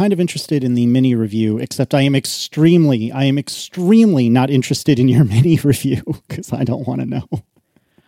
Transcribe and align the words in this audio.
kind 0.00 0.14
of 0.14 0.20
interested 0.20 0.64
in 0.64 0.72
the 0.72 0.86
mini 0.86 1.14
review, 1.14 1.58
except 1.58 1.92
I 1.92 2.00
am 2.00 2.14
extremely, 2.14 3.12
I 3.12 3.24
am 3.24 3.36
extremely 3.36 4.30
not 4.30 4.48
interested 4.48 4.98
in 4.98 5.08
your 5.08 5.24
mini 5.34 5.58
review 5.62 6.02
because 6.26 6.54
I 6.54 6.64
don't 6.64 6.88
want 6.88 7.02
to 7.02 7.06
know. 7.06 7.28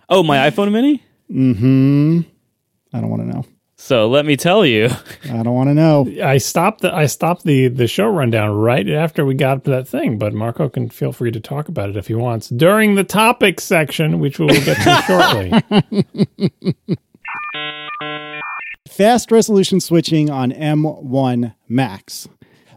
Oh, 0.09 0.23
my 0.23 0.51
iPhone 0.51 0.73
Mini. 0.73 1.03
Mm 1.31 1.59
hmm. 1.59 2.21
I 2.95 3.01
don't 3.03 3.11
want 3.11 3.23
to 3.23 3.29
know. 3.29 3.45
So 3.77 4.09
let 4.09 4.25
me 4.25 4.39
tell 4.39 4.65
you. 4.65 4.89
I 5.25 5.43
don't 5.43 5.55
want 5.55 5.69
to 5.69 5.75
know. 5.75 6.11
I 6.23 6.39
stopped 6.39 6.81
the 6.81 6.95
I 6.95 7.07
stopped 7.07 7.45
the 7.45 7.69
the 7.69 7.87
show 7.87 8.07
rundown 8.07 8.53
right 8.53 8.89
after 8.89 9.27
we 9.27 9.35
got 9.35 9.65
to 9.65 9.71
that 9.71 9.89
thing, 9.89 10.19
but 10.19 10.33
Marco 10.33 10.69
can 10.69 10.89
feel 10.89 11.13
free 11.13 11.31
to 11.31 11.41
talk 11.41 11.69
about 11.69 11.91
it 11.91 11.97
if 11.97 12.07
he 12.07 12.15
wants 12.15 12.49
during 12.49 12.95
the 12.95 13.05
topic 13.05 13.61
section, 13.61 14.19
which 14.19 14.39
we 14.39 14.47
will 14.47 14.65
get 14.65 14.77
to 14.77 15.03
shortly. 16.87 16.97
Fast 18.93 19.33
resolution 19.33 19.81
switching 19.81 20.29
on 20.29 20.53
M1 20.53 21.55
Macs. 21.67 22.29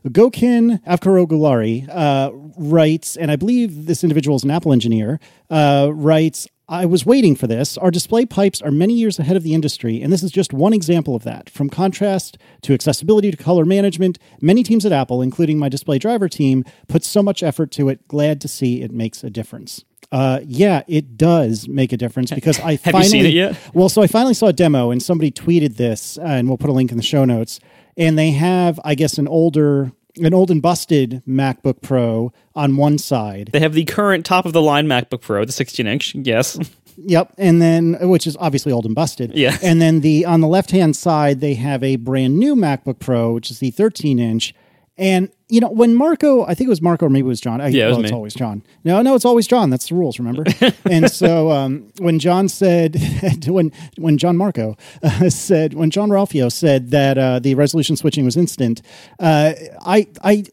Gokhan 0.07 0.81
Avkarogullari 0.85 1.89
uh, 1.89 2.31
writes, 2.57 3.17
and 3.17 3.29
I 3.29 3.35
believe 3.35 3.85
this 3.85 4.01
individual 4.01 4.37
is 4.37 4.45
an 4.45 4.51
Apple 4.51 4.71
engineer, 4.71 5.19
uh, 5.49 5.89
writes, 5.91 6.47
I 6.69 6.85
was 6.85 7.05
waiting 7.05 7.35
for 7.35 7.47
this. 7.47 7.77
Our 7.77 7.91
display 7.91 8.25
pipes 8.25 8.61
are 8.61 8.71
many 8.71 8.93
years 8.93 9.19
ahead 9.19 9.35
of 9.35 9.43
the 9.43 9.53
industry, 9.53 10.01
and 10.01 10.13
this 10.13 10.23
is 10.23 10.31
just 10.31 10.53
one 10.53 10.71
example 10.71 11.17
of 11.17 11.23
that. 11.23 11.49
From 11.49 11.69
contrast 11.69 12.37
to 12.61 12.73
accessibility 12.73 13.29
to 13.29 13.35
color 13.35 13.65
management, 13.65 14.17
many 14.39 14.63
teams 14.63 14.85
at 14.85 14.93
Apple, 14.93 15.21
including 15.21 15.59
my 15.59 15.67
display 15.67 15.99
driver 15.99 16.29
team, 16.29 16.63
put 16.87 17.03
so 17.03 17.21
much 17.21 17.43
effort 17.43 17.71
to 17.71 17.89
it. 17.89 18.07
Glad 18.07 18.39
to 18.39 18.47
see 18.47 18.81
it 18.81 18.91
makes 18.91 19.21
a 19.21 19.29
difference. 19.29 19.83
Uh, 20.11 20.39
yeah, 20.45 20.83
it 20.87 21.17
does 21.17 21.67
make 21.67 21.91
a 21.91 21.97
difference 21.97 22.31
because 22.31 22.59
I 22.59 22.71
Have 22.83 22.91
finally, 22.91 23.03
you 23.05 23.09
seen 23.09 23.25
it 23.25 23.33
yet? 23.33 23.57
Well, 23.73 23.89
so 23.89 24.01
I 24.01 24.07
finally 24.07 24.33
saw 24.33 24.47
a 24.47 24.53
demo, 24.53 24.91
and 24.91 25.01
somebody 25.01 25.31
tweeted 25.31 25.77
this, 25.77 26.17
uh, 26.17 26.21
and 26.23 26.47
we'll 26.47 26.57
put 26.57 26.69
a 26.69 26.73
link 26.73 26.91
in 26.91 26.97
the 26.97 27.03
show 27.03 27.25
notes. 27.25 27.59
And 27.97 28.17
they 28.17 28.31
have, 28.31 28.79
I 28.83 28.95
guess, 28.95 29.17
an 29.17 29.27
older, 29.27 29.91
an 30.17 30.33
old 30.33 30.51
and 30.51 30.61
busted 30.61 31.23
MacBook 31.27 31.81
Pro 31.81 32.31
on 32.55 32.77
one 32.77 32.97
side, 32.97 33.49
They 33.51 33.59
have 33.59 33.73
the 33.73 33.85
current 33.85 34.25
top 34.25 34.45
of 34.45 34.53
the 34.53 34.61
line 34.61 34.87
MacBook 34.87 35.21
Pro, 35.21 35.45
the 35.45 35.51
16 35.51 35.87
inch. 35.87 36.15
Yes. 36.15 36.59
Yep, 36.97 37.33
and 37.37 37.61
then 37.61 37.97
which 38.07 38.25
is 38.25 38.37
obviously 38.39 38.71
old 38.71 38.85
and 38.85 38.95
busted. 38.95 39.33
Yes. 39.35 39.61
And 39.61 39.81
then 39.81 39.99
the 39.99 40.23
on 40.23 40.39
the 40.39 40.47
left 40.47 40.71
hand 40.71 40.95
side 40.95 41.41
they 41.41 41.55
have 41.55 41.83
a 41.83 41.97
brand 41.97 42.39
new 42.39 42.55
MacBook 42.55 42.99
Pro, 42.99 43.33
which 43.33 43.51
is 43.51 43.59
the 43.59 43.71
13 43.71 44.17
inch. 44.17 44.53
And 44.97 45.29
you 45.49 45.59
know 45.59 45.69
when 45.69 45.93
Marco, 45.93 46.43
I 46.45 46.53
think 46.53 46.67
it 46.67 46.69
was 46.69 46.81
Marco 46.81 47.05
or 47.05 47.09
maybe 47.09 47.25
it 47.25 47.27
was 47.27 47.41
John. 47.41 47.59
I, 47.59 47.67
Yeah, 47.67 47.85
it 47.85 47.87
was 47.87 47.97
well, 47.97 48.05
it's 48.05 48.13
always 48.13 48.33
John. 48.33 48.63
No, 48.83 49.01
no, 49.01 49.15
it's 49.15 49.25
always 49.25 49.45
John. 49.45 49.69
That's 49.69 49.89
the 49.89 49.95
rules, 49.95 50.19
remember? 50.19 50.45
and 50.89 51.11
so 51.11 51.51
um, 51.51 51.91
when 51.99 52.19
John 52.19 52.47
said 52.47 52.95
when 53.47 53.71
when 53.97 54.17
John 54.17 54.37
Marco 54.37 54.77
uh, 55.03 55.29
said 55.29 55.73
when 55.73 55.91
John 55.91 56.09
Ralphio 56.09 56.51
said 56.51 56.91
that 56.91 57.17
uh, 57.17 57.39
the 57.39 57.55
resolution 57.55 57.97
switching 57.97 58.23
was 58.23 58.37
instant, 58.37 58.81
uh, 59.19 59.53
I 59.85 60.07
I 60.23 60.45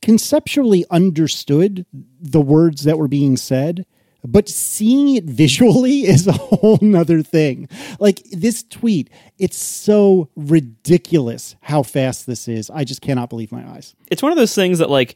conceptually 0.00 0.84
understood 0.90 1.84
the 1.92 2.40
words 2.40 2.84
that 2.84 2.98
were 2.98 3.08
being 3.08 3.36
said 3.36 3.84
but 4.24 4.48
seeing 4.48 5.16
it 5.16 5.24
visually 5.38 6.00
is 6.00 6.26
a 6.26 6.32
whole 6.32 6.78
nother 6.80 7.22
thing. 7.22 7.68
Like 7.98 8.22
this 8.30 8.62
tweet 8.62 9.10
it's 9.38 9.56
so 9.56 10.28
ridiculous 10.36 11.56
how 11.62 11.82
fast 11.82 12.26
this 12.26 12.48
is. 12.48 12.70
I 12.70 12.84
just 12.84 13.00
cannot 13.00 13.30
believe 13.30 13.52
my 13.52 13.66
eyes. 13.68 13.94
It's 14.10 14.22
one 14.22 14.32
of 14.32 14.38
those 14.38 14.54
things 14.54 14.78
that 14.78 14.90
like 14.90 15.14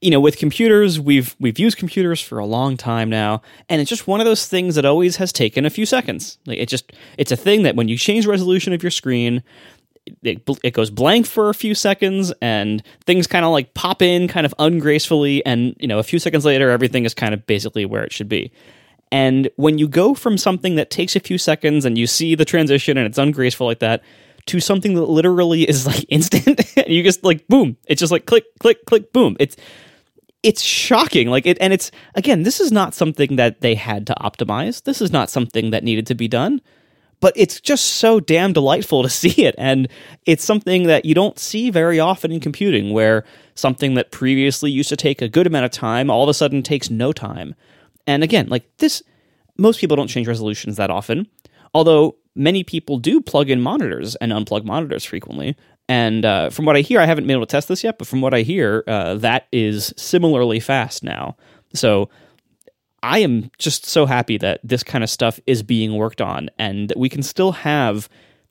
you 0.00 0.10
know 0.10 0.20
with 0.20 0.38
computers 0.38 0.98
we've 0.98 1.36
we've 1.38 1.58
used 1.58 1.76
computers 1.76 2.18
for 2.20 2.38
a 2.38 2.46
long 2.46 2.78
time 2.78 3.10
now 3.10 3.42
and 3.68 3.78
it's 3.78 3.90
just 3.90 4.06
one 4.06 4.20
of 4.20 4.24
those 4.24 4.46
things 4.46 4.74
that 4.74 4.86
always 4.86 5.16
has 5.16 5.32
taken 5.32 5.66
a 5.66 5.70
few 5.70 5.86
seconds. 5.86 6.38
Like 6.46 6.58
it 6.58 6.68
just 6.68 6.92
it's 7.18 7.32
a 7.32 7.36
thing 7.36 7.62
that 7.62 7.76
when 7.76 7.88
you 7.88 7.96
change 7.98 8.26
resolution 8.26 8.72
of 8.72 8.82
your 8.82 8.90
screen 8.90 9.42
it, 10.22 10.48
it 10.62 10.72
goes 10.72 10.90
blank 10.90 11.26
for 11.26 11.48
a 11.48 11.54
few 11.54 11.74
seconds 11.74 12.32
and 12.40 12.82
things 13.04 13.26
kind 13.26 13.44
of 13.44 13.52
like 13.52 13.74
pop 13.74 14.02
in 14.02 14.28
kind 14.28 14.46
of 14.46 14.54
ungracefully 14.58 15.44
and 15.44 15.74
you 15.78 15.88
know 15.88 15.98
a 15.98 16.02
few 16.02 16.18
seconds 16.18 16.44
later 16.44 16.70
everything 16.70 17.04
is 17.04 17.14
kind 17.14 17.34
of 17.34 17.46
basically 17.46 17.84
where 17.84 18.04
it 18.04 18.12
should 18.12 18.28
be. 18.28 18.52
And 19.12 19.48
when 19.56 19.78
you 19.78 19.86
go 19.86 20.14
from 20.14 20.36
something 20.36 20.74
that 20.76 20.90
takes 20.90 21.14
a 21.14 21.20
few 21.20 21.38
seconds 21.38 21.84
and 21.84 21.96
you 21.96 22.06
see 22.06 22.34
the 22.34 22.44
transition 22.44 22.96
and 22.98 23.06
it's 23.06 23.18
ungraceful 23.18 23.66
like 23.66 23.78
that 23.78 24.02
to 24.46 24.60
something 24.60 24.94
that 24.94 25.06
literally 25.06 25.62
is 25.68 25.86
like 25.86 26.04
instant 26.08 26.60
and 26.76 26.88
you 26.88 27.02
just 27.02 27.24
like 27.24 27.46
boom 27.48 27.76
it's 27.86 28.00
just 28.00 28.12
like 28.12 28.26
click 28.26 28.44
click 28.58 28.84
click 28.86 29.12
boom. 29.12 29.36
It's 29.38 29.56
it's 30.42 30.62
shocking 30.62 31.28
like 31.28 31.46
it 31.46 31.58
and 31.60 31.72
it's 31.72 31.90
again 32.14 32.44
this 32.44 32.60
is 32.60 32.70
not 32.70 32.94
something 32.94 33.36
that 33.36 33.60
they 33.60 33.74
had 33.74 34.06
to 34.06 34.14
optimize. 34.20 34.82
This 34.84 35.00
is 35.00 35.10
not 35.10 35.30
something 35.30 35.70
that 35.70 35.84
needed 35.84 36.06
to 36.08 36.14
be 36.14 36.28
done 36.28 36.60
but 37.20 37.32
it's 37.36 37.60
just 37.60 37.84
so 37.84 38.20
damn 38.20 38.52
delightful 38.52 39.02
to 39.02 39.08
see 39.22 39.44
it. 39.44 39.54
And 39.58 39.88
it's 40.24 40.44
something 40.44 40.84
that 40.84 41.04
you 41.04 41.14
don't 41.14 41.38
see 41.38 41.70
very 41.70 41.98
often 41.98 42.32
in 42.32 42.40
computing 42.40 42.92
where 42.92 43.24
something 43.54 43.94
that 43.94 44.10
previously 44.10 44.70
used 44.70 44.88
to 44.90 44.96
take 44.96 45.22
a 45.22 45.28
good 45.28 45.46
amount 45.46 45.64
of 45.64 45.70
time 45.70 46.10
all 46.10 46.22
of 46.22 46.28
a 46.28 46.34
sudden 46.34 46.62
takes 46.62 46.90
no 46.90 47.12
time. 47.12 47.54
And 48.06 48.22
again 48.22 48.48
like 48.48 48.64
this 48.78 49.02
most 49.58 49.80
people 49.80 49.96
don't 49.96 50.08
change 50.08 50.28
resolutions 50.28 50.76
that 50.76 50.90
often 50.90 51.26
although 51.74 52.16
many 52.34 52.62
people 52.62 52.98
do 52.98 53.20
plug 53.20 53.48
in 53.48 53.60
monitors 53.60 54.14
and 54.16 54.30
unplug 54.32 54.64
monitors 54.64 55.04
frequently. 55.04 55.56
And 55.88 56.24
uh, 56.24 56.50
from 56.50 56.64
what 56.64 56.76
i 56.76 56.80
hear 56.80 57.00
i 57.00 57.06
haven't 57.06 57.24
been 57.24 57.36
able 57.36 57.46
to 57.46 57.50
test 57.50 57.68
this 57.68 57.82
yet 57.82 57.98
but 57.98 58.06
from 58.06 58.20
what 58.20 58.34
i 58.34 58.42
hear 58.42 58.84
uh, 58.86 59.14
that 59.14 59.46
is 59.52 59.94
similarly 59.96 60.60
fast 60.60 61.02
now. 61.02 61.36
So 61.74 62.08
I 63.02 63.18
am 63.20 63.50
just 63.58 63.86
so 63.86 64.06
happy 64.06 64.38
that 64.38 64.60
this 64.64 64.82
kind 64.82 65.04
of 65.04 65.10
stuff 65.10 65.38
is 65.46 65.62
being 65.62 65.96
worked 65.96 66.20
on 66.20 66.50
and 66.58 66.88
that 66.88 66.98
we 66.98 67.08
can 67.08 67.22
still 67.22 67.52
have 67.52 68.08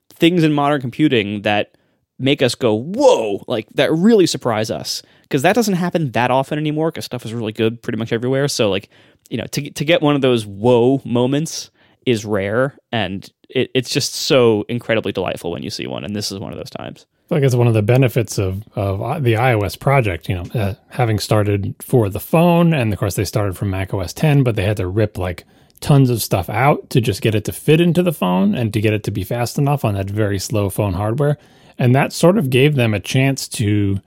things 0.09 0.43
in 0.43 0.53
modern 0.53 0.81
computing 0.81 1.41
that 1.41 1.75
make 2.17 2.41
us 2.41 2.55
go, 2.55 2.73
whoa, 2.73 3.43
like 3.47 3.67
that 3.71 3.91
really 3.91 4.25
surprise 4.25 4.71
us. 4.71 5.01
Because 5.23 5.41
that 5.41 5.55
doesn't 5.55 5.73
happen 5.73 6.11
that 6.11 6.31
often 6.31 6.57
anymore 6.57 6.91
because 6.91 7.05
stuff 7.05 7.25
is 7.25 7.33
really 7.33 7.51
good 7.51 7.81
pretty 7.81 7.97
much 7.97 8.13
everywhere. 8.13 8.47
So, 8.47 8.69
like, 8.69 8.89
you 9.29 9.37
know, 9.37 9.45
to, 9.47 9.71
to 9.71 9.85
get 9.85 10.01
one 10.01 10.15
of 10.15 10.21
those 10.21 10.45
whoa 10.45 11.01
moments 11.03 11.71
is 12.05 12.23
rare 12.23 12.77
and 12.91 13.27
it, 13.49 13.71
it's 13.73 13.89
just 13.89 14.13
so 14.13 14.63
incredibly 14.69 15.11
delightful 15.11 15.51
when 15.51 15.63
you 15.63 15.69
see 15.69 15.87
one. 15.87 16.03
And 16.03 16.15
this 16.15 16.31
is 16.31 16.39
one 16.39 16.51
of 16.51 16.57
those 16.57 16.69
times. 16.69 17.05
I 17.31 17.37
it's 17.37 17.55
one 17.55 17.67
of 17.67 17.73
the 17.73 17.81
benefits 17.81 18.37
of, 18.37 18.63
of 18.75 19.23
the 19.23 19.33
iOS 19.33 19.79
project, 19.79 20.29
you 20.29 20.35
know, 20.35 20.45
uh, 20.53 20.75
having 20.89 21.17
started 21.17 21.73
for 21.81 22.07
the 22.07 22.19
phone. 22.19 22.73
And 22.73 22.93
of 22.93 22.99
course, 22.99 23.15
they 23.15 23.25
started 23.25 23.57
from 23.57 23.71
Mac 23.71 23.93
OS 23.93 24.13
10, 24.13 24.43
but 24.43 24.55
they 24.55 24.63
had 24.63 24.77
to 24.77 24.87
rip 24.87 25.17
like 25.17 25.43
tons 25.79 26.09
of 26.09 26.21
stuff 26.21 26.49
out 26.49 26.89
to 26.91 27.01
just 27.01 27.21
get 27.21 27.35
it 27.35 27.45
to 27.45 27.51
fit 27.51 27.81
into 27.81 28.03
the 28.03 28.13
phone 28.13 28.53
and 28.53 28.71
to 28.73 28.81
get 28.81 28.93
it 28.93 29.03
to 29.03 29.11
be 29.11 29.23
fast 29.23 29.57
enough 29.57 29.83
on 29.83 29.95
that 29.95 30.09
very 30.09 30.37
slow 30.37 30.69
phone 30.69 30.93
hardware. 30.93 31.37
And 31.79 31.95
that 31.95 32.13
sort 32.13 32.37
of 32.37 32.49
gave 32.49 32.75
them 32.75 32.93
a 32.93 32.99
chance 32.99 33.47
to 33.49 33.99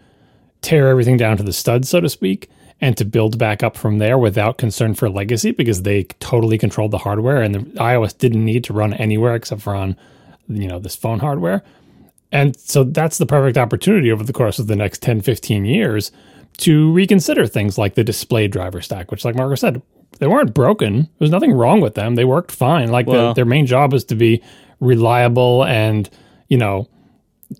tear 0.60 0.88
everything 0.88 1.16
down 1.16 1.36
to 1.36 1.42
the 1.42 1.52
studs, 1.52 1.88
so 1.88 2.00
to 2.00 2.08
speak, 2.08 2.48
and 2.80 2.96
to 2.96 3.04
build 3.04 3.36
back 3.36 3.62
up 3.64 3.76
from 3.76 3.98
there 3.98 4.16
without 4.16 4.58
concern 4.58 4.94
for 4.94 5.10
legacy 5.10 5.50
because 5.50 5.82
they 5.82 6.04
totally 6.20 6.56
controlled 6.56 6.92
the 6.92 6.98
hardware 6.98 7.42
and 7.42 7.54
the 7.54 7.60
iOS 7.80 8.16
didn't 8.16 8.44
need 8.44 8.62
to 8.64 8.72
run 8.72 8.94
anywhere 8.94 9.34
except 9.34 9.60
for 9.60 9.74
on, 9.74 9.96
you 10.48 10.68
know, 10.68 10.78
this 10.78 10.94
phone 10.94 11.18
hardware. 11.18 11.64
And 12.30 12.58
so 12.58 12.84
that's 12.84 13.18
the 13.18 13.26
perfect 13.26 13.56
opportunity 13.56 14.12
over 14.12 14.22
the 14.24 14.32
course 14.32 14.58
of 14.58 14.66
the 14.66 14.76
next 14.76 15.00
10, 15.02 15.22
15 15.22 15.64
years 15.64 16.12
to 16.58 16.92
reconsider 16.92 17.46
things 17.46 17.78
like 17.78 17.94
the 17.94 18.04
display 18.04 18.48
driver 18.48 18.82
stack, 18.82 19.10
which, 19.10 19.24
like 19.24 19.34
Marco 19.36 19.54
said, 19.54 19.80
they 20.18 20.26
weren't 20.26 20.52
broken. 20.54 21.08
There's 21.18 21.30
nothing 21.30 21.52
wrong 21.52 21.80
with 21.80 21.94
them. 21.94 22.16
They 22.16 22.24
worked 22.24 22.50
fine. 22.52 22.90
Like 22.90 23.06
Well- 23.06 23.28
the, 23.28 23.34
their 23.34 23.44
main 23.44 23.66
job 23.66 23.94
is 23.94 24.04
to 24.06 24.14
be 24.14 24.42
reliable 24.80 25.64
and, 25.64 26.08
you 26.48 26.58
know, 26.58 26.88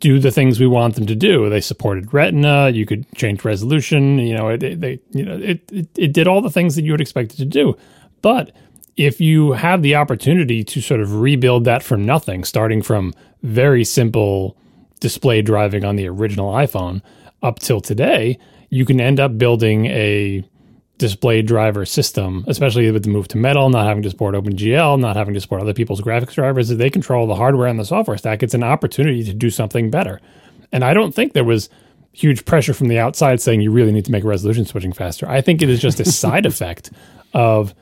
do 0.01 0.19
the 0.19 0.31
things 0.31 0.61
we 0.61 0.67
want 0.67 0.97
them 0.97 1.07
to 1.07 1.15
do. 1.15 1.49
They 1.49 1.61
supported 1.63 2.13
Retina. 2.13 2.69
You 2.71 2.85
could 2.85 3.07
change 3.15 3.45
resolution. 3.45 4.19
You 4.19 4.35
know, 4.35 4.49
it, 4.49 4.63
it- 4.63 4.81
they, 4.81 5.01
you 5.13 5.25
know, 5.25 5.37
it, 5.39 5.63
it, 5.73 5.89
it 5.97 6.13
did 6.13 6.27
all 6.29 6.43
the 6.43 6.51
things 6.51 6.77
that 6.77 6.83
you 6.83 6.93
would 6.93 7.01
expect 7.01 7.33
it 7.33 7.37
to 7.37 7.45
do. 7.47 7.77
But 8.21 8.51
if 8.99 9.21
you 9.21 9.53
have 9.53 9.83
the 9.83 9.95
opportunity 9.95 10.65
to 10.65 10.81
sort 10.83 11.01
of 11.01 11.21
rebuild 11.21 11.65
that 11.65 11.85
from 11.85 12.05
nothing, 12.05 12.43
starting 12.43 12.83
from 12.83 13.15
very 13.45 13.85
simple 13.85 14.57
display 14.99 15.41
driving 15.41 15.85
on 15.85 15.95
the 15.95 16.09
original 16.09 16.53
iPhone 16.53 17.01
up 17.41 17.61
till 17.61 17.81
today, 17.81 18.37
you 18.71 18.85
can 18.85 19.01
end 19.01 19.21
up 19.21 19.39
building 19.39 19.87
a 19.87 20.45
display 20.99 21.43
driver 21.43 21.87
system, 21.87 22.45
especially 22.49 22.91
with 22.91 23.05
the 23.05 23.09
move 23.09 23.29
to 23.29 23.39
Metal, 23.39 23.71
not 23.71 23.87
having 23.87 24.03
to 24.03 24.11
support 24.11 24.35
OpenGL, 24.35 24.99
not 24.99 25.15
having 25.15 25.33
to 25.33 25.41
support 25.41 25.63
other 25.63 25.73
people's 25.73 26.01
graphics 26.01 26.35
drivers. 26.35 26.69
They 26.69 26.91
control 26.91 27.29
the 27.29 27.37
hardware 27.37 27.69
and 27.69 27.79
the 27.79 27.85
software 27.85 28.19
stack, 28.19 28.43
it's 28.43 28.55
an 28.55 28.65
opportunity 28.65 29.23
to 29.23 29.33
do 29.33 29.49
something 29.49 29.93
better. 29.93 30.21
And 30.73 30.85
I 30.85 30.93
don't 30.93 31.15
think 31.15 31.35
there 31.35 31.45
was 31.45 31.71
huge 32.11 32.45
pressure 32.45 32.75
from 32.75 32.89
the 32.89 32.99
outside 32.99 33.41
saying 33.41 33.61
you 33.61 33.71
really 33.71 33.93
need 33.93 34.07
to 34.07 34.11
make 34.11 34.25
resolution 34.25 34.65
switching 34.65 34.93
faster. 34.93 35.29
I 35.29 35.41
think 35.41 35.63
it 35.63 35.71
is 35.71 35.81
just 35.81 36.01
a 36.01 36.05
side 36.05 36.47
effect 36.47 36.91
of 37.33 37.77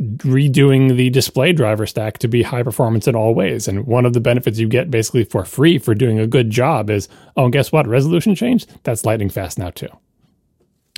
redoing 0.00 0.96
the 0.96 1.10
display 1.10 1.52
driver 1.52 1.86
stack 1.86 2.18
to 2.18 2.28
be 2.28 2.42
high 2.42 2.62
performance 2.62 3.08
in 3.08 3.14
all 3.16 3.34
ways. 3.34 3.66
And 3.66 3.86
one 3.86 4.04
of 4.04 4.12
the 4.12 4.20
benefits 4.20 4.58
you 4.58 4.68
get 4.68 4.90
basically 4.90 5.24
for 5.24 5.44
free 5.44 5.78
for 5.78 5.94
doing 5.94 6.18
a 6.18 6.26
good 6.26 6.50
job 6.50 6.90
is, 6.90 7.08
oh, 7.36 7.48
guess 7.48 7.72
what? 7.72 7.86
Resolution 7.86 8.34
changed? 8.34 8.70
That's 8.82 9.04
lightning 9.04 9.30
fast 9.30 9.58
now 9.58 9.70
too. 9.70 9.88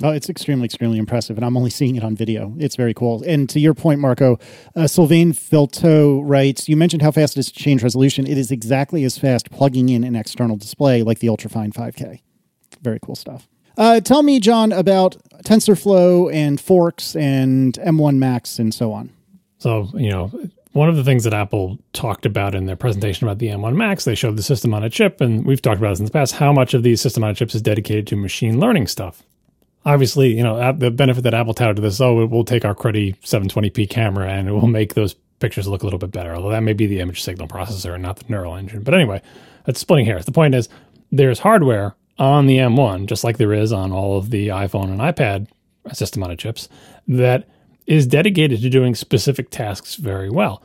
Oh, 0.01 0.11
it's 0.11 0.29
extremely, 0.29 0.63
extremely 0.63 0.97
impressive, 0.97 1.35
and 1.35 1.45
I'm 1.45 1.57
only 1.57 1.69
seeing 1.69 1.97
it 1.97 2.05
on 2.05 2.15
video. 2.15 2.55
It's 2.57 2.77
very 2.77 2.93
cool. 2.93 3.21
And 3.27 3.49
to 3.49 3.59
your 3.59 3.73
point, 3.73 3.99
Marco, 3.99 4.39
uh, 4.73 4.87
Sylvain 4.87 5.33
Filteau 5.33 6.21
writes, 6.23 6.69
"You 6.69 6.77
mentioned 6.77 7.01
how 7.01 7.11
fast 7.11 7.35
it 7.35 7.41
is 7.41 7.51
to 7.51 7.59
change 7.59 7.83
resolution. 7.83 8.25
It 8.25 8.37
is 8.37 8.49
exactly 8.49 9.03
as 9.03 9.17
fast 9.17 9.51
plugging 9.51 9.89
in 9.89 10.05
an 10.05 10.15
external 10.15 10.55
display 10.55 11.03
like 11.03 11.19
the 11.19 11.27
Ultrafine 11.27 11.73
5K." 11.73 12.21
very 12.81 12.99
cool 13.01 13.15
stuff. 13.15 13.47
Uh, 13.79 14.01
tell 14.01 14.23
me, 14.23 14.41
John, 14.41 14.73
about 14.73 15.15
TensorFlow 15.45 16.31
and 16.33 16.59
forks 16.59 17.15
and 17.15 17.73
M1 17.75 18.17
Macs 18.17 18.59
and 18.59 18.73
so 18.73 18.91
on. 18.91 19.09
So, 19.57 19.87
you 19.93 20.09
know, 20.09 20.31
one 20.73 20.89
of 20.89 20.97
the 20.97 21.03
things 21.03 21.23
that 21.23 21.33
Apple 21.33 21.79
talked 21.93 22.25
about 22.25 22.55
in 22.55 22.65
their 22.65 22.75
presentation 22.75 23.25
about 23.25 23.39
the 23.39 23.47
M1 23.47 23.75
Macs, 23.75 24.03
they 24.03 24.15
showed 24.15 24.35
the 24.35 24.43
system 24.43 24.73
on 24.73 24.83
a 24.83 24.89
chip, 24.89 25.21
and 25.21 25.45
we've 25.45 25.61
talked 25.61 25.79
about 25.79 25.91
this 25.91 25.99
in 25.99 26.05
the 26.05 26.11
past, 26.11 26.33
how 26.33 26.51
much 26.51 26.73
of 26.73 26.83
these 26.83 26.99
system 26.99 27.23
on 27.23 27.29
a 27.29 27.33
chips 27.33 27.55
is 27.55 27.61
dedicated 27.61 28.05
to 28.07 28.17
machine 28.17 28.59
learning 28.59 28.87
stuff. 28.87 29.23
Obviously, 29.85 30.35
you 30.35 30.43
know, 30.43 30.73
the 30.73 30.91
benefit 30.91 31.21
that 31.21 31.33
Apple 31.33 31.53
touted 31.53 31.77
to 31.77 31.81
this, 31.81 32.01
oh, 32.01 32.25
we'll 32.25 32.43
take 32.43 32.65
our 32.65 32.75
cruddy 32.75 33.17
720p 33.21 33.89
camera 33.89 34.29
and 34.29 34.49
it 34.49 34.51
will 34.51 34.67
make 34.67 34.93
those 34.93 35.15
pictures 35.39 35.69
look 35.69 35.83
a 35.83 35.85
little 35.85 35.99
bit 35.99 36.11
better, 36.11 36.35
although 36.35 36.49
that 36.49 36.63
may 36.63 36.73
be 36.73 36.85
the 36.85 36.99
image 36.99 37.23
signal 37.23 37.47
processor 37.47 37.93
and 37.93 38.03
not 38.03 38.17
the 38.17 38.25
neural 38.27 38.55
engine. 38.55 38.83
But 38.83 38.93
anyway, 38.93 39.21
that's 39.65 39.79
splitting 39.79 40.05
hairs. 40.05 40.25
The 40.25 40.33
point 40.33 40.53
is, 40.53 40.67
there's 41.11 41.39
hardware 41.39 41.95
on 42.19 42.45
the 42.45 42.57
M1, 42.57 43.07
just 43.07 43.23
like 43.23 43.37
there 43.37 43.53
is 43.53 43.71
on 43.71 43.91
all 43.91 44.17
of 44.17 44.29
the 44.29 44.49
iPhone 44.49 44.91
and 44.91 44.99
iPad 44.99 45.47
system 45.93 46.21
on 46.23 46.29
a 46.29 46.35
chips, 46.35 46.69
that 47.07 47.47
is 47.87 48.05
dedicated 48.05 48.61
to 48.61 48.69
doing 48.69 48.93
specific 48.93 49.49
tasks 49.49 49.95
very 49.95 50.29
well. 50.29 50.61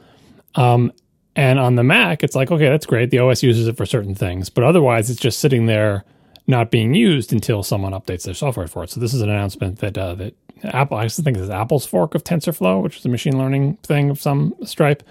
Um, 0.57 0.93
and 1.37 1.59
on 1.59 1.77
the 1.77 1.83
Mac, 1.83 2.23
it's 2.23 2.37
like, 2.37 2.51
okay, 2.51 2.69
that's 2.69 2.87
great. 2.87 3.11
The 3.11 3.19
OS 3.19 3.43
uses 3.43 3.67
it 3.67 3.77
for 3.77 3.87
certain 3.87 4.15
things, 4.15 4.51
but 4.51 4.65
otherwise, 4.65 5.11
it's 5.11 5.21
just 5.21 5.39
sitting 5.39 5.67
there 5.67 6.05
not 6.47 6.71
being 6.71 6.95
used 6.95 7.33
until 7.33 7.63
someone 7.63 7.93
updates 7.93 8.25
their 8.25 8.35
software 8.35 8.67
for 8.67 8.85
it. 8.85 8.91
So 8.91 9.01
this 9.01 9.15
is 9.15 9.23
an 9.23 9.31
announcement 9.31 9.79
that 9.79 9.97
uh, 9.97 10.15
that 10.17 10.35
Apple, 10.63 10.99
I 10.99 11.09
think 11.09 11.37
this 11.37 11.45
is 11.45 11.51
Apple's 11.51 11.87
fork 11.87 12.15
of 12.15 12.25
TensorFlow, 12.25 12.83
which 12.83 12.99
is 12.99 13.05
a 13.05 13.09
machine 13.09 13.39
learning 13.39 13.77
thing 13.83 14.11
of 14.11 14.21
some 14.21 14.55
stripe. 14.65 15.03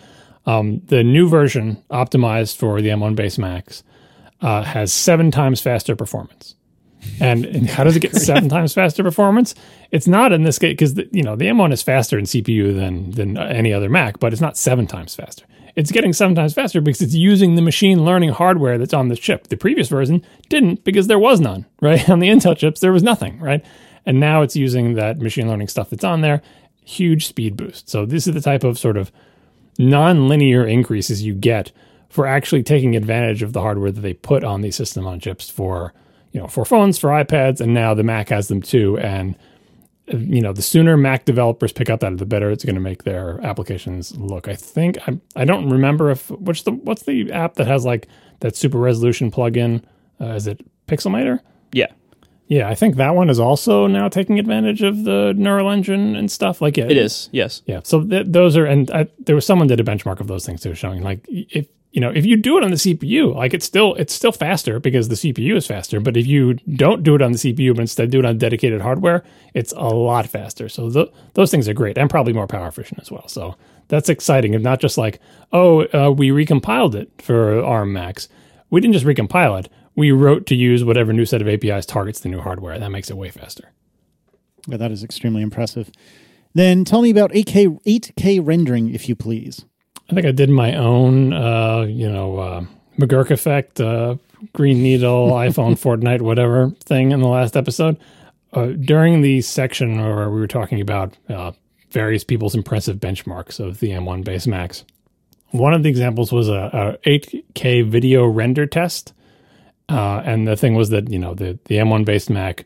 Um, 0.45 0.81
the 0.85 1.03
new 1.03 1.27
version, 1.29 1.81
optimized 1.89 2.57
for 2.57 2.81
the 2.81 2.89
M1 2.89 3.15
base 3.15 3.37
Macs, 3.37 3.83
uh, 4.43 4.61
has 4.61 4.93
seven 4.93 5.31
times 5.31 5.61
faster 5.61 5.95
performance. 5.95 6.55
And, 7.19 7.45
and 7.45 7.69
how 7.69 7.83
does 7.83 7.95
it 7.95 8.01
get 8.01 8.15
seven 8.15 8.49
times 8.49 8.73
faster 8.73 9.03
performance? 9.03 9.55
It's 9.91 10.07
not 10.07 10.31
in 10.31 10.43
this 10.43 10.59
case 10.59 10.73
because 10.73 10.97
you 11.11 11.23
know 11.23 11.35
the 11.35 11.45
M1 11.45 11.71
is 11.73 11.81
faster 11.81 12.19
in 12.19 12.25
CPU 12.25 12.75
than 12.75 13.11
than 13.11 13.37
any 13.37 13.73
other 13.73 13.89
Mac, 13.89 14.19
but 14.19 14.33
it's 14.33 14.41
not 14.41 14.57
seven 14.57 14.85
times 14.85 15.15
faster. 15.15 15.45
It's 15.75 15.91
getting 15.91 16.13
seven 16.13 16.35
times 16.35 16.53
faster 16.53 16.81
because 16.81 17.01
it's 17.01 17.15
using 17.15 17.55
the 17.55 17.61
machine 17.61 18.05
learning 18.05 18.29
hardware 18.29 18.77
that's 18.77 18.93
on 18.93 19.07
the 19.07 19.15
chip. 19.15 19.47
The 19.47 19.57
previous 19.57 19.87
version 19.89 20.23
didn't 20.47 20.83
because 20.83 21.07
there 21.07 21.19
was 21.19 21.39
none, 21.39 21.65
right? 21.81 22.07
On 22.09 22.19
the 22.19 22.29
Intel 22.29 22.55
chips, 22.55 22.79
there 22.79 22.93
was 22.93 23.03
nothing, 23.03 23.39
right? 23.39 23.65
And 24.05 24.19
now 24.19 24.41
it's 24.41 24.55
using 24.55 24.95
that 24.95 25.19
machine 25.19 25.47
learning 25.47 25.69
stuff 25.69 25.89
that's 25.89 26.03
on 26.03 26.21
there. 26.21 26.41
Huge 26.85 27.27
speed 27.27 27.55
boost. 27.55 27.89
So 27.89 28.05
this 28.05 28.27
is 28.27 28.33
the 28.33 28.41
type 28.41 28.65
of 28.65 28.77
sort 28.77 28.97
of 28.97 29.11
non-linear 29.79 30.67
increases 30.67 31.23
you 31.23 31.33
get 31.33 31.71
for 32.13 32.27
actually 32.27 32.61
taking 32.61 32.95
advantage 32.95 33.41
of 33.41 33.53
the 33.53 33.61
hardware 33.61 33.91
that 33.91 34.01
they 34.01 34.13
put 34.13 34.43
on 34.43 34.61
these 34.61 34.75
system 34.75 35.07
on 35.07 35.19
chips 35.19 35.49
for 35.49 35.93
you 36.31 36.39
know 36.39 36.47
for 36.47 36.63
phones 36.63 36.99
for 36.99 37.09
ipads 37.09 37.59
and 37.59 37.73
now 37.73 37.93
the 37.95 38.03
mac 38.03 38.29
has 38.29 38.47
them 38.49 38.61
too 38.61 38.97
and 38.99 39.35
you 40.07 40.41
know 40.41 40.53
the 40.53 40.61
sooner 40.61 40.95
mac 40.95 41.25
developers 41.25 41.71
pick 41.71 41.89
up 41.89 42.01
that 42.01 42.17
the 42.17 42.25
better 42.25 42.51
it's 42.51 42.63
going 42.65 42.75
to 42.75 42.81
make 42.81 43.03
their 43.03 43.39
applications 43.43 44.15
look 44.17 44.47
i 44.47 44.53
think 44.55 44.97
i, 45.07 45.17
I 45.35 45.45
don't 45.45 45.69
remember 45.69 46.11
if 46.11 46.29
which 46.29 46.65
the 46.65 46.71
what's 46.71 47.03
the 47.03 47.31
app 47.31 47.55
that 47.55 47.67
has 47.67 47.83
like 47.85 48.07
that 48.41 48.55
super 48.55 48.77
resolution 48.77 49.31
plugin 49.31 49.83
uh, 50.21 50.33
is 50.35 50.45
it 50.47 50.59
pixelmator 50.87 51.39
Yeah. 51.71 51.87
yeah 52.47 52.67
i 52.69 52.75
think 52.75 52.97
that 52.97 53.15
one 53.15 53.29
is 53.29 53.39
also 53.39 53.87
now 53.87 54.07
taking 54.09 54.37
advantage 54.39 54.81
of 54.83 55.03
the 55.05 55.33
neural 55.37 55.69
engine 55.71 56.15
and 56.15 56.29
stuff 56.29 56.61
like 56.61 56.77
yeah, 56.77 56.85
It 56.85 56.97
is. 56.97 57.29
Yes. 57.31 57.61
yeah 57.65 57.79
so 57.83 58.03
th- 58.03 58.27
those 58.29 58.57
are 58.57 58.65
and 58.65 58.91
I, 58.91 59.07
there 59.19 59.35
was 59.35 59.45
someone 59.45 59.67
did 59.67 59.79
a 59.79 59.83
benchmark 59.83 60.19
of 60.19 60.27
those 60.27 60.45
things 60.45 60.61
too 60.61 60.75
showing 60.75 61.01
like 61.01 61.25
if 61.29 61.67
you 61.93 62.01
know 62.01 62.09
if 62.09 62.25
you 62.25 62.35
do 62.35 62.57
it 62.57 62.63
on 62.63 62.71
the 62.71 62.75
cpu 62.75 63.33
like 63.35 63.53
it's 63.53 63.65
still 63.65 63.93
it's 63.95 64.13
still 64.13 64.31
faster 64.31 64.79
because 64.79 65.07
the 65.07 65.15
cpu 65.15 65.55
is 65.55 65.65
faster. 65.65 65.99
But 65.99 66.17
if 66.17 66.25
you 66.27 66.55
don't 66.55 67.03
do 67.03 67.15
it 67.15 67.21
on 67.21 67.31
the 67.31 67.37
cpu 67.37 67.73
but 67.73 67.81
instead 67.81 68.09
do 68.09 68.19
it 68.19 68.25
on 68.25 68.37
dedicated 68.37 68.81
hardware 68.81 69.23
it's 69.53 69.71
a 69.73 69.87
lot 69.87 70.27
faster. 70.27 70.67
So 70.67 70.89
th- 70.89 71.11
those 71.35 71.51
things 71.51 71.69
are 71.69 71.73
great 71.73 71.97
and 71.97 72.09
probably 72.09 72.33
more 72.33 72.47
power 72.47 72.67
efficient 72.67 72.99
as 72.99 73.11
well. 73.11 73.27
So 73.27 73.55
that's 73.87 74.09
exciting. 74.09 74.55
And 74.55 74.63
not 74.63 74.81
just 74.81 74.97
like 74.97 75.19
oh 75.53 75.85
uh, 75.93 76.11
we 76.11 76.29
recompiled 76.29 76.95
it 76.95 77.09
for 77.21 77.63
arm 77.63 77.93
macs. 77.93 78.27
We 78.69 78.81
didn't 78.81 78.93
just 78.93 79.05
recompile 79.05 79.59
it. 79.59 79.69
We 79.95 80.11
wrote 80.11 80.47
to 80.47 80.55
use 80.55 80.83
whatever 80.83 81.13
new 81.13 81.25
set 81.25 81.41
of 81.41 81.47
apis 81.47 81.85
targets 81.85 82.19
the 82.19 82.29
new 82.29 82.41
hardware. 82.41 82.79
That 82.79 82.89
makes 82.89 83.11
it 83.11 83.17
way 83.17 83.29
faster. 83.29 83.71
Yeah, 84.67 84.77
that 84.77 84.91
is 84.91 85.03
extremely 85.03 85.43
impressive. 85.43 85.91
Then 86.55 86.85
tell 86.85 87.01
me 87.01 87.11
about 87.11 87.31
8K 87.31 87.81
8K 87.83 88.39
rendering, 88.43 88.93
if 88.93 89.07
you 89.07 89.15
please. 89.15 89.65
I 90.09 90.13
think 90.13 90.25
I 90.25 90.31
did 90.31 90.49
my 90.49 90.75
own, 90.75 91.33
uh, 91.33 91.81
you 91.81 92.09
know, 92.09 92.37
uh, 92.37 92.65
McGurk 92.99 93.31
effect, 93.31 93.79
uh, 93.79 94.15
Green 94.53 94.83
Needle, 94.83 95.29
iPhone, 95.31 95.73
Fortnite, 95.73 96.21
whatever 96.21 96.71
thing 96.81 97.11
in 97.11 97.21
the 97.21 97.27
last 97.27 97.55
episode. 97.55 97.97
Uh, 98.51 98.67
during 98.67 99.21
the 99.21 99.41
section 99.41 99.99
where 99.99 100.29
we 100.29 100.39
were 100.39 100.47
talking 100.47 100.79
about 100.79 101.17
uh, 101.29 101.51
various 101.89 102.23
people's 102.23 102.53
impressive 102.53 102.97
benchmarks 102.97 103.59
of 103.59 103.79
the 103.79 103.89
M1 103.89 104.23
base 104.23 104.45
Macs, 104.45 104.83
one 105.51 105.73
of 105.73 105.83
the 105.83 105.89
examples 105.89 106.31
was 106.31 106.49
a, 106.49 106.99
a 107.05 107.09
8K 107.09 107.87
video 107.87 108.25
render 108.25 108.65
test. 108.65 109.13
Uh, 109.89 110.21
and 110.25 110.47
the 110.47 110.55
thing 110.55 110.75
was 110.75 110.89
that, 110.89 111.09
you 111.09 111.19
know, 111.19 111.33
the, 111.33 111.57
the 111.65 111.75
M1 111.75 112.05
based 112.05 112.29
Mac 112.29 112.65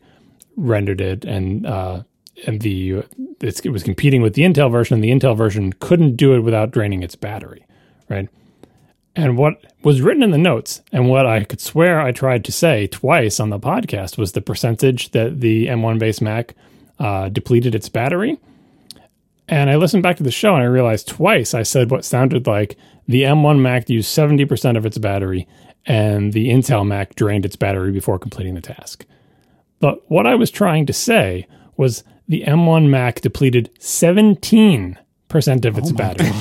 rendered 0.56 1.00
it 1.00 1.24
and 1.24 1.66
uh, 1.66 2.02
and 2.46 2.60
the 2.60 3.02
it 3.40 3.70
was 3.70 3.82
competing 3.82 4.22
with 4.22 4.34
the 4.34 4.42
Intel 4.42 4.70
version, 4.70 4.94
and 4.94 5.04
the 5.04 5.10
Intel 5.10 5.36
version 5.36 5.72
couldn't 5.74 6.16
do 6.16 6.34
it 6.34 6.40
without 6.40 6.70
draining 6.70 7.02
its 7.02 7.14
battery, 7.14 7.64
right? 8.08 8.28
And 9.14 9.36
what 9.36 9.64
was 9.82 10.00
written 10.00 10.22
in 10.22 10.30
the 10.30 10.38
notes, 10.38 10.80
and 10.92 11.08
what 11.08 11.26
I 11.26 11.42
could 11.42 11.60
swear 11.60 12.00
I 12.00 12.12
tried 12.12 12.44
to 12.44 12.52
say 12.52 12.86
twice 12.86 13.40
on 13.40 13.50
the 13.50 13.58
podcast, 13.58 14.16
was 14.16 14.32
the 14.32 14.40
percentage 14.40 15.10
that 15.10 15.40
the 15.40 15.66
M1 15.66 15.98
base 15.98 16.20
Mac 16.20 16.54
uh, 16.98 17.28
depleted 17.28 17.74
its 17.74 17.88
battery. 17.88 18.38
And 19.48 19.70
I 19.70 19.76
listened 19.76 20.02
back 20.02 20.18
to 20.18 20.22
the 20.22 20.30
show, 20.30 20.54
and 20.54 20.62
I 20.62 20.66
realized 20.66 21.08
twice 21.08 21.54
I 21.54 21.62
said 21.62 21.90
what 21.90 22.04
sounded 22.04 22.46
like 22.46 22.76
the 23.08 23.22
M1 23.22 23.60
Mac 23.60 23.88
used 23.88 24.16
70% 24.16 24.76
of 24.76 24.84
its 24.86 24.98
battery, 24.98 25.48
and 25.86 26.32
the 26.32 26.50
Intel 26.50 26.86
Mac 26.86 27.14
drained 27.14 27.46
its 27.46 27.56
battery 27.56 27.90
before 27.90 28.18
completing 28.18 28.54
the 28.54 28.60
task. 28.60 29.06
But 29.80 30.08
what 30.10 30.26
I 30.26 30.34
was 30.34 30.50
trying 30.50 30.86
to 30.86 30.92
say 30.92 31.46
was 31.76 32.04
the 32.28 32.44
M1 32.46 32.88
Mac 32.88 33.20
depleted 33.20 33.70
17% 33.80 34.96
of 35.64 35.78
its 35.78 35.90
oh 35.90 35.94
battery. 35.94 36.32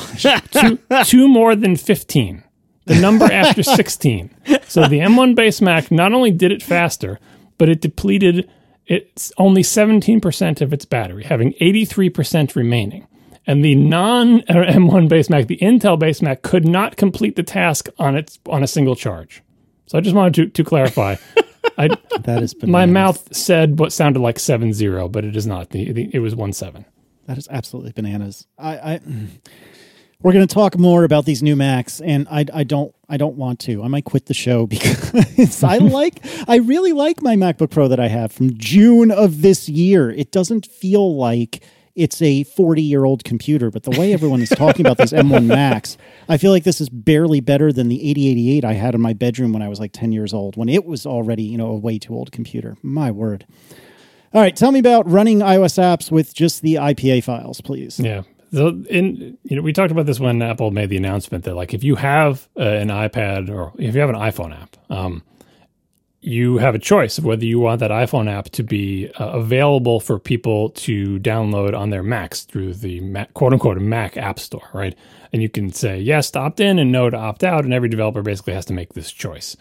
two, 0.51 0.79
two 1.05 1.27
more 1.27 1.55
than 1.55 1.75
15. 1.75 2.43
The 2.85 3.01
number 3.01 3.25
after 3.25 3.63
16. 3.63 4.29
So 4.67 4.87
the 4.87 4.99
M1 4.99 5.35
base 5.35 5.61
Mac 5.61 5.91
not 5.91 6.13
only 6.13 6.31
did 6.31 6.51
it 6.51 6.61
faster, 6.61 7.19
but 7.57 7.69
it 7.69 7.81
depleted 7.81 8.49
it's 8.85 9.33
only 9.37 9.63
17% 9.63 10.61
of 10.61 10.71
its 10.71 10.85
battery, 10.85 11.25
having 11.25 11.53
83% 11.53 12.55
remaining. 12.55 13.05
And 13.45 13.63
the 13.63 13.75
non 13.75 14.41
uh, 14.41 14.53
M1 14.53 15.07
base 15.07 15.29
Mac, 15.29 15.47
the 15.47 15.57
Intel 15.57 15.97
base 15.97 16.21
Mac, 16.21 16.41
could 16.41 16.67
not 16.67 16.97
complete 16.97 17.35
the 17.35 17.43
task 17.43 17.87
on 17.97 18.15
its 18.17 18.39
on 18.45 18.61
a 18.61 18.67
single 18.67 18.95
charge. 18.95 19.41
So 19.85 19.97
I 19.97 20.01
just 20.01 20.15
wanted 20.15 20.33
to, 20.33 20.63
to 20.63 20.63
clarify. 20.67 21.15
I, 21.77 21.89
That 22.23 22.43
is 22.43 22.55
my 22.63 22.85
mouth 22.85 23.33
said 23.33 23.79
what 23.79 23.93
sounded 23.93 24.19
like 24.19 24.39
seven 24.39 24.73
zero, 24.73 25.07
but 25.07 25.23
it 25.23 25.35
is 25.35 25.47
not. 25.47 25.69
The, 25.69 25.91
the, 25.91 26.09
it 26.13 26.19
was 26.19 26.35
one 26.35 26.51
seven. 26.51 26.85
That 27.25 27.37
is 27.37 27.47
absolutely 27.49 27.91
bananas. 27.91 28.47
I, 28.57 28.93
I 28.95 28.97
mm. 28.99 29.27
we're 30.21 30.33
going 30.33 30.47
to 30.47 30.53
talk 30.53 30.77
more 30.77 31.03
about 31.03 31.25
these 31.25 31.43
new 31.43 31.55
Macs, 31.55 32.01
and 32.01 32.27
I, 32.29 32.45
I 32.53 32.63
don't 32.63 32.93
I 33.07 33.17
don't 33.17 33.35
want 33.35 33.59
to. 33.61 33.83
I 33.83 33.87
might 33.87 34.05
quit 34.05 34.25
the 34.25 34.33
show 34.33 34.65
because 34.67 35.63
I 35.63 35.77
like 35.77 36.19
I 36.47 36.57
really 36.57 36.93
like 36.93 37.21
my 37.21 37.35
MacBook 37.35 37.69
Pro 37.69 37.87
that 37.87 37.99
I 37.99 38.07
have 38.07 38.31
from 38.31 38.57
June 38.57 39.11
of 39.11 39.41
this 39.41 39.69
year. 39.69 40.09
It 40.09 40.31
doesn't 40.31 40.65
feel 40.65 41.15
like 41.15 41.63
it's 41.97 42.21
a 42.21 42.43
40 42.43 42.81
year 42.81 43.03
old 43.03 43.23
computer, 43.23 43.71
but 43.71 43.83
the 43.83 43.99
way 43.99 44.13
everyone 44.13 44.41
is 44.41 44.49
talking 44.49 44.85
about 44.85 44.99
these 44.99 45.11
M1 45.11 45.45
Macs, 45.47 45.97
I 46.29 46.37
feel 46.37 46.51
like 46.51 46.63
this 46.63 46.79
is 46.79 46.89
barely 46.89 47.41
better 47.41 47.73
than 47.73 47.89
the 47.89 47.97
8088 48.11 48.63
I 48.63 48.73
had 48.73 48.95
in 48.95 49.01
my 49.01 49.13
bedroom 49.13 49.51
when 49.51 49.63
I 49.63 49.67
was 49.67 49.79
like 49.79 49.91
10 49.91 50.11
years 50.11 50.33
old, 50.33 50.55
when 50.55 50.69
it 50.69 50.85
was 50.85 51.05
already 51.05 51.43
you 51.43 51.57
know 51.57 51.71
a 51.71 51.77
way 51.77 51.97
too 51.97 52.13
old 52.13 52.31
computer. 52.31 52.77
My 52.83 53.11
word. 53.11 53.45
All 54.33 54.41
right, 54.41 54.55
tell 54.55 54.71
me 54.71 54.79
about 54.79 55.09
running 55.09 55.39
iOS 55.39 55.79
apps 55.79 56.11
with 56.11 56.35
just 56.35 56.61
the 56.61 56.75
IPA 56.75 57.23
files, 57.23 57.61
please. 57.61 57.99
Yeah. 57.99 58.23
So 58.53 58.67
in 58.89 59.37
you 59.43 59.55
know 59.55 59.61
we 59.63 59.73
talked 59.73 59.91
about 59.91 60.05
this 60.05 60.19
when 60.19 60.41
Apple 60.41 60.69
made 60.69 60.89
the 60.89 60.97
announcement 60.97 61.45
that 61.45 61.55
like 61.55 61.73
if 61.73 61.83
you 61.83 61.95
have 61.95 62.47
uh, 62.55 62.61
an 62.61 62.89
iPad 62.89 63.49
or 63.49 63.73
if 63.77 63.95
you 63.95 64.01
have 64.01 64.09
an 64.09 64.15
iPhone 64.15 64.55
app, 64.55 64.77
um, 64.89 65.23
you 66.27 66.57
have 66.57 66.75
a 66.75 66.79
choice 66.79 67.17
of 67.17 67.25
whether 67.25 67.45
you 67.45 67.59
want 67.59 67.79
that 67.79 67.91
iPhone 67.91 68.29
app 68.29 68.49
to 68.49 68.63
be 68.63 69.09
uh, 69.19 69.29
available 69.29 69.99
for 69.99 70.19
people 70.19 70.69
to 70.71 71.19
download 71.19 71.77
on 71.77 71.89
their 71.89 72.03
Macs 72.03 72.43
through 72.43 72.73
the 72.73 72.99
Mac, 72.99 73.33
quote 73.33 73.53
unquote 73.53 73.77
Mac 73.77 74.17
App 74.17 74.37
Store, 74.37 74.69
right? 74.73 74.95
And 75.31 75.41
you 75.41 75.49
can 75.49 75.71
say 75.71 75.99
yes 75.99 76.29
to 76.31 76.39
opt 76.39 76.59
in 76.59 76.79
and 76.79 76.91
no 76.91 77.09
to 77.09 77.17
opt 77.17 77.43
out, 77.43 77.63
and 77.63 77.73
every 77.73 77.89
developer 77.89 78.21
basically 78.21 78.53
has 78.53 78.65
to 78.65 78.73
make 78.73 78.93
this 78.93 79.11
choice. 79.11 79.55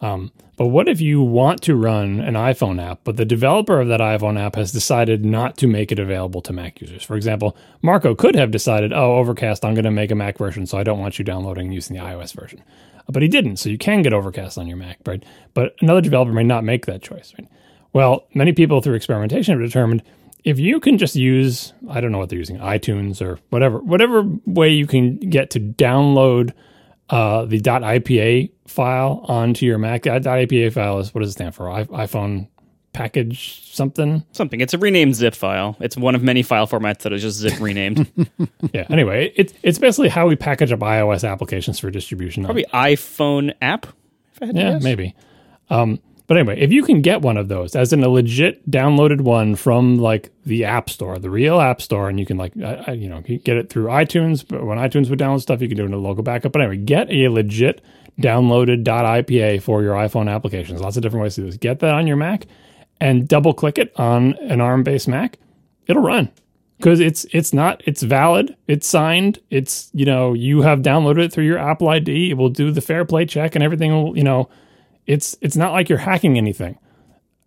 Um, 0.00 0.32
but 0.56 0.66
what 0.66 0.88
if 0.88 1.00
you 1.00 1.20
want 1.22 1.62
to 1.62 1.74
run 1.74 2.20
an 2.20 2.34
iPhone 2.34 2.80
app, 2.80 3.00
but 3.04 3.16
the 3.16 3.24
developer 3.24 3.80
of 3.80 3.88
that 3.88 4.00
iPhone 4.00 4.38
app 4.38 4.54
has 4.54 4.70
decided 4.70 5.24
not 5.24 5.56
to 5.58 5.66
make 5.66 5.90
it 5.90 5.98
available 5.98 6.42
to 6.42 6.52
Mac 6.52 6.80
users? 6.80 7.02
For 7.02 7.16
example, 7.16 7.56
Marco 7.82 8.14
could 8.14 8.36
have 8.36 8.50
decided, 8.50 8.92
oh, 8.92 9.16
Overcast, 9.16 9.64
I'm 9.64 9.74
going 9.74 9.84
to 9.84 9.90
make 9.90 10.10
a 10.12 10.14
Mac 10.14 10.38
version, 10.38 10.66
so 10.66 10.78
I 10.78 10.84
don't 10.84 11.00
want 11.00 11.18
you 11.18 11.24
downloading 11.24 11.66
and 11.66 11.74
using 11.74 11.96
the 11.96 12.02
iOS 12.02 12.34
version. 12.34 12.62
But 13.08 13.22
he 13.22 13.28
didn't, 13.28 13.56
so 13.56 13.68
you 13.68 13.78
can 13.78 14.02
get 14.02 14.12
Overcast 14.12 14.56
on 14.56 14.66
your 14.66 14.76
Mac, 14.76 14.98
right? 15.06 15.22
But 15.52 15.74
another 15.80 16.00
developer 16.00 16.32
may 16.32 16.42
not 16.42 16.64
make 16.64 16.86
that 16.86 17.02
choice, 17.02 17.34
right? 17.38 17.48
Well, 17.92 18.26
many 18.34 18.52
people 18.52 18.80
through 18.80 18.94
experimentation 18.94 19.58
have 19.58 19.66
determined 19.66 20.02
if 20.44 20.58
you 20.58 20.78
can 20.78 20.98
just 20.98 21.16
use 21.16 21.72
I 21.88 22.00
don't 22.00 22.12
know 22.12 22.18
what 22.18 22.28
they're 22.28 22.38
using 22.38 22.58
iTunes 22.58 23.22
or 23.22 23.38
whatever 23.50 23.78
whatever 23.78 24.24
way 24.46 24.68
you 24.70 24.86
can 24.86 25.16
get 25.16 25.50
to 25.50 25.60
download 25.60 26.52
uh, 27.10 27.44
the 27.44 27.60
.ipa 27.60 28.50
file 28.66 29.24
onto 29.28 29.66
your 29.66 29.78
Mac. 29.78 30.02
.ipa 30.02 30.72
file 30.72 30.98
is 30.98 31.14
what 31.14 31.20
does 31.20 31.30
it 31.30 31.32
stand 31.32 31.54
for? 31.54 31.70
I, 31.70 31.84
iPhone 31.84 32.48
package 32.94 33.68
something. 33.70 34.24
Something. 34.32 34.60
It's 34.60 34.72
a 34.72 34.78
renamed 34.78 35.16
zip 35.16 35.34
file. 35.34 35.76
It's 35.80 35.96
one 35.96 36.14
of 36.14 36.22
many 36.22 36.42
file 36.42 36.66
formats 36.66 37.00
that 37.00 37.12
is 37.12 37.20
just 37.20 37.38
zip 37.38 37.60
renamed. 37.60 38.10
yeah. 38.72 38.86
Anyway, 38.88 39.32
it's 39.36 39.52
it's 39.62 39.78
basically 39.78 40.08
how 40.08 40.26
we 40.26 40.36
package 40.36 40.72
up 40.72 40.80
iOS 40.80 41.28
applications 41.28 41.78
for 41.78 41.90
distribution. 41.90 42.44
Probably 42.44 42.64
iPhone 42.72 43.52
app. 43.60 43.86
If 44.32 44.42
I 44.42 44.46
had 44.46 44.56
yeah, 44.56 44.78
maybe. 44.78 45.14
Um, 45.68 46.00
but 46.26 46.38
anyway, 46.38 46.58
if 46.58 46.72
you 46.72 46.82
can 46.82 47.02
get 47.02 47.20
one 47.20 47.36
of 47.36 47.48
those 47.48 47.76
as 47.76 47.92
in 47.92 48.02
a 48.02 48.08
legit 48.08 48.68
downloaded 48.70 49.20
one 49.20 49.56
from 49.56 49.98
like 49.98 50.30
the 50.46 50.64
App 50.64 50.88
Store, 50.88 51.18
the 51.18 51.28
real 51.28 51.60
App 51.60 51.82
Store, 51.82 52.08
and 52.08 52.18
you 52.18 52.24
can 52.24 52.38
like 52.38 52.52
I, 52.56 52.84
I, 52.86 52.92
you 52.92 53.08
know 53.08 53.22
you 53.26 53.38
get 53.38 53.58
it 53.58 53.68
through 53.68 53.86
iTunes. 53.86 54.46
But 54.46 54.64
when 54.64 54.78
iTunes 54.78 55.10
would 55.10 55.18
download 55.18 55.42
stuff, 55.42 55.60
you 55.60 55.68
can 55.68 55.76
do 55.76 55.82
it 55.82 55.86
in 55.86 55.94
a 55.94 55.98
local 55.98 56.22
backup. 56.22 56.52
But 56.52 56.62
anyway, 56.62 56.78
get 56.78 57.10
a 57.10 57.28
legit 57.28 57.82
downloaded 58.20 58.84
.ipa 58.84 59.60
for 59.60 59.82
your 59.82 59.94
iPhone 59.94 60.32
applications. 60.32 60.80
Lots 60.80 60.96
of 60.96 61.02
different 61.02 61.24
ways 61.24 61.34
to 61.34 61.42
do 61.42 61.46
this. 61.48 61.56
Get 61.56 61.80
that 61.80 61.94
on 61.94 62.06
your 62.06 62.16
Mac 62.16 62.46
and 63.00 63.28
double 63.28 63.54
click 63.54 63.78
it 63.78 63.92
on 63.98 64.34
an 64.34 64.60
ARM 64.60 64.82
based 64.82 65.08
Mac. 65.08 65.38
It'll 65.86 66.02
run 66.02 66.30
because 66.78 67.00
it's 67.00 67.24
it's 67.32 67.52
not 67.52 67.82
it's 67.86 68.02
valid 68.02 68.56
it's 68.66 68.86
signed 68.86 69.38
it's 69.50 69.90
you 69.94 70.04
know 70.04 70.34
you 70.34 70.62
have 70.62 70.80
downloaded 70.80 71.24
it 71.24 71.32
through 71.32 71.44
your 71.44 71.58
apple 71.58 71.88
id 71.88 72.30
it 72.30 72.34
will 72.34 72.48
do 72.48 72.70
the 72.70 72.80
fair 72.80 73.04
play 73.04 73.24
check 73.24 73.54
and 73.54 73.62
everything 73.62 73.92
will 73.92 74.16
you 74.16 74.24
know 74.24 74.48
it's 75.06 75.36
it's 75.40 75.56
not 75.56 75.72
like 75.72 75.88
you're 75.88 75.98
hacking 75.98 76.36
anything 76.36 76.78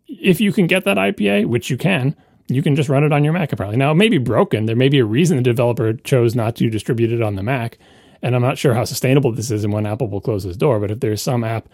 if 0.08 0.40
you 0.40 0.52
can 0.52 0.68
get 0.68 0.86
that 0.86 0.98
ipa 0.98 1.46
which 1.46 1.70
you 1.70 1.78
can 1.78 2.16
you 2.48 2.62
can 2.62 2.76
just 2.76 2.90
run 2.90 3.04
it 3.04 3.12
on 3.12 3.24
your 3.24 3.34
mac 3.34 3.52
apparently 3.52 3.78
now 3.78 3.92
it 3.92 3.96
may 3.96 4.10
be 4.10 4.18
broken 4.18 4.66
there 4.66 4.76
may 4.76 4.90
be 4.90 5.00
a 5.00 5.06
reason 5.06 5.38
the 5.38 5.44
developer 5.44 5.94
chose 5.94 6.34
not 6.34 6.56
to 6.56 6.70
distribute 6.70 7.12
it 7.12 7.22
on 7.22 7.36
the 7.36 7.44
mac 7.44 7.78
and 8.22 8.36
i'm 8.36 8.42
not 8.42 8.58
sure 8.58 8.74
how 8.74 8.86
sustainable 8.86 9.32
this 9.32 9.52
is 9.52 9.64
and 9.64 9.74
when 9.74 9.86
apple 9.86 10.08
will 10.08 10.22
close 10.22 10.46
this 10.46 10.58
door 10.58 10.80
but 10.80 10.92
if 10.92 11.00
there's 11.00 11.22
some 11.22 11.44
app 11.44 11.68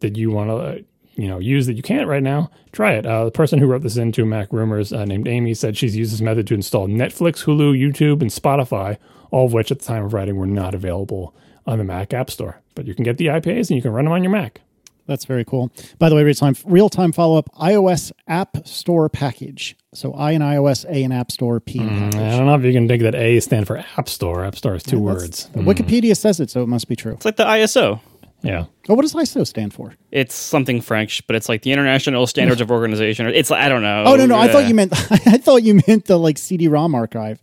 that 0.00 0.16
you 0.16 0.30
want 0.30 0.50
to 0.50 0.84
you 1.18 1.28
know 1.28 1.38
use 1.38 1.66
that 1.66 1.74
you 1.74 1.82
can't 1.82 2.06
right 2.06 2.22
now, 2.22 2.50
try 2.72 2.92
it. 2.94 3.04
Uh, 3.04 3.24
the 3.26 3.30
person 3.30 3.58
who 3.58 3.66
wrote 3.66 3.82
this 3.82 3.96
into 3.96 4.24
Mac 4.24 4.52
Rumors, 4.52 4.92
uh, 4.92 5.04
named 5.04 5.26
Amy, 5.28 5.52
said 5.52 5.76
she's 5.76 5.96
used 5.96 6.12
this 6.12 6.20
method 6.20 6.46
to 6.46 6.54
install 6.54 6.86
Netflix, 6.86 7.44
Hulu, 7.44 7.76
YouTube, 7.76 8.22
and 8.22 8.30
Spotify, 8.30 8.96
all 9.30 9.46
of 9.46 9.52
which 9.52 9.70
at 9.70 9.80
the 9.80 9.84
time 9.84 10.04
of 10.04 10.14
writing 10.14 10.36
were 10.36 10.46
not 10.46 10.74
available 10.74 11.34
on 11.66 11.78
the 11.78 11.84
Mac 11.84 12.14
App 12.14 12.30
Store. 12.30 12.60
But 12.74 12.86
you 12.86 12.94
can 12.94 13.04
get 13.04 13.18
the 13.18 13.26
IPAs 13.26 13.68
and 13.68 13.70
you 13.70 13.82
can 13.82 13.92
run 13.92 14.04
them 14.04 14.12
on 14.12 14.22
your 14.22 14.32
Mac. 14.32 14.60
That's 15.06 15.24
very 15.24 15.44
cool. 15.44 15.72
By 15.98 16.10
the 16.10 16.14
way, 16.14 16.22
real 16.22 16.34
time 16.34 16.54
real 16.66 16.90
time 16.90 17.12
follow 17.12 17.38
up 17.38 17.50
iOS 17.54 18.12
App 18.28 18.66
Store 18.66 19.08
package. 19.08 19.74
So 19.94 20.12
I 20.12 20.32
and 20.32 20.44
iOS, 20.44 20.84
A 20.84 21.02
and 21.02 21.14
App 21.14 21.32
Store, 21.32 21.60
P 21.60 21.78
in 21.80 21.88
package. 21.88 22.20
I 22.20 22.36
don't 22.36 22.46
know 22.46 22.54
if 22.54 22.62
you 22.62 22.72
can 22.72 22.86
think 22.86 23.02
that 23.02 23.14
A 23.14 23.40
stand 23.40 23.66
for 23.66 23.78
App 23.78 24.08
Store. 24.08 24.44
App 24.44 24.54
Store 24.54 24.74
is 24.74 24.82
two 24.82 25.00
words. 25.00 25.48
Wikipedia 25.54 26.16
says 26.16 26.40
it, 26.40 26.50
so 26.50 26.62
it 26.62 26.66
must 26.66 26.88
be 26.88 26.94
true. 26.94 27.14
It's 27.14 27.24
like 27.24 27.36
the 27.36 27.44
ISO. 27.46 28.00
Yeah. 28.42 28.66
Oh, 28.88 28.94
what 28.94 29.02
does 29.02 29.14
ISO 29.14 29.44
stand 29.46 29.74
for? 29.74 29.94
It's 30.12 30.34
something 30.34 30.80
French, 30.80 31.26
but 31.26 31.34
it's 31.34 31.48
like 31.48 31.62
the 31.62 31.72
International 31.72 32.26
Standards 32.26 32.60
of 32.60 32.70
Organization. 32.70 33.26
It's 33.26 33.50
I 33.50 33.68
don't 33.68 33.82
know. 33.82 34.04
Oh 34.06 34.14
no, 34.16 34.26
no, 34.26 34.36
I 34.38 34.46
thought 34.48 34.64
Uh, 34.64 34.68
you 34.68 34.74
meant 34.74 34.92
I 35.26 35.38
thought 35.38 35.62
you 35.64 35.80
meant 35.88 36.04
the 36.04 36.16
like 36.18 36.38
CD-ROM 36.38 36.94
archive. 36.94 37.40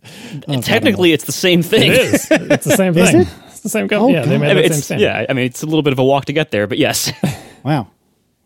Oh, 0.48 0.60
Technically, 0.62 1.12
it's 1.12 1.24
the 1.24 1.32
same 1.32 1.62
thing. 1.62 1.92
It 1.92 2.00
is. 2.00 2.28
It's 2.30 2.64
the 2.64 2.76
same 2.76 2.96
Is 2.96 3.10
thing. 3.10 3.20
it? 3.22 3.28
It's 3.48 3.60
the 3.60 3.68
same 3.68 3.88
company. 3.88 4.16
Oh, 4.16 4.20
yeah, 4.20 4.26
they 4.26 4.38
made 4.38 4.50
I 4.50 4.54
mean, 4.54 4.62
that 4.62 4.68
same 4.70 4.78
it's, 4.78 4.84
standard. 4.86 5.04
yeah, 5.04 5.26
I 5.28 5.32
mean, 5.34 5.44
it's 5.44 5.62
a 5.62 5.66
little 5.66 5.82
bit 5.82 5.92
of 5.92 5.98
a 5.98 6.04
walk 6.04 6.24
to 6.26 6.32
get 6.32 6.50
there, 6.50 6.66
but 6.66 6.78
yes. 6.78 7.12
Wow. 7.62 7.88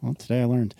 Well, 0.00 0.14
today 0.14 0.40
I 0.40 0.44
learned. 0.46 0.74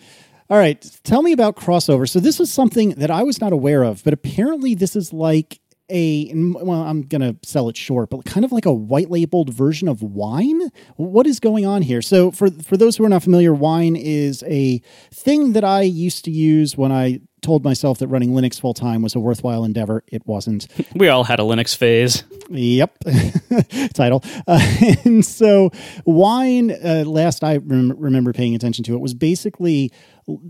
All 0.49 0.57
right, 0.57 0.81
tell 1.05 1.21
me 1.23 1.33
about 1.33 1.57
crossover. 1.57 2.09
So 2.09 2.21
this 2.21 2.39
was 2.39 2.51
something 2.51 2.91
that 2.93 3.11
I 3.11 3.23
was 3.23 3.39
not 3.41 3.53
aware 3.53 3.83
of, 3.83 4.03
but 4.03 4.13
apparently 4.15 4.75
this 4.75 4.97
is 4.97 5.13
like 5.13 5.61
a 5.91 6.33
well, 6.35 6.83
I'm 6.83 7.03
going 7.03 7.21
to 7.21 7.37
sell 7.49 7.69
it 7.69 7.77
short, 7.77 8.11
but 8.11 8.25
kind 8.25 8.45
of 8.45 8.53
like 8.53 8.67
a 8.67 8.73
white 8.73 9.11
labeled 9.11 9.53
version 9.53 9.89
of 9.89 10.03
wine. 10.03 10.71
What 10.97 11.27
is 11.27 11.41
going 11.41 11.67
on 11.67 11.83
here? 11.83 12.03
So 12.03 12.31
for 12.31 12.51
for 12.51 12.77
those 12.77 12.97
who 12.97 13.05
are 13.05 13.09
not 13.09 13.23
familiar, 13.23 13.53
wine 13.53 13.97
is 13.97 14.43
a 14.47 14.81
thing 15.13 15.53
that 15.53 15.65
I 15.65 15.83
used 15.83 16.25
to 16.25 16.31
use 16.31 16.77
when 16.77 16.93
I 16.93 17.21
told 17.43 17.65
myself 17.65 17.99
that 17.99 18.09
running 18.09 18.31
Linux 18.31 18.61
full 18.61 18.75
time 18.75 19.03
was 19.03 19.15
a 19.15 19.21
worthwhile 19.21 19.65
endeavor. 19.65 20.05
It 20.09 20.27
wasn't. 20.27 20.67
we 20.95 21.09
all 21.09 21.25
had 21.25 21.41
a 21.41 21.43
Linux 21.43 21.77
phase. 21.77 22.25
Yep, 22.51 22.99
title. 23.95 24.25
Uh, 24.47 24.61
and 25.05 25.25
so, 25.25 25.71
wine. 26.05 26.71
Uh, 26.71 27.05
last 27.07 27.45
I 27.45 27.57
rem- 27.57 27.97
remember 27.99 28.33
paying 28.33 28.55
attention 28.55 28.85
to 28.85 28.95
it 28.95 29.01
was 29.01 29.15
basically 29.15 29.93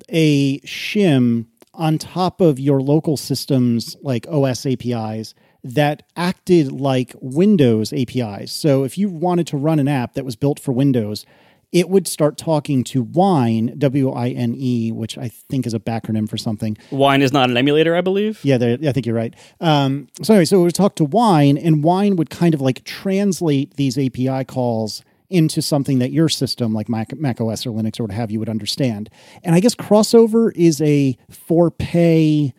a 0.08 0.60
shim 0.60 1.46
on 1.74 1.98
top 1.98 2.40
of 2.40 2.58
your 2.58 2.80
local 2.80 3.16
systems, 3.16 3.96
like 4.02 4.26
OS 4.28 4.66
APIs 4.66 5.34
that 5.62 6.02
acted 6.16 6.72
like 6.72 7.14
Windows 7.20 7.92
APIs. 7.92 8.52
So 8.52 8.84
if 8.84 8.96
you 8.96 9.08
wanted 9.08 9.46
to 9.48 9.56
run 9.56 9.78
an 9.78 9.88
app 9.88 10.14
that 10.14 10.24
was 10.24 10.36
built 10.36 10.58
for 10.58 10.72
Windows, 10.72 11.26
it 11.72 11.88
would 11.88 12.08
start 12.08 12.36
talking 12.36 12.82
to 12.84 13.02
Wine, 13.02 13.74
W 13.78 14.10
I 14.10 14.30
N 14.30 14.54
E, 14.56 14.90
which 14.90 15.16
I 15.16 15.28
think 15.28 15.66
is 15.66 15.74
a 15.74 15.78
backronym 15.78 16.28
for 16.28 16.36
something. 16.36 16.76
Wine 16.90 17.22
is 17.22 17.32
not 17.32 17.48
an 17.48 17.56
emulator, 17.56 17.94
I 17.94 18.00
believe. 18.00 18.44
Yeah, 18.44 18.56
I 18.56 18.92
think 18.92 19.06
you're 19.06 19.14
right. 19.14 19.34
Um, 19.60 20.08
so 20.22 20.34
anyway, 20.34 20.46
so 20.46 20.60
it 20.60 20.64
would 20.64 20.74
talk 20.74 20.96
to 20.96 21.04
Wine, 21.04 21.56
and 21.56 21.84
Wine 21.84 22.16
would 22.16 22.30
kind 22.30 22.54
of 22.54 22.60
like 22.60 22.84
translate 22.84 23.74
these 23.76 23.96
API 23.96 24.44
calls 24.44 25.04
into 25.30 25.62
something 25.62 26.00
that 26.00 26.10
your 26.10 26.28
system, 26.28 26.74
like 26.74 26.88
Mac, 26.88 27.16
Mac 27.16 27.40
OS 27.40 27.64
or 27.64 27.70
Linux 27.70 27.98
or 27.98 28.04
what 28.04 28.12
have 28.12 28.30
you, 28.30 28.38
would 28.38 28.48
understand. 28.48 29.08
And 29.42 29.54
I 29.54 29.60
guess 29.60 29.74
Crossover 29.74 30.52
is 30.54 30.80
a 30.82 31.16
for 31.30 31.70
pay, 31.70 32.52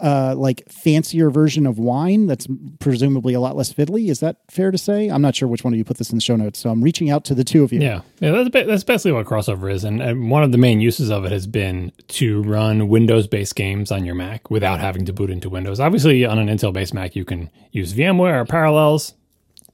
uh, 0.00 0.34
like 0.36 0.62
fancier 0.68 1.30
version 1.30 1.66
of 1.66 1.78
Wine 1.78 2.26
that's 2.26 2.46
presumably 2.78 3.34
a 3.34 3.40
lot 3.40 3.56
less 3.56 3.72
fiddly. 3.72 4.08
Is 4.08 4.20
that 4.20 4.36
fair 4.50 4.70
to 4.70 4.78
say? 4.78 5.08
I'm 5.08 5.22
not 5.22 5.34
sure 5.34 5.48
which 5.48 5.64
one 5.64 5.72
of 5.72 5.78
you 5.78 5.84
put 5.84 5.98
this 5.98 6.10
in 6.10 6.16
the 6.16 6.22
show 6.22 6.36
notes, 6.36 6.58
so 6.58 6.70
I'm 6.70 6.82
reaching 6.82 7.10
out 7.10 7.24
to 7.26 7.34
the 7.34 7.44
two 7.44 7.62
of 7.64 7.72
you. 7.72 7.80
Yeah, 7.80 8.02
yeah, 8.20 8.32
that's 8.32 8.48
ba- 8.48 8.64
that's 8.64 8.84
basically 8.84 9.12
what 9.12 9.26
crossover 9.26 9.72
is, 9.72 9.84
and, 9.84 10.02
and 10.02 10.30
one 10.30 10.42
of 10.42 10.52
the 10.52 10.58
main 10.58 10.80
uses 10.80 11.10
of 11.10 11.24
it 11.24 11.32
has 11.32 11.46
been 11.46 11.92
to 12.08 12.42
run 12.42 12.88
Windows-based 12.88 13.54
games 13.54 13.90
on 13.90 14.04
your 14.04 14.14
Mac 14.14 14.50
without 14.50 14.80
having 14.80 15.04
to 15.06 15.12
boot 15.12 15.30
into 15.30 15.48
Windows. 15.48 15.80
Obviously, 15.80 16.24
on 16.24 16.38
an 16.38 16.48
Intel-based 16.48 16.94
Mac, 16.94 17.16
you 17.16 17.24
can 17.24 17.50
use 17.72 17.94
VMware 17.94 18.42
or 18.42 18.44
Parallels 18.44 19.14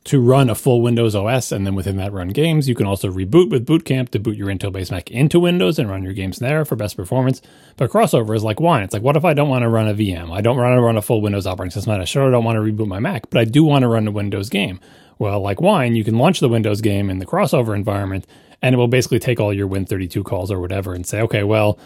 to 0.02 0.21
run 0.21 0.49
a 0.49 0.54
full 0.54 0.80
Windows 0.80 1.14
OS, 1.14 1.52
and 1.52 1.66
then 1.66 1.75
within 1.75 1.97
that 1.99 2.12
run 2.12 2.28
games. 2.28 2.69
You 2.69 2.75
can 2.75 2.87
also 2.87 3.11
reboot 3.11 3.50
with 3.50 3.66
Boot 3.66 3.85
Camp 3.85 4.11
to 4.11 4.19
boot 4.19 4.37
your 4.37 4.49
Intel-based 4.49 4.90
Mac 4.90 5.11
into 5.11 5.38
Windows 5.38 5.78
and 5.78 5.90
run 5.90 6.02
your 6.02 6.14
games 6.14 6.38
there 6.38 6.64
for 6.64 6.75
best 6.75 6.97
performance. 6.97 7.42
But 7.76 7.90
crossover 7.90 8.35
is 8.35 8.42
like 8.42 8.61
wine. 8.61 8.83
It's 8.83 8.95
like, 8.95 9.02
what 9.02 9.16
if 9.16 9.25
I 9.26 9.35
don't 9.35 9.50
want 9.50 9.62
to 9.62 9.69
run 9.69 9.88
a 9.88 9.95
VM? 9.95 10.33
I 10.33 10.40
don't 10.40 10.57
want 10.57 10.75
to 10.75 10.80
run 10.80 10.97
a 10.97 11.02
full 11.02 11.21
Windows 11.21 11.47
operating 11.47 11.73
system. 11.73 12.00
I 12.00 12.04
sure 12.04 12.30
don't 12.30 12.45
want 12.45 12.57
to 12.57 12.62
reboot 12.62 12.88
my 12.88 12.99
Mac, 12.99 13.28
but 13.28 13.40
I 13.40 13.45
do 13.45 13.62
want 13.62 13.83
to 13.83 13.88
run 13.88 14.09
a 14.09 14.11
Windows 14.11 14.49
game. 14.49 14.80
Well, 15.19 15.40
like 15.40 15.61
wine, 15.61 15.97
you 15.97 16.04
can 16.04 16.16
launch 16.16 16.40
the 16.40 16.49
Windows 16.49 16.80
game 16.80 17.11
in 17.11 17.19
the 17.19 17.26
crossover 17.26 17.75
environment, 17.75 18.26
and 18.62 18.75
it 18.75 18.78
will 18.78 18.88
basically 18.88 19.19
take 19.19 19.38
all 19.38 19.52
your 19.52 19.69
Win32 19.69 20.25
calls 20.25 20.50
or 20.50 20.61
whatever 20.61 20.95
and 20.95 21.07
say, 21.07 21.21
okay, 21.21 21.45
well, 21.45 21.78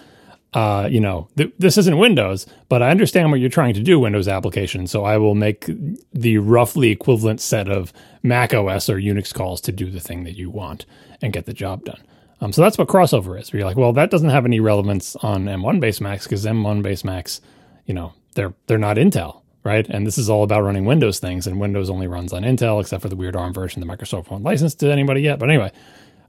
uh, 0.54 0.88
you 0.90 1.00
know, 1.00 1.28
th- 1.36 1.52
this 1.58 1.76
isn't 1.76 1.98
Windows, 1.98 2.46
but 2.68 2.82
I 2.82 2.90
understand 2.90 3.30
what 3.30 3.40
you're 3.40 3.50
trying 3.50 3.74
to 3.74 3.82
do, 3.82 3.98
Windows 3.98 4.28
application. 4.28 4.86
So 4.86 5.04
I 5.04 5.18
will 5.18 5.34
make 5.34 5.68
the 6.12 6.38
roughly 6.38 6.90
equivalent 6.90 7.40
set 7.40 7.68
of 7.68 7.92
Mac 8.22 8.54
OS 8.54 8.88
or 8.88 8.96
Unix 8.96 9.34
calls 9.34 9.60
to 9.62 9.72
do 9.72 9.90
the 9.90 10.00
thing 10.00 10.24
that 10.24 10.36
you 10.36 10.50
want 10.50 10.86
and 11.20 11.32
get 11.32 11.46
the 11.46 11.52
job 11.52 11.84
done. 11.84 12.00
Um, 12.40 12.52
so 12.52 12.62
that's 12.62 12.78
what 12.78 12.88
crossover 12.88 13.40
is. 13.40 13.52
Where 13.52 13.60
you're 13.60 13.68
like, 13.68 13.76
well, 13.76 13.92
that 13.94 14.10
doesn't 14.10 14.30
have 14.30 14.44
any 14.44 14.60
relevance 14.60 15.16
on 15.16 15.46
M1 15.46 15.80
based 15.80 16.00
Macs 16.00 16.24
because 16.24 16.44
M1 16.44 16.82
based 16.82 17.04
Macs, 17.04 17.40
you 17.86 17.94
know, 17.94 18.12
they're 18.34 18.54
they're 18.66 18.78
not 18.78 18.96
Intel, 18.96 19.42
right? 19.64 19.88
And 19.88 20.06
this 20.06 20.18
is 20.18 20.30
all 20.30 20.44
about 20.44 20.62
running 20.62 20.84
Windows 20.84 21.18
things, 21.18 21.46
and 21.46 21.58
Windows 21.58 21.90
only 21.90 22.06
runs 22.06 22.32
on 22.32 22.42
Intel, 22.42 22.80
except 22.80 23.02
for 23.02 23.08
the 23.08 23.16
weird 23.16 23.34
ARM 23.34 23.54
version 23.54 23.80
the 23.80 23.86
Microsoft 23.86 24.30
won't 24.30 24.44
license 24.44 24.74
to 24.76 24.92
anybody 24.92 25.22
yet. 25.22 25.38
But 25.38 25.50
anyway, 25.50 25.72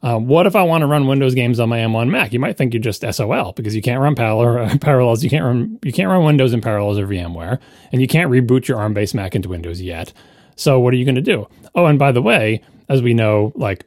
uh, 0.02 0.18
what 0.18 0.46
if 0.46 0.56
I 0.56 0.64
want 0.64 0.82
to 0.82 0.88
run 0.88 1.08
Windows 1.08 1.34
games 1.34 1.60
on 1.60 1.70
my 1.70 1.80
M1 1.80 2.10
Mac? 2.10 2.34
You 2.34 2.40
might 2.40 2.58
think 2.58 2.74
you're 2.74 2.82
just 2.82 3.02
SOL 3.10 3.54
because 3.54 3.76
you 3.76 3.82
can't 3.82 4.02
run 4.02 4.16
Parallel, 4.16 4.78
Parallels. 4.82 5.24
You 5.24 5.30
can't 5.30 5.44
run 5.44 5.80
you 5.84 5.92
can't 5.92 6.10
run 6.10 6.24
Windows 6.24 6.54
in 6.54 6.62
Parallels 6.62 7.00
or 7.00 7.08
VMware, 7.08 7.60
and 7.92 8.02
you 8.02 8.08
can't 8.08 8.32
reboot 8.32 8.68
your 8.68 8.78
ARM-based 8.78 9.16
Mac 9.16 9.36
into 9.36 9.50
Windows 9.50 9.82
yet. 9.82 10.14
So 10.56 10.80
what 10.80 10.94
are 10.94 10.98
you 10.98 11.06
going 11.06 11.16
to 11.16 11.22
do? 11.22 11.48
Oh, 11.74 11.86
and 11.86 12.00
by 12.00 12.12
the 12.12 12.22
way, 12.22 12.62
as 12.88 13.02
we 13.02 13.14
know, 13.14 13.52
like 13.56 13.86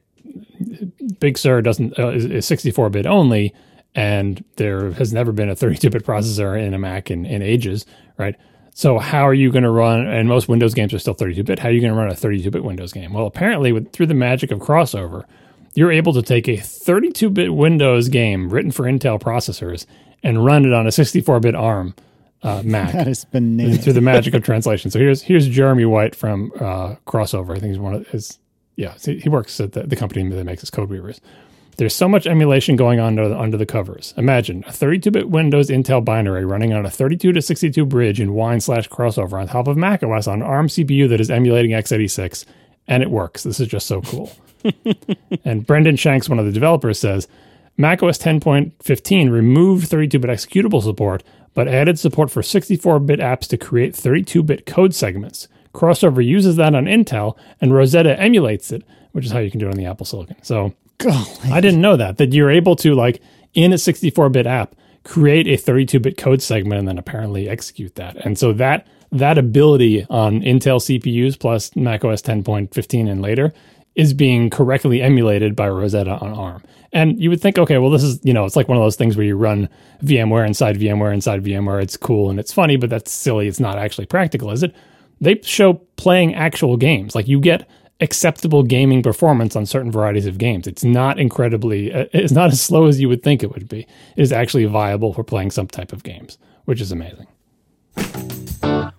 Big 1.20 1.38
Sur 1.38 1.62
doesn't 1.62 1.98
uh, 1.98 2.08
is, 2.08 2.24
is 2.24 2.48
64-bit 2.48 3.06
only, 3.06 3.54
and 3.94 4.44
there 4.56 4.92
has 4.92 5.12
never 5.12 5.32
been 5.32 5.48
a 5.48 5.54
32-bit 5.54 6.04
processor 6.04 6.60
in 6.60 6.74
a 6.74 6.78
Mac 6.78 7.10
in, 7.10 7.24
in 7.26 7.42
ages, 7.42 7.86
right? 8.18 8.36
So 8.74 8.98
how 8.98 9.26
are 9.26 9.34
you 9.34 9.50
going 9.50 9.64
to 9.64 9.70
run? 9.70 10.06
And 10.06 10.28
most 10.28 10.48
Windows 10.48 10.74
games 10.74 10.94
are 10.94 10.98
still 10.98 11.14
32-bit. 11.14 11.58
How 11.58 11.68
are 11.68 11.72
you 11.72 11.80
going 11.80 11.92
to 11.92 11.98
run 11.98 12.10
a 12.10 12.14
32-bit 12.14 12.62
Windows 12.62 12.92
game? 12.92 13.12
Well, 13.12 13.26
apparently, 13.26 13.72
with 13.72 13.92
through 13.92 14.06
the 14.06 14.14
magic 14.14 14.50
of 14.50 14.60
crossover, 14.60 15.24
you're 15.74 15.92
able 15.92 16.12
to 16.14 16.22
take 16.22 16.48
a 16.48 16.56
32-bit 16.56 17.54
Windows 17.54 18.08
game 18.08 18.48
written 18.50 18.70
for 18.70 18.84
Intel 18.84 19.20
processors 19.20 19.86
and 20.22 20.44
run 20.44 20.64
it 20.64 20.72
on 20.72 20.86
a 20.86 20.90
64-bit 20.90 21.54
ARM 21.54 21.94
uh, 22.42 22.62
Mac 22.64 22.92
That 22.92 23.08
is 23.08 23.24
bananas. 23.24 23.84
through 23.84 23.92
the 23.94 24.00
magic 24.12 24.34
of 24.34 24.42
translation. 24.42 24.90
So 24.90 24.98
here's 24.98 25.22
here's 25.22 25.48
Jeremy 25.48 25.84
White 25.84 26.14
from 26.14 26.52
uh, 26.56 26.96
Crossover. 27.06 27.50
I 27.56 27.60
think 27.60 27.70
he's 27.72 27.78
one 27.78 27.94
of 27.94 28.06
his. 28.08 28.38
Yeah, 28.76 28.94
he 29.04 29.18
he 29.18 29.28
works 29.28 29.58
at 29.60 29.72
the, 29.72 29.82
the 29.82 29.96
company 29.96 30.28
that 30.28 30.44
makes 30.44 30.60
his 30.60 30.70
Code 30.70 30.88
Weavers. 30.88 31.20
There's 31.78 31.94
so 31.94 32.08
much 32.08 32.26
emulation 32.26 32.74
going 32.74 32.98
on 32.98 33.18
under 33.18 33.28
the, 33.28 33.38
under 33.38 33.56
the 33.56 33.66
covers. 33.66 34.12
Imagine 34.16 34.64
a 34.66 34.70
32-bit 34.70 35.30
Windows 35.30 35.68
Intel 35.68 36.04
binary 36.04 36.44
running 36.44 36.72
on 36.72 36.84
a 36.84 36.90
32 36.90 37.30
to 37.32 37.40
62 37.40 37.86
bridge 37.86 38.20
in 38.20 38.34
Wine 38.34 38.60
slash 38.60 38.88
crossover 38.88 39.40
on 39.40 39.46
top 39.46 39.68
of 39.68 39.76
macOS 39.76 40.26
on 40.26 40.42
ARM 40.42 40.66
CPU 40.66 41.08
that 41.08 41.20
is 41.20 41.30
emulating 41.30 41.70
x86, 41.70 42.44
and 42.88 43.04
it 43.04 43.10
works. 43.12 43.44
This 43.44 43.60
is 43.60 43.68
just 43.68 43.86
so 43.86 44.00
cool. 44.02 44.32
and 45.44 45.66
Brendan 45.66 45.96
Shanks, 45.96 46.28
one 46.28 46.38
of 46.38 46.46
the 46.46 46.52
developers, 46.52 46.98
says 46.98 47.28
macOS 47.76 48.18
10.15 48.18 49.30
removed 49.30 49.90
32-bit 49.90 50.30
executable 50.30 50.82
support, 50.82 51.22
but 51.54 51.68
added 51.68 51.98
support 51.98 52.30
for 52.30 52.42
64-bit 52.42 53.20
apps 53.20 53.46
to 53.48 53.56
create 53.56 53.94
32-bit 53.94 54.66
code 54.66 54.94
segments. 54.94 55.48
Crossover 55.74 56.24
uses 56.24 56.56
that 56.56 56.74
on 56.74 56.86
Intel, 56.86 57.36
and 57.60 57.74
Rosetta 57.74 58.18
emulates 58.18 58.72
it, 58.72 58.82
which 59.12 59.24
is 59.24 59.32
how 59.32 59.38
you 59.38 59.50
can 59.50 59.60
do 59.60 59.66
it 59.66 59.72
on 59.72 59.76
the 59.76 59.86
Apple 59.86 60.06
Silicon. 60.06 60.36
So 60.42 60.74
Golly. 60.98 61.52
I 61.52 61.60
didn't 61.60 61.80
know 61.80 61.96
that 61.96 62.18
that 62.18 62.32
you're 62.32 62.50
able 62.50 62.76
to 62.76 62.94
like 62.94 63.22
in 63.54 63.72
a 63.72 63.76
64-bit 63.76 64.46
app 64.46 64.74
create 65.04 65.46
a 65.46 65.52
32-bit 65.52 66.18
code 66.18 66.42
segment 66.42 66.80
and 66.80 66.88
then 66.88 66.98
apparently 66.98 67.48
execute 67.48 67.94
that. 67.94 68.16
And 68.16 68.38
so 68.38 68.52
that 68.54 68.86
that 69.10 69.38
ability 69.38 70.06
on 70.10 70.40
Intel 70.42 70.80
CPUs 70.80 71.38
plus 71.38 71.74
macOS 71.74 72.20
10.15 72.20 73.10
and 73.10 73.22
later 73.22 73.54
is 73.94 74.14
being 74.14 74.50
correctly 74.50 75.02
emulated 75.02 75.56
by 75.56 75.68
Rosetta 75.68 76.18
on 76.18 76.32
ARM. 76.32 76.62
And 76.92 77.20
you 77.20 77.30
would 77.30 77.40
think, 77.40 77.58
okay, 77.58 77.78
well, 77.78 77.90
this 77.90 78.02
is, 78.02 78.20
you 78.22 78.32
know, 78.32 78.44
it's 78.44 78.56
like 78.56 78.68
one 78.68 78.78
of 78.78 78.82
those 78.82 78.96
things 78.96 79.16
where 79.16 79.26
you 79.26 79.36
run 79.36 79.68
VMware 80.02 80.46
inside 80.46 80.78
VMware 80.78 81.12
inside 81.12 81.44
VMware. 81.44 81.82
It's 81.82 81.96
cool 81.96 82.30
and 82.30 82.38
it's 82.38 82.52
funny, 82.52 82.76
but 82.76 82.90
that's 82.90 83.12
silly. 83.12 83.48
It's 83.48 83.60
not 83.60 83.78
actually 83.78 84.06
practical, 84.06 84.50
is 84.50 84.62
it? 84.62 84.74
They 85.20 85.40
show 85.42 85.74
playing 85.96 86.34
actual 86.34 86.76
games. 86.76 87.14
Like 87.14 87.28
you 87.28 87.40
get 87.40 87.68
acceptable 88.00 88.62
gaming 88.62 89.02
performance 89.02 89.56
on 89.56 89.66
certain 89.66 89.90
varieties 89.90 90.26
of 90.26 90.38
games. 90.38 90.66
It's 90.66 90.84
not 90.84 91.18
incredibly, 91.18 91.92
uh, 91.92 92.06
it's 92.12 92.32
not 92.32 92.52
as 92.52 92.60
slow 92.60 92.86
as 92.86 93.00
you 93.00 93.08
would 93.08 93.22
think 93.22 93.42
it 93.42 93.52
would 93.52 93.68
be. 93.68 93.80
It 94.16 94.22
is 94.22 94.32
actually 94.32 94.64
viable 94.66 95.12
for 95.12 95.24
playing 95.24 95.50
some 95.50 95.66
type 95.66 95.92
of 95.92 96.04
games, 96.04 96.38
which 96.64 96.80
is 96.80 96.92
amazing. 96.92 97.26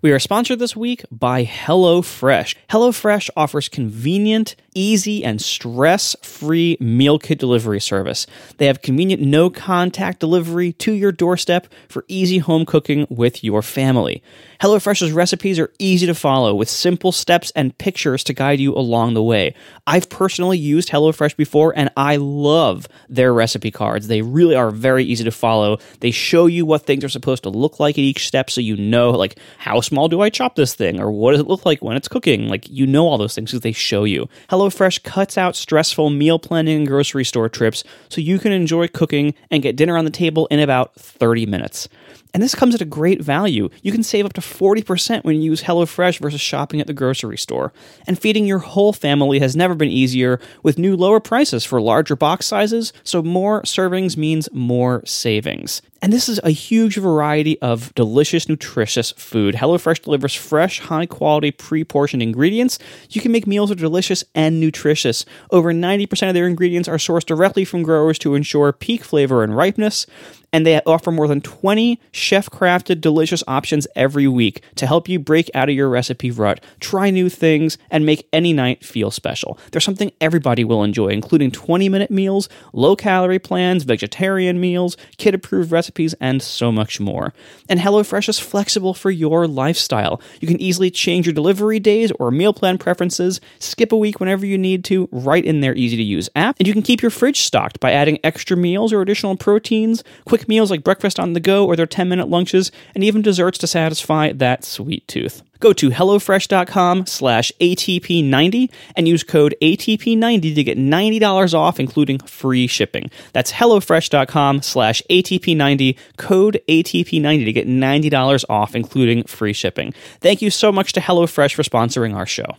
We 0.01 0.13
are 0.13 0.19
sponsored 0.19 0.59
this 0.59 0.77
week 0.77 1.03
by 1.11 1.43
HelloFresh. 1.43 2.55
HelloFresh 2.69 3.29
offers 3.35 3.67
convenient, 3.67 4.55
easy, 4.73 5.25
and 5.25 5.41
stress 5.41 6.15
free 6.21 6.77
meal 6.79 7.19
kit 7.19 7.37
delivery 7.37 7.81
service. 7.81 8.25
They 8.59 8.67
have 8.67 8.81
convenient 8.81 9.21
no 9.21 9.49
contact 9.49 10.21
delivery 10.21 10.71
to 10.73 10.93
your 10.93 11.11
doorstep 11.11 11.67
for 11.89 12.05
easy 12.07 12.37
home 12.37 12.65
cooking 12.65 13.07
with 13.09 13.43
your 13.43 13.61
family. 13.61 14.23
HelloFresh's 14.61 15.13
recipes 15.13 15.57
are 15.57 15.71
easy 15.79 16.05
to 16.05 16.13
follow 16.13 16.53
with 16.53 16.67
simple 16.67 17.13
steps 17.13 17.49
and 17.55 17.77
pictures 17.77 18.25
to 18.25 18.33
guide 18.33 18.59
you 18.59 18.75
along 18.75 19.13
the 19.13 19.23
way. 19.23 19.55
I've 19.87 20.09
personally 20.09 20.57
used 20.57 20.89
HelloFresh 20.89 21.37
before 21.37 21.71
and 21.77 21.89
I 21.95 22.17
love 22.17 22.85
their 23.07 23.33
recipe 23.33 23.71
cards. 23.71 24.07
They 24.07 24.21
really 24.21 24.55
are 24.55 24.69
very 24.69 25.05
easy 25.05 25.23
to 25.23 25.31
follow. 25.31 25.77
They 26.01 26.11
show 26.11 26.45
you 26.45 26.65
what 26.65 26.85
things 26.85 27.05
are 27.05 27.09
supposed 27.09 27.43
to 27.43 27.49
look 27.49 27.79
like 27.79 27.95
at 27.95 28.01
each 28.01 28.27
step 28.27 28.49
so 28.49 28.59
you 28.59 28.75
know 28.75 29.11
like 29.11 29.39
how 29.59 29.79
small 29.79 30.09
do 30.09 30.19
I 30.19 30.29
chop 30.29 30.55
this 30.55 30.75
thing 30.75 30.99
or 30.99 31.09
what 31.09 31.31
does 31.31 31.39
it 31.39 31.47
look 31.47 31.65
like 31.65 31.81
when 31.81 31.95
it's 31.95 32.09
cooking? 32.09 32.49
Like 32.49 32.69
you 32.69 32.85
know 32.85 33.07
all 33.07 33.17
those 33.17 33.35
things 33.35 33.51
because 33.51 33.61
they 33.61 33.71
show 33.71 34.03
you. 34.03 34.27
HelloFresh 34.49 35.03
cuts 35.03 35.37
out 35.37 35.55
stressful 35.55 36.09
meal 36.09 36.37
planning 36.37 36.79
and 36.79 36.87
grocery 36.87 37.23
store 37.23 37.47
trips 37.47 37.85
so 38.09 38.19
you 38.19 38.37
can 38.37 38.51
enjoy 38.51 38.89
cooking 38.89 39.35
and 39.49 39.63
get 39.63 39.77
dinner 39.77 39.97
on 39.97 40.03
the 40.03 40.11
table 40.11 40.47
in 40.47 40.59
about 40.59 40.95
30 40.95 41.45
minutes. 41.45 41.87
And 42.33 42.43
this 42.43 42.55
comes 42.55 42.75
at 42.75 42.81
a 42.81 42.85
great 42.85 43.21
value. 43.21 43.69
You 43.81 43.91
can 43.91 44.03
save 44.03 44.25
up 44.25 44.33
to 44.33 44.41
40% 44.41 45.23
when 45.23 45.35
you 45.35 45.41
use 45.41 45.63
HelloFresh 45.63 46.19
versus 46.19 46.41
shopping 46.41 46.79
at 46.79 46.87
the 46.87 46.93
grocery 46.93 47.37
store. 47.37 47.73
And 48.05 48.19
feeding 48.19 48.45
your 48.45 48.59
whole 48.59 48.93
family 48.93 49.39
has 49.39 49.55
never 49.55 49.73
been 49.73 49.89
easier 49.89 50.39
with 50.61 50.77
new 50.77 50.95
lower 50.95 51.19
prices 51.19 51.65
for 51.65 51.81
larger 51.81 52.15
box 52.15 52.45
sizes, 52.45 52.93
so 53.03 53.23
more 53.23 53.63
servings 53.63 54.15
means 54.15 54.47
more 54.53 55.03
savings. 55.05 55.81
And 56.01 56.13
this 56.13 56.29
is 56.29 56.39
a 56.43 56.51
huge 56.51 56.95
variety 56.97 57.59
of 57.61 57.93
delicious, 57.95 58.47
nutritious 58.47 59.11
food. 59.11 59.55
HelloFresh 59.55 60.03
delivers 60.03 60.33
fresh, 60.33 60.79
high 60.79 61.05
quality, 61.05 61.51
pre 61.51 61.83
portioned 61.83 62.23
ingredients. 62.23 62.79
You 63.09 63.21
can 63.21 63.31
make 63.31 63.47
meals 63.47 63.69
that 63.69 63.79
are 63.79 63.81
delicious 63.81 64.23
and 64.33 64.59
nutritious. 64.59 65.25
Over 65.51 65.73
90% 65.73 66.29
of 66.29 66.33
their 66.33 66.47
ingredients 66.47 66.87
are 66.87 66.97
sourced 66.97 67.25
directly 67.25 67.65
from 67.65 67.83
growers 67.83 68.17
to 68.19 68.35
ensure 68.35 68.71
peak 68.71 69.03
flavor 69.03 69.43
and 69.43 69.55
ripeness 69.57 70.05
and 70.51 70.65
they 70.65 70.81
offer 70.81 71.11
more 71.11 71.27
than 71.27 71.41
20 71.41 71.99
chef 72.11 72.49
crafted 72.49 73.01
delicious 73.01 73.43
options 73.47 73.87
every 73.95 74.27
week 74.27 74.63
to 74.75 74.87
help 74.87 75.07
you 75.07 75.19
break 75.19 75.49
out 75.53 75.69
of 75.69 75.75
your 75.75 75.89
recipe 75.89 76.31
rut, 76.31 76.63
try 76.79 77.09
new 77.09 77.29
things, 77.29 77.77
and 77.91 78.05
make 78.05 78.27
any 78.33 78.53
night 78.53 78.83
feel 78.83 79.11
special. 79.11 79.57
There's 79.71 79.83
something 79.83 80.11
everybody 80.21 80.63
will 80.63 80.83
enjoy, 80.83 81.09
including 81.09 81.51
20 81.51 81.89
minute 81.89 82.11
meals, 82.11 82.49
low 82.73 82.95
calorie 82.95 83.39
plans, 83.39 83.83
vegetarian 83.83 84.59
meals, 84.59 84.97
kid 85.17 85.35
approved 85.35 85.71
recipes, 85.71 86.13
and 86.19 86.41
so 86.41 86.71
much 86.71 86.99
more. 86.99 87.33
And 87.67 87.79
HelloFresh 87.79 88.29
is 88.29 88.39
flexible 88.39 88.93
for 88.93 89.11
your 89.11 89.47
lifestyle. 89.47 90.21
You 90.39 90.47
can 90.47 90.61
easily 90.61 90.91
change 90.91 91.25
your 91.25 91.33
delivery 91.33 91.79
days 91.79 92.11
or 92.19 92.31
meal 92.31 92.53
plan 92.53 92.77
preferences, 92.77 93.39
skip 93.59 93.91
a 93.91 93.97
week 93.97 94.19
whenever 94.19 94.45
you 94.45 94.57
need 94.57 94.83
to, 94.85 95.07
right 95.11 95.43
in 95.43 95.61
their 95.61 95.75
easy 95.75 95.97
to 95.97 96.03
use 96.03 96.29
app. 96.35 96.55
And 96.59 96.67
you 96.67 96.73
can 96.73 96.81
keep 96.81 97.01
your 97.01 97.11
fridge 97.11 97.41
stocked 97.41 97.79
by 97.79 97.91
adding 97.91 98.19
extra 98.23 98.57
meals 98.57 98.93
or 98.93 99.01
additional 99.01 99.35
proteins, 99.35 100.03
quick 100.25 100.38
meals 100.47 100.71
like 100.71 100.83
breakfast 100.83 101.19
on 101.19 101.33
the 101.33 101.39
go 101.39 101.65
or 101.65 101.75
their 101.75 101.85
10 101.85 102.07
minute 102.07 102.29
lunches, 102.29 102.71
and 102.95 103.03
even 103.03 103.21
desserts 103.21 103.57
to 103.59 103.67
satisfy 103.67 104.31
that 104.31 104.63
sweet 104.63 105.07
tooth. 105.07 105.41
Go 105.59 105.73
to 105.73 105.89
HelloFresh.com 105.89 107.05
slash 107.05 107.51
ATP90 107.59 108.71
and 108.95 109.07
use 109.07 109.23
code 109.23 109.55
ATP90 109.61 110.55
to 110.55 110.63
get 110.63 110.77
$90 110.77 111.53
off, 111.53 111.79
including 111.79 112.19
free 112.19 112.67
shipping. 112.67 113.11
That's 113.33 113.51
HelloFresh.com 113.51 114.61
slash 114.61 115.01
ATP90, 115.09 115.97
code 116.17 116.61
ATP90 116.69 117.45
to 117.45 117.53
get 117.53 117.67
$90 117.67 118.45
off, 118.49 118.75
including 118.75 119.23
free 119.23 119.53
shipping. 119.53 119.93
Thank 120.21 120.41
you 120.41 120.49
so 120.49 120.71
much 120.71 120.93
to 120.93 121.01
HelloFresh 121.01 121.53
for 121.53 121.63
sponsoring 121.63 122.15
our 122.15 122.25
show. 122.25 122.55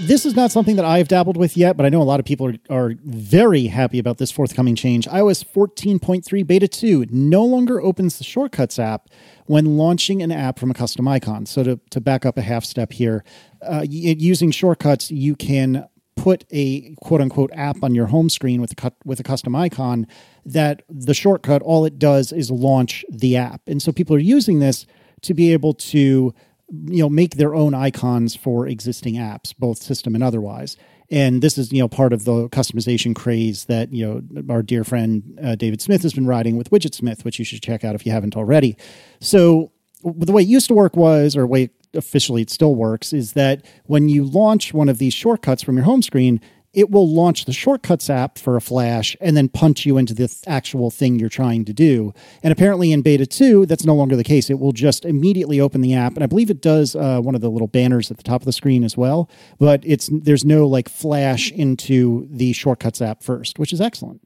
This 0.00 0.24
is 0.24 0.34
not 0.34 0.50
something 0.50 0.76
that 0.76 0.84
I've 0.84 1.08
dabbled 1.08 1.36
with 1.36 1.56
yet, 1.56 1.76
but 1.76 1.84
I 1.84 1.88
know 1.88 2.00
a 2.00 2.04
lot 2.04 2.20
of 2.20 2.26
people 2.26 2.48
are, 2.48 2.54
are 2.70 2.94
very 3.04 3.66
happy 3.66 3.98
about 3.98 4.18
this 4.18 4.30
forthcoming 4.30 4.74
change. 4.74 5.06
iOS 5.06 5.44
14.3 5.44 6.46
Beta 6.46 6.68
2 6.68 7.06
no 7.10 7.44
longer 7.44 7.80
opens 7.80 8.18
the 8.18 8.24
Shortcuts 8.24 8.78
app 8.78 9.08
when 9.46 9.76
launching 9.76 10.22
an 10.22 10.32
app 10.32 10.58
from 10.58 10.70
a 10.70 10.74
custom 10.74 11.06
icon. 11.06 11.46
So, 11.46 11.62
to, 11.62 11.80
to 11.90 12.00
back 12.00 12.24
up 12.24 12.38
a 12.38 12.42
half 12.42 12.64
step 12.64 12.92
here, 12.92 13.24
uh, 13.62 13.84
using 13.88 14.50
Shortcuts, 14.50 15.10
you 15.10 15.36
can 15.36 15.86
put 16.16 16.44
a 16.50 16.94
quote 16.96 17.20
unquote 17.20 17.50
app 17.54 17.82
on 17.82 17.94
your 17.94 18.06
home 18.06 18.28
screen 18.28 18.60
with 18.60 18.72
a 18.82 18.92
with 19.04 19.20
a 19.20 19.22
custom 19.22 19.56
icon 19.56 20.06
that 20.44 20.82
the 20.88 21.14
shortcut 21.14 21.62
all 21.62 21.84
it 21.84 21.98
does 21.98 22.30
is 22.30 22.50
launch 22.50 23.04
the 23.08 23.36
app. 23.36 23.62
And 23.66 23.80
so 23.80 23.90
people 23.92 24.16
are 24.16 24.20
using 24.20 24.58
this 24.58 24.86
to 25.22 25.34
be 25.34 25.52
able 25.52 25.74
to 25.74 26.34
you 26.70 27.02
know 27.02 27.08
make 27.08 27.36
their 27.36 27.54
own 27.54 27.74
icons 27.74 28.36
for 28.36 28.66
existing 28.66 29.14
apps 29.14 29.54
both 29.58 29.82
system 29.82 30.14
and 30.14 30.24
otherwise. 30.24 30.76
And 31.10 31.42
this 31.42 31.58
is 31.58 31.72
you 31.72 31.80
know 31.80 31.88
part 31.88 32.12
of 32.12 32.24
the 32.24 32.48
customization 32.48 33.14
craze 33.14 33.64
that 33.66 33.92
you 33.92 34.06
know 34.06 34.52
our 34.52 34.62
dear 34.62 34.84
friend 34.84 35.38
uh, 35.42 35.56
david 35.56 35.80
smith 35.80 36.02
has 36.02 36.12
been 36.12 36.26
riding 36.26 36.56
with 36.56 36.70
widgetsmith 36.70 37.24
which 37.24 37.38
you 37.38 37.44
should 37.44 37.62
check 37.62 37.84
out 37.84 37.94
if 37.94 38.06
you 38.06 38.12
haven't 38.12 38.36
already. 38.36 38.76
So 39.20 39.72
the 40.02 40.32
way 40.32 40.42
it 40.42 40.48
used 40.48 40.68
to 40.68 40.74
work 40.74 40.96
was 40.96 41.36
or 41.36 41.46
way 41.46 41.70
officially 41.94 42.42
it 42.42 42.50
still 42.50 42.74
works 42.74 43.12
is 43.12 43.32
that 43.32 43.64
when 43.84 44.08
you 44.08 44.24
launch 44.24 44.72
one 44.72 44.88
of 44.88 44.98
these 44.98 45.12
shortcuts 45.12 45.62
from 45.62 45.76
your 45.76 45.84
home 45.84 46.02
screen 46.02 46.40
it 46.72 46.90
will 46.90 47.08
launch 47.08 47.46
the 47.46 47.52
shortcuts 47.52 48.08
app 48.08 48.38
for 48.38 48.56
a 48.56 48.60
flash 48.60 49.16
and 49.20 49.36
then 49.36 49.48
punch 49.48 49.84
you 49.84 49.98
into 49.98 50.14
the 50.14 50.32
actual 50.46 50.90
thing 50.90 51.18
you're 51.18 51.28
trying 51.28 51.64
to 51.64 51.72
do. 51.72 52.14
And 52.42 52.52
apparently 52.52 52.92
in 52.92 53.02
beta 53.02 53.26
2, 53.26 53.66
that's 53.66 53.84
no 53.84 53.94
longer 53.94 54.14
the 54.14 54.24
case. 54.24 54.50
It 54.50 54.60
will 54.60 54.72
just 54.72 55.04
immediately 55.04 55.60
open 55.60 55.80
the 55.80 55.94
app. 55.94 56.14
And 56.14 56.22
I 56.22 56.26
believe 56.26 56.48
it 56.48 56.62
does 56.62 56.94
uh, 56.94 57.20
one 57.20 57.34
of 57.34 57.40
the 57.40 57.50
little 57.50 57.66
banners 57.66 58.10
at 58.10 58.18
the 58.18 58.22
top 58.22 58.42
of 58.42 58.46
the 58.46 58.52
screen 58.52 58.84
as 58.84 58.96
well. 58.96 59.28
But 59.58 59.82
it's 59.84 60.08
there's 60.12 60.44
no 60.44 60.66
like 60.66 60.88
flash 60.88 61.50
into 61.50 62.28
the 62.30 62.52
shortcuts 62.52 63.02
app 63.02 63.22
first, 63.22 63.58
which 63.58 63.72
is 63.72 63.80
excellent. 63.80 64.20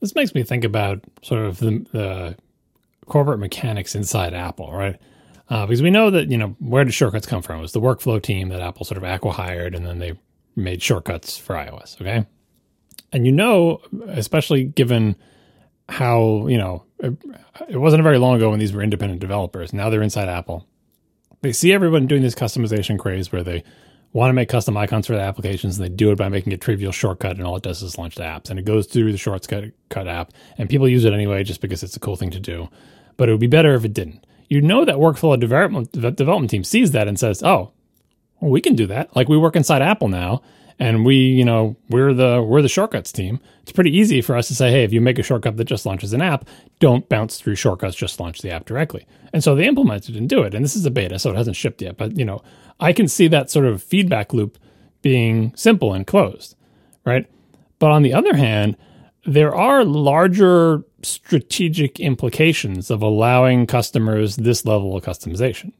This 0.00 0.14
makes 0.14 0.34
me 0.34 0.42
think 0.42 0.64
about 0.64 1.04
sort 1.22 1.46
of 1.46 1.58
the, 1.58 1.86
the 1.92 2.36
corporate 3.06 3.38
mechanics 3.38 3.94
inside 3.94 4.34
Apple, 4.34 4.72
right? 4.72 4.98
Uh, 5.48 5.66
because 5.66 5.82
we 5.82 5.90
know 5.90 6.10
that, 6.10 6.30
you 6.30 6.38
know, 6.38 6.56
where 6.58 6.84
did 6.84 6.92
shortcuts 6.92 7.26
come 7.26 7.42
from? 7.42 7.58
It 7.58 7.62
was 7.62 7.72
the 7.72 7.80
workflow 7.80 8.20
team 8.20 8.48
that 8.48 8.60
Apple 8.60 8.84
sort 8.84 8.96
of 8.96 9.04
acqui-hired 9.04 9.74
and 9.74 9.86
then 9.86 9.98
they 9.98 10.18
made 10.56 10.82
shortcuts 10.82 11.36
for 11.36 11.54
iOS. 11.54 12.00
Okay. 12.00 12.26
And 13.12 13.26
you 13.26 13.32
know, 13.32 13.80
especially 14.08 14.64
given 14.64 15.16
how, 15.88 16.46
you 16.48 16.58
know, 16.58 16.84
it, 16.98 17.16
it 17.68 17.76
wasn't 17.76 18.02
very 18.02 18.18
long 18.18 18.36
ago 18.36 18.50
when 18.50 18.58
these 18.58 18.72
were 18.72 18.82
independent 18.82 19.20
developers. 19.20 19.72
Now 19.72 19.90
they're 19.90 20.02
inside 20.02 20.28
Apple. 20.28 20.66
They 21.42 21.52
see 21.52 21.72
everyone 21.72 22.06
doing 22.06 22.22
this 22.22 22.34
customization 22.34 22.98
craze 22.98 23.30
where 23.30 23.42
they 23.42 23.62
want 24.14 24.30
to 24.30 24.34
make 24.34 24.48
custom 24.48 24.76
icons 24.76 25.08
for 25.08 25.14
the 25.14 25.20
applications 25.20 25.76
and 25.76 25.84
they 25.84 25.92
do 25.92 26.10
it 26.12 26.16
by 26.16 26.28
making 26.28 26.52
a 26.52 26.56
trivial 26.56 26.92
shortcut 26.92 27.36
and 27.36 27.44
all 27.44 27.56
it 27.56 27.62
does 27.64 27.82
is 27.82 27.98
launch 27.98 28.14
the 28.14 28.22
apps 28.22 28.48
and 28.48 28.58
it 28.58 28.64
goes 28.64 28.86
through 28.86 29.10
the 29.10 29.18
shortcut 29.18 29.64
cut 29.90 30.06
app 30.06 30.32
and 30.56 30.70
people 30.70 30.88
use 30.88 31.04
it 31.04 31.12
anyway 31.12 31.42
just 31.42 31.60
because 31.60 31.82
it's 31.82 31.96
a 31.96 32.00
cool 32.00 32.14
thing 32.14 32.30
to 32.30 32.38
do 32.38 32.68
but 33.16 33.28
it 33.28 33.32
would 33.32 33.40
be 33.40 33.48
better 33.48 33.74
if 33.74 33.84
it 33.84 33.92
didn't 33.92 34.24
you 34.48 34.60
know 34.60 34.84
that 34.84 34.96
workflow 34.96 35.38
development 35.38 35.90
development 35.92 36.48
team 36.48 36.62
sees 36.62 36.92
that 36.92 37.08
and 37.08 37.18
says 37.18 37.42
oh 37.42 37.72
we 38.40 38.60
can 38.60 38.74
do 38.74 38.86
that. 38.86 39.14
Like 39.16 39.28
we 39.28 39.36
work 39.36 39.56
inside 39.56 39.82
Apple 39.82 40.08
now, 40.08 40.42
and 40.78 41.04
we, 41.04 41.16
you 41.16 41.44
know, 41.44 41.76
we're 41.88 42.12
the 42.12 42.42
we're 42.42 42.62
the 42.62 42.68
shortcuts 42.68 43.12
team. 43.12 43.40
It's 43.62 43.72
pretty 43.72 43.96
easy 43.96 44.20
for 44.20 44.36
us 44.36 44.48
to 44.48 44.54
say, 44.54 44.70
hey, 44.70 44.84
if 44.84 44.92
you 44.92 45.00
make 45.00 45.18
a 45.18 45.22
shortcut 45.22 45.56
that 45.56 45.64
just 45.64 45.86
launches 45.86 46.12
an 46.12 46.20
app, 46.20 46.48
don't 46.80 47.08
bounce 47.08 47.38
through 47.40 47.54
shortcuts, 47.56 47.96
just 47.96 48.20
launch 48.20 48.42
the 48.42 48.50
app 48.50 48.66
directly. 48.66 49.06
And 49.32 49.42
so 49.42 49.54
they 49.54 49.66
implemented 49.66 50.16
and 50.16 50.28
do 50.28 50.42
it. 50.42 50.54
And 50.54 50.64
this 50.64 50.76
is 50.76 50.84
a 50.84 50.90
beta, 50.90 51.18
so 51.18 51.30
it 51.30 51.36
hasn't 51.36 51.56
shipped 51.56 51.80
yet. 51.80 51.96
But 51.96 52.16
you 52.16 52.24
know, 52.24 52.42
I 52.80 52.92
can 52.92 53.08
see 53.08 53.28
that 53.28 53.50
sort 53.50 53.66
of 53.66 53.82
feedback 53.82 54.32
loop 54.32 54.58
being 55.00 55.52
simple 55.54 55.92
and 55.92 56.06
closed, 56.06 56.56
right? 57.04 57.26
But 57.78 57.90
on 57.90 58.02
the 58.02 58.14
other 58.14 58.34
hand, 58.36 58.76
there 59.26 59.54
are 59.54 59.84
larger 59.84 60.82
strategic 61.02 62.00
implications 62.00 62.90
of 62.90 63.02
allowing 63.02 63.66
customers 63.66 64.36
this 64.36 64.64
level 64.64 64.96
of 64.96 65.04
customization, 65.04 65.72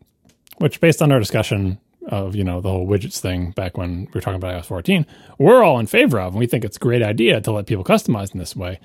which, 0.59 0.81
based 0.81 1.03
on 1.03 1.13
our 1.13 1.19
discussion 1.19 1.79
of 2.07 2.35
you 2.35 2.45
know 2.45 2.61
the 2.61 2.71
whole 2.71 2.87
widgets 2.87 3.21
thing 3.21 3.51
back 3.53 3.77
when 3.77 4.07
we 4.07 4.11
were 4.15 4.21
talking 4.21 4.37
about 4.37 4.55
iOS 4.55 4.67
14, 4.67 5.07
we're 5.39 5.63
all 5.63 5.79
in 5.79 5.87
favor 5.87 6.21
of, 6.21 6.33
and 6.33 6.41
we 6.41 6.47
think 6.47 6.65
it's 6.65 6.77
a 6.77 6.81
great 6.81 7.03
idea 7.03 7.41
to 7.41 7.53
let 7.53 7.67
people 7.67 7.85
customize 7.85 8.33
in 8.33 8.39
this 8.39 8.57
way. 8.57 8.81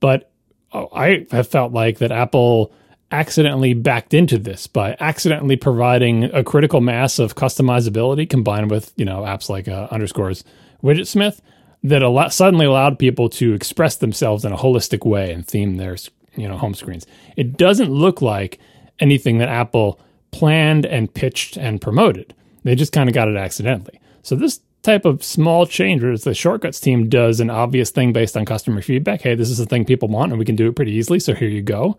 But 0.00 0.30
oh, 0.72 0.88
I 0.92 1.26
have 1.30 1.48
felt 1.48 1.72
like 1.72 1.98
that 1.98 2.12
Apple 2.12 2.72
accidentally 3.10 3.72
backed 3.74 4.12
into 4.12 4.38
this 4.38 4.66
by 4.66 4.96
accidentally 5.00 5.56
providing 5.56 6.24
a 6.24 6.44
critical 6.44 6.80
mass 6.80 7.18
of 7.18 7.34
customizability 7.34 8.28
combined 8.28 8.70
with 8.70 8.92
you 8.96 9.04
know 9.04 9.22
apps 9.22 9.48
like 9.48 9.66
uh, 9.68 9.88
underscores 9.90 10.44
widgetsmith 10.82 11.40
that 11.82 12.02
al- 12.02 12.30
suddenly 12.30 12.66
allowed 12.66 12.98
people 12.98 13.28
to 13.28 13.54
express 13.54 13.96
themselves 13.96 14.44
in 14.44 14.52
a 14.52 14.56
holistic 14.56 15.06
way 15.06 15.32
and 15.32 15.46
theme 15.46 15.76
their 15.76 15.96
you 16.36 16.48
know 16.48 16.56
home 16.56 16.74
screens. 16.74 17.06
It 17.36 17.56
doesn't 17.56 17.90
look 17.90 18.20
like 18.20 18.58
anything 19.00 19.38
that 19.38 19.48
Apple 19.48 20.00
planned 20.30 20.84
and 20.84 21.12
pitched 21.12 21.56
and 21.56 21.80
promoted. 21.80 22.34
They 22.68 22.74
just 22.74 22.92
kind 22.92 23.08
of 23.08 23.14
got 23.14 23.28
it 23.28 23.36
accidentally. 23.36 23.98
So 24.22 24.36
this 24.36 24.60
type 24.82 25.06
of 25.06 25.24
small 25.24 25.66
change 25.66 26.02
where 26.02 26.16
the 26.16 26.34
shortcuts 26.34 26.80
team 26.80 27.08
does 27.08 27.40
an 27.40 27.48
obvious 27.48 27.90
thing 27.90 28.12
based 28.12 28.36
on 28.36 28.44
customer 28.44 28.82
feedback. 28.82 29.22
Hey, 29.22 29.34
this 29.34 29.48
is 29.48 29.56
the 29.56 29.64
thing 29.64 29.86
people 29.86 30.08
want 30.08 30.32
and 30.32 30.38
we 30.38 30.44
can 30.44 30.54
do 30.54 30.68
it 30.68 30.76
pretty 30.76 30.92
easily. 30.92 31.18
So 31.18 31.34
here 31.34 31.48
you 31.48 31.62
go. 31.62 31.96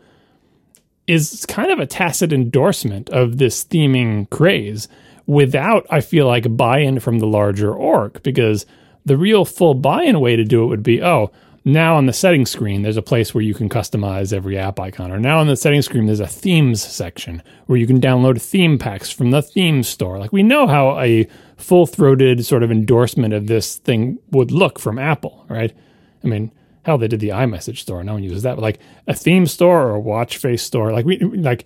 Is 1.07 1.43
kind 1.47 1.71
of 1.71 1.79
a 1.79 1.87
tacit 1.87 2.31
endorsement 2.31 3.09
of 3.09 3.39
this 3.39 3.65
theming 3.65 4.29
craze 4.29 4.87
without, 5.25 5.87
I 5.89 6.01
feel 6.01 6.27
like, 6.27 6.55
buy 6.55 6.79
in 6.79 6.99
from 6.99 7.17
the 7.17 7.25
larger 7.25 7.73
org 7.73 8.21
because 8.21 8.67
the 9.05 9.17
real 9.17 9.45
full 9.45 9.73
buy 9.73 10.03
in 10.03 10.19
way 10.19 10.35
to 10.35 10.43
do 10.43 10.63
it 10.63 10.67
would 10.67 10.83
be 10.83 11.01
oh, 11.01 11.31
now 11.73 11.95
on 11.95 12.05
the 12.05 12.13
settings 12.13 12.51
screen, 12.51 12.83
there's 12.83 12.97
a 12.97 13.01
place 13.01 13.33
where 13.33 13.43
you 13.43 13.53
can 13.53 13.69
customize 13.69 14.31
every 14.31 14.57
app 14.57 14.79
icon. 14.79 15.11
Or 15.11 15.19
now 15.19 15.39
on 15.39 15.47
the 15.47 15.55
settings 15.55 15.85
screen, 15.85 16.05
there's 16.05 16.19
a 16.19 16.27
themes 16.27 16.81
section 16.81 17.41
where 17.65 17.77
you 17.77 17.87
can 17.87 17.99
download 17.99 18.41
theme 18.41 18.77
packs 18.77 19.11
from 19.11 19.31
the 19.31 19.41
theme 19.41 19.83
store. 19.83 20.19
Like 20.19 20.31
we 20.31 20.43
know 20.43 20.67
how 20.67 20.99
a 20.99 21.27
full 21.57 21.85
throated 21.85 22.45
sort 22.45 22.63
of 22.63 22.71
endorsement 22.71 23.33
of 23.33 23.47
this 23.47 23.77
thing 23.77 24.19
would 24.31 24.51
look 24.51 24.79
from 24.79 24.99
Apple, 24.99 25.45
right? 25.49 25.75
I 26.23 26.27
mean, 26.27 26.51
hell, 26.83 26.97
they 26.97 27.07
did 27.07 27.19
the 27.19 27.29
iMessage 27.29 27.79
store. 27.79 28.03
No 28.03 28.13
one 28.13 28.23
uses 28.23 28.43
that. 28.43 28.55
But 28.55 28.61
like 28.61 28.79
a 29.07 29.13
theme 29.13 29.45
store 29.45 29.87
or 29.87 29.95
a 29.95 29.99
watch 29.99 30.37
face 30.37 30.63
store, 30.63 30.91
like 30.91 31.05
we 31.05 31.19
like 31.19 31.65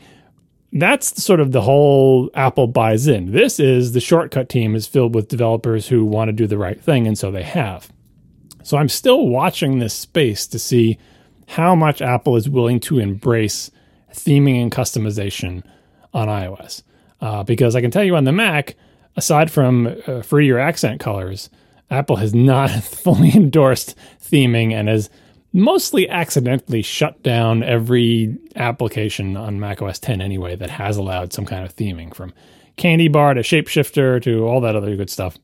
that's 0.73 1.23
sort 1.23 1.39
of 1.39 1.51
the 1.51 1.61
whole 1.61 2.29
Apple 2.33 2.67
buys 2.67 3.07
in. 3.07 3.31
This 3.31 3.59
is 3.59 3.91
the 3.91 3.99
shortcut 3.99 4.49
team 4.49 4.75
is 4.75 4.87
filled 4.87 5.13
with 5.13 5.27
developers 5.27 5.87
who 5.87 6.03
want 6.03 6.29
to 6.29 6.33
do 6.33 6.47
the 6.47 6.57
right 6.57 6.81
thing, 6.81 7.05
and 7.05 7.17
so 7.17 7.31
they 7.31 7.43
have. 7.43 7.91
So 8.63 8.77
I'm 8.77 8.89
still 8.89 9.27
watching 9.27 9.79
this 9.79 9.93
space 9.93 10.47
to 10.47 10.59
see 10.59 10.97
how 11.47 11.75
much 11.75 12.01
Apple 12.01 12.35
is 12.35 12.49
willing 12.49 12.79
to 12.81 12.99
embrace 12.99 13.69
theming 14.13 14.61
and 14.61 14.71
customization 14.71 15.63
on 16.13 16.27
iOS. 16.27 16.83
Uh, 17.21 17.43
because 17.43 17.75
I 17.75 17.81
can 17.81 17.91
tell 17.91 18.03
you 18.03 18.15
on 18.15 18.23
the 18.23 18.31
Mac, 18.31 18.75
aside 19.15 19.51
from 19.51 19.87
uh, 19.87 20.21
fruitier 20.21 20.59
accent 20.59 20.99
colors, 20.99 21.49
Apple 21.89 22.17
has 22.17 22.33
not 22.33 22.69
fully 22.83 23.31
endorsed 23.33 23.95
theming 24.21 24.71
and 24.71 24.87
has 24.87 25.09
mostly 25.53 26.09
accidentally 26.09 26.81
shut 26.81 27.21
down 27.21 27.63
every 27.63 28.37
application 28.55 29.37
on 29.37 29.59
macOS 29.59 29.99
10 29.99 30.19
anyway 30.19 30.55
that 30.55 30.71
has 30.71 30.97
allowed 30.97 31.31
some 31.31 31.45
kind 31.45 31.63
of 31.63 31.75
theming 31.75 32.13
from 32.13 32.33
Candy 32.75 33.07
Bar 33.07 33.35
to 33.35 33.41
Shapeshifter 33.41 34.21
to 34.23 34.47
all 34.47 34.61
that 34.61 34.75
other 34.75 34.95
good 34.95 35.09
stuff. 35.09 35.37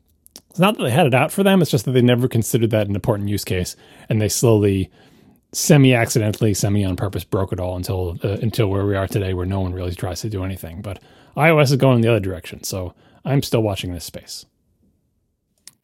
It's 0.59 0.61
not 0.61 0.75
that 0.75 0.83
they 0.83 0.89
had 0.89 1.07
it 1.07 1.13
out 1.13 1.31
for 1.31 1.41
them, 1.41 1.61
it's 1.61 1.71
just 1.71 1.85
that 1.85 1.91
they 1.91 2.01
never 2.01 2.27
considered 2.27 2.71
that 2.71 2.89
an 2.89 2.93
important 2.93 3.29
use 3.29 3.45
case 3.45 3.77
and 4.09 4.21
they 4.21 4.27
slowly 4.27 4.91
semi 5.53 5.93
accidentally, 5.93 6.53
semi 6.53 6.83
on 6.83 6.97
purpose 6.97 7.23
broke 7.23 7.53
it 7.53 7.61
all 7.61 7.77
until 7.77 8.17
uh, 8.25 8.39
until 8.41 8.67
where 8.67 8.85
we 8.85 8.93
are 8.93 9.07
today 9.07 9.33
where 9.33 9.45
no 9.45 9.61
one 9.61 9.71
really 9.71 9.95
tries 9.95 10.19
to 10.19 10.29
do 10.29 10.43
anything. 10.43 10.81
But 10.81 10.99
iOS 11.37 11.71
is 11.71 11.77
going 11.77 12.01
the 12.01 12.09
other 12.09 12.19
direction, 12.19 12.63
so 12.65 12.93
I'm 13.23 13.41
still 13.41 13.63
watching 13.63 13.93
this 13.93 14.03
space. 14.03 14.45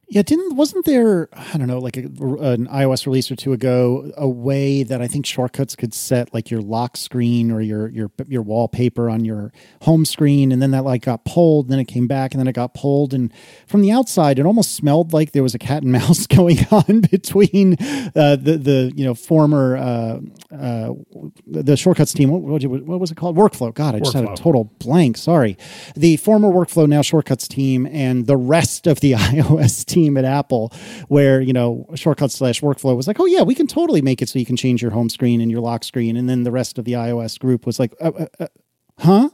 Yeah, 0.07 0.21
didn't 0.21 0.55
wasn't 0.55 0.85
there 0.85 1.29
I 1.33 1.57
don't 1.57 1.67
know 1.67 1.79
like 1.79 1.97
a, 1.97 2.01
an 2.01 2.67
iOS 2.67 3.05
release 3.05 3.31
or 3.31 3.35
two 3.35 3.53
ago 3.53 4.11
a 4.15 4.27
way 4.27 4.83
that 4.83 5.01
I 5.01 5.07
think 5.07 5.25
shortcuts 5.25 5.75
could 5.75 5.93
set 5.93 6.33
like 6.33 6.51
your 6.51 6.61
lock 6.61 6.95
screen 6.95 7.51
or 7.51 7.59
your 7.59 7.89
your 7.89 8.11
your 8.27 8.43
wallpaper 8.43 9.09
on 9.09 9.25
your 9.25 9.51
home 9.81 10.05
screen 10.05 10.51
and 10.51 10.61
then 10.61 10.71
that 10.71 10.85
like 10.85 11.01
got 11.01 11.25
pulled 11.25 11.69
then 11.69 11.79
it 11.79 11.85
came 11.85 12.07
back 12.07 12.33
and 12.33 12.39
then 12.39 12.47
it 12.47 12.53
got 12.53 12.73
pulled 12.73 13.13
and 13.13 13.33
from 13.67 13.81
the 13.81 13.91
outside 13.91 14.37
it 14.37 14.45
almost 14.45 14.75
smelled 14.75 15.11
like 15.11 15.31
there 15.31 15.43
was 15.43 15.55
a 15.55 15.59
cat 15.59 15.81
and 15.81 15.91
mouse 15.95 16.27
going 16.27 16.59
on 16.71 17.01
between 17.01 17.73
uh, 18.15 18.35
the 18.35 18.59
the 18.61 18.93
you 18.95 19.03
know 19.03 19.15
former 19.15 19.75
uh, 19.77 20.19
uh, 20.55 20.93
the 21.47 21.75
shortcuts 21.75 22.13
team. 22.13 22.29
What, 22.29 22.41
what, 22.41 22.63
what, 22.83 22.99
was 22.99 23.11
it 23.11 23.15
called? 23.15 23.35
Workflow. 23.35 23.73
God 23.73 23.95
I 23.95 23.99
just 23.99 24.15
workflow. 24.15 24.29
had 24.29 24.39
a 24.39 24.41
total 24.41 24.63
blank. 24.79 25.17
Sorry. 25.17 25.57
The 25.95 26.17
former 26.17 26.49
workflow 26.49 26.87
now 26.87 27.01
shortcuts 27.01 27.47
team 27.47 27.85
and 27.87 28.27
the 28.27 28.37
rest 28.37 28.87
of 28.87 28.99
the 28.99 29.11
iOS 29.13 29.85
team 29.85 29.94
team 29.95 30.17
at 30.17 30.25
Apple 30.25 30.71
where, 31.07 31.41
you 31.41 31.53
know, 31.53 31.87
shortcut 31.95 32.31
slash 32.31 32.61
workflow 32.61 32.95
was 32.95 33.07
like, 33.07 33.19
oh, 33.19 33.25
yeah, 33.25 33.41
we 33.41 33.55
can 33.55 33.67
totally 33.67 34.01
make 34.01 34.21
it 34.21 34.29
so 34.29 34.37
you 34.37 34.45
can 34.45 34.57
change 34.57 34.81
your 34.81 34.91
home 34.91 35.09
screen 35.09 35.41
and 35.41 35.49
your 35.49 35.61
lock 35.61 35.83
screen. 35.83 36.17
And 36.17 36.29
then 36.29 36.43
the 36.43 36.51
rest 36.51 36.77
of 36.77 36.85
the 36.85 36.93
iOS 36.93 37.39
group 37.39 37.65
was 37.65 37.79
like, 37.79 37.93
uh, 38.01 38.11
uh, 38.19 38.25
uh, 38.39 38.47
huh? 38.99 39.29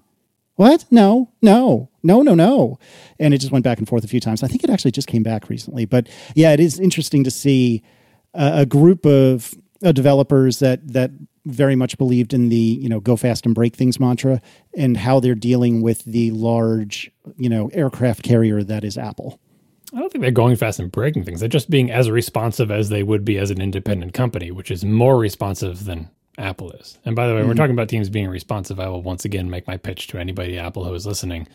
What? 0.55 0.85
No, 0.91 1.31
no, 1.41 1.89
no, 2.03 2.21
no, 2.21 2.35
no. 2.35 2.77
And 3.17 3.33
it 3.33 3.39
just 3.39 3.51
went 3.51 3.63
back 3.63 3.79
and 3.79 3.87
forth 3.87 4.03
a 4.03 4.07
few 4.07 4.19
times. 4.19 4.43
I 4.43 4.47
think 4.47 4.63
it 4.63 4.69
actually 4.69 4.91
just 4.91 5.07
came 5.07 5.23
back 5.23 5.49
recently. 5.49 5.85
But 5.85 6.07
yeah, 6.35 6.51
it 6.51 6.59
is 6.59 6.79
interesting 6.79 7.23
to 7.23 7.31
see 7.31 7.81
a, 8.35 8.61
a 8.61 8.65
group 8.65 9.05
of 9.05 9.55
developers 9.81 10.59
that 10.59 10.87
that 10.93 11.09
very 11.45 11.75
much 11.75 11.97
believed 11.97 12.33
in 12.33 12.49
the 12.49 12.55
you 12.55 12.87
know 12.87 12.99
go 12.99 13.15
fast 13.15 13.47
and 13.47 13.55
break 13.55 13.75
things 13.75 13.99
mantra 13.99 14.39
and 14.77 14.95
how 14.97 15.19
they're 15.19 15.33
dealing 15.33 15.81
with 15.81 16.03
the 16.05 16.29
large 16.29 17.09
you 17.37 17.49
know 17.49 17.69
aircraft 17.73 18.21
carrier 18.21 18.61
that 18.63 18.83
is 18.83 18.97
Apple. 18.97 19.39
I 19.93 19.99
don't 19.99 20.11
think 20.11 20.21
they're 20.21 20.31
going 20.31 20.55
fast 20.55 20.79
and 20.79 20.91
breaking 20.91 21.25
things. 21.25 21.39
They're 21.39 21.49
just 21.49 21.69
being 21.69 21.91
as 21.91 22.09
responsive 22.09 22.71
as 22.71 22.89
they 22.89 23.03
would 23.03 23.25
be 23.25 23.37
as 23.37 23.51
an 23.51 23.61
independent 23.61 24.13
company, 24.13 24.49
which 24.49 24.71
is 24.71 24.85
more 24.85 25.17
responsive 25.17 25.83
than 25.85 26.09
Apple 26.37 26.71
is. 26.71 26.97
And 27.03 27.15
by 27.15 27.27
the 27.27 27.33
way, 27.33 27.41
mm-hmm. 27.41 27.49
we're 27.49 27.55
talking 27.55 27.75
about 27.75 27.89
teams 27.89 28.09
being 28.09 28.29
responsive. 28.29 28.79
I 28.79 28.87
will 28.87 29.01
once 29.01 29.25
again 29.25 29.49
make 29.49 29.67
my 29.67 29.77
pitch 29.77 30.07
to 30.07 30.17
anybody 30.17 30.57
Apple 30.57 30.85
who 30.85 30.93
is 30.93 31.05
listening. 31.05 31.47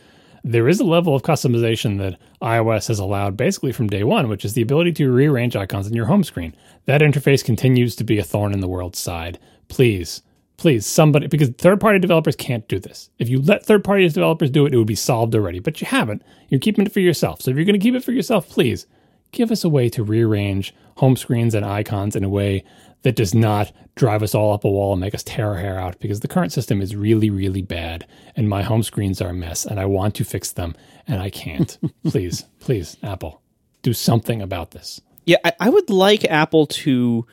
There 0.45 0.69
is 0.69 0.81
a 0.81 0.85
level 0.85 1.15
of 1.15 1.23
customization 1.23 1.99
that 1.99 2.19
iOS 2.43 2.89
has 2.89 2.99
allowed 2.99 3.37
basically 3.37 3.73
from 3.73 3.89
day 3.89 4.05
one, 4.05 4.29
which 4.29 4.45
is 4.45 4.53
the 4.53 4.63
ability 4.63 4.93
to 4.93 5.11
rearrange 5.11 5.57
icons 5.57 5.87
in 5.87 5.95
your 5.95 6.07
home 6.07 6.23
screen. 6.23 6.55
That 6.85 7.01
interface 7.01 7.45
continues 7.45 7.97
to 7.97 8.05
be 8.05 8.19
a 8.19 8.23
thorn 8.23 8.53
in 8.53 8.61
the 8.61 8.69
world's 8.69 8.99
side. 8.99 9.39
Please 9.69 10.23
please 10.57 10.87
somebody 10.87 11.27
because 11.27 11.51
third 11.51 11.81
party 11.81 11.99
developers 11.99 12.37
can't 12.37 12.67
do 12.69 12.79
this. 12.79 13.11
If 13.19 13.29
you 13.29 13.41
let 13.41 13.65
third 13.65 13.85
party 13.85 14.09
developers 14.09 14.51
do 14.51 14.67
it 14.67 14.75
it 14.75 14.79
would 14.79 14.87
be 14.87 14.95
solved 14.95 15.35
already 15.35 15.59
but 15.59 15.81
you 15.81 15.87
haven't. 15.87 16.23
You're 16.49 16.61
keeping 16.61 16.87
it 16.87 16.93
for 16.93 17.01
yourself. 17.01 17.43
So 17.43 17.51
if 17.51 17.57
you're 17.57 17.67
going 17.67 17.79
to 17.79 17.85
keep 17.85 17.95
it 17.95 18.05
for 18.05 18.13
yourself 18.13 18.49
please 18.49 18.87
give 19.33 19.51
us 19.51 19.65
a 19.65 19.69
way 19.69 19.89
to 19.91 20.03
rearrange 20.03 20.75
home 20.97 21.17
screens 21.17 21.55
and 21.55 21.65
icons 21.65 22.17
in 22.17 22.25
a 22.25 22.29
way 22.29 22.65
that 23.03 23.17
does 23.17 23.35
not 23.35 23.71
drive 23.95 24.23
us 24.23 24.35
all 24.35 24.53
up 24.53 24.65
a 24.65 24.69
wall 24.69 24.93
and 24.93 25.01
make 25.01 25.15
us 25.15 25.23
tear 25.23 25.51
our 25.51 25.59
hair 25.59 25.79
out 25.79 25.99
because 26.01 26.21
the 26.21 26.29
current 26.29 26.53
system 26.53 26.81
is 26.81 26.97
really 26.97 27.31
really 27.31 27.63
bad 27.63 28.07
and 28.35 28.49
my 28.49 28.63
home 28.63 28.83
screens 28.83 29.21
are 29.21 29.29
a 29.29 29.35
mess 29.35 29.65
and 29.65 29.79
i 29.79 29.85
want 29.85 30.15
to 30.15 30.25
fix 30.25 30.53
them 30.53 30.75
and 31.07 31.21
i 31.21 31.31
can't. 31.31 31.79
Please 32.05 32.45
please 32.61 32.97
apple 33.03 33.43
do 33.83 33.93
something 33.93 34.43
about 34.43 34.73
this. 34.73 35.01
Yeah 35.25 35.37
I, 35.45 35.53
I 35.61 35.69
would 35.69 35.91
like 35.91 36.25
apple 36.25 36.67
to 36.67 37.27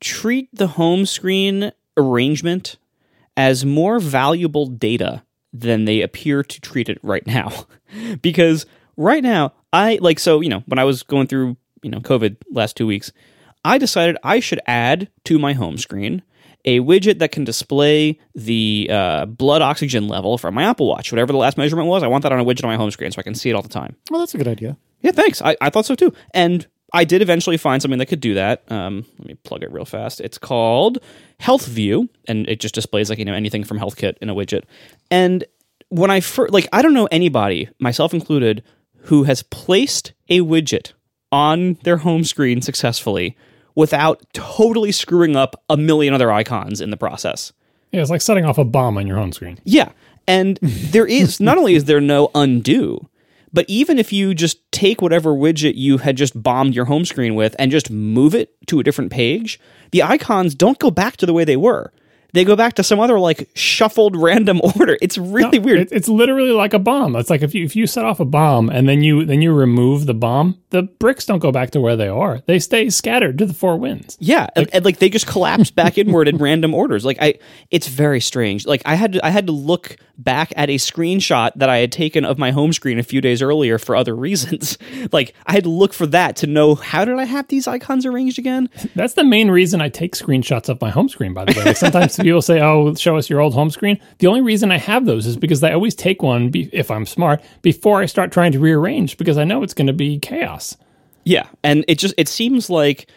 treat 0.00 0.48
the 0.52 0.66
home 0.66 1.06
screen 1.06 1.72
arrangement 1.96 2.76
as 3.36 3.64
more 3.64 3.98
valuable 3.98 4.66
data 4.66 5.22
than 5.52 5.84
they 5.84 6.02
appear 6.02 6.42
to 6.42 6.60
treat 6.60 6.88
it 6.88 6.98
right 7.02 7.26
now. 7.26 7.66
because 8.22 8.66
right 8.96 9.22
now, 9.22 9.52
I 9.72 9.98
like, 10.00 10.18
so, 10.18 10.40
you 10.40 10.48
know, 10.48 10.62
when 10.66 10.78
I 10.78 10.84
was 10.84 11.02
going 11.02 11.26
through, 11.26 11.56
you 11.82 11.90
know, 11.90 12.00
COVID 12.00 12.36
last 12.50 12.76
two 12.76 12.86
weeks, 12.86 13.12
I 13.64 13.78
decided 13.78 14.16
I 14.22 14.40
should 14.40 14.60
add 14.66 15.08
to 15.24 15.38
my 15.38 15.52
home 15.52 15.76
screen 15.76 16.22
a 16.64 16.80
widget 16.80 17.20
that 17.20 17.30
can 17.30 17.44
display 17.44 18.18
the 18.34 18.88
uh, 18.90 19.26
blood 19.26 19.62
oxygen 19.62 20.08
level 20.08 20.36
from 20.36 20.54
my 20.54 20.64
Apple 20.64 20.88
Watch. 20.88 21.12
Whatever 21.12 21.32
the 21.32 21.38
last 21.38 21.56
measurement 21.56 21.88
was, 21.88 22.02
I 22.02 22.08
want 22.08 22.22
that 22.24 22.32
on 22.32 22.40
a 22.40 22.44
widget 22.44 22.64
on 22.64 22.70
my 22.70 22.76
home 22.76 22.90
screen 22.90 23.12
so 23.12 23.20
I 23.20 23.22
can 23.22 23.34
see 23.34 23.50
it 23.50 23.54
all 23.54 23.62
the 23.62 23.68
time. 23.68 23.96
Well, 24.10 24.20
that's 24.20 24.34
a 24.34 24.38
good 24.38 24.48
idea. 24.48 24.76
Yeah, 25.00 25.12
thanks. 25.12 25.40
I, 25.40 25.56
I 25.60 25.70
thought 25.70 25.86
so 25.86 25.94
too. 25.94 26.12
And 26.34 26.66
I 26.92 27.04
did 27.04 27.20
eventually 27.20 27.56
find 27.56 27.82
something 27.82 27.98
that 27.98 28.06
could 28.06 28.20
do 28.20 28.34
that. 28.34 28.70
Um, 28.70 29.04
let 29.18 29.28
me 29.28 29.34
plug 29.42 29.62
it 29.62 29.72
real 29.72 29.84
fast. 29.84 30.20
It's 30.20 30.38
called 30.38 30.98
Health 31.40 31.66
View, 31.66 32.08
and 32.28 32.48
it 32.48 32.60
just 32.60 32.74
displays 32.74 33.10
like 33.10 33.18
you 33.18 33.24
know 33.24 33.34
anything 33.34 33.64
from 33.64 33.78
HealthKit 33.78 34.18
in 34.20 34.30
a 34.30 34.34
widget. 34.34 34.62
And 35.10 35.44
when 35.88 36.10
I 36.10 36.20
first, 36.20 36.52
like, 36.52 36.68
I 36.72 36.82
don't 36.82 36.94
know 36.94 37.08
anybody, 37.10 37.68
myself 37.78 38.14
included, 38.14 38.62
who 39.02 39.24
has 39.24 39.42
placed 39.42 40.12
a 40.28 40.40
widget 40.40 40.92
on 41.32 41.74
their 41.82 41.98
home 41.98 42.24
screen 42.24 42.62
successfully 42.62 43.36
without 43.74 44.22
totally 44.32 44.90
screwing 44.90 45.36
up 45.36 45.62
a 45.68 45.76
million 45.76 46.14
other 46.14 46.32
icons 46.32 46.80
in 46.80 46.90
the 46.90 46.96
process. 46.96 47.52
Yeah, 47.92 48.00
it's 48.00 48.10
like 48.10 48.22
setting 48.22 48.44
off 48.44 48.58
a 48.58 48.64
bomb 48.64 48.98
on 48.98 49.06
your 49.06 49.16
home 49.16 49.32
screen. 49.32 49.58
Yeah. 49.64 49.92
And 50.26 50.58
there 50.62 51.06
is 51.06 51.40
not 51.40 51.58
only 51.58 51.74
is 51.74 51.84
there 51.84 52.00
no 52.00 52.30
undo, 52.34 53.08
but 53.56 53.64
even 53.70 53.98
if 53.98 54.12
you 54.12 54.34
just 54.34 54.70
take 54.70 55.00
whatever 55.00 55.30
widget 55.30 55.76
you 55.76 55.96
had 55.96 56.14
just 56.14 56.42
bombed 56.42 56.76
your 56.76 56.84
home 56.84 57.06
screen 57.06 57.34
with 57.34 57.56
and 57.58 57.70
just 57.70 57.90
move 57.90 58.34
it 58.34 58.50
to 58.66 58.78
a 58.78 58.82
different 58.82 59.10
page, 59.10 59.58
the 59.92 60.02
icons 60.02 60.54
don't 60.54 60.78
go 60.78 60.90
back 60.90 61.16
to 61.16 61.24
the 61.24 61.32
way 61.32 61.42
they 61.42 61.56
were. 61.56 61.90
They 62.36 62.44
go 62.44 62.54
back 62.54 62.74
to 62.74 62.82
some 62.84 63.00
other 63.00 63.18
like 63.18 63.48
shuffled 63.54 64.14
random 64.16 64.60
order. 64.78 64.96
It's 65.00 65.18
really 65.18 65.58
No, 65.58 65.64
weird. 65.64 65.78
it- 65.80 65.92
it's 65.92 66.08
literally 66.08 66.52
like 66.52 66.74
a 66.74 66.78
bomb. 66.78 67.16
It's 67.16 67.30
like 67.30 67.42
if 67.42 67.54
you 67.54 67.64
if 67.64 67.74
you 67.74 67.86
set 67.86 68.04
off 68.04 68.20
a 68.20 68.24
bomb 68.24 68.68
and 68.68 68.88
then 68.88 69.02
you 69.02 69.24
then 69.24 69.40
you 69.42 69.52
remove 69.54 70.06
the 70.06 70.14
bomb, 70.14 70.58
the 70.70 70.82
bricks 70.82 71.24
don't 71.26 71.38
go 71.38 71.50
back 71.50 71.70
to 71.70 71.80
where 71.80 71.96
they 71.96 72.08
are. 72.08 72.40
They 72.46 72.58
stay 72.58 72.90
scattered 72.90 73.38
to 73.38 73.46
the 73.46 73.54
four 73.54 73.76
winds. 73.78 74.16
Yeah, 74.20 74.46
and, 74.54 74.68
and 74.72 74.84
like 74.84 74.98
they 74.98 75.08
just 75.08 75.26
collapse 75.26 75.70
back 75.70 75.96
inward 76.02 76.28
in 76.28 76.36
random 76.36 76.74
orders. 76.74 77.04
Like 77.04 77.18
I, 77.20 77.34
it's 77.70 77.88
very 77.88 78.20
strange. 78.20 78.66
Like 78.66 78.82
I 78.84 78.94
had 78.94 79.14
to, 79.14 79.24
I 79.26 79.30
had 79.30 79.46
to 79.46 79.52
look 79.52 79.96
back 80.18 80.50
at 80.56 80.70
a 80.70 80.76
screenshot 80.76 81.50
that 81.56 81.68
I 81.68 81.76
had 81.78 81.92
taken 81.92 82.24
of 82.24 82.38
my 82.38 82.50
home 82.50 82.72
screen 82.72 82.98
a 82.98 83.02
few 83.02 83.20
days 83.20 83.42
earlier 83.42 83.78
for 83.78 83.94
other 83.94 84.14
reasons. 84.26 84.78
like 85.12 85.34
I 85.46 85.52
had 85.52 85.64
to 85.64 85.70
look 85.70 85.92
for 85.92 86.06
that 86.06 86.36
to 86.36 86.46
know 86.46 86.74
how 86.74 87.04
did 87.04 87.18
I 87.18 87.24
have 87.24 87.48
these 87.48 87.66
icons 87.66 88.04
arranged 88.06 88.38
again. 88.38 88.68
That's 88.94 89.14
the 89.14 89.24
main 89.24 89.50
reason 89.50 89.80
I 89.80 89.88
take 89.88 90.14
screenshots 90.14 90.68
of 90.68 90.80
my 90.80 90.90
home 90.90 91.08
screen, 91.08 91.32
by 91.34 91.44
the 91.44 91.52
way. 91.58 91.64
Like 91.66 91.76
sometimes 91.76 92.16
people 92.26 92.42
say, 92.42 92.60
Oh, 92.60 92.92
show 92.96 93.16
us 93.16 93.30
your 93.30 93.40
old 93.40 93.54
home 93.54 93.70
screen. 93.70 94.00
The 94.18 94.26
only 94.26 94.40
reason 94.40 94.72
I 94.72 94.78
have 94.78 95.06
those 95.06 95.26
is 95.26 95.36
because 95.36 95.62
I 95.62 95.72
always 95.72 95.94
take 95.94 96.22
one, 96.22 96.50
be, 96.50 96.68
if 96.72 96.90
I'm 96.90 97.06
smart, 97.06 97.40
before 97.62 98.02
I 98.02 98.06
start 98.06 98.32
trying 98.32 98.50
to 98.50 98.58
rearrange 98.58 99.16
because 99.16 99.38
I 99.38 99.44
know 99.44 99.62
it's 99.62 99.74
going 99.74 99.86
to 99.86 99.92
be 99.92 100.18
chaos. 100.18 100.76
Yeah, 101.22 101.46
and 101.62 101.84
it 101.86 102.00
just 102.00 102.14
it 102.18 102.26
seems 102.26 102.68
like 102.68 103.08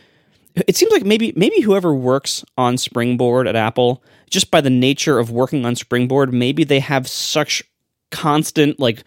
it 0.68 0.76
seems 0.76 0.92
like 0.92 1.06
maybe 1.06 1.34
maybe 1.36 1.60
whoever 1.62 1.92
works 1.92 2.46
on 2.56 2.78
Springboard 2.78 3.48
at 3.48 3.56
Apple, 3.56 4.04
just 4.30 4.52
by 4.52 4.62
the 4.62 4.70
nature 4.70 5.18
of 5.18 5.32
working 5.32 5.66
on 5.66 5.76
Springboard, 5.76 6.32
maybe 6.32 6.64
they 6.64 6.80
have 6.80 7.08
such 7.08 7.64
constant 8.12 8.80
like 8.80 9.04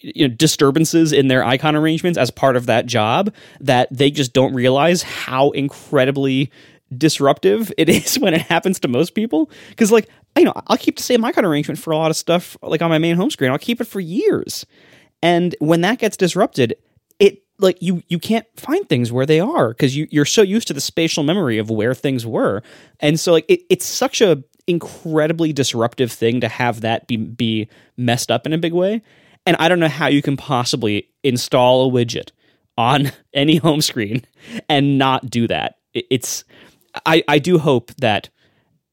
you 0.00 0.26
know 0.26 0.34
disturbances 0.34 1.12
in 1.12 1.28
their 1.28 1.44
icon 1.44 1.76
arrangements 1.76 2.18
as 2.18 2.30
part 2.30 2.56
of 2.56 2.66
that 2.66 2.86
job 2.86 3.34
that 3.60 3.88
they 3.90 4.10
just 4.10 4.32
don't 4.32 4.54
realize 4.54 5.02
how 5.02 5.50
incredibly 5.50 6.50
disruptive 6.96 7.72
it 7.78 7.88
is 7.88 8.18
when 8.18 8.34
it 8.34 8.42
happens 8.42 8.80
to 8.80 8.88
most 8.88 9.14
people. 9.14 9.50
Because 9.70 9.92
like 9.92 10.08
you 10.36 10.44
know 10.44 10.52
i'll 10.66 10.76
keep 10.76 10.96
the 10.96 11.02
same 11.02 11.24
icon 11.24 11.46
arrangement 11.46 11.78
for 11.78 11.92
a 11.92 11.96
lot 11.96 12.10
of 12.10 12.16
stuff 12.16 12.58
like 12.62 12.82
on 12.82 12.90
my 12.90 12.98
main 12.98 13.16
home 13.16 13.30
screen. 13.30 13.50
I'll 13.50 13.58
keep 13.58 13.80
it 13.80 13.86
for 13.86 14.00
years. 14.00 14.66
And 15.22 15.56
when 15.60 15.80
that 15.80 15.98
gets 15.98 16.16
disrupted 16.16 16.76
it 17.18 17.42
like 17.58 17.78
you 17.80 18.02
you 18.08 18.18
can't 18.18 18.46
find 18.56 18.88
things 18.88 19.10
where 19.10 19.26
they 19.26 19.40
are 19.40 19.70
because 19.70 19.96
you, 19.96 20.06
you're 20.10 20.24
so 20.24 20.42
used 20.42 20.68
to 20.68 20.74
the 20.74 20.80
spatial 20.80 21.22
memory 21.22 21.58
of 21.58 21.70
where 21.70 21.94
things 21.94 22.26
were. 22.26 22.62
And 23.00 23.18
so 23.18 23.32
like 23.32 23.46
it, 23.48 23.62
it's 23.70 23.86
such 23.86 24.20
a 24.20 24.42
incredibly 24.66 25.52
disruptive 25.52 26.10
thing 26.10 26.40
to 26.40 26.48
have 26.48 26.80
that 26.80 27.06
be 27.06 27.16
be 27.16 27.68
messed 27.96 28.30
up 28.30 28.46
in 28.46 28.52
a 28.52 28.58
big 28.58 28.72
way. 28.72 29.02
And 29.46 29.56
i 29.58 29.68
don't 29.68 29.80
know 29.80 29.88
how 29.88 30.08
you 30.08 30.22
can 30.22 30.36
possibly 30.36 31.08
install 31.22 31.88
a 31.88 31.92
widget 31.92 32.30
on 32.76 33.12
any 33.34 33.56
home 33.56 33.80
screen 33.80 34.24
and 34.68 34.98
not 34.98 35.28
do 35.30 35.46
that. 35.48 35.76
It's 35.94 36.44
i 37.04 37.22
i 37.28 37.38
do 37.38 37.58
hope 37.58 37.92
that 37.98 38.28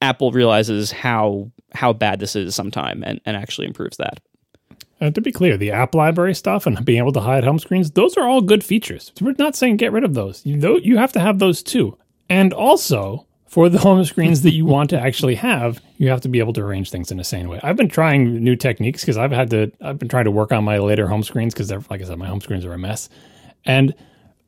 apple 0.02 0.32
realizes 0.32 0.92
how 0.92 1.50
how 1.74 1.94
bad 1.94 2.20
this 2.20 2.36
is 2.36 2.54
sometime 2.56 3.04
and, 3.04 3.22
and 3.26 3.36
actually 3.38 3.68
improves 3.68 3.98
that 3.98 4.20
Uh, 5.02 5.10
to 5.12 5.22
be 5.22 5.32
clear, 5.32 5.58
the 5.58 5.72
app 5.72 5.96
library 5.96 6.34
stuff 6.36 6.66
and 6.66 6.86
being 6.90 7.00
able 7.00 7.12
to 7.12 7.20
hide 7.20 7.44
home 7.44 7.60
screens, 7.60 7.92
those 7.92 8.16
are 8.16 8.28
all 8.28 8.42
good 8.42 8.64
features. 8.64 9.12
We're 9.20 9.36
not 9.38 9.56
saying 9.56 9.78
get 9.78 9.92
rid 9.92 10.04
of 10.06 10.14
those. 10.14 10.46
You, 10.46 10.60
tho- 10.60 10.78
you 10.90 10.98
have 10.98 11.12
to 11.14 11.20
have 11.20 11.40
those 11.40 11.62
too. 11.64 11.98
And 12.30 12.54
also, 12.54 13.26
for 13.48 13.68
the 13.70 13.80
home 13.88 14.06
screens 14.06 14.42
that 14.44 14.54
you 14.54 14.66
want 14.66 14.90
to 14.92 15.00
actually 15.00 15.36
have, 15.36 15.82
you 15.98 16.10
have 16.10 16.22
to 16.22 16.30
be 16.30 16.40
able 16.40 16.54
to 16.54 16.62
arrange 16.62 16.90
things 16.90 17.12
in 17.12 17.20
a 17.20 17.24
sane 17.24 17.50
way. 17.50 17.60
I've 17.64 17.76
been 17.76 17.90
trying 17.90 18.42
new 18.44 18.56
techniques 18.56 19.02
because 19.02 19.18
I've 19.18 19.32
had 19.32 19.50
to, 19.50 19.72
I've 19.82 20.00
been 20.00 20.10
trying 20.10 20.26
to 20.26 20.32
work 20.32 20.52
on 20.54 20.64
my 20.64 20.78
later 20.78 21.08
home 21.08 21.24
screens 21.24 21.54
because 21.54 21.68
they're, 21.68 21.84
like 21.90 22.02
I 22.02 22.06
said, 22.06 22.18
my 22.18 22.28
home 22.28 22.40
screens 22.42 22.64
are 22.66 22.74
a 22.74 22.78
mess. 22.78 23.10
And 23.66 23.94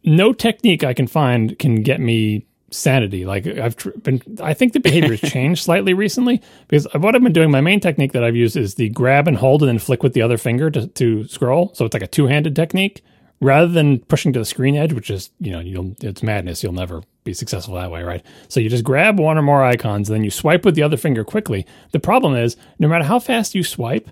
no 0.03 0.31
technique 0.31 0.83
I 0.85 0.93
can 0.93 1.07
find 1.07 1.57
can 1.59 1.81
get 1.83 1.99
me 1.99 2.45
sanity. 2.75 3.25
Like 3.25 3.47
I've 3.47 3.75
tr- 3.75 3.89
been, 4.01 4.21
I 4.41 4.53
think 4.53 4.73
the 4.73 4.79
behavior 4.79 5.15
has 5.15 5.31
changed 5.31 5.63
slightly 5.63 5.93
recently 5.93 6.41
because 6.67 6.88
what 6.93 7.15
I've 7.15 7.23
been 7.23 7.33
doing, 7.33 7.51
my 7.51 7.61
main 7.61 7.79
technique 7.79 8.13
that 8.13 8.23
I've 8.23 8.35
used 8.35 8.55
is 8.57 8.75
the 8.75 8.89
grab 8.89 9.27
and 9.27 9.38
hold 9.38 9.61
and 9.61 9.69
then 9.69 9.79
flick 9.79 10.03
with 10.03 10.13
the 10.13 10.21
other 10.21 10.38
finger 10.38 10.69
to, 10.71 10.88
to 10.88 11.27
scroll. 11.27 11.71
So 11.73 11.85
it's 11.85 11.93
like 11.93 12.03
a 12.03 12.07
two 12.07 12.27
handed 12.27 12.55
technique 12.55 13.03
rather 13.41 13.67
than 13.67 13.99
pushing 13.99 14.33
to 14.33 14.39
the 14.39 14.45
screen 14.45 14.75
edge, 14.75 14.93
which 14.93 15.09
is, 15.09 15.29
you 15.39 15.51
know, 15.51 15.59
you'll, 15.59 15.95
it's 16.01 16.23
madness. 16.23 16.63
You'll 16.63 16.73
never 16.73 17.03
be 17.23 17.33
successful 17.33 17.75
that 17.75 17.91
way, 17.91 18.03
right? 18.03 18.23
So 18.47 18.59
you 18.59 18.69
just 18.69 18.83
grab 18.83 19.19
one 19.19 19.38
or 19.38 19.41
more 19.41 19.63
icons, 19.63 20.09
and 20.09 20.15
then 20.15 20.23
you 20.23 20.31
swipe 20.31 20.63
with 20.63 20.75
the 20.75 20.83
other 20.83 20.97
finger 20.97 21.23
quickly. 21.23 21.65
The 21.91 21.99
problem 21.99 22.35
is, 22.35 22.55
no 22.79 22.88
matter 22.88 23.03
how 23.03 23.19
fast 23.19 23.55
you 23.55 23.63
swipe, 23.63 24.09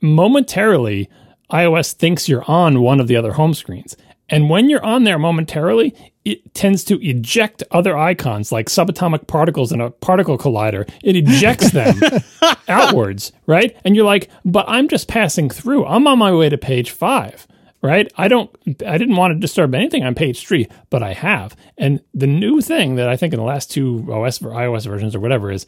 momentarily 0.00 1.08
iOS 1.50 1.92
thinks 1.92 2.28
you're 2.28 2.48
on 2.50 2.80
one 2.80 2.98
of 2.98 3.06
the 3.06 3.16
other 3.16 3.34
home 3.34 3.54
screens. 3.54 3.96
And 4.28 4.50
when 4.50 4.68
you're 4.68 4.84
on 4.84 5.04
there 5.04 5.18
momentarily, 5.18 5.94
it 6.26 6.54
tends 6.54 6.82
to 6.82 7.00
eject 7.00 7.62
other 7.70 7.96
icons 7.96 8.50
like 8.50 8.66
subatomic 8.66 9.28
particles 9.28 9.70
in 9.70 9.80
a 9.80 9.90
particle 9.90 10.36
collider. 10.36 10.90
It 11.04 11.14
ejects 11.14 11.70
them 11.70 12.00
outwards, 12.68 13.30
right? 13.46 13.76
And 13.84 13.94
you're 13.94 14.04
like, 14.04 14.28
but 14.44 14.64
I'm 14.68 14.88
just 14.88 15.06
passing 15.06 15.48
through. 15.48 15.86
I'm 15.86 16.08
on 16.08 16.18
my 16.18 16.34
way 16.34 16.48
to 16.48 16.58
page 16.58 16.90
five, 16.90 17.46
right? 17.80 18.12
I 18.16 18.26
don't, 18.26 18.50
I 18.84 18.98
didn't 18.98 19.14
want 19.14 19.34
to 19.34 19.38
disturb 19.38 19.72
anything 19.72 20.02
on 20.02 20.16
page 20.16 20.44
three, 20.44 20.66
but 20.90 21.00
I 21.00 21.12
have. 21.12 21.54
And 21.78 22.00
the 22.12 22.26
new 22.26 22.60
thing 22.60 22.96
that 22.96 23.08
I 23.08 23.16
think 23.16 23.32
in 23.32 23.38
the 23.38 23.46
last 23.46 23.70
two 23.70 24.04
OS 24.12 24.42
or 24.42 24.50
iOS 24.50 24.84
versions 24.84 25.14
or 25.14 25.20
whatever 25.20 25.52
is 25.52 25.64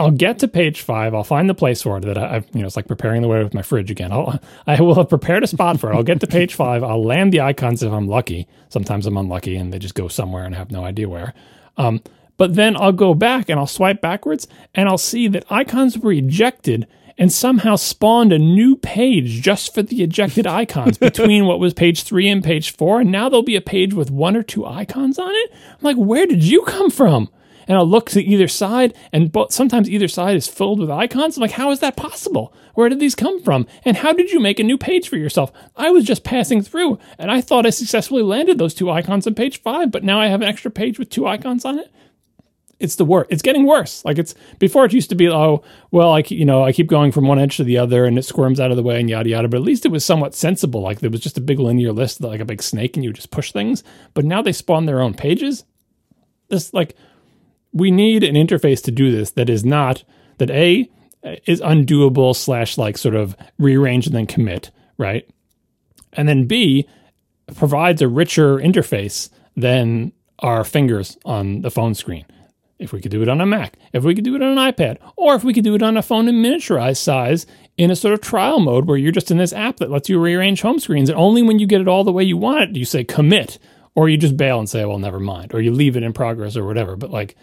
I'll 0.00 0.10
get 0.10 0.38
to 0.40 0.48
page 0.48 0.80
five. 0.80 1.14
I'll 1.14 1.22
find 1.24 1.48
the 1.48 1.54
place 1.54 1.82
for 1.82 1.98
it 1.98 2.04
that 2.06 2.16
I- 2.18 2.36
I've, 2.36 2.46
you 2.54 2.60
know, 2.60 2.66
it's 2.66 2.74
like 2.76 2.88
preparing 2.88 3.20
the 3.22 3.28
way 3.28 3.42
with 3.44 3.52
my 3.54 3.62
fridge 3.62 3.90
again. 3.90 4.12
I'll, 4.12 4.40
I 4.66 4.80
will 4.80 4.94
have 4.94 5.10
prepared 5.10 5.44
a 5.44 5.46
spot 5.46 5.78
for 5.78 5.92
it. 5.92 5.94
I'll 5.94 6.02
get 6.02 6.20
to 6.20 6.26
page 6.26 6.54
five. 6.54 6.82
I'll 6.82 7.04
land 7.04 7.32
the 7.32 7.42
icons 7.42 7.82
if 7.82 7.92
I'm 7.92 8.08
lucky. 8.08 8.48
Sometimes 8.70 9.06
I'm 9.06 9.16
unlucky 9.16 9.56
and 9.56 9.72
they 9.72 9.78
just 9.78 9.94
go 9.94 10.08
somewhere 10.08 10.44
and 10.44 10.54
I 10.54 10.58
have 10.58 10.70
no 10.70 10.84
idea 10.84 11.08
where. 11.08 11.34
Um, 11.76 12.00
but 12.38 12.54
then 12.54 12.76
I'll 12.76 12.92
go 12.92 13.12
back 13.12 13.50
and 13.50 13.60
I'll 13.60 13.66
swipe 13.66 14.00
backwards 14.00 14.48
and 14.74 14.88
I'll 14.88 14.96
see 14.98 15.28
that 15.28 15.44
icons 15.50 15.98
were 15.98 16.12
ejected 16.12 16.86
and 17.18 17.30
somehow 17.30 17.76
spawned 17.76 18.32
a 18.32 18.38
new 18.38 18.76
page 18.76 19.42
just 19.42 19.74
for 19.74 19.82
the 19.82 20.02
ejected 20.02 20.46
icons 20.62 20.96
between 20.96 21.44
what 21.44 21.60
was 21.60 21.74
page 21.74 22.02
three 22.04 22.28
and 22.30 22.42
page 22.42 22.74
four. 22.74 23.02
And 23.02 23.12
now 23.12 23.28
there'll 23.28 23.42
be 23.42 23.56
a 23.56 23.60
page 23.60 23.92
with 23.92 24.10
one 24.10 24.34
or 24.36 24.42
two 24.42 24.64
icons 24.64 25.18
on 25.18 25.30
it. 25.30 25.50
I'm 25.52 25.82
like, 25.82 25.96
where 25.96 26.24
did 26.26 26.42
you 26.42 26.62
come 26.62 26.90
from? 26.90 27.28
And 27.70 27.78
I'll 27.78 27.86
look 27.86 28.10
to 28.10 28.20
either 28.20 28.48
side, 28.48 28.94
and 29.12 29.30
bo- 29.30 29.46
sometimes 29.48 29.88
either 29.88 30.08
side 30.08 30.34
is 30.34 30.48
filled 30.48 30.80
with 30.80 30.90
icons. 30.90 31.36
I'm 31.36 31.40
like, 31.40 31.52
how 31.52 31.70
is 31.70 31.78
that 31.78 31.94
possible? 31.94 32.52
Where 32.74 32.88
did 32.88 32.98
these 32.98 33.14
come 33.14 33.40
from? 33.40 33.64
And 33.84 33.96
how 33.96 34.12
did 34.12 34.32
you 34.32 34.40
make 34.40 34.58
a 34.58 34.64
new 34.64 34.76
page 34.76 35.08
for 35.08 35.16
yourself? 35.16 35.52
I 35.76 35.90
was 35.90 36.04
just 36.04 36.24
passing 36.24 36.62
through, 36.62 36.98
and 37.16 37.30
I 37.30 37.40
thought 37.40 37.66
I 37.66 37.70
successfully 37.70 38.24
landed 38.24 38.58
those 38.58 38.74
two 38.74 38.90
icons 38.90 39.24
on 39.24 39.36
page 39.36 39.62
five, 39.62 39.92
but 39.92 40.02
now 40.02 40.18
I 40.20 40.26
have 40.26 40.42
an 40.42 40.48
extra 40.48 40.68
page 40.68 40.98
with 40.98 41.10
two 41.10 41.28
icons 41.28 41.64
on 41.64 41.78
it. 41.78 41.92
It's 42.80 42.96
the 42.96 43.04
worst. 43.04 43.30
It's 43.30 43.40
getting 43.40 43.66
worse. 43.66 44.04
Like 44.04 44.18
it's 44.18 44.34
before 44.58 44.84
it 44.84 44.92
used 44.92 45.10
to 45.10 45.14
be, 45.14 45.28
oh, 45.28 45.62
well, 45.92 46.12
I 46.12 46.24
you 46.26 46.44
know 46.44 46.64
I 46.64 46.72
keep 46.72 46.88
going 46.88 47.12
from 47.12 47.28
one 47.28 47.38
edge 47.38 47.56
to 47.58 47.62
the 47.62 47.78
other, 47.78 48.04
and 48.04 48.18
it 48.18 48.24
squirms 48.24 48.58
out 48.58 48.72
of 48.72 48.76
the 48.78 48.82
way, 48.82 48.98
and 48.98 49.08
yada 49.08 49.28
yada. 49.28 49.46
But 49.46 49.58
at 49.58 49.62
least 49.62 49.86
it 49.86 49.92
was 49.92 50.04
somewhat 50.04 50.34
sensible. 50.34 50.80
Like 50.80 50.98
there 50.98 51.10
was 51.10 51.20
just 51.20 51.38
a 51.38 51.40
big 51.40 51.60
linear 51.60 51.92
list, 51.92 52.20
like 52.20 52.40
a 52.40 52.44
big 52.44 52.64
snake, 52.64 52.96
and 52.96 53.04
you 53.04 53.12
just 53.12 53.30
push 53.30 53.52
things. 53.52 53.84
But 54.12 54.24
now 54.24 54.42
they 54.42 54.50
spawn 54.50 54.86
their 54.86 55.02
own 55.02 55.14
pages. 55.14 55.62
This 56.48 56.74
like 56.74 56.96
we 57.72 57.90
need 57.90 58.22
an 58.24 58.34
interface 58.34 58.82
to 58.84 58.90
do 58.90 59.10
this 59.10 59.32
that 59.32 59.48
is 59.48 59.64
not 59.64 60.04
that 60.38 60.50
a 60.50 60.90
is 61.46 61.60
undoable 61.60 62.34
slash 62.34 62.78
like 62.78 62.96
sort 62.96 63.14
of 63.14 63.36
rearrange 63.58 64.06
and 64.06 64.14
then 64.14 64.26
commit 64.26 64.70
right? 64.98 65.28
And 66.12 66.28
then 66.28 66.46
b 66.46 66.86
provides 67.56 68.02
a 68.02 68.08
richer 68.08 68.58
interface 68.58 69.30
than 69.56 70.12
our 70.38 70.62
fingers 70.62 71.18
on 71.24 71.62
the 71.62 71.70
phone 71.70 71.94
screen. 71.94 72.24
If 72.78 72.92
we 72.92 73.00
could 73.00 73.10
do 73.10 73.20
it 73.22 73.28
on 73.28 73.40
a 73.40 73.46
mac 73.46 73.74
if 73.92 74.04
we 74.04 74.14
could 74.14 74.24
do 74.24 74.34
it 74.34 74.42
on 74.42 74.56
an 74.56 74.72
ipad 74.72 74.96
or 75.16 75.34
if 75.34 75.44
we 75.44 75.52
could 75.52 75.64
do 75.64 75.74
it 75.74 75.82
on 75.82 75.96
a 75.96 76.02
phone 76.02 76.28
in 76.28 76.36
miniaturized 76.36 76.96
size 76.96 77.46
in 77.76 77.90
a 77.90 77.96
sort 77.96 78.14
of 78.14 78.20
trial 78.22 78.58
mode 78.58 78.86
where 78.86 78.96
you're 78.96 79.12
just 79.12 79.30
in 79.30 79.36
this 79.36 79.52
app 79.52 79.76
that 79.76 79.90
lets 79.90 80.08
you 80.08 80.18
rearrange 80.18 80.62
home 80.62 80.78
screens 80.78 81.10
and 81.10 81.18
only 81.18 81.42
when 81.42 81.58
you 81.58 81.66
get 81.66 81.82
it 81.82 81.88
all 81.88 82.04
the 82.04 82.12
way 82.12 82.24
you 82.24 82.38
want 82.38 82.62
it 82.62 82.72
do 82.72 82.80
you 82.80 82.86
say 82.86 83.04
commit 83.04 83.58
or 83.94 84.08
you 84.08 84.16
just 84.16 84.36
bail 84.36 84.58
and 84.58 84.68
say 84.68 84.84
well 84.84 84.98
never 84.98 85.20
mind 85.20 85.52
or 85.52 85.60
you 85.60 85.72
leave 85.72 85.96
it 85.96 86.02
in 86.02 86.12
progress 86.12 86.56
or 86.56 86.64
whatever. 86.64 86.96
But 86.96 87.10
like 87.10 87.36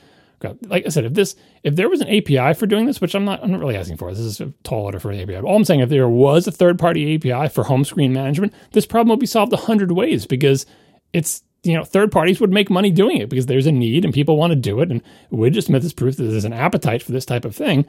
like 0.67 0.85
I 0.85 0.89
said, 0.89 1.05
if 1.05 1.13
this 1.13 1.35
if 1.63 1.75
there 1.75 1.89
was 1.89 2.01
an 2.01 2.09
API 2.09 2.53
for 2.53 2.67
doing 2.67 2.85
this, 2.85 3.01
which 3.01 3.15
I'm 3.15 3.25
not 3.25 3.43
I'm 3.43 3.51
not 3.51 3.59
really 3.59 3.75
asking 3.75 3.97
for, 3.97 4.11
this 4.11 4.19
is 4.19 4.39
a 4.39 4.53
tall 4.63 4.85
order 4.85 4.99
for 4.99 5.11
an 5.11 5.19
API. 5.19 5.37
All 5.37 5.55
I'm 5.55 5.65
saying, 5.65 5.79
if 5.79 5.89
there 5.89 6.09
was 6.09 6.47
a 6.47 6.51
third 6.51 6.77
party 6.77 7.15
API 7.15 7.49
for 7.49 7.63
home 7.63 7.83
screen 7.83 8.13
management, 8.13 8.53
this 8.71 8.85
problem 8.85 9.09
would 9.09 9.19
be 9.19 9.25
solved 9.25 9.53
a 9.53 9.57
hundred 9.57 9.91
ways 9.91 10.25
because 10.25 10.65
it's 11.13 11.43
you 11.63 11.73
know 11.73 11.83
third 11.83 12.11
parties 12.11 12.39
would 12.39 12.53
make 12.53 12.69
money 12.69 12.91
doing 12.91 13.17
it 13.17 13.29
because 13.29 13.47
there's 13.47 13.65
a 13.65 13.71
need 13.71 14.05
and 14.05 14.13
people 14.13 14.37
want 14.37 14.51
to 14.51 14.55
do 14.55 14.79
it, 14.81 14.91
and 14.91 15.01
Widget 15.31 15.83
is 15.83 15.93
proof 15.93 16.17
that 16.17 16.23
there's 16.23 16.45
an 16.45 16.53
appetite 16.53 17.01
for 17.01 17.11
this 17.11 17.25
type 17.25 17.45
of 17.45 17.55
thing. 17.55 17.85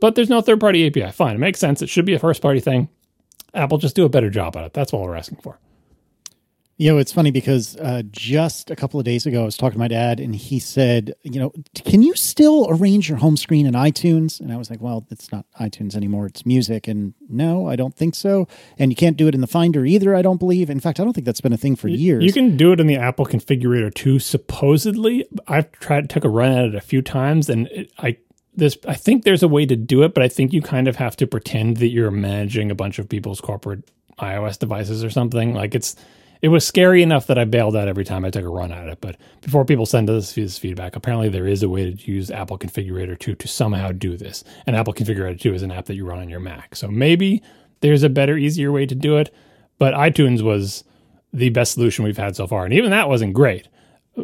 But 0.00 0.14
there's 0.14 0.30
no 0.30 0.40
third 0.40 0.60
party 0.60 0.86
API. 0.86 1.12
Fine, 1.12 1.36
it 1.36 1.40
makes 1.40 1.60
sense. 1.60 1.82
It 1.82 1.90
should 1.90 2.06
be 2.06 2.14
a 2.14 2.18
first 2.18 2.40
party 2.40 2.60
thing. 2.60 2.88
Apple 3.52 3.78
just 3.78 3.96
do 3.96 4.04
a 4.04 4.08
better 4.08 4.30
job 4.30 4.56
at 4.56 4.64
it. 4.64 4.72
That's 4.72 4.94
all 4.94 5.02
we're 5.02 5.16
asking 5.16 5.38
for. 5.42 5.58
You 6.80 6.90
know, 6.90 6.96
it's 6.96 7.12
funny 7.12 7.30
because 7.30 7.76
uh, 7.76 8.02
just 8.10 8.70
a 8.70 8.74
couple 8.74 8.98
of 8.98 9.04
days 9.04 9.26
ago, 9.26 9.42
I 9.42 9.44
was 9.44 9.58
talking 9.58 9.74
to 9.74 9.78
my 9.78 9.86
dad, 9.86 10.18
and 10.18 10.34
he 10.34 10.58
said, 10.58 11.12
"You 11.24 11.38
know, 11.38 11.52
can 11.74 12.02
you 12.02 12.14
still 12.14 12.68
arrange 12.70 13.06
your 13.06 13.18
home 13.18 13.36
screen 13.36 13.66
in 13.66 13.74
iTunes?" 13.74 14.40
And 14.40 14.50
I 14.50 14.56
was 14.56 14.70
like, 14.70 14.80
"Well, 14.80 15.06
it's 15.10 15.30
not 15.30 15.44
iTunes 15.60 15.94
anymore; 15.94 16.24
it's 16.24 16.46
music." 16.46 16.88
And 16.88 17.12
no, 17.28 17.68
I 17.68 17.76
don't 17.76 17.94
think 17.94 18.14
so. 18.14 18.48
And 18.78 18.90
you 18.90 18.96
can't 18.96 19.18
do 19.18 19.28
it 19.28 19.34
in 19.34 19.42
the 19.42 19.46
Finder 19.46 19.84
either. 19.84 20.16
I 20.16 20.22
don't 20.22 20.38
believe. 20.38 20.70
In 20.70 20.80
fact, 20.80 20.98
I 20.98 21.04
don't 21.04 21.12
think 21.12 21.26
that's 21.26 21.42
been 21.42 21.52
a 21.52 21.58
thing 21.58 21.76
for 21.76 21.88
years. 21.88 22.24
You 22.24 22.32
can 22.32 22.56
do 22.56 22.72
it 22.72 22.80
in 22.80 22.86
the 22.86 22.96
Apple 22.96 23.26
Configurator 23.26 23.92
too. 23.92 24.18
Supposedly, 24.18 25.26
I've 25.46 25.70
tried 25.72 26.08
took 26.08 26.24
a 26.24 26.30
run 26.30 26.52
at 26.52 26.64
it 26.64 26.74
a 26.74 26.80
few 26.80 27.02
times, 27.02 27.50
and 27.50 27.66
it, 27.66 27.92
I 27.98 28.16
this 28.54 28.78
I 28.88 28.94
think 28.94 29.24
there's 29.24 29.42
a 29.42 29.48
way 29.48 29.66
to 29.66 29.76
do 29.76 30.02
it, 30.02 30.14
but 30.14 30.22
I 30.22 30.28
think 30.28 30.54
you 30.54 30.62
kind 30.62 30.88
of 30.88 30.96
have 30.96 31.14
to 31.18 31.26
pretend 31.26 31.76
that 31.76 31.88
you're 31.88 32.10
managing 32.10 32.70
a 32.70 32.74
bunch 32.74 32.98
of 32.98 33.06
people's 33.06 33.42
corporate 33.42 33.84
iOS 34.18 34.58
devices 34.58 35.04
or 35.04 35.10
something. 35.10 35.52
Like 35.52 35.74
it's 35.74 35.94
it 36.42 36.48
was 36.48 36.66
scary 36.66 37.02
enough 37.02 37.26
that 37.26 37.38
I 37.38 37.44
bailed 37.44 37.76
out 37.76 37.88
every 37.88 38.04
time 38.04 38.24
I 38.24 38.30
took 38.30 38.44
a 38.44 38.48
run 38.48 38.72
at 38.72 38.88
it. 38.88 38.98
But 39.00 39.16
before 39.42 39.64
people 39.64 39.86
send 39.86 40.08
us 40.08 40.32
this 40.32 40.58
feedback, 40.58 40.96
apparently 40.96 41.28
there 41.28 41.46
is 41.46 41.62
a 41.62 41.68
way 41.68 41.92
to 41.92 42.10
use 42.12 42.30
Apple 42.30 42.58
Configurator 42.58 43.18
2 43.18 43.34
to 43.34 43.48
somehow 43.48 43.92
do 43.92 44.16
this. 44.16 44.42
And 44.66 44.74
Apple 44.74 44.94
Configurator 44.94 45.38
2 45.38 45.54
is 45.54 45.62
an 45.62 45.70
app 45.70 45.86
that 45.86 45.96
you 45.96 46.06
run 46.06 46.18
on 46.18 46.28
your 46.28 46.40
Mac. 46.40 46.76
So 46.76 46.88
maybe 46.88 47.42
there's 47.80 48.02
a 48.02 48.08
better, 48.08 48.36
easier 48.36 48.72
way 48.72 48.86
to 48.86 48.94
do 48.94 49.16
it. 49.18 49.34
But 49.78 49.94
iTunes 49.94 50.42
was 50.42 50.84
the 51.32 51.50
best 51.50 51.72
solution 51.72 52.04
we've 52.04 52.16
had 52.16 52.36
so 52.36 52.46
far. 52.46 52.64
And 52.64 52.74
even 52.74 52.90
that 52.90 53.08
wasn't 53.08 53.34
great 53.34 53.68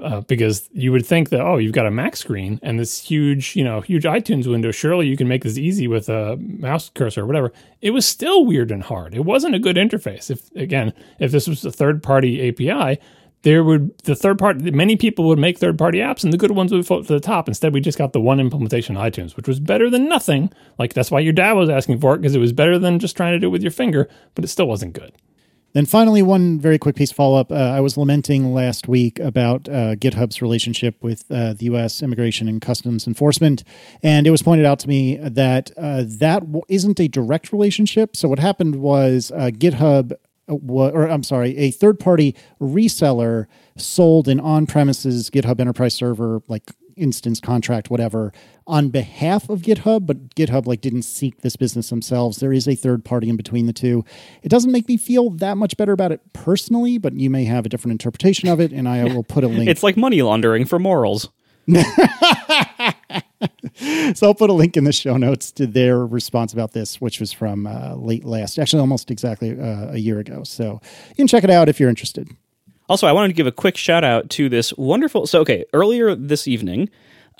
uh, 0.03 0.21
because 0.23 0.69
you 0.73 0.93
would 0.93 1.07
think 1.07 1.31
that 1.31 1.41
oh 1.41 1.57
you've 1.57 1.73
got 1.73 1.87
a 1.87 1.91
Mac 1.91 2.17
screen 2.17 2.59
and 2.63 2.79
this 2.79 3.01
huge 3.01 3.57
you 3.57 3.65
know 3.65 3.81
huge 3.81 4.05
iTunes 4.05 4.47
window. 4.47 4.71
Surely 4.71 5.07
you 5.07 5.17
can 5.17 5.29
make 5.29 5.45
this 5.45 5.59
easy 5.59 5.89
with 5.89 6.09
a 6.09 6.37
mouse 6.37 6.91
cursor 6.95 7.23
or 7.23 7.27
whatever. 7.27 7.53
It 7.81 7.91
was 7.91 8.07
still 8.07 8.45
weird 8.45 8.71
and 8.71 8.83
hard. 8.83 9.15
It 9.15 9.25
wasn't 9.25 9.55
a 9.55 9.59
good 9.59 9.77
interface. 9.77 10.31
If 10.31 10.51
again 10.57 10.93
if 11.19 11.33
this 11.33 11.47
was 11.47 11.65
a 11.65 11.73
third 11.73 12.03
party 12.03 12.49
API 12.49 13.01
there 13.43 13.63
would 13.63 13.97
the 13.99 14.17
third 14.17 14.39
party 14.39 14.71
many 14.71 14.97
people 14.97 15.27
would 15.29 15.39
make 15.39 15.59
third 15.59 15.79
party 15.79 15.99
apps 15.99 16.25
and 16.25 16.33
the 16.33 16.39
good 16.39 16.51
ones 16.51 16.73
would 16.73 16.87
float 16.87 17.07
to 17.07 17.13
the 17.13 17.21
top. 17.21 17.49
Instead 17.49 17.73
we 17.73 17.81
just 17.81 17.99
got 17.99 18.13
the 18.13 18.21
one 18.21 18.41
implementation 18.41 18.97
on 18.97 19.11
iTunes 19.11 19.37
which 19.37 19.49
was 19.49 19.61
better 19.61 19.91
than 19.91 20.09
nothing. 20.09 20.53
Like 20.79 20.95
that's 20.95 21.11
why 21.11 21.21
your 21.21 21.33
dad 21.33 21.53
was 21.53 21.71
asking 21.71 22.01
for 22.01 22.15
it 22.15 22.19
because 22.19 22.35
it 22.35 22.41
was 22.41 22.53
better 22.53 22.79
than 22.79 22.99
just 22.99 23.17
trying 23.17 23.33
to 23.33 23.39
do 23.39 23.47
it 23.47 23.51
with 23.51 23.63
your 23.63 23.71
finger 23.71 24.09
but 24.35 24.45
it 24.45 24.49
still 24.49 24.67
wasn't 24.67 24.93
good 24.93 25.13
then 25.77 25.85
finally, 25.85 26.23
one 26.23 26.59
very 26.59 26.79
quick 26.79 26.97
piece 26.97 27.11
of 27.11 27.17
follow 27.17 27.39
up. 27.39 27.53
Uh, 27.53 27.55
I 27.55 27.81
was 27.81 27.99
lamenting 27.99 28.55
last 28.55 28.89
week 28.89 29.19
about 29.19 29.69
uh, 29.69 29.95
GitHub's 29.95 30.41
relationship 30.41 31.05
with 31.05 31.31
uh, 31.31 31.53
the 31.53 31.67
U.S. 31.67 32.03
Immigration 32.03 32.49
and 32.49 32.63
Customs 32.63 33.07
Enforcement, 33.07 33.63
and 34.03 34.27
it 34.27 34.31
was 34.31 34.43
pointed 34.43 34.65
out 34.65 34.79
to 34.79 34.89
me 34.89 35.17
that 35.17 35.71
uh, 35.77 36.05
that 36.07 36.45
isn't 36.71 36.99
a 36.99 37.09
direct 37.09 37.53
relationship. 37.53 38.17
So 38.17 38.27
what 38.27 38.39
happened 38.39 38.77
was 38.77 39.31
uh, 39.33 39.51
GitHub, 39.53 40.13
uh, 40.49 40.55
or 40.55 41.11
I'm 41.11 41.23
sorry, 41.23 41.55
a 41.59 41.71
third 41.73 42.01
party 42.01 42.35
reseller 42.59 43.45
sold 43.77 44.29
an 44.29 44.41
on 44.41 44.65
premises 44.65 45.29
GitHub 45.29 45.61
Enterprise 45.61 45.93
server 45.93 46.41
like 46.49 46.71
instance 46.97 47.41
contract 47.41 47.91
whatever 47.91 48.33
on 48.67 48.89
behalf 48.89 49.49
of 49.49 49.63
github 49.63 50.07
but 50.07 50.35
github 50.35 50.67
like 50.67 50.81
didn't 50.81 51.03
seek 51.03 51.43
this 51.43 51.57
business 51.57 51.91
themselves 51.91 52.39
there 52.39 52.53
is 52.53 52.67
a 52.67 52.75
third 52.75 53.05
party 53.05 53.29
in 53.29 53.37
between 53.37 53.67
the 53.67 53.73
two 53.73 54.05
it 54.43 54.49
doesn't 54.49 54.73
make 54.73 54.89
me 54.89 54.97
feel 54.97 55.31
that 55.31 55.57
much 55.57 55.77
better 55.77 55.93
about 55.93 56.11
it 56.11 56.21
personally 56.33 56.99
but 56.99 57.13
you 57.15 57.31
may 57.31 57.45
have 57.45 57.67
a 57.67 57.69
different 57.69 57.93
interpretation 57.93 58.49
of 58.49 58.61
it 58.61 58.73
and 58.73 58.89
i 58.89 59.05
will 59.05 59.25
put 59.25 59.45
a 59.45 59.49
link 59.49 59.69
it's 59.71 59.83
like 59.83 59.97
money 59.97 60.23
laundering 60.23 60.65
for 60.65 60.79
morals 60.79 61.31
so 64.15 64.27
I'll 64.27 64.35
put 64.35 64.51
a 64.51 64.53
link 64.53 64.77
in 64.77 64.85
the 64.85 64.93
show 64.93 65.17
notes 65.17 65.51
to 65.53 65.67
their 65.67 66.07
response 66.07 66.53
about 66.53 66.73
this, 66.73 67.01
which 67.01 67.19
was 67.19 67.33
from 67.33 67.67
uh, 67.67 67.95
late 67.97 68.25
last, 68.25 68.59
actually 68.59 68.81
almost 68.81 69.11
exactly 69.11 69.59
uh, 69.59 69.93
a 69.93 69.99
year 69.99 70.21
ago. 70.21 70.45
So 70.45 70.81
you 71.09 71.15
can 71.17 71.27
check 71.27 71.43
it 71.45 71.51
out 71.51 71.69
if 71.69 71.81
you're 71.81 71.89
interested. 71.89 72.29
Also, 72.89 73.07
I 73.07 73.13
wanted 73.13 73.29
to 73.29 73.35
give 73.35 73.47
a 73.47 73.53
quick 73.53 73.77
shout 73.77 74.05
out 74.05 74.31
to 74.31 74.49
this 74.49 74.73
wonderful. 74.75 75.27
So, 75.27 75.41
okay, 75.41 75.65
earlier 75.73 76.15
this 76.15 76.47
evening, 76.47 76.89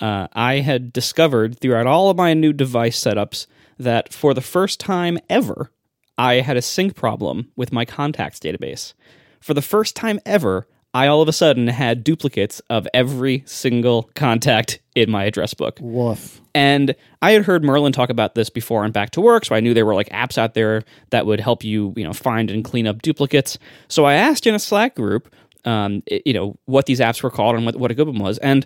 uh, 0.01 0.27
I 0.33 0.59
had 0.59 0.93
discovered 0.93 1.59
throughout 1.59 1.87
all 1.87 2.09
of 2.09 2.17
my 2.17 2.33
new 2.33 2.53
device 2.53 2.99
setups 2.99 3.47
that 3.79 4.13
for 4.13 4.33
the 4.33 4.41
first 4.41 4.79
time 4.79 5.17
ever, 5.29 5.71
I 6.17 6.35
had 6.35 6.57
a 6.57 6.61
sync 6.61 6.95
problem 6.95 7.51
with 7.55 7.71
my 7.71 7.85
contacts 7.85 8.39
database. 8.39 8.93
For 9.39 9.53
the 9.53 9.61
first 9.61 9.95
time 9.95 10.19
ever, 10.25 10.67
I 10.97 11.05
all 11.05 11.21
of 11.21 11.27
a 11.27 11.33
sudden 11.33 11.67
had 11.67 12.03
duplicates 12.03 12.59
of 12.71 12.87
every 12.91 13.43
single 13.45 14.09
contact 14.15 14.79
in 14.95 15.11
my 15.11 15.25
address 15.25 15.53
book. 15.53 15.77
Woof. 15.79 16.41
And 16.55 16.95
I 17.21 17.33
had 17.33 17.43
heard 17.45 17.63
Merlin 17.63 17.93
talk 17.93 18.09
about 18.09 18.33
this 18.33 18.49
before 18.49 18.83
on 18.83 18.91
Back 18.91 19.11
to 19.11 19.21
Work, 19.21 19.45
so 19.45 19.53
I 19.53 19.59
knew 19.59 19.75
there 19.75 19.85
were 19.85 19.93
like 19.93 20.09
apps 20.09 20.39
out 20.39 20.55
there 20.55 20.81
that 21.11 21.27
would 21.27 21.39
help 21.39 21.63
you, 21.63 21.93
you 21.95 22.03
know, 22.03 22.13
find 22.13 22.49
and 22.49 22.63
clean 22.63 22.87
up 22.87 23.03
duplicates. 23.03 23.59
So 23.87 24.05
I 24.05 24.15
asked 24.15 24.47
in 24.47 24.55
a 24.55 24.59
Slack 24.59 24.95
group, 24.95 25.31
um, 25.65 26.01
it, 26.07 26.23
you 26.25 26.33
know, 26.33 26.57
what 26.65 26.87
these 26.87 26.99
apps 26.99 27.21
were 27.21 27.29
called 27.29 27.55
and 27.55 27.63
what, 27.63 27.75
what 27.75 27.91
a 27.91 27.93
good 27.93 28.07
one 28.07 28.17
was. 28.17 28.39
And 28.39 28.65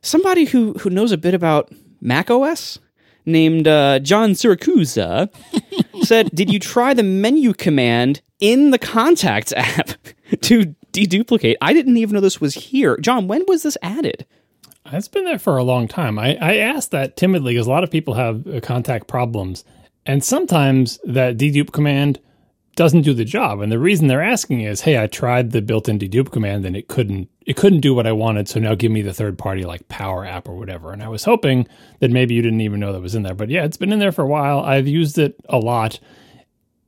somebody 0.00 0.44
who 0.44 0.74
who 0.74 0.90
knows 0.90 1.10
a 1.10 1.18
bit 1.18 1.34
about 1.34 1.72
Mac 2.00 2.30
OS 2.30 2.78
named 3.26 3.66
uh, 3.66 3.98
John 3.98 4.34
Siracusa 4.34 5.28
said, 6.04 6.30
"Did 6.32 6.52
you 6.52 6.60
try 6.60 6.94
the 6.94 7.02
menu 7.02 7.52
command 7.52 8.22
in 8.38 8.70
the 8.70 8.78
Contacts 8.78 9.52
app 9.56 9.88
to 10.42 10.76
deduplicate?" 10.94 11.56
I 11.60 11.72
didn't 11.72 11.96
even 11.96 12.14
know 12.14 12.20
this 12.20 12.40
was 12.40 12.54
here. 12.54 12.96
John, 12.98 13.28
when 13.28 13.44
was 13.46 13.62
this 13.62 13.76
added? 13.82 14.24
It's 14.86 15.08
been 15.08 15.24
there 15.24 15.38
for 15.38 15.56
a 15.56 15.64
long 15.64 15.88
time. 15.88 16.18
I, 16.18 16.36
I 16.40 16.56
asked 16.56 16.90
that 16.90 17.16
timidly 17.16 17.54
because 17.54 17.66
a 17.66 17.70
lot 17.70 17.84
of 17.84 17.90
people 17.90 18.14
have 18.14 18.46
uh, 18.46 18.60
contact 18.60 19.08
problems, 19.08 19.64
and 20.06 20.22
sometimes 20.22 20.98
that 21.04 21.36
dedupe 21.36 21.72
command 21.72 22.20
doesn't 22.76 23.02
do 23.02 23.14
the 23.14 23.24
job. 23.24 23.60
And 23.60 23.70
the 23.70 23.78
reason 23.78 24.08
they're 24.08 24.22
asking 24.22 24.62
is, 24.62 24.80
hey, 24.80 25.00
I 25.00 25.06
tried 25.06 25.52
the 25.52 25.62
built-in 25.62 25.98
dedupe 25.98 26.32
command 26.32 26.64
and 26.66 26.76
it 26.76 26.88
couldn't 26.88 27.28
it 27.46 27.56
couldn't 27.56 27.80
do 27.80 27.94
what 27.94 28.06
I 28.06 28.12
wanted. 28.12 28.48
So 28.48 28.58
now 28.58 28.74
give 28.74 28.90
me 28.90 29.02
the 29.02 29.14
third 29.14 29.38
party 29.38 29.64
like 29.64 29.86
Power 29.88 30.24
App 30.24 30.48
or 30.48 30.56
whatever. 30.56 30.92
And 30.92 31.02
I 31.02 31.08
was 31.08 31.24
hoping 31.24 31.68
that 32.00 32.10
maybe 32.10 32.34
you 32.34 32.42
didn't 32.42 32.62
even 32.62 32.80
know 32.80 32.92
that 32.92 33.00
was 33.00 33.14
in 33.14 33.22
there. 33.22 33.34
But 33.34 33.50
yeah, 33.50 33.64
it's 33.64 33.76
been 33.76 33.92
in 33.92 33.98
there 33.98 34.12
for 34.12 34.22
a 34.22 34.28
while. 34.28 34.60
I've 34.60 34.88
used 34.88 35.18
it 35.18 35.36
a 35.48 35.58
lot. 35.58 36.00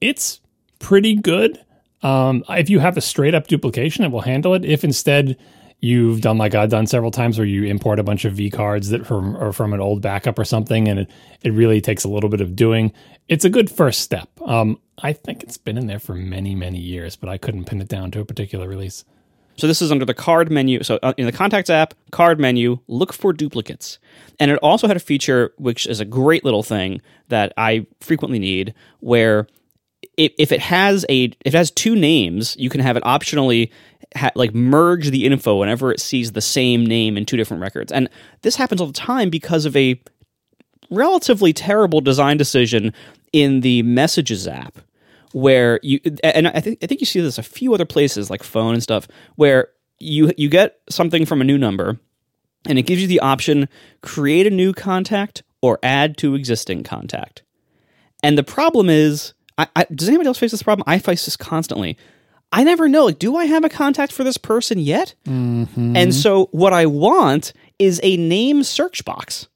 It's 0.01 0.40
pretty 0.79 1.14
good. 1.14 1.62
Um, 2.07 2.45
if 2.51 2.71
you 2.71 2.79
have 2.79 2.97
a 2.97 3.01
straight 3.01 3.35
up 3.35 3.49
duplication, 3.49 4.05
it 4.05 4.12
will 4.12 4.21
handle 4.21 4.55
it. 4.55 4.64
If 4.64 4.85
instead 4.85 5.37
you've 5.81 6.21
done 6.21 6.38
like 6.38 6.55
I've 6.55 6.71
done 6.71 6.87
several 6.87 7.11
times 7.11 7.37
where 7.37 7.47
you 7.47 7.64
import 7.64 7.99
a 7.99 8.05
bunch 8.05 8.25
of 8.25 8.35
vCards 8.35 8.90
that 8.90 9.05
from 9.05 9.37
or 9.37 9.53
from 9.53 9.73
an 9.73 9.81
old 9.81 10.03
backup 10.03 10.38
or 10.38 10.45
something, 10.45 10.87
and 10.87 11.01
it, 11.01 11.11
it 11.42 11.51
really 11.51 11.81
takes 11.81 12.05
a 12.05 12.09
little 12.09 12.31
bit 12.31 12.40
of 12.40 12.55
doing. 12.55 12.92
It's 13.27 13.45
a 13.45 13.51
good 13.51 13.69
first 13.69 14.03
step. 14.03 14.29
Um, 14.45 14.79
I 14.99 15.14
think 15.14 15.42
it's 15.42 15.57
been 15.57 15.77
in 15.77 15.88
there 15.88 15.99
for 15.99 16.14
many, 16.14 16.55
many 16.55 16.79
years, 16.79 17.16
but 17.16 17.29
I 17.29 17.38
couldn't 17.38 17.64
pin 17.64 17.81
it 17.81 17.88
down 17.88 18.12
to 18.12 18.21
a 18.21 18.25
particular 18.25 18.69
release. 18.69 19.05
So 19.57 19.66
this 19.66 19.83
is 19.83 19.90
under 19.90 20.05
the 20.05 20.14
card 20.14 20.49
menu. 20.49 20.85
So 20.85 21.01
uh, 21.03 21.14
in 21.16 21.27
the 21.27 21.33
Contacts 21.33 21.71
app, 21.71 21.92
card 22.12 22.38
menu, 22.38 22.79
look 22.87 23.12
for 23.12 23.33
duplicates. 23.33 23.99
And 24.38 24.53
it 24.53 24.59
also 24.59 24.87
had 24.87 24.97
a 24.97 25.01
feature 25.01 25.55
which 25.57 25.88
is 25.88 25.99
a 25.99 26.05
great 26.05 26.45
little 26.45 26.62
thing 26.62 27.01
that 27.31 27.53
I 27.57 27.87
frequently 28.01 28.38
need 28.38 28.75
where 29.01 29.49
if 30.16 30.52
it 30.52 30.61
has 30.61 31.05
a 31.09 31.24
if 31.24 31.55
it 31.55 31.55
has 31.55 31.70
two 31.70 31.94
names, 31.94 32.57
you 32.59 32.70
can 32.70 32.81
have 32.81 32.96
it 32.96 33.02
optionally 33.05 33.70
ha- 34.16 34.33
like 34.35 34.55
merge 34.55 35.11
the 35.11 35.24
info 35.24 35.57
whenever 35.57 35.92
it 35.92 36.00
sees 36.00 36.33
the 36.33 36.40
same 36.40 36.85
name 36.87 37.16
in 37.16 37.26
two 37.26 37.37
different 37.37 37.61
records. 37.61 37.92
And 37.92 38.09
this 38.42 38.57
happens 38.57 38.81
all 38.81 38.87
the 38.87 38.92
time 38.92 39.31
because 39.31 39.64
of 39.64 39.76
a 39.76 40.00
relatively 40.90 41.52
terrible 41.52 42.00
design 42.00 42.37
decision 42.37 42.92
in 43.33 43.61
the 43.61 43.83
Messages 43.83 44.46
app 44.46 44.79
where 45.33 45.81
you 45.83 46.00
and 46.24 46.48
I 46.48 46.61
think 46.61 46.79
I 46.83 46.87
think 46.87 47.00
you 47.00 47.07
see 47.07 47.20
this 47.20 47.38
a 47.38 47.42
few 47.42 47.74
other 47.74 47.85
places 47.85 48.31
like 48.31 48.42
phone 48.42 48.74
and 48.74 48.83
stuff 48.83 49.09
where 49.35 49.68
you 49.98 50.33
you 50.37 50.48
get 50.48 50.81
something 50.88 51.26
from 51.26 51.40
a 51.40 51.44
new 51.44 51.59
number 51.59 51.98
and 52.66 52.79
it 52.79 52.83
gives 52.83 53.02
you 53.02 53.09
the 53.09 53.20
option 53.20 53.68
create 54.02 54.46
a 54.46 54.50
new 54.50 54.72
contact 54.72 55.42
or 55.61 55.79
add 55.83 56.16
to 56.18 56.35
existing 56.35 56.85
contact. 56.85 57.42
And 58.22 58.38
the 58.38 58.44
problem 58.44 58.88
is, 58.88 59.35
I, 59.59 59.69
I, 59.75 59.87
does 59.95 60.09
anybody 60.09 60.29
else 60.29 60.38
face 60.38 60.51
this 60.51 60.62
problem? 60.62 60.85
I 60.87 60.99
face 60.99 61.25
this 61.25 61.37
constantly. 61.37 61.97
I 62.53 62.64
never 62.64 62.88
know. 62.88 63.07
Like, 63.07 63.19
do 63.19 63.37
I 63.37 63.47
have 63.47 63.64
a 63.64 63.69
contact 63.69 64.13
for 64.13 64.25
this 64.25 64.37
person 64.37 64.79
yet? 64.79 65.15
Mm-hmm. 65.27 65.96
And 65.96 66.15
so, 66.15 66.46
what 66.52 66.73
I 66.73 66.87
want 66.87 67.52
is 67.79 68.00
a 68.02 68.17
name 68.17 68.63
search 68.63 69.04
box 69.04 69.48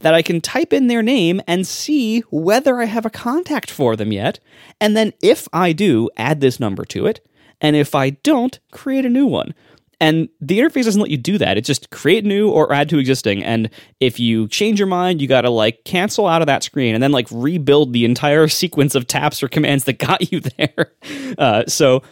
that 0.00 0.14
I 0.14 0.22
can 0.22 0.40
type 0.40 0.72
in 0.72 0.88
their 0.88 1.02
name 1.02 1.40
and 1.46 1.66
see 1.66 2.20
whether 2.30 2.80
I 2.80 2.84
have 2.84 3.06
a 3.06 3.10
contact 3.10 3.70
for 3.70 3.96
them 3.96 4.12
yet. 4.12 4.40
And 4.80 4.96
then, 4.96 5.14
if 5.22 5.48
I 5.52 5.72
do, 5.72 6.10
add 6.16 6.40
this 6.40 6.60
number 6.60 6.84
to 6.86 7.06
it. 7.06 7.26
And 7.60 7.76
if 7.76 7.94
I 7.94 8.10
don't, 8.10 8.58
create 8.72 9.06
a 9.06 9.10
new 9.10 9.26
one. 9.26 9.54
And 10.00 10.28
the 10.40 10.58
interface 10.58 10.84
doesn't 10.84 11.00
let 11.00 11.10
you 11.10 11.16
do 11.16 11.38
that. 11.38 11.56
It's 11.56 11.66
just 11.66 11.90
create 11.90 12.24
new 12.24 12.50
or 12.50 12.72
add 12.72 12.88
to 12.90 12.98
existing. 12.98 13.42
And 13.42 13.70
if 14.00 14.18
you 14.18 14.48
change 14.48 14.78
your 14.78 14.88
mind, 14.88 15.20
you 15.20 15.28
got 15.28 15.42
to 15.42 15.50
like 15.50 15.84
cancel 15.84 16.26
out 16.26 16.42
of 16.42 16.46
that 16.46 16.62
screen 16.62 16.94
and 16.94 17.02
then 17.02 17.12
like 17.12 17.28
rebuild 17.30 17.92
the 17.92 18.04
entire 18.04 18.48
sequence 18.48 18.94
of 18.94 19.06
taps 19.06 19.42
or 19.42 19.48
commands 19.48 19.84
that 19.84 19.98
got 19.98 20.32
you 20.32 20.40
there. 20.58 20.92
Uh, 21.38 21.64
so 21.66 22.02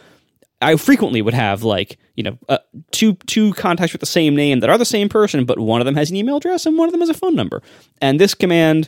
I 0.61 0.77
frequently 0.77 1.21
would 1.21 1.33
have 1.33 1.63
like 1.63 1.97
you 2.15 2.23
know 2.23 2.37
uh, 2.47 2.59
two 2.91 3.15
two 3.27 3.53
contacts 3.53 3.93
with 3.93 3.99
the 3.99 4.05
same 4.05 4.35
name 4.35 4.61
that 4.61 4.69
are 4.69 4.77
the 4.77 4.85
same 4.85 5.09
person, 5.09 5.45
but 5.45 5.59
one 5.59 5.81
of 5.81 5.85
them 5.85 5.95
has 5.95 6.09
an 6.09 6.15
email 6.15 6.37
address 6.37 6.65
and 6.65 6.77
one 6.77 6.87
of 6.87 6.91
them 6.91 7.01
has 7.01 7.09
a 7.09 7.13
phone 7.13 7.35
number. 7.35 7.61
And 8.01 8.19
this 8.19 8.33
command 8.33 8.87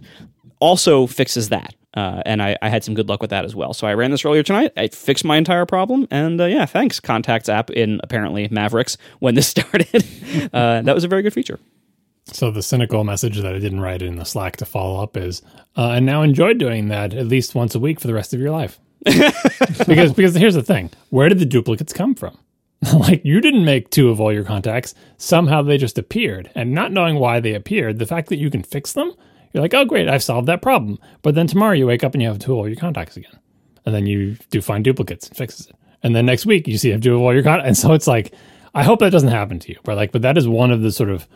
also 0.60 1.06
fixes 1.06 1.50
that. 1.50 1.76
Uh, 1.96 2.22
and 2.26 2.41
I, 2.41 2.58
I, 2.62 2.68
had 2.68 2.84
some 2.84 2.93
good 2.93 3.08
luck 3.08 3.22
with 3.22 3.30
that 3.30 3.46
as 3.46 3.56
well. 3.56 3.74
So 3.74 3.88
I 3.88 3.93
ran 3.93 4.12
this 4.12 4.26
earlier 4.26 4.43
tonight. 4.43 4.74
I 4.76 4.89
fixed 4.89 5.24
my 5.24 5.38
entire 5.38 5.66
problem, 5.66 6.08
and 6.12 6.41
uh, 6.41 6.46
yeah, 6.46 6.66
thanks 6.66 7.00
Contacts 7.00 7.48
app 7.48 7.70
in 7.70 8.02
apparently 8.04 8.50
Mavericks 8.52 8.98
when 9.20 9.36
this 9.36 9.48
started. 9.56 10.06
uh, 10.54 10.82
that 10.82 10.93
was 10.93 11.06
a 11.06 11.08
very 11.08 11.22
good 11.22 11.34
feature. 11.34 11.60
So 12.28 12.52
the 12.52 12.64
cynical 12.64 13.04
message 13.04 13.38
that 13.38 13.56
I 13.56 13.60
didn't 13.60 13.82
write 13.82 14.02
in 14.02 14.16
the 14.16 14.26
Slack 14.26 14.58
to 14.58 14.66
follow 14.66 15.02
up 15.02 15.16
is, 15.16 15.41
uh, 15.78 15.91
and 15.91 16.06
now 16.06 16.22
enjoy 16.22 16.54
doing 16.54 16.88
that 16.89 17.14
at 17.14 17.28
least 17.28 17.56
once 17.56 17.76
a 17.76 17.80
week 17.80 18.00
for 18.00 18.08
the 18.08 18.14
rest 18.14 18.34
of 18.34 18.39
your 18.39 18.52
life. 18.52 18.80
because 19.86 20.14
because 20.14 20.34
here's 20.34 20.56
the 20.56 20.64
thing, 20.64 20.89
where 21.12 21.30
did 21.30 21.39
the 21.39 21.46
duplicates 21.46 21.93
come 21.93 22.16
from? 22.16 22.38
like 22.93 23.24
you 23.24 23.39
didn't 23.41 23.66
make 23.66 23.89
two 23.89 24.10
of 24.10 24.20
all 24.20 24.34
your 24.34 24.43
contacts. 24.43 24.96
Somehow 25.18 25.62
they 25.62 25.78
just 25.78 25.98
appeared, 25.98 26.50
and 26.56 26.74
not 26.74 26.91
knowing 26.91 27.16
why 27.16 27.39
they 27.39 27.54
appeared, 27.54 28.00
the 28.00 28.06
fact 28.06 28.30
that 28.30 28.38
you 28.38 28.50
can 28.50 28.64
fix 28.64 28.93
them, 28.93 29.14
you're 29.56 29.64
like, 29.64 29.74
oh 29.74 29.86
great, 29.86 30.08
I've 30.08 30.22
solved 30.22 30.47
that 30.47 30.62
problem. 30.62 30.99
But 31.22 31.34
then 31.34 31.47
tomorrow 31.47 31.74
you 31.74 31.88
wake 31.88 32.03
up 32.03 32.14
and 32.14 32.22
you 32.22 32.28
have 32.28 32.39
to 32.39 32.51
of 32.51 32.58
all 32.58 32.68
your 32.68 32.78
contacts 32.78 33.18
again, 33.18 33.39
and 33.86 33.95
then 33.95 34.06
you 34.06 34.36
do 34.51 34.62
find 34.62 34.84
duplicates 34.84 35.28
and 35.28 35.38
fixes 35.38 35.68
it, 35.68 35.76
and 36.03 36.16
then 36.16 36.26
next 36.26 36.45
week 36.45 36.68
you 36.68 36.78
see 36.78 36.89
you 36.89 36.93
have 36.93 37.01
to 37.01 37.10
do 37.10 37.18
all 37.18 37.34
your 37.34 37.43
contacts, 37.43 37.68
and 37.68 37.78
so 37.78 37.93
it's 37.93 38.08
like, 38.08 38.34
I 38.76 38.84
hope 38.84 38.99
that 38.99 39.12
doesn't 39.12 39.30
happen 39.30 39.58
to 39.60 39.72
you, 39.72 39.80
but 39.84 39.95
like, 39.95 40.12
but 40.12 40.22
that 40.22 40.38
is 40.38 40.47
one 40.47 40.72
of 40.72 40.82
the 40.82 40.91
sort 40.91 41.10
of 41.10 41.28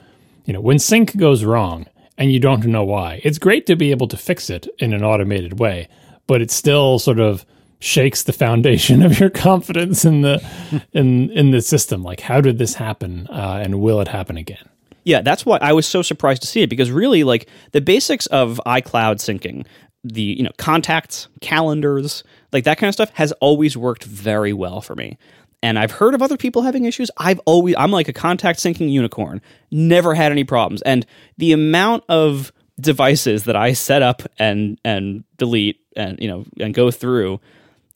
you 0.50 0.54
know, 0.54 0.62
when 0.62 0.80
sync 0.80 1.16
goes 1.16 1.44
wrong 1.44 1.86
and 2.18 2.32
you 2.32 2.40
don't 2.40 2.66
know 2.66 2.84
why, 2.84 3.22
it's 3.24 3.38
great 3.38 3.68
to 3.68 3.76
be 3.76 3.92
able 3.92 4.08
to 4.08 4.18
fix 4.18 4.50
it 4.50 4.68
in 4.80 4.94
an 4.94 5.04
automated 5.04 5.60
way, 5.60 5.88
but 6.26 6.42
it 6.42 6.50
still 6.50 6.98
sort 6.98 7.20
of 7.20 7.46
shakes 7.80 8.24
the 8.24 8.34
foundation 8.34 9.02
of 9.06 9.20
your 9.20 9.30
confidence 9.30 10.06
in 10.06 10.22
the 10.22 10.44
in 10.92 11.30
in 11.30 11.52
the 11.52 11.62
system. 11.62 12.02
Like, 12.02 12.22
how 12.22 12.42
did 12.42 12.58
this 12.58 12.74
happen, 12.74 13.28
uh, 13.28 13.62
and 13.64 13.80
will 13.80 14.02
it 14.02 14.08
happen 14.08 14.38
again? 14.38 14.68
Yeah, 15.04 15.22
that's 15.22 15.46
why 15.46 15.58
I 15.62 15.74
was 15.74 15.88
so 15.88 16.02
surprised 16.02 16.42
to 16.42 16.48
see 16.48 16.62
it 16.62 16.70
because 16.70 16.92
really, 16.92 17.24
like 17.24 17.50
the 17.72 17.82
basics 17.82 18.26
of 18.28 18.62
iCloud 18.66 19.16
syncing, 19.16 19.66
the 20.04 20.22
you 20.22 20.44
know 20.44 20.52
contacts, 20.58 21.28
calendars, 21.42 22.24
like 22.52 22.64
that 22.66 22.78
kind 22.78 22.90
of 22.90 22.94
stuff 22.94 23.10
has 23.14 23.32
always 23.34 23.76
worked 23.78 24.04
very 24.04 24.54
well 24.54 24.82
for 24.82 24.96
me 24.96 25.18
and 25.62 25.78
I've 25.78 25.92
heard 25.92 26.14
of 26.14 26.22
other 26.22 26.38
people 26.38 26.62
having 26.62 26.86
issues. 26.86 27.12
I've 27.18 27.40
always 27.46 27.76
I'm 27.78 27.92
like 27.92 28.08
a 28.08 28.14
contact 28.14 28.60
syncing 28.60 28.92
unicorn. 28.92 29.42
Never 29.72 30.14
had 30.16 30.32
any 30.32 30.44
problems. 30.44 30.82
And 30.84 31.06
the 31.38 31.52
amount 31.52 32.04
of 32.10 32.52
devices 32.80 33.44
that 33.44 33.56
I 33.56 33.74
set 33.74 34.02
up 34.02 34.24
and 34.38 34.80
and 34.86 35.24
delete 35.38 35.82
and 35.96 36.18
you 36.20 36.28
know 36.28 36.46
and 36.60 36.74
go 36.74 36.92
through 36.92 37.40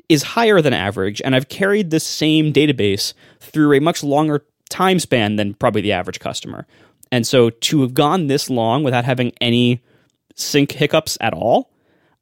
is 0.10 0.24
higher 0.24 0.62
than 0.62 0.74
average 0.74 1.22
and 1.24 1.34
I've 1.36 1.47
carried 1.47 1.89
this 1.89 2.06
same 2.06 2.51
database 2.51 3.14
through 3.39 3.74
a 3.74 3.80
much 3.80 4.04
longer 4.04 4.45
time 4.70 4.99
span 4.99 5.38
than 5.38 5.54
probably 5.54 5.82
the 5.82 5.93
average 5.93 6.20
customer. 6.20 6.68
And 7.14 7.28
so 7.28 7.49
to 7.49 7.82
have 7.82 7.93
gone 7.93 8.28
this 8.28 8.49
long 8.49 8.84
without 8.84 9.05
having 9.05 9.32
any 9.39 9.82
sync 10.36 10.72
hiccups 10.72 11.18
at 11.22 11.34
all 11.34 11.74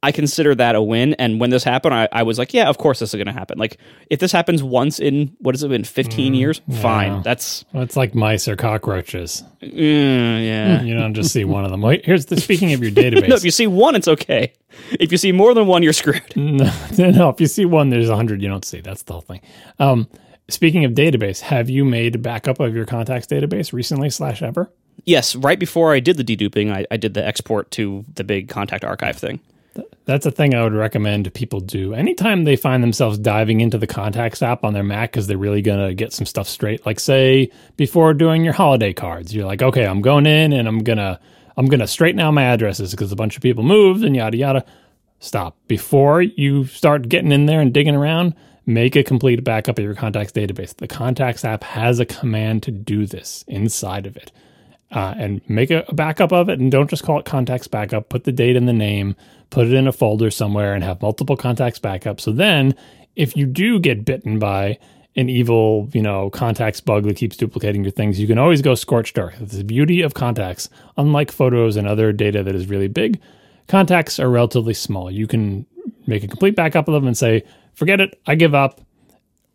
I 0.04 0.10
consider 0.10 0.54
that 0.56 0.74
a 0.74 0.82
win. 0.82 1.14
And 1.14 1.38
when 1.38 1.50
this 1.50 1.62
happened, 1.62 1.94
I, 1.94 2.08
I 2.10 2.24
was 2.24 2.36
like, 2.36 2.52
yeah, 2.52 2.68
of 2.68 2.76
course 2.76 2.98
this 2.98 3.10
is 3.10 3.14
going 3.14 3.28
to 3.28 3.32
happen. 3.32 3.56
Like, 3.56 3.78
if 4.10 4.18
this 4.18 4.32
happens 4.32 4.60
once 4.60 4.98
in, 4.98 5.36
what 5.38 5.54
has 5.54 5.62
it 5.62 5.68
been, 5.68 5.84
15 5.84 6.32
mm, 6.32 6.36
years? 6.36 6.60
Yeah. 6.66 6.82
Fine. 6.82 7.22
That's. 7.22 7.64
Well, 7.72 7.84
it's 7.84 7.96
like 7.96 8.12
mice 8.14 8.48
or 8.48 8.56
cockroaches. 8.56 9.44
Mm, 9.62 10.44
yeah. 10.44 10.82
You 10.92 10.94
don't 10.94 11.14
just 11.14 11.32
see 11.32 11.44
one 11.44 11.64
of 11.64 11.70
them. 11.70 11.80
Wait, 11.80 12.04
here's 12.04 12.26
the 12.26 12.40
speaking 12.40 12.72
of 12.72 12.82
your 12.82 12.90
database. 12.90 13.28
no, 13.28 13.36
if 13.36 13.44
you 13.44 13.52
see 13.52 13.68
one, 13.68 13.94
it's 13.94 14.08
okay. 14.08 14.52
If 14.98 15.12
you 15.12 15.18
see 15.18 15.30
more 15.30 15.54
than 15.54 15.66
one, 15.66 15.82
you're 15.82 15.92
screwed. 15.92 16.22
No, 16.36 16.70
no 16.98 17.28
if 17.28 17.40
you 17.40 17.46
see 17.46 17.64
one, 17.64 17.90
there's 17.90 18.08
a 18.08 18.12
100 18.12 18.42
you 18.42 18.48
don't 18.48 18.64
see. 18.64 18.80
That's 18.80 19.04
the 19.04 19.12
whole 19.12 19.22
thing. 19.22 19.40
Um, 19.78 20.08
speaking 20.48 20.84
of 20.84 20.92
database, 20.92 21.40
have 21.40 21.70
you 21.70 21.84
made 21.84 22.16
a 22.16 22.18
backup 22.18 22.58
of 22.58 22.74
your 22.74 22.84
contacts 22.84 23.26
database 23.28 23.72
recently 23.72 24.10
slash 24.10 24.42
ever? 24.42 24.70
Yes, 25.04 25.34
right 25.34 25.58
before 25.58 25.94
I 25.94 26.00
did 26.00 26.16
the 26.16 26.24
deduping, 26.24 26.72
I, 26.72 26.86
I 26.90 26.96
did 26.96 27.14
the 27.14 27.26
export 27.26 27.70
to 27.72 28.04
the 28.14 28.24
big 28.24 28.48
contact 28.48 28.84
archive 28.84 29.16
thing. 29.16 29.40
That's 30.04 30.26
a 30.26 30.30
thing 30.30 30.54
I 30.54 30.62
would 30.62 30.74
recommend 30.74 31.32
people 31.32 31.60
do. 31.60 31.94
Anytime 31.94 32.44
they 32.44 32.56
find 32.56 32.82
themselves 32.82 33.18
diving 33.18 33.60
into 33.60 33.78
the 33.78 33.86
contacts 33.86 34.42
app 34.42 34.64
on 34.64 34.74
their 34.74 34.82
Mac 34.82 35.12
because 35.12 35.26
they're 35.26 35.38
really 35.38 35.62
going 35.62 35.88
to 35.88 35.94
get 35.94 36.12
some 36.12 36.26
stuff 36.26 36.48
straight. 36.48 36.84
Like 36.84 37.00
say 37.00 37.50
before 37.76 38.12
doing 38.12 38.44
your 38.44 38.52
holiday 38.52 38.92
cards, 38.92 39.34
you're 39.34 39.46
like, 39.46 39.62
okay, 39.62 39.86
I'm 39.86 40.02
going 40.02 40.26
in 40.26 40.52
and 40.52 40.66
I'm 40.66 40.80
gonna 40.80 41.20
I'm 41.56 41.66
gonna 41.66 41.86
straighten 41.86 42.20
out 42.20 42.32
my 42.32 42.42
addresses 42.42 42.90
because 42.90 43.12
a 43.12 43.16
bunch 43.16 43.36
of 43.36 43.42
people 43.42 43.62
moved 43.62 44.04
and 44.04 44.16
yada 44.16 44.36
yada. 44.36 44.64
Stop 45.20 45.56
before 45.68 46.20
you 46.20 46.64
start 46.66 47.08
getting 47.08 47.30
in 47.30 47.46
there 47.46 47.60
and 47.60 47.72
digging 47.72 47.94
around. 47.94 48.34
Make 48.66 48.96
a 48.96 49.04
complete 49.04 49.42
backup 49.42 49.78
of 49.78 49.84
your 49.84 49.94
contacts 49.94 50.32
database. 50.32 50.76
The 50.76 50.88
contacts 50.88 51.44
app 51.44 51.64
has 51.64 52.00
a 52.00 52.06
command 52.06 52.62
to 52.64 52.70
do 52.70 53.06
this 53.06 53.44
inside 53.48 54.06
of 54.06 54.16
it. 54.16 54.32
Uh, 54.92 55.14
and 55.16 55.40
make 55.48 55.70
a, 55.70 55.86
backup 55.94 56.34
of 56.34 56.50
it 56.50 56.60
and 56.60 56.70
don't 56.70 56.90
just 56.90 57.02
call 57.02 57.18
it 57.18 57.24
contacts 57.24 57.66
backup. 57.66 58.10
Put 58.10 58.24
the 58.24 58.32
date 58.32 58.56
in 58.56 58.66
the 58.66 58.74
name 58.74 59.16
put 59.52 59.66
it 59.66 59.74
in 59.74 59.86
a 59.86 59.92
folder 59.92 60.30
somewhere 60.30 60.74
and 60.74 60.82
have 60.82 61.00
multiple 61.02 61.36
contacts 61.36 61.78
backup. 61.78 62.20
So 62.20 62.32
then 62.32 62.74
if 63.14 63.36
you 63.36 63.46
do 63.46 63.78
get 63.78 64.04
bitten 64.04 64.38
by 64.38 64.78
an 65.14 65.28
evil, 65.28 65.90
you 65.92 66.00
know, 66.00 66.30
contacts 66.30 66.80
bug 66.80 67.04
that 67.04 67.16
keeps 67.16 67.36
duplicating 67.36 67.84
your 67.84 67.90
things, 67.92 68.18
you 68.18 68.26
can 68.26 68.38
always 68.38 68.62
go 68.62 68.74
scorched 68.74 69.18
earth. 69.18 69.36
It's 69.40 69.56
the 69.56 69.62
beauty 69.62 70.00
of 70.00 70.14
contacts. 70.14 70.70
Unlike 70.96 71.30
photos 71.30 71.76
and 71.76 71.86
other 71.86 72.12
data 72.12 72.42
that 72.42 72.54
is 72.54 72.66
really 72.66 72.88
big, 72.88 73.20
contacts 73.68 74.18
are 74.18 74.30
relatively 74.30 74.74
small. 74.74 75.10
You 75.10 75.26
can 75.26 75.66
make 76.06 76.24
a 76.24 76.28
complete 76.28 76.56
backup 76.56 76.88
of 76.88 76.94
them 76.94 77.06
and 77.06 77.16
say, 77.16 77.42
forget 77.74 78.00
it, 78.00 78.18
I 78.26 78.36
give 78.36 78.54
up 78.54 78.80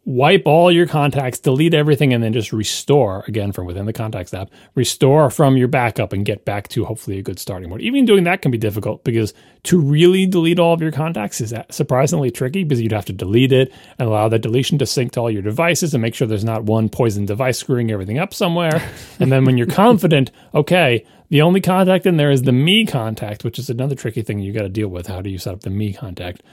wipe 0.08 0.44
all 0.46 0.72
your 0.72 0.88
contacts, 0.88 1.38
delete 1.38 1.74
everything, 1.74 2.14
and 2.14 2.24
then 2.24 2.32
just 2.32 2.54
restore 2.54 3.26
again 3.28 3.52
from 3.52 3.66
within 3.66 3.86
the 3.86 3.92
contacts 3.92 4.34
app, 4.34 4.50
restore 4.74 5.30
from 5.30 5.58
your 5.58 5.68
backup 5.68 6.14
and 6.14 6.26
get 6.26 6.46
back 6.46 6.70
to 6.70 6.86
hopefully 6.86 7.20
a 7.20 7.22
good 7.22 7.38
starting 7.38 7.70
point. 7.70 7.82
Even 7.82 8.06
doing 8.06 8.24
that 8.24 8.42
can 8.42 8.50
be 8.50 8.58
difficult 8.58 9.04
because 9.04 9.34
to 9.64 9.78
really 9.78 10.26
delete 10.26 10.60
all 10.60 10.74
of 10.74 10.82
your 10.82 10.94
contacts 10.94 11.42
is 11.42 11.54
surprisingly 11.70 12.32
tricky 12.32 12.64
because 12.64 12.82
you'd 12.82 12.94
have 12.94 13.04
to 13.04 13.12
delete 13.12 13.52
it 13.52 13.70
and 14.00 14.08
allow 14.08 14.30
that 14.30 14.40
deletion 14.40 14.78
to 14.78 14.86
sync 14.86 15.12
to 15.12 15.20
all 15.20 15.30
your 15.30 15.42
devices 15.42 15.94
and 15.94 16.02
make 16.02 16.16
sure 16.16 16.26
there's 16.26 16.42
not 16.42 16.64
one 16.64 16.88
poison 16.88 17.26
device 17.26 17.60
screwing 17.60 17.92
everything 17.92 18.18
up 18.18 18.34
somewhere. 18.34 18.82
and 19.20 19.30
then 19.30 19.44
when 19.44 19.58
you're 19.58 19.68
confident, 19.68 20.32
okay, 20.56 21.06
the 21.30 21.42
only 21.42 21.60
contact 21.60 22.06
in 22.06 22.16
there 22.16 22.32
is 22.32 22.44
the 22.44 22.54
me 22.54 22.86
contact, 22.86 23.44
which 23.44 23.60
is 23.60 23.70
another 23.70 23.96
tricky 23.96 24.22
thing 24.22 24.40
you 24.40 24.54
got 24.54 24.62
to 24.62 24.70
deal 24.70 24.88
with. 24.88 25.08
How 25.08 25.22
do 25.22 25.30
you 25.30 25.38
set 25.38 25.54
up 25.54 25.62
the 25.64 25.70
me 25.70 25.92
contact, 25.92 26.44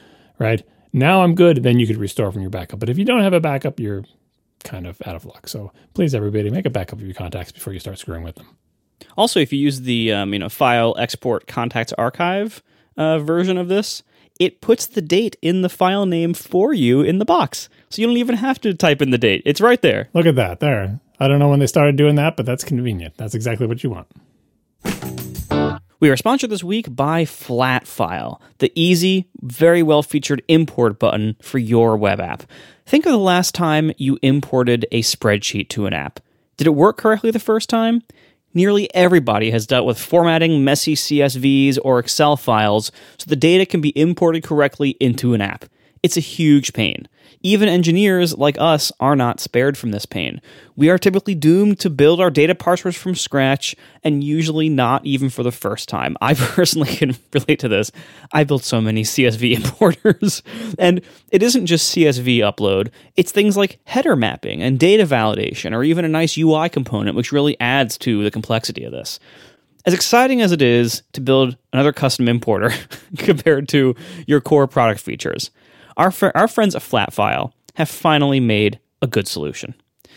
right? 0.40 0.66
Now 0.95 1.22
I'm 1.22 1.34
good. 1.34 1.64
Then 1.64 1.80
you 1.80 1.86
could 1.86 1.97
restore 1.97 2.30
from 2.30 2.40
your 2.40 2.51
backup. 2.51 2.78
But 2.78 2.88
if 2.88 2.97
you 2.97 3.05
don't 3.05 3.22
have 3.22 3.32
a 3.32 3.40
backup, 3.40 3.80
you're 3.80 4.05
kind 4.62 4.86
of 4.86 5.03
out 5.05 5.16
of 5.16 5.26
luck. 5.26 5.49
So 5.49 5.72
please, 5.92 6.14
everybody, 6.14 6.49
make 6.51 6.66
a 6.66 6.70
backup 6.70 7.01
of 7.01 7.05
your 7.05 7.14
contacts 7.14 7.53
before 7.53 7.72
you 7.72 7.80
start 7.80 7.99
screwing 7.99 8.22
with 8.22 8.36
them. 8.36 8.47
Also, 9.16 9.40
if 9.40 9.53
you 9.53 9.59
use 9.59 9.82
the 9.82 10.12
um, 10.12 10.32
you 10.32 10.38
know 10.38 10.49
file 10.49 10.95
export 10.99 11.49
contacts 11.49 11.92
archive 11.95 12.62
uh, 12.97 13.18
version 13.18 13.59
of 13.59 13.68
this, 13.68 14.05
it 14.38 14.61
puts 14.61 14.86
the 14.86 15.03
date 15.03 15.36
in 15.42 15.62
the 15.62 15.68
file 15.68 16.07
name 16.07 16.32
for 16.32 16.72
you 16.72 17.03
in 17.03 17.18
the 17.18 17.24
box, 17.24 17.68
so 17.90 18.01
you 18.01 18.07
don't 18.07 18.16
even 18.16 18.36
have 18.36 18.61
to 18.61 18.72
type 18.72 19.03
in 19.03 19.11
the 19.11 19.18
date. 19.18 19.42
It's 19.45 19.61
right 19.61 19.82
there. 19.82 20.09
Look 20.14 20.26
at 20.26 20.36
that. 20.36 20.61
There. 20.61 21.01
I 21.18 21.28
don't 21.28 21.40
know 21.40 21.49
when 21.49 21.59
they 21.59 21.66
started 21.66 21.97
doing 21.97 22.14
that, 22.16 22.36
but 22.36 22.47
that's 22.47 22.64
convenient. 22.64 23.16
That's 23.16 23.34
exactly 23.34 23.66
what 23.66 23.82
you 23.82 23.90
want. 23.90 25.34
We 26.01 26.11
are 26.11 26.16
sponsored 26.16 26.51
this 26.51 26.64
week 26.64 26.95
by 26.95 27.24
Flatfile, 27.24 28.40
the 28.59 28.72
easy, 28.74 29.28
very 29.40 29.82
well 29.82 30.03
featured 30.03 30.42
import 30.49 30.99
button 30.99 31.36
for 31.40 31.59
your 31.59 31.97
web 31.97 32.20
app. 32.20 32.42
Think 32.84 33.07
of 33.07 33.12
the 33.12 33.18
last 33.18 33.55
time 33.55 33.92
you 33.97 34.18
imported 34.20 34.86
a 34.90 35.03
spreadsheet 35.03 35.68
to 35.70 35.86
an 35.86 35.95
app. 35.95 36.20
Did 36.57 36.66
it 36.66 36.74
work 36.74 36.97
correctly 36.97 37.30
the 37.30 37.38
first 37.38 37.68
time? 37.70 38.03
Nearly 38.53 38.92
everybody 38.95 39.51
has 39.53 39.66
dealt 39.66 39.86
with 39.86 39.99
formatting 39.99 40.64
messy 40.64 40.95
CSVs 40.95 41.78
or 41.84 42.01
Excel 42.01 42.36
files 42.36 42.90
so 43.16 43.26
the 43.28 43.36
data 43.36 43.64
can 43.64 43.80
be 43.80 43.97
imported 43.99 44.42
correctly 44.42 44.90
into 45.01 45.32
an 45.32 45.40
app. 45.40 45.64
It's 46.03 46.16
a 46.16 46.20
huge 46.20 46.72
pain. 46.72 47.09
Even 47.45 47.68
engineers 47.68 48.34
like 48.38 48.57
us 48.59 48.90
are 49.01 49.14
not 49.14 49.38
spared 49.38 49.76
from 49.76 49.90
this 49.90 50.07
pain. 50.07 50.40
We 50.76 50.88
are 50.88 50.97
typically 50.97 51.34
doomed 51.34 51.78
to 51.80 51.90
build 51.90 52.18
our 52.18 52.30
data 52.30 52.55
parsers 52.55 52.97
from 52.97 53.14
scratch, 53.14 53.76
and 54.03 54.24
usually 54.24 54.70
not 54.70 55.05
even 55.05 55.28
for 55.28 55.42
the 55.42 55.53
first 55.53 55.86
time. 55.86 56.16
I 56.22 56.32
personally 56.34 56.97
can 56.97 57.14
relate 57.34 57.59
to 57.59 57.68
this. 57.68 57.92
I 58.32 58.45
built 58.45 58.64
so 58.64 58.80
many 58.80 59.03
CSV 59.03 59.57
importers, 59.62 60.42
and 60.78 61.03
it 61.30 61.42
isn't 61.42 61.66
just 61.66 61.95
CSV 61.95 62.38
upload, 62.38 62.90
it's 63.14 63.30
things 63.30 63.59
like 63.59 63.78
header 63.84 64.16
mapping 64.16 64.62
and 64.62 64.80
data 64.80 65.05
validation, 65.05 65.76
or 65.76 65.84
even 65.84 66.07
a 66.07 66.09
nice 66.09 66.38
UI 66.38 66.70
component, 66.70 67.14
which 67.14 67.30
really 67.30 67.61
adds 67.61 67.99
to 67.99 68.24
the 68.24 68.30
complexity 68.30 68.84
of 68.84 68.92
this 68.92 69.20
as 69.86 69.92
exciting 69.92 70.40
as 70.40 70.53
it 70.53 70.62
is 70.62 71.03
to 71.12 71.20
build 71.20 71.57
another 71.72 71.92
custom 71.92 72.26
importer 72.26 72.72
compared 73.18 73.68
to 73.68 73.95
your 74.26 74.40
core 74.40 74.66
product 74.66 75.01
features, 75.01 75.51
our, 75.97 76.11
fr- 76.11 76.28
our 76.34 76.49
friends 76.49 76.74
at 76.74 76.82
Flatfile 76.82 77.53
have 77.74 77.88
finally 77.88 78.40
made 78.40 78.78
a 79.03 79.07
good 79.07 79.28
solution. 79.28 79.74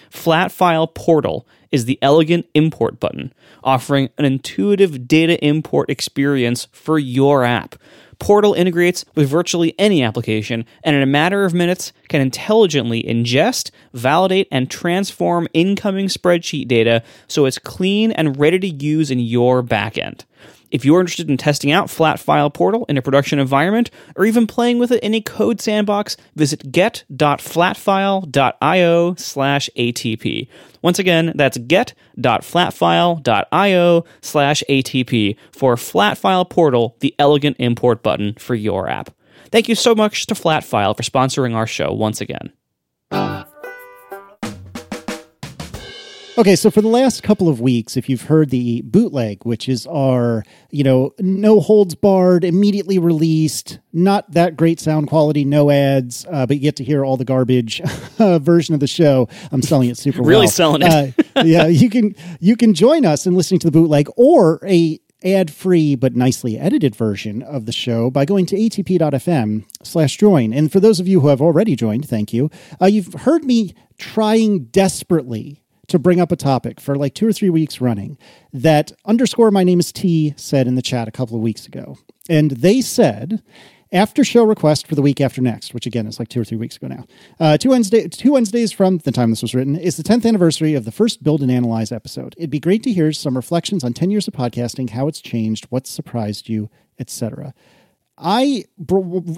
Flatfile 0.09 0.93
Portal 0.93 1.47
is 1.71 1.85
the 1.85 1.99
elegant 2.01 2.45
import 2.53 2.99
button, 2.99 3.33
offering 3.63 4.09
an 4.17 4.25
intuitive 4.25 5.07
data 5.07 5.43
import 5.43 5.89
experience 5.89 6.67
for 6.71 6.97
your 6.97 7.43
app. 7.43 7.75
Portal 8.19 8.53
integrates 8.53 9.05
with 9.15 9.29
virtually 9.29 9.75
any 9.77 10.01
application 10.01 10.65
and 10.83 10.95
in 10.95 11.03
a 11.03 11.07
matter 11.07 11.45
of 11.45 11.53
minutes 11.53 11.93
can 12.07 12.19
intelligently 12.19 13.03
ingest, 13.03 13.69
validate, 13.93 14.47
and 14.51 14.71
transform 14.71 15.47
incoming 15.53 16.07
spreadsheet 16.07 16.67
data 16.67 17.03
so 17.27 17.45
it's 17.45 17.59
clean 17.59 18.11
and 18.11 18.39
ready 18.39 18.59
to 18.59 18.67
use 18.67 19.11
in 19.11 19.19
your 19.19 19.61
backend. 19.61 20.23
If 20.71 20.85
you're 20.85 20.99
interested 20.99 21.29
in 21.29 21.37
testing 21.37 21.71
out 21.71 21.87
Flatfile 21.87 22.53
Portal 22.53 22.85
in 22.89 22.97
a 22.97 23.01
production 23.01 23.39
environment 23.39 23.89
or 24.15 24.25
even 24.25 24.45
playing 24.47 24.79
with 24.79 24.91
it 24.91 25.01
in 25.03 25.13
a 25.13 25.21
code 25.21 25.61
sandbox, 25.61 26.17
visit 26.35 26.69
get.flatfile.io 26.71 29.15
slash 29.15 29.69
ATP. 29.77 30.47
Once 30.81 30.99
again, 30.99 31.31
that's 31.35 31.57
get.flatfile.io 31.57 34.05
slash 34.21 34.63
ATP 34.69 35.35
for 35.51 35.75
Flatfile 35.75 36.49
Portal, 36.49 36.95
the 36.99 37.13
elegant 37.19 37.57
import 37.59 38.01
button 38.03 38.33
for 38.35 38.55
your 38.55 38.89
app. 38.89 39.11
Thank 39.51 39.69
you 39.69 39.75
so 39.75 39.93
much 39.95 40.25
to 40.27 40.33
Flatfile 40.33 40.97
for 40.97 41.03
sponsoring 41.03 41.55
our 41.55 41.67
show 41.67 41.93
once 41.93 42.21
again. 42.21 42.51
Okay, 46.37 46.55
so 46.55 46.69
for 46.69 46.81
the 46.83 46.87
last 46.87 47.23
couple 47.23 47.49
of 47.49 47.59
weeks, 47.59 47.97
if 47.97 48.07
you've 48.07 48.21
heard 48.23 48.51
the 48.51 48.83
bootleg, 48.83 49.43
which 49.43 49.67
is 49.67 49.87
our, 49.87 50.43
you 50.69 50.83
know, 50.83 51.15
no 51.17 51.59
holds 51.59 51.95
barred, 51.95 52.43
immediately 52.43 52.99
released, 52.99 53.79
not 53.91 54.29
that 54.33 54.55
great 54.55 54.79
sound 54.79 55.07
quality, 55.07 55.43
no 55.43 55.71
ads, 55.71 56.27
uh, 56.29 56.45
but 56.45 56.57
you 56.57 56.61
get 56.61 56.75
to 56.75 56.83
hear 56.83 57.03
all 57.03 57.17
the 57.17 57.25
garbage 57.25 57.81
uh, 58.19 58.37
version 58.37 58.75
of 58.75 58.79
the 58.79 58.87
show. 58.87 59.27
I'm 59.51 59.63
selling 59.63 59.89
it 59.89 59.97
super 59.97 60.21
well. 60.21 60.27
Really 60.37 60.41
well. 60.41 60.51
selling 60.51 60.81
it. 60.83 61.25
Uh, 61.35 61.41
yeah, 61.43 61.65
you 61.65 61.89
can 61.89 62.13
you 62.39 62.55
can 62.55 62.75
join 62.75 63.03
us 63.05 63.25
in 63.25 63.33
listening 63.33 63.59
to 63.61 63.67
the 63.67 63.71
bootleg 63.71 64.07
or 64.15 64.59
a 64.63 64.99
ad-free 65.23 65.95
but 65.95 66.15
nicely 66.15 66.59
edited 66.59 66.95
version 66.95 67.41
of 67.41 67.65
the 67.65 67.71
show 67.71 68.11
by 68.11 68.23
going 68.23 68.45
to 68.45 68.55
atp.fm 68.55 69.65
slash 69.81 70.15
join 70.17 70.53
and 70.53 70.71
for 70.71 70.79
those 70.79 70.99
of 70.99 71.07
you 71.07 71.21
who 71.21 71.29
have 71.29 71.41
already 71.41 71.75
joined 71.75 72.07
thank 72.07 72.31
you 72.31 72.51
uh, 72.79 72.85
you've 72.85 73.11
heard 73.13 73.43
me 73.43 73.73
trying 73.97 74.65
desperately 74.65 75.63
to 75.87 75.99
bring 75.99 76.19
up 76.19 76.31
a 76.31 76.35
topic 76.35 76.79
for 76.79 76.95
like 76.95 77.13
two 77.13 77.27
or 77.27 77.33
three 77.33 77.49
weeks 77.49 77.79
running 77.79 78.17
that 78.53 78.91
underscore 79.05 79.51
my 79.51 79.63
name 79.63 79.79
is 79.79 79.91
T 79.91 80.33
said 80.35 80.67
in 80.67 80.75
the 80.75 80.81
chat 80.81 81.07
a 81.07 81.11
couple 81.11 81.35
of 81.35 81.41
weeks 81.41 81.65
ago. 81.65 81.97
And 82.29 82.51
they 82.51 82.81
said, 82.81 83.41
after 83.91 84.23
show 84.23 84.43
request 84.43 84.85
for 84.85 84.95
the 84.95 85.01
week 85.01 85.21
after 85.21 85.41
next, 85.41 85.73
which 85.73 85.85
again 85.85 86.07
is 86.07 86.19
like 86.19 86.27
two 86.27 86.41
or 86.41 86.45
three 86.45 86.57
weeks 86.57 86.75
ago 86.75 86.87
now, 86.87 87.05
uh, 87.39 87.57
two, 87.57 87.69
Wednesday, 87.69 88.07
two 88.09 88.33
Wednesdays 88.33 88.73
from 88.73 88.97
the 88.99 89.11
time 89.11 89.29
this 89.29 89.41
was 89.41 89.55
written, 89.55 89.77
is 89.77 89.95
the 89.95 90.03
10th 90.03 90.25
anniversary 90.25 90.73
of 90.73 90.83
the 90.83 90.91
first 90.91 91.23
Build 91.23 91.41
and 91.41 91.51
Analyze 91.51 91.91
episode. 91.91 92.35
It'd 92.37 92.49
be 92.49 92.59
great 92.59 92.83
to 92.83 92.91
hear 92.91 93.11
some 93.13 93.35
reflections 93.35 93.83
on 93.83 93.93
10 93.93 94.11
years 94.11 94.27
of 94.27 94.33
podcasting, 94.33 94.89
how 94.89 95.07
it's 95.07 95.21
changed, 95.21 95.65
what 95.69 95.87
surprised 95.87 96.49
you, 96.49 96.69
etc. 96.99 97.53
I 98.17 98.65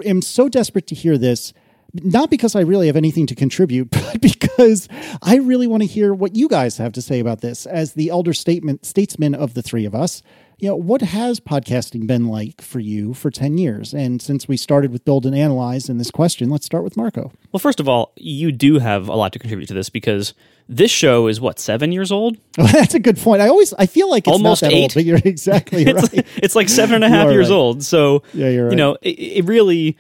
am 0.06 0.22
so 0.22 0.50
desperate 0.50 0.88
to 0.88 0.96
hear 0.96 1.18
this 1.18 1.54
not 1.94 2.30
because 2.30 2.56
I 2.56 2.62
really 2.62 2.88
have 2.88 2.96
anything 2.96 3.28
to 3.28 3.36
contribute, 3.36 3.90
but 3.92 4.22
because 4.22 4.88
I 5.22 5.38
really 5.38 5.68
want 5.68 5.84
to 5.84 5.88
hear 5.88 6.14
what 6.14 6.36
you 6.36 6.48
guys 6.48 6.78
have 6.78 6.94
to 6.94 7.02
say 7.02 7.20
about 7.20 7.42
this 7.42 7.66
as 7.66 7.94
the 7.94 8.10
elder 8.10 8.34
statement 8.34 8.86
statesman 8.86 9.36
of 9.36 9.54
the 9.54 9.62
three 9.62 9.86
of 9.86 9.96
us. 9.96 10.22
You 10.62 10.68
know, 10.68 10.76
what 10.76 11.00
has 11.02 11.40
podcasting 11.40 12.06
been 12.06 12.28
like 12.28 12.62
for 12.62 12.82
you 12.82 13.14
for 13.14 13.32
10 13.32 13.58
years? 13.58 13.94
And 13.94 14.22
since 14.22 14.46
we 14.46 14.58
started 14.58 14.92
with 14.92 15.06
build 15.06 15.26
and 15.26 15.34
analyze 15.34 15.88
in 15.88 16.00
this 16.00 16.12
question, 16.12 16.50
let's 16.50 16.66
start 16.66 16.84
with 16.84 16.98
Marco. 16.98 17.32
Well, 17.54 17.62
first 17.62 17.80
of 17.80 17.88
all, 17.88 18.12
you 18.18 18.52
do 18.52 18.78
have 18.80 19.08
a 19.08 19.16
lot 19.16 19.32
to 19.32 19.40
contribute 19.40 19.68
to 19.68 19.74
this 19.74 19.90
because 19.90 20.34
this 20.68 20.92
show 20.92 21.28
is 21.28 21.40
what 21.40 21.60
seven 21.60 21.94
years 21.94 22.12
old. 22.12 22.36
Oh, 22.58 22.68
that's 22.74 22.94
a 22.94 23.00
good 23.00 23.18
point. 23.18 23.42
I 23.42 23.48
always 23.48 23.74
I 23.76 23.86
feel 23.86 24.10
like 24.10 24.28
it's 24.28 24.34
Almost 24.34 24.62
not 24.62 24.72
that 24.72 24.76
eight. 24.76 24.82
old, 24.82 24.94
but 24.96 25.06
you're 25.06 25.22
exactly 25.24 25.84
it's, 25.84 26.14
right. 26.14 26.28
it's 26.36 26.56
like 26.58 26.68
seven 26.68 26.96
and 26.96 27.06
a 27.06 27.10
half 27.10 27.32
years 27.32 27.50
right. 27.50 27.56
old. 27.56 27.82
So 27.82 28.24
Yeah, 28.34 28.50
you're 28.50 28.66
right. 28.66 28.72
you 28.72 28.78
know, 28.78 28.98
it, 29.02 29.12
it 29.12 29.46
really 29.46 29.98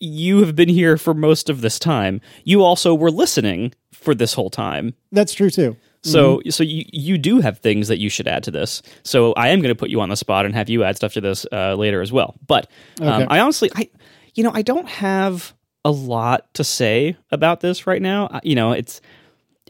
you 0.00 0.40
have 0.44 0.54
been 0.54 0.68
here 0.68 0.96
for 0.96 1.14
most 1.14 1.48
of 1.50 1.60
this 1.60 1.78
time. 1.78 2.20
You 2.44 2.62
also 2.62 2.94
were 2.94 3.10
listening 3.10 3.72
for 3.92 4.14
this 4.14 4.34
whole 4.34 4.50
time. 4.50 4.94
That's 5.12 5.32
true 5.34 5.50
too. 5.50 5.76
So 6.02 6.36
Mm-hmm. 6.38 6.50
so 6.50 6.62
you 6.62 6.84
you 6.92 7.18
do 7.18 7.40
have 7.40 7.58
things 7.58 7.88
that 7.88 7.98
you 7.98 8.08
should 8.08 8.28
add 8.28 8.44
to 8.44 8.50
this. 8.50 8.82
So 9.02 9.32
I 9.32 9.48
am 9.48 9.60
going 9.60 9.74
to 9.74 9.78
put 9.78 9.90
you 9.90 10.00
on 10.00 10.08
the 10.08 10.16
spot 10.16 10.44
and 10.46 10.54
have 10.54 10.68
you 10.68 10.84
add 10.84 10.96
stuff 10.96 11.14
to 11.14 11.20
this 11.20 11.46
uh, 11.50 11.74
later 11.74 12.00
as 12.02 12.12
well. 12.12 12.36
But 12.46 12.68
um, 13.00 13.08
Okay. 13.08 13.26
I 13.28 13.40
honestly 13.40 13.70
I 13.74 13.88
you 14.34 14.44
know 14.44 14.52
I 14.54 14.62
don't 14.62 14.88
have 14.88 15.54
a 15.84 15.90
lot 15.90 16.52
to 16.54 16.62
say 16.64 17.16
about 17.30 17.60
this 17.60 17.86
right 17.86 18.02
now. 18.02 18.28
I- 18.30 18.40
You 18.44 18.54
know, 18.54 18.72
it's 18.72 19.00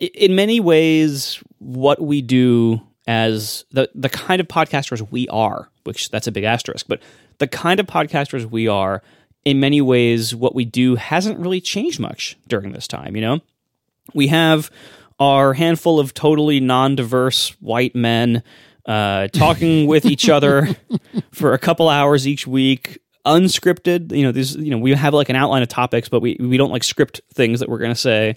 in 0.01 0.35
many 0.35 0.61
ways 0.61 1.43
what 1.59 2.01
we 2.03 2.21
do 2.21 2.83
as 3.07 3.65
the 3.71 3.89
the 3.95 4.09
kind 4.11 4.41
of 4.41 4.49
podcasters 4.49 5.11
we 5.11 5.29
are, 5.29 5.71
which 5.85 6.11
that's 6.11 6.27
a 6.27 6.33
big 6.33 6.45
asterisk, 6.45 6.87
but 6.89 7.01
the 7.39 7.47
kind 7.47 7.81
of 7.81 7.87
podcasters 7.87 8.45
we 8.51 8.67
are 8.69 9.03
in 9.47 9.61
many 9.61 9.81
ways 9.81 10.35
what 10.35 10.55
we 10.55 10.67
do 10.67 10.97
hasn't 10.97 11.39
really 11.39 11.63
changed 11.63 11.99
much 11.99 12.37
during 12.47 12.73
this 12.73 12.87
time, 12.87 13.17
you 13.17 13.23
know? 13.23 13.41
we 14.15 14.29
have 14.29 14.71
our 15.19 15.55
handful 15.55 15.99
of 15.99 16.15
totally 16.15 16.61
non-diverse 16.61 17.51
white 17.61 17.95
men 17.95 18.43
uh, 18.87 19.29
talking 19.29 19.87
with 19.89 20.05
each 20.05 20.29
other 20.29 20.69
for 21.33 21.53
a 21.53 21.59
couple 21.59 21.89
hours 21.89 22.27
each 22.27 22.47
week 22.47 22.99
unscripted 23.25 24.17
you 24.17 24.23
know 24.23 24.31
these 24.31 24.55
you 24.55 24.71
know 24.71 24.79
we 24.79 24.93
have 24.93 25.13
like 25.13 25.29
an 25.29 25.35
outline 25.35 25.61
of 25.61 25.67
topics 25.67 26.09
but 26.09 26.21
we 26.21 26.37
we 26.39 26.57
don't 26.57 26.71
like 26.71 26.85
script 26.85 27.21
things 27.35 27.59
that 27.59 27.69
we're 27.69 27.79
going 27.79 27.91
to 27.91 27.97
say 27.97 28.35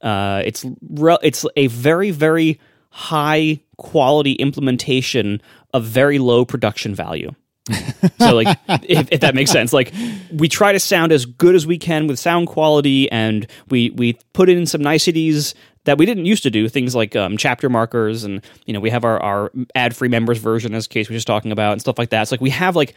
uh, 0.00 0.42
it's 0.44 0.66
re- 0.90 1.18
it's 1.22 1.46
a 1.54 1.68
very 1.68 2.10
very 2.10 2.58
high 2.90 3.60
quality 3.76 4.32
implementation 4.32 5.40
of 5.72 5.84
very 5.84 6.18
low 6.18 6.44
production 6.44 6.92
value 6.92 7.30
so 8.18 8.34
like 8.34 8.58
if, 8.68 9.08
if 9.12 9.20
that 9.20 9.34
makes 9.34 9.50
sense. 9.50 9.72
Like 9.72 9.92
we 10.32 10.48
try 10.48 10.72
to 10.72 10.80
sound 10.80 11.12
as 11.12 11.26
good 11.26 11.54
as 11.54 11.66
we 11.66 11.78
can 11.78 12.06
with 12.06 12.18
sound 12.18 12.48
quality 12.48 13.10
and 13.10 13.46
we 13.68 13.90
we 13.90 14.18
put 14.32 14.48
in 14.48 14.66
some 14.66 14.82
niceties 14.82 15.54
that 15.84 15.98
we 15.98 16.06
didn't 16.06 16.26
used 16.26 16.42
to 16.44 16.50
do 16.50 16.68
things 16.68 16.94
like 16.94 17.14
um, 17.16 17.36
chapter 17.36 17.68
markers 17.68 18.24
and 18.24 18.44
you 18.66 18.72
know 18.72 18.80
we 18.80 18.90
have 18.90 19.04
our, 19.04 19.20
our 19.22 19.52
ad 19.74 19.94
free 19.94 20.08
members 20.08 20.38
version 20.38 20.74
as 20.74 20.86
case 20.86 21.08
we 21.08 21.14
are 21.14 21.18
just 21.18 21.26
talking 21.26 21.52
about 21.52 21.72
and 21.72 21.80
stuff 21.80 21.98
like 21.98 22.10
that. 22.10 22.22
It's 22.22 22.32
like 22.32 22.40
we 22.40 22.50
have 22.50 22.74
like 22.74 22.94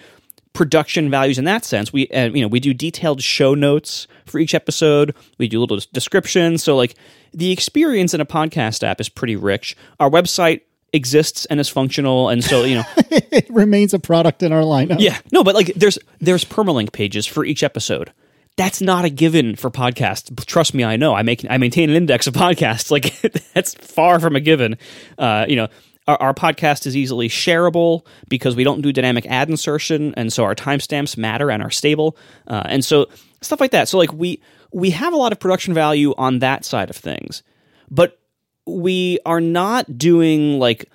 production 0.54 1.12
values 1.12 1.38
in 1.38 1.46
that 1.46 1.64
sense. 1.64 1.94
We 1.94 2.08
uh, 2.08 2.30
you 2.30 2.42
know 2.42 2.48
we 2.48 2.60
do 2.60 2.74
detailed 2.74 3.22
show 3.22 3.54
notes 3.54 4.08
for 4.26 4.40
each 4.40 4.56
episode. 4.56 5.14
We 5.38 5.48
do 5.48 5.60
little 5.60 5.80
descriptions. 5.94 6.64
So 6.64 6.76
like 6.76 6.96
the 7.34 7.52
experience 7.52 8.16
in 8.16 8.22
a 8.22 8.26
podcast 8.26 8.84
app 8.84 9.00
is 9.00 9.10
pretty 9.10 9.36
rich. 9.36 9.78
Our 10.00 10.10
website 10.10 10.62
exists 10.96 11.46
and 11.46 11.60
is 11.60 11.70
functional 11.70 12.30
and 12.30 12.44
so 12.44 12.64
you 12.64 12.76
know 12.76 12.84
It 13.12 13.50
remains 13.50 13.94
a 13.94 14.00
product 14.00 14.42
in 14.44 14.52
our 14.54 14.62
lineup. 14.62 14.98
yeah, 15.00 15.20
no, 15.32 15.44
but 15.44 15.56
like 15.56 15.68
there's 15.76 16.00
there's 16.20 16.46
permalink 16.46 16.92
pages 16.94 17.26
for 17.26 17.44
each 17.46 17.64
episode. 17.64 18.12
That's 18.58 18.80
not 18.82 19.04
a 19.04 19.10
given 19.10 19.58
for 19.58 19.70
podcasts. 19.70 20.34
Trust 20.46 20.74
me, 20.74 20.84
I 20.86 20.96
know. 20.96 21.14
I 21.14 21.22
make 21.24 21.46
I 21.50 21.58
maintain 21.58 21.90
an 21.90 21.96
index 21.98 22.28
of 22.28 22.34
podcasts. 22.34 22.90
Like 22.96 23.20
that's 23.54 23.74
far 23.76 24.20
from 24.22 24.36
a 24.38 24.40
given. 24.40 24.78
Uh, 25.18 25.46
you 25.50 25.58
know, 25.58 25.68
our, 26.08 26.22
our 26.22 26.34
podcast 26.34 26.88
is 26.88 26.96
easily 26.96 27.28
shareable 27.28 28.06
because 28.30 28.56
we 28.56 28.64
don't 28.64 28.82
do 28.82 28.94
dynamic 28.94 29.26
ad 29.26 29.50
insertion, 29.50 30.14
and 30.16 30.32
so 30.32 30.46
our 30.46 30.56
timestamps 30.56 31.18
matter 31.18 31.52
and 31.52 31.62
are 31.62 31.72
stable, 31.72 32.16
uh, 32.48 32.64
and 32.66 32.86
so 32.86 33.08
stuff 33.42 33.60
like 33.60 33.72
that. 33.72 33.90
So 33.90 33.98
like 33.98 34.14
we 34.14 34.42
we 34.72 34.92
have 34.92 35.12
a 35.14 35.18
lot 35.18 35.34
of 35.34 35.40
production 35.40 35.74
value 35.74 36.14
on 36.18 36.40
that 36.40 36.64
side 36.64 36.90
of 36.90 36.96
things, 36.96 37.44
but 37.92 38.18
we 38.66 39.20
are 39.26 39.42
not 39.42 39.98
doing 39.98 40.60
like 40.60 40.90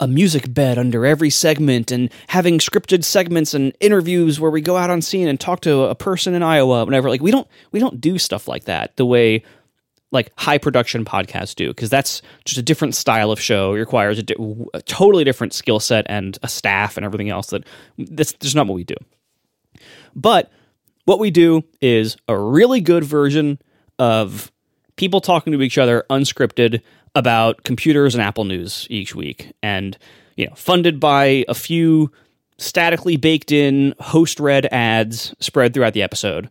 a 0.00 0.08
music 0.08 0.52
bed 0.52 0.76
under 0.76 1.06
every 1.06 1.30
segment 1.30 1.90
and 1.90 2.10
having 2.28 2.58
scripted 2.58 3.04
segments 3.04 3.54
and 3.54 3.72
interviews 3.80 4.40
where 4.40 4.50
we 4.50 4.60
go 4.60 4.76
out 4.76 4.90
on 4.90 5.00
scene 5.00 5.28
and 5.28 5.38
talk 5.38 5.60
to 5.60 5.82
a 5.82 5.94
person 5.94 6.34
in 6.34 6.42
Iowa, 6.42 6.84
whatever. 6.84 7.08
Like 7.08 7.22
we 7.22 7.30
don't 7.30 7.48
we 7.72 7.80
don't 7.80 8.00
do 8.00 8.18
stuff 8.18 8.48
like 8.48 8.64
that 8.64 8.96
the 8.96 9.06
way 9.06 9.42
like 10.10 10.30
high 10.36 10.58
production 10.58 11.04
podcasts 11.04 11.54
do 11.54 11.68
because 11.68 11.90
that's 11.90 12.22
just 12.44 12.58
a 12.58 12.62
different 12.62 12.94
style 12.94 13.30
of 13.30 13.40
show. 13.40 13.74
It 13.74 13.78
requires 13.78 14.18
a, 14.18 14.22
di- 14.22 14.66
a 14.72 14.82
totally 14.82 15.24
different 15.24 15.52
skill 15.52 15.80
set 15.80 16.06
and 16.08 16.38
a 16.42 16.48
staff 16.48 16.96
and 16.96 17.04
everything 17.04 17.30
else 17.30 17.48
that 17.48 17.64
that's 17.98 18.32
just 18.34 18.54
not 18.54 18.66
what 18.66 18.74
we 18.74 18.84
do. 18.84 18.94
But 20.14 20.50
what 21.04 21.18
we 21.18 21.30
do 21.30 21.64
is 21.80 22.16
a 22.28 22.38
really 22.38 22.80
good 22.80 23.04
version 23.04 23.58
of 23.98 24.50
people 24.96 25.20
talking 25.20 25.52
to 25.52 25.62
each 25.62 25.78
other 25.78 26.04
unscripted 26.10 26.80
about 27.14 27.64
computers 27.64 28.14
and 28.14 28.22
Apple 28.22 28.44
News 28.44 28.86
each 28.90 29.14
week, 29.14 29.52
and 29.62 29.96
you 30.36 30.46
know, 30.46 30.54
funded 30.54 30.98
by 30.98 31.44
a 31.48 31.54
few 31.54 32.10
statically 32.58 33.16
baked 33.16 33.52
in 33.52 33.94
host 34.00 34.38
read 34.40 34.66
ads 34.66 35.34
spread 35.40 35.74
throughout 35.74 35.92
the 35.92 36.02
episode. 36.02 36.50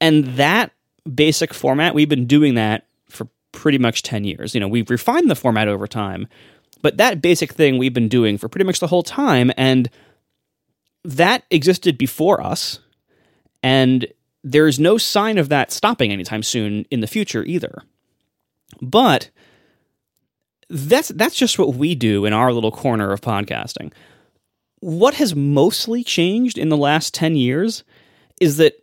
And 0.00 0.24
that 0.36 0.72
basic 1.14 1.54
format, 1.54 1.94
we've 1.94 2.08
been 2.08 2.26
doing 2.26 2.54
that 2.54 2.86
for 3.08 3.28
pretty 3.52 3.78
much 3.78 4.02
10 4.02 4.24
years. 4.24 4.54
You 4.54 4.60
know, 4.60 4.68
we've 4.68 4.90
refined 4.90 5.30
the 5.30 5.36
format 5.36 5.68
over 5.68 5.86
time, 5.86 6.28
but 6.82 6.96
that 6.98 7.22
basic 7.22 7.52
thing 7.52 7.78
we've 7.78 7.94
been 7.94 8.08
doing 8.08 8.36
for 8.36 8.48
pretty 8.48 8.64
much 8.64 8.80
the 8.80 8.88
whole 8.88 9.02
time. 9.02 9.52
And 9.56 9.88
that 11.04 11.44
existed 11.50 11.96
before 11.96 12.42
us. 12.42 12.80
And 13.62 14.06
there's 14.42 14.78
no 14.78 14.98
sign 14.98 15.38
of 15.38 15.48
that 15.48 15.72
stopping 15.72 16.12
anytime 16.12 16.42
soon 16.42 16.84
in 16.90 17.00
the 17.00 17.06
future 17.06 17.44
either. 17.44 17.82
But 18.82 19.30
that's 20.68 21.08
that's 21.08 21.36
just 21.36 21.58
what 21.58 21.74
we 21.74 21.94
do 21.94 22.24
in 22.24 22.32
our 22.32 22.52
little 22.52 22.72
corner 22.72 23.12
of 23.12 23.20
podcasting. 23.20 23.92
What 24.80 25.14
has 25.14 25.34
mostly 25.34 26.04
changed 26.04 26.58
in 26.58 26.68
the 26.68 26.76
last 26.76 27.14
10 27.14 27.36
years 27.36 27.84
is 28.40 28.58
that 28.58 28.74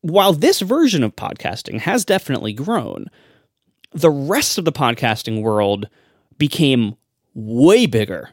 while 0.00 0.32
this 0.32 0.60
version 0.60 1.02
of 1.02 1.14
podcasting 1.14 1.78
has 1.80 2.04
definitely 2.04 2.52
grown, 2.52 3.06
the 3.92 4.10
rest 4.10 4.58
of 4.58 4.64
the 4.64 4.72
podcasting 4.72 5.42
world 5.42 5.88
became 6.38 6.96
way 7.34 7.86
bigger 7.86 8.30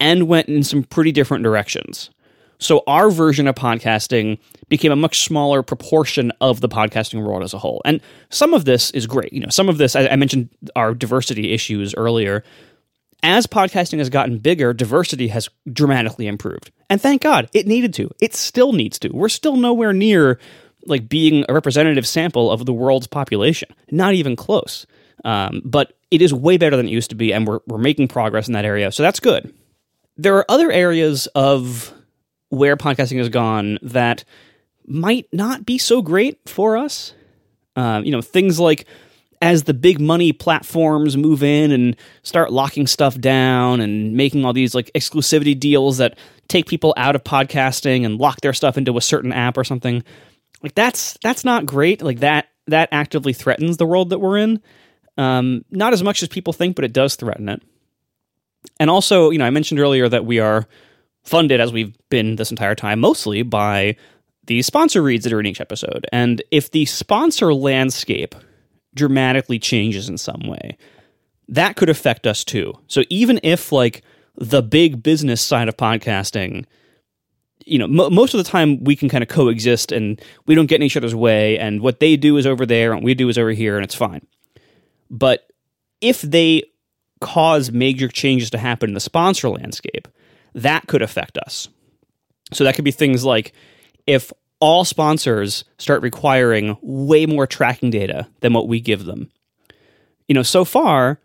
and 0.00 0.28
went 0.28 0.48
in 0.48 0.62
some 0.62 0.84
pretty 0.84 1.12
different 1.12 1.44
directions. 1.44 2.10
So 2.62 2.82
our 2.86 3.10
version 3.10 3.48
of 3.48 3.54
podcasting 3.54 4.38
became 4.68 4.92
a 4.92 4.96
much 4.96 5.24
smaller 5.24 5.62
proportion 5.62 6.32
of 6.40 6.60
the 6.60 6.68
podcasting 6.68 7.24
world 7.24 7.42
as 7.42 7.52
a 7.52 7.58
whole. 7.58 7.82
And 7.84 8.00
some 8.30 8.54
of 8.54 8.64
this 8.64 8.90
is 8.92 9.06
great. 9.06 9.32
You 9.32 9.40
know, 9.40 9.50
some 9.50 9.68
of 9.68 9.78
this 9.78 9.96
I, 9.96 10.14
mentioned 10.16 10.48
our 10.76 10.94
diversity 10.94 11.52
issues 11.52 11.94
earlier. 11.94 12.44
As 13.24 13.46
podcasting 13.46 13.98
has 13.98 14.08
gotten 14.08 14.38
bigger, 14.38 14.72
diversity 14.72 15.28
has 15.28 15.48
dramatically 15.72 16.26
improved. 16.26 16.70
And 16.88 17.00
thank 17.00 17.22
God, 17.22 17.48
it 17.52 17.66
needed 17.66 17.94
to. 17.94 18.10
It 18.20 18.34
still 18.34 18.72
needs 18.72 18.98
to. 19.00 19.10
We're 19.10 19.28
still 19.28 19.56
nowhere 19.56 19.92
near 19.92 20.38
like 20.86 21.08
being 21.08 21.44
a 21.48 21.54
representative 21.54 22.06
sample 22.06 22.50
of 22.50 22.66
the 22.66 22.72
world's 22.72 23.06
population. 23.06 23.68
Not 23.90 24.14
even 24.14 24.34
close. 24.34 24.86
Um, 25.24 25.62
but 25.64 25.96
it 26.10 26.20
is 26.20 26.34
way 26.34 26.56
better 26.56 26.76
than 26.76 26.88
it 26.88 26.92
used 26.92 27.10
to 27.10 27.16
be, 27.16 27.32
and 27.32 27.46
we're, 27.46 27.60
we're 27.66 27.78
making 27.78 28.08
progress 28.08 28.48
in 28.48 28.54
that 28.54 28.64
area. 28.64 28.90
So 28.90 29.02
that's 29.04 29.20
good. 29.20 29.54
There 30.16 30.36
are 30.36 30.44
other 30.48 30.70
areas 30.72 31.28
of 31.28 31.94
where 32.52 32.76
podcasting 32.76 33.16
has 33.16 33.30
gone 33.30 33.78
that 33.80 34.24
might 34.86 35.26
not 35.32 35.64
be 35.64 35.78
so 35.78 36.02
great 36.02 36.38
for 36.46 36.76
us. 36.76 37.14
Um, 37.76 38.04
you 38.04 38.12
know, 38.12 38.20
things 38.20 38.60
like 38.60 38.84
as 39.40 39.62
the 39.62 39.72
big 39.72 39.98
money 39.98 40.34
platforms 40.34 41.16
move 41.16 41.42
in 41.42 41.72
and 41.72 41.96
start 42.22 42.52
locking 42.52 42.86
stuff 42.86 43.18
down 43.18 43.80
and 43.80 44.12
making 44.12 44.44
all 44.44 44.52
these 44.52 44.74
like 44.74 44.90
exclusivity 44.94 45.58
deals 45.58 45.96
that 45.96 46.18
take 46.48 46.66
people 46.66 46.92
out 46.98 47.16
of 47.16 47.24
podcasting 47.24 48.04
and 48.04 48.18
lock 48.18 48.42
their 48.42 48.52
stuff 48.52 48.76
into 48.76 48.98
a 48.98 49.00
certain 49.00 49.32
app 49.32 49.56
or 49.56 49.64
something 49.64 50.04
like 50.62 50.74
that's 50.74 51.16
that's 51.22 51.46
not 51.46 51.64
great. 51.64 52.02
Like 52.02 52.20
that 52.20 52.48
that 52.66 52.90
actively 52.92 53.32
threatens 53.32 53.78
the 53.78 53.86
world 53.86 54.10
that 54.10 54.18
we're 54.18 54.36
in. 54.36 54.60
Um, 55.16 55.64
not 55.70 55.94
as 55.94 56.02
much 56.02 56.22
as 56.22 56.28
people 56.28 56.52
think 56.52 56.76
but 56.76 56.84
it 56.84 56.92
does 56.92 57.16
threaten 57.16 57.48
it. 57.48 57.62
And 58.78 58.90
also 58.90 59.30
you 59.30 59.38
know 59.38 59.46
i 59.46 59.50
mentioned 59.50 59.80
earlier 59.80 60.06
that 60.06 60.26
we 60.26 60.38
are 60.38 60.68
funded 61.22 61.60
as 61.60 61.72
we've 61.72 61.96
been 62.08 62.36
this 62.36 62.50
entire 62.50 62.74
time 62.74 63.00
mostly 63.00 63.42
by 63.42 63.96
the 64.46 64.62
sponsor 64.62 65.02
reads 65.02 65.24
that 65.24 65.32
are 65.32 65.40
in 65.40 65.46
each 65.46 65.60
episode. 65.60 66.06
And 66.12 66.42
if 66.50 66.70
the 66.70 66.84
sponsor 66.86 67.54
landscape 67.54 68.34
dramatically 68.94 69.58
changes 69.58 70.08
in 70.08 70.18
some 70.18 70.42
way 70.46 70.76
that 71.48 71.76
could 71.76 71.88
affect 71.88 72.26
us 72.26 72.44
too. 72.44 72.72
So 72.86 73.02
even 73.10 73.38
if 73.42 73.72
like 73.72 74.02
the 74.36 74.62
big 74.62 75.02
business 75.02 75.42
side 75.42 75.68
of 75.68 75.76
podcasting 75.76 76.64
you 77.64 77.78
know 77.78 77.86
mo- 77.86 78.10
most 78.10 78.34
of 78.34 78.38
the 78.38 78.50
time 78.50 78.82
we 78.82 78.96
can 78.96 79.08
kind 79.08 79.22
of 79.22 79.28
coexist 79.28 79.92
and 79.92 80.20
we 80.46 80.54
don't 80.54 80.66
get 80.66 80.76
in 80.76 80.82
each 80.82 80.96
other's 80.96 81.14
way 81.14 81.58
and 81.58 81.80
what 81.80 82.00
they 82.00 82.16
do 82.16 82.36
is 82.36 82.46
over 82.46 82.66
there 82.66 82.92
and 82.92 83.04
we 83.04 83.14
do 83.14 83.28
is 83.28 83.38
over 83.38 83.50
here 83.50 83.76
and 83.76 83.84
it's 83.84 83.94
fine. 83.94 84.26
But 85.10 85.46
if 86.00 86.22
they 86.22 86.64
cause 87.20 87.70
major 87.70 88.08
changes 88.08 88.50
to 88.50 88.58
happen 88.58 88.90
in 88.90 88.94
the 88.94 89.00
sponsor 89.00 89.48
landscape 89.48 90.08
that 90.54 90.86
could 90.86 91.02
affect 91.02 91.38
us. 91.38 91.68
So 92.52 92.64
that 92.64 92.74
could 92.74 92.84
be 92.84 92.90
things 92.90 93.24
like 93.24 93.52
if 94.06 94.32
all 94.60 94.84
sponsors 94.84 95.64
start 95.78 96.02
requiring 96.02 96.76
way 96.82 97.26
more 97.26 97.46
tracking 97.46 97.90
data 97.90 98.28
than 98.40 98.52
what 98.52 98.68
we 98.68 98.80
give 98.80 99.04
them. 99.04 99.30
You 100.28 100.34
know 100.34 100.42
so 100.42 100.64
far 100.64 101.20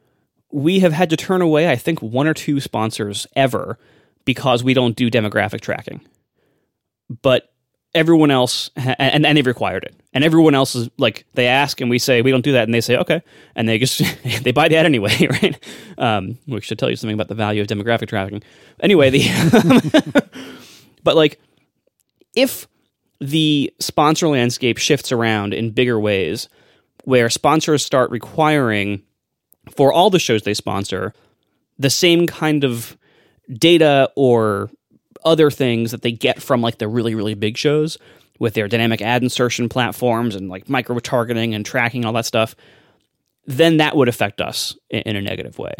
we 0.51 0.79
have 0.79 0.93
had 0.93 1.09
to 1.09 1.17
turn 1.17 1.41
away 1.41 1.69
i 1.69 1.75
think 1.75 2.01
one 2.01 2.25
or 2.25 2.33
two 2.33 2.61
sponsors 2.61 3.27
ever 3.35 3.77
because 4.27 4.63
we 4.63 4.73
don't 4.73 4.95
do 4.95 5.09
demographic 5.09 5.61
tracking. 5.61 6.01
But 7.21 7.51
everyone 7.97 8.31
else 8.31 8.69
and, 8.75 9.25
and 9.25 9.37
they've 9.37 9.45
required 9.45 9.83
it. 9.83 9.95
And 10.13 10.23
everyone 10.23 10.55
else 10.55 10.75
is 10.75 10.89
like 10.97 11.25
they 11.33 11.47
ask 11.47 11.81
and 11.81 11.89
we 11.89 11.99
say 11.99 12.21
we 12.21 12.31
don't 12.31 12.43
do 12.43 12.53
that. 12.53 12.63
And 12.63 12.73
they 12.73 12.81
say 12.81 12.97
okay. 12.97 13.21
And 13.55 13.67
they 13.67 13.77
just 13.77 14.01
they 14.43 14.51
buy 14.51 14.67
that 14.69 14.85
anyway 14.85 15.27
right? 15.43 15.57
Um, 15.97 16.37
which 16.45 16.65
should 16.65 16.79
tell 16.79 16.89
you 16.89 16.95
something 16.95 17.15
about 17.15 17.27
the 17.27 17.35
value 17.35 17.61
of 17.61 17.67
demographic 17.67 18.07
tracking 18.07 18.41
anyway 18.79 19.09
the 19.09 20.25
but 21.03 21.15
like 21.15 21.39
if 22.35 22.67
the 23.19 23.73
sponsor 23.79 24.27
landscape 24.27 24.77
shifts 24.77 25.11
around 25.11 25.53
in 25.53 25.71
bigger 25.71 25.99
ways 25.99 26.49
where 27.03 27.29
sponsors 27.29 27.85
start 27.85 28.11
requiring 28.11 29.01
for 29.75 29.91
all 29.91 30.09
the 30.09 30.19
shows 30.19 30.43
they 30.43 30.53
sponsor 30.53 31.13
the 31.79 31.89
same 31.89 32.27
kind 32.27 32.63
of 32.63 32.97
data 33.53 34.11
or 34.15 34.69
other 35.27 35.51
things 35.51 35.91
that 35.91 36.01
they 36.01 36.11
get 36.11 36.41
from 36.41 36.61
like 36.61 36.77
the 36.77 36.87
really 36.87 37.13
really 37.13 37.33
big 37.35 37.57
shows 37.57 37.97
with 38.39 38.53
their 38.53 38.67
dynamic 38.67 39.01
ad 39.01 39.21
insertion 39.21 39.67
platforms 39.67 40.35
and 40.35 40.49
like 40.49 40.69
micro 40.69 40.97
targeting 40.99 41.53
and 41.53 41.65
tracking 41.65 42.05
all 42.05 42.13
that 42.13 42.25
stuff 42.25 42.55
then 43.45 43.77
that 43.77 43.95
would 43.95 44.09
affect 44.09 44.41
us 44.41 44.75
in, 44.89 45.15
a 45.15 45.21
negative 45.21 45.57
way. 45.57 45.73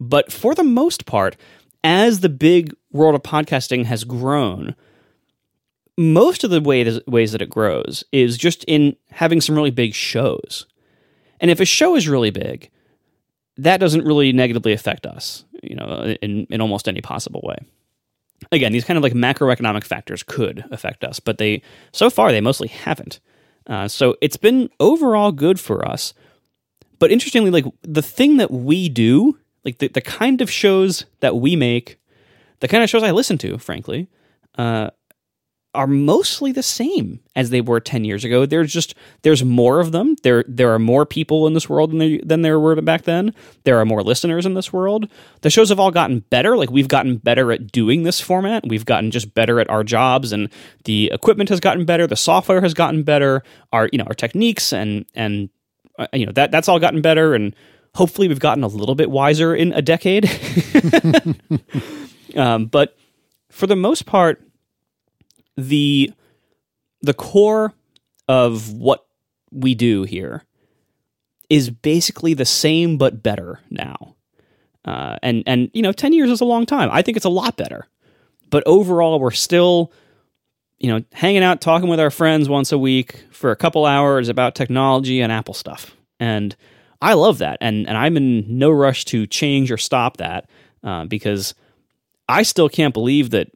But 0.00 0.32
for 0.32 0.52
the 0.52 0.64
most 0.64 1.06
part 1.06 1.36
as 1.84 2.20
the 2.20 2.28
big 2.28 2.74
world 2.90 3.14
of 3.14 3.22
podcasting 3.22 3.84
has 3.84 4.02
grown 4.02 4.74
most 5.96 6.42
of 6.42 6.50
the 6.50 6.60
way, 6.60 7.00
ways 7.06 7.30
that 7.30 7.40
it 7.40 7.48
grows 7.48 8.02
is 8.10 8.36
just 8.36 8.64
in 8.64 8.96
having 9.10 9.40
some 9.40 9.54
really 9.54 9.70
big 9.70 9.94
shows. 9.94 10.66
And 11.38 11.52
if 11.52 11.60
a 11.60 11.64
show 11.64 11.94
is 11.94 12.08
really 12.08 12.30
big 12.30 12.68
that 13.56 13.78
doesn't 13.78 14.04
really 14.04 14.32
negatively 14.32 14.72
affect 14.72 15.06
us 15.06 15.44
you 15.62 15.76
know 15.76 16.16
in, 16.22 16.46
in 16.50 16.60
almost 16.60 16.88
any 16.88 17.00
possible 17.00 17.40
way 17.44 17.56
again, 18.52 18.72
these 18.72 18.84
kind 18.84 18.96
of 18.96 19.02
like 19.02 19.12
macroeconomic 19.12 19.84
factors 19.84 20.22
could 20.22 20.64
affect 20.70 21.04
us, 21.04 21.20
but 21.20 21.38
they 21.38 21.62
so 21.92 22.10
far 22.10 22.32
they 22.32 22.40
mostly 22.40 22.68
haven't. 22.68 23.20
Uh, 23.66 23.88
so 23.88 24.16
it's 24.20 24.36
been 24.36 24.68
overall 24.80 25.32
good 25.32 25.58
for 25.58 25.86
us. 25.86 26.14
But 26.98 27.10
interestingly, 27.10 27.50
like 27.50 27.64
the 27.82 28.02
thing 28.02 28.36
that 28.36 28.50
we 28.50 28.88
do, 28.88 29.38
like 29.64 29.78
the, 29.78 29.88
the 29.88 30.00
kind 30.00 30.40
of 30.40 30.50
shows 30.50 31.06
that 31.20 31.36
we 31.36 31.56
make, 31.56 31.98
the 32.60 32.68
kind 32.68 32.82
of 32.82 32.90
shows 32.90 33.02
I 33.02 33.10
listen 33.10 33.38
to, 33.38 33.58
frankly, 33.58 34.08
uh, 34.56 34.90
are 35.74 35.86
mostly 35.86 36.52
the 36.52 36.62
same 36.62 37.20
as 37.34 37.50
they 37.50 37.60
were 37.60 37.80
10 37.80 38.04
years 38.04 38.24
ago. 38.24 38.46
There's 38.46 38.72
just 38.72 38.94
there's 39.22 39.44
more 39.44 39.80
of 39.80 39.92
them. 39.92 40.16
There 40.22 40.44
there 40.46 40.72
are 40.72 40.78
more 40.78 41.04
people 41.04 41.46
in 41.46 41.54
this 41.54 41.68
world 41.68 41.90
than 41.90 41.98
there, 41.98 42.18
than 42.24 42.42
there 42.42 42.60
were 42.60 42.80
back 42.80 43.02
then. 43.02 43.34
There 43.64 43.78
are 43.78 43.84
more 43.84 44.02
listeners 44.02 44.46
in 44.46 44.54
this 44.54 44.72
world. 44.72 45.08
The 45.40 45.50
shows 45.50 45.68
have 45.70 45.80
all 45.80 45.90
gotten 45.90 46.20
better. 46.20 46.56
Like 46.56 46.70
we've 46.70 46.88
gotten 46.88 47.16
better 47.16 47.50
at 47.52 47.72
doing 47.72 48.04
this 48.04 48.20
format. 48.20 48.64
We've 48.66 48.84
gotten 48.84 49.10
just 49.10 49.34
better 49.34 49.60
at 49.60 49.68
our 49.68 49.84
jobs 49.84 50.32
and 50.32 50.48
the 50.84 51.10
equipment 51.12 51.48
has 51.48 51.60
gotten 51.60 51.84
better, 51.84 52.06
the 52.06 52.16
software 52.16 52.60
has 52.60 52.74
gotten 52.74 53.02
better, 53.02 53.42
our 53.72 53.88
you 53.92 53.98
know, 53.98 54.04
our 54.04 54.14
techniques 54.14 54.72
and 54.72 55.06
and 55.14 55.50
uh, 55.98 56.06
you 56.12 56.26
know, 56.26 56.32
that 56.32 56.50
that's 56.50 56.68
all 56.68 56.78
gotten 56.78 57.02
better 57.02 57.34
and 57.34 57.54
hopefully 57.94 58.28
we've 58.28 58.40
gotten 58.40 58.64
a 58.64 58.68
little 58.68 58.94
bit 58.94 59.10
wiser 59.10 59.54
in 59.54 59.72
a 59.72 59.82
decade. 59.82 60.28
um, 62.36 62.66
but 62.66 62.96
for 63.50 63.66
the 63.66 63.76
most 63.76 64.04
part 64.04 64.43
the 65.56 66.12
the 67.02 67.14
core 67.14 67.72
of 68.28 68.72
what 68.72 69.06
we 69.50 69.74
do 69.74 70.04
here 70.04 70.44
is 71.50 71.70
basically 71.70 72.34
the 72.34 72.44
same 72.44 72.96
but 72.96 73.22
better 73.22 73.60
now. 73.70 74.16
Uh, 74.84 75.16
and 75.22 75.42
and 75.46 75.70
you 75.72 75.82
know, 75.82 75.92
ten 75.92 76.12
years 76.12 76.30
is 76.30 76.40
a 76.40 76.44
long 76.44 76.66
time. 76.66 76.88
I 76.92 77.02
think 77.02 77.16
it's 77.16 77.26
a 77.26 77.30
lot 77.30 77.56
better. 77.56 77.86
But 78.50 78.62
overall, 78.66 79.18
we're 79.18 79.30
still, 79.30 79.92
you 80.78 80.92
know, 80.92 81.04
hanging 81.12 81.42
out, 81.42 81.60
talking 81.60 81.88
with 81.88 82.00
our 82.00 82.10
friends 82.10 82.48
once 82.48 82.70
a 82.72 82.78
week 82.78 83.24
for 83.30 83.50
a 83.50 83.56
couple 83.56 83.86
hours 83.86 84.28
about 84.28 84.54
technology 84.54 85.20
and 85.20 85.32
Apple 85.32 85.54
stuff. 85.54 85.96
And 86.20 86.54
I 87.00 87.14
love 87.14 87.38
that. 87.38 87.58
And 87.60 87.86
and 87.88 87.96
I'm 87.96 88.16
in 88.16 88.58
no 88.58 88.70
rush 88.70 89.04
to 89.06 89.26
change 89.26 89.70
or 89.70 89.76
stop 89.76 90.18
that 90.18 90.48
uh, 90.82 91.04
because 91.04 91.54
I 92.28 92.42
still 92.42 92.68
can't 92.68 92.94
believe 92.94 93.30
that 93.30 93.50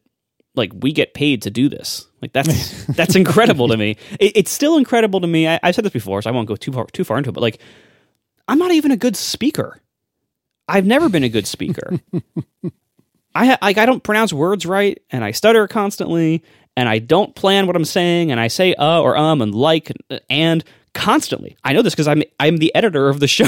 like 0.55 0.71
we 0.73 0.91
get 0.91 1.13
paid 1.13 1.41
to 1.43 1.49
do 1.49 1.69
this. 1.69 2.07
Like 2.21 2.33
that's 2.33 2.85
that's 2.95 3.15
incredible 3.15 3.67
to 3.69 3.77
me. 3.77 3.97
It, 4.19 4.37
it's 4.37 4.51
still 4.51 4.77
incredible 4.77 5.21
to 5.21 5.27
me. 5.27 5.47
I, 5.47 5.59
have 5.63 5.75
said 5.75 5.85
this 5.85 5.93
before, 5.93 6.21
so 6.21 6.29
I 6.29 6.33
won't 6.33 6.47
go 6.47 6.55
too 6.55 6.71
far 6.71 6.85
too 6.87 7.03
far 7.03 7.17
into 7.17 7.29
it. 7.29 7.33
But 7.33 7.41
like, 7.41 7.59
I'm 8.47 8.59
not 8.59 8.71
even 8.71 8.91
a 8.91 8.97
good 8.97 9.15
speaker. 9.15 9.79
I've 10.67 10.85
never 10.85 11.09
been 11.09 11.23
a 11.23 11.29
good 11.29 11.47
speaker. 11.47 11.99
I 13.35 13.57
like 13.61 13.77
I 13.77 13.85
don't 13.85 14.03
pronounce 14.03 14.33
words 14.33 14.65
right, 14.65 15.01
and 15.09 15.23
I 15.23 15.31
stutter 15.31 15.67
constantly, 15.67 16.43
and 16.75 16.89
I 16.89 16.99
don't 16.99 17.35
plan 17.35 17.67
what 17.67 17.75
I'm 17.75 17.85
saying, 17.85 18.31
and 18.31 18.39
I 18.39 18.47
say 18.47 18.73
uh 18.73 19.01
or 19.01 19.17
um 19.17 19.41
and 19.41 19.53
like 19.53 19.91
and 20.29 20.63
constantly. 20.99 21.55
I 21.63 21.73
know 21.73 21.81
this 21.81 21.93
because 21.93 22.07
I'm 22.07 22.23
I'm 22.39 22.57
the 22.57 22.73
editor 22.75 23.09
of 23.09 23.19
the 23.19 23.27
show. 23.27 23.47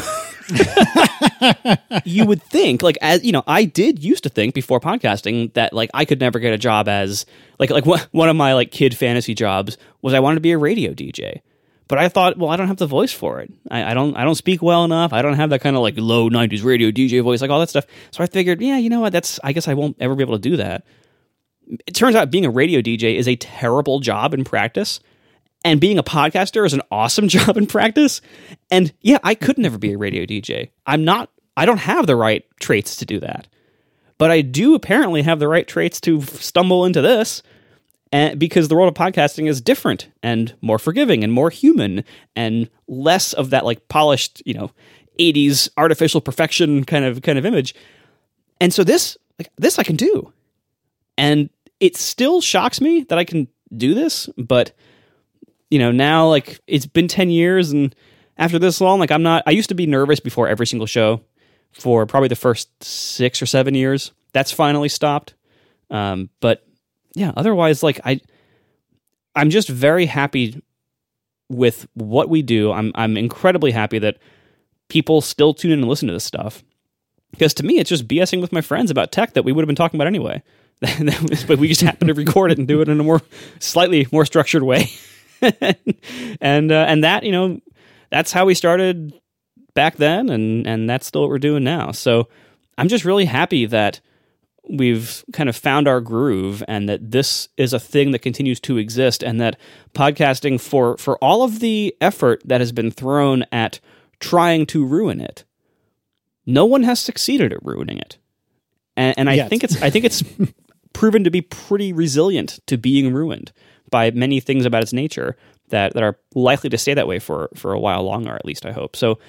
you 2.05 2.25
would 2.25 2.41
think, 2.43 2.81
like, 2.81 2.97
as 3.01 3.23
you 3.23 3.31
know, 3.31 3.43
I 3.45 3.65
did 3.65 4.03
used 4.03 4.23
to 4.23 4.29
think 4.29 4.55
before 4.55 4.79
podcasting 4.79 5.53
that 5.53 5.73
like 5.73 5.89
I 5.93 6.05
could 6.05 6.19
never 6.19 6.39
get 6.39 6.53
a 6.53 6.57
job 6.57 6.87
as 6.87 7.25
like 7.59 7.69
like 7.69 7.85
one 7.85 8.29
of 8.29 8.35
my 8.35 8.53
like 8.53 8.71
kid 8.71 8.95
fantasy 8.95 9.33
jobs 9.33 9.77
was 10.01 10.13
I 10.13 10.19
wanted 10.19 10.35
to 10.35 10.41
be 10.41 10.51
a 10.51 10.57
radio 10.57 10.93
DJ. 10.93 11.41
But 11.87 11.99
I 11.99 12.07
thought, 12.07 12.37
well, 12.37 12.49
I 12.49 12.55
don't 12.55 12.69
have 12.69 12.77
the 12.77 12.87
voice 12.87 13.11
for 13.11 13.41
it. 13.41 13.51
I, 13.69 13.91
I 13.91 13.93
don't 13.93 14.15
I 14.15 14.23
don't 14.23 14.35
speak 14.35 14.61
well 14.61 14.85
enough. 14.85 15.11
I 15.11 15.21
don't 15.21 15.33
have 15.33 15.49
that 15.49 15.59
kind 15.59 15.75
of 15.75 15.81
like 15.81 15.95
low 15.97 16.29
'90s 16.29 16.63
radio 16.63 16.89
DJ 16.89 17.21
voice, 17.21 17.41
like 17.41 17.51
all 17.51 17.59
that 17.59 17.69
stuff. 17.69 17.85
So 18.11 18.23
I 18.23 18.27
figured, 18.27 18.61
yeah, 18.61 18.77
you 18.77 18.89
know 18.89 19.01
what? 19.01 19.11
That's 19.11 19.41
I 19.43 19.51
guess 19.51 19.67
I 19.67 19.73
won't 19.73 19.97
ever 19.99 20.15
be 20.15 20.23
able 20.23 20.35
to 20.35 20.49
do 20.49 20.55
that. 20.57 20.85
It 21.85 21.93
turns 21.93 22.15
out 22.15 22.31
being 22.31 22.45
a 22.45 22.49
radio 22.49 22.81
DJ 22.81 23.17
is 23.17 23.27
a 23.27 23.35
terrible 23.35 23.99
job 23.99 24.33
in 24.33 24.45
practice 24.45 25.01
and 25.63 25.79
being 25.79 25.97
a 25.97 26.03
podcaster 26.03 26.65
is 26.65 26.73
an 26.73 26.81
awesome 26.91 27.27
job 27.35 27.57
in 27.57 27.67
practice. 27.67 28.21
And 28.69 28.93
yeah, 29.01 29.19
I 29.23 29.35
could 29.35 29.57
never 29.57 29.77
be 29.77 29.93
a 29.93 29.97
radio 29.97 30.25
DJ. 30.25 30.71
I'm 30.85 31.03
not, 31.05 31.29
I 31.57 31.65
don't 31.65 31.77
have 31.79 32.07
the 32.07 32.15
right 32.15 32.43
traits 32.59 32.95
to 32.97 33.05
do 33.05 33.19
that. 33.19 33.47
but 34.17 34.29
I 34.29 34.41
do 34.41 34.75
apparently 34.75 35.23
have 35.23 35.39
the 35.39 35.47
right 35.47 35.67
traits 35.67 35.99
to 36.01 36.21
stumble 36.21 36.85
into 36.85 37.01
this. 37.01 37.41
And 38.11 38.39
because 38.39 38.67
the 38.67 38.75
world 38.75 38.87
of 38.87 38.93
podcasting 38.93 39.49
is 39.49 39.61
different 39.61 40.09
and 40.21 40.53
more 40.61 40.77
forgiving 40.77 41.23
and 41.23 41.33
more 41.33 41.49
human 41.49 42.03
and 42.35 42.69
less 42.87 43.33
of 43.33 43.49
that 43.49 43.65
like 43.65 43.87
polished, 43.87 44.43
you 44.45 44.53
know, 44.53 44.69
80s 45.19 45.69
artificial 45.75 46.21
perfection 46.21 46.83
kind 46.83 47.03
of 47.03 47.23
kind 47.23 47.39
of 47.39 47.47
image. 47.47 47.73
And 48.59 48.71
so 48.71 48.83
this 48.83 49.17
like 49.39 49.49
this 49.57 49.79
I 49.79 49.83
can 49.83 49.95
do. 49.95 50.31
And 51.17 51.49
it 51.79 51.97
still 51.97 52.41
shocks 52.41 52.79
me 52.79 53.03
that 53.09 53.17
I 53.17 53.23
can 53.23 53.47
do 53.75 53.95
this, 53.95 54.29
but 54.37 54.71
you 55.71 55.79
know, 55.79 55.91
now 55.91 56.27
like 56.27 56.59
it's 56.67 56.85
been 56.85 57.07
10 57.07 57.31
years 57.31 57.71
and 57.71 57.95
after 58.37 58.59
this 58.59 58.81
long, 58.81 58.99
like 58.99 59.11
I'm 59.11 59.23
not 59.23 59.41
I 59.47 59.51
used 59.51 59.69
to 59.69 59.75
be 59.75 59.87
nervous 59.87 60.19
before 60.19 60.47
every 60.47 60.67
single 60.67 60.85
show 60.85 61.21
for 61.71 62.05
probably 62.05 62.27
the 62.27 62.35
first 62.35 62.69
6 62.83 63.41
or 63.41 63.45
7 63.45 63.73
years. 63.73 64.11
That's 64.33 64.51
finally 64.51 64.89
stopped. 64.89 65.33
Um, 65.89 66.29
but 66.41 66.65
yeah, 67.15 67.31
otherwise 67.35 67.81
like 67.81 67.99
I 68.05 68.19
I'm 69.33 69.49
just 69.49 69.69
very 69.69 70.05
happy 70.05 70.61
with 71.49 71.87
what 71.93 72.29
we 72.29 72.41
do. 72.41 72.71
I'm 72.71 72.91
I'm 72.95 73.17
incredibly 73.17 73.71
happy 73.71 73.99
that 73.99 74.17
people 74.89 75.21
still 75.21 75.53
tune 75.53 75.71
in 75.71 75.79
and 75.79 75.87
listen 75.87 76.07
to 76.07 76.13
this 76.13 76.25
stuff. 76.25 76.63
Because 77.31 77.53
to 77.55 77.65
me, 77.65 77.79
it's 77.79 77.89
just 77.89 78.09
BSing 78.09 78.41
with 78.41 78.51
my 78.51 78.59
friends 78.59 78.91
about 78.91 79.13
tech 79.13 79.33
that 79.33 79.45
we 79.45 79.53
would 79.53 79.61
have 79.61 79.67
been 79.67 79.75
talking 79.75 79.97
about 79.97 80.07
anyway. 80.07 80.43
but 81.47 81.59
we 81.59 81.69
just 81.69 81.79
happen 81.79 82.07
to 82.07 82.13
record 82.13 82.51
it 82.51 82.57
and 82.57 82.67
do 82.67 82.81
it 82.81 82.89
in 82.89 82.99
a 82.99 83.03
more 83.03 83.21
slightly 83.59 84.05
more 84.11 84.25
structured 84.25 84.63
way. 84.63 84.89
and 86.41 86.71
uh, 86.71 86.85
and 86.87 87.03
that 87.03 87.23
you 87.23 87.31
know 87.31 87.59
that's 88.09 88.31
how 88.31 88.45
we 88.45 88.53
started 88.53 89.13
back 89.73 89.97
then, 89.97 90.29
and 90.29 90.67
and 90.67 90.89
that's 90.89 91.07
still 91.07 91.21
what 91.21 91.29
we're 91.29 91.39
doing 91.39 91.63
now. 91.63 91.91
So 91.91 92.27
I'm 92.77 92.87
just 92.87 93.05
really 93.05 93.25
happy 93.25 93.65
that 93.65 94.01
we've 94.69 95.23
kind 95.33 95.49
of 95.49 95.55
found 95.55 95.87
our 95.87 96.01
groove 96.01 96.63
and 96.67 96.87
that 96.87 97.11
this 97.11 97.49
is 97.57 97.73
a 97.73 97.79
thing 97.79 98.11
that 98.11 98.19
continues 98.19 98.59
to 98.59 98.77
exist 98.77 99.23
and 99.23 99.41
that 99.41 99.57
podcasting 99.93 100.59
for 100.59 100.97
for 100.97 101.17
all 101.17 101.43
of 101.43 101.59
the 101.59 101.95
effort 101.99 102.41
that 102.45 102.61
has 102.61 102.71
been 102.71 102.91
thrown 102.91 103.43
at 103.51 103.79
trying 104.19 104.65
to 104.65 104.85
ruin 104.85 105.19
it 105.19 105.43
no 106.45 106.65
one 106.65 106.83
has 106.83 106.99
succeeded 106.99 107.51
at 107.51 107.63
ruining 107.63 107.97
it 107.97 108.17
and, 108.95 109.17
and 109.17 109.29
i 109.29 109.33
Yet. 109.33 109.49
think 109.49 109.63
it's 109.63 109.81
i 109.81 109.89
think 109.89 110.05
it's 110.05 110.23
proven 110.93 111.23
to 111.23 111.31
be 111.31 111.41
pretty 111.41 111.91
resilient 111.91 112.59
to 112.67 112.77
being 112.77 113.13
ruined 113.13 113.51
by 113.91 114.09
many 114.11 114.39
things 114.39 114.65
about 114.65 114.81
its 114.81 114.93
nature 114.93 115.37
that, 115.69 115.93
that 115.93 116.03
are 116.03 116.17
likely 116.33 116.69
to 116.69 116.77
stay 116.77 116.93
that 116.93 117.07
way 117.07 117.19
for 117.19 117.49
for 117.55 117.73
a 117.73 117.79
while 117.79 118.03
longer 118.03 118.35
at 118.35 118.45
least 118.45 118.65
i 118.65 118.71
hope 118.71 118.95
so 118.95 119.19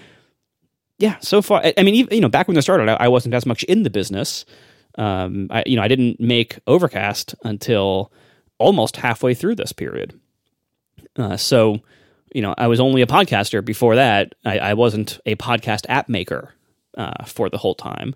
yeah 0.98 1.18
so 1.20 1.42
far 1.42 1.60
i, 1.64 1.74
I 1.76 1.82
mean 1.82 1.94
even, 1.94 2.14
you 2.14 2.20
know 2.20 2.28
back 2.28 2.48
when 2.48 2.56
I 2.56 2.60
started 2.60 2.88
I, 2.88 2.94
I 2.94 3.08
wasn't 3.08 3.34
as 3.34 3.44
much 3.44 3.62
in 3.64 3.82
the 3.82 3.90
business 3.90 4.44
um, 4.98 5.48
I, 5.50 5.62
you 5.66 5.76
know, 5.76 5.82
I 5.82 5.88
didn't 5.88 6.20
make 6.20 6.58
Overcast 6.66 7.34
until 7.44 8.12
almost 8.58 8.96
halfway 8.96 9.34
through 9.34 9.56
this 9.56 9.72
period. 9.72 10.18
Uh, 11.16 11.36
so, 11.36 11.78
you 12.34 12.42
know, 12.42 12.54
I 12.56 12.66
was 12.66 12.80
only 12.80 13.02
a 13.02 13.06
podcaster 13.06 13.64
before 13.64 13.96
that. 13.96 14.34
I, 14.44 14.58
I 14.58 14.74
wasn't 14.74 15.18
a 15.26 15.36
podcast 15.36 15.86
app 15.88 16.08
maker 16.08 16.54
uh, 16.96 17.24
for 17.24 17.48
the 17.48 17.58
whole 17.58 17.74
time. 17.74 18.14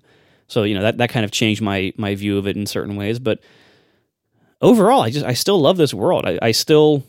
So, 0.48 0.62
you 0.62 0.74
know, 0.74 0.82
that, 0.82 0.98
that 0.98 1.10
kind 1.10 1.24
of 1.24 1.30
changed 1.30 1.60
my 1.60 1.92
my 1.96 2.14
view 2.14 2.38
of 2.38 2.46
it 2.46 2.56
in 2.56 2.66
certain 2.66 2.96
ways. 2.96 3.18
But 3.18 3.40
overall, 4.60 5.02
I 5.02 5.10
just 5.10 5.24
I 5.24 5.34
still 5.34 5.60
love 5.60 5.76
this 5.76 5.94
world. 5.94 6.26
I, 6.26 6.38
I 6.42 6.52
still 6.52 7.04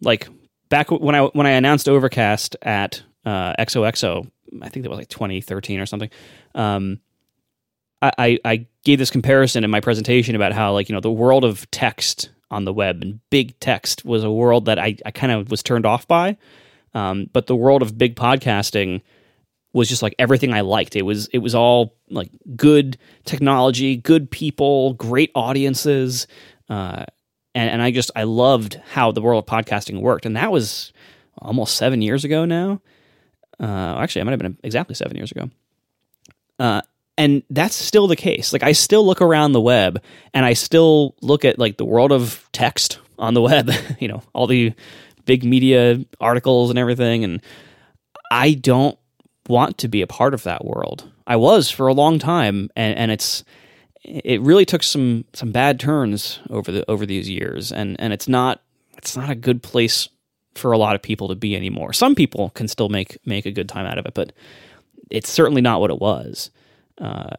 like 0.00 0.28
back 0.68 0.90
when 0.90 1.14
I 1.14 1.22
when 1.22 1.46
I 1.46 1.50
announced 1.50 1.88
Overcast 1.88 2.56
at 2.62 3.02
uh, 3.24 3.54
XOXO. 3.58 4.30
I 4.62 4.68
think 4.68 4.84
that 4.84 4.90
was 4.90 4.98
like 4.98 5.08
2013 5.08 5.78
or 5.78 5.86
something. 5.86 6.10
Um, 6.54 7.00
I, 8.00 8.38
I 8.44 8.66
gave 8.84 8.98
this 8.98 9.10
comparison 9.10 9.64
in 9.64 9.70
my 9.70 9.80
presentation 9.80 10.36
about 10.36 10.52
how 10.52 10.72
like 10.72 10.88
you 10.88 10.94
know 10.94 11.00
the 11.00 11.10
world 11.10 11.44
of 11.44 11.68
text 11.70 12.30
on 12.50 12.64
the 12.64 12.72
web 12.72 13.02
and 13.02 13.20
big 13.30 13.58
text 13.60 14.04
was 14.04 14.24
a 14.24 14.30
world 14.30 14.66
that 14.66 14.78
I, 14.78 14.96
I 15.04 15.10
kind 15.10 15.32
of 15.32 15.50
was 15.50 15.62
turned 15.62 15.84
off 15.84 16.06
by 16.06 16.36
um, 16.94 17.28
but 17.32 17.46
the 17.46 17.56
world 17.56 17.82
of 17.82 17.98
big 17.98 18.16
podcasting 18.16 19.02
was 19.72 19.88
just 19.88 20.02
like 20.02 20.14
everything 20.18 20.54
I 20.54 20.62
liked 20.62 20.96
it 20.96 21.02
was 21.02 21.26
it 21.28 21.38
was 21.38 21.54
all 21.54 21.96
like 22.08 22.30
good 22.56 22.96
technology 23.24 23.96
good 23.96 24.30
people 24.30 24.94
great 24.94 25.30
audiences 25.34 26.26
uh, 26.68 27.04
and, 27.54 27.70
and 27.70 27.82
I 27.82 27.90
just 27.90 28.10
I 28.14 28.24
loved 28.24 28.80
how 28.92 29.12
the 29.12 29.22
world 29.22 29.44
of 29.44 29.50
podcasting 29.50 30.00
worked. 30.00 30.26
And 30.26 30.36
that 30.36 30.52
was 30.52 30.92
almost 31.40 31.76
seven 31.76 32.02
years 32.02 32.24
ago 32.24 32.44
now. 32.44 32.80
Uh, 33.60 33.96
actually 33.98 34.22
I 34.22 34.24
might 34.24 34.32
have 34.32 34.40
been 34.40 34.58
exactly 34.62 34.94
seven 34.94 35.16
years 35.16 35.32
ago. 35.32 35.50
Uh, 36.58 36.82
and 37.16 37.42
that's 37.50 37.74
still 37.74 38.06
the 38.06 38.16
case. 38.16 38.52
Like 38.52 38.62
i 38.62 38.72
still 38.72 39.04
look 39.04 39.20
around 39.20 39.52
the 39.52 39.60
web 39.60 40.02
and 40.32 40.44
i 40.44 40.52
still 40.52 41.16
look 41.20 41.44
at 41.44 41.58
like 41.58 41.76
the 41.76 41.84
world 41.84 42.12
of 42.12 42.48
text 42.52 43.00
on 43.18 43.34
the 43.34 43.42
web 43.50 43.70
you 43.98 44.08
know 44.08 44.22
all 44.32 44.46
the 44.46 44.72
big 45.24 45.44
media 45.44 46.04
articles 46.20 46.70
and 46.70 46.78
everything. 46.78 47.24
And 47.24 47.42
i 48.30 48.52
don't 48.52 48.98
want 49.48 49.78
to 49.78 49.88
be 49.88 50.02
a 50.02 50.06
part 50.06 50.34
of 50.34 50.42
that 50.42 50.64
world. 50.64 51.10
I 51.26 51.36
was 51.36 51.70
for 51.70 51.88
a 51.88 51.94
long 51.94 52.18
time 52.18 52.70
and, 52.76 52.96
and 52.96 53.10
it's 53.10 53.42
it 54.04 54.40
really 54.40 54.64
took 54.64 54.82
some 54.82 55.24
some 55.32 55.52
bad 55.52 55.78
turns 55.80 56.40
over 56.50 56.70
the 56.70 56.90
over 56.90 57.04
these 57.04 57.28
years 57.28 57.72
and 57.72 57.98
and 58.00 58.12
it's 58.12 58.28
not 58.28 58.62
it's 58.96 59.16
not 59.16 59.30
a 59.30 59.34
good 59.34 59.62
place 59.62 60.08
for 60.54 60.72
a 60.72 60.78
lot 60.78 60.94
of 60.94 61.02
people 61.02 61.28
to 61.28 61.34
be 61.34 61.54
anymore 61.54 61.92
some 61.92 62.14
people 62.14 62.50
can 62.50 62.68
still 62.68 62.88
make 62.88 63.18
make 63.26 63.46
a 63.46 63.50
good 63.52 63.68
time 63.68 63.86
out 63.86 63.98
of 63.98 64.06
it 64.06 64.14
but 64.14 64.32
it's 65.10 65.30
certainly 65.30 65.60
not 65.60 65.80
what 65.80 65.90
it 65.90 65.98
was 65.98 66.50
uh, 67.00 67.36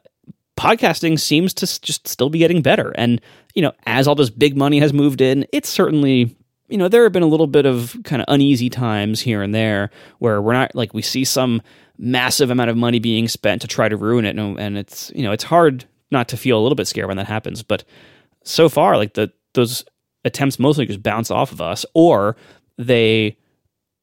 podcasting 0.59 1.17
seems 1.17 1.53
to 1.53 1.81
just 1.81 2.05
still 2.07 2.29
be 2.29 2.39
getting 2.39 2.61
better. 2.61 2.91
And, 2.95 3.21
you 3.55 3.61
know, 3.61 3.71
as 3.85 4.07
all 4.07 4.15
this 4.15 4.29
big 4.29 4.57
money 4.57 4.79
has 4.79 4.91
moved 4.91 5.21
in, 5.21 5.47
it's 5.53 5.69
certainly, 5.69 6.35
you 6.67 6.77
know, 6.77 6.89
there 6.89 7.03
have 7.03 7.13
been 7.13 7.23
a 7.23 7.27
little 7.27 7.47
bit 7.47 7.65
of 7.65 7.95
kind 8.03 8.21
of 8.21 8.25
uneasy 8.27 8.69
times 8.69 9.21
here 9.21 9.41
and 9.41 9.55
there 9.55 9.89
where 10.19 10.41
we're 10.41 10.53
not 10.53 10.75
like 10.75 10.93
we 10.93 11.01
see 11.01 11.23
some 11.23 11.61
massive 11.97 12.49
amount 12.49 12.69
of 12.69 12.75
money 12.75 12.99
being 12.99 13.29
spent 13.29 13.61
to 13.61 13.67
try 13.67 13.87
to 13.87 13.95
ruin 13.95 14.25
it. 14.25 14.37
And, 14.37 14.59
and 14.59 14.77
it's, 14.77 15.11
you 15.15 15.23
know, 15.23 15.31
it's 15.31 15.45
hard 15.45 15.85
not 16.11 16.27
to 16.29 16.37
feel 16.37 16.59
a 16.59 16.61
little 16.61 16.75
bit 16.75 16.87
scared 16.87 17.07
when 17.07 17.17
that 17.17 17.27
happens. 17.27 17.63
But 17.63 17.83
so 18.43 18.69
far, 18.69 18.97
like 18.97 19.13
the, 19.13 19.31
those 19.53 19.85
attempts 20.25 20.59
mostly 20.59 20.85
just 20.85 21.03
bounce 21.03 21.31
off 21.31 21.51
of 21.51 21.61
us 21.61 21.85
or 21.93 22.35
they 22.77 23.37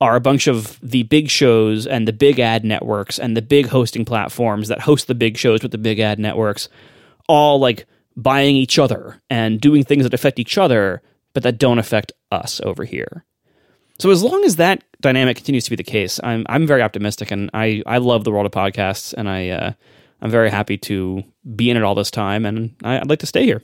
are 0.01 0.17
a 0.17 0.21
bunch 0.21 0.47
of 0.47 0.79
the 0.83 1.05
big 1.05 1.29
shows 1.29 1.87
and 1.87 2.07
the 2.07 2.13
big 2.13 2.39
ad 2.39 2.65
networks 2.65 3.19
and 3.19 3.37
the 3.37 3.43
big 3.43 3.67
hosting 3.67 4.05
platforms 4.05 4.69
that 4.69 4.81
host 4.81 5.07
the 5.07 5.15
big 5.15 5.37
shows 5.39 5.63
with 5.63 5.73
the 5.73 5.79
big 5.79 5.99
ad 5.99 6.19
networks 6.19 6.69
all 7.29 7.59
like 7.59 7.87
buying 8.17 8.57
each 8.57 8.79
other 8.79 9.21
and 9.31 9.61
doing 9.61 9.83
things 9.83 10.05
that 10.05 10.15
affect 10.15 10.39
each 10.39 10.59
other 10.59 11.03
but 11.33 11.43
that 11.43 11.59
don't 11.59 11.79
affect 11.79 12.13
us 12.31 12.61
over 12.65 12.85
here. 12.85 13.25
So 13.99 14.11
as 14.11 14.23
long 14.23 14.45
as 14.45 14.57
that 14.57 14.83
dynamic 15.01 15.37
continues 15.37 15.65
to 15.65 15.71
be 15.71 15.77
the 15.77 15.85
case, 15.85 16.21
I'm 16.23 16.45
I'm 16.49 16.67
very 16.67 16.83
optimistic 16.83 17.31
and 17.31 17.51
I 17.53 17.83
I 17.87 17.99
love 17.99 18.25
the 18.25 18.31
world 18.31 18.47
of 18.47 18.53
podcasts 18.53 19.13
and 19.13 19.29
I 19.29 19.49
uh, 19.51 19.73
I'm 20.21 20.31
very 20.31 20.51
happy 20.51 20.79
to 20.79 21.23
be 21.55 21.71
in 21.71 21.77
it 21.77 21.83
all 21.83 21.95
this 21.95 22.11
time 22.11 22.47
and 22.47 22.75
I, 22.83 22.99
I'd 22.99 23.09
like 23.09 23.21
to 23.21 23.27
stay 23.27 23.45
here. 23.45 23.63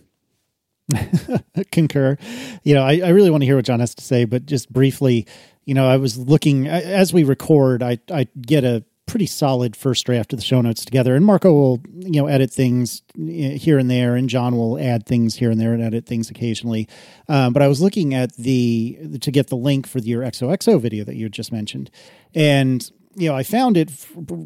concur. 1.72 2.16
You 2.62 2.74
know, 2.74 2.82
I, 2.82 3.00
I 3.05 3.09
really 3.11 3.30
want 3.30 3.42
to 3.42 3.46
hear 3.46 3.57
what 3.57 3.64
John 3.64 3.80
has 3.80 3.94
to 3.94 4.05
say, 4.05 4.24
but 4.24 4.46
just 4.46 4.72
briefly, 4.72 5.26
you 5.64 5.74
know, 5.74 5.88
I 5.88 5.96
was 5.96 6.18
looking 6.18 6.68
as 6.68 7.12
we 7.12 7.24
record. 7.24 7.82
I 7.82 7.98
I 8.11 8.26
get 8.40 8.64
a 8.64 8.84
pretty 9.07 9.26
solid 9.26 9.76
first 9.76 10.07
draft 10.07 10.32
of 10.32 10.38
the 10.38 10.44
show 10.44 10.61
notes 10.61 10.84
together, 10.84 11.14
and 11.14 11.24
Marco 11.24 11.53
will 11.53 11.82
you 11.98 12.20
know 12.20 12.26
edit 12.26 12.50
things 12.50 13.03
here 13.16 13.78
and 13.78 13.90
there, 13.90 14.16
and 14.16 14.28
John 14.28 14.57
will 14.57 14.78
add 14.78 15.07
things 15.07 15.36
here 15.36 15.50
and 15.50 15.61
there 15.61 15.72
and 15.72 15.82
edit 15.82 16.07
things 16.07 16.30
occasionally. 16.30 16.88
Um, 17.28 17.53
but 17.53 17.62
I 17.62 17.68
was 17.68 17.80
looking 17.80 18.14
at 18.14 18.36
the 18.36 19.18
to 19.20 19.30
get 19.30 19.48
the 19.48 19.57
link 19.57 19.86
for 19.86 19.98
your 19.98 20.22
XOXO 20.22 20.80
video 20.80 21.05
that 21.05 21.16
you 21.16 21.28
just 21.28 21.53
mentioned, 21.53 21.90
and 22.34 22.90
you 23.14 23.28
know, 23.28 23.34
I 23.34 23.42
found 23.42 23.76
it 23.76 23.90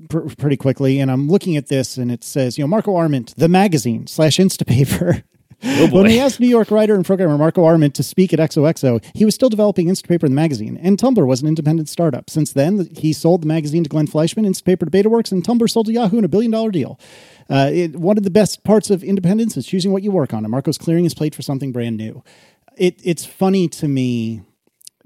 pr- 0.09 0.29
pretty 0.37 0.57
quickly, 0.57 1.01
and 1.01 1.11
I'm 1.11 1.29
looking 1.29 1.57
at 1.57 1.69
this, 1.69 1.97
and 1.97 2.11
it 2.11 2.25
says, 2.25 2.59
you 2.59 2.65
know, 2.65 2.69
Marco 2.69 2.95
Arment, 2.97 3.35
the 3.37 3.49
magazine 3.49 4.07
slash 4.07 4.39
Instapaper. 4.39 5.23
Oh 5.65 5.89
when 5.91 6.05
he 6.05 6.21
asked 6.21 6.39
New 6.39 6.49
York 6.49 6.71
writer 6.71 6.95
and 6.95 7.05
programmer 7.05 7.39
Marco 7.39 7.65
Arment 7.65 7.95
to 7.95 8.03
speak 8.03 8.35
at 8.35 8.39
XOXO, 8.39 9.03
he 9.15 9.25
was 9.25 9.35
still 9.35 9.49
developing 9.49 9.89
Instapaper 9.89 10.25
and 10.25 10.33
the 10.33 10.37
magazine, 10.37 10.79
and 10.83 10.99
Tumblr 10.99 11.27
was 11.27 11.41
an 11.41 11.49
independent 11.49 11.89
startup. 11.89 12.29
Since 12.29 12.53
then, 12.53 12.89
he 12.95 13.13
sold 13.15 13.43
the 13.43 13.47
magazine 13.47 13.83
to 13.83 13.89
Glenn 13.89 14.07
Fleishman, 14.07 14.45
Instapaper 14.45 14.81
to 14.81 14.91
BetaWorks, 14.91 15.33
and 15.33 15.43
Tumblr 15.43 15.69
sold 15.71 15.87
to 15.87 15.93
Yahoo 15.93 16.19
in 16.19 16.25
a 16.25 16.29
billion 16.29 16.51
dollar 16.51 16.71
deal. 16.71 17.01
Uh, 17.49 17.71
it, 17.73 17.97
one 17.97 18.19
of 18.19 18.25
the 18.25 18.31
best 18.31 18.65
parts 18.65 18.91
of 18.91 19.03
independence 19.03 19.57
is 19.57 19.67
choosing 19.67 19.93
what 19.93 20.03
you 20.03 20.11
work 20.11 20.35
on, 20.35 20.45
and 20.45 20.51
Marco's 20.51 20.79
clearing 20.79 21.05
his 21.05 21.15
plate 21.15 21.35
for 21.35 21.43
something 21.43 21.73
brand 21.73 21.97
new. 21.97 22.23
It, 22.77 23.01
it's 23.03 23.25
funny 23.25 23.67
to 23.69 23.89
me 23.89 24.43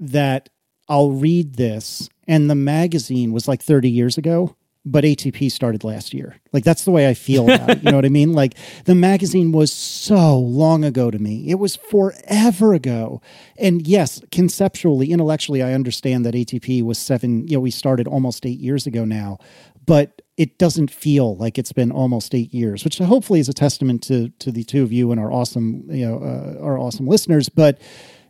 that 0.01 0.49
I'll 0.89 1.11
read 1.11 1.55
this, 1.55 2.09
and 2.27 2.49
the 2.49 2.55
magazine 2.55 3.31
was 3.31 3.47
like 3.47 3.61
30 3.61 3.89
years 3.89 4.17
ago, 4.17 4.55
but 4.83 5.03
ATP 5.03 5.51
started 5.51 5.83
last 5.83 6.13
year. 6.13 6.37
Like 6.53 6.63
that's 6.63 6.85
the 6.85 6.91
way 6.91 7.07
I 7.07 7.13
feel 7.13 7.43
about 7.49 7.69
it. 7.69 7.83
You 7.83 7.91
know 7.91 7.97
what 7.97 8.05
I 8.05 8.09
mean? 8.09 8.33
Like 8.33 8.55
the 8.85 8.95
magazine 8.95 9.51
was 9.51 9.71
so 9.71 10.39
long 10.39 10.83
ago 10.83 11.11
to 11.11 11.19
me. 11.19 11.49
It 11.49 11.59
was 11.59 11.75
forever 11.75 12.73
ago. 12.73 13.21
And 13.59 13.85
yes, 13.87 14.21
conceptually, 14.31 15.11
intellectually, 15.11 15.61
I 15.61 15.73
understand 15.73 16.25
that 16.25 16.33
ATP 16.33 16.81
was 16.83 16.97
seven, 16.97 17.47
you 17.47 17.57
know, 17.57 17.59
we 17.59 17.71
started 17.71 18.07
almost 18.07 18.45
eight 18.45 18.59
years 18.59 18.87
ago 18.87 19.05
now. 19.05 19.37
but 19.85 20.21
it 20.37 20.57
doesn't 20.57 20.89
feel 20.89 21.35
like 21.37 21.57
it's 21.59 21.73
been 21.73 21.91
almost 21.91 22.33
eight 22.33 22.53
years, 22.53 22.83
which 22.83 22.97
hopefully 22.97 23.39
is 23.39 23.49
a 23.49 23.53
testament 23.53 24.01
to 24.03 24.29
to 24.39 24.51
the 24.51 24.63
two 24.63 24.81
of 24.83 24.91
you 24.91 25.11
and 25.11 25.19
our 25.19 25.31
awesome 25.31 25.83
you 25.89 26.05
know 26.05 26.17
uh, 26.19 26.63
our 26.63 26.79
awesome 26.79 27.07
listeners. 27.07 27.49
But 27.49 27.79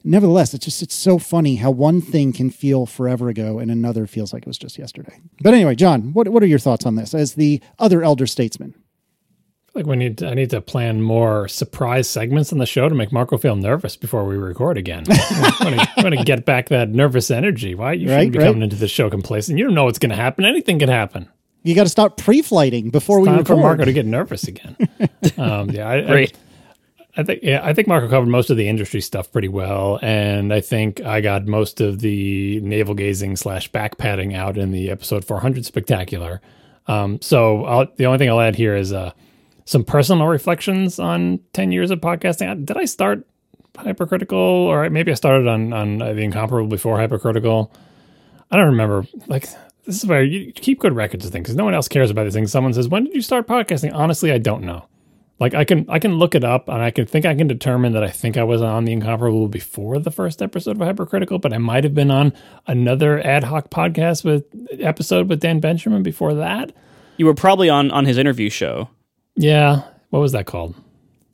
nevertheless, 0.03 0.53
it's 0.53 0.65
just 0.65 0.81
it's 0.81 0.95
so 0.95 1.17
funny 1.19 1.55
how 1.55 1.71
one 1.71 2.01
thing 2.01 2.33
can 2.33 2.49
feel 2.49 2.85
forever 2.85 3.29
ago 3.29 3.59
and 3.59 3.69
another 3.71 4.07
feels 4.07 4.33
like 4.33 4.43
it 4.43 4.47
was 4.47 4.57
just 4.57 4.77
yesterday. 4.77 5.19
But 5.41 5.53
anyway, 5.53 5.75
John, 5.75 6.13
what 6.13 6.27
what 6.29 6.43
are 6.43 6.47
your 6.47 6.59
thoughts 6.59 6.85
on 6.85 6.95
this 6.95 7.13
as 7.13 7.33
the 7.35 7.61
other 7.79 8.03
elder 8.03 8.27
statesman? 8.27 8.75
like 9.73 9.85
we 9.85 9.95
need 9.95 10.17
to, 10.17 10.27
I 10.27 10.33
need 10.33 10.49
to 10.49 10.59
plan 10.59 11.01
more 11.01 11.47
surprise 11.47 12.09
segments 12.09 12.51
on 12.51 12.59
the 12.59 12.65
show 12.65 12.89
to 12.89 12.93
make 12.95 13.13
Marco 13.13 13.37
feel 13.37 13.55
nervous 13.55 13.95
before 13.95 14.25
we 14.25 14.35
record 14.35 14.77
again. 14.77 15.05
I 15.09 15.93
want 16.03 16.13
to 16.17 16.25
get 16.25 16.45
back 16.45 16.67
that 16.69 16.89
nervous 16.89 17.31
energy. 17.31 17.73
Why 17.73 17.93
you 17.93 18.07
shouldn't 18.09 18.17
Right, 18.17 18.31
be 18.33 18.39
right. 18.39 18.45
coming 18.47 18.63
into 18.63 18.75
the 18.75 18.89
show 18.89 19.09
complacent? 19.09 19.57
You 19.57 19.63
don't 19.63 19.73
know 19.73 19.85
what's 19.85 19.97
going 19.97 20.09
to 20.09 20.17
happen. 20.17 20.43
Anything 20.43 20.77
can 20.77 20.89
happen. 20.89 21.29
You 21.63 21.73
got 21.73 21.83
to 21.83 21.89
stop 21.89 22.17
pre-flighting 22.17 22.89
before 22.89 23.21
we 23.21 23.27
Time 23.27 23.37
record. 23.37 23.47
for 23.47 23.55
Marco 23.55 23.85
to 23.85 23.93
get 23.93 24.05
nervous 24.05 24.43
again. 24.45 24.75
um, 25.37 25.69
yeah, 25.69 25.87
I, 25.87 26.01
Great. 26.01 26.33
I, 26.35 26.39
I 27.15 27.23
think 27.23 27.39
yeah, 27.43 27.59
I 27.63 27.73
think 27.73 27.87
Marco 27.87 28.07
covered 28.07 28.29
most 28.29 28.49
of 28.49 28.57
the 28.57 28.69
industry 28.69 29.01
stuff 29.01 29.31
pretty 29.31 29.49
well, 29.49 29.99
and 30.01 30.53
I 30.53 30.61
think 30.61 31.01
I 31.01 31.19
got 31.19 31.45
most 31.45 31.81
of 31.81 31.99
the 31.99 32.61
navel 32.61 32.93
gazing 32.95 33.35
slash 33.35 33.67
back 33.69 33.97
patting 33.97 34.33
out 34.33 34.57
in 34.57 34.71
the 34.71 34.89
episode 34.89 35.25
400 35.25 35.65
spectacular. 35.65 36.41
Um, 36.87 37.21
so 37.21 37.65
I'll, 37.65 37.87
the 37.97 38.05
only 38.05 38.17
thing 38.17 38.29
I'll 38.29 38.39
add 38.39 38.55
here 38.55 38.75
is 38.75 38.93
uh, 38.93 39.11
some 39.65 39.83
personal 39.83 40.27
reflections 40.27 40.99
on 40.99 41.39
10 41.53 41.71
years 41.71 41.91
of 41.91 41.99
podcasting. 41.99 42.65
Did 42.65 42.77
I 42.77 42.85
start 42.85 43.27
hypercritical, 43.77 44.37
or 44.37 44.89
maybe 44.89 45.11
I 45.11 45.15
started 45.15 45.47
on 45.47 45.73
on 45.73 45.97
the 45.97 46.17
incomparable 46.17 46.69
before 46.69 46.97
hypercritical? 46.97 47.73
I 48.51 48.57
don't 48.57 48.67
remember. 48.67 49.05
Like 49.27 49.49
this 49.85 49.97
is 49.97 50.05
where 50.05 50.23
you 50.23 50.53
keep 50.53 50.79
good 50.79 50.95
records 50.95 51.25
of 51.25 51.31
things 51.31 51.43
because 51.43 51.55
no 51.55 51.65
one 51.65 51.73
else 51.73 51.87
cares 51.87 52.09
about 52.09 52.23
these 52.23 52.33
things. 52.33 52.51
Someone 52.51 52.73
says, 52.73 52.87
"When 52.87 53.05
did 53.05 53.15
you 53.15 53.21
start 53.21 53.47
podcasting?" 53.47 53.93
Honestly, 53.93 54.31
I 54.31 54.37
don't 54.37 54.63
know. 54.63 54.85
Like 55.41 55.55
I 55.55 55.65
can 55.65 55.87
I 55.89 55.97
can 55.97 56.19
look 56.19 56.35
it 56.35 56.43
up 56.43 56.69
and 56.69 56.83
I 56.83 56.91
can 56.91 57.07
think 57.07 57.25
I 57.25 57.33
can 57.33 57.47
determine 57.47 57.93
that 57.93 58.03
I 58.03 58.11
think 58.11 58.37
I 58.37 58.43
was 58.43 58.61
on 58.61 58.85
the 58.85 58.91
incomparable 58.91 59.47
before 59.47 59.97
the 59.97 60.11
first 60.11 60.39
episode 60.39 60.79
of 60.79 60.85
hypercritical, 60.85 61.39
but 61.39 61.51
I 61.51 61.57
might 61.57 61.83
have 61.83 61.95
been 61.95 62.11
on 62.11 62.33
another 62.67 63.19
ad 63.25 63.45
hoc 63.45 63.71
podcast 63.71 64.23
with 64.23 64.45
episode 64.79 65.29
with 65.29 65.39
Dan 65.39 65.59
Benjamin 65.59 66.03
before 66.03 66.35
that. 66.35 66.71
You 67.17 67.25
were 67.25 67.33
probably 67.33 67.69
on 67.69 67.89
on 67.89 68.05
his 68.05 68.19
interview 68.19 68.51
show. 68.51 68.89
Yeah, 69.35 69.81
what 70.11 70.19
was 70.19 70.31
that 70.33 70.45
called? 70.45 70.75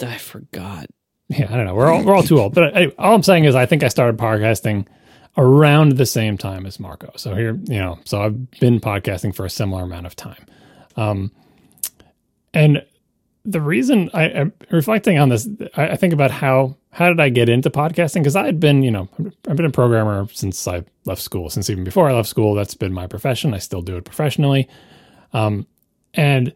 I 0.01 0.17
forgot. 0.17 0.87
Yeah, 1.27 1.47
I 1.51 1.57
don't 1.57 1.65
know. 1.65 1.75
We're 1.75 1.91
all 1.91 2.01
we're 2.05 2.15
all 2.15 2.23
too 2.23 2.39
old. 2.39 2.55
But 2.55 2.77
anyway, 2.77 2.95
all 2.97 3.13
I'm 3.13 3.23
saying 3.23 3.43
is 3.43 3.55
I 3.55 3.65
think 3.65 3.83
I 3.83 3.89
started 3.89 4.17
podcasting 4.17 4.87
around 5.35 5.97
the 5.97 6.05
same 6.05 6.37
time 6.37 6.65
as 6.65 6.79
Marco. 6.79 7.11
So 7.17 7.35
here, 7.35 7.59
you 7.65 7.79
know, 7.79 7.99
so 8.05 8.21
I've 8.21 8.51
been 8.51 8.79
podcasting 8.79 9.35
for 9.35 9.45
a 9.45 9.49
similar 9.49 9.83
amount 9.83 10.05
of 10.05 10.15
time. 10.15 10.45
Um, 10.95 11.33
and 12.53 12.85
the 13.47 13.61
reason 13.61 14.09
I, 14.13 14.25
I'm 14.25 14.53
reflecting 14.71 15.17
on 15.17 15.29
this, 15.29 15.47
I, 15.75 15.89
I 15.89 15.95
think 15.95 16.13
about 16.13 16.29
how 16.31 16.75
how 16.91 17.07
did 17.07 17.19
I 17.19 17.29
get 17.29 17.47
into 17.47 17.69
podcasting? 17.69 18.21
Because 18.21 18.35
I 18.35 18.45
had 18.45 18.59
been, 18.59 18.83
you 18.83 18.91
know, 18.91 19.07
I've 19.47 19.55
been 19.55 19.65
a 19.65 19.71
programmer 19.71 20.27
since 20.33 20.67
I 20.67 20.83
left 21.05 21.21
school. 21.21 21.49
Since 21.49 21.69
even 21.69 21.83
before 21.83 22.09
I 22.09 22.13
left 22.13 22.27
school, 22.27 22.55
that's 22.55 22.73
been 22.73 22.91
my 22.91 23.07
profession. 23.07 23.53
I 23.53 23.59
still 23.59 23.81
do 23.81 23.97
it 23.97 24.03
professionally. 24.03 24.67
Um, 25.31 25.67
and 26.15 26.53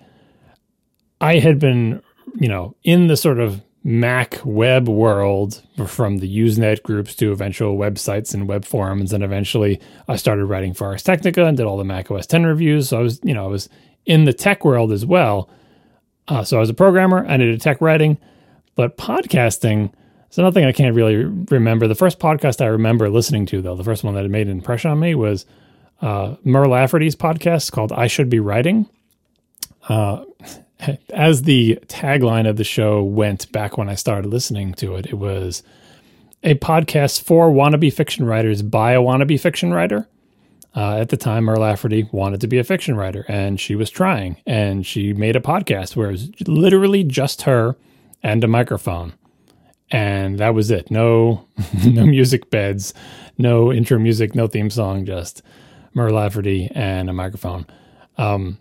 I 1.21 1.37
had 1.37 1.59
been, 1.59 2.01
you 2.35 2.47
know, 2.47 2.75
in 2.83 3.05
the 3.05 3.17
sort 3.17 3.39
of 3.39 3.61
Mac 3.83 4.39
web 4.43 4.89
world 4.89 5.61
from 5.85 6.17
the 6.17 6.39
Usenet 6.39 6.81
groups 6.81 7.15
to 7.15 7.31
eventual 7.31 7.77
websites 7.77 8.33
and 8.33 8.47
web 8.47 8.65
forums. 8.65 9.13
And 9.13 9.23
eventually 9.23 9.79
I 10.07 10.15
started 10.15 10.45
writing 10.45 10.73
for 10.73 10.87
Ars 10.87 11.03
Technica 11.03 11.45
and 11.45 11.55
did 11.55 11.67
all 11.67 11.77
the 11.77 11.83
Mac 11.83 12.09
OS 12.09 12.25
10 12.25 12.45
reviews. 12.45 12.89
So 12.89 12.99
I 12.99 13.01
was, 13.01 13.19
you 13.23 13.33
know, 13.33 13.45
I 13.45 13.47
was 13.47 13.69
in 14.07 14.25
the 14.25 14.33
tech 14.33 14.65
world 14.65 14.91
as 14.91 15.05
well. 15.05 15.49
Uh, 16.27 16.43
so 16.43 16.57
I 16.57 16.59
was 16.59 16.69
a 16.69 16.73
programmer, 16.73 17.25
I 17.27 17.37
did 17.37 17.59
tech 17.61 17.81
writing, 17.81 18.17
but 18.75 18.97
podcasting 18.97 19.91
is 20.29 20.37
another 20.37 20.53
thing 20.53 20.65
I 20.65 20.71
can't 20.71 20.95
really 20.95 21.15
remember. 21.49 21.87
The 21.87 21.95
first 21.95 22.19
podcast 22.19 22.61
I 22.61 22.67
remember 22.67 23.09
listening 23.09 23.45
to, 23.47 23.61
though, 23.61 23.75
the 23.75 23.83
first 23.83 24.03
one 24.03 24.15
that 24.15 24.29
made 24.29 24.47
an 24.47 24.57
impression 24.57 24.91
on 24.91 24.99
me 24.99 25.15
was 25.15 25.45
uh, 26.01 26.35
Mur 26.43 26.67
Lafferty's 26.67 27.15
podcast 27.15 27.71
called 27.71 27.91
I 27.91 28.07
Should 28.07 28.29
Be 28.29 28.39
Writing. 28.39 28.87
Uh, 29.87 30.23
as 31.09 31.43
the 31.43 31.79
tagline 31.87 32.49
of 32.49 32.57
the 32.57 32.63
show 32.63 33.03
went 33.03 33.51
back 33.51 33.77
when 33.77 33.89
I 33.89 33.95
started 33.95 34.29
listening 34.29 34.73
to 34.75 34.95
it, 34.95 35.07
it 35.07 35.15
was 35.15 35.63
a 36.43 36.55
podcast 36.55 37.21
for 37.21 37.51
wannabe 37.51 37.93
fiction 37.93 38.25
writers 38.25 38.61
by 38.61 38.93
a 38.93 39.01
wannabe 39.01 39.39
fiction 39.39 39.73
writer. 39.73 40.07
Uh, 40.73 40.97
at 40.97 41.09
the 41.09 41.17
time, 41.17 41.43
Mur 41.43 41.57
Lafferty 41.57 42.07
wanted 42.11 42.39
to 42.41 42.47
be 42.47 42.57
a 42.57 42.63
fiction 42.63 42.95
writer, 42.95 43.25
and 43.27 43.59
she 43.59 43.75
was 43.75 43.89
trying. 43.89 44.37
And 44.45 44.85
she 44.85 45.13
made 45.13 45.35
a 45.35 45.41
podcast 45.41 45.95
where 45.95 46.09
it 46.09 46.13
was 46.13 46.47
literally 46.47 47.03
just 47.03 47.41
her 47.41 47.75
and 48.23 48.43
a 48.43 48.47
microphone, 48.47 49.13
and 49.89 50.39
that 50.39 50.53
was 50.53 50.71
it. 50.71 50.89
No, 50.89 51.45
no 51.85 52.05
music 52.05 52.49
beds, 52.49 52.93
no 53.37 53.71
intro 53.71 53.99
music, 53.99 54.33
no 54.33 54.47
theme 54.47 54.69
song, 54.69 55.05
just 55.05 55.41
Mur 55.93 56.09
Lafferty 56.09 56.69
and 56.73 57.09
a 57.09 57.13
microphone. 57.13 57.65
Um, 58.17 58.57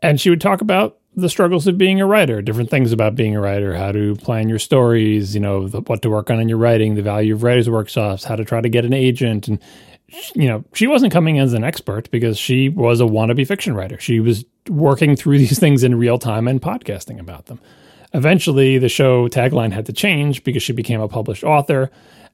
and 0.00 0.20
she 0.20 0.30
would 0.30 0.40
talk 0.40 0.60
about 0.60 0.98
the 1.16 1.30
struggles 1.30 1.66
of 1.66 1.78
being 1.78 2.00
a 2.00 2.06
writer, 2.06 2.42
different 2.42 2.68
things 2.68 2.92
about 2.92 3.16
being 3.16 3.34
a 3.34 3.40
writer, 3.40 3.74
how 3.74 3.90
to 3.90 4.14
plan 4.16 4.48
your 4.48 4.58
stories, 4.58 5.34
you 5.34 5.40
know, 5.40 5.66
the, 5.66 5.80
what 5.80 6.02
to 6.02 6.10
work 6.10 6.30
on 6.30 6.38
in 6.38 6.48
your 6.48 6.58
writing, 6.58 6.94
the 6.94 7.02
value 7.02 7.34
of 7.34 7.42
writers' 7.42 7.70
workshops, 7.70 8.24
how 8.24 8.36
to 8.36 8.44
try 8.44 8.60
to 8.60 8.68
get 8.68 8.84
an 8.84 8.92
agent, 8.92 9.48
and 9.48 9.58
you 10.34 10.48
know, 10.48 10.64
she 10.72 10.86
wasn't 10.86 11.12
coming 11.12 11.38
as 11.38 11.52
an 11.52 11.64
expert 11.64 12.10
because 12.10 12.38
she 12.38 12.68
was 12.68 13.00
a 13.00 13.04
wannabe 13.04 13.46
fiction 13.46 13.74
writer. 13.74 13.98
She 13.98 14.20
was 14.20 14.44
working 14.68 15.16
through 15.16 15.38
these 15.38 15.58
things 15.58 15.82
in 15.82 15.96
real 15.96 16.18
time 16.18 16.48
and 16.48 16.60
podcasting 16.60 17.18
about 17.18 17.46
them. 17.46 17.60
Eventually, 18.14 18.78
the 18.78 18.88
show 18.88 19.28
tagline 19.28 19.72
had 19.72 19.86
to 19.86 19.92
change 19.92 20.44
because 20.44 20.62
she 20.62 20.72
became 20.72 21.00
a 21.00 21.08
published 21.08 21.44
author. 21.44 21.90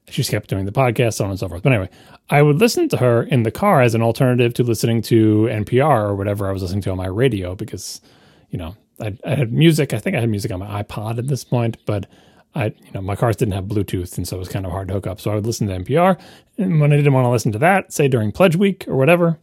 She 0.09 0.23
kept 0.23 0.49
doing 0.49 0.65
the 0.65 0.71
podcast, 0.71 1.15
so 1.15 1.25
on 1.25 1.31
and 1.31 1.39
so 1.39 1.47
forth. 1.47 1.63
But 1.63 1.71
anyway, 1.71 1.89
I 2.29 2.41
would 2.41 2.59
listen 2.59 2.89
to 2.89 2.97
her 2.97 3.23
in 3.23 3.43
the 3.43 3.51
car 3.51 3.81
as 3.81 3.95
an 3.95 4.01
alternative 4.01 4.53
to 4.55 4.63
listening 4.63 5.01
to 5.03 5.47
NPR 5.51 6.03
or 6.03 6.15
whatever 6.15 6.47
I 6.47 6.51
was 6.51 6.61
listening 6.61 6.81
to 6.83 6.91
on 6.91 6.97
my 6.97 7.07
radio 7.07 7.55
because, 7.55 8.01
you 8.49 8.57
know, 8.57 8.75
I, 8.99 9.17
I 9.25 9.35
had 9.35 9.51
music. 9.51 9.93
I 9.93 9.99
think 9.99 10.15
I 10.15 10.19
had 10.19 10.29
music 10.29 10.51
on 10.51 10.59
my 10.59 10.83
iPod 10.83 11.17
at 11.17 11.27
this 11.27 11.43
point, 11.43 11.77
but 11.85 12.05
I, 12.55 12.65
you 12.65 12.91
know, 12.93 13.01
my 13.01 13.15
cars 13.15 13.35
didn't 13.35 13.53
have 13.53 13.65
Bluetooth, 13.65 14.17
and 14.17 14.27
so 14.27 14.35
it 14.35 14.39
was 14.39 14.49
kind 14.49 14.65
of 14.65 14.71
hard 14.71 14.87
to 14.89 14.93
hook 14.93 15.07
up. 15.07 15.19
So 15.19 15.31
I 15.31 15.35
would 15.35 15.45
listen 15.45 15.67
to 15.67 15.79
NPR, 15.79 16.19
and 16.57 16.79
when 16.79 16.93
I 16.93 16.97
didn't 16.97 17.13
want 17.13 17.25
to 17.25 17.29
listen 17.29 17.51
to 17.53 17.59
that, 17.59 17.91
say 17.91 18.07
during 18.07 18.31
Pledge 18.31 18.55
Week 18.55 18.85
or 18.87 18.95
whatever, 18.95 19.39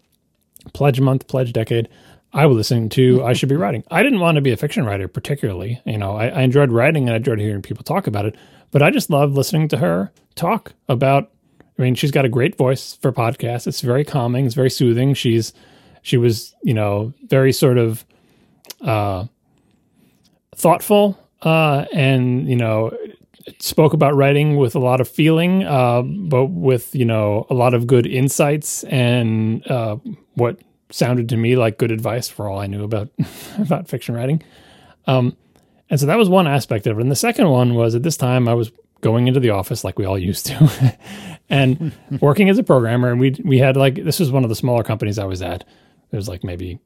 Pledge 0.72 1.00
Month, 1.00 1.26
Pledge 1.26 1.52
Decade, 1.52 1.88
I 2.32 2.46
would 2.46 2.56
listen 2.56 2.88
to 2.90 3.24
I 3.24 3.32
Should 3.32 3.48
Be 3.48 3.56
Writing. 3.56 3.82
I 3.90 4.02
didn't 4.02 4.20
want 4.20 4.36
to 4.36 4.40
be 4.40 4.52
a 4.52 4.56
fiction 4.56 4.84
writer 4.84 5.08
particularly. 5.08 5.80
You 5.84 5.98
know, 5.98 6.16
I, 6.16 6.28
I 6.28 6.42
enjoyed 6.42 6.70
writing 6.70 7.04
and 7.04 7.14
I 7.14 7.16
enjoyed 7.16 7.40
hearing 7.40 7.62
people 7.62 7.82
talk 7.82 8.06
about 8.06 8.26
it, 8.26 8.36
but 8.70 8.82
I 8.82 8.90
just 8.90 9.10
loved 9.10 9.34
listening 9.34 9.68
to 9.68 9.78
her 9.78 10.12
talk 10.36 10.74
about. 10.88 11.30
I 11.78 11.82
mean, 11.82 11.94
she's 11.94 12.10
got 12.10 12.24
a 12.24 12.28
great 12.28 12.56
voice 12.56 12.94
for 12.94 13.10
podcasts. 13.10 13.66
It's 13.66 13.80
very 13.80 14.04
calming. 14.04 14.46
It's 14.46 14.54
very 14.54 14.70
soothing. 14.70 15.14
She's 15.14 15.52
she 16.02 16.16
was, 16.16 16.54
you 16.62 16.74
know, 16.74 17.12
very 17.26 17.52
sort 17.52 17.78
of 17.78 18.04
uh, 18.80 19.24
thoughtful 20.54 21.18
uh, 21.42 21.86
and 21.92 22.48
you 22.48 22.56
know 22.56 22.96
spoke 23.58 23.92
about 23.92 24.14
writing 24.14 24.56
with 24.56 24.74
a 24.74 24.78
lot 24.78 25.00
of 25.00 25.08
feeling, 25.08 25.64
uh, 25.64 26.02
but 26.02 26.46
with 26.46 26.94
you 26.94 27.04
know 27.04 27.46
a 27.50 27.54
lot 27.54 27.74
of 27.74 27.86
good 27.86 28.06
insights 28.06 28.84
and 28.84 29.66
uh, 29.70 29.96
what 30.34 30.60
sounded 30.90 31.28
to 31.28 31.36
me 31.36 31.56
like 31.56 31.78
good 31.78 31.90
advice 31.90 32.28
for 32.28 32.48
all 32.48 32.58
I 32.58 32.66
knew 32.66 32.84
about 32.84 33.08
about 33.58 33.88
fiction 33.88 34.14
writing. 34.14 34.42
Um, 35.06 35.36
and 35.88 35.98
so 35.98 36.06
that 36.06 36.18
was 36.18 36.28
one 36.28 36.46
aspect 36.46 36.86
of 36.86 36.98
it. 36.98 37.02
And 37.02 37.10
the 37.10 37.16
second 37.16 37.48
one 37.48 37.74
was 37.74 37.94
at 37.94 38.02
this 38.02 38.16
time 38.16 38.48
I 38.48 38.54
was 38.54 38.70
going 39.00 39.28
into 39.28 39.40
the 39.40 39.50
office 39.50 39.82
like 39.82 39.98
we 39.98 40.04
all 40.04 40.18
used 40.18 40.46
to, 40.46 40.96
and 41.50 41.92
working 42.20 42.48
as 42.48 42.58
a 42.58 42.62
programmer. 42.62 43.10
And 43.10 43.20
we 43.20 43.36
we 43.44 43.58
had 43.58 43.76
like 43.76 44.04
this 44.04 44.20
was 44.20 44.30
one 44.30 44.44
of 44.44 44.48
the 44.48 44.56
smaller 44.56 44.82
companies 44.82 45.18
I 45.18 45.24
was 45.24 45.42
at. 45.42 45.64
There 46.10 46.18
was 46.18 46.28
like 46.28 46.44
maybe 46.44 46.78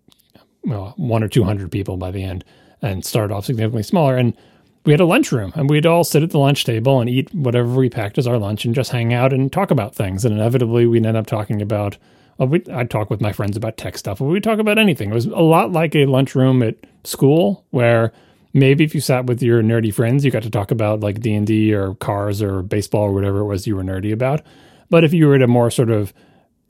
well, 0.65 0.95
one 0.97 1.23
or 1.23 1.29
two 1.29 1.45
hundred 1.45 1.71
people 1.71 1.97
by 1.97 2.11
the 2.11 2.23
end, 2.23 2.45
and 2.85 3.05
started 3.05 3.35
off 3.35 3.47
significantly 3.47 3.83
smaller. 3.83 4.17
And 4.17 4.37
we 4.85 4.93
had 4.93 5.01
a 5.01 5.07
lunchroom, 5.07 5.53
and 5.57 5.71
we'd 5.71 5.87
all 5.87 6.05
sit 6.05 6.23
at 6.23 6.31
the 6.31 6.39
lunch 6.39 6.65
table 6.65 7.01
and 7.01 7.09
eat 7.09 7.35
whatever 7.35 7.75
we 7.75 7.89
packed 7.89 8.19
as 8.19 8.27
our 8.27 8.39
lunch, 8.39 8.65
and 8.65 8.75
just 8.75 8.91
hang 8.91 9.15
out 9.15 9.33
and 9.33 9.51
talk 9.53 9.71
about 9.71 9.95
things. 9.95 10.25
And 10.25 10.35
inevitably, 10.35 10.87
we'd 10.87 11.07
end 11.07 11.17
up 11.17 11.27
talking 11.27 11.63
about. 11.63 11.97
Well, 12.37 12.49
we, 12.49 12.65
I'd 12.73 12.91
talk 12.91 13.11
with 13.11 13.21
my 13.21 13.33
friends 13.33 13.57
about 13.57 13.77
tech 13.77 13.97
stuff, 13.97 14.19
but 14.19 14.25
we'd 14.25 14.43
talk 14.43 14.59
about 14.59 14.77
anything. 14.77 15.11
It 15.11 15.15
was 15.15 15.27
a 15.27 15.39
lot 15.39 15.71
like 15.71 15.95
a 15.95 16.07
lunchroom 16.07 16.65
at 16.65 16.75
school, 17.05 17.65
where 17.71 18.13
maybe 18.53 18.83
if 18.85 18.95
you 18.95 19.01
sat 19.01 19.27
with 19.27 19.41
your 19.43 19.63
nerdy 19.63 19.95
friends, 19.95 20.25
you 20.25 20.31
got 20.31 20.43
to 20.43 20.51
talk 20.51 20.71
about 20.71 21.01
like 21.01 21.21
D 21.21 21.33
and 21.35 21.47
D 21.47 21.73
or 21.73 21.95
cars 21.95 22.43
or 22.43 22.63
baseball 22.63 23.05
or 23.05 23.13
whatever 23.13 23.39
it 23.39 23.45
was 23.45 23.67
you 23.67 23.77
were 23.77 23.85
nerdy 23.85 24.13
about. 24.13 24.43
But 24.91 25.05
if 25.05 25.13
you 25.13 25.29
were 25.29 25.37
at 25.37 25.43
a 25.43 25.47
more 25.47 25.71
sort 25.71 25.91
of, 25.91 26.13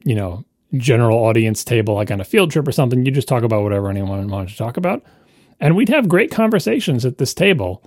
you 0.05 0.15
know, 0.15 0.45
general 0.77 1.19
audience 1.19 1.65
table, 1.65 1.95
like 1.95 2.11
on 2.11 2.21
a 2.21 2.25
field 2.25 2.51
trip 2.51 2.69
or 2.69 2.73
something, 2.73 3.05
you 3.05 3.11
just 3.11 3.29
talk 3.29 3.43
about 3.43 3.63
whatever 3.63 3.89
anyone 3.89 4.29
wanted 4.29 4.51
to 4.51 4.57
talk 4.57 4.77
about. 4.77 5.03
And 5.61 5.77
we'd 5.77 5.89
have 5.89 6.09
great 6.09 6.31
conversations 6.31 7.05
at 7.05 7.19
this 7.19 7.35
table 7.35 7.83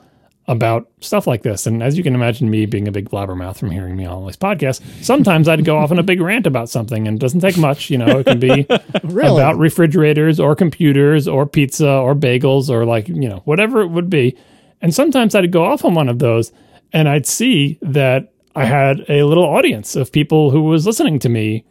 about 0.49 0.89
stuff 1.01 1.27
like 1.27 1.43
this. 1.43 1.67
And 1.67 1.83
as 1.83 1.97
you 1.97 2.03
can 2.03 2.15
imagine, 2.15 2.49
me 2.49 2.65
being 2.65 2.87
a 2.87 2.91
big 2.91 3.09
blabbermouth 3.09 3.57
from 3.57 3.69
hearing 3.69 3.97
me 3.97 4.05
on 4.05 4.13
all 4.13 4.25
these 4.25 4.37
podcasts, 4.37 4.81
sometimes 5.03 5.49
I'd 5.49 5.65
go 5.65 5.77
off 5.77 5.91
on 5.91 5.99
a 5.99 6.03
big 6.03 6.21
rant 6.21 6.47
about 6.47 6.69
something, 6.69 7.05
and 7.07 7.17
it 7.17 7.19
doesn't 7.19 7.41
take 7.41 7.57
much. 7.57 7.89
You 7.89 7.97
know, 7.97 8.19
it 8.19 8.25
can 8.25 8.39
be 8.39 8.65
Really? 9.03 9.41
about 9.41 9.57
refrigerators 9.57 10.39
or 10.39 10.55
computers 10.55 11.27
or 11.27 11.45
pizza 11.45 11.89
or 11.89 12.15
bagels 12.15 12.69
or 12.69 12.85
like 12.85 13.09
you 13.09 13.27
know 13.27 13.41
whatever 13.43 13.81
it 13.81 13.87
would 13.87 14.09
be. 14.09 14.37
And 14.81 14.93
sometimes 14.95 15.35
I'd 15.35 15.51
go 15.51 15.65
off 15.65 15.83
on 15.83 15.93
one 15.95 16.07
of 16.07 16.19
those, 16.19 16.53
and 16.93 17.09
I'd 17.09 17.25
see 17.25 17.77
that 17.81 18.31
I 18.55 18.63
had 18.65 19.03
a 19.09 19.23
little 19.23 19.43
audience 19.43 19.95
of 19.97 20.11
people 20.13 20.49
who 20.51 20.63
was 20.63 20.85
listening 20.87 21.19
to 21.19 21.29
me 21.29 21.65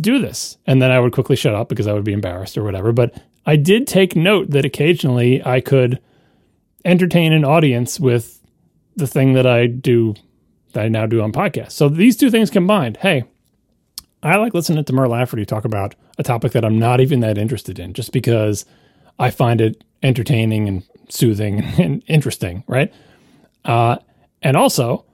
do 0.00 0.18
this. 0.18 0.56
And 0.66 0.80
then 0.80 0.90
I 0.90 0.98
would 0.98 1.12
quickly 1.12 1.36
shut 1.36 1.54
up 1.54 1.68
because 1.68 1.86
I 1.86 1.92
would 1.92 2.04
be 2.04 2.12
embarrassed 2.14 2.56
or 2.56 2.64
whatever. 2.64 2.92
But 2.92 3.14
I 3.46 3.56
did 3.56 3.86
take 3.86 4.16
note 4.16 4.50
that 4.50 4.64
occasionally 4.64 5.44
I 5.44 5.60
could 5.60 6.00
entertain 6.84 7.32
an 7.32 7.44
audience 7.44 7.98
with 7.98 8.40
the 8.96 9.06
thing 9.06 9.32
that 9.34 9.46
I 9.46 9.66
do 9.66 10.14
that 10.72 10.84
I 10.84 10.88
now 10.88 11.06
do 11.06 11.20
on 11.20 11.32
podcasts. 11.32 11.72
So 11.72 11.88
these 11.88 12.16
two 12.16 12.30
things 12.30 12.50
combined, 12.50 12.98
hey, 12.98 13.24
I 14.22 14.36
like 14.36 14.54
listening 14.54 14.84
to 14.84 14.92
Mur 14.92 15.08
Lafferty 15.08 15.44
talk 15.44 15.64
about 15.64 15.94
a 16.18 16.22
topic 16.22 16.52
that 16.52 16.64
I'm 16.64 16.78
not 16.78 17.00
even 17.00 17.20
that 17.20 17.38
interested 17.38 17.78
in 17.78 17.92
just 17.92 18.12
because 18.12 18.64
I 19.18 19.30
find 19.30 19.60
it 19.60 19.84
entertaining 20.02 20.68
and 20.68 20.82
soothing 21.08 21.62
and 21.78 22.02
interesting, 22.06 22.64
right? 22.66 22.92
Uh, 23.64 23.96
and 24.42 24.56
also, 24.56 25.04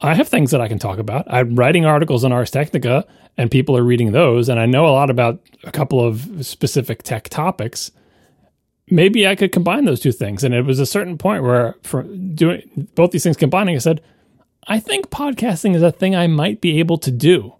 I 0.00 0.14
have 0.14 0.28
things 0.28 0.50
that 0.50 0.60
I 0.60 0.68
can 0.68 0.78
talk 0.78 0.98
about. 0.98 1.24
I'm 1.32 1.56
writing 1.56 1.86
articles 1.86 2.24
on 2.24 2.32
Ars 2.32 2.50
Technica, 2.50 3.06
and 3.36 3.50
people 3.50 3.76
are 3.76 3.82
reading 3.82 4.12
those, 4.12 4.48
and 4.48 4.60
I 4.60 4.66
know 4.66 4.86
a 4.86 4.90
lot 4.90 5.10
about 5.10 5.40
a 5.64 5.72
couple 5.72 6.04
of 6.04 6.44
specific 6.46 7.02
tech 7.02 7.28
topics. 7.28 7.90
Maybe 8.90 9.26
I 9.26 9.34
could 9.34 9.50
combine 9.50 9.86
those 9.86 10.00
two 10.00 10.12
things. 10.12 10.44
And 10.44 10.54
it 10.54 10.62
was 10.62 10.78
a 10.78 10.86
certain 10.86 11.16
point 11.16 11.42
where, 11.42 11.74
for 11.82 12.02
doing 12.02 12.88
both 12.94 13.12
these 13.12 13.22
things 13.22 13.36
combining, 13.36 13.76
I 13.76 13.78
said, 13.78 14.02
I 14.66 14.78
think 14.78 15.08
podcasting 15.08 15.74
is 15.74 15.82
a 15.82 15.90
thing 15.92 16.14
I 16.14 16.26
might 16.26 16.60
be 16.60 16.78
able 16.78 16.98
to 16.98 17.10
do, 17.10 17.54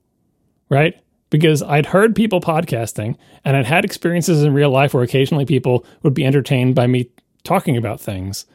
right? 0.68 1.01
Because 1.30 1.62
I'd 1.62 1.87
heard 1.87 2.14
people 2.14 2.41
podcasting, 2.41 3.16
and 3.45 3.57
I'd 3.57 3.66
had 3.66 3.85
experiences 3.85 4.43
in 4.43 4.53
real 4.53 4.70
life 4.70 4.93
where 4.93 5.03
occasionally 5.03 5.47
people 5.47 5.87
would 6.03 6.14
be 6.14 6.26
entertained 6.26 6.74
by 6.74 6.87
me 6.87 7.09
talking 7.43 7.76
about 7.76 8.01
things. 8.01 8.47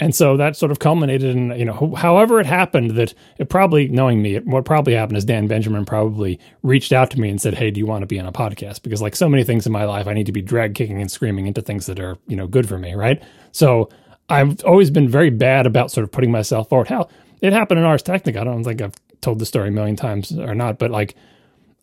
And 0.00 0.14
so 0.14 0.38
that 0.38 0.56
sort 0.56 0.72
of 0.72 0.78
culminated 0.78 1.36
in, 1.36 1.50
you 1.58 1.66
know, 1.66 1.94
however 1.94 2.40
it 2.40 2.46
happened 2.46 2.92
that 2.92 3.12
it 3.38 3.50
probably, 3.50 3.86
knowing 3.88 4.22
me, 4.22 4.38
what 4.38 4.64
probably 4.64 4.94
happened 4.94 5.18
is 5.18 5.26
Dan 5.26 5.46
Benjamin 5.46 5.84
probably 5.84 6.40
reached 6.62 6.90
out 6.90 7.10
to 7.10 7.20
me 7.20 7.28
and 7.28 7.40
said, 7.40 7.54
Hey, 7.54 7.70
do 7.70 7.78
you 7.78 7.86
want 7.86 8.00
to 8.00 8.06
be 8.06 8.18
on 8.18 8.24
a 8.24 8.32
podcast? 8.32 8.82
Because 8.82 9.02
like 9.02 9.14
so 9.14 9.28
many 9.28 9.44
things 9.44 9.66
in 9.66 9.72
my 9.72 9.84
life, 9.84 10.06
I 10.06 10.14
need 10.14 10.24
to 10.26 10.32
be 10.32 10.40
drag 10.40 10.74
kicking 10.74 11.02
and 11.02 11.10
screaming 11.10 11.46
into 11.46 11.60
things 11.60 11.84
that 11.84 12.00
are, 12.00 12.16
you 12.26 12.34
know, 12.34 12.46
good 12.46 12.66
for 12.66 12.78
me. 12.78 12.94
Right. 12.94 13.22
So 13.52 13.90
I've 14.30 14.64
always 14.64 14.90
been 14.90 15.08
very 15.08 15.28
bad 15.28 15.66
about 15.66 15.90
sort 15.90 16.04
of 16.04 16.12
putting 16.12 16.30
myself 16.30 16.70
forward. 16.70 16.88
Hell, 16.88 17.10
it 17.42 17.52
happened 17.52 17.78
in 17.78 17.84
Ars 17.84 18.02
Technica. 18.02 18.40
I 18.40 18.44
don't 18.44 18.64
think 18.64 18.80
I've 18.80 18.94
told 19.20 19.38
the 19.38 19.46
story 19.46 19.68
a 19.68 19.72
million 19.72 19.96
times 19.96 20.32
or 20.32 20.54
not, 20.54 20.78
but 20.78 20.90
like 20.90 21.14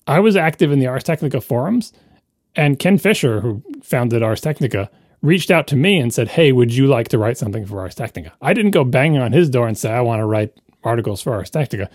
I 0.07 0.19
was 0.21 0.35
active 0.35 0.71
in 0.71 0.79
the 0.79 0.87
Ars 0.87 1.03
Technica 1.03 1.39
forums 1.39 1.93
and 2.55 2.79
Ken 2.79 2.97
Fisher, 2.97 3.41
who 3.41 3.61
founded 3.83 4.23
Ars 4.23 4.41
Technica, 4.41 4.89
reached 5.21 5.51
out 5.51 5.67
to 5.67 5.75
me 5.75 5.97
and 5.97 6.13
said, 6.13 6.29
Hey, 6.29 6.51
would 6.51 6.73
you 6.73 6.87
like 6.87 7.07
to 7.09 7.17
write 7.17 7.37
something 7.37 7.65
for 7.65 7.79
Ars 7.79 7.95
Technica? 7.95 8.33
I 8.41 8.53
didn't 8.53 8.71
go 8.71 8.83
banging 8.83 9.21
on 9.21 9.31
his 9.31 9.49
door 9.49 9.67
and 9.67 9.77
say, 9.77 9.91
I 9.91 10.01
want 10.01 10.19
to 10.19 10.25
write 10.25 10.53
articles 10.83 11.21
for 11.21 11.33
Ars 11.33 11.49
Technica. 11.49 11.89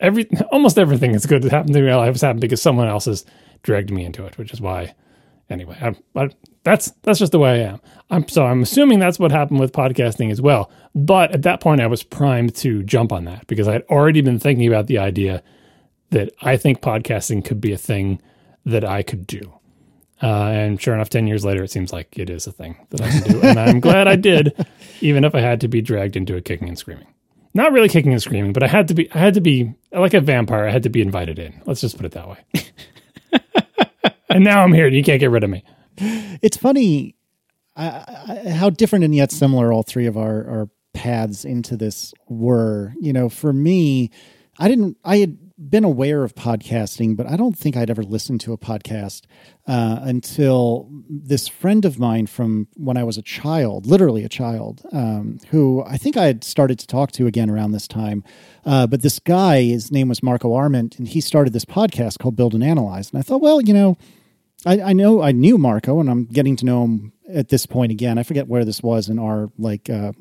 Every, 0.00 0.28
almost 0.52 0.78
everything 0.78 1.12
that's 1.12 1.26
good 1.26 1.42
that 1.42 1.52
happened 1.52 1.74
to 1.74 1.80
me 1.80 1.86
in 1.86 1.92
my 1.92 1.96
life 1.96 2.14
has 2.14 2.22
happened 2.22 2.40
because 2.40 2.62
someone 2.62 2.88
else 2.88 3.06
has 3.06 3.24
dragged 3.62 3.90
me 3.90 4.04
into 4.04 4.24
it, 4.24 4.38
which 4.38 4.52
is 4.52 4.60
why, 4.60 4.94
anyway, 5.50 5.94
I, 6.14 6.30
that's, 6.62 6.92
that's 7.02 7.18
just 7.18 7.32
the 7.32 7.38
way 7.38 7.62
I 7.64 7.68
am. 7.68 7.80
I'm, 8.10 8.28
so 8.28 8.46
I'm 8.46 8.62
assuming 8.62 8.98
that's 8.98 9.18
what 9.18 9.32
happened 9.32 9.60
with 9.60 9.72
podcasting 9.72 10.30
as 10.30 10.40
well. 10.40 10.70
But 10.94 11.32
at 11.32 11.42
that 11.42 11.60
point, 11.60 11.80
I 11.80 11.86
was 11.86 12.02
primed 12.02 12.54
to 12.56 12.82
jump 12.84 13.12
on 13.12 13.24
that 13.24 13.46
because 13.46 13.68
I 13.68 13.72
had 13.72 13.82
already 13.90 14.20
been 14.20 14.38
thinking 14.38 14.66
about 14.66 14.86
the 14.86 14.98
idea 14.98 15.42
that 16.10 16.32
I 16.40 16.56
think 16.56 16.80
podcasting 16.80 17.44
could 17.44 17.60
be 17.60 17.72
a 17.72 17.78
thing 17.78 18.20
that 18.64 18.84
I 18.84 19.02
could 19.02 19.26
do. 19.26 19.57
Uh, 20.22 20.46
and 20.46 20.80
sure 20.80 20.94
enough, 20.94 21.10
10 21.10 21.26
years 21.26 21.44
later, 21.44 21.62
it 21.62 21.70
seems 21.70 21.92
like 21.92 22.18
it 22.18 22.28
is 22.28 22.46
a 22.46 22.52
thing 22.52 22.76
that 22.90 23.00
I 23.00 23.10
can 23.10 23.22
do. 23.22 23.40
and 23.42 23.58
I'm 23.58 23.80
glad 23.80 24.08
I 24.08 24.16
did, 24.16 24.66
even 25.00 25.24
if 25.24 25.34
I 25.34 25.40
had 25.40 25.60
to 25.60 25.68
be 25.68 25.80
dragged 25.80 26.16
into 26.16 26.36
it 26.36 26.44
kicking 26.44 26.68
and 26.68 26.78
screaming. 26.78 27.06
Not 27.54 27.72
really 27.72 27.88
kicking 27.88 28.12
and 28.12 28.22
screaming, 28.22 28.52
but 28.52 28.62
I 28.62 28.66
had 28.66 28.88
to 28.88 28.94
be, 28.94 29.10
I 29.12 29.18
had 29.18 29.34
to 29.34 29.40
be 29.40 29.74
like 29.92 30.14
a 30.14 30.20
vampire. 30.20 30.66
I 30.66 30.70
had 30.70 30.82
to 30.82 30.90
be 30.90 31.02
invited 31.02 31.38
in. 31.38 31.62
Let's 31.66 31.80
just 31.80 31.96
put 31.96 32.06
it 32.06 32.12
that 32.12 32.28
way. 32.28 32.38
and 34.28 34.44
now 34.44 34.62
I'm 34.62 34.72
here 34.72 34.86
and 34.86 34.94
you 34.94 35.04
can't 35.04 35.20
get 35.20 35.30
rid 35.30 35.44
of 35.44 35.50
me. 35.50 35.64
It's 36.42 36.56
funny 36.56 37.14
how 37.76 38.70
different 38.70 39.04
and 39.04 39.14
yet 39.14 39.32
similar 39.32 39.72
all 39.72 39.82
three 39.82 40.06
of 40.06 40.16
our, 40.16 40.48
our 40.48 40.68
paths 40.94 41.44
into 41.44 41.76
this 41.76 42.12
were. 42.28 42.92
You 43.00 43.12
know, 43.12 43.28
for 43.28 43.52
me, 43.52 44.10
I 44.58 44.68
didn't, 44.68 44.96
I 45.04 45.18
had 45.18 45.38
been 45.58 45.84
aware 45.84 46.22
of 46.22 46.34
podcasting, 46.34 47.16
but 47.16 47.26
I 47.26 47.36
don't 47.36 47.56
think 47.58 47.76
I'd 47.76 47.90
ever 47.90 48.02
listened 48.02 48.40
to 48.42 48.52
a 48.52 48.58
podcast 48.58 49.22
uh, 49.66 49.98
until 50.02 50.88
this 51.08 51.48
friend 51.48 51.84
of 51.84 51.98
mine 51.98 52.26
from 52.26 52.68
when 52.76 52.96
I 52.96 53.02
was 53.02 53.18
a 53.18 53.22
child, 53.22 53.84
literally 53.84 54.22
a 54.24 54.28
child, 54.28 54.82
um, 54.92 55.40
who 55.50 55.82
I 55.84 55.96
think 55.96 56.16
I 56.16 56.26
had 56.26 56.44
started 56.44 56.78
to 56.78 56.86
talk 56.86 57.10
to 57.12 57.26
again 57.26 57.50
around 57.50 57.72
this 57.72 57.88
time. 57.88 58.22
Uh, 58.64 58.86
but 58.86 59.02
this 59.02 59.18
guy, 59.18 59.62
his 59.62 59.90
name 59.90 60.08
was 60.08 60.22
Marco 60.22 60.54
Arment, 60.54 60.96
and 60.98 61.08
he 61.08 61.20
started 61.20 61.52
this 61.52 61.64
podcast 61.64 62.18
called 62.18 62.36
Build 62.36 62.54
and 62.54 62.62
Analyze. 62.62 63.10
And 63.10 63.18
I 63.18 63.22
thought, 63.22 63.40
well, 63.40 63.60
you 63.60 63.74
know, 63.74 63.96
I, 64.64 64.80
I 64.80 64.92
know 64.92 65.22
I 65.22 65.32
knew 65.32 65.58
Marco, 65.58 65.98
and 65.98 66.08
I'm 66.08 66.26
getting 66.26 66.56
to 66.56 66.64
know 66.64 66.84
him 66.84 67.12
at 67.32 67.48
this 67.48 67.66
point 67.66 67.90
again. 67.90 68.18
I 68.18 68.22
forget 68.22 68.48
where 68.48 68.64
this 68.64 68.82
was 68.82 69.08
in 69.08 69.18
our 69.18 69.50
like 69.58 69.90
uh, 69.90 70.12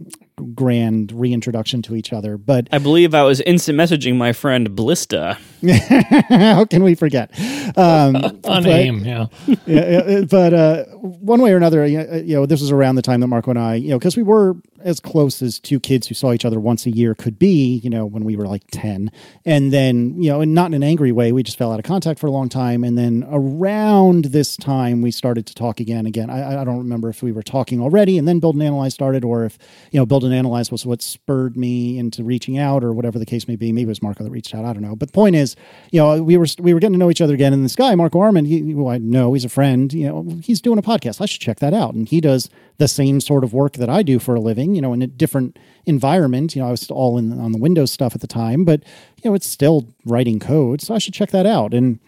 grand 0.54 1.12
reintroduction 1.12 1.82
to 1.84 1.96
each 1.96 2.14
other, 2.14 2.38
but 2.38 2.68
I 2.72 2.78
believe 2.78 3.14
I 3.14 3.24
was 3.24 3.42
instant 3.42 3.78
messaging 3.78 4.16
my 4.16 4.34
friend 4.34 4.70
Blista. 4.72 5.38
how 6.30 6.66
can 6.66 6.84
we 6.84 6.96
forget? 6.96 7.32
Um, 7.78 8.16
A 8.16 8.32
but- 8.42 8.64
name, 8.64 9.00
yeah. 9.06 9.28
yeah, 9.66 10.10
yeah, 10.10 10.22
but 10.22 10.54
uh, 10.54 10.84
one 10.96 11.42
way 11.42 11.52
or 11.52 11.58
another, 11.58 11.86
you 11.86 11.98
know, 11.98 12.16
you 12.16 12.36
know, 12.36 12.46
this 12.46 12.62
was 12.62 12.72
around 12.72 12.96
the 12.96 13.02
time 13.02 13.20
that 13.22 13.28
Marco 13.28 13.50
and 13.50 13.60
I, 13.60 13.76
you 13.76 13.90
know, 13.90 13.98
because 14.00 14.16
we 14.16 14.24
were 14.24 14.56
as 14.82 15.00
close 15.00 15.42
as 15.42 15.60
two 15.60 15.80
kids 15.80 16.08
who 16.08 16.14
saw 16.14 16.32
each 16.34 16.46
other 16.46 16.60
once 16.60 16.86
a 16.86 16.92
year 16.92 17.16
could 17.16 17.40
be, 17.40 17.78
you 17.84 17.90
know, 17.90 18.06
when 18.06 18.24
we 18.24 18.36
were 18.38 18.46
like 18.48 18.64
10. 18.72 19.12
And 19.44 19.74
then, 19.74 20.22
you 20.22 20.30
know, 20.30 20.42
and 20.42 20.54
not 20.54 20.68
in 20.68 20.76
an 20.76 20.84
angry 20.84 21.12
way, 21.12 21.32
we 21.32 21.42
just 21.42 21.58
fell 21.58 21.72
out 21.72 21.80
of 21.80 21.86
contact 21.86 22.20
for 22.20 22.28
a 22.28 22.32
long 22.32 22.48
time. 22.48 22.84
And 22.84 22.96
then 22.98 23.26
around 23.30 24.26
this 24.26 24.56
time, 24.56 25.02
we 25.02 25.10
started 25.10 25.48
to 25.48 25.56
talk 25.56 25.80
again. 25.80 26.06
Again, 26.06 26.30
I, 26.30 26.62
I 26.62 26.64
don't 26.64 26.78
remember 26.78 27.10
if 27.10 27.24
we 27.24 27.32
were 27.32 27.42
talking 27.44 27.82
already 27.82 28.18
and 28.20 28.28
then 28.28 28.40
Build 28.40 28.56
and 28.56 28.64
Analyze 28.64 28.94
started, 28.94 29.24
or 29.26 29.46
if, 29.46 29.58
you 29.92 30.00
know, 30.00 30.06
Build 30.06 30.24
and 30.28 30.36
Analyze 30.36 30.72
was 30.72 30.86
what 30.86 31.02
spurred 31.02 31.58
me 31.58 31.98
into 31.98 32.24
reaching 32.24 32.58
out 32.58 32.84
or 32.84 32.94
whatever 32.94 33.18
the 33.18 33.26
case 33.26 33.48
may 33.48 33.56
be. 33.56 33.72
Maybe 33.72 33.86
it 33.86 33.88
was 33.88 34.02
Marco 34.02 34.24
that 34.24 34.32
reached 34.32 34.54
out. 34.54 34.66
I 34.66 34.74
don't 34.74 34.84
know. 34.84 34.96
But 34.96 35.10
the 35.10 35.14
point 35.14 35.36
is, 35.36 35.56
you 35.92 36.00
know, 36.00 36.22
we 36.22 36.38
were, 36.38 36.48
we 36.60 36.74
were 36.74 36.80
getting 36.80 36.94
to 36.94 37.00
know 37.00 37.10
each 37.10 37.22
other 37.22 37.34
again. 37.34 37.54
And 37.54 37.66
this 37.66 37.76
guy, 37.76 37.96
Marco 37.96 38.20
Arment, 38.20 38.48
he, 38.48 38.60
who 38.60 38.88
I 38.88 38.98
know, 38.98 39.34
he's 39.34 39.46
a 39.46 39.50
friend, 39.50 39.92
you 39.92 40.08
know, 40.08 40.40
he's 40.42 40.62
doing 40.62 40.78
a 40.78 40.84
podcast. 40.84 41.22
I 41.22 41.26
should 41.26 41.42
check 41.42 41.60
that 41.60 41.74
out. 41.74 41.94
And 41.94 42.08
he 42.08 42.22
does 42.22 42.50
the 42.78 42.88
same 42.88 43.20
sort 43.20 43.44
of 43.44 43.54
work 43.54 43.74
that 43.74 43.90
I 43.90 44.04
do 44.04 44.20
for 44.20 44.36
a 44.36 44.40
living, 44.40 44.76
you 44.76 44.82
know, 44.82 44.94
in 44.94 45.02
a 45.02 45.08
different 45.08 45.58
environment. 45.86 46.56
You 46.56 46.62
know, 46.62 46.68
I 46.68 46.72
was 46.72 46.90
all 46.92 47.18
in 47.18 47.40
on 47.40 47.52
the 47.52 47.58
Windows 47.58 47.92
stuff 47.92 48.14
at 48.14 48.22
the 48.22 48.28
time, 48.28 48.66
but 48.66 48.84
you 49.24 49.30
know, 49.30 49.36
it's 49.36 49.48
still 49.48 49.88
writing 50.06 50.40
code, 50.40 50.82
so 50.82 50.94
I 50.94 51.00
should 51.00 51.14
check 51.14 51.32
that 51.32 51.46
out. 51.46 51.74
And 51.74 52.00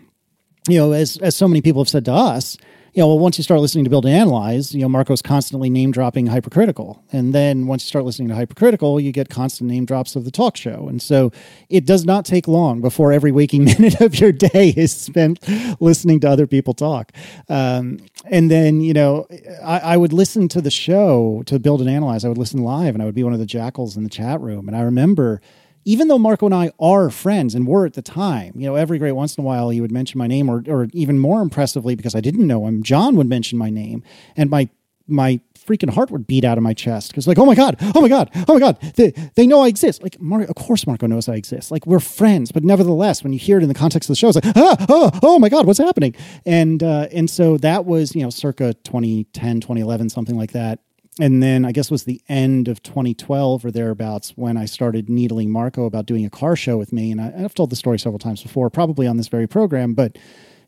you 0.67 0.77
know, 0.77 0.91
as 0.91 1.17
as 1.17 1.35
so 1.35 1.47
many 1.47 1.61
people 1.61 1.81
have 1.81 1.89
said 1.89 2.05
to 2.05 2.13
us, 2.13 2.57
you 2.93 3.01
know, 3.01 3.07
well, 3.07 3.19
once 3.19 3.37
you 3.37 3.43
start 3.43 3.61
listening 3.61 3.83
to 3.83 3.89
Build 3.89 4.05
and 4.05 4.15
Analyze, 4.15 4.73
you 4.73 4.81
know, 4.81 4.89
Marco's 4.89 5.21
constantly 5.21 5.69
name 5.69 5.91
dropping 5.91 6.27
Hypercritical, 6.27 7.03
and 7.11 7.33
then 7.33 7.67
once 7.67 7.83
you 7.83 7.87
start 7.87 8.05
listening 8.05 8.27
to 8.29 8.35
Hypercritical, 8.35 8.99
you 8.99 9.11
get 9.11 9.29
constant 9.29 9.69
name 9.69 9.85
drops 9.85 10.15
of 10.15 10.25
the 10.25 10.31
talk 10.31 10.57
show, 10.57 10.87
and 10.87 11.01
so 11.01 11.31
it 11.69 11.85
does 11.85 12.05
not 12.05 12.25
take 12.25 12.47
long 12.47 12.81
before 12.81 13.11
every 13.11 13.31
waking 13.31 13.63
minute 13.65 14.01
of 14.01 14.19
your 14.19 14.31
day 14.31 14.73
is 14.75 14.95
spent 14.95 15.39
listening 15.79 16.19
to 16.21 16.29
other 16.29 16.47
people 16.47 16.73
talk. 16.73 17.11
Um, 17.47 17.99
and 18.25 18.49
then, 18.49 18.81
you 18.81 18.93
know, 18.93 19.27
I, 19.63 19.79
I 19.79 19.97
would 19.97 20.13
listen 20.13 20.47
to 20.49 20.61
the 20.61 20.71
show 20.71 21.43
to 21.45 21.59
Build 21.59 21.81
and 21.81 21.89
Analyze. 21.89 22.25
I 22.25 22.27
would 22.29 22.37
listen 22.37 22.63
live, 22.63 22.95
and 22.95 23.01
I 23.01 23.05
would 23.05 23.15
be 23.15 23.23
one 23.23 23.33
of 23.33 23.39
the 23.39 23.45
jackals 23.45 23.97
in 23.97 24.03
the 24.03 24.09
chat 24.09 24.41
room, 24.41 24.67
and 24.67 24.75
I 24.75 24.81
remember 24.81 25.41
even 25.89 26.07
though 26.07 26.19
Marco 26.19 26.45
and 26.45 26.53
I 26.53 26.71
are 26.79 27.09
friends 27.09 27.55
and 27.55 27.65
were 27.65 27.83
at 27.83 27.93
the 27.93 28.03
time, 28.03 28.53
you 28.55 28.67
know, 28.67 28.75
every 28.75 28.99
great 28.99 29.13
once 29.13 29.35
in 29.35 29.43
a 29.43 29.47
while 29.47 29.71
he 29.71 29.81
would 29.81 29.91
mention 29.91 30.19
my 30.19 30.27
name, 30.27 30.47
or, 30.47 30.63
or 30.67 30.87
even 30.93 31.17
more 31.17 31.41
impressively, 31.41 31.95
because 31.95 32.13
I 32.13 32.21
didn't 32.21 32.45
know 32.45 32.67
him, 32.67 32.83
John 32.83 33.15
would 33.15 33.27
mention 33.27 33.57
my 33.57 33.71
name, 33.71 34.03
and 34.37 34.51
my 34.51 34.69
my 35.07 35.39
freaking 35.57 35.89
heart 35.89 36.11
would 36.11 36.27
beat 36.27 36.45
out 36.45 36.59
of 36.59 36.63
my 36.63 36.75
chest 36.75 37.09
because 37.09 37.27
like, 37.27 37.39
oh 37.39 37.45
my 37.45 37.55
god, 37.55 37.75
oh 37.95 38.01
my 38.01 38.07
god, 38.07 38.29
oh 38.47 38.53
my 38.53 38.59
god, 38.59 38.79
they, 38.97 39.09
they 39.33 39.47
know 39.47 39.63
I 39.63 39.67
exist. 39.67 40.03
Like, 40.03 40.15
of 40.47 40.55
course 40.55 40.85
Marco 40.85 41.07
knows 41.07 41.27
I 41.27 41.33
exist. 41.33 41.71
Like, 41.71 41.87
we're 41.87 41.99
friends, 41.99 42.51
but 42.51 42.63
nevertheless, 42.63 43.23
when 43.23 43.33
you 43.33 43.39
hear 43.39 43.57
it 43.57 43.63
in 43.63 43.67
the 43.67 43.73
context 43.73 44.11
of 44.11 44.13
the 44.13 44.17
show, 44.17 44.27
it's 44.27 44.35
like, 44.35 44.55
ah, 44.55 44.85
oh, 44.89 45.09
oh 45.23 45.39
my 45.39 45.49
god, 45.49 45.65
what's 45.65 45.79
happening? 45.79 46.13
And 46.45 46.83
uh, 46.83 47.07
and 47.11 47.27
so 47.27 47.57
that 47.57 47.85
was 47.85 48.15
you 48.15 48.21
know 48.21 48.29
circa 48.29 48.75
2010, 48.83 49.61
2011, 49.61 50.09
something 50.09 50.37
like 50.37 50.51
that 50.51 50.81
and 51.19 51.43
then 51.43 51.65
I 51.65 51.71
guess 51.71 51.91
was 51.91 52.05
the 52.05 52.21
end 52.29 52.67
of 52.67 52.81
2012 52.81 53.65
or 53.65 53.71
thereabouts 53.71 54.31
when 54.35 54.57
I 54.57 54.65
started 54.65 55.09
needling 55.09 55.51
Marco 55.51 55.85
about 55.85 56.05
doing 56.05 56.25
a 56.25 56.29
car 56.29 56.55
show 56.55 56.77
with 56.77 56.93
me. 56.93 57.11
And 57.11 57.21
I, 57.21 57.33
I've 57.37 57.53
told 57.53 57.69
the 57.69 57.75
story 57.75 57.99
several 57.99 58.19
times 58.19 58.41
before, 58.41 58.69
probably 58.69 59.05
on 59.05 59.17
this 59.17 59.27
very 59.27 59.47
program. 59.47 59.93
But 59.93 60.17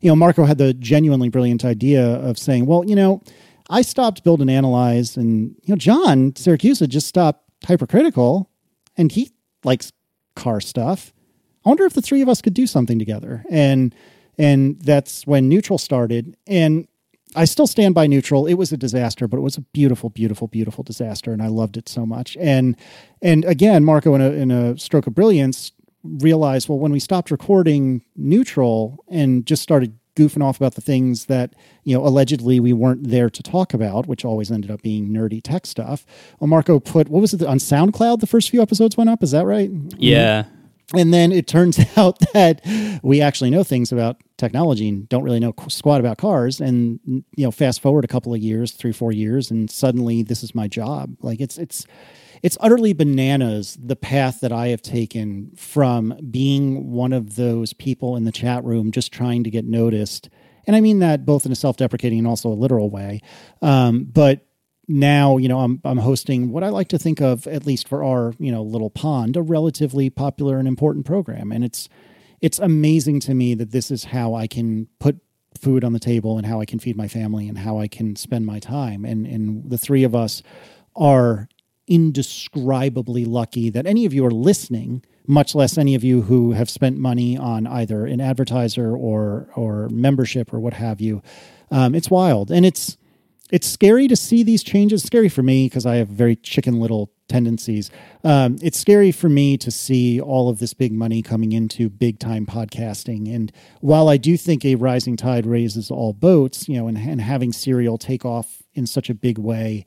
you 0.00 0.08
know, 0.08 0.16
Marco 0.16 0.44
had 0.44 0.58
the 0.58 0.74
genuinely 0.74 1.28
brilliant 1.28 1.64
idea 1.64 2.04
of 2.04 2.38
saying, 2.38 2.66
"Well, 2.66 2.84
you 2.84 2.96
know, 2.96 3.22
I 3.70 3.82
stopped 3.82 4.24
build 4.24 4.40
and 4.40 4.50
analyze, 4.50 5.16
and 5.16 5.56
you 5.62 5.74
know, 5.74 5.76
John 5.76 6.32
Siracusa 6.32 6.88
just 6.88 7.06
stopped 7.06 7.48
hypercritical 7.64 8.50
and 8.96 9.12
he 9.12 9.30
likes 9.64 9.92
car 10.34 10.60
stuff. 10.60 11.12
I 11.64 11.68
wonder 11.68 11.84
if 11.84 11.94
the 11.94 12.02
three 12.02 12.22
of 12.22 12.28
us 12.28 12.42
could 12.42 12.54
do 12.54 12.66
something 12.66 12.98
together. 12.98 13.44
And 13.50 13.94
and 14.38 14.80
that's 14.80 15.26
when 15.26 15.48
Neutral 15.48 15.78
started. 15.78 16.36
And 16.46 16.88
I 17.34 17.44
still 17.44 17.66
stand 17.66 17.94
by 17.94 18.06
Neutral. 18.06 18.46
It 18.46 18.54
was 18.54 18.72
a 18.72 18.76
disaster, 18.76 19.26
but 19.26 19.38
it 19.38 19.42
was 19.42 19.56
a 19.56 19.60
beautiful, 19.60 20.10
beautiful, 20.10 20.48
beautiful 20.48 20.84
disaster, 20.84 21.32
and 21.32 21.42
I 21.42 21.48
loved 21.48 21.76
it 21.76 21.88
so 21.88 22.04
much. 22.06 22.36
And 22.38 22.76
and 23.20 23.44
again, 23.44 23.84
Marco, 23.84 24.14
in 24.14 24.20
a 24.20 24.30
in 24.30 24.50
a 24.50 24.78
stroke 24.78 25.06
of 25.06 25.14
brilliance, 25.14 25.72
realized 26.02 26.68
well 26.68 26.78
when 26.78 26.92
we 26.92 27.00
stopped 27.00 27.30
recording 27.30 28.02
Neutral 28.16 29.04
and 29.08 29.46
just 29.46 29.62
started 29.62 29.98
goofing 30.14 30.44
off 30.44 30.58
about 30.58 30.74
the 30.74 30.82
things 30.82 31.24
that 31.26 31.54
you 31.84 31.96
know 31.96 32.06
allegedly 32.06 32.60
we 32.60 32.72
weren't 32.72 33.08
there 33.08 33.30
to 33.30 33.42
talk 33.42 33.72
about, 33.74 34.06
which 34.06 34.24
always 34.24 34.50
ended 34.50 34.70
up 34.70 34.82
being 34.82 35.08
nerdy 35.08 35.40
tech 35.42 35.66
stuff. 35.66 36.04
Well, 36.38 36.48
Marco 36.48 36.80
put 36.80 37.08
what 37.08 37.20
was 37.20 37.34
it 37.34 37.42
on 37.42 37.58
SoundCloud? 37.58 38.20
The 38.20 38.26
first 38.26 38.50
few 38.50 38.60
episodes 38.62 38.96
went 38.96 39.10
up. 39.10 39.22
Is 39.22 39.30
that 39.30 39.46
right? 39.46 39.70
Yeah. 39.96 40.44
And 40.94 41.12
then 41.12 41.32
it 41.32 41.46
turns 41.46 41.78
out 41.96 42.18
that 42.32 42.60
we 43.02 43.20
actually 43.20 43.50
know 43.50 43.64
things 43.64 43.92
about 43.92 44.20
technology 44.36 44.88
and 44.88 45.08
don't 45.08 45.22
really 45.22 45.40
know 45.40 45.54
squat 45.68 46.00
about 46.00 46.18
cars. 46.18 46.60
And 46.60 47.00
you 47.06 47.44
know, 47.44 47.50
fast 47.50 47.80
forward 47.80 48.04
a 48.04 48.08
couple 48.08 48.34
of 48.34 48.40
years, 48.40 48.72
three, 48.72 48.92
four 48.92 49.12
years, 49.12 49.50
and 49.50 49.70
suddenly 49.70 50.22
this 50.22 50.42
is 50.42 50.54
my 50.54 50.68
job. 50.68 51.16
Like 51.20 51.40
it's 51.40 51.58
it's 51.58 51.86
it's 52.42 52.58
utterly 52.60 52.92
bananas 52.92 53.78
the 53.80 53.96
path 53.96 54.40
that 54.40 54.52
I 54.52 54.68
have 54.68 54.82
taken 54.82 55.52
from 55.56 56.18
being 56.30 56.90
one 56.90 57.12
of 57.12 57.36
those 57.36 57.72
people 57.72 58.16
in 58.16 58.24
the 58.24 58.32
chat 58.32 58.64
room 58.64 58.90
just 58.90 59.12
trying 59.12 59.44
to 59.44 59.50
get 59.50 59.64
noticed. 59.64 60.28
And 60.66 60.76
I 60.76 60.80
mean 60.80 60.98
that 61.00 61.24
both 61.24 61.46
in 61.46 61.52
a 61.52 61.56
self-deprecating 61.56 62.18
and 62.18 62.26
also 62.26 62.48
a 62.48 62.54
literal 62.54 62.90
way. 62.90 63.20
Um, 63.62 64.04
but 64.04 64.46
now, 64.88 65.36
you 65.36 65.48
know, 65.48 65.60
I'm 65.60 65.80
I'm 65.84 65.98
hosting 65.98 66.50
what 66.50 66.64
I 66.64 66.68
like 66.68 66.88
to 66.88 66.98
think 66.98 67.20
of, 67.20 67.46
at 67.46 67.66
least 67.66 67.88
for 67.88 68.02
our, 68.02 68.34
you 68.38 68.50
know, 68.50 68.62
little 68.62 68.90
pond, 68.90 69.36
a 69.36 69.42
relatively 69.42 70.10
popular 70.10 70.58
and 70.58 70.66
important 70.66 71.06
program. 71.06 71.52
And 71.52 71.64
it's 71.64 71.88
it's 72.40 72.58
amazing 72.58 73.20
to 73.20 73.34
me 73.34 73.54
that 73.54 73.70
this 73.70 73.90
is 73.90 74.04
how 74.04 74.34
I 74.34 74.46
can 74.46 74.88
put 74.98 75.20
food 75.58 75.84
on 75.84 75.92
the 75.92 76.00
table 76.00 76.36
and 76.36 76.46
how 76.46 76.60
I 76.60 76.64
can 76.64 76.78
feed 76.78 76.96
my 76.96 77.06
family 77.06 77.48
and 77.48 77.58
how 77.58 77.78
I 77.78 77.86
can 77.86 78.16
spend 78.16 78.44
my 78.44 78.58
time. 78.58 79.04
And 79.04 79.26
and 79.26 79.70
the 79.70 79.78
three 79.78 80.02
of 80.02 80.14
us 80.14 80.42
are 80.96 81.48
indescribably 81.86 83.24
lucky 83.24 83.70
that 83.70 83.86
any 83.86 84.04
of 84.04 84.14
you 84.14 84.24
are 84.24 84.30
listening, 84.30 85.04
much 85.26 85.54
less 85.54 85.78
any 85.78 85.94
of 85.94 86.02
you 86.02 86.22
who 86.22 86.52
have 86.52 86.70
spent 86.70 86.96
money 86.96 87.36
on 87.36 87.66
either 87.66 88.04
an 88.06 88.20
advertiser 88.20 88.96
or 88.96 89.48
or 89.54 89.88
membership 89.90 90.52
or 90.52 90.58
what 90.58 90.74
have 90.74 91.00
you. 91.00 91.22
Um, 91.70 91.94
it's 91.94 92.10
wild, 92.10 92.50
and 92.50 92.66
it's 92.66 92.98
it's 93.52 93.68
scary 93.68 94.08
to 94.08 94.16
see 94.16 94.42
these 94.42 94.64
changes. 94.64 95.04
scary 95.04 95.28
for 95.28 95.42
me 95.42 95.66
because 95.66 95.84
I 95.84 95.96
have 95.96 96.08
very 96.08 96.36
chicken 96.36 96.80
little 96.80 97.12
tendencies. 97.28 97.90
Um, 98.24 98.56
it's 98.62 98.78
scary 98.78 99.12
for 99.12 99.28
me 99.28 99.58
to 99.58 99.70
see 99.70 100.18
all 100.18 100.48
of 100.48 100.58
this 100.58 100.72
big 100.72 100.90
money 100.92 101.20
coming 101.20 101.52
into 101.52 101.90
big 101.90 102.18
time 102.18 102.46
podcasting. 102.46 103.32
And 103.32 103.52
while 103.80 104.08
I 104.08 104.16
do 104.16 104.38
think 104.38 104.64
a 104.64 104.76
rising 104.76 105.18
tide 105.18 105.44
raises 105.44 105.90
all 105.90 106.14
boats, 106.14 106.66
you 106.66 106.78
know, 106.78 106.88
and, 106.88 106.96
and 106.96 107.20
having 107.20 107.52
Serial 107.52 107.98
take 107.98 108.24
off 108.24 108.62
in 108.72 108.86
such 108.86 109.10
a 109.10 109.14
big 109.14 109.38
way. 109.38 109.84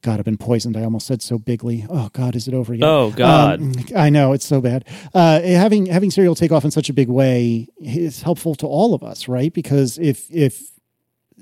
God, 0.00 0.20
I've 0.20 0.24
been 0.24 0.38
poisoned. 0.38 0.76
I 0.76 0.84
almost 0.84 1.08
said 1.08 1.22
so 1.22 1.40
bigly. 1.40 1.84
Oh 1.90 2.08
God, 2.12 2.36
is 2.36 2.46
it 2.46 2.54
over 2.54 2.72
yet? 2.72 2.84
Oh 2.88 3.10
God, 3.10 3.60
um, 3.60 3.74
I 3.96 4.10
know 4.10 4.32
it's 4.32 4.46
so 4.46 4.60
bad. 4.60 4.84
Uh, 5.12 5.40
having 5.40 5.86
having 5.86 6.12
Serial 6.12 6.36
take 6.36 6.52
off 6.52 6.64
in 6.64 6.70
such 6.70 6.88
a 6.88 6.92
big 6.92 7.08
way 7.08 7.66
is 7.80 8.22
helpful 8.22 8.54
to 8.56 8.66
all 8.68 8.94
of 8.94 9.02
us, 9.02 9.26
right? 9.26 9.52
Because 9.52 9.98
if 9.98 10.30
if 10.30 10.77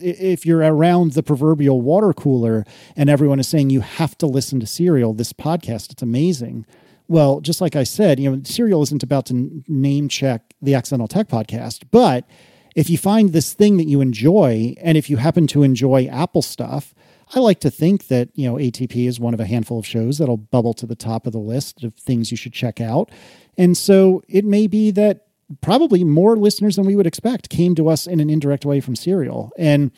if 0.01 0.45
you're 0.47 0.61
around 0.61 1.13
the 1.13 1.23
proverbial 1.23 1.81
water 1.81 2.13
cooler 2.13 2.65
and 2.97 3.09
everyone 3.11 3.41
is 3.41 3.49
saying 3.49 3.71
you 3.71 3.81
have 3.81 4.17
to 4.19 4.27
listen 4.27 4.61
to 4.61 4.67
Serial, 4.67 5.13
this 5.13 5.33
podcast, 5.33 5.93
it's 5.93 6.03
amazing. 6.03 6.67
Well, 7.09 7.41
just 7.41 7.61
like 7.61 7.77
I 7.77 7.85
said, 7.85 8.19
you 8.19 8.31
know, 8.31 8.43
Serial 8.45 8.83
isn't 8.83 9.03
about 9.03 9.27
to 9.27 9.63
name 9.69 10.09
check 10.09 10.55
the 10.61 10.75
Accidental 10.75 11.09
Tech 11.09 11.29
podcast, 11.29 11.85
but 11.91 12.29
if 12.75 12.91
you 12.91 12.99
find 12.99 13.33
this 13.33 13.55
thing 13.55 13.79
that 13.79 13.89
you 13.89 14.01
enjoy, 14.01 14.75
and 14.83 14.99
if 14.99 15.09
you 15.09 15.17
happen 15.17 15.47
to 15.49 15.63
enjoy 15.63 16.07
Apple 16.07 16.43
stuff, 16.43 16.95
I 17.35 17.41
like 17.41 17.61
to 17.61 17.71
think 17.71 18.09
that, 18.09 18.29
you 18.35 18.47
know, 18.47 18.57
ATP 18.57 19.09
is 19.09 19.19
one 19.19 19.35
of 19.35 19.41
a 19.41 19.47
handful 19.47 19.79
of 19.79 19.87
shows 19.87 20.19
that'll 20.19 20.37
bubble 20.37 20.75
to 20.75 20.87
the 20.87 20.95
top 20.95 21.27
of 21.27 21.33
the 21.33 21.39
list 21.39 21.83
of 21.83 21.95
things 21.95 22.31
you 22.31 22.37
should 22.37 22.53
check 22.53 22.81
out. 22.81 23.11
And 23.57 23.77
so 23.77 24.23
it 24.29 24.45
may 24.45 24.67
be 24.67 24.91
that 24.93 25.26
probably 25.61 26.05
more 26.05 26.37
listeners 26.37 26.77
than 26.77 26.87
we 26.87 26.97
would 26.97 27.07
expect 27.07 27.51
came 27.51 27.75
to 27.77 27.89
us 27.89 28.07
in 28.07 28.21
an 28.21 28.31
indirect 28.31 28.65
way 28.65 28.81
from 28.81 28.97
Serial. 28.97 29.53
And 29.59 29.91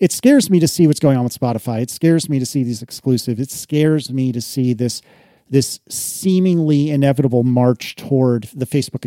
it 0.00 0.12
scares 0.12 0.50
me 0.50 0.58
to 0.60 0.68
see 0.68 0.86
what's 0.86 1.00
going 1.00 1.16
on 1.16 1.24
with 1.24 1.38
Spotify. 1.38 1.80
It 1.80 1.90
scares 1.90 2.28
me 2.28 2.38
to 2.38 2.46
see 2.46 2.62
these 2.64 2.82
exclusive. 2.82 3.38
It 3.38 3.50
scares 3.50 4.12
me 4.12 4.32
to 4.32 4.40
see 4.40 4.72
this 4.72 5.00
this 5.52 5.80
seemingly 5.86 6.90
inevitable 6.90 7.44
march 7.44 7.94
toward 7.94 8.44
the 8.54 8.64
Facebook 8.64 9.02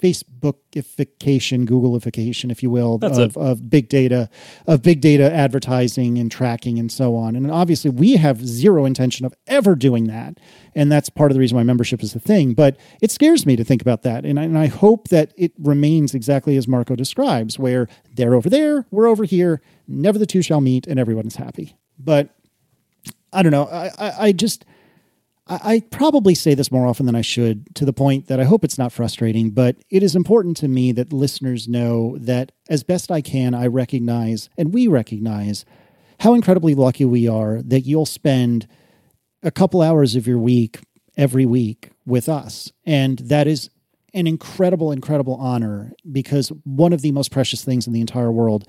Facebookification, 0.00 1.66
Googleification, 1.66 2.52
if 2.52 2.62
you 2.62 2.70
will, 2.70 3.00
of, 3.02 3.36
of, 3.36 3.68
big 3.68 3.88
data, 3.88 4.30
of 4.68 4.80
big 4.80 5.00
data 5.00 5.30
advertising 5.34 6.18
and 6.18 6.30
tracking 6.30 6.78
and 6.78 6.92
so 6.92 7.16
on. 7.16 7.34
And 7.34 7.50
obviously, 7.50 7.90
we 7.90 8.14
have 8.14 8.46
zero 8.46 8.84
intention 8.84 9.26
of 9.26 9.34
ever 9.48 9.74
doing 9.74 10.06
that, 10.06 10.38
and 10.76 10.90
that's 10.90 11.10
part 11.10 11.32
of 11.32 11.34
the 11.34 11.40
reason 11.40 11.56
why 11.56 11.64
membership 11.64 12.00
is 12.00 12.14
a 12.14 12.20
thing. 12.20 12.54
But 12.54 12.76
it 13.00 13.10
scares 13.10 13.44
me 13.44 13.56
to 13.56 13.64
think 13.64 13.82
about 13.82 14.02
that, 14.02 14.24
and 14.24 14.38
I, 14.38 14.44
and 14.44 14.56
I 14.56 14.68
hope 14.68 15.08
that 15.08 15.32
it 15.36 15.50
remains 15.58 16.14
exactly 16.14 16.56
as 16.56 16.68
Marco 16.68 16.94
describes, 16.94 17.58
where 17.58 17.88
they're 18.14 18.34
over 18.34 18.48
there, 18.48 18.86
we're 18.92 19.08
over 19.08 19.24
here, 19.24 19.60
never 19.88 20.16
the 20.16 20.26
two 20.26 20.42
shall 20.42 20.60
meet, 20.60 20.86
and 20.86 21.00
everyone 21.00 21.26
is 21.26 21.34
happy. 21.34 21.74
But 21.98 22.28
I 23.32 23.42
don't 23.42 23.50
know. 23.50 23.64
I, 23.66 23.90
I, 23.98 24.12
I 24.26 24.32
just 24.32 24.64
I, 25.62 25.80
probably 25.90 26.34
say 26.34 26.54
this 26.54 26.70
more 26.70 26.86
often 26.86 27.06
than 27.06 27.14
I 27.14 27.20
should 27.20 27.74
to 27.74 27.84
the 27.84 27.92
point 27.92 28.28
that 28.28 28.40
I 28.40 28.44
hope 28.44 28.64
it's 28.64 28.78
not 28.78 28.92
frustrating, 28.92 29.50
but 29.50 29.76
it 29.90 30.02
is 30.02 30.16
important 30.16 30.56
to 30.58 30.68
me 30.68 30.92
that 30.92 31.12
listeners 31.12 31.68
know 31.68 32.16
that 32.18 32.52
as 32.68 32.82
best 32.82 33.10
I 33.10 33.20
can, 33.20 33.54
I 33.54 33.66
recognize 33.66 34.48
and 34.56 34.72
we 34.72 34.86
recognize 34.86 35.64
how 36.20 36.34
incredibly 36.34 36.74
lucky 36.74 37.04
we 37.04 37.28
are 37.28 37.60
that 37.62 37.82
you'll 37.82 38.06
spend 38.06 38.66
a 39.42 39.50
couple 39.50 39.82
hours 39.82 40.14
of 40.14 40.26
your 40.26 40.38
week 40.38 40.80
every 41.16 41.44
week 41.44 41.90
with 42.06 42.28
us. 42.28 42.72
And 42.86 43.18
that 43.18 43.46
is 43.46 43.70
an 44.14 44.26
incredible, 44.26 44.92
incredible 44.92 45.34
honor 45.34 45.92
because 46.10 46.48
one 46.64 46.92
of 46.92 47.02
the 47.02 47.12
most 47.12 47.30
precious 47.30 47.64
things 47.64 47.86
in 47.86 47.92
the 47.92 48.00
entire 48.00 48.30
world 48.30 48.66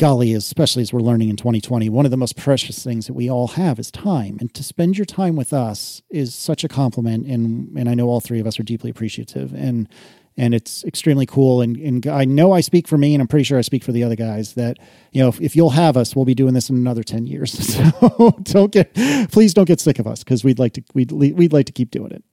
golly, 0.00 0.32
especially 0.32 0.80
as 0.80 0.94
we're 0.94 1.00
learning 1.00 1.28
in 1.28 1.36
2020, 1.36 1.90
one 1.90 2.06
of 2.06 2.10
the 2.10 2.16
most 2.16 2.34
precious 2.34 2.82
things 2.82 3.06
that 3.06 3.12
we 3.12 3.28
all 3.28 3.48
have 3.48 3.78
is 3.78 3.90
time. 3.90 4.38
And 4.40 4.52
to 4.54 4.62
spend 4.64 4.96
your 4.96 5.04
time 5.04 5.36
with 5.36 5.52
us 5.52 6.00
is 6.08 6.34
such 6.34 6.64
a 6.64 6.68
compliment. 6.68 7.26
And, 7.26 7.76
and 7.76 7.86
I 7.86 7.92
know 7.92 8.08
all 8.08 8.20
three 8.20 8.40
of 8.40 8.46
us 8.46 8.58
are 8.58 8.62
deeply 8.62 8.88
appreciative. 8.88 9.52
And, 9.52 9.90
and 10.38 10.54
it's 10.54 10.84
extremely 10.84 11.26
cool. 11.26 11.60
And, 11.60 11.76
and 11.76 12.06
I 12.06 12.24
know 12.24 12.52
I 12.52 12.62
speak 12.62 12.88
for 12.88 12.96
me, 12.96 13.14
and 13.14 13.20
I'm 13.20 13.28
pretty 13.28 13.44
sure 13.44 13.58
I 13.58 13.60
speak 13.60 13.84
for 13.84 13.92
the 13.92 14.02
other 14.02 14.16
guys 14.16 14.54
that, 14.54 14.78
you 15.12 15.22
know, 15.22 15.28
if, 15.28 15.38
if 15.38 15.54
you'll 15.54 15.68
have 15.68 15.98
us, 15.98 16.16
we'll 16.16 16.24
be 16.24 16.34
doing 16.34 16.54
this 16.54 16.70
in 16.70 16.76
another 16.76 17.02
10 17.02 17.26
years. 17.26 17.52
So 18.00 18.30
don't 18.42 18.72
get, 18.72 18.94
please 19.30 19.52
don't 19.52 19.66
get 19.66 19.80
sick 19.80 19.98
of 19.98 20.06
us 20.06 20.24
because 20.24 20.42
we'd 20.42 20.58
like 20.58 20.72
to, 20.74 20.82
we'd, 20.94 21.12
we'd 21.12 21.52
like 21.52 21.66
to 21.66 21.72
keep 21.72 21.90
doing 21.90 22.10
it. 22.10 22.24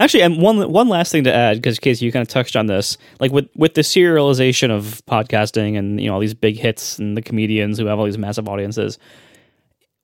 Actually, 0.00 0.22
and 0.22 0.42
one 0.42 0.72
one 0.72 0.88
last 0.88 1.12
thing 1.12 1.24
to 1.24 1.32
add, 1.32 1.56
because 1.56 1.78
Casey, 1.78 2.04
you 2.04 2.12
kind 2.12 2.22
of 2.22 2.28
touched 2.28 2.56
on 2.56 2.66
this, 2.66 2.98
like 3.20 3.30
with 3.30 3.48
with 3.54 3.74
the 3.74 3.82
serialization 3.82 4.70
of 4.70 5.00
podcasting 5.06 5.78
and 5.78 6.00
you 6.00 6.08
know 6.08 6.14
all 6.14 6.20
these 6.20 6.34
big 6.34 6.58
hits 6.58 6.98
and 6.98 7.16
the 7.16 7.22
comedians 7.22 7.78
who 7.78 7.86
have 7.86 7.98
all 7.98 8.04
these 8.04 8.18
massive 8.18 8.48
audiences. 8.48 8.98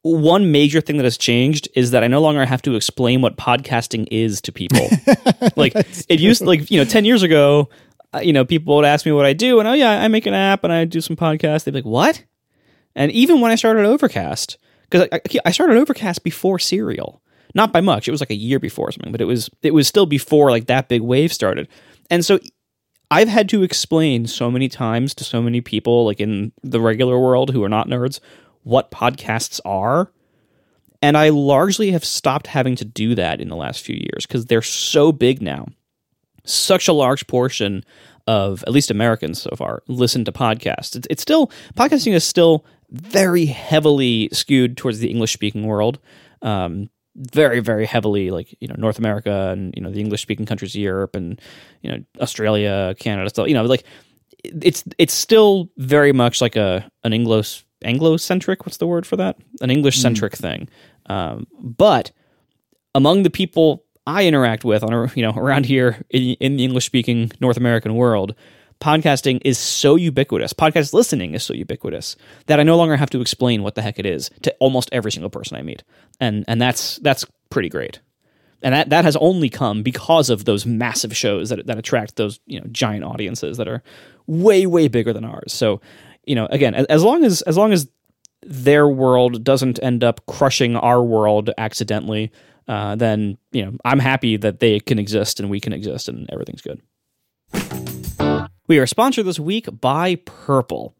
One 0.02 0.50
major 0.50 0.80
thing 0.80 0.96
that 0.96 1.04
has 1.04 1.16
changed 1.16 1.68
is 1.74 1.92
that 1.92 2.02
I 2.02 2.08
no 2.08 2.20
longer 2.20 2.44
have 2.44 2.62
to 2.62 2.74
explain 2.74 3.22
what 3.22 3.36
podcasting 3.36 4.06
is 4.10 4.40
to 4.42 4.52
people. 4.52 4.88
like 5.56 5.74
it 6.08 6.20
used, 6.20 6.42
like 6.42 6.70
you 6.70 6.78
know, 6.78 6.84
ten 6.84 7.04
years 7.04 7.24
ago, 7.24 7.68
uh, 8.14 8.20
you 8.20 8.32
know, 8.32 8.44
people 8.44 8.76
would 8.76 8.84
ask 8.84 9.04
me 9.04 9.12
what 9.12 9.26
I 9.26 9.32
do, 9.32 9.58
and 9.58 9.68
oh 9.68 9.72
yeah, 9.72 10.00
I 10.00 10.06
make 10.08 10.26
an 10.26 10.34
app 10.34 10.62
and 10.62 10.72
I 10.72 10.84
do 10.84 11.00
some 11.00 11.16
podcasts. 11.16 11.64
They'd 11.64 11.72
be 11.72 11.78
like, 11.78 11.84
"What?" 11.86 12.24
And 12.94 13.10
even 13.10 13.40
when 13.40 13.50
I 13.50 13.56
started 13.56 13.84
Overcast, 13.84 14.58
because 14.88 15.08
I, 15.10 15.20
I 15.44 15.50
started 15.50 15.76
Overcast 15.76 16.22
before 16.22 16.60
Serial 16.60 17.20
not 17.54 17.72
by 17.72 17.80
much. 17.80 18.08
It 18.08 18.10
was 18.10 18.20
like 18.20 18.30
a 18.30 18.34
year 18.34 18.58
before 18.58 18.88
or 18.88 18.92
something, 18.92 19.12
but 19.12 19.20
it 19.20 19.26
was 19.26 19.50
it 19.62 19.74
was 19.74 19.88
still 19.88 20.06
before 20.06 20.50
like 20.50 20.66
that 20.66 20.88
big 20.88 21.02
wave 21.02 21.32
started. 21.32 21.68
And 22.10 22.24
so 22.24 22.38
I've 23.10 23.28
had 23.28 23.48
to 23.50 23.62
explain 23.62 24.26
so 24.26 24.50
many 24.50 24.68
times 24.68 25.14
to 25.14 25.24
so 25.24 25.42
many 25.42 25.60
people 25.60 26.06
like 26.06 26.20
in 26.20 26.52
the 26.62 26.80
regular 26.80 27.18
world 27.18 27.50
who 27.50 27.62
are 27.62 27.68
not 27.68 27.88
nerds 27.88 28.20
what 28.62 28.90
podcasts 28.90 29.60
are. 29.64 30.10
And 31.02 31.16
I 31.16 31.30
largely 31.30 31.90
have 31.90 32.04
stopped 32.04 32.46
having 32.46 32.76
to 32.76 32.84
do 32.84 33.14
that 33.16 33.40
in 33.40 33.48
the 33.48 33.56
last 33.56 33.84
few 33.84 33.96
years 33.96 34.24
because 34.24 34.46
they're 34.46 34.62
so 34.62 35.10
big 35.10 35.42
now. 35.42 35.66
Such 36.44 36.88
a 36.88 36.92
large 36.92 37.26
portion 37.26 37.84
of 38.26 38.62
at 38.66 38.72
least 38.72 38.90
Americans 38.90 39.42
so 39.42 39.50
far 39.56 39.82
listen 39.88 40.24
to 40.24 40.32
podcasts. 40.32 40.96
It's, 40.96 41.06
it's 41.10 41.22
still 41.22 41.50
podcasting 41.74 42.14
is 42.14 42.24
still 42.24 42.64
very 42.90 43.46
heavily 43.46 44.28
skewed 44.32 44.76
towards 44.76 45.00
the 45.00 45.10
English 45.10 45.32
speaking 45.32 45.66
world. 45.66 45.98
Um, 46.40 46.88
very 47.16 47.60
very 47.60 47.84
heavily 47.84 48.30
like 48.30 48.54
you 48.60 48.68
know 48.68 48.74
North 48.78 48.98
America 48.98 49.50
and 49.50 49.74
you 49.76 49.82
know 49.82 49.90
the 49.90 50.00
English 50.00 50.22
speaking 50.22 50.46
countries 50.46 50.74
of 50.74 50.80
Europe 50.80 51.14
and 51.14 51.40
you 51.82 51.90
know 51.90 51.98
Australia 52.20 52.94
Canada 52.98 53.28
still 53.28 53.46
you 53.46 53.54
know 53.54 53.64
like 53.64 53.84
it's 54.44 54.84
it's 54.98 55.12
still 55.12 55.68
very 55.76 56.12
much 56.12 56.40
like 56.40 56.56
a 56.56 56.90
an 57.04 57.12
Anglo 57.12 57.42
Anglo 57.84 58.16
centric 58.16 58.64
what's 58.64 58.78
the 58.78 58.86
word 58.86 59.06
for 59.06 59.16
that 59.16 59.36
an 59.60 59.70
English 59.70 59.98
centric 59.98 60.32
mm. 60.32 60.38
thing 60.38 60.68
um, 61.06 61.46
but 61.60 62.12
among 62.94 63.22
the 63.22 63.30
people 63.30 63.84
I 64.06 64.26
interact 64.26 64.64
with 64.64 64.82
on 64.82 64.92
a, 64.92 65.10
you 65.14 65.22
know 65.22 65.32
around 65.36 65.66
here 65.66 66.02
in, 66.10 66.34
in 66.40 66.56
the 66.56 66.64
English 66.64 66.86
speaking 66.86 67.30
North 67.40 67.56
American 67.56 67.94
world, 67.94 68.34
podcasting 68.82 69.40
is 69.44 69.58
so 69.58 69.94
ubiquitous. 69.94 70.52
Podcast 70.52 70.92
listening 70.92 71.34
is 71.34 71.44
so 71.44 71.54
ubiquitous 71.54 72.16
that 72.46 72.58
I 72.58 72.64
no 72.64 72.76
longer 72.76 72.96
have 72.96 73.10
to 73.10 73.20
explain 73.20 73.62
what 73.62 73.76
the 73.76 73.82
heck 73.82 73.98
it 73.98 74.04
is 74.04 74.28
to 74.42 74.54
almost 74.58 74.88
every 74.92 75.12
single 75.12 75.30
person 75.30 75.56
I 75.56 75.62
meet, 75.62 75.84
and 76.20 76.44
and 76.48 76.60
that's 76.60 76.96
that's 76.98 77.24
pretty 77.48 77.68
great. 77.68 78.00
And 78.64 78.74
that, 78.74 78.90
that 78.90 79.04
has 79.04 79.16
only 79.16 79.48
come 79.48 79.82
because 79.82 80.30
of 80.30 80.44
those 80.44 80.64
massive 80.64 81.16
shows 81.16 81.48
that, 81.48 81.66
that 81.66 81.78
attract 81.78 82.16
those 82.16 82.40
you 82.46 82.60
know 82.60 82.66
giant 82.70 83.04
audiences 83.04 83.56
that 83.56 83.68
are 83.68 83.82
way 84.26 84.66
way 84.66 84.88
bigger 84.88 85.12
than 85.12 85.24
ours. 85.24 85.52
So 85.52 85.80
you 86.26 86.34
know 86.34 86.46
again 86.46 86.74
as 86.74 87.04
long 87.04 87.24
as 87.24 87.42
as 87.42 87.56
long 87.56 87.72
as 87.72 87.88
their 88.44 88.88
world 88.88 89.44
doesn't 89.44 89.80
end 89.80 90.02
up 90.02 90.26
crushing 90.26 90.74
our 90.74 91.02
world 91.02 91.50
accidentally, 91.56 92.32
uh, 92.66 92.96
then 92.96 93.38
you 93.52 93.64
know 93.64 93.76
I'm 93.84 94.00
happy 94.00 94.36
that 94.38 94.58
they 94.58 94.80
can 94.80 94.98
exist 94.98 95.38
and 95.38 95.48
we 95.48 95.60
can 95.60 95.72
exist 95.72 96.08
and 96.08 96.28
everything's 96.32 96.62
good. 96.62 96.80
We 98.68 98.78
are 98.78 98.86
sponsored 98.86 99.26
this 99.26 99.40
week 99.40 99.66
by 99.80 100.14
Purple. 100.24 100.94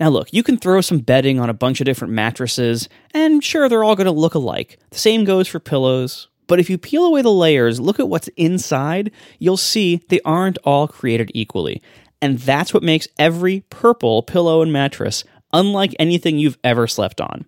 Now, 0.00 0.08
look, 0.08 0.32
you 0.32 0.42
can 0.42 0.56
throw 0.56 0.80
some 0.80 1.00
bedding 1.00 1.38
on 1.38 1.50
a 1.50 1.54
bunch 1.54 1.78
of 1.78 1.84
different 1.84 2.14
mattresses, 2.14 2.88
and 3.12 3.44
sure, 3.44 3.68
they're 3.68 3.84
all 3.84 3.96
going 3.96 4.06
to 4.06 4.10
look 4.10 4.34
alike. 4.34 4.78
The 4.88 4.98
same 4.98 5.26
goes 5.26 5.46
for 5.46 5.60
pillows. 5.60 6.28
But 6.46 6.58
if 6.58 6.70
you 6.70 6.78
peel 6.78 7.04
away 7.04 7.20
the 7.20 7.30
layers, 7.30 7.80
look 7.80 8.00
at 8.00 8.08
what's 8.08 8.28
inside, 8.28 9.12
you'll 9.38 9.58
see 9.58 10.00
they 10.08 10.20
aren't 10.24 10.56
all 10.64 10.88
created 10.88 11.30
equally. 11.34 11.82
And 12.22 12.38
that's 12.38 12.72
what 12.72 12.82
makes 12.82 13.08
every 13.18 13.60
purple 13.68 14.22
pillow 14.22 14.62
and 14.62 14.72
mattress 14.72 15.22
unlike 15.52 15.94
anything 15.98 16.38
you've 16.38 16.58
ever 16.64 16.86
slept 16.86 17.20
on. 17.20 17.44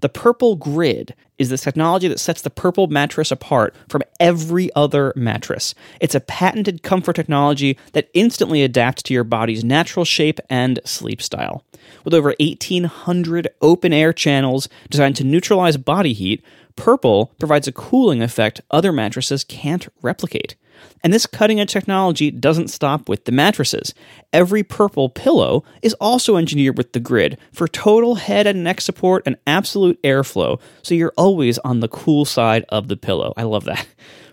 The 0.00 0.08
Purple 0.08 0.56
Grid 0.56 1.14
is 1.38 1.48
the 1.48 1.58
technology 1.58 2.08
that 2.08 2.20
sets 2.20 2.42
the 2.42 2.50
Purple 2.50 2.86
mattress 2.86 3.30
apart 3.30 3.74
from 3.88 4.02
every 4.20 4.72
other 4.74 5.12
mattress. 5.16 5.74
It's 6.00 6.14
a 6.14 6.20
patented 6.20 6.82
comfort 6.82 7.16
technology 7.16 7.78
that 7.92 8.10
instantly 8.14 8.62
adapts 8.62 9.02
to 9.04 9.14
your 9.14 9.24
body's 9.24 9.64
natural 9.64 10.04
shape 10.04 10.40
and 10.48 10.78
sleep 10.84 11.20
style. 11.20 11.64
With 12.04 12.14
over 12.14 12.34
1,800 12.38 13.48
open 13.60 13.92
air 13.92 14.12
channels 14.12 14.68
designed 14.90 15.16
to 15.16 15.24
neutralize 15.24 15.76
body 15.76 16.12
heat, 16.12 16.44
Purple 16.76 17.32
provides 17.38 17.68
a 17.68 17.72
cooling 17.72 18.22
effect 18.22 18.60
other 18.70 18.92
mattresses 18.92 19.44
can't 19.44 19.88
replicate. 20.02 20.56
And 21.02 21.12
this 21.12 21.26
cutting 21.26 21.60
edge 21.60 21.72
technology 21.72 22.30
doesn't 22.30 22.68
stop 22.68 23.08
with 23.08 23.24
the 23.24 23.32
mattresses. 23.32 23.94
Every 24.32 24.62
purple 24.62 25.08
pillow 25.08 25.64
is 25.82 25.94
also 25.94 26.36
engineered 26.36 26.78
with 26.78 26.92
the 26.92 27.00
grid 27.00 27.38
for 27.52 27.68
total 27.68 28.16
head 28.16 28.46
and 28.46 28.64
neck 28.64 28.80
support 28.80 29.22
and 29.26 29.36
absolute 29.46 30.02
airflow, 30.02 30.60
so 30.82 30.94
you're 30.94 31.12
always 31.16 31.58
on 31.58 31.80
the 31.80 31.88
cool 31.88 32.24
side 32.24 32.64
of 32.68 32.88
the 32.88 32.96
pillow. 32.96 33.32
I 33.36 33.42
love 33.42 33.64
that. 33.64 33.86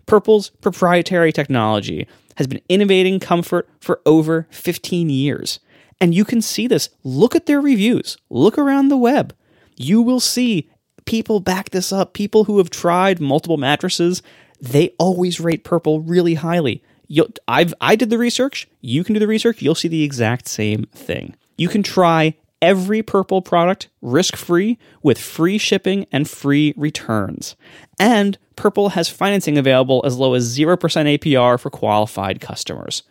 Purple's 0.05 0.49
proprietary 0.49 1.31
technology 1.31 2.07
has 2.35 2.47
been 2.47 2.61
innovating 2.69 3.19
comfort 3.19 3.69
for 3.79 4.01
over 4.05 4.47
15 4.51 5.09
years. 5.09 5.59
And 5.99 6.15
you 6.15 6.25
can 6.25 6.41
see 6.41 6.67
this. 6.67 6.89
Look 7.03 7.35
at 7.35 7.45
their 7.45 7.61
reviews, 7.61 8.17
look 8.29 8.57
around 8.57 8.87
the 8.87 8.97
web. 8.97 9.35
You 9.77 10.01
will 10.01 10.19
see 10.19 10.69
people 11.05 11.39
back 11.39 11.71
this 11.71 11.91
up. 11.91 12.13
People 12.13 12.45
who 12.45 12.57
have 12.57 12.69
tried 12.69 13.19
multiple 13.19 13.57
mattresses 13.57 14.21
they 14.61 14.93
always 14.97 15.39
rate 15.39 15.63
purple 15.63 16.01
really 16.01 16.35
highly. 16.35 16.83
You'll, 17.07 17.29
I've 17.47 17.73
I 17.81 17.95
did 17.95 18.09
the 18.09 18.17
research. 18.17 18.67
You 18.79 19.03
can 19.03 19.13
do 19.13 19.19
the 19.19 19.27
research. 19.27 19.61
You'll 19.61 19.75
see 19.75 19.87
the 19.87 20.03
exact 20.03 20.47
same 20.47 20.85
thing. 20.93 21.35
You 21.57 21.67
can 21.67 21.83
try 21.83 22.35
every 22.61 23.01
purple 23.01 23.41
product 23.41 23.89
risk 24.01 24.35
free 24.35 24.77
with 25.01 25.19
free 25.19 25.57
shipping 25.57 26.05
and 26.11 26.29
free 26.29 26.73
returns. 26.77 27.55
And 27.99 28.37
Purple 28.61 28.89
has 28.89 29.09
financing 29.09 29.57
available 29.57 30.03
as 30.05 30.17
low 30.17 30.35
as 30.35 30.55
0% 30.55 30.77
APR 30.77 31.59
for 31.59 31.71
qualified 31.71 32.39
customers. 32.39 33.01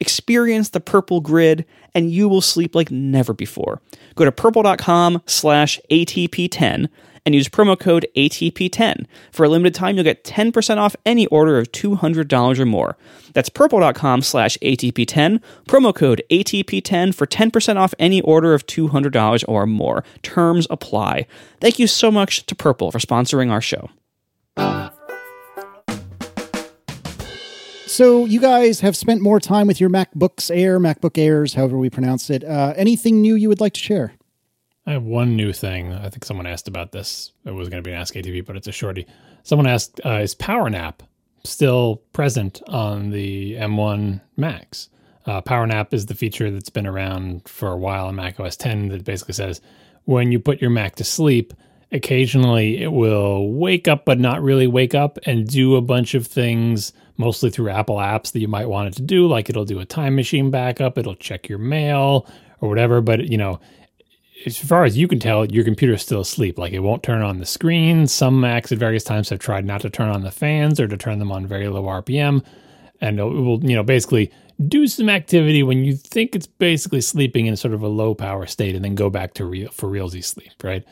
Experience 0.00 0.68
the 0.68 0.80
purple 0.80 1.22
grid 1.22 1.64
and 1.94 2.10
you 2.10 2.28
will 2.28 2.42
sleep 2.42 2.74
like 2.74 2.90
never 2.90 3.32
before. 3.32 3.80
Go 4.16 4.26
to 4.26 4.32
purple.com 4.32 5.22
slash 5.24 5.80
ATP10 5.90 6.88
and 7.24 7.34
use 7.34 7.48
promo 7.48 7.78
code 7.78 8.06
ATP10. 8.16 9.06
For 9.32 9.44
a 9.44 9.48
limited 9.48 9.74
time, 9.74 9.96
you'll 9.96 10.04
get 10.04 10.24
10% 10.24 10.76
off 10.78 10.96
any 11.04 11.26
order 11.26 11.58
of 11.58 11.72
$200 11.72 12.58
or 12.58 12.66
more. 12.66 12.96
That's 13.32 13.48
purple.com 13.48 14.22
slash 14.22 14.58
ATP10, 14.58 15.40
promo 15.66 15.94
code 15.94 16.22
ATP10 16.30 17.14
for 17.14 17.26
10% 17.26 17.76
off 17.76 17.94
any 17.98 18.20
order 18.22 18.54
of 18.54 18.66
$200 18.66 19.44
or 19.48 19.66
more. 19.66 20.04
Terms 20.22 20.66
apply. 20.70 21.26
Thank 21.60 21.78
you 21.78 21.86
so 21.86 22.10
much 22.10 22.46
to 22.46 22.54
Purple 22.54 22.90
for 22.90 22.98
sponsoring 22.98 23.50
our 23.50 23.60
show. 23.60 23.90
So 27.86 28.26
you 28.26 28.38
guys 28.38 28.80
have 28.80 28.96
spent 28.96 29.22
more 29.22 29.40
time 29.40 29.66
with 29.66 29.80
your 29.80 29.88
MacBooks 29.88 30.54
Air, 30.54 30.78
MacBook 30.78 31.16
Airs, 31.16 31.54
however 31.54 31.78
we 31.78 31.88
pronounce 31.88 32.28
it. 32.30 32.44
Uh, 32.44 32.74
anything 32.76 33.22
new 33.22 33.34
you 33.34 33.48
would 33.48 33.60
like 33.60 33.72
to 33.72 33.80
share? 33.80 34.12
I 34.88 34.92
have 34.92 35.04
one 35.04 35.36
new 35.36 35.52
thing. 35.52 35.92
I 35.92 36.08
think 36.08 36.24
someone 36.24 36.46
asked 36.46 36.66
about 36.66 36.92
this. 36.92 37.32
It 37.44 37.50
was 37.50 37.68
going 37.68 37.82
to 37.82 37.86
be 37.86 37.92
an 37.92 38.00
Ask 38.00 38.14
ATP, 38.14 38.46
but 38.46 38.56
it's 38.56 38.68
a 38.68 38.72
shorty. 38.72 39.06
Someone 39.42 39.66
asked, 39.66 40.00
uh, 40.02 40.20
"Is 40.22 40.34
PowerNap 40.34 41.00
still 41.44 41.96
present 42.14 42.62
on 42.68 43.10
the 43.10 43.56
M1 43.56 44.22
Macs?" 44.38 44.88
Uh, 45.26 45.42
PowerNap 45.42 45.92
is 45.92 46.06
the 46.06 46.14
feature 46.14 46.50
that's 46.50 46.70
been 46.70 46.86
around 46.86 47.46
for 47.46 47.70
a 47.70 47.76
while 47.76 48.06
on 48.06 48.16
Mac 48.16 48.40
OS 48.40 48.56
10 48.56 48.88
that 48.88 49.04
basically 49.04 49.34
says 49.34 49.60
when 50.06 50.32
you 50.32 50.38
put 50.38 50.62
your 50.62 50.70
Mac 50.70 50.96
to 50.96 51.04
sleep, 51.04 51.52
occasionally 51.92 52.82
it 52.82 52.90
will 52.92 53.52
wake 53.52 53.88
up 53.88 54.06
but 54.06 54.18
not 54.18 54.42
really 54.42 54.66
wake 54.66 54.94
up 54.94 55.18
and 55.26 55.46
do 55.48 55.76
a 55.76 55.82
bunch 55.82 56.14
of 56.14 56.26
things 56.26 56.94
mostly 57.18 57.50
through 57.50 57.68
Apple 57.68 57.96
apps 57.96 58.32
that 58.32 58.40
you 58.40 58.48
might 58.48 58.70
want 58.70 58.88
it 58.88 58.94
to 58.94 59.02
do 59.02 59.26
like 59.26 59.50
it'll 59.50 59.66
do 59.66 59.80
a 59.80 59.84
time 59.84 60.16
machine 60.16 60.50
backup, 60.50 60.96
it'll 60.96 61.14
check 61.14 61.46
your 61.46 61.58
mail 61.58 62.26
or 62.62 62.70
whatever, 62.70 63.02
but 63.02 63.28
you 63.28 63.36
know, 63.36 63.60
as 64.46 64.56
far 64.56 64.84
as 64.84 64.96
you 64.96 65.08
can 65.08 65.18
tell, 65.18 65.44
your 65.46 65.64
computer 65.64 65.94
is 65.94 66.02
still 66.02 66.20
asleep. 66.20 66.58
Like 66.58 66.72
it 66.72 66.80
won't 66.80 67.02
turn 67.02 67.22
on 67.22 67.38
the 67.38 67.46
screen. 67.46 68.06
Some 68.06 68.40
Macs 68.40 68.70
at 68.70 68.78
various 68.78 69.04
times 69.04 69.28
have 69.30 69.38
tried 69.38 69.64
not 69.64 69.80
to 69.82 69.90
turn 69.90 70.08
on 70.08 70.22
the 70.22 70.30
fans 70.30 70.78
or 70.78 70.86
to 70.86 70.96
turn 70.96 71.18
them 71.18 71.32
on 71.32 71.46
very 71.46 71.68
low 71.68 71.84
RPM, 71.84 72.44
and 73.00 73.18
it 73.18 73.24
will, 73.24 73.62
you 73.64 73.74
know, 73.74 73.82
basically 73.82 74.30
do 74.66 74.86
some 74.86 75.08
activity 75.08 75.62
when 75.62 75.84
you 75.84 75.94
think 75.94 76.34
it's 76.34 76.46
basically 76.46 77.00
sleeping 77.00 77.46
in 77.46 77.56
sort 77.56 77.74
of 77.74 77.82
a 77.82 77.88
low 77.88 78.14
power 78.14 78.46
state, 78.46 78.74
and 78.74 78.84
then 78.84 78.94
go 78.94 79.10
back 79.10 79.34
to 79.34 79.44
real 79.44 79.70
for 79.70 79.88
realsy 79.88 80.22
sleep. 80.22 80.52
Right. 80.62 80.84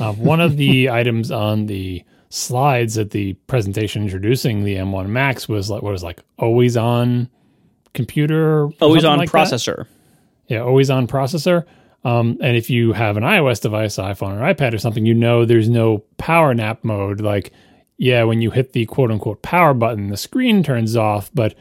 Uh, 0.00 0.12
one 0.12 0.40
of 0.40 0.56
the 0.56 0.90
items 1.02 1.30
on 1.30 1.66
the 1.66 2.02
slides 2.28 2.98
at 2.98 3.10
the 3.10 3.34
presentation 3.46 4.02
introducing 4.02 4.64
the 4.64 4.74
M1 4.74 5.08
Macs 5.08 5.48
was 5.48 5.70
like 5.70 5.82
what 5.82 5.92
was 5.92 6.02
like 6.02 6.22
always 6.38 6.76
on 6.76 7.28
computer, 7.94 8.68
always 8.80 9.04
on 9.04 9.18
like 9.18 9.30
processor. 9.30 9.76
That. 9.76 9.86
Yeah, 10.48 10.60
always 10.60 10.90
on 10.90 11.06
processor. 11.06 11.64
Um, 12.06 12.38
and 12.40 12.56
if 12.56 12.70
you 12.70 12.92
have 12.92 13.16
an 13.16 13.24
iOS 13.24 13.60
device, 13.60 13.96
iPhone 13.96 14.36
or 14.36 14.54
iPad 14.54 14.72
or 14.72 14.78
something, 14.78 15.04
you 15.04 15.12
know 15.12 15.44
there's 15.44 15.68
no 15.68 16.04
power 16.18 16.54
nap 16.54 16.84
mode. 16.84 17.20
Like, 17.20 17.50
yeah, 17.96 18.22
when 18.22 18.40
you 18.40 18.52
hit 18.52 18.74
the 18.74 18.86
quote 18.86 19.10
unquote 19.10 19.42
power 19.42 19.74
button, 19.74 20.10
the 20.10 20.16
screen 20.16 20.62
turns 20.62 20.94
off. 20.94 21.32
But 21.34 21.56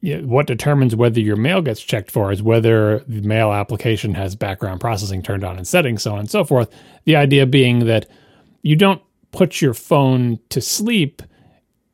yeah, 0.00 0.18
what 0.22 0.48
determines 0.48 0.96
whether 0.96 1.20
your 1.20 1.36
mail 1.36 1.62
gets 1.62 1.80
checked 1.80 2.10
for 2.10 2.32
is 2.32 2.42
whether 2.42 3.04
the 3.06 3.20
mail 3.20 3.52
application 3.52 4.14
has 4.14 4.34
background 4.34 4.80
processing 4.80 5.22
turned 5.22 5.44
on 5.44 5.60
in 5.60 5.64
settings, 5.64 6.02
so 6.02 6.14
on 6.14 6.18
and 6.18 6.30
so 6.30 6.42
forth. 6.42 6.68
The 7.04 7.14
idea 7.14 7.46
being 7.46 7.86
that 7.86 8.06
you 8.62 8.74
don't 8.74 9.00
put 9.30 9.62
your 9.62 9.74
phone 9.74 10.40
to 10.48 10.60
sleep, 10.60 11.22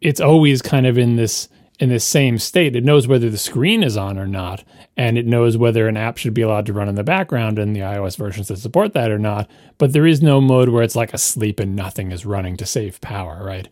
it's 0.01 0.23
always 0.23 0.63
kind 0.63 0.87
of 0.87 0.97
in 0.97 1.17
this 1.17 1.51
in 1.85 1.91
this 1.91 2.05
same 2.05 2.39
state. 2.39 2.75
It 2.75 2.83
knows 2.83 3.07
whether 3.07 3.29
the 3.29 3.37
screen 3.37 3.83
is 3.83 3.95
on 3.95 4.19
or 4.19 4.27
not, 4.27 4.65
and 4.97 5.19
it 5.19 5.27
knows 5.27 5.59
whether 5.59 5.87
an 5.87 5.99
app 5.99 6.17
should 6.17 6.33
be 6.33 6.41
allowed 6.41 6.65
to 6.65 6.73
run 6.73 6.89
in 6.89 6.95
the 6.95 7.05
background 7.05 7.59
and 7.59 7.77
the 7.77 7.81
iOS 7.81 8.17
versions 8.17 8.49
that 8.49 8.57
support 8.57 8.95
that 8.95 9.11
or 9.11 9.19
not. 9.19 9.51
But 9.77 9.93
there 9.93 10.07
is 10.07 10.23
no 10.23 10.41
mode 10.41 10.71
where 10.71 10.83
it's 10.83 10.97
like 10.97 11.13
asleep 11.13 11.61
and 11.61 11.77
nothing 11.77 12.11
is 12.11 12.25
running 12.25 12.57
to 12.57 12.65
save 12.65 13.03
power, 13.03 13.45
right? 13.45 13.69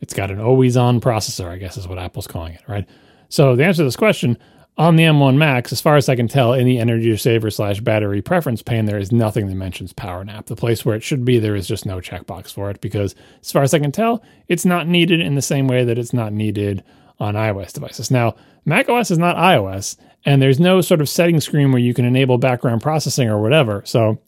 It's 0.00 0.14
got 0.14 0.30
an 0.30 0.38
always 0.38 0.76
on 0.76 1.00
processor, 1.00 1.48
I 1.48 1.56
guess 1.56 1.76
is 1.76 1.88
what 1.88 1.98
Apple's 1.98 2.28
calling 2.28 2.54
it, 2.54 2.62
right? 2.68 2.88
So 3.30 3.56
the 3.56 3.64
answer 3.64 3.78
to 3.78 3.84
this 3.84 3.96
question 3.96 4.38
on 4.78 4.94
the 4.94 5.02
M1 5.02 5.36
Macs, 5.36 5.72
as 5.72 5.80
far 5.80 5.96
as 5.96 6.08
I 6.08 6.14
can 6.14 6.28
tell, 6.28 6.52
in 6.52 6.66
the 6.66 6.78
energy 6.78 7.16
saver 7.16 7.50
slash 7.50 7.80
battery 7.80 8.22
preference 8.22 8.62
pane, 8.62 8.84
there 8.84 8.98
is 8.98 9.10
nothing 9.10 9.48
that 9.48 9.54
mentions 9.56 9.92
power 9.92 10.24
nap. 10.24 10.46
The 10.46 10.54
place 10.54 10.84
where 10.84 10.94
it 10.94 11.02
should 11.02 11.24
be, 11.24 11.40
there 11.40 11.56
is 11.56 11.66
just 11.66 11.84
no 11.84 11.96
checkbox 11.96 12.52
for 12.52 12.70
it 12.70 12.80
because, 12.80 13.16
as 13.42 13.50
far 13.50 13.64
as 13.64 13.74
I 13.74 13.80
can 13.80 13.90
tell, 13.90 14.22
it's 14.46 14.66
not 14.66 14.86
needed 14.86 15.20
in 15.20 15.34
the 15.34 15.42
same 15.42 15.66
way 15.66 15.82
that 15.84 15.98
it's 15.98 16.12
not 16.12 16.32
needed 16.32 16.84
on 17.18 17.34
iOS 17.34 17.72
devices. 17.72 18.10
Now, 18.10 18.34
macOS 18.64 19.10
is 19.10 19.18
not 19.18 19.36
iOS, 19.36 19.96
and 20.24 20.42
there's 20.42 20.60
no 20.60 20.80
sort 20.80 21.00
of 21.00 21.08
setting 21.08 21.40
screen 21.40 21.72
where 21.72 21.80
you 21.80 21.94
can 21.94 22.04
enable 22.04 22.38
background 22.38 22.82
processing 22.82 23.28
or 23.28 23.40
whatever. 23.40 23.82
So 23.84 24.18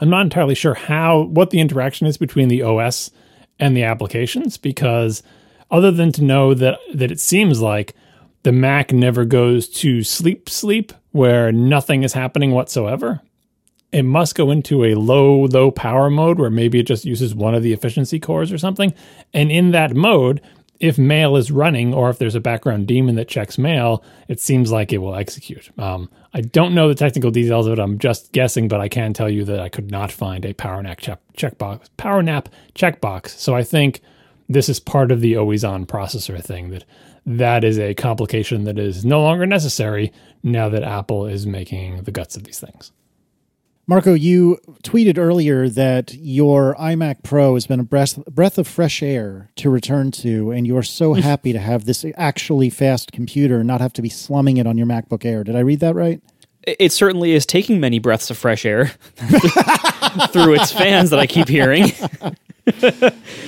I'm 0.00 0.10
not 0.10 0.22
entirely 0.22 0.54
sure 0.54 0.74
how 0.74 1.22
what 1.22 1.50
the 1.50 1.60
interaction 1.60 2.06
is 2.06 2.16
between 2.16 2.48
the 2.48 2.62
OS 2.62 3.10
and 3.58 3.76
the 3.76 3.84
applications 3.84 4.56
because 4.56 5.22
other 5.70 5.90
than 5.90 6.12
to 6.12 6.24
know 6.24 6.54
that 6.54 6.78
that 6.94 7.10
it 7.10 7.20
seems 7.20 7.60
like 7.60 7.94
the 8.42 8.52
Mac 8.52 8.92
never 8.92 9.24
goes 9.24 9.68
to 9.68 10.02
sleep 10.02 10.48
sleep 10.48 10.92
where 11.12 11.52
nothing 11.52 12.02
is 12.02 12.14
happening 12.14 12.52
whatsoever. 12.52 13.20
It 13.92 14.04
must 14.04 14.36
go 14.36 14.50
into 14.50 14.84
a 14.84 14.94
low 14.94 15.44
low 15.46 15.70
power 15.70 16.08
mode 16.08 16.38
where 16.38 16.50
maybe 16.50 16.78
it 16.78 16.86
just 16.86 17.04
uses 17.04 17.34
one 17.34 17.54
of 17.54 17.62
the 17.62 17.72
efficiency 17.72 18.18
cores 18.18 18.52
or 18.52 18.58
something. 18.58 18.94
And 19.34 19.50
in 19.50 19.72
that 19.72 19.94
mode, 19.94 20.40
if 20.80 20.98
mail 20.98 21.36
is 21.36 21.50
running 21.52 21.92
or 21.92 22.08
if 22.08 22.18
there's 22.18 22.34
a 22.34 22.40
background 22.40 22.86
daemon 22.88 23.14
that 23.16 23.28
checks 23.28 23.58
mail, 23.58 24.02
it 24.28 24.40
seems 24.40 24.72
like 24.72 24.92
it 24.92 24.98
will 24.98 25.14
execute. 25.14 25.70
Um, 25.78 26.10
I 26.32 26.40
don't 26.40 26.74
know 26.74 26.88
the 26.88 26.94
technical 26.94 27.30
details 27.30 27.66
of 27.66 27.74
it. 27.74 27.78
I'm 27.78 27.98
just 27.98 28.32
guessing, 28.32 28.66
but 28.66 28.80
I 28.80 28.88
can 28.88 29.12
tell 29.12 29.28
you 29.28 29.44
that 29.44 29.60
I 29.60 29.68
could 29.68 29.90
not 29.90 30.10
find 30.10 30.44
a 30.44 30.54
PowerNap 30.54 30.98
check 30.98 31.20
checkbox, 31.36 31.88
PowerNap 31.98 32.46
checkbox. 32.74 33.28
So 33.28 33.54
I 33.54 33.62
think 33.62 34.00
this 34.48 34.68
is 34.68 34.80
part 34.80 35.12
of 35.12 35.20
the 35.20 35.36
always 35.36 35.64
on 35.64 35.84
processor 35.86 36.42
thing 36.42 36.70
that 36.70 36.84
that 37.26 37.62
is 37.62 37.78
a 37.78 37.94
complication 37.94 38.64
that 38.64 38.78
is 38.78 39.04
no 39.04 39.22
longer 39.22 39.46
necessary 39.46 40.12
now 40.42 40.70
that 40.70 40.82
Apple 40.82 41.26
is 41.26 41.46
making 41.46 42.04
the 42.04 42.10
guts 42.10 42.36
of 42.36 42.44
these 42.44 42.58
things. 42.58 42.90
Marco, 43.90 44.14
you 44.14 44.56
tweeted 44.84 45.18
earlier 45.18 45.68
that 45.68 46.14
your 46.14 46.76
iMac 46.76 47.24
Pro 47.24 47.54
has 47.54 47.66
been 47.66 47.80
a 47.80 47.82
breath, 47.82 48.24
breath 48.26 48.56
of 48.56 48.68
fresh 48.68 49.02
air 49.02 49.50
to 49.56 49.68
return 49.68 50.12
to, 50.12 50.52
and 50.52 50.64
you're 50.64 50.84
so 50.84 51.12
mm. 51.12 51.20
happy 51.20 51.52
to 51.52 51.58
have 51.58 51.86
this 51.86 52.06
actually 52.16 52.70
fast 52.70 53.10
computer, 53.10 53.56
and 53.56 53.66
not 53.66 53.80
have 53.80 53.92
to 53.94 54.00
be 54.00 54.08
slumming 54.08 54.58
it 54.58 54.66
on 54.68 54.78
your 54.78 54.86
MacBook 54.86 55.24
Air. 55.24 55.42
Did 55.42 55.56
I 55.56 55.60
read 55.60 55.80
that 55.80 55.96
right? 55.96 56.22
It 56.62 56.92
certainly 56.92 57.32
is 57.32 57.44
taking 57.44 57.80
many 57.80 57.98
breaths 57.98 58.30
of 58.30 58.38
fresh 58.38 58.64
air 58.64 58.86
through 60.28 60.54
its 60.54 60.70
fans 60.70 61.10
that 61.10 61.18
I 61.18 61.26
keep 61.26 61.48
hearing. 61.48 61.86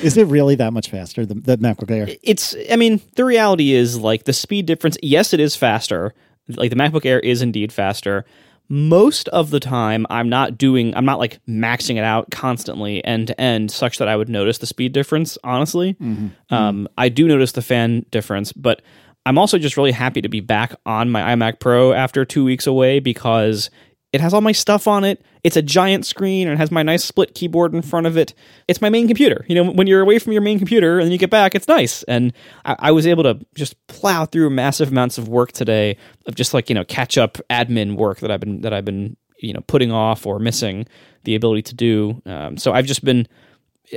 is 0.03 0.17
it 0.17 0.27
really 0.27 0.57
that 0.57 0.73
much 0.73 0.91
faster 0.91 1.25
than 1.25 1.43
the 1.43 1.57
MacBook 1.59 1.93
Air? 1.93 2.09
It's, 2.21 2.57
I 2.69 2.75
mean, 2.75 3.01
the 3.15 3.25
reality 3.25 3.75
is 3.75 3.97
like 3.97 4.25
the 4.25 4.33
speed 4.33 4.67
difference. 4.67 4.97
Yes, 5.05 5.33
it 5.33 5.39
is 5.39 5.55
faster. 5.55 6.15
Like 6.49 6.71
the 6.71 6.77
MacBook 6.77 7.07
Air 7.07 7.21
is 7.21 7.43
indeed 7.43 7.73
faster 7.73 8.25
most 8.73 9.29
of 9.29 9.51
the 9.51 9.61
time 9.61 10.07
I'm 10.09 10.31
not 10.31 10.57
doing 10.57 10.97
I'm 10.97 11.05
not 11.05 11.19
like 11.19 11.45
maxing 11.47 11.97
it 11.97 12.05
out 12.05 12.31
constantly 12.31 13.05
end 13.05 13.27
to 13.27 13.39
end 13.39 13.71
such 13.71 13.99
that 13.99 14.09
I 14.09 14.17
would 14.17 14.31
notice 14.31 14.57
the 14.57 14.67
speed 14.67 14.93
difference 14.93 15.37
honestly 15.45 15.93
mm-hmm. 15.93 16.29
Um, 16.55 16.89
I 16.97 17.11
do 17.11 17.29
notice 17.29 17.53
the 17.53 17.61
fan 17.61 18.07
difference 18.11 18.51
but 18.51 18.81
I'm 19.27 19.37
also 19.37 19.59
just 19.59 19.77
really 19.77 19.93
happy 19.93 20.23
to 20.23 20.29
be 20.31 20.41
back 20.41 20.75
on 20.87 21.11
my 21.11 21.35
iMac 21.35 21.61
Pro 21.61 21.93
after 21.93 22.25
two 22.25 22.47
weeks 22.47 22.67
away 22.67 22.99
because 22.99 23.69
it 24.13 24.21
has 24.21 24.35
all 24.35 24.43
my 24.43 24.53
stuff 24.53 24.87
on 24.87 25.05
it. 25.05 25.25
It's 25.43 25.57
a 25.57 25.63
giant 25.63 26.05
screen 26.05 26.47
and 26.47 26.55
it 26.55 26.59
has 26.59 26.71
my 26.71 26.83
nice 26.83 27.03
split 27.03 27.35
keyboard 27.35 27.75
in 27.75 27.81
front 27.81 28.07
of 28.07 28.17
it. 28.17 28.35
It's 28.69 28.81
my 28.81 28.91
main 28.91 29.07
computer. 29.07 29.45
You 29.49 29.55
know, 29.55 29.73
when 29.73 29.87
you're 29.87 30.03
away 30.03 30.19
from 30.19 30.33
your 30.33 30.43
main 30.43 30.59
computer 30.59 31.01
and 31.01 31.11
you 31.11 31.19
get 31.19 31.31
back, 31.31 31.55
it's 31.55 31.67
nice. 31.67 32.03
And 32.05 32.33
I, 32.65 32.77
I, 32.79 32.91
was 32.93 33.07
able 33.07 33.23
to 33.23 33.39
just 33.55 33.75
plow 33.87 34.27
through 34.27 34.51
massive 34.51 34.91
amounts 34.91 35.17
of 35.17 35.29
work 35.29 35.53
today 35.53 35.97
of 36.27 36.35
just 36.35 36.53
like 36.53 36.69
you 36.69 36.75
know 36.75 36.85
catch 36.85 37.17
up 37.17 37.39
admin 37.49 37.97
work 37.97 38.21
that 38.21 38.31
I've 38.31 38.41
been 38.41 38.61
that 38.61 38.75
I've 38.75 38.85
been 38.85 39.17
you 39.39 39.55
know 39.55 39.63
putting 39.67 39.91
off 39.91 40.27
or 40.27 40.39
missing 40.39 40.87
the 41.25 41.35
ability 41.35 41.63
to 41.63 41.75
do. 41.75 42.23
Um, 42.27 42.57
so 42.59 42.73
I've 42.73 42.87
just 42.87 43.05
been 43.05 43.27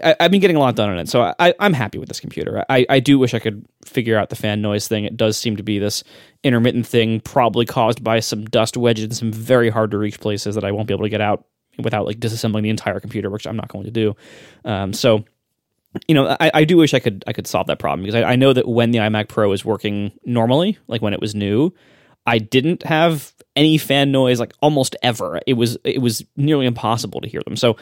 I, 0.03 0.15
have 0.19 0.31
been 0.31 0.41
getting 0.41 0.57
a 0.57 0.59
lot 0.59 0.75
done 0.75 0.89
on 0.89 0.99
it, 0.99 1.09
so 1.09 1.33
I, 1.39 1.53
am 1.59 1.73
happy 1.73 1.97
with 1.97 2.09
this 2.09 2.19
computer. 2.19 2.63
I, 2.69 2.85
I 2.89 2.99
do 2.99 3.17
wish 3.17 3.33
I 3.33 3.39
could 3.39 3.65
figure 3.85 4.17
out 4.17 4.29
the 4.29 4.35
fan 4.35 4.61
noise 4.61 4.87
thing. 4.87 5.05
It 5.05 5.17
does 5.17 5.37
seem 5.37 5.55
to 5.57 5.63
be 5.63 5.79
this 5.79 6.03
intermittent 6.43 6.87
thing, 6.87 7.21
probably 7.21 7.65
caused 7.65 8.03
by 8.03 8.19
some 8.19 8.45
dust 8.45 8.77
wedges 8.77 9.05
in 9.05 9.11
some 9.11 9.31
very 9.31 9.69
hard 9.69 9.91
to 9.91 9.97
reach 9.97 10.19
places 10.19 10.55
that 10.55 10.63
I 10.63 10.71
won't 10.71 10.87
be 10.87 10.93
able 10.93 11.05
to 11.05 11.09
get 11.09 11.21
out 11.21 11.45
without 11.77 12.05
like 12.05 12.19
disassembling 12.19 12.63
the 12.63 12.69
entire 12.69 12.99
computer, 12.99 13.29
which 13.29 13.47
I'm 13.47 13.55
not 13.55 13.67
going 13.67 13.85
to 13.85 13.91
do. 13.91 14.15
Um, 14.63 14.93
so, 14.93 15.25
you 16.07 16.15
know, 16.15 16.35
I, 16.39 16.51
I, 16.53 16.63
do 16.65 16.77
wish 16.77 16.93
I 16.93 16.99
could 16.99 17.23
I 17.27 17.33
could 17.33 17.47
solve 17.47 17.67
that 17.67 17.79
problem 17.79 18.01
because 18.01 18.15
I, 18.15 18.31
I 18.31 18.35
know 18.35 18.53
that 18.53 18.67
when 18.67 18.91
the 18.91 18.99
iMac 18.99 19.29
Pro 19.29 19.51
is 19.51 19.63
working 19.63 20.11
normally, 20.25 20.77
like 20.87 21.01
when 21.01 21.13
it 21.13 21.21
was 21.21 21.35
new, 21.35 21.73
I 22.25 22.39
didn't 22.39 22.83
have 22.83 23.33
any 23.55 23.77
fan 23.77 24.11
noise 24.11 24.39
like 24.39 24.53
almost 24.61 24.95
ever. 25.01 25.39
It 25.47 25.53
was 25.53 25.77
it 25.83 26.01
was 26.01 26.25
nearly 26.35 26.65
impossible 26.65 27.21
to 27.21 27.27
hear 27.27 27.41
them. 27.45 27.55
So 27.55 27.77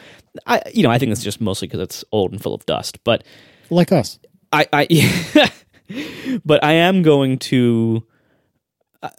I 0.46 0.62
you 0.72 0.82
know 0.82 0.90
I 0.90 0.98
think 0.98 1.12
it's 1.12 1.22
just 1.22 1.40
mostly 1.40 1.68
because 1.68 1.80
it's 1.80 2.04
old 2.12 2.32
and 2.32 2.42
full 2.42 2.54
of 2.54 2.64
dust. 2.66 3.02
But 3.04 3.24
like 3.70 3.92
us, 3.92 4.18
I 4.52 4.66
I 4.72 5.52
but 6.44 6.62
I 6.62 6.72
am 6.72 7.02
going 7.02 7.38
to. 7.38 8.04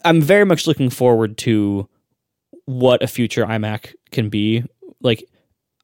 I'm 0.03 0.22
very 0.22 0.45
much 0.45 0.65
looking 0.65 0.89
forward 0.89 1.38
to 1.39 1.88
what 2.65 3.03
a 3.03 3.07
future 3.07 3.45
iMac 3.45 3.93
can 4.11 4.30
be. 4.30 4.64
Like 5.02 5.23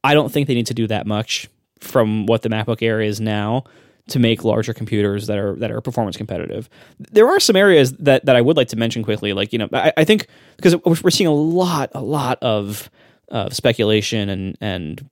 I 0.04 0.14
don't 0.14 0.32
think 0.32 0.48
they 0.48 0.56
need 0.56 0.68
to 0.68 0.74
do 0.74 0.88
that 0.88 1.06
much 1.06 1.48
from 1.80 2.26
what 2.26 2.42
the 2.42 2.50
MacBook 2.50 2.82
Air 2.82 3.02
is 3.02 3.20
now 3.20 3.66
to 4.08 4.20
make 4.20 4.44
larger 4.44 4.74
computers 4.74 5.28
that 5.28 5.38
are 5.38 5.56
that 5.56 5.72
are 5.72 5.82
performance 5.82 6.18
competitive. 6.18 6.70
There 7.00 7.28
are 7.28 7.40
some 7.40 7.56
areas 7.56 7.94
that 7.94 8.26
that 8.26 8.36
I 8.36 8.42
would 8.42 8.58
like 8.58 8.70
to 8.70 8.76
mention 8.76 9.04
quickly. 9.04 9.34
Like 9.34 9.54
you 9.54 9.60
know, 9.60 9.70
I, 9.74 9.94
I 9.98 10.04
think 10.04 10.28
because 10.58 10.76
we're 10.84 11.10
seeing 11.10 11.28
a 11.28 11.34
lot 11.34 11.92
a 11.94 12.02
lot 12.02 12.38
of 12.42 12.90
uh, 13.30 13.50
speculation 13.50 14.30
and 14.30 14.58
and 14.62 15.10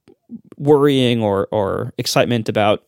worrying 0.58 1.22
or 1.22 1.48
or 1.52 1.94
excitement 1.98 2.50
about 2.50 2.84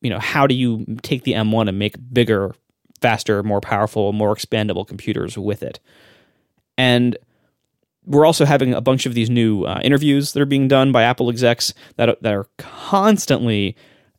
you 0.00 0.10
know 0.10 0.18
how 0.18 0.46
do 0.46 0.54
you 0.54 0.84
take 1.02 1.24
the 1.24 1.32
M1 1.32 1.68
and 1.68 1.78
make 1.78 1.96
bigger, 2.12 2.54
faster, 3.00 3.42
more 3.42 3.60
powerful, 3.60 4.12
more 4.12 4.34
expandable 4.34 4.86
computers 4.86 5.38
with 5.38 5.62
it, 5.62 5.80
and 6.76 7.16
we're 8.06 8.26
also 8.26 8.44
having 8.44 8.74
a 8.74 8.80
bunch 8.80 9.06
of 9.06 9.14
these 9.14 9.30
new 9.30 9.64
uh, 9.64 9.80
interviews 9.82 10.32
that 10.32 10.40
are 10.40 10.46
being 10.46 10.68
done 10.68 10.90
by 10.92 11.02
Apple 11.02 11.30
execs 11.30 11.72
that 11.96 12.20
that 12.22 12.32
are 12.32 12.46
constantly 12.58 13.76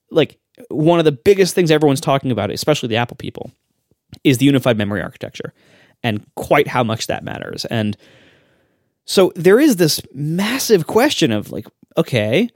like 0.09 0.37
one 0.69 0.99
of 0.99 1.05
the 1.05 1.11
biggest 1.11 1.55
things 1.55 1.71
everyone's 1.71 2.01
talking 2.01 2.31
about, 2.31 2.51
especially 2.51 2.89
the 2.89 2.97
Apple 2.97 3.17
people, 3.17 3.51
is 4.23 4.37
the 4.37 4.45
unified 4.45 4.77
memory 4.77 5.01
architecture 5.01 5.53
and 6.03 6.25
quite 6.35 6.67
how 6.67 6.83
much 6.83 7.07
that 7.07 7.23
matters. 7.23 7.65
And 7.65 7.95
so 9.05 9.31
there 9.35 9.59
is 9.59 9.77
this 9.77 10.01
massive 10.13 10.87
question 10.87 11.31
of 11.31 11.51
like, 11.51 11.67
okay, 11.97 12.49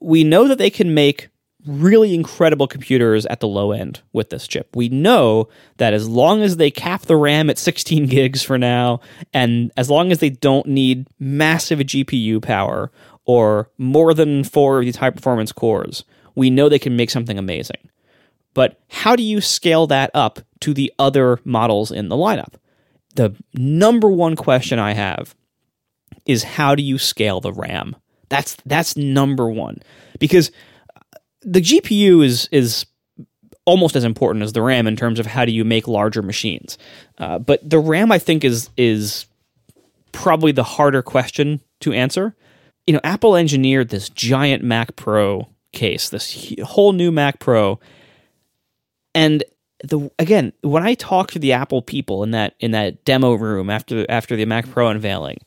we 0.00 0.24
know 0.24 0.48
that 0.48 0.58
they 0.58 0.70
can 0.70 0.94
make 0.94 1.28
really 1.66 2.14
incredible 2.14 2.66
computers 2.66 3.26
at 3.26 3.40
the 3.40 3.48
low 3.48 3.72
end 3.72 4.00
with 4.12 4.30
this 4.30 4.48
chip. 4.48 4.74
We 4.74 4.88
know 4.88 5.48
that 5.76 5.92
as 5.92 6.08
long 6.08 6.42
as 6.42 6.56
they 6.56 6.70
cap 6.70 7.02
the 7.02 7.16
RAM 7.16 7.50
at 7.50 7.58
16 7.58 8.06
gigs 8.06 8.42
for 8.42 8.56
now, 8.56 9.00
and 9.34 9.70
as 9.76 9.90
long 9.90 10.10
as 10.10 10.18
they 10.18 10.30
don't 10.30 10.66
need 10.66 11.06
massive 11.18 11.80
GPU 11.80 12.42
power 12.42 12.90
or 13.26 13.70
more 13.76 14.14
than 14.14 14.44
four 14.44 14.78
of 14.78 14.86
these 14.86 14.96
high 14.96 15.10
performance 15.10 15.52
cores, 15.52 16.04
we 16.34 16.50
know 16.50 16.68
they 16.68 16.78
can 16.78 16.96
make 16.96 17.10
something 17.10 17.38
amazing. 17.38 17.90
But 18.54 18.80
how 18.88 19.16
do 19.16 19.22
you 19.22 19.40
scale 19.40 19.86
that 19.88 20.10
up 20.14 20.40
to 20.60 20.74
the 20.74 20.92
other 20.98 21.38
models 21.44 21.90
in 21.90 22.08
the 22.08 22.16
lineup? 22.16 22.54
The 23.14 23.34
number 23.54 24.08
one 24.08 24.36
question 24.36 24.78
I 24.78 24.92
have 24.92 25.34
is 26.26 26.42
how 26.42 26.74
do 26.74 26.82
you 26.82 26.98
scale 26.98 27.40
the 27.40 27.52
RAM? 27.52 27.96
That's 28.28 28.56
that's 28.64 28.96
number 28.96 29.48
one 29.48 29.78
because 30.18 30.52
the 31.42 31.60
GPU 31.60 32.24
is 32.24 32.48
is 32.52 32.86
almost 33.64 33.96
as 33.96 34.04
important 34.04 34.42
as 34.42 34.52
the 34.52 34.62
RAM 34.62 34.86
in 34.86 34.96
terms 34.96 35.18
of 35.18 35.26
how 35.26 35.44
do 35.44 35.52
you 35.52 35.64
make 35.64 35.86
larger 35.86 36.22
machines. 36.22 36.78
Uh, 37.18 37.38
but 37.38 37.68
the 37.68 37.78
RAM, 37.78 38.12
I 38.12 38.18
think, 38.18 38.44
is 38.44 38.70
is 38.76 39.26
probably 40.12 40.52
the 40.52 40.64
harder 40.64 41.02
question 41.02 41.60
to 41.80 41.92
answer. 41.92 42.34
You 42.86 42.94
know, 42.94 43.00
Apple 43.04 43.36
engineered 43.36 43.90
this 43.90 44.08
giant 44.08 44.62
Mac 44.64 44.96
Pro 44.96 45.48
case, 45.72 46.08
this 46.08 46.54
whole 46.62 46.92
new 46.92 47.10
Mac 47.10 47.38
Pro. 47.38 47.78
And 49.14 49.44
the 49.82 50.10
again, 50.18 50.52
when 50.62 50.82
I 50.82 50.94
talk 50.94 51.30
to 51.32 51.38
the 51.38 51.52
Apple 51.52 51.82
people 51.82 52.22
in 52.22 52.32
that 52.32 52.54
in 52.60 52.72
that 52.72 53.04
demo 53.04 53.34
room 53.34 53.70
after 53.70 54.06
after 54.08 54.36
the 54.36 54.44
Mac 54.44 54.68
Pro 54.70 54.88
unveiling, 54.88 55.38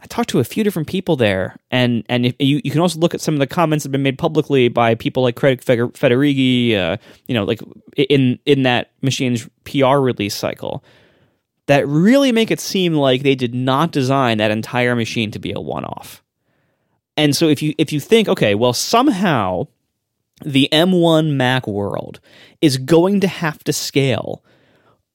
I 0.00 0.06
talked 0.06 0.28
to 0.30 0.40
a 0.40 0.44
few 0.44 0.62
different 0.62 0.88
people 0.88 1.16
there, 1.16 1.56
and 1.70 2.04
and 2.08 2.26
you 2.38 2.60
you 2.62 2.70
can 2.70 2.80
also 2.80 2.98
look 2.98 3.14
at 3.14 3.20
some 3.20 3.34
of 3.34 3.40
the 3.40 3.46
comments 3.46 3.84
that 3.84 3.88
have 3.88 3.92
been 3.92 4.02
made 4.02 4.18
publicly 4.18 4.68
by 4.68 4.94
people 4.94 5.22
like 5.22 5.36
Craig 5.36 5.62
Federighi, 5.62 6.74
uh, 6.74 6.96
you 7.26 7.34
know, 7.34 7.44
like 7.44 7.60
in 7.96 8.38
in 8.44 8.62
that 8.64 8.90
machine's 9.00 9.48
PR 9.64 9.96
release 9.96 10.34
cycle, 10.34 10.84
that 11.66 11.86
really 11.86 12.32
make 12.32 12.50
it 12.50 12.60
seem 12.60 12.94
like 12.94 13.22
they 13.22 13.34
did 13.34 13.54
not 13.54 13.92
design 13.92 14.38
that 14.38 14.50
entire 14.50 14.94
machine 14.94 15.30
to 15.30 15.38
be 15.38 15.52
a 15.52 15.60
one 15.60 15.84
off. 15.84 16.22
And 17.16 17.34
so 17.34 17.48
if 17.48 17.62
you 17.62 17.74
if 17.78 17.92
you 17.92 18.00
think, 18.00 18.28
okay, 18.28 18.54
well 18.54 18.72
somehow 18.72 19.68
the 20.44 20.68
M1 20.72 21.34
Mac 21.34 21.66
world 21.66 22.20
is 22.60 22.76
going 22.76 23.20
to 23.20 23.28
have 23.28 23.64
to 23.64 23.72
scale 23.72 24.44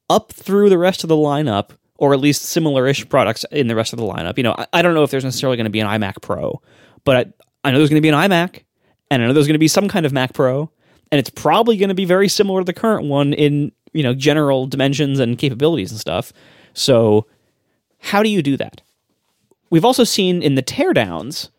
up 0.10 0.32
through 0.32 0.70
the 0.70 0.78
rest 0.78 1.04
of 1.04 1.10
the 1.10 1.16
lineup, 1.16 1.72
or 1.98 2.14
at 2.14 2.20
least 2.20 2.42
similar-ish 2.44 3.08
products 3.08 3.46
in 3.52 3.68
the 3.68 3.76
rest 3.76 3.94
of 3.94 4.00
the 4.00 4.06
lineup. 4.06 4.38
You 4.38 4.44
know, 4.44 4.56
I, 4.58 4.68
I 4.74 4.82
don't 4.82 4.94
know 4.94 5.04
if 5.04 5.12
there's 5.12 5.24
necessarily 5.24 5.58
going 5.58 5.66
to 5.66 5.72
be 5.72 5.80
an 5.80 5.88
iMac 5.88 6.22
Pro, 6.22 6.62
but 7.04 7.16
I, 7.16 7.68
I 7.68 7.72
know 7.72 7.78
there's 7.78 7.90
going 7.90 8.02
to 8.02 8.06
be 8.06 8.10
an 8.10 8.16
iMac, 8.16 8.64
and 9.10 9.22
I 9.22 9.28
know 9.28 9.34
there's 9.34 9.48
going 9.48 9.54
to 9.54 9.60
be 9.60 9.68
some 9.68 9.88
kind 9.88 10.06
of 10.06 10.12
Mac 10.12 10.34
Pro, 10.34 10.72
and 11.12 11.20
it's 11.20 11.30
probably 11.30 11.78
going 11.78 11.90
to 11.90 11.96
be 11.96 12.06
very 12.06 12.28
similar 12.28 12.62
to 12.62 12.66
the 12.66 12.74
current 12.74 13.08
one 13.08 13.34
in 13.34 13.72
you 13.94 14.04
know 14.04 14.14
general 14.14 14.66
dimensions 14.68 15.20
and 15.20 15.38
capabilities 15.38 15.92
and 15.92 16.00
stuff. 16.00 16.34
So, 16.74 17.28
how 18.00 18.24
do 18.24 18.30
you 18.30 18.42
do 18.42 18.58
that? 18.58 18.82
We've 19.70 19.86
also 19.86 20.04
seen 20.04 20.42
in 20.42 20.56
the 20.56 20.64
teardowns 20.64 21.50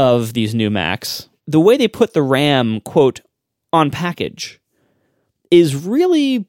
of 0.00 0.32
these 0.32 0.54
new 0.54 0.70
Macs, 0.70 1.28
the 1.46 1.60
way 1.60 1.76
they 1.76 1.86
put 1.86 2.14
the 2.14 2.22
RAM, 2.22 2.80
quote, 2.80 3.20
on 3.70 3.90
package 3.90 4.58
is 5.50 5.76
really, 5.76 6.48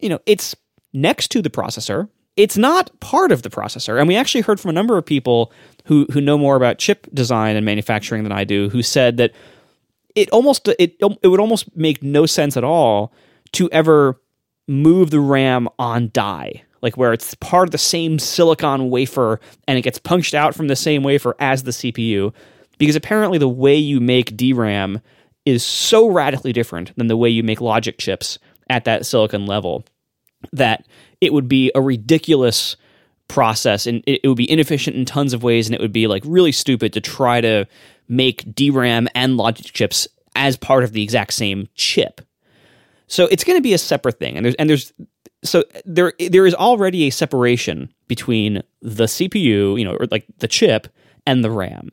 you 0.00 0.10
know, 0.10 0.18
it's 0.26 0.54
next 0.92 1.28
to 1.28 1.40
the 1.40 1.48
processor. 1.48 2.10
It's 2.36 2.58
not 2.58 3.00
part 3.00 3.32
of 3.32 3.40
the 3.40 3.48
processor. 3.48 3.98
And 3.98 4.06
we 4.06 4.16
actually 4.16 4.42
heard 4.42 4.60
from 4.60 4.68
a 4.68 4.74
number 4.74 4.98
of 4.98 5.06
people 5.06 5.50
who, 5.86 6.06
who 6.12 6.20
know 6.20 6.36
more 6.36 6.56
about 6.56 6.76
chip 6.76 7.06
design 7.14 7.56
and 7.56 7.64
manufacturing 7.64 8.22
than 8.22 8.32
I 8.32 8.44
do, 8.44 8.68
who 8.68 8.82
said 8.82 9.16
that 9.16 9.32
it 10.14 10.28
almost 10.28 10.68
it 10.68 10.96
it 11.00 11.28
would 11.28 11.40
almost 11.40 11.74
make 11.74 12.02
no 12.02 12.26
sense 12.26 12.56
at 12.58 12.64
all 12.64 13.14
to 13.52 13.70
ever 13.70 14.20
move 14.68 15.10
the 15.10 15.20
RAM 15.20 15.68
on 15.78 16.10
die, 16.12 16.64
like 16.82 16.98
where 16.98 17.14
it's 17.14 17.34
part 17.36 17.66
of 17.66 17.72
the 17.72 17.78
same 17.78 18.18
silicon 18.18 18.90
wafer 18.90 19.40
and 19.66 19.78
it 19.78 19.82
gets 19.82 19.98
punched 19.98 20.34
out 20.34 20.54
from 20.54 20.68
the 20.68 20.76
same 20.76 21.02
wafer 21.02 21.34
as 21.38 21.62
the 21.62 21.70
CPU, 21.70 22.34
because 22.80 22.96
apparently 22.96 23.36
the 23.36 23.48
way 23.48 23.76
you 23.76 24.00
make 24.00 24.36
DRAM 24.36 25.00
is 25.44 25.62
so 25.62 26.08
radically 26.08 26.52
different 26.52 26.96
than 26.96 27.08
the 27.08 27.16
way 27.16 27.28
you 27.28 27.42
make 27.42 27.60
logic 27.60 27.98
chips 27.98 28.38
at 28.70 28.86
that 28.86 29.04
silicon 29.04 29.44
level 29.44 29.84
that 30.52 30.86
it 31.20 31.34
would 31.34 31.46
be 31.46 31.70
a 31.74 31.80
ridiculous 31.80 32.76
process 33.28 33.86
and 33.86 34.02
it, 34.06 34.26
would 34.26 34.36
be 34.36 34.50
inefficient 34.50 34.96
in 34.96 35.04
tons 35.04 35.34
of 35.34 35.42
ways 35.42 35.68
and 35.68 35.74
it 35.74 35.80
would 35.80 35.92
be 35.92 36.06
like 36.06 36.22
really 36.24 36.52
stupid 36.52 36.94
to 36.94 37.02
try 37.02 37.42
to 37.42 37.66
make 38.08 38.54
DRAM 38.54 39.08
and 39.14 39.36
logic 39.36 39.66
chips 39.66 40.08
as 40.34 40.56
part 40.56 40.82
of 40.82 40.92
the 40.92 41.02
exact 41.02 41.34
same 41.34 41.68
chip. 41.74 42.22
So 43.08 43.26
it's 43.26 43.44
going 43.44 43.58
to 43.58 43.62
be 43.62 43.74
a 43.74 43.78
separate 43.78 44.18
thing, 44.18 44.36
and 44.36 44.46
there's 44.46 44.54
and 44.54 44.70
there's 44.70 44.92
so 45.42 45.64
there 45.84 46.12
there 46.30 46.46
is 46.46 46.54
already 46.54 47.08
a 47.08 47.10
separation 47.10 47.92
between 48.06 48.62
the 48.80 49.04
CPU, 49.04 49.78
you 49.78 49.84
know, 49.84 49.96
or 49.96 50.06
like 50.10 50.24
the 50.38 50.48
chip 50.48 50.86
and 51.26 51.44
the 51.44 51.50
RAM. 51.50 51.90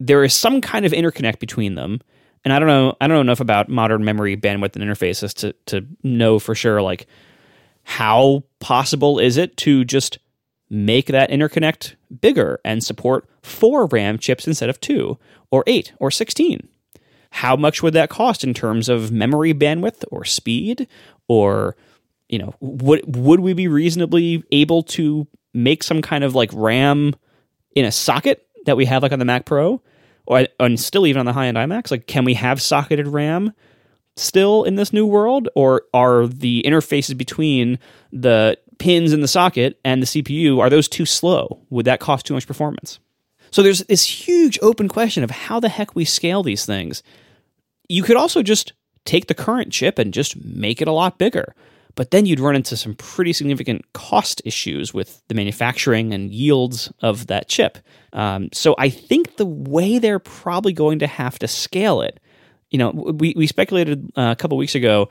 There 0.00 0.24
is 0.24 0.34
some 0.34 0.60
kind 0.60 0.84
of 0.84 0.92
interconnect 0.92 1.38
between 1.38 1.76
them, 1.76 2.00
and 2.44 2.52
I 2.52 2.58
don't 2.58 2.68
know 2.68 2.96
I 3.00 3.06
don't 3.06 3.16
know 3.16 3.20
enough 3.20 3.40
about 3.40 3.68
modern 3.68 4.04
memory 4.04 4.36
bandwidth 4.36 4.74
and 4.74 4.84
interfaces 4.84 5.32
to 5.34 5.52
to 5.66 5.86
know 6.02 6.38
for 6.38 6.54
sure 6.54 6.82
like 6.82 7.06
how 7.84 8.44
possible 8.60 9.18
is 9.18 9.36
it 9.36 9.56
to 9.58 9.84
just 9.84 10.18
make 10.68 11.06
that 11.06 11.30
interconnect 11.30 11.96
bigger 12.20 12.60
and 12.64 12.82
support 12.82 13.28
four 13.42 13.86
RAM 13.86 14.18
chips 14.18 14.46
instead 14.46 14.70
of 14.70 14.80
two, 14.80 15.18
or 15.50 15.64
eight, 15.66 15.92
or 15.98 16.10
16? 16.10 16.68
How 17.30 17.56
much 17.56 17.82
would 17.82 17.94
that 17.94 18.10
cost 18.10 18.44
in 18.44 18.54
terms 18.54 18.88
of 18.88 19.12
memory 19.12 19.52
bandwidth 19.54 20.04
or 20.10 20.24
speed? 20.24 20.88
Or, 21.28 21.76
you 22.28 22.38
know, 22.38 22.54
would, 22.60 23.16
would 23.16 23.40
we 23.40 23.52
be 23.52 23.68
reasonably 23.68 24.44
able 24.52 24.82
to 24.84 25.26
make 25.52 25.82
some 25.82 26.02
kind 26.02 26.24
of 26.24 26.34
like 26.34 26.50
RAM 26.52 27.14
in 27.74 27.84
a 27.84 27.92
socket 27.92 28.46
that 28.66 28.76
we 28.76 28.84
have 28.84 29.02
like 29.02 29.12
on 29.12 29.18
the 29.18 29.24
Mac 29.24 29.44
Pro? 29.44 29.82
And 30.30 30.78
still 30.78 31.06
even 31.06 31.20
on 31.20 31.26
the 31.26 31.32
high 31.32 31.46
end 31.46 31.56
iMacs? 31.56 31.90
Like, 31.90 32.06
can 32.06 32.24
we 32.24 32.34
have 32.34 32.62
socketed 32.62 33.08
RAM 33.08 33.52
still 34.16 34.64
in 34.64 34.76
this 34.76 34.92
new 34.92 35.06
world? 35.06 35.48
Or 35.54 35.82
are 35.92 36.26
the 36.26 36.62
interfaces 36.66 37.16
between 37.16 37.78
the 38.12 38.56
pins 38.78 39.12
in 39.12 39.20
the 39.20 39.28
socket 39.28 39.78
and 39.84 40.02
the 40.02 40.06
CPU, 40.06 40.58
are 40.58 40.70
those 40.70 40.88
too 40.88 41.06
slow? 41.06 41.60
Would 41.70 41.86
that 41.86 42.00
cost 42.00 42.26
too 42.26 42.34
much 42.34 42.46
performance? 42.46 42.98
So 43.50 43.62
there's 43.62 43.80
this 43.84 44.04
huge 44.04 44.58
open 44.62 44.88
question 44.88 45.22
of 45.22 45.30
how 45.30 45.60
the 45.60 45.68
heck 45.68 45.94
we 45.94 46.04
scale 46.04 46.42
these 46.42 46.64
things. 46.64 47.02
You 47.88 48.02
could 48.02 48.16
also 48.16 48.42
just 48.42 48.72
take 49.04 49.26
the 49.26 49.34
current 49.34 49.72
chip 49.72 49.98
and 49.98 50.14
just 50.14 50.36
make 50.44 50.80
it 50.80 50.88
a 50.88 50.92
lot 50.92 51.18
bigger. 51.18 51.54
But 51.94 52.10
then 52.10 52.26
you'd 52.26 52.40
run 52.40 52.56
into 52.56 52.76
some 52.76 52.94
pretty 52.94 53.32
significant 53.32 53.92
cost 53.92 54.42
issues 54.44 54.94
with 54.94 55.22
the 55.28 55.34
manufacturing 55.34 56.14
and 56.14 56.30
yields 56.30 56.92
of 57.00 57.26
that 57.26 57.48
chip. 57.48 57.78
Um, 58.12 58.48
so 58.52 58.74
I 58.78 58.90
think 58.90 59.36
the 59.36 59.46
way 59.46 59.98
they're 59.98 60.18
probably 60.18 60.72
going 60.72 61.00
to 61.00 61.06
have 61.06 61.38
to 61.40 61.48
scale 61.48 62.00
it, 62.00 62.20
you 62.70 62.78
know, 62.78 62.90
we, 62.90 63.34
we 63.36 63.46
speculated 63.46 64.12
uh, 64.16 64.30
a 64.32 64.36
couple 64.36 64.56
weeks 64.56 64.74
ago 64.74 65.08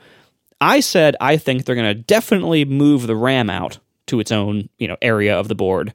I 0.60 0.80
said 0.80 1.16
I 1.20 1.36
think 1.36 1.64
they're 1.64 1.74
going 1.74 1.94
to 1.96 2.02
definitely 2.02 2.64
move 2.64 3.06
the 3.06 3.16
RAM 3.16 3.48
out 3.48 3.78
to 4.06 4.20
its 4.20 4.30
own 4.30 4.68
you 4.78 4.88
know 4.88 4.96
area 5.00 5.38
of 5.38 5.48
the 5.48 5.54
board, 5.54 5.94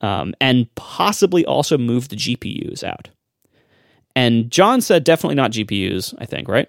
um, 0.00 0.34
and 0.40 0.72
possibly 0.74 1.44
also 1.44 1.76
move 1.76 2.08
the 2.08 2.16
GPUs 2.16 2.82
out. 2.82 3.10
And 4.16 4.50
John 4.50 4.80
said 4.80 5.04
definitely 5.04 5.34
not 5.36 5.52
GPUs. 5.52 6.14
I 6.18 6.24
think 6.24 6.48
right. 6.48 6.68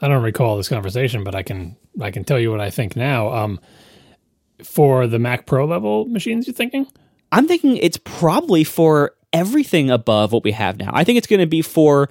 I 0.00 0.08
don't 0.08 0.22
recall 0.22 0.56
this 0.56 0.68
conversation, 0.68 1.22
but 1.22 1.34
I 1.34 1.42
can 1.42 1.76
I 2.00 2.10
can 2.10 2.24
tell 2.24 2.38
you 2.38 2.50
what 2.50 2.60
I 2.60 2.70
think 2.70 2.96
now. 2.96 3.32
Um, 3.32 3.60
for 4.62 5.06
the 5.06 5.18
Mac 5.18 5.46
Pro 5.46 5.64
level 5.64 6.06
machines, 6.06 6.46
you're 6.46 6.54
thinking? 6.54 6.86
I'm 7.32 7.48
thinking 7.48 7.76
it's 7.76 7.98
probably 7.98 8.64
for 8.64 9.14
everything 9.32 9.90
above 9.90 10.32
what 10.32 10.44
we 10.44 10.52
have 10.52 10.78
now. 10.78 10.90
I 10.92 11.04
think 11.04 11.18
it's 11.18 11.26
going 11.26 11.40
to 11.40 11.46
be 11.46 11.62
for 11.62 12.08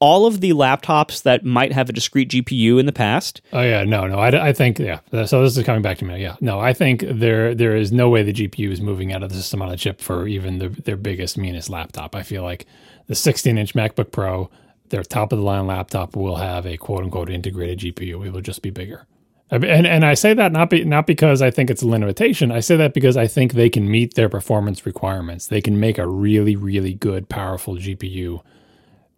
all 0.00 0.26
of 0.26 0.40
the 0.40 0.52
laptops 0.52 1.22
that 1.22 1.44
might 1.44 1.72
have 1.72 1.88
a 1.88 1.92
discrete 1.92 2.30
GPU 2.30 2.78
in 2.78 2.86
the 2.86 2.92
past. 2.92 3.40
Oh 3.52 3.62
yeah, 3.62 3.82
no, 3.84 4.06
no. 4.06 4.18
I, 4.18 4.48
I 4.48 4.52
think 4.52 4.78
yeah. 4.78 5.00
So 5.24 5.42
this 5.42 5.56
is 5.56 5.64
coming 5.64 5.82
back 5.82 5.98
to 5.98 6.04
me. 6.04 6.20
Yeah, 6.22 6.36
no. 6.40 6.60
I 6.60 6.72
think 6.72 7.04
there 7.06 7.54
there 7.54 7.74
is 7.74 7.90
no 7.90 8.08
way 8.08 8.22
the 8.22 8.32
GPU 8.32 8.70
is 8.70 8.80
moving 8.80 9.12
out 9.12 9.22
of 9.22 9.30
the 9.30 9.36
system 9.36 9.62
on 9.62 9.70
a 9.70 9.76
chip 9.76 10.00
for 10.00 10.28
even 10.28 10.58
the, 10.58 10.68
their 10.68 10.96
biggest 10.96 11.36
meanest 11.36 11.68
laptop. 11.68 12.14
I 12.14 12.22
feel 12.22 12.42
like 12.42 12.66
the 13.06 13.14
16 13.14 13.58
inch 13.58 13.74
MacBook 13.74 14.12
Pro, 14.12 14.50
their 14.90 15.02
top 15.02 15.32
of 15.32 15.38
the 15.38 15.44
line 15.44 15.66
laptop, 15.66 16.14
will 16.14 16.36
have 16.36 16.64
a 16.66 16.76
quote 16.76 17.02
unquote 17.02 17.30
integrated 17.30 17.80
GPU. 17.80 18.24
It 18.24 18.32
will 18.32 18.40
just 18.40 18.62
be 18.62 18.70
bigger. 18.70 19.06
And 19.50 19.86
and 19.86 20.04
I 20.04 20.14
say 20.14 20.34
that 20.34 20.52
not 20.52 20.70
be, 20.70 20.84
not 20.84 21.06
because 21.06 21.40
I 21.40 21.50
think 21.50 21.70
it's 21.70 21.82
a 21.82 21.86
limitation. 21.86 22.52
I 22.52 22.60
say 22.60 22.76
that 22.76 22.92
because 22.92 23.16
I 23.16 23.26
think 23.26 23.52
they 23.52 23.70
can 23.70 23.90
meet 23.90 24.14
their 24.14 24.28
performance 24.28 24.84
requirements. 24.84 25.46
They 25.46 25.62
can 25.62 25.80
make 25.80 25.96
a 25.96 26.06
really 26.06 26.54
really 26.54 26.92
good 26.92 27.28
powerful 27.28 27.76
GPU 27.76 28.42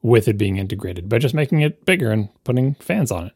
with 0.03 0.29
it 0.29 0.39
being 0.39 0.57
integrated 0.57 1.09
by 1.09 1.19
just 1.19 1.35
making 1.35 1.63
it 1.63 1.85
bigger 1.85 2.11
and 2.13 2.29
putting 2.45 2.75
fans 2.75 3.11
on 3.11 3.27
it. 3.27 3.33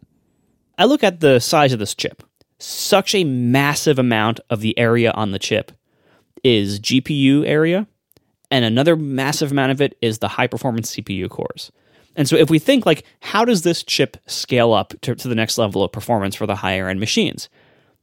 I 0.79 0.85
look 0.85 1.05
at 1.05 1.21
the 1.21 1.41
size 1.41 1.73
of 1.73 1.79
this 1.79 1.95
chip. 1.95 2.23
Such 2.59 3.15
a 3.15 3.25
massive 3.25 3.99
amount 3.99 4.41
of 4.49 4.61
the 4.61 4.79
area 4.79 5.11
on 5.13 5.33
the 5.33 5.39
chip 5.39 5.73
is 6.43 6.79
GPU 6.79 7.47
area, 7.47 7.87
and 8.51 8.65
another 8.65 8.97
massive 8.97 9.51
amount 9.51 9.73
of 9.73 9.81
it 9.81 9.97
is 10.01 10.19
the 10.19 10.29
high 10.29 10.47
performance 10.47 10.95
CPU 10.95 11.29
cores. 11.29 11.73
And 12.17 12.29
so 12.29 12.37
if 12.37 12.51
we 12.51 12.59
think 12.59 12.87
like 12.87 13.05
how 13.21 13.45
does 13.45 13.63
this 13.63 13.83
chip 13.83 14.17
scale 14.27 14.73
up 14.73 14.95
to, 15.03 15.15
to 15.15 15.29
the 15.29 15.35
next 15.35 15.59
level 15.59 15.83
of 15.83 15.93
performance 15.93 16.35
for 16.35 16.47
the 16.47 16.57
higher 16.57 16.89
end 16.89 17.01
machines? 17.01 17.49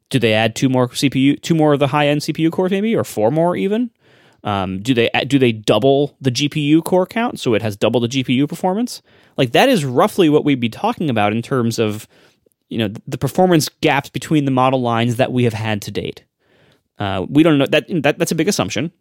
Do 0.09 0.19
they 0.19 0.33
add 0.33 0.55
two 0.55 0.69
more 0.69 0.89
CPU, 0.89 1.41
two 1.41 1.55
more 1.55 1.73
of 1.73 1.79
the 1.79 1.87
high 1.87 2.07
end 2.07 2.21
CPU 2.21 2.51
cores 2.51 2.71
maybe, 2.71 2.95
or 2.95 3.03
four 3.03 3.31
more 3.31 3.55
even? 3.55 3.89
Um, 4.43 4.81
do 4.81 4.93
they 4.93 5.09
do 5.27 5.37
they 5.37 5.51
double 5.51 6.15
the 6.19 6.31
GPU 6.31 6.83
core 6.83 7.05
count 7.05 7.39
so 7.39 7.53
it 7.53 7.61
has 7.61 7.77
double 7.77 7.99
the 7.99 8.07
GPU 8.07 8.49
performance? 8.49 9.01
Like 9.37 9.51
that 9.51 9.69
is 9.69 9.85
roughly 9.85 10.29
what 10.29 10.43
we'd 10.43 10.59
be 10.59 10.69
talking 10.69 11.09
about 11.09 11.31
in 11.31 11.41
terms 11.41 11.79
of 11.79 12.07
you 12.69 12.77
know 12.77 12.89
the 13.07 13.17
performance 13.17 13.69
gaps 13.81 14.09
between 14.09 14.45
the 14.45 14.51
model 14.51 14.81
lines 14.81 15.17
that 15.17 15.31
we 15.31 15.43
have 15.43 15.53
had 15.53 15.81
to 15.83 15.91
date. 15.91 16.23
Uh, 16.97 17.25
we 17.29 17.43
don't 17.43 17.57
know 17.57 17.67
that, 17.67 17.85
that 18.03 18.17
that's 18.17 18.31
a 18.31 18.35
big 18.35 18.47
assumption. 18.47 18.91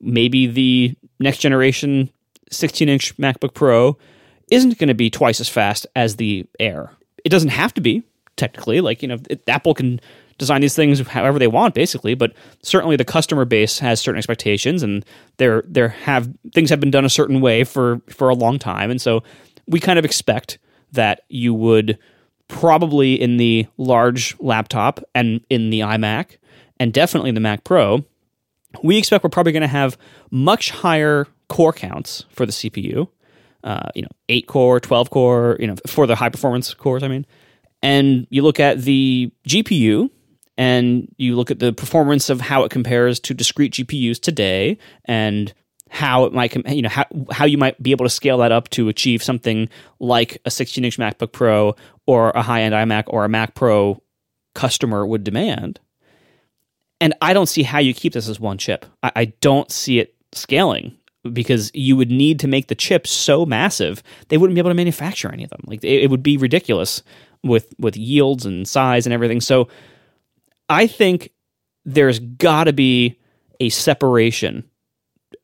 Maybe 0.00 0.48
the 0.48 0.96
next 1.20 1.38
generation 1.38 2.10
16 2.50 2.88
inch 2.88 3.16
MacBook 3.16 3.54
Pro 3.54 3.96
isn't 4.52 4.78
going 4.78 4.88
to 4.88 4.94
be 4.94 5.10
twice 5.10 5.40
as 5.40 5.48
fast 5.48 5.86
as 5.96 6.16
the 6.16 6.46
Air. 6.60 6.92
It 7.24 7.30
doesn't 7.30 7.50
have 7.50 7.74
to 7.74 7.80
be 7.80 8.02
technically. 8.36 8.80
Like 8.80 9.02
you 9.02 9.08
know, 9.08 9.18
it, 9.30 9.48
Apple 9.48 9.74
can 9.74 10.00
design 10.38 10.60
these 10.60 10.74
things 10.74 11.00
however 11.00 11.38
they 11.38 11.46
want, 11.46 11.74
basically. 11.74 12.14
But 12.14 12.32
certainly 12.62 12.96
the 12.96 13.04
customer 13.04 13.44
base 13.44 13.78
has 13.78 14.00
certain 14.00 14.18
expectations, 14.18 14.82
and 14.82 15.04
there 15.38 15.64
there 15.66 15.88
have 15.88 16.30
things 16.54 16.70
have 16.70 16.80
been 16.80 16.90
done 16.90 17.04
a 17.04 17.10
certain 17.10 17.40
way 17.40 17.64
for 17.64 18.00
for 18.08 18.28
a 18.28 18.34
long 18.34 18.58
time, 18.58 18.90
and 18.90 19.00
so 19.00 19.22
we 19.66 19.80
kind 19.80 19.98
of 19.98 20.04
expect 20.04 20.58
that 20.92 21.22
you 21.28 21.54
would 21.54 21.98
probably 22.48 23.18
in 23.18 23.38
the 23.38 23.66
large 23.78 24.36
laptop 24.38 25.02
and 25.14 25.40
in 25.48 25.70
the 25.70 25.80
iMac 25.80 26.36
and 26.78 26.92
definitely 26.92 27.30
the 27.30 27.40
Mac 27.40 27.64
Pro, 27.64 28.04
we 28.82 28.98
expect 28.98 29.24
we're 29.24 29.30
probably 29.30 29.52
going 29.52 29.62
to 29.62 29.68
have 29.68 29.96
much 30.30 30.70
higher 30.70 31.26
core 31.48 31.72
counts 31.72 32.24
for 32.28 32.44
the 32.44 32.52
CPU. 32.52 33.08
Uh, 33.64 33.88
you 33.94 34.02
know, 34.02 34.08
eight 34.28 34.46
core, 34.46 34.80
twelve 34.80 35.10
core, 35.10 35.56
you 35.60 35.66
know, 35.66 35.76
for 35.86 36.06
the 36.06 36.16
high 36.16 36.28
performance 36.28 36.72
cores. 36.74 37.02
I 37.02 37.08
mean, 37.08 37.26
and 37.82 38.26
you 38.30 38.42
look 38.42 38.60
at 38.60 38.82
the 38.82 39.32
GPU, 39.48 40.10
and 40.58 41.12
you 41.16 41.36
look 41.36 41.50
at 41.50 41.58
the 41.58 41.72
performance 41.72 42.30
of 42.30 42.40
how 42.40 42.64
it 42.64 42.70
compares 42.70 43.18
to 43.20 43.34
discrete 43.34 43.72
GPUs 43.72 44.20
today 44.20 44.78
and 45.04 45.52
how 45.88 46.24
it 46.24 46.32
might 46.32 46.54
you 46.70 46.82
know 46.82 46.88
how 46.88 47.04
how 47.30 47.44
you 47.44 47.58
might 47.58 47.80
be 47.82 47.90
able 47.90 48.06
to 48.06 48.10
scale 48.10 48.38
that 48.38 48.50
up 48.50 48.70
to 48.70 48.88
achieve 48.88 49.22
something 49.22 49.68
like 50.00 50.40
a 50.44 50.50
16 50.50 50.84
inch 50.84 50.98
MacBook 50.98 51.32
Pro 51.32 51.76
or 52.06 52.30
a 52.30 52.42
high 52.42 52.62
end 52.62 52.74
iMac 52.74 53.04
or 53.08 53.24
a 53.24 53.28
Mac 53.28 53.54
Pro 53.54 54.02
customer 54.54 55.06
would 55.06 55.24
demand. 55.24 55.80
And 57.00 57.14
I 57.20 57.34
don't 57.34 57.48
see 57.48 57.62
how 57.62 57.78
you 57.78 57.94
keep 57.94 58.12
this 58.12 58.28
as 58.28 58.38
one 58.38 58.58
chip. 58.58 58.86
I, 59.02 59.12
I 59.16 59.24
don't 59.40 59.70
see 59.70 59.98
it 59.98 60.14
scaling 60.32 60.96
because 61.30 61.70
you 61.74 61.96
would 61.96 62.10
need 62.10 62.40
to 62.40 62.48
make 62.48 62.66
the 62.66 62.74
chips 62.74 63.10
so 63.10 63.46
massive 63.46 64.02
they 64.28 64.36
wouldn't 64.36 64.54
be 64.54 64.60
able 64.60 64.70
to 64.70 64.74
manufacture 64.74 65.32
any 65.32 65.44
of 65.44 65.50
them. 65.50 65.60
Like 65.66 65.84
it, 65.84 66.04
it 66.04 66.10
would 66.10 66.22
be 66.22 66.36
ridiculous 66.36 67.02
with 67.42 67.72
with 67.78 67.96
yields 67.96 68.46
and 68.46 68.66
size 68.66 69.06
and 69.06 69.12
everything. 69.12 69.40
So 69.40 69.68
I 70.68 70.86
think 70.86 71.32
there's 71.84 72.18
got 72.18 72.64
to 72.64 72.72
be 72.72 73.18
a 73.60 73.68
separation 73.68 74.64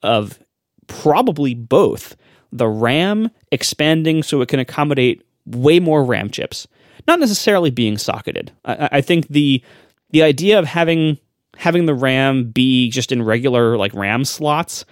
of 0.03 0.39
probably 0.87 1.55
both 1.55 2.17
the 2.51 2.69
RAM 2.69 3.31
expanding 3.53 4.23
so 4.23 4.41
it 4.41 4.49
can 4.49 4.61
accommodate 4.61 5.23
way 5.47 5.81
more 5.81 6.05
RAM 6.05 6.31
chips, 6.31 6.67
not 7.07 7.21
necessarily 7.21 7.71
being 7.71 7.99
socketed. 7.99 8.53
I, 8.65 8.89
I 8.93 9.01
think 9.01 9.29
the 9.29 9.63
the 10.11 10.23
idea 10.23 10.59
of 10.59 10.65
having 10.65 11.19
having 11.57 11.87
the 11.87 11.95
RAM 11.95 12.51
be 12.51 12.91
just 12.91 13.13
in 13.13 13.23
regular 13.23 13.77
like 13.77 13.93
RAM 13.95 14.25
slots 14.25 14.85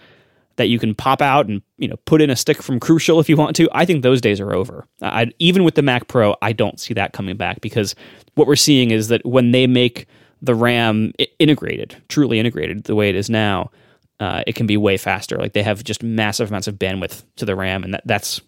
that 0.56 0.68
you 0.68 0.78
can 0.78 0.94
pop 0.94 1.22
out 1.22 1.46
and 1.46 1.62
you 1.78 1.88
know 1.88 1.96
put 2.04 2.20
in 2.20 2.30
a 2.30 2.36
stick 2.36 2.62
from 2.62 2.80
Crucial 2.80 3.20
if 3.20 3.28
you 3.28 3.36
want 3.36 3.56
to. 3.56 3.68
I 3.72 3.84
think 3.84 4.02
those 4.02 4.20
days 4.20 4.40
are 4.40 4.54
over. 4.54 4.86
I, 5.02 5.30
even 5.38 5.64
with 5.64 5.74
the 5.74 5.82
Mac 5.82 6.08
Pro, 6.08 6.36
I 6.42 6.52
don't 6.52 6.80
see 6.80 6.94
that 6.94 7.12
coming 7.12 7.36
back 7.36 7.60
because 7.60 7.94
what 8.34 8.46
we're 8.46 8.56
seeing 8.56 8.90
is 8.90 9.08
that 9.08 9.24
when 9.24 9.52
they 9.52 9.66
make 9.66 10.06
the 10.42 10.54
RAM 10.54 11.12
integrated, 11.38 11.96
truly 12.08 12.38
integrated, 12.38 12.84
the 12.84 12.94
way 12.94 13.08
it 13.08 13.14
is 13.14 13.30
now, 13.30 13.70
uh, 14.20 14.42
it 14.46 14.54
can 14.54 14.66
be 14.66 14.76
way 14.76 14.96
faster. 14.96 15.36
Like 15.36 15.52
they 15.52 15.62
have 15.62 15.84
just 15.84 16.02
massive 16.02 16.50
amounts 16.50 16.68
of 16.68 16.76
bandwidth 16.76 17.24
to 17.36 17.44
the 17.44 17.56
RAM, 17.56 17.84
and 17.84 17.94
that, 17.94 18.02
that's 18.06 18.40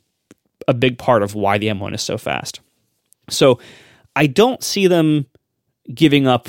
a 0.67 0.75
big 0.75 0.99
part 0.99 1.23
of 1.23 1.35
why 1.35 1.59
the 1.59 1.69
M1 1.69 1.95
is 1.95 2.03
so 2.03 2.19
fast. 2.19 2.61
So 3.31 3.59
I 4.17 4.27
don't 4.27 4.63
see 4.63 4.87
them 4.87 5.27
giving 5.93 6.27
up 6.27 6.49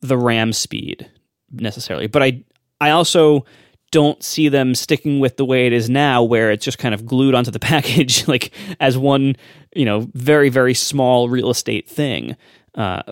the 0.00 0.16
RAM 0.16 0.52
speed 0.52 1.10
necessarily, 1.50 2.06
but 2.06 2.22
I 2.22 2.42
I 2.80 2.90
also 2.90 3.44
don't 3.90 4.22
see 4.22 4.48
them 4.48 4.74
sticking 4.74 5.20
with 5.20 5.36
the 5.36 5.44
way 5.44 5.66
it 5.66 5.72
is 5.72 5.90
now, 5.90 6.22
where 6.22 6.50
it's 6.50 6.64
just 6.64 6.78
kind 6.78 6.94
of 6.94 7.06
glued 7.06 7.34
onto 7.34 7.50
the 7.50 7.58
package, 7.60 8.26
like 8.28 8.52
as 8.78 8.96
one, 8.96 9.36
you 9.74 9.84
know, 9.84 10.08
very 10.14 10.48
very 10.48 10.74
small 10.74 11.28
real 11.28 11.50
estate 11.50 11.88
thing. 11.88 12.36
Uh, 12.74 13.02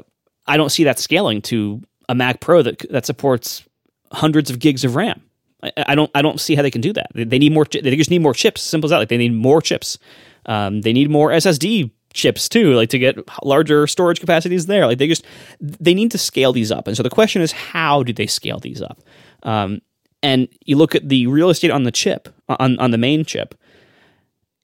I 0.46 0.56
don't 0.56 0.70
see 0.70 0.84
that 0.84 0.98
scaling 0.98 1.42
to 1.42 1.82
a 2.08 2.14
Mac 2.14 2.40
Pro 2.40 2.62
that 2.62 2.84
that 2.90 3.06
supports 3.06 3.64
hundreds 4.12 4.50
of 4.50 4.58
gigs 4.58 4.84
of 4.84 4.96
RAM. 4.96 5.22
I, 5.62 5.72
I 5.88 5.94
don't 5.94 6.10
I 6.14 6.22
don't 6.22 6.40
see 6.40 6.54
how 6.54 6.62
they 6.62 6.70
can 6.70 6.80
do 6.80 6.92
that. 6.92 7.08
They, 7.14 7.24
they 7.24 7.38
need 7.38 7.52
more. 7.52 7.64
They 7.64 7.96
just 7.96 8.10
need 8.10 8.22
more 8.22 8.34
chips. 8.34 8.62
Simple 8.62 8.86
as 8.86 8.90
that. 8.90 8.98
Like 8.98 9.08
they 9.08 9.18
need 9.18 9.34
more 9.34 9.60
chips. 9.60 9.98
Um, 10.46 10.80
they 10.80 10.92
need 10.92 11.10
more 11.10 11.30
SSD 11.30 11.90
chips 12.14 12.48
too, 12.48 12.74
like 12.74 12.88
to 12.90 12.98
get 12.98 13.18
larger 13.44 13.86
storage 13.86 14.20
capacities 14.20 14.66
there. 14.66 14.86
Like 14.86 14.98
they 14.98 15.08
just 15.08 15.24
they 15.60 15.94
need 15.94 16.10
to 16.12 16.18
scale 16.18 16.52
these 16.52 16.72
up. 16.72 16.86
And 16.86 16.96
so 16.96 17.02
the 17.02 17.10
question 17.10 17.42
is, 17.42 17.52
how 17.52 18.02
do 18.02 18.12
they 18.12 18.26
scale 18.26 18.58
these 18.58 18.80
up? 18.80 19.00
Um, 19.42 19.82
and 20.22 20.48
you 20.64 20.76
look 20.76 20.94
at 20.94 21.08
the 21.08 21.26
real 21.26 21.50
estate 21.50 21.70
on 21.70 21.84
the 21.84 21.92
chip 21.92 22.28
on 22.48 22.78
on 22.78 22.90
the 22.90 22.98
main 22.98 23.24
chip, 23.24 23.54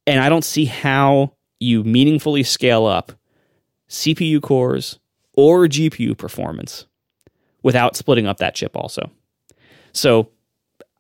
and 0.07 0.21
I 0.21 0.29
don't 0.29 0.45
see 0.45 0.65
how 0.65 1.35
you 1.61 1.85
meaningfully 1.85 2.43
scale 2.43 2.87
up 2.87 3.13
CPU 3.89 4.43
cores 4.43 4.99
or 5.35 5.67
GPU 5.67 6.17
performance 6.17 6.87
without 7.63 7.97
splitting 7.97 8.27
up 8.27 8.39
that 8.39 8.55
chip 8.55 8.77
also. 8.77 9.11
So 9.93 10.31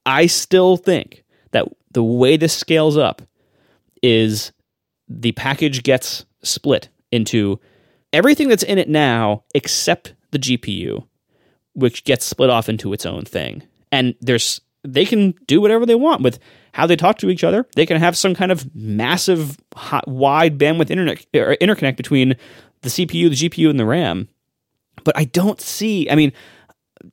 I 0.06 0.26
still 0.26 0.76
think 0.76 1.24
that 1.52 1.66
the 1.92 2.02
way 2.02 2.36
this 2.36 2.54
scales 2.54 2.96
up 2.96 3.22
is 4.02 4.52
the 5.08 5.32
package 5.32 5.82
gets 5.82 6.24
split 6.42 6.88
into 7.10 7.60
everything 8.12 8.48
that's 8.48 8.62
in 8.62 8.78
it 8.78 8.88
now 8.88 9.44
except 9.54 10.14
the 10.30 10.38
GPU, 10.38 11.06
which 11.74 12.04
gets 12.04 12.24
split 12.24 12.50
off 12.50 12.68
into 12.68 12.92
its 12.92 13.06
own 13.06 13.24
thing. 13.24 13.62
And 13.94 14.16
there's 14.20 14.60
they 14.82 15.04
can 15.04 15.34
do 15.46 15.60
whatever 15.60 15.86
they 15.86 15.94
want 15.94 16.22
with 16.22 16.40
how 16.72 16.86
they 16.86 16.96
talk 16.96 17.18
to 17.18 17.30
each 17.30 17.44
other. 17.44 17.64
They 17.76 17.86
can 17.86 17.96
have 17.98 18.16
some 18.16 18.34
kind 18.34 18.50
of 18.50 18.74
massive, 18.74 19.56
hot, 19.74 20.08
wide 20.08 20.58
bandwidth 20.58 20.90
internet 20.90 21.24
or 21.34 21.56
interconnect 21.56 21.96
between 21.96 22.34
the 22.82 22.88
CPU, 22.88 23.30
the 23.30 23.48
GPU, 23.48 23.70
and 23.70 23.78
the 23.78 23.86
RAM. 23.86 24.28
But 25.04 25.16
I 25.16 25.24
don't 25.24 25.60
see. 25.60 26.10
I 26.10 26.16
mean, 26.16 26.32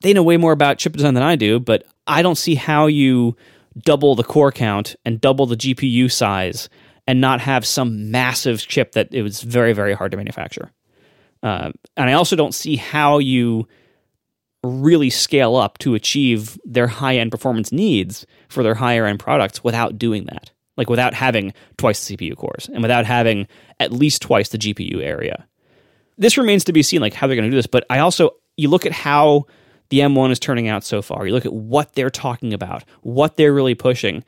they 0.02 0.12
know 0.12 0.24
way 0.24 0.36
more 0.36 0.52
about 0.52 0.78
chip 0.78 0.94
design 0.94 1.14
than 1.14 1.22
I 1.22 1.36
do, 1.36 1.60
but 1.60 1.84
I 2.06 2.20
don't 2.20 2.36
see 2.36 2.56
how 2.56 2.86
you 2.86 3.36
double 3.78 4.16
the 4.16 4.24
core 4.24 4.52
count 4.52 4.96
and 5.04 5.20
double 5.20 5.46
the 5.46 5.56
GPU 5.56 6.10
size 6.10 6.68
and 7.06 7.20
not 7.20 7.40
have 7.40 7.64
some 7.64 8.10
massive 8.10 8.66
chip 8.66 8.92
that 8.92 9.14
it 9.14 9.22
was 9.22 9.42
very, 9.42 9.72
very 9.72 9.94
hard 9.94 10.10
to 10.10 10.16
manufacture. 10.16 10.72
Uh, 11.42 11.70
and 11.96 12.10
I 12.10 12.14
also 12.14 12.36
don't 12.36 12.54
see 12.54 12.76
how 12.76 13.18
you 13.18 13.68
really 14.62 15.10
scale 15.10 15.56
up 15.56 15.78
to 15.78 15.94
achieve 15.94 16.58
their 16.64 16.86
high 16.86 17.16
end 17.16 17.30
performance 17.30 17.72
needs 17.72 18.26
for 18.48 18.62
their 18.62 18.74
higher 18.74 19.06
end 19.06 19.18
products 19.18 19.64
without 19.64 19.98
doing 19.98 20.24
that. 20.26 20.50
Like 20.76 20.88
without 20.88 21.14
having 21.14 21.52
twice 21.76 22.06
the 22.06 22.16
CPU 22.16 22.36
cores 22.36 22.70
and 22.72 22.82
without 22.82 23.04
having 23.04 23.46
at 23.78 23.92
least 23.92 24.22
twice 24.22 24.48
the 24.48 24.58
GPU 24.58 25.02
area. 25.02 25.46
This 26.16 26.38
remains 26.38 26.64
to 26.64 26.72
be 26.72 26.82
seen, 26.82 27.00
like 27.00 27.14
how 27.14 27.26
they're 27.26 27.36
going 27.36 27.50
to 27.50 27.50
do 27.50 27.58
this. 27.58 27.66
But 27.66 27.84
I 27.90 27.98
also, 27.98 28.30
you 28.56 28.68
look 28.68 28.86
at 28.86 28.92
how 28.92 29.46
the 29.90 30.00
M1 30.00 30.30
is 30.30 30.38
turning 30.38 30.68
out 30.68 30.84
so 30.84 31.02
far, 31.02 31.26
you 31.26 31.34
look 31.34 31.44
at 31.44 31.52
what 31.52 31.94
they're 31.94 32.10
talking 32.10 32.54
about, 32.54 32.84
what 33.02 33.36
they're 33.36 33.52
really 33.52 33.74
pushing. 33.74 34.24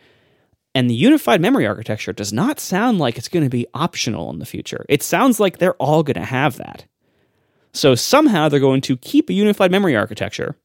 And 0.74 0.90
the 0.90 0.94
unified 0.94 1.40
memory 1.40 1.66
architecture 1.66 2.12
does 2.12 2.32
not 2.32 2.60
sound 2.60 2.98
like 2.98 3.16
it's 3.16 3.28
going 3.28 3.44
to 3.44 3.50
be 3.50 3.66
optional 3.72 4.30
in 4.30 4.40
the 4.40 4.46
future. 4.46 4.84
It 4.88 5.02
sounds 5.02 5.38
like 5.40 5.58
they're 5.58 5.74
all 5.74 6.02
going 6.02 6.16
to 6.16 6.24
have 6.24 6.56
that. 6.56 6.84
So 7.74 7.94
somehow 7.94 8.48
they're 8.48 8.60
going 8.60 8.80
to 8.82 8.96
keep 8.96 9.28
a 9.28 9.34
unified 9.34 9.70
memory 9.70 9.96
architecture, 9.96 10.56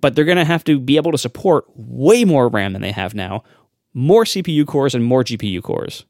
but 0.00 0.14
they're 0.14 0.24
going 0.24 0.36
to 0.36 0.44
have 0.44 0.64
to 0.64 0.78
be 0.78 0.96
able 0.96 1.12
to 1.12 1.18
support 1.18 1.64
way 1.74 2.24
more 2.24 2.48
RAM 2.48 2.72
than 2.72 2.82
they 2.82 2.92
have 2.92 3.14
now, 3.14 3.44
more 3.94 4.24
CPU 4.24 4.66
cores 4.66 4.94
and 4.94 5.04
more 5.04 5.22
GPU 5.22 5.62
cores. 5.62 6.04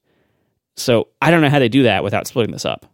So 0.77 1.09
I 1.21 1.31
don't 1.31 1.43
know 1.43 1.51
how 1.51 1.59
they 1.59 1.69
do 1.69 1.83
that 1.83 2.03
without 2.03 2.27
splitting 2.27 2.53
this 2.53 2.65
up. 2.65 2.87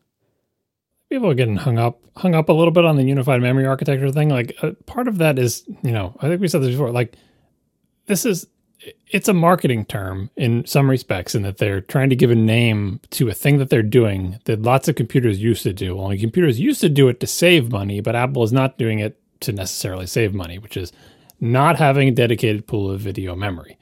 People 1.09 1.31
are 1.31 1.35
getting 1.35 1.57
hung 1.57 1.79
up 1.79 2.01
hung 2.17 2.35
up 2.35 2.49
a 2.49 2.53
little 2.53 2.73
bit 2.73 2.85
on 2.85 2.97
the 2.97 3.05
unified 3.05 3.41
memory 3.41 3.67
architecture 3.67 4.11
thing. 4.11 4.29
Like 4.29 4.57
uh, 4.63 4.73
part 4.87 5.07
of 5.07 5.19
that 5.19 5.39
is, 5.39 5.65
you 5.83 5.93
know, 5.93 6.17
I 6.21 6.29
think 6.29 6.41
we 6.41 6.49
said 6.49 6.63
this 6.63 6.73
before. 6.73 6.91
Like 6.91 7.15
this 8.07 8.25
is 8.25 8.49
it's 9.09 9.29
a 9.29 9.35
marketing 9.35 9.85
term 9.85 10.31
in 10.37 10.67
some 10.67 10.89
respects 10.91 11.35
in 11.35 11.43
that 11.43 11.59
they're 11.59 11.81
trying 11.81 12.11
to 12.11 12.17
give 12.17 12.31
a 12.31 12.35
name 12.35 13.01
to 13.11 13.29
a 13.29 13.35
thing 13.35 13.59
that 13.59 13.71
they're 13.71 13.83
doing 13.83 14.39
that 14.45 14.63
lots 14.63 14.89
of 14.89 14.97
computers 14.97 15.43
used 15.43 15.63
to 15.63 15.73
do. 15.73 15.99
Only 15.99 16.19
computers 16.19 16.61
used 16.61 16.81
to 16.83 16.89
do 16.89 17.09
it 17.09 17.21
to 17.21 17.27
save 17.27 17.73
money, 17.73 18.01
but 18.01 18.15
Apple 18.15 18.43
is 18.43 18.53
not 18.53 18.79
doing 18.79 18.99
it 18.99 19.19
to 19.41 19.53
necessarily 19.53 20.07
save 20.07 20.35
money, 20.35 20.59
which 20.59 20.77
is 20.77 20.93
not 21.41 21.77
having 21.77 22.09
a 22.09 22.13
dedicated 22.13 22.67
pool 22.67 22.91
of 22.91 23.01
video 23.01 23.35
memory. 23.35 23.79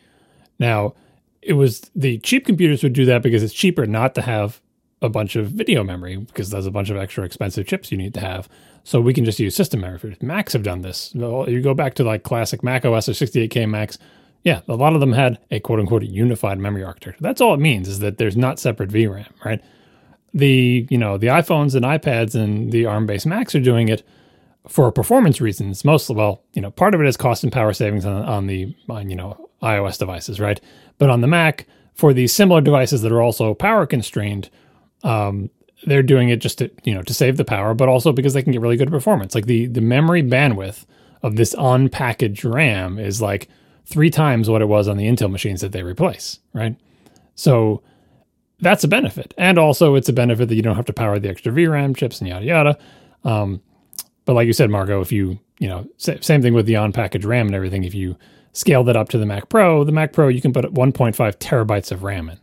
Now, 0.59 0.95
it 1.43 1.55
was 1.55 1.91
the 1.95 2.19
cheap 2.19 2.47
computers 2.47 2.83
would 2.83 2.93
do 2.93 3.05
that 3.07 3.23
because 3.23 3.43
it's 3.43 3.53
cheaper 3.53 3.87
not 3.87 4.15
to 4.15 4.23
have 4.23 4.61
a 5.03 5.09
bunch 5.09 5.37
of 5.37 5.49
video 5.49 5.85
memory 5.85 6.17
because 6.17 6.51
there's 6.51 6.67
a 6.67 6.71
bunch 6.71 6.89
of 6.89 6.97
extra 6.97 7.25
expensive 7.25 7.67
chips 7.67 7.93
you 7.93 7.99
need 7.99 8.15
to 8.15 8.21
have. 8.21 8.49
So 8.85 9.01
we 9.01 9.13
can 9.13 9.25
just 9.25 9.41
use 9.41 9.55
system 9.55 9.81
memory. 9.81 10.17
Macs 10.21 10.53
have 10.55 10.63
done 10.63 10.83
this. 10.83 11.11
You 11.15 11.61
go 11.63 11.75
back 11.75 11.95
to 11.95 12.05
like 12.05 12.23
classic 12.23 12.63
Mac 12.63 12.85
OS 12.85 13.09
or 13.09 13.13
68K 13.13 13.69
Macs 13.69 13.99
yeah, 14.45 14.61
a 14.69 14.77
lot 14.77 14.93
of 14.93 15.01
them 15.01 15.13
had 15.13 15.39
a 15.51 15.59
quote 15.59 15.81
unquote 15.81 16.03
unified 16.05 16.59
memory 16.59 16.85
architecture. 16.85 17.19
That's 17.21 17.41
all 17.41 17.55
it 17.55 17.61
means 17.61 17.89
is 17.89 17.99
that 18.01 18.19
there's 18.19 18.37
not 18.37 18.59
separate 18.59 18.91
VRAM, 18.91 19.31
right? 19.45 19.61
The 20.35 20.87
you 20.91 20.99
know 20.99 21.17
the 21.17 21.29
iPhones 21.29 21.75
and 21.75 21.85
iPads 21.85 22.35
and 22.35 22.71
the 22.71 22.85
ARM-based 22.87 23.27
Macs 23.27 23.55
are 23.55 23.61
doing 23.61 23.89
it 23.89 24.07
for 24.69 24.93
performance 24.93 25.41
reasons. 25.41 25.85
Mostly, 25.85 26.15
well, 26.15 26.43
you 26.53 26.61
know, 26.61 26.71
part 26.71 26.95
of 26.95 27.01
it 27.01 27.07
is 27.07 27.17
cost 27.17 27.43
and 27.43 27.53
power 27.53 27.73
savings 27.73 28.05
on, 28.05 28.23
on 28.25 28.47
the 28.47 28.75
on, 28.89 29.09
you 29.09 29.17
know 29.17 29.49
iOS 29.63 29.99
devices, 29.99 30.39
right? 30.39 30.61
But 30.99 31.09
on 31.09 31.23
the 31.23 31.27
Mac, 31.27 31.67
for 31.95 32.13
these 32.13 32.33
similar 32.33 32.61
devices 32.61 33.01
that 33.01 33.13
are 33.13 33.23
also 33.23 33.55
power 33.55 33.87
constrained, 33.87 34.51
um, 35.03 35.49
they're 35.87 36.03
doing 36.03 36.29
it 36.29 36.41
just 36.41 36.59
to 36.59 36.71
you 36.83 36.95
know 36.95 37.03
to 37.03 37.15
save 37.15 37.39
the 37.39 37.45
power, 37.47 37.73
but 37.73 37.89
also 37.89 38.13
because 38.13 38.35
they 38.35 38.43
can 38.43 38.53
get 38.53 38.61
really 38.61 38.77
good 38.77 38.91
performance. 38.91 39.35
Like 39.35 39.47
the 39.47 39.67
the 39.67 39.81
memory 39.81 40.23
bandwidth 40.23 40.85
of 41.23 41.37
this 41.37 41.55
on 41.55 41.89
package 41.89 42.45
RAM 42.45 42.99
is 42.99 43.23
like 43.23 43.49
three 43.85 44.11
times 44.11 44.49
what 44.49 44.63
it 44.63 44.67
was 44.67 44.89
on 44.89 44.97
the 44.97 45.07
Intel 45.07 45.31
machines 45.31 45.61
that 45.61 45.73
they 45.73 45.83
replace, 45.83 46.39
right? 46.53 46.77
So 47.35 47.83
that's 48.61 48.85
a 48.85 48.89
benefit. 48.89 49.35
And 49.37 49.59
also, 49.59 49.95
it's 49.95 50.09
a 50.09 50.13
benefit 50.13 50.49
that 50.49 50.55
you 50.55 50.63
don't 50.63 50.77
have 50.77 50.87
to 50.87 50.93
power 50.93 51.19
the 51.19 51.29
extra 51.29 51.53
VRAM 51.53 51.97
chips 51.97 52.21
and 52.21 52.29
yada 52.29 52.45
yada. 52.45 52.79
Um, 53.25 53.61
but 54.25 54.35
like 54.35 54.47
you 54.47 54.53
said, 54.53 54.71
Marco, 54.71 55.01
if 55.01 55.13
you, 55.13 55.39
you 55.59 55.69
know, 55.69 55.87
same 55.99 56.43
thing 56.43 56.55
with 56.55 56.67
the 56.67 56.77
on 56.77 56.93
package 56.93 57.25
RAM 57.25 57.47
and 57.47 57.55
everything, 57.55 57.85
if 57.85 57.95
you 57.95 58.17
scale 58.53 58.85
that 58.85 58.97
up 58.97 59.09
to 59.11 59.19
the 59.19 59.27
Mac 59.27 59.49
Pro, 59.49 59.85
the 59.85 59.93
Mac 59.93 60.13
Pro, 60.13 60.29
you 60.29 60.41
can 60.41 60.53
put 60.53 60.65
1.5 60.65 61.15
terabytes 61.37 61.93
of 61.93 62.03
RAM 62.03 62.31
in. 62.31 62.41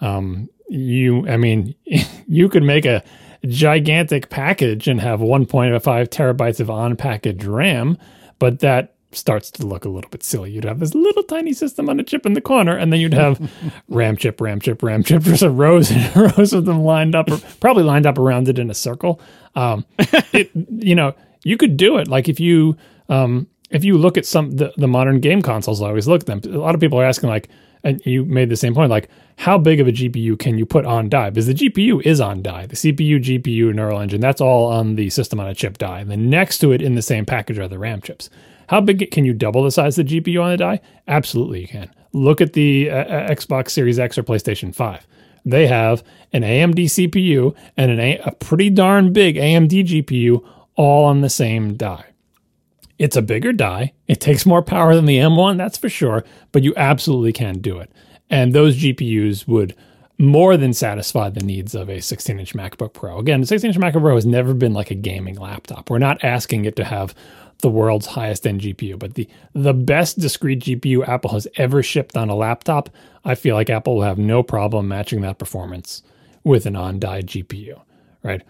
Um, 0.00 0.50
you, 0.68 1.26
I 1.28 1.36
mean, 1.36 1.74
you 2.26 2.48
could 2.48 2.62
make 2.62 2.84
a 2.84 3.02
gigantic 3.46 4.30
package 4.30 4.88
and 4.88 5.00
have 5.00 5.20
1.5 5.20 5.80
terabytes 5.80 6.60
of 6.60 6.70
on 6.70 6.96
package 6.96 7.44
RAM, 7.44 7.96
but 8.38 8.60
that 8.60 8.93
starts 9.16 9.50
to 9.52 9.66
look 9.66 9.84
a 9.84 9.88
little 9.88 10.10
bit 10.10 10.22
silly. 10.22 10.50
You'd 10.50 10.64
have 10.64 10.80
this 10.80 10.94
little 10.94 11.22
tiny 11.22 11.52
system 11.52 11.88
on 11.88 12.00
a 12.00 12.02
chip 12.02 12.26
in 12.26 12.34
the 12.34 12.40
corner, 12.40 12.76
and 12.76 12.92
then 12.92 13.00
you'd 13.00 13.14
have 13.14 13.50
RAM 13.88 14.16
chip, 14.16 14.40
RAM 14.40 14.60
chip, 14.60 14.82
RAM 14.82 15.02
chip, 15.02 15.22
just 15.22 15.42
a 15.42 15.50
rows 15.50 15.90
and 15.90 16.16
rows 16.38 16.52
of 16.52 16.64
them 16.64 16.82
lined 16.82 17.14
up, 17.14 17.30
or 17.30 17.38
probably 17.60 17.82
lined 17.82 18.06
up 18.06 18.18
around 18.18 18.48
it 18.48 18.58
in 18.58 18.70
a 18.70 18.74
circle. 18.74 19.20
Um, 19.54 19.84
it, 20.32 20.50
you 20.54 20.94
know, 20.94 21.14
you 21.44 21.56
could 21.56 21.76
do 21.76 21.98
it. 21.98 22.08
Like 22.08 22.28
if 22.28 22.40
you, 22.40 22.76
um, 23.08 23.46
if 23.70 23.84
you 23.84 23.98
look 23.98 24.16
at 24.16 24.26
some 24.26 24.52
the, 24.52 24.72
the 24.76 24.88
modern 24.88 25.20
game 25.20 25.42
consoles, 25.42 25.82
I 25.82 25.88
always 25.88 26.08
look 26.08 26.22
at 26.22 26.26
them. 26.26 26.40
A 26.54 26.58
lot 26.58 26.74
of 26.74 26.80
people 26.80 27.00
are 27.00 27.04
asking 27.04 27.28
like, 27.28 27.48
and 27.82 28.04
you 28.06 28.24
made 28.24 28.48
the 28.48 28.56
same 28.56 28.74
point, 28.74 28.90
like 28.90 29.10
how 29.36 29.58
big 29.58 29.80
of 29.80 29.86
a 29.86 29.92
GPU 29.92 30.38
can 30.38 30.58
you 30.58 30.64
put 30.64 30.86
on 30.86 31.08
die? 31.08 31.30
Because 31.30 31.46
the 31.46 31.54
GPU 31.54 32.02
is 32.02 32.20
on 32.20 32.42
die, 32.42 32.66
the 32.66 32.76
CPU, 32.76 33.22
GPU, 33.22 33.74
neural 33.74 34.00
engine, 34.00 34.20
that's 34.20 34.40
all 34.40 34.66
on 34.66 34.94
the 34.94 35.10
system 35.10 35.38
on 35.38 35.46
a 35.46 35.54
chip 35.54 35.78
die. 35.78 36.00
And 36.00 36.10
then 36.10 36.30
next 36.30 36.58
to 36.58 36.72
it 36.72 36.80
in 36.80 36.94
the 36.94 37.02
same 37.02 37.26
package 37.26 37.58
are 37.58 37.68
the 37.68 37.78
RAM 37.78 38.00
chips. 38.00 38.30
How 38.68 38.80
big 38.80 39.10
can 39.10 39.24
you 39.24 39.32
double 39.32 39.62
the 39.62 39.70
size 39.70 39.98
of 39.98 40.06
the 40.06 40.20
GPU 40.20 40.42
on 40.42 40.50
the 40.50 40.56
die? 40.56 40.80
Absolutely, 41.08 41.62
you 41.62 41.68
can. 41.68 41.90
Look 42.12 42.40
at 42.40 42.52
the 42.52 42.90
uh, 42.90 42.96
uh 42.96 43.28
Xbox 43.28 43.70
Series 43.70 43.98
X 43.98 44.16
or 44.18 44.22
PlayStation 44.22 44.74
5. 44.74 45.06
They 45.44 45.66
have 45.66 46.02
an 46.32 46.42
AMD 46.42 46.84
CPU 46.84 47.54
and 47.76 47.90
an 47.90 48.00
a, 48.00 48.18
a 48.18 48.32
pretty 48.32 48.70
darn 48.70 49.12
big 49.12 49.36
AMD 49.36 49.86
GPU 49.86 50.44
all 50.76 51.04
on 51.04 51.20
the 51.20 51.30
same 51.30 51.76
die. 51.76 52.06
It's 52.98 53.16
a 53.16 53.22
bigger 53.22 53.52
die. 53.52 53.92
It 54.06 54.20
takes 54.20 54.46
more 54.46 54.62
power 54.62 54.94
than 54.94 55.04
the 55.04 55.18
M1, 55.18 55.56
that's 55.56 55.78
for 55.78 55.88
sure, 55.88 56.24
but 56.52 56.62
you 56.62 56.72
absolutely 56.76 57.32
can 57.32 57.58
do 57.58 57.78
it. 57.78 57.90
And 58.30 58.52
those 58.52 58.80
GPUs 58.80 59.46
would 59.46 59.74
more 60.16 60.56
than 60.56 60.72
satisfy 60.72 61.28
the 61.28 61.42
needs 61.42 61.74
of 61.74 61.90
a 61.90 62.00
16 62.00 62.38
inch 62.38 62.54
MacBook 62.54 62.92
Pro. 62.92 63.18
Again, 63.18 63.40
the 63.40 63.46
16 63.46 63.70
inch 63.70 63.78
MacBook 63.78 64.00
Pro 64.00 64.14
has 64.14 64.24
never 64.24 64.54
been 64.54 64.72
like 64.72 64.90
a 64.90 64.94
gaming 64.94 65.36
laptop. 65.36 65.90
We're 65.90 65.98
not 65.98 66.22
asking 66.22 66.64
it 66.64 66.76
to 66.76 66.84
have 66.84 67.14
the 67.64 67.70
world's 67.70 68.04
highest 68.04 68.46
end 68.46 68.60
GPU, 68.60 68.98
but 68.98 69.14
the 69.14 69.26
the 69.54 69.72
best 69.72 70.18
discrete 70.18 70.60
GPU 70.60 71.08
Apple 71.08 71.30
has 71.30 71.48
ever 71.56 71.82
shipped 71.82 72.14
on 72.14 72.28
a 72.28 72.36
laptop, 72.36 72.90
I 73.24 73.34
feel 73.34 73.56
like 73.56 73.70
Apple 73.70 73.96
will 73.96 74.02
have 74.02 74.18
no 74.18 74.42
problem 74.42 74.86
matching 74.86 75.22
that 75.22 75.38
performance 75.38 76.02
with 76.44 76.66
an 76.66 76.76
on-die 76.76 77.22
GPU, 77.22 77.80
right? 78.22 78.42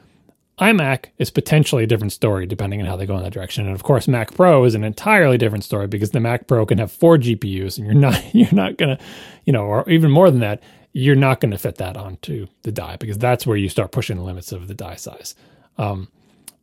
iMac 0.59 1.07
is 1.19 1.31
potentially 1.31 1.85
a 1.85 1.87
different 1.87 2.13
story 2.13 2.45
depending 2.45 2.81
on 2.81 2.87
how 2.87 2.97
they 2.97 3.07
go 3.07 3.17
in 3.17 3.23
that 3.23 3.33
direction. 3.33 3.67
And 3.67 3.75
of 3.75 3.85
course, 3.85 4.09
Mac 4.09 4.35
Pro 4.35 4.65
is 4.65 4.75
an 4.75 4.83
entirely 4.83 5.39
different 5.39 5.63
story 5.63 5.87
because 5.87 6.11
the 6.11 6.21
Mac 6.21 6.49
Pro 6.49 6.67
can 6.67 6.79
have 6.79 6.91
four 6.91 7.17
GPUs 7.17 7.79
and 7.79 7.87
you're 7.87 7.95
not 8.09 8.35
you're 8.35 8.53
not 8.53 8.77
gonna, 8.77 8.99
you 9.45 9.53
know, 9.53 9.63
or 9.63 9.89
even 9.89 10.11
more 10.11 10.29
than 10.29 10.41
that, 10.41 10.61
you're 10.93 11.15
not 11.15 11.41
gonna 11.41 11.59
fit 11.59 11.77
that 11.77 11.97
onto 11.97 12.49
the 12.63 12.73
die 12.73 12.97
because 12.97 13.19
that's 13.19 13.47
where 13.47 13.57
you 13.57 13.69
start 13.69 13.93
pushing 13.93 14.17
the 14.17 14.25
limits 14.25 14.51
of 14.51 14.67
the 14.67 14.75
die 14.75 14.97
size. 14.97 15.37
Um, 15.79 16.09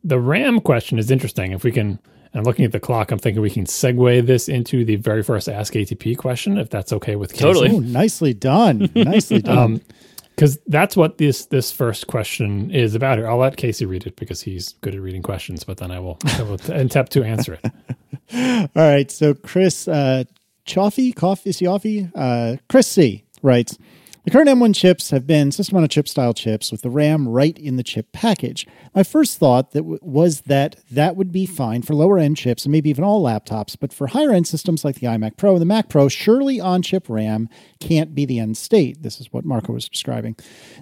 the 0.04 0.20
RAM 0.20 0.60
question 0.60 0.98
is 0.98 1.10
interesting. 1.10 1.52
If 1.52 1.64
we 1.64 1.72
can 1.72 1.98
and 2.32 2.40
I'm 2.40 2.44
looking 2.44 2.64
at 2.64 2.72
the 2.72 2.80
clock, 2.80 3.10
I'm 3.10 3.18
thinking 3.18 3.42
we 3.42 3.50
can 3.50 3.66
segue 3.66 4.26
this 4.26 4.48
into 4.48 4.84
the 4.84 4.96
very 4.96 5.22
first 5.22 5.48
Ask 5.48 5.74
ATP 5.74 6.16
question, 6.16 6.56
if 6.58 6.70
that's 6.70 6.92
okay 6.92 7.16
with 7.16 7.32
Casey. 7.32 7.44
Totally. 7.44 7.70
Oh, 7.70 7.78
nicely 7.80 8.32
done. 8.34 8.90
Nicely 8.94 9.42
done. 9.42 9.58
Um, 9.58 9.80
because 10.34 10.58
that's 10.66 10.96
what 10.96 11.18
this 11.18 11.44
this 11.46 11.70
first 11.70 12.06
question 12.06 12.70
is 12.70 12.94
about 12.94 13.18
here. 13.18 13.28
I'll 13.28 13.36
let 13.36 13.58
Casey 13.58 13.84
read 13.84 14.06
it 14.06 14.16
because 14.16 14.40
he's 14.40 14.72
good 14.80 14.94
at 14.94 15.00
reading 15.02 15.22
questions, 15.22 15.62
but 15.62 15.76
then 15.76 15.90
I 15.90 15.98
will, 15.98 16.16
I 16.24 16.42
will 16.42 16.54
attempt 16.54 17.12
to 17.12 17.22
answer 17.22 17.58
it. 17.62 17.70
All 18.74 18.82
right. 18.82 19.10
So 19.10 19.34
Chris 19.34 19.86
uh, 19.86 20.24
Chaffee, 20.64 21.12
Coffee, 21.12 21.52
Chaffee, 21.52 22.08
uh, 22.14 22.56
Chris 22.68 22.88
C 22.88 23.24
writes. 23.42 23.76
The 24.24 24.30
current 24.30 24.48
M1 24.48 24.76
chips 24.76 25.10
have 25.10 25.26
been 25.26 25.50
system 25.50 25.76
on 25.76 25.82
a 25.82 25.88
chip 25.88 26.06
style 26.06 26.32
chips 26.32 26.70
with 26.70 26.82
the 26.82 26.90
RAM 26.90 27.26
right 27.26 27.58
in 27.58 27.74
the 27.74 27.82
chip 27.82 28.12
package. 28.12 28.68
My 28.94 29.02
first 29.02 29.36
thought 29.36 29.72
that 29.72 29.80
w- 29.80 29.98
was 30.00 30.42
that 30.42 30.76
that 30.92 31.16
would 31.16 31.32
be 31.32 31.44
fine 31.44 31.82
for 31.82 31.96
lower 31.96 32.18
end 32.18 32.36
chips 32.36 32.64
and 32.64 32.70
maybe 32.70 32.88
even 32.88 33.02
all 33.02 33.20
laptops, 33.20 33.76
but 33.78 33.92
for 33.92 34.06
higher 34.06 34.30
end 34.30 34.46
systems 34.46 34.84
like 34.84 35.00
the 35.00 35.08
iMac 35.08 35.36
Pro 35.36 35.54
and 35.54 35.60
the 35.60 35.66
Mac 35.66 35.88
Pro, 35.88 36.08
surely 36.08 36.60
on 36.60 36.82
chip 36.82 37.08
RAM 37.08 37.48
can't 37.80 38.14
be 38.14 38.24
the 38.24 38.38
end 38.38 38.56
state. 38.56 39.02
This 39.02 39.20
is 39.20 39.32
what 39.32 39.44
Marco 39.44 39.72
was 39.72 39.88
describing. 39.88 40.36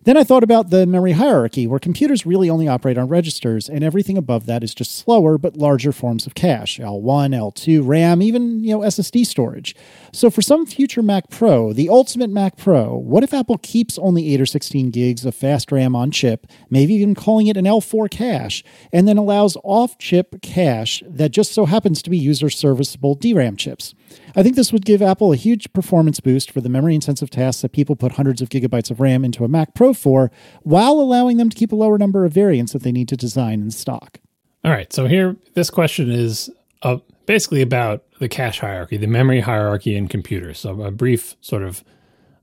Then 0.04 0.18
I 0.18 0.24
thought 0.24 0.44
about 0.44 0.68
the 0.68 0.84
memory 0.84 1.12
hierarchy, 1.12 1.66
where 1.66 1.78
computers 1.78 2.26
really 2.26 2.50
only 2.50 2.68
operate 2.68 2.98
on 2.98 3.08
registers, 3.08 3.70
and 3.70 3.82
everything 3.82 4.18
above 4.18 4.44
that 4.46 4.62
is 4.62 4.74
just 4.74 4.98
slower 4.98 5.38
but 5.38 5.56
larger 5.56 5.92
forms 5.92 6.26
of 6.26 6.34
cache 6.34 6.78
L1, 6.78 7.34
L2, 7.34 7.86
RAM, 7.86 8.20
even 8.20 8.62
you 8.62 8.74
know 8.74 8.80
SSD 8.80 9.24
storage. 9.24 9.74
So 10.12 10.28
for 10.28 10.42
some 10.42 10.66
future 10.66 11.02
Mac 11.02 11.30
Pro, 11.30 11.72
the 11.72 11.88
ultimate 11.88 12.30
Mac 12.30 12.56
Pro, 12.56 12.96
what 12.96 13.22
if 13.22 13.32
Apple 13.32 13.58
keeps 13.58 13.96
only 13.98 14.34
8 14.34 14.40
or 14.40 14.46
16 14.46 14.90
gigs 14.90 15.24
of 15.24 15.34
fast 15.34 15.70
RAM 15.70 15.94
on 15.94 16.10
chip, 16.10 16.46
maybe 16.68 16.94
even 16.94 17.14
calling 17.14 17.46
it 17.46 17.56
an 17.56 17.64
L4 17.64 18.10
cache, 18.10 18.64
and 18.92 19.06
then 19.06 19.16
allows 19.16 19.56
off 19.62 19.98
chip 19.98 20.42
cache 20.42 21.02
that 21.06 21.30
just 21.30 21.52
so 21.52 21.64
happens 21.64 22.02
to 22.02 22.10
be 22.10 22.18
user 22.18 22.50
serviceable 22.50 23.14
DRAM 23.14 23.56
chips? 23.56 23.94
I 24.34 24.42
think 24.42 24.56
this 24.56 24.72
would 24.72 24.84
give 24.84 25.00
Apple 25.00 25.32
a 25.32 25.36
huge 25.36 25.72
performance 25.72 26.18
boost 26.18 26.50
for 26.50 26.60
the 26.60 26.68
memory 26.68 26.94
intensive 26.96 27.30
tasks 27.30 27.62
that 27.62 27.72
people 27.72 27.94
put 27.94 28.12
hundreds 28.12 28.42
of 28.42 28.48
gigabytes 28.48 28.90
of 28.90 29.00
RAM 29.00 29.24
into 29.24 29.44
a 29.44 29.48
Mac 29.48 29.74
Pro 29.74 29.94
for, 29.94 30.32
while 30.62 30.94
allowing 30.94 31.36
them 31.36 31.50
to 31.50 31.56
keep 31.56 31.70
a 31.70 31.76
lower 31.76 31.98
number 31.98 32.24
of 32.24 32.32
variants 32.32 32.72
that 32.72 32.82
they 32.82 32.92
need 32.92 33.08
to 33.08 33.16
design 33.16 33.60
in 33.60 33.70
stock. 33.70 34.18
All 34.64 34.72
right. 34.72 34.92
So 34.92 35.06
here, 35.06 35.36
this 35.54 35.70
question 35.70 36.10
is 36.10 36.50
uh, 36.82 36.98
basically 37.26 37.62
about 37.62 38.04
the 38.18 38.28
cache 38.28 38.60
hierarchy, 38.60 38.96
the 38.96 39.06
memory 39.06 39.40
hierarchy 39.40 39.96
in 39.96 40.08
computers. 40.08 40.58
So 40.58 40.82
a 40.82 40.90
brief 40.90 41.36
sort 41.40 41.62
of, 41.62 41.84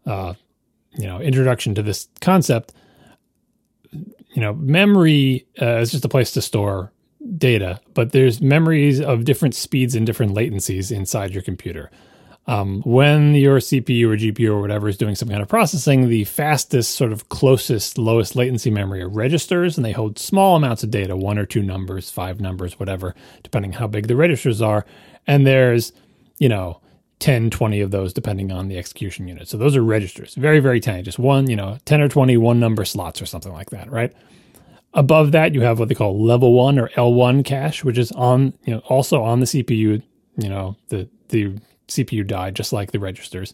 uh, 0.06 0.34
you 0.98 1.08
know, 1.08 1.20
introduction 1.20 1.76
to 1.76 1.84
this 1.84 2.08
concept. 2.22 2.74
You 3.92 4.42
know, 4.42 4.54
memory 4.54 5.48
uh, 5.62 5.78
is 5.78 5.92
just 5.92 6.06
a 6.06 6.10
place 6.10 6.32
to 6.34 6.42
store 6.42 6.92
data, 7.38 7.80
but 7.94 8.12
there's 8.12 8.42
memories 8.42 9.02
of 9.02 9.26
different 9.26 9.56
speeds 9.56 9.96
and 9.96 10.06
different 10.06 10.34
latencies 10.36 10.96
inside 10.96 11.34
your 11.34 11.44
computer. 11.44 11.92
Um, 12.50 12.82
when 12.86 13.36
your 13.36 13.58
CPU 13.58 14.06
or 14.06 14.16
GPU 14.16 14.52
or 14.52 14.62
whatever 14.62 14.88
is 14.88 14.98
doing 14.98 15.16
some 15.16 15.28
kind 15.28 15.42
of 15.42 15.50
processing, 15.50 16.08
the 16.08 16.24
fastest, 16.24 16.96
sort 16.96 17.12
of 17.12 17.28
closest, 17.28 17.98
lowest 17.98 18.38
latency 18.38 18.72
memory 18.72 19.02
are 19.02 19.10
registers, 19.10 19.78
and 19.78 19.86
they 19.86 19.92
hold 19.92 20.18
small 20.18 20.56
amounts 20.56 20.82
of 20.82 20.90
data, 20.90 21.18
one 21.18 21.38
or 21.38 21.46
two 21.46 21.62
numbers, 21.62 22.10
five 22.10 22.40
numbers, 22.40 22.80
whatever, 22.80 23.14
depending 23.44 23.74
how 23.74 23.86
big 23.86 24.08
the 24.08 24.16
registers 24.16 24.62
are. 24.62 24.86
And 25.28 25.46
there's, 25.46 25.92
you 26.38 26.48
know, 26.48 26.80
10, 27.20 27.50
20 27.50 27.82
of 27.82 27.92
those, 27.92 28.14
depending 28.14 28.52
on 28.52 28.70
the 28.70 28.78
execution 28.78 29.28
unit. 29.28 29.50
So 29.50 29.58
those 29.58 29.76
are 29.76 29.84
registers, 29.84 30.36
very, 30.36 30.62
very 30.62 30.80
tiny, 30.80 31.04
just 31.04 31.20
one, 31.20 31.50
you 31.50 31.56
know, 31.58 31.78
10 31.84 32.00
or 32.00 32.08
20 32.08 32.38
one 32.38 32.62
number 32.62 32.86
slots 32.86 33.22
or 33.22 33.26
something 33.26 33.52
like 33.52 33.72
that, 33.72 33.92
right? 33.92 34.14
Above 34.94 35.34
that, 35.34 35.54
you 35.54 35.62
have 35.62 35.80
what 35.80 35.90
they 35.90 35.96
call 35.96 36.24
level 36.24 36.54
one 36.54 36.80
or 36.80 36.88
L1 36.90 37.44
cache, 37.44 37.84
which 37.84 37.98
is 37.98 38.12
on, 38.14 38.54
you 38.64 38.74
know, 38.74 38.80
also 38.88 39.22
on 39.22 39.42
the 39.42 39.46
CPU, 39.46 40.02
you 40.38 40.50
know, 40.50 40.78
the, 40.88 41.10
the 41.30 41.56
CPU 41.88 42.26
die, 42.26 42.52
just 42.52 42.74
like 42.74 42.92
the 42.92 43.00
registers. 43.00 43.54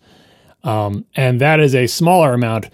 Um, 0.64 1.06
and 1.16 1.42
that 1.42 1.60
is 1.60 1.76
a 1.76 1.88
smaller 1.88 2.34
amount, 2.34 2.70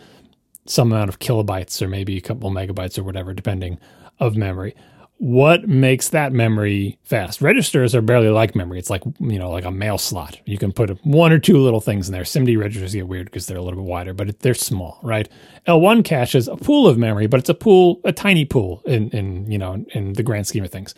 some 0.66 0.92
amount 0.92 1.10
of 1.10 1.20
kilobytes 1.20 1.82
or 1.82 1.88
maybe 1.88 2.18
a 2.18 2.22
couple 2.22 2.52
megabytes 2.52 2.98
or 2.98 3.04
whatever, 3.04 3.34
depending 3.34 3.80
of 4.20 4.36
memory. 4.36 4.76
What 5.18 5.68
makes 5.68 6.10
that 6.10 6.32
memory 6.32 6.98
fast? 7.04 7.42
Registers 7.42 7.94
are 7.94 8.02
barely 8.02 8.30
like 8.30 8.56
memory. 8.56 8.80
It's 8.80 8.90
like, 8.90 9.04
you 9.20 9.38
know, 9.38 9.50
like 9.50 9.66
a 9.66 9.72
mail 9.72 9.98
slot. 9.98 10.40
You 10.46 10.58
can 10.58 10.72
put 10.72 10.92
one 11.06 11.34
or 11.34 11.40
two 11.40 11.58
little 11.58 11.82
things 11.82 12.08
in 12.08 12.14
there. 12.14 12.24
SIMD 12.24 12.58
registers 12.58 12.94
get 12.94 13.10
weird 13.10 13.26
because 13.26 13.46
they're 13.46 13.58
a 13.58 13.62
little 13.62 13.82
bit 13.82 13.90
wider, 13.90 14.14
but 14.14 14.40
they're 14.40 14.54
small, 14.54 14.98
right? 15.04 15.28
L1 15.68 16.06
cache 16.06 16.36
is 16.36 16.48
a 16.48 16.56
pool 16.56 16.88
of 16.88 16.98
memory, 16.98 17.28
but 17.28 17.42
it's 17.42 17.50
a 17.50 17.54
pool, 17.54 18.00
a 18.06 18.14
tiny 18.14 18.46
pool 18.46 18.82
in, 18.86 19.10
in 19.10 19.52
you 19.52 19.58
know, 19.58 19.84
in 19.90 20.14
the 20.14 20.24
grand 20.24 20.48
scheme 20.48 20.64
of 20.64 20.72
things. 20.72 20.96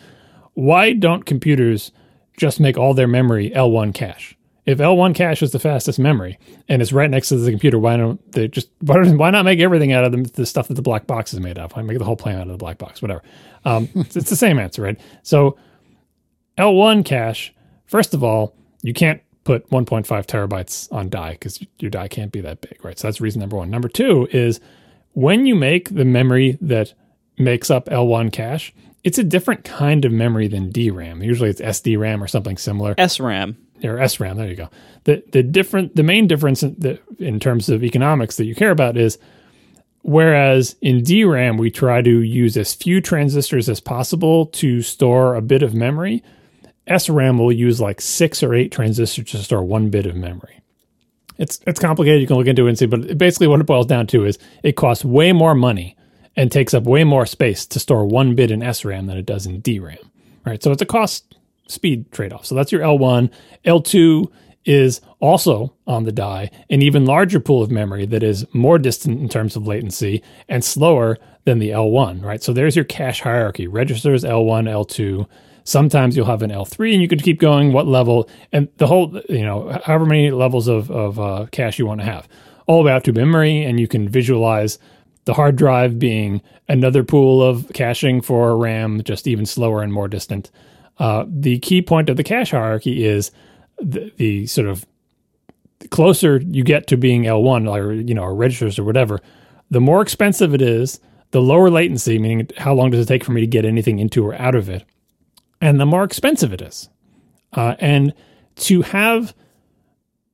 Why 0.53 0.93
don't 0.93 1.25
computers 1.25 1.91
just 2.37 2.59
make 2.59 2.77
all 2.77 2.93
their 2.93 3.07
memory 3.07 3.49
L1 3.49 3.95
cache? 3.95 4.37
If 4.65 4.77
L1 4.77 5.15
cache 5.15 5.41
is 5.41 5.51
the 5.51 5.59
fastest 5.59 5.97
memory 5.97 6.37
and 6.69 6.81
it's 6.81 6.93
right 6.93 7.09
next 7.09 7.29
to 7.29 7.37
the 7.37 7.49
computer, 7.49 7.79
why 7.79 7.97
don't 7.97 8.31
they 8.31 8.47
just 8.47 8.69
why, 8.79 9.01
why 9.13 9.31
not 9.31 9.45
make 9.45 9.59
everything 9.59 9.91
out 9.91 10.03
of 10.03 10.11
the, 10.11 10.21
the, 10.33 10.45
stuff 10.45 10.67
that 10.67 10.75
the 10.75 10.81
black 10.81 11.07
box 11.07 11.33
is 11.33 11.39
made 11.39 11.57
of? 11.57 11.71
Why 11.71 11.81
make 11.81 11.97
the 11.97 12.05
whole 12.05 12.15
plan 12.15 12.37
out 12.37 12.43
of 12.43 12.49
the 12.49 12.57
black 12.57 12.77
box? 12.77 13.01
Whatever. 13.01 13.23
Um, 13.65 13.89
it's, 13.95 14.15
it's 14.15 14.29
the 14.29 14.35
same 14.35 14.59
answer, 14.59 14.81
right? 14.83 14.99
So 15.23 15.57
L1 16.57 17.05
cache, 17.05 17.53
first 17.85 18.13
of 18.13 18.23
all, 18.23 18.55
you 18.83 18.93
can't 18.93 19.21
put 19.43 19.67
1.5 19.71 20.05
terabytes 20.05 20.91
on 20.93 21.09
die 21.09 21.31
because 21.31 21.65
your 21.79 21.89
die 21.89 22.07
can't 22.07 22.31
be 22.31 22.41
that 22.41 22.61
big, 22.61 22.83
right? 22.85 22.99
So 22.99 23.07
that's 23.07 23.19
reason 23.19 23.39
number 23.39 23.57
one. 23.57 23.71
Number 23.71 23.87
two 23.87 24.27
is 24.31 24.59
when 25.13 25.47
you 25.47 25.55
make 25.55 25.89
the 25.89 26.05
memory 26.05 26.57
that 26.61 26.93
makes 27.37 27.71
up 27.71 27.85
L1 27.85 28.31
cache, 28.31 28.73
it's 29.03 29.17
a 29.17 29.23
different 29.23 29.63
kind 29.63 30.05
of 30.05 30.11
memory 30.11 30.47
than 30.47 30.71
DRAM. 30.71 31.23
Usually 31.23 31.49
it's 31.49 31.61
SDRAM 31.61 32.21
or 32.21 32.27
something 32.27 32.57
similar. 32.57 32.93
SRAM 32.95 33.55
or 33.83 33.97
SRAM. 33.97 34.37
There 34.37 34.47
you 34.47 34.55
go. 34.55 34.69
The 35.03 35.23
the 35.31 35.43
different 35.43 35.95
the 35.95 36.03
main 36.03 36.27
difference 36.27 36.63
in, 36.63 36.75
the, 36.77 36.99
in 37.19 37.39
terms 37.39 37.69
of 37.69 37.83
economics 37.83 38.37
that 38.37 38.45
you 38.45 38.55
care 38.55 38.71
about 38.71 38.97
is 38.97 39.17
whereas 40.03 40.75
in 40.81 41.03
DRAM 41.03 41.57
we 41.57 41.71
try 41.71 42.01
to 42.01 42.21
use 42.21 42.57
as 42.57 42.73
few 42.73 43.01
transistors 43.01 43.69
as 43.69 43.79
possible 43.79 44.47
to 44.47 44.81
store 44.81 45.35
a 45.35 45.41
bit 45.41 45.63
of 45.63 45.73
memory. 45.73 46.23
SRAM 46.87 47.37
will 47.37 47.51
use 47.51 47.79
like 47.79 48.01
six 48.01 48.41
or 48.41 48.53
eight 48.53 48.71
transistors 48.71 49.31
to 49.31 49.37
store 49.37 49.63
one 49.63 49.89
bit 49.89 50.05
of 50.05 50.15
memory. 50.15 50.59
It's 51.37 51.59
it's 51.65 51.79
complicated. 51.79 52.21
You 52.21 52.27
can 52.27 52.37
look 52.37 52.47
into 52.47 52.67
it 52.67 52.69
and 52.69 52.77
see, 52.77 52.85
but 52.85 53.17
basically 53.17 53.47
what 53.47 53.59
it 53.59 53.65
boils 53.65 53.87
down 53.87 54.07
to 54.07 54.25
is 54.25 54.37
it 54.63 54.75
costs 54.75 55.05
way 55.05 55.31
more 55.31 55.55
money 55.55 55.95
and 56.35 56.51
takes 56.51 56.73
up 56.73 56.83
way 56.83 57.03
more 57.03 57.25
space 57.25 57.65
to 57.67 57.79
store 57.79 58.05
one 58.05 58.35
bit 58.35 58.51
in 58.51 58.61
SRAM 58.61 59.07
than 59.07 59.17
it 59.17 59.25
does 59.25 59.45
in 59.45 59.61
DRAM. 59.61 59.97
Right. 60.45 60.61
So 60.61 60.71
it's 60.71 60.81
a 60.81 60.87
cost 60.87 61.35
speed 61.71 62.11
trade 62.11 62.33
off. 62.33 62.45
So 62.45 62.55
that's 62.55 62.71
your 62.71 62.81
L1. 62.81 63.31
L2 63.65 64.31
is 64.65 65.01
also 65.19 65.73
on 65.87 66.03
the 66.03 66.11
die, 66.11 66.51
an 66.69 66.81
even 66.81 67.05
larger 67.05 67.39
pool 67.39 67.63
of 67.63 67.71
memory 67.71 68.05
that 68.05 68.23
is 68.23 68.45
more 68.53 68.77
distant 68.77 69.19
in 69.19 69.29
terms 69.29 69.55
of 69.55 69.67
latency 69.67 70.21
and 70.47 70.63
slower 70.63 71.17
than 71.45 71.59
the 71.59 71.69
L1, 71.69 72.23
right? 72.23 72.43
So 72.43 72.53
there's 72.53 72.75
your 72.75 72.85
cache 72.85 73.21
hierarchy 73.21 73.67
registers 73.67 74.23
L1, 74.23 74.69
L2. 74.69 75.27
Sometimes 75.63 76.15
you'll 76.15 76.25
have 76.27 76.43
an 76.43 76.51
L3 76.51 76.93
and 76.93 77.01
you 77.01 77.07
could 77.07 77.23
keep 77.23 77.39
going 77.39 77.73
what 77.73 77.87
level 77.87 78.29
and 78.51 78.67
the 78.77 78.87
whole, 78.87 79.19
you 79.29 79.43
know, 79.43 79.79
however 79.83 80.05
many 80.05 80.31
levels 80.31 80.67
of, 80.67 80.91
of 80.91 81.19
uh, 81.19 81.47
cache 81.51 81.79
you 81.79 81.85
want 81.85 82.01
to 82.01 82.05
have, 82.05 82.27
all 82.67 82.79
the 82.79 82.87
way 82.87 82.91
out 82.91 83.03
to 83.05 83.13
memory. 83.13 83.63
And 83.63 83.79
you 83.79 83.87
can 83.87 84.07
visualize 84.07 84.77
the 85.25 85.33
hard 85.33 85.55
drive 85.55 85.99
being 85.99 86.41
another 86.67 87.03
pool 87.03 87.43
of 87.43 87.69
caching 87.73 88.21
for 88.21 88.57
RAM, 88.57 89.01
just 89.03 89.27
even 89.27 89.45
slower 89.45 89.81
and 89.81 89.93
more 89.93 90.07
distant. 90.07 90.51
Uh, 90.99 91.25
the 91.27 91.59
key 91.59 91.81
point 91.81 92.09
of 92.09 92.17
the 92.17 92.23
cache 92.23 92.51
hierarchy 92.51 93.05
is 93.05 93.31
the, 93.79 94.11
the 94.17 94.45
sort 94.47 94.67
of 94.67 94.85
closer 95.89 96.41
you 96.45 96.63
get 96.63 96.87
to 96.87 96.97
being 96.97 97.23
L1 97.23 97.69
or 97.69 97.93
you 97.93 98.13
know 98.13 98.23
or 98.23 98.35
registers 98.35 98.77
or 98.77 98.83
whatever, 98.83 99.19
the 99.69 99.81
more 99.81 100.01
expensive 100.01 100.53
it 100.53 100.61
is, 100.61 100.99
the 101.31 101.41
lower 101.41 101.69
latency, 101.69 102.19
meaning 102.19 102.47
how 102.57 102.73
long 102.73 102.91
does 102.91 102.99
it 102.99 103.07
take 103.07 103.23
for 103.23 103.31
me 103.31 103.41
to 103.41 103.47
get 103.47 103.65
anything 103.65 103.99
into 103.99 104.25
or 104.25 104.35
out 104.35 104.55
of 104.55 104.69
it, 104.69 104.83
and 105.59 105.79
the 105.79 105.85
more 105.85 106.03
expensive 106.03 106.53
it 106.53 106.61
is. 106.61 106.89
Uh, 107.53 107.75
and 107.79 108.13
to 108.55 108.81
have 108.81 109.33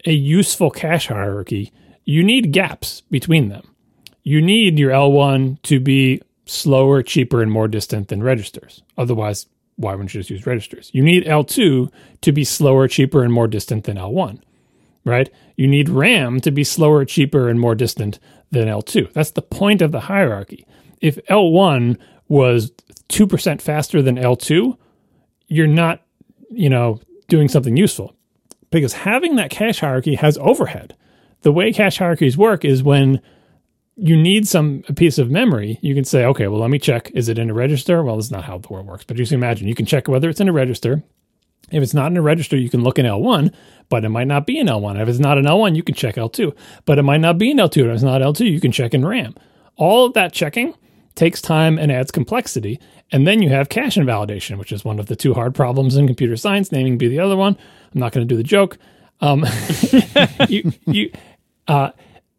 a 0.06 0.12
useful 0.12 0.70
cache 0.70 1.08
hierarchy, 1.08 1.72
you 2.04 2.24
need 2.24 2.52
gaps 2.52 3.02
between 3.10 3.50
them. 3.50 3.64
You 4.24 4.42
need 4.42 4.78
your 4.78 4.92
L1 4.92 5.62
to 5.64 5.80
be 5.80 6.22
slower, 6.46 7.02
cheaper, 7.04 7.42
and 7.42 7.52
more 7.52 7.68
distant 7.68 8.08
than 8.08 8.24
registers. 8.24 8.84
Otherwise, 8.98 9.48
why 9.78 9.94
wouldn't 9.94 10.14
you 10.14 10.20
just 10.20 10.30
use 10.30 10.46
registers? 10.46 10.92
You 10.94 11.04
need 11.04 11.24
L2 11.26 11.92
to 12.22 12.32
be 12.32 12.44
slower, 12.44 12.88
cheaper, 12.88 13.24
and 13.24 13.32
more 13.32 13.48
distant 13.48 13.86
than 13.86 13.98
L1, 13.98 14.42
right? 15.06 15.30
You 15.56 15.68
need 15.68 15.88
RAM 15.88 16.40
to 16.42 16.52
be 16.52 16.64
slower, 16.64 17.06
cheaper, 17.06 17.48
and 17.48 17.60
more 17.60 17.76
distant 17.76 18.20
than 18.52 18.68
L2. 18.68 19.14
That's 19.14 19.32
the 19.32 19.42
point 19.42 19.82
of 19.82 19.92
the 19.92 20.02
hierarchy. 20.02 20.66
If 21.00 21.18
L1 21.28 21.98
was 22.28 22.72
2% 23.10 23.62
faster 23.62 24.02
than 24.02 24.18
L2, 24.18 24.78
you're 25.48 25.68
not, 25.68 26.02
you 26.50 26.70
know, 26.70 27.00
doing 27.28 27.48
something 27.48 27.78
useful. 27.78 28.16
Because 28.72 28.94
having 28.94 29.36
that 29.36 29.52
cache 29.52 29.80
hierarchy 29.80 30.16
has 30.16 30.38
overhead. 30.40 30.96
The 31.42 31.52
way 31.52 31.72
cache 31.72 32.00
hierarchies 32.00 32.38
work 32.38 32.66
is 32.66 32.84
when 32.84 33.22
you 33.98 34.16
need 34.16 34.48
some 34.48 34.84
a 34.88 34.94
piece 34.94 35.18
of 35.18 35.32
memory, 35.32 35.80
you 35.82 35.96
can 35.96 36.06
say, 36.06 36.24
okay, 36.26 36.48
well, 36.48 36.62
let 36.62 36.70
me 36.70 36.78
check. 36.80 37.12
Is 37.16 37.30
it 37.30 37.40
in 37.40 37.50
a 37.50 37.54
register? 37.54 38.04
Well, 38.04 38.16
that's 38.16 38.32
not 38.32 38.44
how 38.44 38.60
the 38.60 38.68
world 38.70 38.86
works, 38.86 39.04
but 39.04 39.18
you 39.18 39.26
can 39.26 39.36
imagine 39.36 39.68
you 39.68 39.76
can 39.76 39.88
check 39.88 40.08
whether 40.08 40.30
it's 40.30 40.40
in 40.40 40.48
a 40.48 40.54
register. 40.54 41.04
If 41.70 41.84
it's 41.84 41.94
not 41.94 42.12
in 42.12 42.18
a 42.18 42.22
register, 42.22 42.56
you 42.56 42.70
can 42.70 42.84
look 42.84 42.98
in 42.98 43.06
L1, 43.06 43.54
but 43.90 44.06
it 44.06 44.10
might 44.10 44.28
not 44.28 44.46
be 44.46 44.58
in 44.58 44.68
L1. 44.68 45.02
If 45.02 45.10
it's 45.10 45.20
not 45.20 45.38
in 45.38 45.46
L1, 45.46 45.76
you 45.76 45.84
can 45.84 45.96
check 45.96 46.16
L2, 46.16 46.56
but 46.86 46.98
it 46.98 47.04
might 47.04 47.20
not 47.20 47.38
be 47.38 47.52
in 47.52 47.58
L2. 47.58 47.86
If 47.88 47.96
it's 47.96 48.04
not 48.04 48.22
L2, 48.22 48.50
you 48.50 48.62
can 48.62 48.72
check 48.72 48.94
in 48.94 49.06
RAM. 49.06 49.36
All 49.76 50.06
of 50.06 50.14
that 50.14 50.32
checking 50.32 50.76
takes 51.16 51.42
time 51.42 51.78
and 51.78 51.92
adds 51.92 52.12
complexity. 52.12 52.80
And 53.12 53.28
then 53.28 53.42
you 53.42 53.50
have 53.50 53.68
cache 53.68 53.98
invalidation, 53.98 54.58
which 54.58 54.72
is 54.72 54.86
one 54.86 55.00
of 55.00 55.08
the 55.08 55.16
two 55.16 55.34
hard 55.34 55.56
problems 55.56 55.98
in 55.98 56.08
computer 56.08 56.38
science, 56.38 56.72
naming 56.72 56.98
be 56.98 57.08
the 57.08 57.20
other 57.20 57.36
one. 57.36 57.58
I'm 57.94 58.00
not 58.00 58.14
going 58.14 58.26
to 58.26 58.34
do 58.34 58.38
the 58.38 58.44
joke. 58.44 58.78
Um, 59.20 59.46
you, 60.48 60.72
you, 60.86 61.12
uh, 61.68 61.92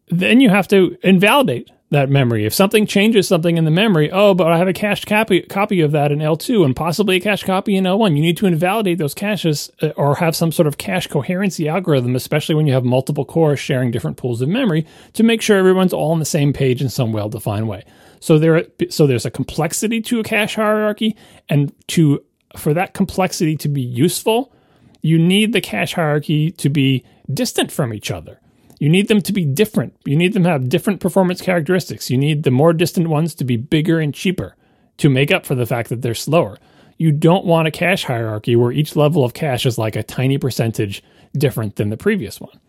then 0.09 0.41
you 0.41 0.49
have 0.49 0.67
to 0.69 0.97
invalidate 1.03 1.69
that 1.91 2.09
memory. 2.09 2.45
If 2.45 2.53
something 2.53 2.85
changes 2.85 3.27
something 3.27 3.57
in 3.57 3.65
the 3.65 3.71
memory, 3.71 4.11
oh, 4.11 4.33
but 4.35 4.51
I 4.51 4.57
have 4.57 4.67
a 4.67 4.73
cached 4.73 5.07
copy 5.07 5.41
copy 5.41 5.81
of 5.81 5.91
that 5.91 6.11
in 6.11 6.19
L2 6.19 6.63
and 6.63 6.75
possibly 6.75 7.17
a 7.17 7.19
cached 7.19 7.45
copy 7.45 7.75
in 7.75 7.83
L1. 7.83 8.15
You 8.15 8.21
need 8.21 8.37
to 8.37 8.45
invalidate 8.45 8.99
those 8.99 9.15
caches 9.15 9.71
uh, 9.81 9.89
or 9.95 10.15
have 10.15 10.35
some 10.35 10.51
sort 10.51 10.67
of 10.67 10.77
cache 10.77 11.07
coherency 11.07 11.67
algorithm, 11.67 12.15
especially 12.15 12.55
when 12.55 12.67
you 12.67 12.73
have 12.73 12.83
multiple 12.83 13.25
cores 13.25 13.59
sharing 13.59 13.89
different 13.89 14.17
pools 14.17 14.41
of 14.41 14.49
memory, 14.49 14.85
to 15.13 15.23
make 15.23 15.41
sure 15.41 15.57
everyone's 15.57 15.93
all 15.93 16.11
on 16.11 16.19
the 16.19 16.25
same 16.25 16.53
page 16.53 16.81
in 16.81 16.89
some 16.89 17.11
well-defined 17.11 17.67
way. 17.67 17.83
So 18.19 18.37
there, 18.37 18.65
so 18.89 19.07
there's 19.07 19.25
a 19.25 19.31
complexity 19.31 20.01
to 20.01 20.19
a 20.19 20.23
cache 20.23 20.55
hierarchy, 20.55 21.15
and 21.47 21.73
to 21.87 22.23
for 22.55 22.73
that 22.73 22.93
complexity 22.93 23.55
to 23.57 23.69
be 23.69 23.81
useful, 23.81 24.53
you 25.01 25.17
need 25.17 25.53
the 25.53 25.61
cache 25.61 25.93
hierarchy 25.93 26.51
to 26.51 26.69
be 26.69 27.03
distant 27.33 27.71
from 27.71 27.93
each 27.93 28.11
other. 28.11 28.39
You 28.79 28.89
need 28.89 29.09
them 29.09 29.21
to 29.21 29.33
be 29.33 29.45
different. 29.45 29.95
You 30.05 30.15
need 30.15 30.33
them 30.33 30.43
to 30.43 30.49
have 30.49 30.69
different 30.69 31.01
performance 31.01 31.41
characteristics. 31.41 32.09
You 32.09 32.17
need 32.17 32.43
the 32.43 32.51
more 32.51 32.73
distant 32.73 33.09
ones 33.09 33.35
to 33.35 33.43
be 33.43 33.57
bigger 33.57 33.99
and 33.99 34.13
cheaper 34.13 34.55
to 34.97 35.09
make 35.09 35.31
up 35.31 35.45
for 35.45 35.53
the 35.53 35.65
fact 35.65 35.89
that 35.89 36.01
they're 36.01 36.15
slower. 36.15 36.57
You 36.97 37.11
don't 37.11 37.45
want 37.45 37.67
a 37.67 37.71
cache 37.71 38.05
hierarchy 38.05 38.55
where 38.55 38.71
each 38.71 38.95
level 38.95 39.23
of 39.23 39.33
cache 39.33 39.65
is 39.65 39.77
like 39.77 39.95
a 39.95 40.03
tiny 40.03 40.37
percentage 40.37 41.03
different 41.37 41.75
than 41.75 41.89
the 41.89 41.97
previous 41.97 42.39
one. 42.41 42.59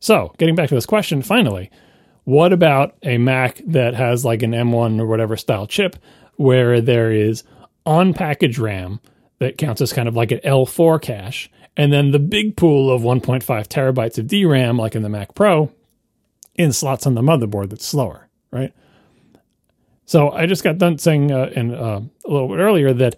So, 0.00 0.34
getting 0.36 0.56
back 0.56 0.68
to 0.68 0.74
this 0.74 0.86
question, 0.86 1.22
finally, 1.22 1.70
what 2.24 2.52
about 2.52 2.96
a 3.02 3.18
Mac 3.18 3.60
that 3.66 3.94
has 3.94 4.24
like 4.24 4.42
an 4.42 4.52
M1 4.52 5.00
or 5.00 5.06
whatever 5.06 5.36
style 5.36 5.66
chip 5.66 5.96
where 6.36 6.80
there 6.80 7.10
is 7.12 7.44
on 7.86 8.14
package 8.14 8.58
RAM 8.58 9.00
that 9.38 9.58
counts 9.58 9.80
as 9.80 9.92
kind 9.92 10.08
of 10.08 10.16
like 10.16 10.32
an 10.32 10.40
L4 10.44 11.00
cache 11.00 11.50
and 11.76 11.92
then 11.92 12.10
the 12.10 12.18
big 12.18 12.56
pool 12.56 12.90
of 12.90 13.02
1.5 13.02 13.42
terabytes 13.42 14.18
of 14.18 14.26
DRAM, 14.26 14.76
like 14.76 14.94
in 14.94 15.02
the 15.02 15.08
Mac 15.08 15.34
Pro, 15.34 15.70
in 16.54 16.72
slots 16.72 17.06
on 17.06 17.14
the 17.14 17.22
motherboard 17.22 17.70
that's 17.70 17.86
slower, 17.86 18.28
right? 18.50 18.72
So 20.04 20.30
I 20.30 20.46
just 20.46 20.64
got 20.64 20.78
done 20.78 20.98
saying 20.98 21.32
uh, 21.32 21.50
in, 21.54 21.74
uh, 21.74 22.00
a 22.26 22.30
little 22.30 22.48
bit 22.48 22.58
earlier 22.58 22.92
that 22.92 23.16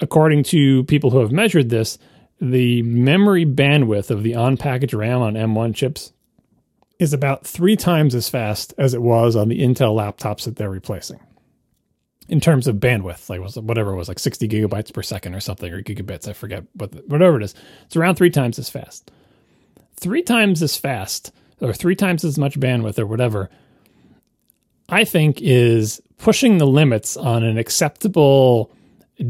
according 0.00 0.44
to 0.44 0.84
people 0.84 1.10
who 1.10 1.18
have 1.18 1.32
measured 1.32 1.70
this, 1.70 1.98
the 2.40 2.82
memory 2.82 3.46
bandwidth 3.46 4.10
of 4.10 4.22
the 4.22 4.34
on 4.34 4.56
package 4.56 4.94
RAM 4.94 5.20
on 5.22 5.34
M1 5.34 5.74
chips 5.74 6.12
is 6.98 7.12
about 7.12 7.46
three 7.46 7.76
times 7.76 8.14
as 8.14 8.28
fast 8.28 8.74
as 8.78 8.94
it 8.94 9.02
was 9.02 9.34
on 9.34 9.48
the 9.48 9.60
Intel 9.60 9.96
laptops 9.96 10.44
that 10.44 10.56
they're 10.56 10.70
replacing 10.70 11.20
in 12.32 12.40
terms 12.40 12.66
of 12.66 12.76
bandwidth, 12.76 13.28
like 13.28 13.42
whatever 13.62 13.92
it 13.92 13.96
was, 13.96 14.08
like 14.08 14.18
60 14.18 14.48
gigabytes 14.48 14.90
per 14.90 15.02
second 15.02 15.34
or 15.34 15.40
something, 15.40 15.70
or 15.70 15.82
gigabits, 15.82 16.26
I 16.26 16.32
forget, 16.32 16.64
but 16.74 17.06
whatever 17.06 17.36
it 17.36 17.42
is, 17.42 17.54
it's 17.84 17.94
around 17.94 18.14
three 18.14 18.30
times 18.30 18.58
as 18.58 18.70
fast. 18.70 19.10
Three 19.96 20.22
times 20.22 20.62
as 20.62 20.74
fast, 20.74 21.30
or 21.60 21.74
three 21.74 21.94
times 21.94 22.24
as 22.24 22.38
much 22.38 22.58
bandwidth, 22.58 22.98
or 22.98 23.04
whatever, 23.04 23.50
I 24.88 25.04
think 25.04 25.42
is 25.42 26.00
pushing 26.16 26.56
the 26.56 26.66
limits 26.66 27.18
on 27.18 27.44
an 27.44 27.58
acceptable 27.58 28.72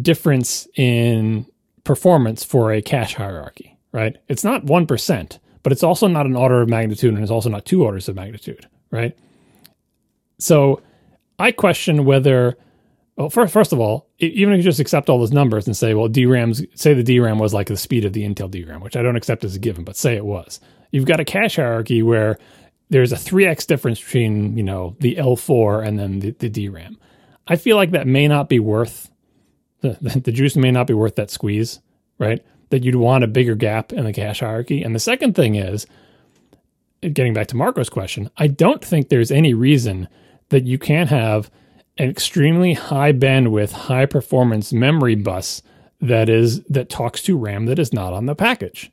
difference 0.01 0.69
in 0.77 1.45
performance 1.83 2.45
for 2.45 2.73
a 2.73 2.81
cache 2.81 3.15
hierarchy, 3.15 3.77
right? 3.91 4.17
It's 4.29 4.45
not 4.45 4.65
1%, 4.65 5.39
but 5.65 5.73
it's 5.73 5.83
also 5.83 6.07
not 6.07 6.27
an 6.27 6.37
order 6.37 6.63
of 6.63 6.69
magnitude, 6.69 7.15
and 7.15 7.21
it's 7.21 7.33
also 7.33 7.51
not 7.51 7.65
two 7.65 7.83
orders 7.83 8.09
of 8.09 8.15
magnitude, 8.15 8.69
right? 8.93 9.19
So 10.39 10.81
I 11.41 11.51
question 11.51 12.05
whether 12.05 12.57
well, 13.17 13.29
first, 13.29 13.53
first 13.53 13.73
of 13.73 13.81
all, 13.81 14.09
even 14.19 14.55
if 14.55 14.59
you 14.59 14.63
just 14.63 14.81
accept 14.81 15.11
all 15.11 15.19
those 15.19 15.33
numbers 15.33 15.67
and 15.67 15.77
say, 15.77 15.93
well, 15.93 16.09
DRAM's, 16.09 16.63
say 16.75 16.95
the 16.95 17.03
DRAM 17.03 17.39
was 17.39 17.53
like 17.53 17.67
the 17.67 17.77
speed 17.77 18.05
of 18.05 18.15
the 18.15 18.23
Intel 18.23 18.51
DRAM, 18.51 18.81
which 18.81 18.97
I 18.97 19.03
don't 19.03 19.17
accept 19.17 19.45
as 19.45 19.55
a 19.55 19.59
given, 19.59 19.85
but 19.85 19.97
say 19.97 20.17
it 20.17 20.25
was. 20.25 20.61
You've 20.93 21.05
got 21.05 21.21
a 21.21 21.25
cache 21.25 21.57
hierarchy 21.57 22.03
where 22.03 22.39
there's 22.89 23.13
a 23.13 23.17
3x 23.17 23.67
difference 23.67 24.01
between, 24.01 24.57
you 24.57 24.63
know, 24.63 24.97
the 25.01 25.17
L4 25.17 25.87
and 25.87 25.99
then 25.99 26.21
the, 26.21 26.31
the 26.31 26.49
DRAM. 26.49 26.99
I 27.47 27.57
feel 27.57 27.77
like 27.77 27.91
that 27.91 28.07
may 28.07 28.29
not 28.29 28.49
be 28.49 28.59
worth, 28.59 29.11
the, 29.81 29.91
the 30.25 30.33
juice 30.33 30.57
may 30.57 30.71
not 30.71 30.87
be 30.87 30.95
worth 30.95 31.17
that 31.17 31.31
squeeze, 31.31 31.81
right? 32.19 32.43
That 32.71 32.83
you'd 32.83 32.97
want 32.97 33.25
a 33.25 33.29
bigger 33.29 33.55
gap 33.55 33.93
in 33.93 34.05
the 34.05 34.13
cache 34.15 34.41
hierarchy. 34.41 34.83
And 34.83 34.95
the 34.95 35.01
second 35.01 35.35
thing 35.35 35.57
is, 35.57 35.87
getting 37.03 37.35
back 37.35 37.49
to 37.49 37.57
Marco's 37.57 37.91
question, 37.91 38.31
I 38.39 38.47
don't 38.47 38.83
think 38.83 39.09
there's 39.09 39.31
any 39.31 39.53
reason 39.53 40.09
that 40.49 40.65
you 40.65 40.79
can't 40.79 41.11
have– 41.11 41.51
an 41.99 42.09
extremely 42.09 42.75
high 42.75 43.13
bandwidth, 43.13 43.73
high 43.73 44.07
performance 44.07 44.73
memory 44.73 45.15
bus 45.15 45.63
that 46.01 46.29
is 46.29 46.63
that 46.65 46.89
talks 46.89 47.23
to 47.23 47.39
RAM 47.39 47.67
that 47.67 47.79
is 47.79 47.93
not 47.93 48.13
on 48.13 48.27
the 48.27 48.35
package. 48.35 48.91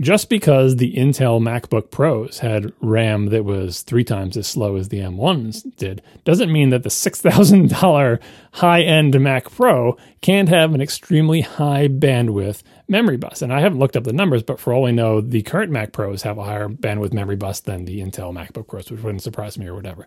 Just 0.00 0.30
because 0.30 0.76
the 0.76 0.94
Intel 0.94 1.42
MacBook 1.42 1.90
Pros 1.90 2.38
had 2.38 2.72
RAM 2.80 3.26
that 3.30 3.44
was 3.44 3.82
three 3.82 4.04
times 4.04 4.36
as 4.36 4.46
slow 4.46 4.76
as 4.76 4.90
the 4.90 5.00
M1s 5.00 5.76
did, 5.76 6.02
doesn't 6.22 6.52
mean 6.52 6.70
that 6.70 6.84
the 6.84 6.88
$6,000 6.88 8.20
high 8.52 8.82
end 8.82 9.20
Mac 9.20 9.50
Pro 9.50 9.96
can't 10.20 10.48
have 10.48 10.72
an 10.72 10.80
extremely 10.80 11.40
high 11.40 11.88
bandwidth 11.88 12.62
memory 12.86 13.16
bus. 13.16 13.42
And 13.42 13.52
I 13.52 13.58
haven't 13.58 13.80
looked 13.80 13.96
up 13.96 14.04
the 14.04 14.12
numbers, 14.12 14.44
but 14.44 14.60
for 14.60 14.72
all 14.72 14.82
we 14.82 14.92
know, 14.92 15.20
the 15.20 15.42
current 15.42 15.72
Mac 15.72 15.90
Pros 15.90 16.22
have 16.22 16.38
a 16.38 16.44
higher 16.44 16.68
bandwidth 16.68 17.12
memory 17.12 17.34
bus 17.36 17.58
than 17.58 17.84
the 17.84 18.00
Intel 18.00 18.32
MacBook 18.32 18.68
Pros, 18.68 18.92
which 18.92 19.02
wouldn't 19.02 19.24
surprise 19.24 19.58
me 19.58 19.66
or 19.66 19.74
whatever 19.74 20.06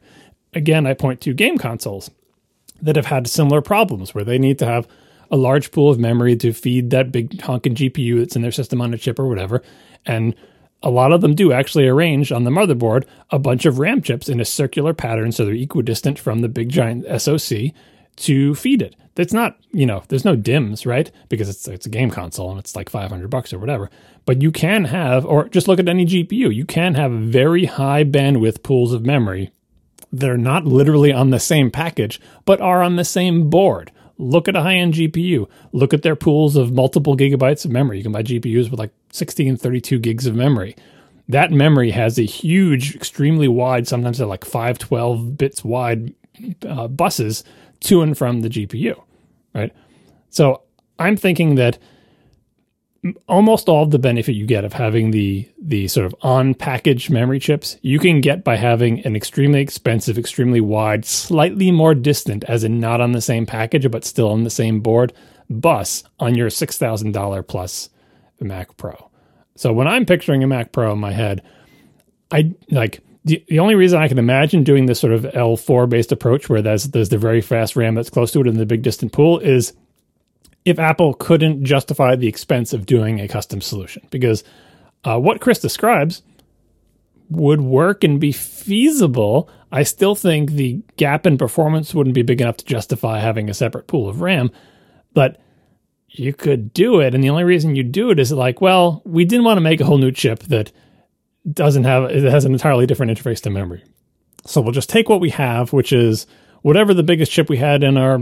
again, 0.53 0.85
I 0.85 0.93
point 0.93 1.21
to 1.21 1.33
game 1.33 1.57
consoles 1.57 2.11
that 2.81 2.95
have 2.95 3.07
had 3.07 3.27
similar 3.27 3.61
problems 3.61 4.13
where 4.13 4.23
they 4.23 4.37
need 4.37 4.59
to 4.59 4.65
have 4.65 4.87
a 5.29 5.37
large 5.37 5.71
pool 5.71 5.89
of 5.89 5.99
memory 5.99 6.35
to 6.35 6.51
feed 6.51 6.89
that 6.89 7.11
big 7.11 7.41
honking 7.41 7.75
GPU 7.75 8.19
that's 8.19 8.35
in 8.35 8.41
their 8.41 8.51
system 8.51 8.81
on 8.81 8.93
a 8.93 8.97
chip 8.97 9.17
or 9.17 9.27
whatever. 9.27 9.61
And 10.05 10.35
a 10.83 10.89
lot 10.89 11.11
of 11.11 11.21
them 11.21 11.35
do 11.35 11.53
actually 11.53 11.87
arrange 11.87 12.31
on 12.31 12.43
the 12.43 12.51
motherboard 12.51 13.05
a 13.29 13.39
bunch 13.39 13.65
of 13.65 13.79
RAM 13.79 14.01
chips 14.01 14.27
in 14.27 14.39
a 14.39 14.45
circular 14.45 14.93
pattern 14.93 15.31
so 15.31 15.45
they're 15.45 15.53
equidistant 15.53 16.19
from 16.19 16.39
the 16.39 16.49
big 16.49 16.69
giant 16.69 17.05
SoC 17.21 17.71
to 18.17 18.55
feed 18.55 18.81
it. 18.81 18.95
That's 19.15 19.33
not, 19.33 19.57
you 19.71 19.85
know, 19.85 20.03
there's 20.07 20.25
no 20.25 20.35
DIMMs, 20.35 20.85
right? 20.85 21.11
Because 21.29 21.49
it's 21.49 21.67
it's 21.67 21.85
a 21.85 21.89
game 21.89 22.09
console 22.09 22.49
and 22.49 22.59
it's 22.59 22.75
like 22.75 22.89
500 22.89 23.29
bucks 23.29 23.53
or 23.53 23.59
whatever. 23.59 23.89
But 24.25 24.41
you 24.41 24.51
can 24.51 24.85
have 24.85 25.25
or 25.25 25.49
just 25.49 25.67
look 25.67 25.79
at 25.79 25.89
any 25.89 26.05
GPU. 26.05 26.53
You 26.53 26.65
can 26.65 26.95
have 26.95 27.11
very 27.11 27.65
high 27.65 28.03
bandwidth 28.03 28.63
pools 28.63 28.93
of 28.93 29.05
memory 29.05 29.51
that 30.11 30.29
are 30.29 30.37
not 30.37 30.65
literally 30.65 31.13
on 31.13 31.29
the 31.29 31.39
same 31.39 31.71
package, 31.71 32.19
but 32.45 32.61
are 32.61 32.83
on 32.83 32.95
the 32.95 33.05
same 33.05 33.49
board. 33.49 33.91
Look 34.17 34.47
at 34.47 34.55
a 34.55 34.61
high 34.61 34.75
end 34.75 34.93
GPU. 34.93 35.49
Look 35.71 35.93
at 35.93 36.03
their 36.03 36.15
pools 36.15 36.55
of 36.55 36.73
multiple 36.73 37.17
gigabytes 37.17 37.65
of 37.65 37.71
memory. 37.71 37.97
You 37.97 38.03
can 38.03 38.11
buy 38.11 38.23
GPUs 38.23 38.69
with 38.69 38.79
like 38.79 38.91
16, 39.11 39.57
32 39.57 39.99
gigs 39.99 40.27
of 40.27 40.35
memory. 40.35 40.75
That 41.27 41.51
memory 41.51 41.91
has 41.91 42.19
a 42.19 42.23
huge, 42.23 42.95
extremely 42.95 43.47
wide, 43.47 43.87
sometimes 43.87 44.17
they're 44.17 44.27
like 44.27 44.45
512 44.45 45.37
bits 45.37 45.63
wide 45.63 46.13
uh, 46.67 46.87
buses 46.87 47.43
to 47.81 48.01
and 48.01 48.17
from 48.17 48.41
the 48.41 48.49
GPU, 48.49 49.01
right? 49.55 49.73
So 50.29 50.63
I'm 50.99 51.15
thinking 51.17 51.55
that 51.55 51.79
almost 53.27 53.67
all 53.67 53.83
of 53.83 53.91
the 53.91 53.97
benefit 53.97 54.33
you 54.33 54.45
get 54.45 54.63
of 54.63 54.73
having 54.73 55.09
the 55.09 55.49
the 55.59 55.87
sort 55.87 56.05
of 56.05 56.13
on 56.21 56.53
package 56.53 57.09
memory 57.09 57.39
chips 57.39 57.77
you 57.81 57.97
can 57.97 58.21
get 58.21 58.43
by 58.43 58.55
having 58.55 59.03
an 59.05 59.15
extremely 59.15 59.59
expensive 59.59 60.19
extremely 60.19 60.61
wide 60.61 61.03
slightly 61.03 61.71
more 61.71 61.95
distant 61.95 62.43
as 62.43 62.63
in 62.63 62.79
not 62.79 63.01
on 63.01 63.11
the 63.11 63.21
same 63.21 63.47
package 63.47 63.89
but 63.89 64.05
still 64.05 64.29
on 64.29 64.43
the 64.43 64.51
same 64.51 64.81
board 64.81 65.11
bus 65.59 66.03
on 66.19 66.35
your 66.35 66.49
$6000 66.49 67.47
plus 67.47 67.89
Mac 68.39 68.75
Pro. 68.77 69.09
So 69.55 69.73
when 69.73 69.87
I'm 69.87 70.05
picturing 70.05 70.43
a 70.43 70.47
Mac 70.47 70.71
Pro 70.71 70.93
in 70.93 70.99
my 70.99 71.11
head, 71.11 71.43
I 72.31 72.53
like 72.69 73.01
the, 73.25 73.43
the 73.47 73.59
only 73.59 73.75
reason 73.75 74.01
I 74.01 74.07
can 74.07 74.17
imagine 74.17 74.63
doing 74.63 74.85
this 74.85 74.99
sort 74.99 75.13
of 75.13 75.23
L4 75.23 75.87
based 75.87 76.11
approach 76.11 76.49
where 76.49 76.61
there's 76.61 76.85
there's 76.85 77.09
the 77.09 77.17
very 77.17 77.41
fast 77.41 77.75
RAM 77.75 77.93
that's 77.93 78.09
close 78.09 78.31
to 78.31 78.41
it 78.41 78.47
in 78.47 78.57
the 78.57 78.65
big 78.65 78.81
distant 78.81 79.11
pool 79.11 79.39
is 79.39 79.73
if 80.65 80.79
Apple 80.79 81.13
couldn't 81.13 81.63
justify 81.63 82.15
the 82.15 82.27
expense 82.27 82.73
of 82.73 82.85
doing 82.85 83.19
a 83.19 83.27
custom 83.27 83.61
solution 83.61 84.07
because 84.11 84.43
uh, 85.03 85.19
what 85.19 85.41
Chris 85.41 85.59
describes 85.59 86.21
would 87.31 87.61
work 87.61 88.03
and 88.03 88.19
be 88.19 88.31
feasible. 88.31 89.49
I 89.71 89.83
still 89.83 90.15
think 90.15 90.51
the 90.51 90.81
gap 90.97 91.25
in 91.25 91.37
performance 91.37 91.93
wouldn't 91.93 92.13
be 92.13 92.23
big 92.23 92.41
enough 92.41 92.57
to 92.57 92.65
justify 92.65 93.19
having 93.19 93.49
a 93.49 93.53
separate 93.53 93.87
pool 93.87 94.09
of 94.09 94.21
RAM, 94.21 94.51
but 95.13 95.39
you 96.09 96.33
could 96.33 96.73
do 96.73 96.99
it. 96.99 97.15
And 97.15 97.23
the 97.23 97.29
only 97.29 97.45
reason 97.45 97.75
you 97.75 97.83
do 97.83 98.11
it 98.11 98.19
is 98.19 98.33
like, 98.33 98.59
well, 98.59 99.01
we 99.05 99.23
didn't 99.23 99.45
want 99.45 99.57
to 99.57 99.61
make 99.61 99.79
a 99.79 99.85
whole 99.85 99.97
new 99.97 100.11
chip 100.11 100.39
that 100.43 100.73
doesn't 101.49 101.85
have 101.85 102.03
it 102.11 102.23
has 102.23 102.43
an 102.45 102.51
entirely 102.51 102.85
different 102.85 103.17
interface 103.17 103.41
to 103.41 103.49
memory. 103.49 103.83
So 104.45 104.59
we'll 104.59 104.73
just 104.73 104.89
take 104.89 105.07
what 105.07 105.21
we 105.21 105.29
have, 105.29 105.71
which 105.71 105.93
is 105.93 106.27
whatever 106.61 106.93
the 106.93 107.03
biggest 107.03 107.31
chip 107.31 107.49
we 107.49 107.57
had 107.57 107.83
in 107.83 107.97
our 107.97 108.19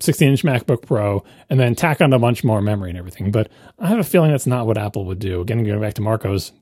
16 0.00 0.30
inch 0.30 0.42
MacBook 0.42 0.82
Pro, 0.82 1.24
and 1.48 1.58
then 1.58 1.74
tack 1.74 2.00
on 2.00 2.12
a 2.12 2.18
bunch 2.18 2.44
more 2.44 2.60
memory 2.60 2.90
and 2.90 2.98
everything. 2.98 3.30
But 3.30 3.48
I 3.78 3.88
have 3.88 3.98
a 3.98 4.04
feeling 4.04 4.30
that's 4.30 4.46
not 4.46 4.66
what 4.66 4.78
Apple 4.78 5.04
would 5.06 5.18
do. 5.18 5.40
Again, 5.40 5.64
going 5.64 5.80
back 5.80 5.94
to 5.94 6.02
Marco's, 6.02 6.52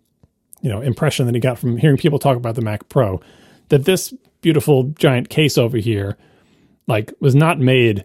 you 0.60 0.70
know, 0.70 0.80
impression 0.80 1.26
that 1.26 1.34
he 1.34 1.40
got 1.40 1.58
from 1.58 1.76
hearing 1.76 1.96
people 1.96 2.18
talk 2.18 2.36
about 2.36 2.54
the 2.54 2.62
Mac 2.62 2.88
Pro, 2.88 3.20
that 3.68 3.84
this 3.84 4.14
beautiful 4.40 4.84
giant 4.84 5.28
case 5.30 5.58
over 5.58 5.78
here, 5.78 6.16
like, 6.86 7.12
was 7.20 7.34
not 7.34 7.58
made 7.58 8.04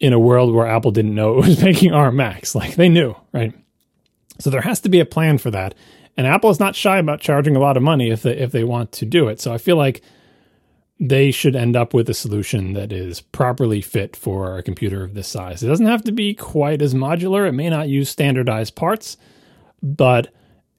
in 0.00 0.14
a 0.14 0.18
world 0.18 0.54
where 0.54 0.66
Apple 0.66 0.90
didn't 0.90 1.14
know 1.14 1.34
it 1.38 1.46
was 1.46 1.62
making 1.62 1.92
ARM 1.92 2.16
Macs. 2.16 2.54
Like 2.54 2.74
they 2.74 2.88
knew, 2.88 3.14
right? 3.32 3.52
So 4.38 4.50
there 4.50 4.62
has 4.62 4.80
to 4.80 4.88
be 4.88 5.00
a 5.00 5.04
plan 5.04 5.38
for 5.38 5.50
that. 5.50 5.74
And 6.16 6.26
Apple 6.26 6.50
is 6.50 6.58
not 6.58 6.74
shy 6.74 6.98
about 6.98 7.20
charging 7.20 7.54
a 7.54 7.60
lot 7.60 7.76
of 7.76 7.82
money 7.82 8.10
if 8.10 8.22
they 8.22 8.36
if 8.36 8.50
they 8.50 8.64
want 8.64 8.92
to 8.92 9.06
do 9.06 9.28
it. 9.28 9.40
So 9.40 9.52
I 9.52 9.58
feel 9.58 9.76
like 9.76 10.02
they 11.00 11.30
should 11.30 11.56
end 11.56 11.76
up 11.76 11.94
with 11.94 12.10
a 12.10 12.14
solution 12.14 12.74
that 12.74 12.92
is 12.92 13.22
properly 13.22 13.80
fit 13.80 14.14
for 14.14 14.58
a 14.58 14.62
computer 14.62 15.02
of 15.02 15.14
this 15.14 15.26
size. 15.26 15.62
It 15.62 15.68
doesn't 15.68 15.86
have 15.86 16.04
to 16.04 16.12
be 16.12 16.34
quite 16.34 16.82
as 16.82 16.92
modular. 16.92 17.48
It 17.48 17.52
may 17.52 17.70
not 17.70 17.88
use 17.88 18.10
standardized 18.10 18.76
parts, 18.76 19.16
but 19.82 20.28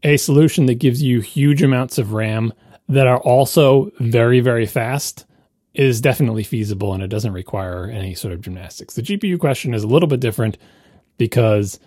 a 0.03 0.18
solution 0.18 0.68
that 0.68 0.76
gives 0.76 1.02
you 1.02 1.22
huge 1.22 1.64
amounts 1.64 1.98
of 1.98 2.14
RAM 2.14 2.53
that 2.88 3.07
are 3.07 3.19
also 3.19 3.91
very, 3.99 4.41
very 4.41 4.68
fast 4.68 5.26
is 5.73 6.02
definitely 6.02 6.43
feasible 6.43 6.93
and 6.93 7.02
it 7.02 7.07
doesn't 7.07 7.34
require 7.34 7.85
any 7.85 8.14
sort 8.14 8.34
of 8.34 8.41
gymnastics. 8.41 8.93
The 8.93 9.02
GPU 9.02 9.39
question 9.39 9.73
is 9.73 9.84
a 9.84 9.88
little 9.88 10.07
bit 10.07 10.19
different 10.19 10.57
because 11.18 11.80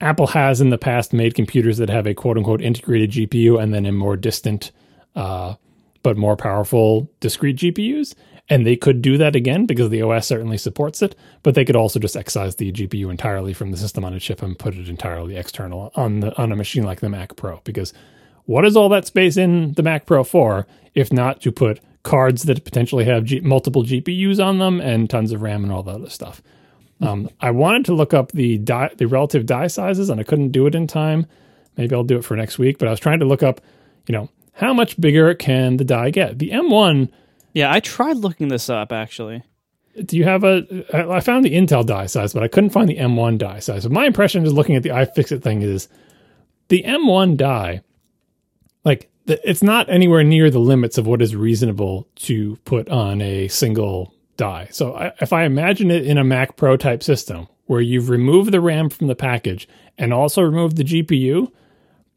Apple 0.00 0.26
has 0.26 0.60
in 0.60 0.70
the 0.70 0.78
past 0.78 1.12
made 1.12 1.34
computers 1.34 1.78
that 1.78 1.88
have 1.88 2.06
a 2.06 2.14
quote 2.14 2.36
unquote 2.36 2.60
integrated 2.60 3.12
GPU 3.12 3.62
and 3.62 3.72
then 3.72 3.86
a 3.86 3.92
more 3.92 4.16
distant, 4.16 4.72
uh, 5.14 5.54
but 6.02 6.16
more 6.16 6.36
powerful 6.36 7.10
discrete 7.20 7.56
GPUs. 7.56 8.14
And 8.48 8.66
they 8.66 8.76
could 8.76 9.02
do 9.02 9.16
that 9.18 9.36
again 9.36 9.66
because 9.66 9.88
the 9.88 10.02
OS 10.02 10.26
certainly 10.26 10.58
supports 10.58 11.00
it, 11.00 11.14
but 11.42 11.54
they 11.54 11.64
could 11.64 11.76
also 11.76 11.98
just 11.98 12.16
excise 12.16 12.56
the 12.56 12.72
GPU 12.72 13.10
entirely 13.10 13.54
from 13.54 13.70
the 13.70 13.76
system 13.76 14.04
on 14.04 14.12
a 14.12 14.20
chip 14.20 14.42
and 14.42 14.58
put 14.58 14.74
it 14.74 14.88
entirely 14.88 15.36
external 15.36 15.92
on 15.94 16.20
the 16.20 16.36
on 16.36 16.52
a 16.52 16.56
machine 16.56 16.82
like 16.82 17.00
the 17.00 17.08
Mac 17.08 17.36
Pro. 17.36 17.60
Because 17.64 17.94
what 18.44 18.66
is 18.66 18.76
all 18.76 18.88
that 18.88 19.06
space 19.06 19.36
in 19.36 19.72
the 19.74 19.82
Mac 19.82 20.06
Pro 20.06 20.24
for 20.24 20.66
if 20.94 21.12
not 21.12 21.40
to 21.42 21.52
put 21.52 21.80
cards 22.02 22.42
that 22.42 22.64
potentially 22.64 23.04
have 23.04 23.24
G- 23.24 23.40
multiple 23.40 23.84
GPUs 23.84 24.44
on 24.44 24.58
them 24.58 24.80
and 24.80 25.08
tons 25.08 25.30
of 25.32 25.40
RAM 25.40 25.62
and 25.62 25.72
all 25.72 25.84
that 25.84 25.94
other 25.94 26.10
stuff? 26.10 26.42
Um, 27.00 27.28
I 27.40 27.50
wanted 27.50 27.84
to 27.86 27.94
look 27.94 28.12
up 28.12 28.32
the 28.32 28.58
die, 28.58 28.90
the 28.96 29.06
relative 29.06 29.46
die 29.46 29.66
sizes, 29.68 30.10
and 30.10 30.20
I 30.20 30.24
couldn't 30.24 30.50
do 30.50 30.66
it 30.66 30.74
in 30.74 30.86
time. 30.86 31.26
Maybe 31.76 31.94
I'll 31.94 32.04
do 32.04 32.18
it 32.18 32.24
for 32.24 32.36
next 32.36 32.58
week. 32.58 32.78
But 32.78 32.88
I 32.88 32.90
was 32.90 33.00
trying 33.00 33.20
to 33.20 33.24
look 33.24 33.42
up, 33.42 33.60
you 34.06 34.12
know, 34.12 34.28
how 34.52 34.72
much 34.72 35.00
bigger 35.00 35.34
can 35.34 35.76
the 35.76 35.84
die 35.84 36.10
get? 36.10 36.38
The 36.38 36.50
M1. 36.50 37.10
Yeah, 37.52 37.72
I 37.72 37.80
tried 37.80 38.16
looking 38.18 38.48
this 38.48 38.68
up 38.68 38.92
actually. 38.92 39.42
Do 40.04 40.16
you 40.16 40.24
have 40.24 40.42
a? 40.42 40.64
I 40.94 41.20
found 41.20 41.44
the 41.44 41.54
Intel 41.54 41.84
die 41.84 42.06
size, 42.06 42.32
but 42.32 42.42
I 42.42 42.48
couldn't 42.48 42.70
find 42.70 42.88
the 42.88 42.96
M1 42.96 43.36
die 43.38 43.58
size. 43.58 43.82
So 43.82 43.90
my 43.90 44.06
impression 44.06 44.44
is 44.46 44.52
looking 44.52 44.74
at 44.74 44.82
the 44.82 44.88
iFixit 44.88 45.42
thing 45.42 45.60
is 45.60 45.88
the 46.68 46.82
M1 46.84 47.36
die, 47.36 47.82
like 48.84 49.10
it's 49.26 49.62
not 49.62 49.90
anywhere 49.90 50.24
near 50.24 50.50
the 50.50 50.58
limits 50.58 50.96
of 50.96 51.06
what 51.06 51.20
is 51.20 51.36
reasonable 51.36 52.08
to 52.16 52.56
put 52.64 52.88
on 52.88 53.20
a 53.20 53.48
single 53.48 54.14
die. 54.36 54.68
So 54.70 54.94
I, 54.94 55.12
if 55.20 55.32
I 55.32 55.44
imagine 55.44 55.90
it 55.90 56.06
in 56.06 56.18
a 56.18 56.24
Mac 56.24 56.56
Pro 56.56 56.76
type 56.76 57.02
system 57.02 57.46
where 57.66 57.80
you've 57.80 58.08
removed 58.08 58.52
the 58.52 58.60
RAM 58.60 58.88
from 58.88 59.06
the 59.06 59.14
package 59.14 59.68
and 59.98 60.12
also 60.12 60.42
removed 60.42 60.76
the 60.76 60.84
GPU, 60.84 61.52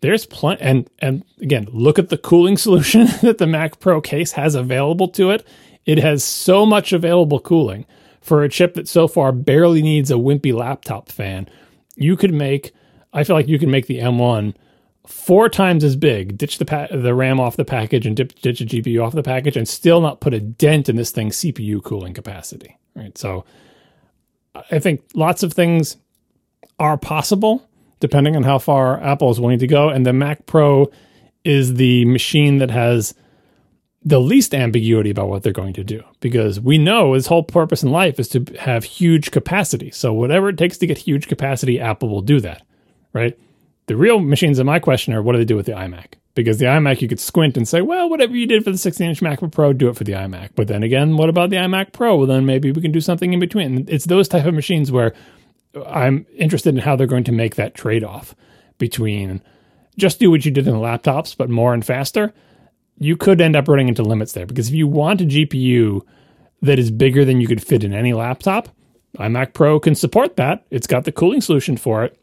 there's 0.02 0.26
plenty. 0.26 0.62
And 0.62 0.90
and 1.00 1.24
again, 1.42 1.68
look 1.72 2.00
at 2.00 2.10
the 2.10 2.18
cooling 2.18 2.58
solution 2.66 3.08
that 3.22 3.38
the 3.38 3.48
Mac 3.48 3.80
Pro 3.80 4.02
case 4.02 4.34
has 4.34 4.56
available 4.56 5.08
to 5.10 5.32
it. 5.32 5.46
It 5.86 6.00
has 6.00 6.24
so 6.24 6.66
much 6.66 6.94
available 6.94 7.40
cooling 7.40 7.86
for 8.22 8.44
a 8.44 8.50
chip 8.50 8.74
that 8.74 8.88
so 8.88 9.08
far 9.08 9.32
barely 9.32 9.82
needs 9.82 10.10
a 10.10 10.16
wimpy 10.16 10.54
laptop 10.54 11.12
fan. 11.12 11.48
You 11.96 12.18
could 12.18 12.34
make. 12.34 12.74
I 13.14 13.24
feel 13.24 13.36
like 13.36 13.48
you 13.48 13.60
can 13.60 13.72
make 13.72 13.88
the 13.88 14.00
M1 14.00 14.56
four 15.08 15.50
times 15.50 15.84
as 15.84 15.96
big, 15.96 16.38
ditch 16.38 16.58
the 16.58 16.66
pa- 16.66 16.88
the 16.92 17.14
RAM 17.14 17.40
off 17.40 17.56
the 17.56 17.66
package 17.66 18.06
and 18.06 18.16
dip, 18.16 18.34
ditch 18.42 18.60
the 18.60 18.66
GPU 18.66 19.04
off 19.04 19.14
the 19.14 19.24
package, 19.24 19.56
and 19.56 19.68
still 19.68 20.02
not 20.02 20.20
put 20.20 20.34
a 20.34 20.40
dent 20.40 20.90
in 20.90 20.96
this 20.96 21.12
thing's 21.12 21.38
CPU 21.38 21.84
cooling 21.84 22.14
capacity. 22.14 22.78
Right. 22.96 23.18
So 23.18 23.46
I 24.72 24.80
think 24.80 25.02
lots 25.14 25.44
of 25.44 25.54
things 25.54 25.98
are 26.80 26.98
possible 26.98 27.68
depending 28.00 28.36
on 28.36 28.44
how 28.44 28.60
far 28.60 29.02
Apple 29.02 29.32
is 29.32 29.40
willing 29.40 29.60
to 29.60 29.68
go, 29.68 29.90
and 29.90 30.06
the 30.06 30.14
Mac 30.14 30.46
Pro 30.46 30.92
is 31.44 31.76
the 31.76 32.06
machine 32.06 32.58
that 32.58 32.72
has 32.72 33.14
the 34.06 34.20
least 34.20 34.54
ambiguity 34.54 35.10
about 35.10 35.30
what 35.30 35.42
they're 35.42 35.52
going 35.52 35.74
to 35.74 35.84
do 35.84 36.04
because 36.20 36.60
we 36.60 36.78
know 36.78 37.16
its 37.16 37.26
whole 37.26 37.42
purpose 37.42 37.82
in 37.82 37.92
life 37.92 38.20
is 38.20 38.30
to 38.30 38.46
have 38.60 38.84
huge 38.84 39.32
capacity. 39.32 39.90
So 39.90 40.14
whatever 40.14 40.50
it 40.50 40.60
takes 40.60 40.78
to 40.78 40.88
get 40.88 41.00
huge 41.00 41.28
capacity, 41.28 41.80
Apple 41.80 42.10
will 42.10 42.22
do 42.22 42.40
that, 42.42 42.62
right? 43.14 43.38
The 43.88 43.96
real 43.96 44.20
machines 44.20 44.60
in 44.60 44.66
my 44.68 44.78
question 44.78 45.14
are 45.14 45.24
what 45.24 45.32
do 45.32 45.40
they 45.40 45.46
do 45.46 45.56
with 45.56 45.66
the 45.66 45.72
iMac? 45.72 46.14
Because 46.36 46.60
the 46.60 46.66
iMac, 46.66 47.02
you 47.02 47.08
could 47.08 47.20
squint 47.20 47.58
and 47.58 47.68
say, 47.68 47.82
well, 47.82 48.08
whatever 48.10 48.36
you 48.36 48.46
did 48.46 48.64
for 48.64 48.72
the 48.72 48.78
16 48.78 49.10
inch 49.10 49.22
MacBook 49.22 49.52
Pro, 49.52 49.74
do 49.74 49.90
it 49.90 49.96
for 49.96 50.04
the 50.04 50.12
iMac. 50.12 50.50
But 50.56 50.68
then 50.68 50.84
again, 50.84 51.18
what 51.18 51.30
about 51.30 51.50
the 51.50 51.56
iMac 51.56 51.92
Pro? 51.92 52.16
Well, 52.16 52.28
then 52.28 52.46
maybe 52.46 52.72
we 52.72 52.82
can 52.82 52.92
do 52.92 53.02
something 53.02 53.34
in 53.34 53.40
between. 53.40 53.86
It's 53.88 54.06
those 54.06 54.28
type 54.28 54.46
of 54.46 54.54
machines 54.54 54.92
where 54.92 55.14
I'm 55.88 56.26
interested 56.36 56.70
in 56.76 56.82
how 56.82 56.96
they're 56.96 57.08
going 57.08 57.24
to 57.26 57.32
make 57.32 57.56
that 57.56 57.74
trade 57.74 58.04
off 58.04 58.36
between 58.78 59.42
just 59.98 60.20
do 60.20 60.30
what 60.30 60.46
you 60.46 60.52
did 60.52 60.68
in 60.68 60.74
the 60.74 60.80
laptops, 60.80 61.36
but 61.36 61.50
more 61.50 61.74
and 61.74 61.86
faster. 61.86 62.34
You 62.98 63.18
could 63.18 63.42
end 63.42 63.56
up 63.56 63.68
running 63.68 63.88
into 63.88 64.04
limits 64.04 64.34
there 64.34 64.46
because 64.46 64.70
if 64.70 64.74
you 64.74 64.88
want 64.88 65.22
a 65.22 65.26
GPU 65.26 66.02
that 66.62 66.80
is 66.80 66.92
bigger 66.92 67.26
than 67.26 67.42
you 67.42 67.48
could 67.48 67.64
fit 67.64 67.84
in 67.84 67.94
any 67.94 68.14
laptop, 68.14 68.70
iMac 69.18 69.54
Pro 69.54 69.80
can 69.80 69.96
support 69.96 70.36
that. 70.38 70.66
It's 70.72 70.88
got 70.88 71.04
the 71.06 71.12
cooling 71.12 71.42
solution 71.42 71.78
for 71.78 72.04
it 72.04 72.18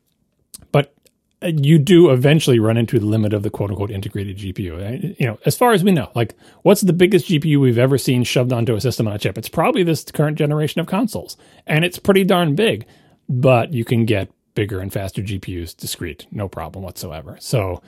but 0.71 0.95
uh, 1.43 1.49
you 1.49 1.79
do 1.79 2.11
eventually 2.11 2.59
run 2.59 2.77
into 2.77 2.99
the 2.99 3.07
limit 3.07 3.33
of 3.33 3.43
the 3.43 3.51
quote 3.51 3.71
unquote 3.71 3.91
integrated 3.91 4.39
GPU. 4.39 4.75
Uh, 4.77 5.15
you 5.19 5.27
know, 5.27 5.39
as 5.45 5.57
far 5.57 5.73
as 5.73 5.83
we 5.83 5.93
know, 5.93 6.11
like 6.15 6.35
what's 6.63 6.83
the 6.83 6.93
biggest 6.93 7.29
GPU 7.29 7.61
we've 7.61 7.79
ever 7.79 7.99
seen 7.99 8.25
shoved 8.25 8.53
onto 8.53 8.75
a 8.75 8.81
system 8.81 9.09
on 9.09 9.15
a 9.15 9.19
chip? 9.19 9.39
It's 9.39 9.49
probably 9.49 9.83
this 9.83 10.05
current 10.05 10.39
generation 10.39 10.81
of 10.81 10.87
consoles, 10.87 11.37
and 11.67 11.85
it's 11.85 11.99
pretty 11.99 12.25
darn 12.25 12.55
big. 12.55 12.87
But 13.29 13.73
you 13.73 13.85
can 13.85 14.05
get 14.05 14.31
bigger 14.55 14.81
and 14.81 14.93
faster 14.93 15.23
GPUs 15.23 15.77
discrete, 15.77 16.27
no 16.31 16.49
problem 16.49 16.85
whatsoever. 16.85 17.37
So 17.41 17.81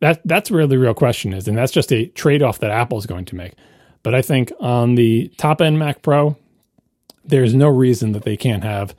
that 0.00 0.20
that's 0.24 0.50
where 0.50 0.66
the 0.66 0.78
real 0.78 0.94
question 0.94 1.32
is, 1.32 1.46
and 1.48 1.56
that's 1.56 1.72
just 1.72 1.92
a 1.92 2.06
trade 2.06 2.42
off 2.42 2.58
that 2.60 2.70
Apple 2.70 2.98
is 2.98 3.06
going 3.06 3.24
to 3.26 3.36
make. 3.36 3.52
But 4.02 4.14
I 4.14 4.22
think 4.22 4.52
on 4.60 4.96
the 4.96 5.28
top 5.38 5.62
end 5.62 5.78
Mac 5.78 6.02
Pro, 6.02 6.36
there's 7.24 7.54
no 7.54 7.68
reason 7.68 8.12
that 8.12 8.24
they 8.24 8.36
can't 8.36 8.64
have 8.64 8.94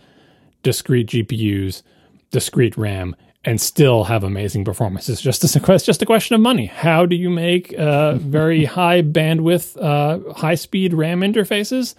discrete 0.63 1.07
GPUs, 1.07 1.83
discrete 2.31 2.75
RAM, 2.75 3.15
and 3.45 3.61
still 3.61 4.05
have 4.05 4.23
amazing 4.23 4.65
performances. 4.65 5.21
Just 5.21 5.43
a, 5.43 5.73
it's 5.73 5.85
just 5.85 6.01
a 6.01 6.05
question 6.05 6.33
of 6.33 6.41
money. 6.41 6.65
How 6.65 7.05
do 7.05 7.15
you 7.15 7.29
make 7.29 7.77
uh, 7.77 8.15
very 8.15 8.65
high 8.79 9.03
bandwidth, 9.03 9.77
uh, 9.79 10.33
high 10.33 10.55
speed 10.55 10.93
RAM 10.93 11.21
interfaces? 11.21 11.93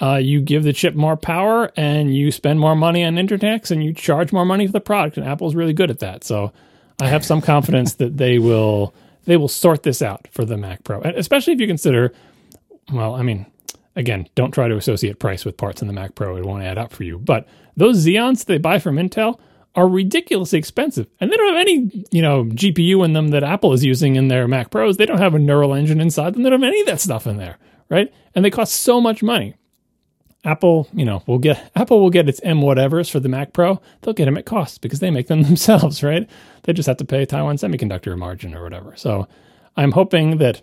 Uh, 0.00 0.16
you 0.16 0.42
give 0.42 0.62
the 0.62 0.74
chip 0.74 0.94
more 0.94 1.16
power 1.16 1.72
and 1.76 2.14
you 2.14 2.30
spend 2.30 2.60
more 2.60 2.76
money 2.76 3.02
on 3.02 3.14
interconnects 3.14 3.70
and 3.70 3.82
you 3.82 3.94
charge 3.94 4.30
more 4.30 4.44
money 4.44 4.66
for 4.66 4.72
the 4.72 4.80
product. 4.80 5.16
And 5.16 5.26
Apple's 5.26 5.54
really 5.54 5.72
good 5.72 5.90
at 5.90 6.00
that. 6.00 6.22
So 6.22 6.52
I 7.00 7.08
have 7.08 7.24
some 7.24 7.40
confidence 7.40 7.94
that 7.94 8.16
they 8.16 8.38
will 8.38 8.94
they 9.24 9.36
will 9.36 9.48
sort 9.48 9.82
this 9.82 10.02
out 10.02 10.28
for 10.30 10.44
the 10.44 10.56
Mac 10.56 10.84
Pro, 10.84 11.00
especially 11.00 11.52
if 11.54 11.60
you 11.60 11.66
consider. 11.66 12.12
Well, 12.92 13.14
I 13.14 13.22
mean, 13.22 13.46
again, 13.96 14.28
don't 14.34 14.52
try 14.52 14.68
to 14.68 14.76
associate 14.76 15.18
price 15.18 15.44
with 15.44 15.56
parts 15.56 15.82
in 15.82 15.88
the 15.88 15.94
Mac 15.94 16.14
Pro; 16.14 16.36
it 16.36 16.44
won't 16.44 16.62
add 16.62 16.78
up 16.78 16.92
for 16.92 17.04
you. 17.04 17.18
But 17.18 17.48
those 17.76 18.06
Xeons 18.06 18.44
they 18.44 18.58
buy 18.58 18.78
from 18.78 18.96
Intel 18.96 19.40
are 19.74 19.88
ridiculously 19.88 20.58
expensive. 20.58 21.06
And 21.20 21.30
they 21.30 21.36
don't 21.36 21.52
have 21.52 21.60
any, 21.60 22.04
you 22.10 22.22
know, 22.22 22.44
GPU 22.44 23.04
in 23.04 23.12
them 23.12 23.28
that 23.28 23.44
Apple 23.44 23.74
is 23.74 23.84
using 23.84 24.16
in 24.16 24.28
their 24.28 24.48
Mac 24.48 24.70
Pros. 24.70 24.96
They 24.96 25.04
don't 25.04 25.18
have 25.18 25.34
a 25.34 25.38
neural 25.38 25.74
engine 25.74 26.00
inside 26.00 26.34
them. 26.34 26.42
They 26.42 26.50
don't 26.50 26.62
have 26.62 26.68
any 26.68 26.80
of 26.80 26.86
that 26.86 27.00
stuff 27.00 27.26
in 27.26 27.36
there, 27.36 27.58
right? 27.90 28.12
And 28.34 28.42
they 28.42 28.50
cost 28.50 28.72
so 28.74 29.02
much 29.02 29.22
money. 29.22 29.54
Apple, 30.46 30.88
you 30.92 31.04
know, 31.04 31.22
will 31.26 31.38
get 31.38 31.72
Apple 31.74 32.00
will 32.00 32.10
get 32.10 32.28
its 32.28 32.40
M 32.44 32.60
whatevers 32.60 33.10
for 33.10 33.18
the 33.18 33.28
Mac 33.28 33.52
Pro. 33.52 33.80
They'll 34.00 34.14
get 34.14 34.26
them 34.26 34.38
at 34.38 34.46
cost 34.46 34.80
because 34.80 35.00
they 35.00 35.10
make 35.10 35.26
them 35.26 35.42
themselves, 35.42 36.02
right? 36.02 36.28
They 36.62 36.72
just 36.72 36.86
have 36.86 36.96
to 36.98 37.04
pay 37.04 37.26
Taiwan 37.26 37.56
Semiconductor 37.56 38.16
margin 38.16 38.54
or 38.54 38.62
whatever. 38.62 38.94
So 38.96 39.26
I'm 39.76 39.92
hoping 39.92 40.38
that 40.38 40.62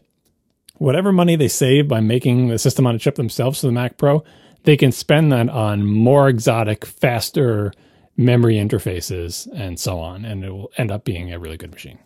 whatever 0.77 1.11
money 1.11 1.35
they 1.35 1.49
save 1.49 1.87
by 1.87 1.99
making 1.99 2.47
the 2.47 2.57
system 2.57 2.87
on 2.87 2.95
a 2.95 2.99
chip 2.99 3.15
themselves 3.15 3.59
for 3.59 3.67
the 3.67 3.73
Mac 3.73 3.97
Pro, 3.97 4.23
they 4.63 4.77
can 4.77 4.93
spend 4.93 5.31
that 5.33 5.49
on 5.49 5.85
more 5.85 6.29
exotic, 6.29 6.85
faster 6.85 7.73
memory 8.15 8.55
interfaces 8.55 9.47
and 9.53 9.79
so 9.79 9.99
on, 9.99 10.23
and 10.23 10.45
it 10.45 10.51
will 10.51 10.71
end 10.77 10.91
up 10.91 11.03
being 11.03 11.33
a 11.33 11.39
really 11.39 11.57
good 11.57 11.71
machine. 11.71 11.99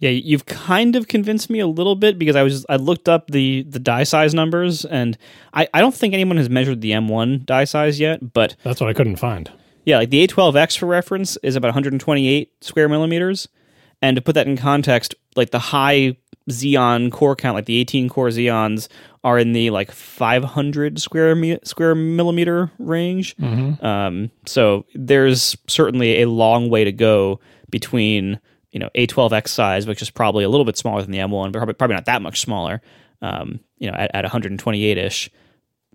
Yeah, 0.00 0.10
you've 0.10 0.44
kind 0.46 0.94
of 0.94 1.08
convinced 1.08 1.48
me 1.48 1.58
a 1.60 1.66
little 1.66 1.94
bit 1.96 2.18
because 2.18 2.36
I 2.36 2.42
was 2.42 2.66
I 2.68 2.76
looked 2.76 3.08
up 3.08 3.28
the 3.30 3.62
the 3.68 3.78
die 3.78 4.04
size 4.04 4.34
numbers 4.34 4.84
and 4.84 5.16
I, 5.54 5.68
I 5.72 5.80
don't 5.80 5.94
think 5.94 6.12
anyone 6.12 6.36
has 6.36 6.50
measured 6.50 6.82
the 6.82 6.90
M1 6.90 7.46
die 7.46 7.64
size 7.64 7.98
yet, 7.98 8.32
but 8.34 8.56
That's 8.62 8.80
what 8.80 8.90
I 8.90 8.92
couldn't 8.92 9.16
find. 9.16 9.50
yeah, 9.84 9.96
like 9.98 10.10
the 10.10 10.26
A12X 10.26 10.76
for 10.78 10.86
reference 10.86 11.36
is 11.42 11.56
about 11.56 11.68
128 11.68 12.52
square 12.64 12.88
millimeters, 12.90 13.48
and 14.02 14.16
to 14.16 14.20
put 14.22 14.34
that 14.34 14.46
in 14.46 14.56
context, 14.58 15.14
like 15.34 15.50
the 15.50 15.58
high 15.58 16.16
Xeon 16.50 17.10
core 17.10 17.34
count, 17.34 17.54
like 17.56 17.64
the 17.66 17.78
18 17.78 18.08
core 18.08 18.28
Xeons, 18.28 18.88
are 19.24 19.38
in 19.38 19.52
the 19.52 19.70
like 19.70 19.90
500 19.90 21.00
square 21.00 21.34
me- 21.34 21.58
square 21.64 21.94
millimeter 21.94 22.70
range. 22.78 23.34
Um, 23.40 24.30
so 24.46 24.84
there's 24.94 25.56
certainly 25.66 26.22
a 26.22 26.28
long 26.28 26.68
way 26.68 26.84
to 26.84 26.92
go 26.92 27.40
between 27.70 28.38
you 28.76 28.80
know 28.80 28.90
A12X 28.94 29.48
size, 29.48 29.86
which 29.86 30.02
is 30.02 30.10
probably 30.10 30.44
a 30.44 30.50
little 30.50 30.66
bit 30.66 30.76
smaller 30.76 31.00
than 31.00 31.10
the 31.10 31.16
M1, 31.16 31.50
but 31.50 31.58
probably, 31.60 31.72
probably 31.72 31.94
not 31.94 32.04
that 32.04 32.20
much 32.20 32.42
smaller. 32.42 32.82
Um, 33.22 33.60
you 33.78 33.90
know, 33.90 33.96
at, 33.96 34.14
at 34.14 34.24
128 34.24 34.98
ish, 34.98 35.30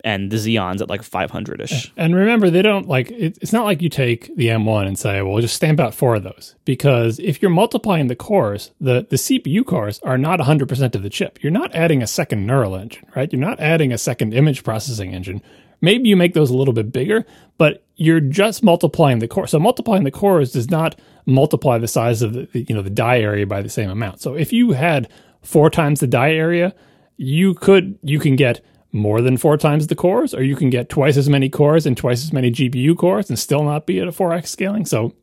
and 0.03 0.31
the 0.31 0.37
Xeons 0.37 0.81
at 0.81 0.89
like 0.89 1.03
500 1.03 1.61
ish. 1.61 1.93
And 1.95 2.15
remember, 2.15 2.49
they 2.49 2.63
don't 2.63 2.87
like 2.87 3.11
it, 3.11 3.37
it's 3.39 3.53
not 3.53 3.65
like 3.65 3.83
you 3.83 3.89
take 3.89 4.35
the 4.35 4.47
M1 4.47 4.87
and 4.87 4.97
say, 4.97 5.21
well, 5.21 5.39
just 5.41 5.55
stamp 5.55 5.79
out 5.79 5.93
four 5.93 6.15
of 6.15 6.23
those. 6.23 6.55
Because 6.65 7.19
if 7.19 7.39
you're 7.39 7.51
multiplying 7.51 8.07
the 8.07 8.15
cores, 8.15 8.71
the, 8.81 9.05
the 9.07 9.17
CPU 9.17 9.63
cores 9.63 9.99
are 9.99 10.17
not 10.17 10.39
100% 10.39 10.95
of 10.95 11.03
the 11.03 11.09
chip. 11.11 11.37
You're 11.43 11.51
not 11.51 11.75
adding 11.75 12.01
a 12.01 12.07
second 12.07 12.47
neural 12.47 12.75
engine, 12.75 13.05
right? 13.15 13.31
You're 13.31 13.39
not 13.39 13.59
adding 13.59 13.93
a 13.93 13.99
second 13.99 14.33
image 14.33 14.63
processing 14.63 15.13
engine. 15.13 15.43
Maybe 15.81 16.09
you 16.09 16.17
make 16.17 16.33
those 16.33 16.49
a 16.49 16.57
little 16.57 16.73
bit 16.73 16.91
bigger, 16.91 17.23
but 17.59 17.83
you're 17.95 18.19
just 18.19 18.63
multiplying 18.63 19.19
the 19.19 19.27
core. 19.27 19.45
So 19.45 19.59
multiplying 19.59 20.03
the 20.03 20.09
cores 20.09 20.53
does 20.53 20.71
not 20.71 20.99
multiply 21.25 21.77
the 21.77 21.87
size 21.87 22.21
of 22.21 22.33
the 22.33 22.47
you 22.53 22.75
know 22.75 22.81
the 22.81 22.89
die 22.89 23.19
area 23.19 23.45
by 23.45 23.61
the 23.61 23.69
same 23.69 23.89
amount. 23.89 24.21
So 24.21 24.35
if 24.35 24.51
you 24.53 24.71
had 24.71 25.09
four 25.41 25.69
times 25.69 25.99
the 25.99 26.07
die 26.07 26.33
area, 26.33 26.73
you 27.17 27.53
could 27.53 27.97
you 28.03 28.19
can 28.19 28.35
get 28.35 28.61
more 28.91 29.21
than 29.21 29.37
four 29.37 29.57
times 29.57 29.87
the 29.87 29.95
cores, 29.95 30.33
or 30.33 30.43
you 30.43 30.55
can 30.55 30.69
get 30.69 30.89
twice 30.89 31.17
as 31.17 31.29
many 31.29 31.49
cores 31.49 31.85
and 31.85 31.95
twice 31.95 32.23
as 32.23 32.33
many 32.33 32.51
GPU 32.51 32.97
cores 32.97 33.29
and 33.29 33.39
still 33.39 33.63
not 33.63 33.85
be 33.85 33.99
at 33.99 34.07
a 34.07 34.11
4x 34.11 34.47
scaling. 34.47 34.85
So 34.85 35.15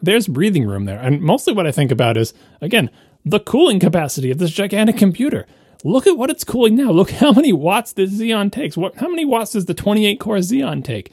there's 0.00 0.28
breathing 0.28 0.66
room 0.66 0.84
there. 0.84 0.98
And 0.98 1.20
mostly 1.20 1.52
what 1.52 1.66
I 1.66 1.72
think 1.72 1.90
about 1.90 2.16
is, 2.16 2.32
again, 2.60 2.90
the 3.24 3.40
cooling 3.40 3.80
capacity 3.80 4.30
of 4.30 4.38
this 4.38 4.52
gigantic 4.52 4.96
computer. 4.96 5.46
Look 5.84 6.06
at 6.06 6.16
what 6.16 6.30
it's 6.30 6.44
cooling 6.44 6.76
now. 6.76 6.90
Look 6.90 7.10
how 7.10 7.32
many 7.32 7.52
watts 7.52 7.92
this 7.92 8.12
Xeon 8.12 8.50
takes. 8.52 8.76
What 8.76 8.96
how 8.96 9.08
many 9.08 9.24
watts 9.24 9.52
does 9.52 9.66
the 9.66 9.74
28 9.74 10.20
core 10.20 10.36
Xeon 10.36 10.84
take? 10.84 11.10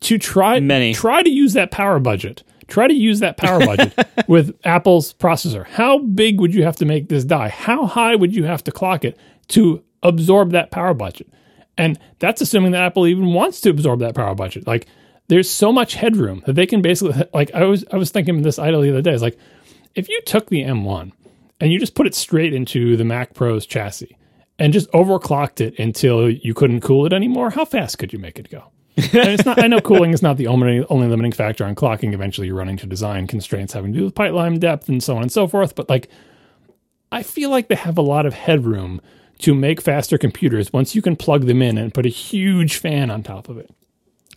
To 0.00 0.16
try 0.18 0.60
Many. 0.60 0.94
try 0.94 1.22
to 1.22 1.30
use 1.30 1.52
that 1.52 1.70
power 1.70 1.98
budget. 1.98 2.42
Try 2.70 2.88
to 2.88 2.94
use 2.94 3.20
that 3.20 3.36
power 3.36 3.58
budget 3.58 3.92
with 4.28 4.56
Apple's 4.64 5.12
processor. 5.12 5.66
How 5.66 5.98
big 5.98 6.40
would 6.40 6.54
you 6.54 6.64
have 6.64 6.76
to 6.76 6.84
make 6.84 7.08
this 7.08 7.24
die? 7.24 7.48
How 7.48 7.86
high 7.86 8.14
would 8.14 8.34
you 8.34 8.44
have 8.44 8.64
to 8.64 8.72
clock 8.72 9.04
it 9.04 9.18
to 9.48 9.82
absorb 10.02 10.52
that 10.52 10.70
power 10.70 10.94
budget? 10.94 11.28
And 11.76 11.98
that's 12.18 12.40
assuming 12.40 12.72
that 12.72 12.82
Apple 12.82 13.06
even 13.06 13.32
wants 13.32 13.60
to 13.62 13.70
absorb 13.70 14.00
that 14.00 14.14
power 14.14 14.34
budget. 14.34 14.66
Like 14.66 14.86
there's 15.28 15.50
so 15.50 15.72
much 15.72 15.94
headroom 15.94 16.42
that 16.46 16.54
they 16.54 16.66
can 16.66 16.82
basically 16.82 17.24
like 17.34 17.52
I 17.54 17.64
was 17.64 17.84
I 17.92 17.96
was 17.96 18.10
thinking 18.10 18.42
this 18.42 18.58
idle 18.58 18.82
the 18.82 18.90
other 18.90 19.02
day. 19.02 19.12
It's 19.12 19.22
like 19.22 19.38
if 19.94 20.08
you 20.08 20.20
took 20.22 20.48
the 20.48 20.62
M1 20.62 21.12
and 21.60 21.72
you 21.72 21.78
just 21.78 21.94
put 21.94 22.06
it 22.06 22.14
straight 22.14 22.54
into 22.54 22.96
the 22.96 23.04
Mac 23.04 23.34
Pro's 23.34 23.66
chassis 23.66 24.16
and 24.58 24.72
just 24.72 24.90
overclocked 24.92 25.60
it 25.60 25.78
until 25.78 26.30
you 26.30 26.54
couldn't 26.54 26.80
cool 26.80 27.06
it 27.06 27.12
anymore, 27.12 27.50
how 27.50 27.64
fast 27.64 27.98
could 27.98 28.12
you 28.12 28.18
make 28.18 28.38
it 28.38 28.50
go? 28.50 28.70
It's 29.12 29.44
not. 29.44 29.62
I 29.62 29.66
know 29.66 29.80
cooling 29.80 30.12
is 30.12 30.22
not 30.22 30.36
the 30.36 30.46
only 30.46 30.84
only 30.88 31.08
limiting 31.08 31.32
factor 31.32 31.64
on 31.64 31.74
clocking. 31.74 32.12
Eventually, 32.12 32.46
you're 32.46 32.56
running 32.56 32.76
to 32.78 32.86
design 32.86 33.26
constraints 33.26 33.72
having 33.72 33.92
to 33.92 33.98
do 33.98 34.04
with 34.04 34.14
pipeline 34.14 34.58
depth 34.58 34.88
and 34.88 35.02
so 35.02 35.16
on 35.16 35.22
and 35.22 35.32
so 35.32 35.46
forth. 35.46 35.74
But 35.74 35.88
like, 35.88 36.08
I 37.12 37.22
feel 37.22 37.50
like 37.50 37.68
they 37.68 37.74
have 37.74 37.98
a 37.98 38.02
lot 38.02 38.26
of 38.26 38.34
headroom 38.34 39.00
to 39.38 39.54
make 39.54 39.80
faster 39.80 40.18
computers 40.18 40.72
once 40.72 40.94
you 40.94 41.02
can 41.02 41.16
plug 41.16 41.46
them 41.46 41.62
in 41.62 41.78
and 41.78 41.94
put 41.94 42.06
a 42.06 42.10
huge 42.10 42.76
fan 42.76 43.10
on 43.10 43.22
top 43.22 43.48
of 43.48 43.56
it. 43.56 43.70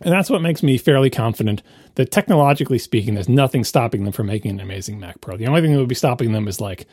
And 0.00 0.12
that's 0.12 0.30
what 0.30 0.42
makes 0.42 0.62
me 0.62 0.76
fairly 0.76 1.10
confident 1.10 1.62
that 1.94 2.10
technologically 2.10 2.78
speaking, 2.78 3.14
there's 3.14 3.28
nothing 3.28 3.64
stopping 3.64 4.04
them 4.04 4.12
from 4.12 4.26
making 4.26 4.50
an 4.52 4.60
amazing 4.60 4.98
Mac 4.98 5.20
Pro. 5.20 5.36
The 5.36 5.46
only 5.46 5.60
thing 5.60 5.72
that 5.72 5.78
would 5.78 5.88
be 5.88 5.94
stopping 5.94 6.32
them 6.32 6.48
is 6.48 6.60
like 6.60 6.86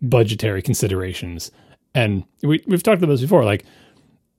budgetary 0.00 0.62
considerations. 0.62 1.50
And 1.94 2.24
we, 2.42 2.62
we've 2.66 2.82
talked 2.82 3.02
about 3.02 3.12
this 3.12 3.20
before. 3.22 3.44
Like, 3.44 3.64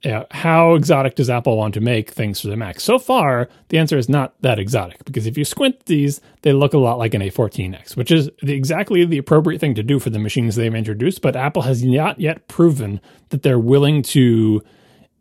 yeah, 0.04 0.24
how 0.32 0.74
exotic 0.74 1.16
does 1.16 1.30
Apple 1.30 1.58
want 1.58 1.76
to 1.76 1.82
make 1.82 2.10
things 2.10 2.42
for 2.42 2.48
the 2.48 2.58
Mac? 2.58 2.80
So 2.80 2.98
far, 2.98 3.48
the 3.70 3.78
answer 3.78 3.98
is 3.98 4.10
not 4.10 4.34
that 4.42 4.58
exotic 4.58 5.06
because 5.06 5.28
if 5.28 5.38
you 5.38 5.46
squint 5.46 5.86
these, 5.86 6.22
they 6.42 6.54
look 6.54 6.74
a 6.74 6.80
lot 6.80 6.98
like 6.98 7.14
an 7.14 7.22
A14X, 7.22 7.96
which 7.96 8.12
is 8.12 8.30
the, 8.42 8.54
exactly 8.54 9.06
the 9.06 9.20
appropriate 9.20 9.60
thing 9.60 9.76
to 9.76 9.84
do 9.84 10.00
for 10.00 10.10
the 10.10 10.18
machines 10.18 10.56
they've 10.56 10.74
introduced. 10.74 11.22
But 11.22 11.36
Apple 11.36 11.62
has 11.64 11.84
not 11.84 12.20
yet 12.20 12.48
proven 12.48 13.00
that 13.30 13.44
they're 13.44 13.60
willing 13.60 14.02
to 14.04 14.64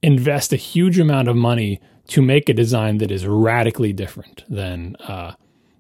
invest 0.03 0.53
a 0.53 0.57
huge 0.57 0.99
amount 0.99 1.29
of 1.29 1.37
money 1.37 1.81
to 2.09 2.23
make 2.23 2.49
a 2.49 2.55
design 2.55 2.99
that 2.99 3.11
is 3.11 3.27
radically 3.27 3.93
different 3.93 4.45
than 4.49 4.97
uh, 4.97 5.35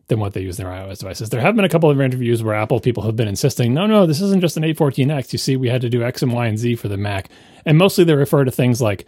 than 0.08 0.20
what 0.20 0.34
they 0.34 0.42
use 0.42 0.58
in 0.58 0.66
their 0.66 0.74
iOS 0.74 0.98
devices. 0.98 1.30
There 1.30 1.40
have 1.40 1.56
been 1.56 1.64
a 1.64 1.68
couple 1.70 1.88
of 1.88 1.98
interviews 2.00 2.42
where 2.42 2.54
Apple 2.54 2.80
people 2.80 3.04
have 3.04 3.16
been 3.16 3.28
insisting, 3.28 3.72
no, 3.72 3.86
no, 3.86 4.06
this 4.06 4.20
isn't 4.20 4.40
just 4.40 4.56
an 4.58 4.64
A14X. 4.64 5.32
You 5.32 5.38
see, 5.38 5.56
we 5.56 5.68
had 5.68 5.80
to 5.80 5.88
do 5.88 6.02
X 6.02 6.22
and 6.22 6.32
Y 6.32 6.46
and 6.46 6.58
Z 6.58 6.76
for 6.76 6.88
the 6.88 6.96
Mac. 6.98 7.30
And 7.64 7.78
mostly 7.78 8.04
they 8.04 8.14
refer 8.14 8.44
to 8.44 8.50
things 8.50 8.80
like 8.80 9.06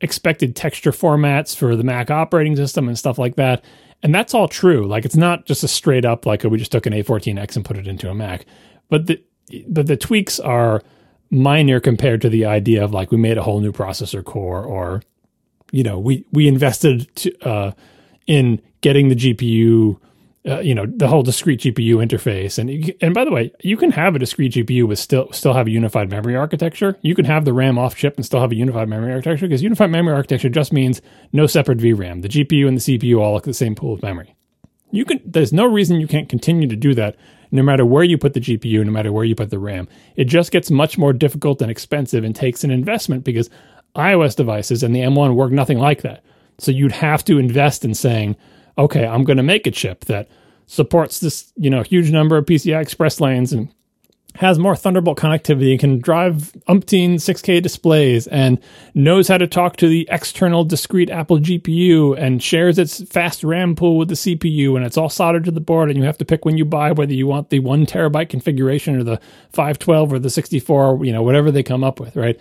expected 0.00 0.56
texture 0.56 0.90
formats 0.90 1.56
for 1.56 1.76
the 1.76 1.84
Mac 1.84 2.10
operating 2.10 2.56
system 2.56 2.88
and 2.88 2.98
stuff 2.98 3.18
like 3.18 3.36
that. 3.36 3.64
And 4.02 4.14
that's 4.14 4.34
all 4.34 4.48
true. 4.48 4.86
Like 4.86 5.04
it's 5.04 5.16
not 5.16 5.46
just 5.46 5.62
a 5.62 5.68
straight 5.68 6.04
up 6.04 6.26
like 6.26 6.44
oh, 6.44 6.48
we 6.48 6.58
just 6.58 6.72
took 6.72 6.86
an 6.86 6.92
A14X 6.92 7.56
and 7.56 7.64
put 7.64 7.76
it 7.76 7.86
into 7.86 8.10
a 8.10 8.14
Mac. 8.14 8.46
But 8.88 9.06
the 9.06 9.22
but 9.68 9.86
the 9.86 9.96
tweaks 9.96 10.40
are 10.40 10.82
minor 11.30 11.80
compared 11.80 12.20
to 12.22 12.28
the 12.28 12.44
idea 12.44 12.84
of 12.84 12.92
like 12.92 13.10
we 13.10 13.16
made 13.16 13.38
a 13.38 13.42
whole 13.42 13.60
new 13.60 13.72
processor 13.72 14.24
core 14.24 14.64
or 14.64 15.02
you 15.70 15.82
know 15.82 15.98
we 15.98 16.24
we 16.32 16.48
invested 16.48 17.14
to, 17.16 17.48
uh, 17.48 17.72
in 18.26 18.60
getting 18.80 19.08
the 19.08 19.14
GPU 19.14 19.98
uh, 20.46 20.58
you 20.58 20.74
know 20.74 20.86
the 20.86 21.06
whole 21.06 21.22
discrete 21.22 21.60
GPU 21.60 21.96
interface, 21.96 22.58
and 22.58 22.92
and 23.00 23.14
by 23.14 23.24
the 23.24 23.30
way, 23.30 23.52
you 23.60 23.76
can 23.76 23.92
have 23.92 24.16
a 24.16 24.18
discrete 24.18 24.52
GPU 24.52 24.88
with 24.88 24.98
still 24.98 25.30
still 25.32 25.52
have 25.52 25.68
a 25.68 25.70
unified 25.70 26.10
memory 26.10 26.34
architecture. 26.34 26.98
You 27.02 27.14
can 27.14 27.24
have 27.26 27.44
the 27.44 27.52
RAM 27.52 27.78
off 27.78 27.94
chip 27.94 28.16
and 28.16 28.26
still 28.26 28.40
have 28.40 28.50
a 28.50 28.56
unified 28.56 28.88
memory 28.88 29.12
architecture 29.12 29.46
because 29.46 29.62
unified 29.62 29.90
memory 29.90 30.14
architecture 30.14 30.48
just 30.48 30.72
means 30.72 31.00
no 31.32 31.46
separate 31.46 31.78
VRAM. 31.78 32.22
The 32.22 32.28
GPU 32.28 32.66
and 32.66 32.76
the 32.76 32.98
CPU 32.98 33.20
all 33.20 33.34
look 33.34 33.44
at 33.44 33.50
the 33.50 33.54
same 33.54 33.76
pool 33.76 33.94
of 33.94 34.02
memory. 34.02 34.34
You 34.90 35.04
can. 35.04 35.20
There's 35.24 35.52
no 35.52 35.64
reason 35.64 36.00
you 36.00 36.08
can't 36.08 36.28
continue 36.28 36.66
to 36.66 36.76
do 36.76 36.92
that, 36.94 37.14
no 37.52 37.62
matter 37.62 37.86
where 37.86 38.04
you 38.04 38.18
put 38.18 38.34
the 38.34 38.40
GPU, 38.40 38.84
no 38.84 38.90
matter 38.90 39.12
where 39.12 39.24
you 39.24 39.36
put 39.36 39.50
the 39.50 39.60
RAM. 39.60 39.86
It 40.16 40.24
just 40.24 40.50
gets 40.50 40.72
much 40.72 40.98
more 40.98 41.12
difficult 41.12 41.62
and 41.62 41.70
expensive 41.70 42.24
and 42.24 42.34
takes 42.34 42.64
an 42.64 42.72
investment 42.72 43.22
because 43.22 43.48
iOS 43.94 44.34
devices 44.34 44.82
and 44.82 44.94
the 44.94 45.00
M1 45.00 45.36
work 45.36 45.52
nothing 45.52 45.78
like 45.78 46.02
that. 46.02 46.24
So 46.58 46.72
you'd 46.72 46.92
have 46.92 47.24
to 47.26 47.38
invest 47.38 47.84
in 47.84 47.94
saying, 47.94 48.36
okay, 48.76 49.06
I'm 49.06 49.24
going 49.24 49.36
to 49.36 49.42
make 49.42 49.66
a 49.66 49.70
chip 49.70 50.06
that 50.06 50.28
supports 50.66 51.20
this, 51.20 51.52
you 51.56 51.70
know, 51.70 51.82
huge 51.82 52.10
number 52.10 52.36
of 52.36 52.46
PCI 52.46 52.80
Express 52.80 53.20
lanes 53.20 53.52
and 53.52 53.72
has 54.36 54.58
more 54.58 54.74
Thunderbolt 54.74 55.18
connectivity, 55.18 55.72
and 55.72 55.80
can 55.80 55.98
drive 55.98 56.54
umpteen 56.66 57.16
6K 57.16 57.62
displays, 57.62 58.26
and 58.28 58.58
knows 58.94 59.28
how 59.28 59.36
to 59.36 59.46
talk 59.46 59.76
to 59.76 59.86
the 59.86 60.08
external 60.10 60.64
discrete 60.64 61.10
Apple 61.10 61.38
GPU 61.38 62.16
and 62.16 62.42
shares 62.42 62.78
its 62.78 63.02
fast 63.12 63.44
RAM 63.44 63.76
pool 63.76 63.98
with 63.98 64.08
the 64.08 64.14
CPU, 64.14 64.74
and 64.74 64.86
it's 64.86 64.96
all 64.96 65.10
soldered 65.10 65.44
to 65.44 65.50
the 65.50 65.60
board. 65.60 65.90
And 65.90 65.98
you 65.98 66.04
have 66.04 66.16
to 66.16 66.24
pick 66.24 66.46
when 66.46 66.56
you 66.56 66.64
buy 66.64 66.92
whether 66.92 67.12
you 67.12 67.26
want 67.26 67.50
the 67.50 67.58
one 67.58 67.84
terabyte 67.84 68.30
configuration 68.30 68.96
or 68.96 69.04
the 69.04 69.20
512 69.50 70.14
or 70.14 70.18
the 70.18 70.30
64, 70.30 71.04
you 71.04 71.12
know, 71.12 71.22
whatever 71.22 71.50
they 71.50 71.62
come 71.62 71.84
up 71.84 72.00
with, 72.00 72.16
right? 72.16 72.40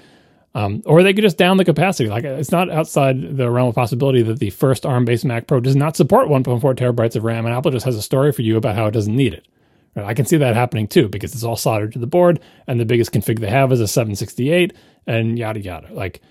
Um, 0.54 0.84
or 0.86 1.02
they 1.02 1.14
could 1.14 1.24
just 1.24 1.38
down 1.38 1.58
the 1.58 1.66
capacity. 1.66 2.10
Like 2.10 2.26
it's 2.26 2.52
not 2.52 2.70
outside 2.70 3.38
the 3.38 3.50
realm 3.50 3.70
of 3.70 3.76
possibility 3.76 4.22
that 4.24 4.40
the 4.40 4.50
first 4.50 4.86
ARM-based 4.86 5.24
Mac 5.24 5.48
Pro 5.48 5.62
does 5.62 5.78
not 5.78 5.96
support 5.96 6.28
1.4 6.28 6.62
terabytes 6.76 7.16
of 7.16 7.24
RAM, 7.24 7.46
and 7.46 7.56
Apple 7.56 7.72
just 7.72 7.86
has 7.86 7.96
a 7.96 8.02
story 8.02 8.32
for 8.32 8.42
you 8.42 8.58
about 8.58 8.76
how 8.76 8.88
it 8.88 8.92
doesn't 8.92 9.16
need 9.16 9.34
it. 9.34 9.48
Right? 9.96 10.06
I 10.06 10.14
can 10.14 10.26
see 10.26 10.38
that 10.38 10.56
happening 10.56 10.88
too 10.88 11.08
because 11.08 11.34
it's 11.34 11.44
all 11.44 11.56
soldered 11.56 11.94
to 11.94 12.00
the 12.00 12.08
board, 12.08 12.42
and 12.68 12.80
the 12.80 12.86
biggest 12.86 13.14
config 13.14 13.40
they 13.40 13.50
have 13.50 13.72
is 13.72 13.80
a 13.80 13.88
768, 13.88 14.74
and 15.08 15.40
yada 15.40 15.62
yada. 15.62 15.94
Like, 15.94 16.22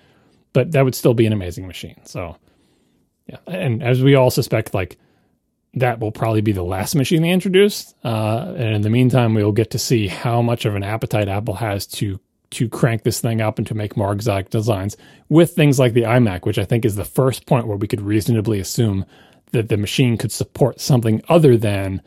but 0.52 0.72
that 0.72 0.84
would 0.84 0.94
still 0.94 1.14
be 1.14 1.26
an 1.26 1.32
amazing 1.32 1.66
machine. 1.66 2.00
So, 2.04 2.36
yeah, 3.26 3.38
and 3.46 3.82
as 3.82 4.02
we 4.02 4.16
all 4.16 4.30
suspect, 4.30 4.74
like 4.74 4.98
that 5.74 5.98
will 6.00 6.12
probably 6.12 6.40
be 6.42 6.52
the 6.52 6.62
last 6.62 6.94
machine 6.94 7.22
they 7.22 7.30
introduce. 7.30 7.94
Uh, 8.04 8.52
and 8.56 8.74
in 8.74 8.82
the 8.82 8.90
meantime, 8.90 9.34
we'll 9.34 9.52
get 9.52 9.70
to 9.70 9.78
see 9.78 10.08
how 10.08 10.42
much 10.42 10.64
of 10.64 10.74
an 10.74 10.82
appetite 10.82 11.28
Apple 11.28 11.54
has 11.54 11.86
to 11.86 12.20
to 12.50 12.68
crank 12.68 13.02
this 13.02 13.20
thing 13.20 13.40
up 13.40 13.58
and 13.58 13.66
to 13.66 13.74
make 13.74 13.96
more 13.96 14.12
exotic 14.12 14.50
designs 14.50 14.96
with 15.28 15.52
things 15.52 15.78
like 15.78 15.92
the 15.92 16.02
iMac, 16.02 16.44
which 16.44 16.58
I 16.58 16.64
think 16.64 16.84
is 16.84 16.96
the 16.96 17.04
first 17.04 17.46
point 17.46 17.66
where 17.66 17.76
we 17.76 17.86
could 17.86 18.00
reasonably 18.00 18.58
assume 18.58 19.04
that 19.52 19.68
the 19.68 19.76
machine 19.76 20.16
could 20.16 20.32
support 20.32 20.80
something 20.80 21.22
other 21.28 21.56
than 21.56 22.02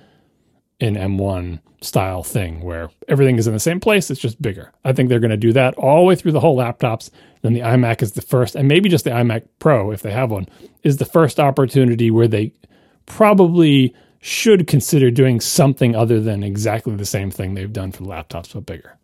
an 0.80 0.96
M1 0.96 1.60
style 1.82 2.24
thing 2.24 2.62
where 2.62 2.90
everything 3.08 3.38
is 3.38 3.48
in 3.48 3.54
the 3.54 3.60
same 3.60 3.80
place, 3.80 4.10
it's 4.10 4.20
just 4.20 4.42
bigger. 4.42 4.72
I 4.84 4.94
think 4.94 5.10
they're 5.10 5.20
going 5.20 5.32
to 5.32 5.38
do 5.38 5.54
that 5.54 5.76
all 5.76 6.02
the 6.02 6.06
way 6.06 6.16
through 6.16 6.32
the 6.32 6.40
whole 6.40 6.58
laptops. 6.58 7.10
Then 7.42 7.54
the 7.54 7.62
iMac 7.62 8.02
is 8.02 8.14
the 8.14 8.22
first, 8.22 8.56
and 8.56 8.68
maybe 8.68 8.90
just 8.90 9.04
the 9.04 9.12
iMac 9.12 9.48
Pro, 9.60 9.92
if 9.92 10.02
they 10.02 10.12
have 10.12 10.32
one, 10.32 10.48
is 10.84 10.98
the 10.98 11.06
first 11.06 11.40
opportunity 11.40 12.10
where 12.12 12.28
they 12.28 12.54
probably 13.06 13.94
should 14.22 14.68
consider 14.68 15.12
doing 15.12 15.42
something 15.42 15.96
other 15.96 16.22
than 16.22 16.44
exactly 16.44 16.96
the 16.96 17.06
same 17.06 17.30
thing 17.30 17.54
they've 17.54 17.74
done 17.74 17.92
for 17.92 18.06
laptops, 18.06 18.54
but 18.54 18.66
bigger. 18.66 18.98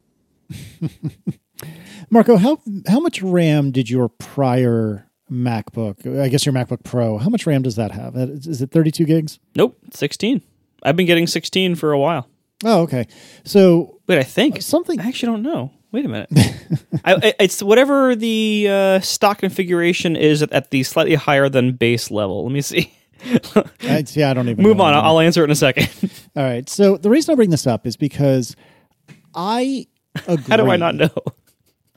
Marco, 2.10 2.38
how 2.38 2.60
how 2.88 3.00
much 3.00 3.22
RAM 3.22 3.72
did 3.72 3.90
your 3.90 4.10
prior 4.10 5.10
MacBook, 5.32 6.20
I 6.20 6.28
guess 6.28 6.46
your 6.46 6.54
MacBook 6.54 6.84
Pro, 6.84 7.18
how 7.18 7.30
much 7.30 7.46
RAM 7.46 7.62
does 7.62 7.76
that 7.76 7.92
have? 7.92 8.16
Is 8.16 8.62
it 8.62 8.72
32 8.72 9.06
gigs? 9.06 9.40
Nope, 9.56 9.78
16. 9.94 10.42
I've 10.84 10.96
been 10.96 11.06
getting 11.06 11.28
16 11.28 11.76
for 11.76 11.92
a 11.92 12.00
while. 12.00 12.28
Oh, 12.66 12.82
okay. 12.82 13.08
So 13.44 14.00
wait, 14.08 14.20
I 14.20 14.24
think 14.24 14.62
something. 14.62 15.00
I 15.00 15.08
actually 15.08 15.34
don't 15.34 15.44
know. 15.44 15.72
Wait 15.92 16.06
a 16.06 16.08
minute. 16.08 16.30
I, 17.06 17.34
it's 17.40 17.64
whatever 17.64 18.16
the 18.16 18.68
uh, 18.70 19.00
stock 19.00 19.40
configuration 19.40 20.16
is 20.16 20.42
at, 20.42 20.52
at, 20.52 20.70
the 20.70 20.84
slightly 20.84 21.16
higher 21.16 21.50
than 21.50 21.74
base 21.74 22.12
level. 22.12 22.44
Let 22.44 22.52
me 22.52 22.62
see. 22.62 22.94
I, 23.82 24.06
yeah, 24.12 24.30
I 24.30 24.34
don't 24.34 24.50
even 24.50 24.64
move 24.64 24.80
on. 24.80 24.94
I'll, 24.94 25.02
I'll 25.02 25.20
answer 25.20 25.42
it 25.42 25.46
in 25.46 25.52
a 25.52 25.56
second. 25.56 25.90
All 26.36 26.44
right. 26.44 26.70
So 26.70 26.98
the 26.98 27.10
reason 27.10 27.32
I 27.32 27.36
bring 27.36 27.50
this 27.50 27.66
up 27.66 27.88
is 27.88 27.98
because 27.98 28.56
I 29.34 29.88
How 30.26 30.58
do 30.58 30.70
I 30.70 30.78
not 30.78 30.96
know? 30.96 31.10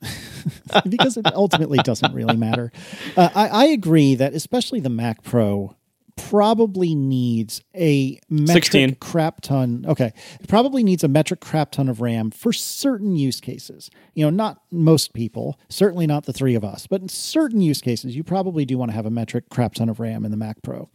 because 0.88 1.16
it 1.16 1.26
ultimately 1.34 1.78
doesn't 1.78 2.12
really 2.14 2.36
matter. 2.36 2.72
Uh, 3.16 3.28
I, 3.34 3.48
I, 3.48 3.64
agree 3.66 4.16
that 4.16 4.34
especially 4.34 4.80
the 4.80 4.90
Mac 4.90 5.22
Pro 5.22 5.76
probably 6.16 6.94
needs 6.94 7.62
a 7.74 8.18
metric 8.28 8.64
16. 8.64 8.94
crap 8.96 9.40
ton. 9.40 9.84
Okay, 9.88 10.12
it 10.40 10.48
probably 10.48 10.82
needs 10.82 11.04
a 11.04 11.08
metric 11.08 11.40
crap 11.40 11.72
ton 11.72 11.88
of 11.88 12.00
RAM 12.00 12.30
for 12.30 12.52
certain 12.52 13.16
use 13.16 13.40
cases. 13.40 13.90
You 14.14 14.24
know, 14.24 14.30
not 14.30 14.62
most 14.70 15.12
people, 15.14 15.58
certainly 15.68 16.06
not 16.06 16.24
the 16.26 16.32
three 16.32 16.54
of 16.54 16.64
us, 16.64 16.86
but 16.86 17.00
in 17.00 17.08
certain 17.08 17.60
use 17.60 17.80
cases, 17.80 18.16
you 18.16 18.24
probably 18.24 18.64
do 18.64 18.76
want 18.76 18.90
to 18.90 18.94
have 18.94 19.06
a 19.06 19.10
metric 19.10 19.48
crap 19.50 19.74
ton 19.74 19.88
of 19.88 20.00
RAM 20.00 20.24
in 20.24 20.30
the 20.30 20.36
Mac 20.36 20.62
Pro. 20.62 20.88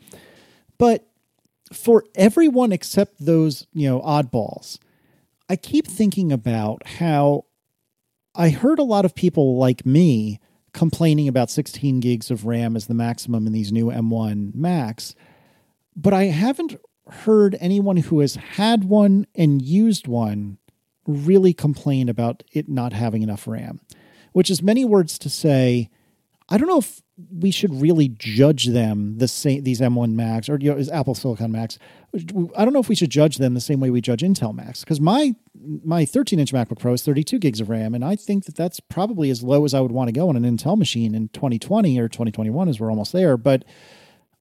But 0.77 1.07
for 1.73 2.05
everyone 2.15 2.71
except 2.71 3.13
those, 3.19 3.67
you 3.73 3.89
know, 3.89 4.01
oddballs, 4.01 4.79
I 5.49 5.55
keep 5.55 5.87
thinking 5.87 6.31
about 6.31 6.85
how 6.85 7.45
I 8.35 8.49
heard 8.49 8.79
a 8.79 8.83
lot 8.83 9.05
of 9.05 9.15
people 9.15 9.57
like 9.57 9.85
me 9.85 10.39
complaining 10.73 11.27
about 11.27 11.49
16 11.49 11.99
gigs 12.01 12.29
of 12.29 12.45
RAM 12.45 12.75
as 12.75 12.87
the 12.87 12.93
maximum 12.93 13.47
in 13.47 13.53
these 13.53 13.71
new 13.71 13.87
M1 13.87 14.53
Macs, 14.53 15.15
but 15.95 16.13
I 16.13 16.25
haven't 16.25 16.75
heard 17.09 17.55
anyone 17.59 17.97
who 17.97 18.19
has 18.19 18.35
had 18.35 18.83
one 18.83 19.25
and 19.33 19.61
used 19.61 20.07
one 20.07 20.57
really 21.07 21.53
complain 21.53 22.09
about 22.09 22.43
it 22.51 22.67
not 22.67 22.91
having 22.93 23.23
enough 23.23 23.47
RAM, 23.47 23.79
which 24.33 24.51
is 24.51 24.61
many 24.61 24.83
words 24.83 25.17
to 25.19 25.29
say 25.29 25.89
I 26.49 26.57
don't 26.57 26.67
know 26.67 26.79
if 26.79 27.01
we 27.31 27.49
should 27.49 27.73
really 27.73 28.09
judge 28.09 28.67
them 28.67 29.17
the 29.17 29.27
same 29.27 29.63
these 29.63 29.81
M1 29.81 30.13
Macs 30.13 30.49
or 30.49 30.57
you 30.59 30.73
know, 30.73 30.83
Apple 30.93 31.15
Silicon 31.15 31.51
Macs. 31.51 31.79
I 32.55 32.63
don't 32.63 32.73
know 32.73 32.79
if 32.79 32.89
we 32.89 32.95
should 32.95 33.09
judge 33.09 33.37
them 33.37 33.53
the 33.53 33.61
same 33.61 33.79
way 33.79 33.89
we 33.89 34.01
judge 34.01 34.21
Intel 34.21 34.53
Macs 34.53 34.81
because 34.81 35.01
my 35.01 35.35
my 35.83 36.05
13 36.05 36.39
inch 36.39 36.53
MacBook 36.53 36.79
Pro 36.79 36.93
is 36.93 37.03
32 37.03 37.39
gigs 37.39 37.59
of 37.59 37.69
RAM, 37.69 37.95
and 37.95 38.05
I 38.05 38.15
think 38.15 38.45
that 38.45 38.55
that's 38.55 38.79
probably 38.79 39.29
as 39.29 39.41
low 39.41 39.65
as 39.65 39.73
I 39.73 39.79
would 39.79 39.91
want 39.91 40.09
to 40.09 40.11
go 40.11 40.29
on 40.29 40.35
an 40.35 40.43
Intel 40.43 40.77
machine 40.77 41.15
in 41.15 41.29
2020 41.29 41.99
or 41.99 42.07
2021, 42.07 42.69
as 42.69 42.79
we're 42.79 42.91
almost 42.91 43.13
there. 43.13 43.35
But 43.35 43.65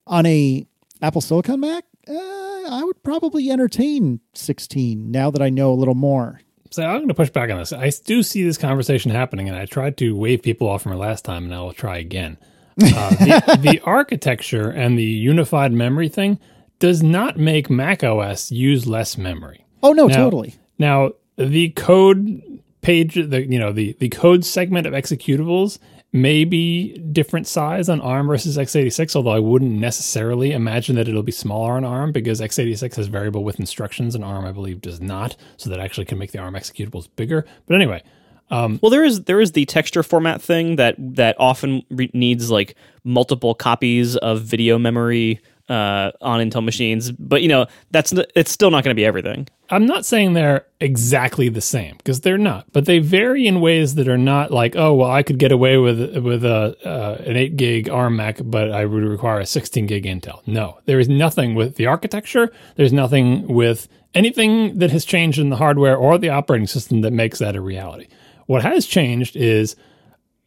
on 0.05 0.25
a 0.25 0.65
Apple 1.01 1.21
Silicon 1.21 1.59
Mac, 1.59 1.83
uh, 2.07 2.13
I 2.13 2.83
would 2.85 3.01
probably 3.03 3.49
entertain 3.49 4.19
16 4.33 5.11
now 5.11 5.31
that 5.31 5.41
I 5.41 5.49
know 5.49 5.71
a 5.71 5.75
little 5.75 5.95
more. 5.95 6.41
So 6.69 6.83
I'm 6.83 6.97
going 6.97 7.07
to 7.07 7.13
push 7.13 7.29
back 7.29 7.49
on 7.49 7.57
this. 7.57 7.71
I 7.73 7.91
do 8.05 8.21
see 8.21 8.43
this 8.43 8.57
conversation 8.57 9.09
happening, 9.09 9.47
and 9.47 9.57
I 9.57 9.65
tried 9.65 9.97
to 9.97 10.15
wave 10.15 10.43
people 10.43 10.67
off 10.67 10.83
from 10.83 10.91
it 10.91 10.97
last 10.97 11.25
time, 11.25 11.45
and 11.45 11.55
I 11.55 11.61
will 11.61 11.73
try 11.73 11.97
again. 11.97 12.37
Uh, 12.79 13.09
the, 13.09 13.59
the, 13.61 13.79
architecture 13.81 14.69
and 14.69 14.97
the 14.97 15.03
unified 15.03 15.71
memory 15.71 16.09
thing 16.09 16.39
does 16.79 17.01
not 17.01 17.37
make 17.37 17.69
Mac 17.69 18.03
OS 18.03 18.51
use 18.51 18.85
less 18.85 19.17
memory. 19.17 19.65
Oh 19.81 19.93
no, 19.93 20.07
now, 20.07 20.15
totally. 20.15 20.55
Now 20.77 21.11
the 21.37 21.69
code 21.69 22.61
page, 22.81 23.15
the 23.15 23.45
you 23.47 23.59
know 23.59 23.71
the 23.71 23.95
the 23.99 24.09
code 24.09 24.45
segment 24.45 24.85
of 24.85 24.93
executables 24.93 25.79
may 26.13 26.45
be 26.45 26.97
different 26.97 27.47
size 27.47 27.89
on 27.89 27.99
ARM 27.99 28.27
versus 28.27 28.57
x86, 28.57 29.15
although 29.15 29.31
I 29.31 29.39
wouldn't 29.39 29.71
necessarily 29.71 30.51
imagine 30.51 30.95
that 30.95 31.07
it'll 31.07 31.21
be 31.21 31.31
smaller 31.31 31.73
on 31.73 31.83
ARM 31.83 32.11
because 32.11 32.41
x86 32.41 32.95
has 32.95 33.07
variable 33.07 33.43
width 33.43 33.59
instructions 33.59 34.15
and 34.15 34.23
ARM, 34.23 34.45
I 34.45 34.51
believe, 34.51 34.81
does 34.81 35.01
not. 35.01 35.35
So 35.57 35.69
that 35.69 35.79
actually 35.79 36.05
can 36.05 36.17
make 36.17 36.31
the 36.31 36.39
ARM 36.39 36.53
executables 36.53 37.09
bigger. 37.15 37.45
But 37.65 37.75
anyway. 37.75 38.03
Um, 38.49 38.79
well, 38.81 38.89
there 38.89 39.03
is 39.03 39.23
there 39.23 39.41
is 39.41 39.51
the 39.51 39.65
texture 39.65 40.03
format 40.03 40.41
thing 40.41 40.77
that 40.77 40.95
that 40.97 41.35
often 41.39 41.83
re- 41.89 42.11
needs 42.13 42.49
like 42.49 42.75
multiple 43.03 43.53
copies 43.53 44.15
of 44.17 44.41
video 44.41 44.77
memory 44.77 45.41
uh, 45.69 46.11
on 46.21 46.39
Intel 46.39 46.63
machines, 46.63 47.11
but 47.11 47.41
you 47.41 47.49
know 47.49 47.67
that's 47.91 48.13
it's 48.35 48.51
still 48.51 48.71
not 48.71 48.83
going 48.83 48.95
to 48.95 48.99
be 48.99 49.05
everything. 49.05 49.47
I'm 49.69 49.85
not 49.85 50.05
saying 50.05 50.31
they're 50.31 50.65
exactly 50.79 51.49
the 51.49 51.59
same 51.59 51.97
because 51.97 52.21
they're 52.21 52.37
not, 52.37 52.65
but 52.71 52.85
they 52.85 52.99
vary 52.99 53.47
in 53.47 53.59
ways 53.59 53.95
that 53.95 54.07
are 54.07 54.17
not 54.17 54.51
like, 54.51 54.77
oh 54.77 54.93
well, 54.93 55.11
I 55.11 55.23
could 55.23 55.39
get 55.39 55.51
away 55.51 55.77
with 55.77 56.17
with 56.17 56.45
a 56.45 56.77
uh, 56.87 57.21
an 57.25 57.35
eight 57.35 57.57
gig 57.57 57.89
ARM 57.89 58.15
Mac, 58.15 58.39
but 58.41 58.71
I 58.71 58.85
would 58.85 59.03
require 59.03 59.39
a 59.39 59.45
16 59.45 59.87
gig 59.87 60.05
Intel. 60.05 60.39
No, 60.47 60.79
there 60.85 60.99
is 60.99 61.09
nothing 61.09 61.53
with 61.53 61.75
the 61.75 61.85
architecture. 61.85 62.49
There's 62.75 62.93
nothing 62.93 63.47
with 63.47 63.89
anything 64.13 64.79
that 64.79 64.91
has 64.91 65.03
changed 65.03 65.37
in 65.37 65.49
the 65.49 65.57
hardware 65.57 65.97
or 65.97 66.17
the 66.17 66.29
operating 66.29 66.67
system 66.67 67.01
that 67.01 67.11
makes 67.11 67.39
that 67.39 67.57
a 67.57 67.61
reality. 67.61 68.07
What 68.47 68.63
has 68.63 68.85
changed 68.85 69.35
is, 69.35 69.75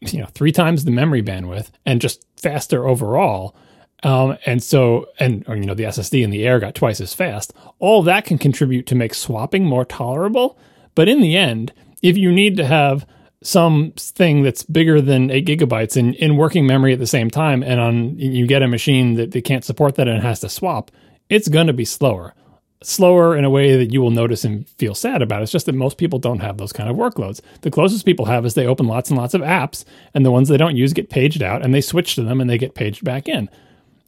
you 0.01 0.19
know, 0.19 0.27
three 0.27 0.53
times 0.53 0.85
the 0.85 0.91
memory 0.91 1.23
bandwidth 1.23 1.71
and 1.87 2.01
just 2.01 2.25
faster 2.37 2.87
overall 2.87 3.55
um, 4.03 4.39
and 4.47 4.63
so, 4.63 5.07
and 5.19 5.45
or, 5.47 5.57
you 5.57 5.65
know, 5.65 5.75
the 5.75 5.85
SSD 5.85 6.23
in 6.23 6.31
the 6.31 6.47
Air 6.47 6.59
got 6.59 6.75
twice 6.75 7.01
as 7.01 7.15
fast. 7.15 7.53
All 7.79 8.03
that 8.05 8.25
can 8.25 8.39
contribute 8.39 8.87
to 8.87 8.95
make 8.95 9.15
swapping 9.15 9.65
more 9.65 9.85
tolerable. 9.85 10.59
But 10.95 11.09
in 11.09 11.21
the 11.21 11.37
end, 11.37 11.73
if 12.03 12.17
you 12.17 12.33
need 12.33 12.57
to 12.57 12.67
have 12.67 13.07
some 13.43 13.93
thing 13.97 14.43
that's 14.43 14.63
bigger 14.63 15.01
than 15.01 15.31
eight 15.31 15.47
gigabytes 15.47 15.97
in, 15.97 16.15
in 16.15 16.37
working 16.37 16.67
memory 16.67 16.93
at 16.93 16.99
the 16.99 17.07
same 17.07 17.31
time, 17.31 17.63
and 17.63 17.81
on 17.81 18.19
you 18.19 18.47
get 18.47 18.63
a 18.63 18.69
machine 18.69 19.15
that, 19.15 19.33
that 19.33 19.45
can't 19.45 19.65
support 19.65 19.97
that 19.97 20.09
and 20.09 20.23
has 20.23 20.41
to 20.41 20.49
swap, 20.49 20.91
it's 21.29 21.49
going 21.49 21.67
to 21.67 21.73
be 21.73 21.85
slower. 21.85 22.35
Slower 22.83 23.37
in 23.37 23.45
a 23.45 23.51
way 23.51 23.77
that 23.77 23.93
you 23.93 24.01
will 24.01 24.11
notice 24.11 24.45
and 24.45 24.67
feel 24.71 24.95
sad 24.95 25.21
about. 25.21 25.43
It's 25.43 25.53
just 25.53 25.67
that 25.67 25.75
most 25.75 25.99
people 25.99 26.19
don't 26.19 26.41
have 26.41 26.57
those 26.57 26.73
kind 26.73 26.89
of 26.89 26.97
workloads. 26.97 27.41
The 27.61 27.71
closest 27.71 28.07
people 28.07 28.25
have 28.25 28.47
is 28.47 28.55
they 28.55 28.67
open 28.67 28.87
lots 28.87 29.11
and 29.11 29.19
lots 29.19 29.35
of 29.35 29.43
apps, 29.43 29.85
and 30.15 30.25
the 30.25 30.31
ones 30.31 30.49
they 30.49 30.57
don't 30.57 30.77
use 30.77 30.93
get 30.95 31.11
paged 31.11 31.43
out, 31.43 31.63
and 31.63 31.75
they 31.75 31.83
switch 31.83 32.15
to 32.15 32.23
them 32.23 32.41
and 32.41 32.49
they 32.49 32.59
get 32.59 32.75
paged 32.75 33.05
back 33.05 33.29
in 33.29 33.51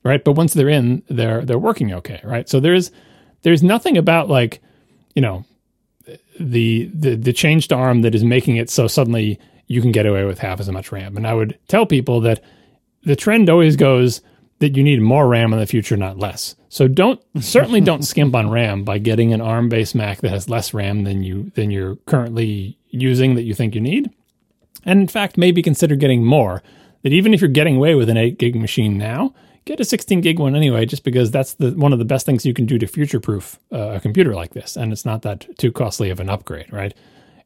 right? 0.05 0.23
But 0.23 0.33
once 0.33 0.55
they're 0.55 0.69
in, 0.69 1.03
they're 1.09 1.45
they're 1.45 1.59
working 1.59 1.93
okay, 1.95 2.21
right? 2.25 2.49
So 2.49 2.61
there's 2.61 2.91
there's 3.43 3.63
nothing 3.63 3.97
about 3.97 4.29
like 4.29 4.61
you 5.15 5.23
know 5.23 5.45
the 6.39 6.91
the 6.93 7.17
the 7.17 7.33
change 7.33 7.69
to 7.69 7.75
ARM 7.75 8.03
that 8.03 8.15
is 8.15 8.25
making 8.25 8.57
it 8.57 8.71
so 8.71 8.87
suddenly 8.87 9.39
you 9.67 9.81
can 9.81 9.93
get 9.93 10.07
away 10.07 10.25
with 10.25 10.39
half 10.39 10.61
as 10.61 10.71
much 10.71 10.93
RAM. 10.93 11.17
And 11.17 11.27
I 11.27 11.35
would 11.35 11.59
tell 11.69 11.87
people 11.87 12.21
that 12.23 12.43
the 13.05 13.17
trend 13.17 13.49
always 13.49 13.77
goes 13.77 14.21
that 14.59 14.77
you 14.77 14.83
need 14.83 15.01
more 15.01 15.27
RAM 15.27 15.53
in 15.53 15.59
the 15.59 15.67
future, 15.67 15.97
not 15.97 16.19
less. 16.19 16.55
So 16.73 16.89
don't 16.89 17.21
certainly 17.41 17.83
don't 17.83 18.03
skimp 18.03 18.35
on 18.35 18.49
RAM 18.49 18.83
by 18.83 18.97
getting 18.97 19.35
an 19.35 19.43
ARM 19.43 19.69
based 19.69 19.95
Mac 19.95 20.23
that 20.23 20.31
has 20.31 20.49
less 20.49 20.73
RAM 20.73 21.05
than 21.05 21.23
you 21.23 21.53
than 21.55 21.71
you're 21.71 21.97
currently 22.07 22.79
using 22.89 23.35
that 23.35 23.43
you 23.43 23.53
think 23.53 23.75
you 23.75 23.81
need. 23.81 24.11
And 24.85 24.99
in 24.99 25.07
fact, 25.07 25.37
maybe 25.37 25.63
consider 25.63 25.97
getting 25.97 26.25
more. 26.25 26.63
That 27.03 27.13
even 27.13 27.35
if 27.35 27.43
you're 27.43 27.51
getting 27.51 27.77
away 27.77 27.95
with 27.95 28.09
an 28.09 28.17
8 28.17 28.39
gig 28.39 28.57
machine 28.57 28.97
now, 28.97 29.35
get 29.67 29.81
a 29.81 29.85
16 29.85 30.23
gig 30.23 30.39
one 30.39 30.57
anyway, 30.57 30.87
just 30.87 31.05
because 31.05 31.31
that's 31.31 31.55
the 31.55 31.73
one 31.73 31.93
of 31.93 31.99
the 31.99 32.07
best 32.07 32.25
things 32.25 32.47
you 32.47 32.55
can 32.55 32.65
do 32.65 32.79
to 32.79 32.87
future 32.87 33.21
proof 33.21 33.59
uh, 33.71 33.91
a 33.97 34.01
computer 34.01 34.35
like 34.35 34.55
this, 34.55 34.75
and 34.75 34.93
it's 34.93 35.05
not 35.05 35.21
that 35.23 35.47
too 35.59 35.73
costly 35.73 36.09
of 36.09 36.21
an 36.21 36.31
upgrade, 36.31 36.73
right? 36.73 36.95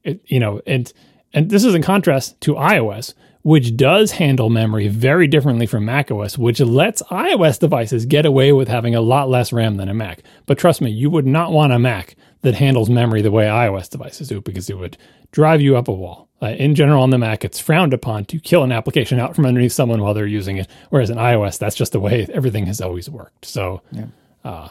It, 0.04 0.20
you 0.26 0.38
know, 0.38 0.60
and 0.68 0.92
and 1.32 1.50
this 1.50 1.64
is 1.64 1.74
in 1.74 1.82
contrast 1.82 2.40
to 2.42 2.54
iOS, 2.54 3.14
which 3.46 3.76
does 3.76 4.10
handle 4.10 4.50
memory 4.50 4.88
very 4.88 5.28
differently 5.28 5.66
from 5.66 5.84
macOS, 5.84 6.36
which 6.36 6.58
lets 6.58 7.00
iOS 7.02 7.60
devices 7.60 8.04
get 8.04 8.26
away 8.26 8.50
with 8.52 8.66
having 8.66 8.96
a 8.96 9.00
lot 9.00 9.28
less 9.28 9.52
RAM 9.52 9.76
than 9.76 9.88
a 9.88 9.94
Mac. 9.94 10.24
But 10.46 10.58
trust 10.58 10.80
me, 10.80 10.90
you 10.90 11.10
would 11.10 11.28
not 11.28 11.52
want 11.52 11.72
a 11.72 11.78
Mac 11.78 12.16
that 12.40 12.56
handles 12.56 12.90
memory 12.90 13.22
the 13.22 13.30
way 13.30 13.44
iOS 13.44 13.88
devices 13.88 14.26
do 14.26 14.40
because 14.40 14.68
it 14.68 14.76
would 14.76 14.98
drive 15.30 15.60
you 15.60 15.76
up 15.76 15.86
a 15.86 15.92
wall. 15.92 16.28
Uh, 16.42 16.56
in 16.58 16.74
general, 16.74 17.04
on 17.04 17.10
the 17.10 17.18
Mac, 17.18 17.44
it's 17.44 17.60
frowned 17.60 17.94
upon 17.94 18.24
to 18.24 18.40
kill 18.40 18.64
an 18.64 18.72
application 18.72 19.20
out 19.20 19.36
from 19.36 19.46
underneath 19.46 19.70
someone 19.70 20.02
while 20.02 20.12
they're 20.12 20.26
using 20.26 20.56
it. 20.56 20.66
Whereas 20.90 21.08
in 21.08 21.16
iOS, 21.16 21.56
that's 21.56 21.76
just 21.76 21.92
the 21.92 22.00
way 22.00 22.26
everything 22.32 22.66
has 22.66 22.80
always 22.80 23.08
worked. 23.08 23.44
So, 23.44 23.80
yeah. 23.92 24.06
uh, 24.42 24.70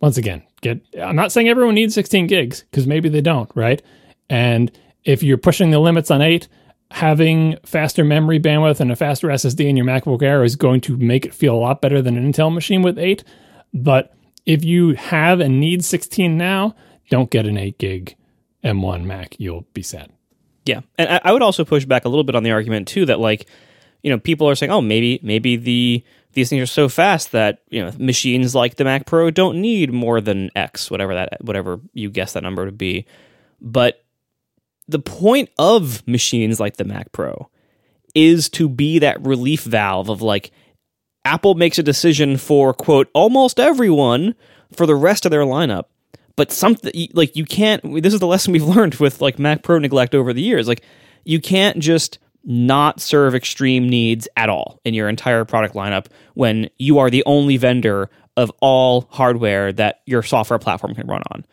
once 0.00 0.16
again, 0.16 0.42
get. 0.62 0.80
I'm 1.00 1.14
not 1.14 1.30
saying 1.30 1.48
everyone 1.48 1.76
needs 1.76 1.94
16 1.94 2.26
gigs 2.26 2.64
because 2.72 2.88
maybe 2.88 3.08
they 3.08 3.20
don't, 3.20 3.52
right? 3.54 3.80
And 4.28 4.76
if 5.04 5.22
you're 5.22 5.38
pushing 5.38 5.70
the 5.70 5.78
limits 5.78 6.10
on 6.10 6.22
eight, 6.22 6.48
having 6.90 7.56
faster 7.64 8.04
memory 8.04 8.40
bandwidth 8.40 8.80
and 8.80 8.90
a 8.90 8.96
faster 8.96 9.28
SSD 9.28 9.68
in 9.68 9.76
your 9.76 9.86
MacBook 9.86 10.22
Air 10.22 10.42
is 10.42 10.56
going 10.56 10.80
to 10.82 10.96
make 10.96 11.24
it 11.24 11.34
feel 11.34 11.54
a 11.54 11.58
lot 11.58 11.80
better 11.80 12.02
than 12.02 12.16
an 12.16 12.32
Intel 12.32 12.52
machine 12.52 12.82
with 12.82 12.98
8. 12.98 13.22
But 13.72 14.12
if 14.46 14.64
you 14.64 14.94
have 14.94 15.40
and 15.40 15.60
need 15.60 15.84
16 15.84 16.36
now, 16.36 16.74
don't 17.08 17.30
get 17.30 17.46
an 17.46 17.56
8 17.56 17.78
gig 17.78 18.16
M1 18.64 19.04
Mac. 19.04 19.36
You'll 19.38 19.66
be 19.72 19.82
sad. 19.82 20.10
Yeah, 20.66 20.80
and 20.98 21.08
I, 21.08 21.20
I 21.24 21.32
would 21.32 21.42
also 21.42 21.64
push 21.64 21.84
back 21.84 22.04
a 22.04 22.08
little 22.08 22.24
bit 22.24 22.34
on 22.34 22.42
the 22.42 22.50
argument 22.50 22.88
too 22.88 23.06
that 23.06 23.18
like, 23.18 23.46
you 24.02 24.10
know, 24.10 24.18
people 24.18 24.48
are 24.48 24.54
saying, 24.54 24.70
oh, 24.70 24.80
maybe 24.80 25.18
maybe 25.22 25.56
the 25.56 26.04
these 26.32 26.48
things 26.48 26.62
are 26.62 26.66
so 26.66 26.88
fast 26.88 27.32
that 27.32 27.62
you 27.70 27.82
know 27.82 27.92
machines 27.98 28.54
like 28.54 28.76
the 28.76 28.84
Mac 28.84 29.06
Pro 29.06 29.30
don't 29.30 29.60
need 29.60 29.92
more 29.92 30.20
than 30.20 30.50
X, 30.54 30.90
whatever 30.90 31.14
that 31.14 31.38
whatever 31.44 31.80
you 31.94 32.10
guess 32.10 32.34
that 32.34 32.42
number 32.42 32.66
to 32.66 32.72
be. 32.72 33.06
But 33.60 34.04
the 34.90 34.98
point 34.98 35.50
of 35.58 36.06
machines 36.06 36.60
like 36.60 36.76
the 36.76 36.84
Mac 36.84 37.12
Pro 37.12 37.48
is 38.14 38.48
to 38.50 38.68
be 38.68 38.98
that 38.98 39.24
relief 39.24 39.62
valve 39.62 40.08
of 40.08 40.22
like 40.22 40.50
Apple 41.24 41.54
makes 41.54 41.78
a 41.78 41.82
decision 41.82 42.36
for 42.36 42.74
quote 42.74 43.08
almost 43.14 43.60
everyone 43.60 44.34
for 44.72 44.86
the 44.86 44.94
rest 44.94 45.24
of 45.24 45.30
their 45.30 45.42
lineup 45.42 45.84
but 46.36 46.50
something 46.50 47.08
like 47.12 47.36
you 47.36 47.44
can't 47.44 48.02
this 48.02 48.14
is 48.14 48.20
the 48.20 48.26
lesson 48.26 48.52
we've 48.52 48.62
learned 48.76 48.94
with 48.96 49.20
like 49.20 49.38
mac 49.38 49.62
pro 49.62 49.78
neglect 49.78 50.14
over 50.14 50.32
the 50.32 50.42
years 50.42 50.66
like 50.66 50.82
you 51.24 51.40
can't 51.40 51.78
just 51.78 52.18
not 52.44 53.00
serve 53.00 53.34
extreme 53.34 53.88
needs 53.88 54.26
at 54.36 54.48
all 54.48 54.80
in 54.84 54.94
your 54.94 55.08
entire 55.08 55.44
product 55.44 55.74
lineup 55.74 56.06
when 56.34 56.68
you 56.78 56.98
are 56.98 57.10
the 57.10 57.22
only 57.26 57.56
vendor 57.56 58.10
of 58.36 58.50
all 58.60 59.06
hardware 59.10 59.72
that 59.72 60.00
your 60.06 60.22
software 60.22 60.58
platform 60.58 60.94
can 60.94 61.06
run 61.06 61.22
on. 61.30 61.44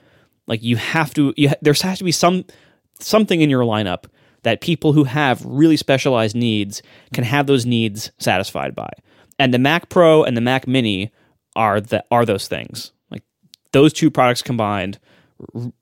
Like 0.47 0.63
you 0.63 0.77
have 0.77 1.13
to 1.15 1.33
you, 1.35 1.51
there 1.61 1.73
has 1.73 1.97
to 1.97 2.03
be 2.03 2.11
some 2.11 2.45
something 2.99 3.41
in 3.41 3.49
your 3.49 3.63
lineup 3.63 4.05
that 4.43 4.61
people 4.61 4.93
who 4.93 5.03
have 5.03 5.43
really 5.45 5.77
specialized 5.77 6.35
needs 6.35 6.81
can 7.13 7.23
have 7.23 7.47
those 7.47 7.65
needs 7.65 8.11
satisfied 8.17 8.75
by. 8.75 8.89
And 9.39 9.53
the 9.53 9.59
mac 9.59 9.89
pro 9.89 10.23
and 10.23 10.37
the 10.37 10.41
mac 10.41 10.67
mini 10.67 11.11
are 11.55 11.81
the 11.81 12.03
are 12.11 12.25
those 12.25 12.47
things. 12.47 12.91
Like 13.09 13.23
those 13.71 13.93
two 13.93 14.09
products 14.09 14.41
combined 14.41 14.99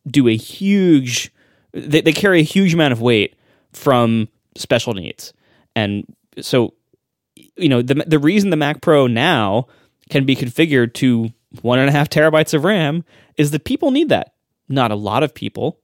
do 0.07 0.27
a 0.27 0.35
huge 0.35 1.31
they, 1.73 2.01
they 2.01 2.13
carry 2.13 2.39
a 2.39 2.43
huge 2.43 2.73
amount 2.73 2.93
of 2.93 3.01
weight 3.01 3.35
from 3.73 4.29
special 4.57 4.93
needs. 4.93 5.33
And 5.75 6.05
so 6.39 6.73
you 7.55 7.69
know 7.69 7.81
the 7.81 7.95
the 8.07 8.19
reason 8.19 8.49
the 8.49 8.57
Mac 8.57 8.81
Pro 8.81 9.07
now 9.07 9.67
can 10.09 10.25
be 10.25 10.35
configured 10.35 10.93
to 10.95 11.29
one 11.61 11.79
and 11.79 11.89
a 11.89 11.91
half 11.91 12.09
terabytes 12.09 12.53
of 12.53 12.63
RAM 12.63 13.03
is 13.37 13.51
that 13.51 13.63
people 13.65 13.91
need 13.91 14.09
that. 14.09 14.33
Not 14.67 14.91
a 14.91 14.95
lot 14.95 15.23
of 15.23 15.33
people, 15.33 15.79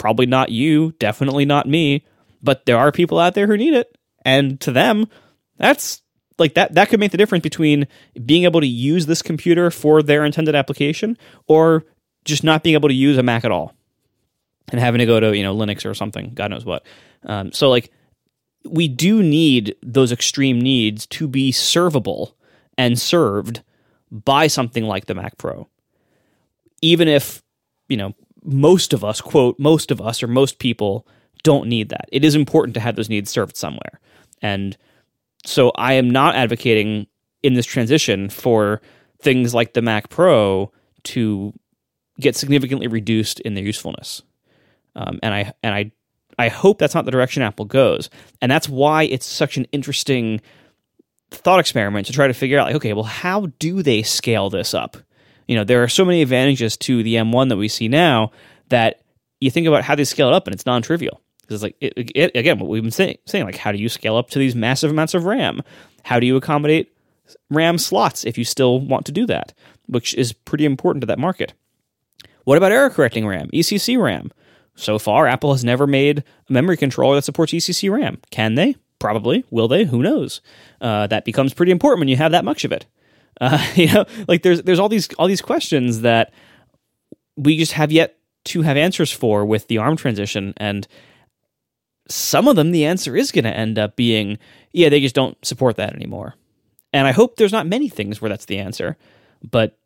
probably 0.00 0.26
not 0.26 0.48
you, 0.48 0.92
definitely 0.98 1.44
not 1.44 1.68
me, 1.68 2.04
but 2.42 2.66
there 2.66 2.78
are 2.78 2.90
people 2.90 3.18
out 3.18 3.34
there 3.34 3.46
who 3.46 3.56
need 3.56 3.74
it, 3.74 3.96
and 4.24 4.58
to 4.62 4.72
them, 4.72 5.06
that's 5.58 6.02
like 6.38 6.54
that 6.54 6.74
that 6.74 6.88
could 6.88 6.98
make 6.98 7.12
the 7.12 7.18
difference 7.18 7.42
between 7.42 7.86
being 8.24 8.44
able 8.44 8.60
to 8.60 8.66
use 8.66 9.06
this 9.06 9.22
computer 9.22 9.70
for 9.70 10.02
their 10.02 10.24
intended 10.24 10.54
application 10.54 11.16
or 11.46 11.84
just 12.24 12.42
not 12.42 12.62
being 12.62 12.74
able 12.74 12.88
to 12.88 12.94
use 12.94 13.18
a 13.18 13.22
Mac 13.22 13.44
at 13.44 13.52
all 13.52 13.74
and 14.70 14.80
having 14.80 15.00
to 15.00 15.06
go 15.06 15.20
to 15.20 15.36
you 15.36 15.42
know 15.42 15.54
Linux 15.54 15.88
or 15.88 15.94
something, 15.94 16.32
God 16.34 16.50
knows 16.50 16.64
what. 16.64 16.84
Um, 17.24 17.52
so 17.52 17.68
like 17.68 17.92
we 18.64 18.88
do 18.88 19.22
need 19.22 19.76
those 19.82 20.12
extreme 20.12 20.60
needs 20.60 21.06
to 21.06 21.28
be 21.28 21.52
servable 21.52 22.32
and 22.76 22.98
served 22.98 23.62
by 24.10 24.46
something 24.46 24.84
like 24.84 25.06
the 25.06 25.14
Mac 25.14 25.36
Pro, 25.36 25.68
even 26.80 27.06
if 27.06 27.42
you 27.88 27.98
know 27.98 28.14
most 28.44 28.92
of 28.92 29.04
us 29.04 29.20
quote 29.20 29.58
most 29.58 29.90
of 29.90 30.00
us 30.00 30.22
or 30.22 30.26
most 30.26 30.58
people 30.58 31.06
don't 31.42 31.68
need 31.68 31.88
that. 31.88 32.08
It 32.12 32.24
is 32.24 32.34
important 32.34 32.74
to 32.74 32.80
have 32.80 32.96
those 32.96 33.08
needs 33.08 33.30
served 33.30 33.56
somewhere 33.56 34.00
and 34.42 34.76
so 35.44 35.72
I 35.76 35.94
am 35.94 36.10
not 36.10 36.34
advocating 36.34 37.06
in 37.42 37.54
this 37.54 37.66
transition 37.66 38.28
for 38.28 38.80
things 39.20 39.54
like 39.54 39.72
the 39.72 39.82
Mac 39.82 40.08
Pro 40.10 40.70
to 41.04 41.52
get 42.18 42.36
significantly 42.36 42.86
reduced 42.86 43.40
in 43.40 43.54
their 43.54 43.64
usefulness. 43.64 44.22
Um, 44.94 45.18
and 45.22 45.32
I 45.32 45.52
and 45.62 45.74
I 45.74 45.92
I 46.38 46.48
hope 46.48 46.78
that's 46.78 46.94
not 46.94 47.04
the 47.04 47.10
direction 47.10 47.42
Apple 47.42 47.64
goes. 47.64 48.10
And 48.40 48.50
that's 48.50 48.68
why 48.68 49.04
it's 49.04 49.26
such 49.26 49.56
an 49.56 49.66
interesting 49.72 50.40
thought 51.30 51.60
experiment 51.60 52.06
to 52.06 52.12
try 52.12 52.26
to 52.26 52.34
figure 52.34 52.58
out 52.58 52.66
like 52.66 52.76
okay, 52.76 52.92
well 52.92 53.04
how 53.04 53.46
do 53.58 53.82
they 53.82 54.02
scale 54.02 54.50
this 54.50 54.74
up? 54.74 54.96
You 55.50 55.56
know, 55.56 55.64
there 55.64 55.82
are 55.82 55.88
so 55.88 56.04
many 56.04 56.22
advantages 56.22 56.76
to 56.76 57.02
the 57.02 57.16
M1 57.16 57.48
that 57.48 57.56
we 57.56 57.66
see 57.66 57.88
now 57.88 58.30
that 58.68 59.00
you 59.40 59.50
think 59.50 59.66
about 59.66 59.82
how 59.82 59.96
they 59.96 60.04
scale 60.04 60.28
it 60.28 60.32
up 60.32 60.46
and 60.46 60.54
it's 60.54 60.64
non-trivial. 60.64 61.20
Because 61.40 61.64
like 61.64 61.74
it, 61.80 61.92
it, 62.14 62.36
again 62.36 62.60
what 62.60 62.70
we've 62.70 62.84
been 62.84 62.92
saying, 62.92 63.18
saying 63.26 63.46
like 63.46 63.56
how 63.56 63.72
do 63.72 63.78
you 63.78 63.88
scale 63.88 64.14
up 64.14 64.30
to 64.30 64.38
these 64.38 64.54
massive 64.54 64.92
amounts 64.92 65.12
of 65.12 65.24
ram? 65.24 65.60
How 66.04 66.20
do 66.20 66.26
you 66.26 66.36
accommodate 66.36 66.94
ram 67.50 67.78
slots 67.78 68.24
if 68.24 68.38
you 68.38 68.44
still 68.44 68.78
want 68.78 69.06
to 69.06 69.12
do 69.12 69.26
that 69.26 69.52
which 69.86 70.14
is 70.14 70.32
pretty 70.32 70.64
important 70.64 71.00
to 71.00 71.06
that 71.06 71.18
market? 71.18 71.52
What 72.44 72.56
about 72.56 72.70
error 72.70 72.88
correcting 72.88 73.26
ram 73.26 73.48
ecc 73.48 74.00
ram? 74.00 74.30
So 74.76 75.00
far 75.00 75.26
apple 75.26 75.50
has 75.50 75.64
never 75.64 75.88
made 75.88 76.20
a 76.48 76.52
memory 76.52 76.76
controller 76.76 77.16
that 77.16 77.24
supports 77.24 77.52
ecc 77.52 77.90
ram. 77.90 78.20
Can 78.30 78.54
they? 78.54 78.76
Probably. 79.00 79.44
Will 79.50 79.66
they? 79.66 79.82
Who 79.82 80.00
knows? 80.00 80.42
Uh, 80.80 81.08
that 81.08 81.24
becomes 81.24 81.54
pretty 81.54 81.72
important 81.72 81.98
when 81.98 82.08
you 82.08 82.16
have 82.18 82.30
that 82.30 82.44
much 82.44 82.64
of 82.64 82.70
it 82.70 82.86
uh, 83.52 83.66
you 83.74 83.92
know 83.92 84.04
like 84.28 84.42
there's 84.42 84.62
there's 84.62 84.78
all 84.78 84.88
these 84.88 85.08
all 85.14 85.26
these 85.26 85.42
questions 85.42 86.02
that 86.02 86.32
we 87.36 87.56
just 87.56 87.72
have 87.72 87.90
yet 87.90 88.18
to 88.44 88.62
have 88.62 88.76
answers 88.76 89.10
for 89.10 89.44
with 89.44 89.68
the 89.68 89.78
arm 89.78 89.96
transition 89.96 90.54
and 90.56 90.86
some 92.10 92.48
of 92.48 92.56
them, 92.56 92.72
the 92.72 92.84
answer 92.84 93.16
is 93.16 93.32
going 93.32 93.44
to 93.44 93.56
end 93.56 93.78
up 93.78 93.96
being, 93.96 94.38
yeah, 94.72 94.88
they 94.88 95.00
just 95.00 95.14
don't 95.14 95.42
support 95.44 95.76
that 95.76 95.94
anymore. 95.94 96.34
And 96.92 97.06
I 97.06 97.12
hope 97.12 97.36
there's 97.36 97.52
not 97.52 97.66
many 97.66 97.88
things 97.88 98.20
where 98.20 98.28
that's 98.28 98.46
the 98.46 98.58
answer. 98.58 98.96
But 99.48 99.78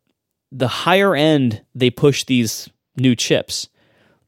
the 0.51 0.67
higher 0.67 1.15
end 1.15 1.61
they 1.75 1.89
push 1.89 2.23
these 2.23 2.67
new 2.97 3.15
chips, 3.15 3.69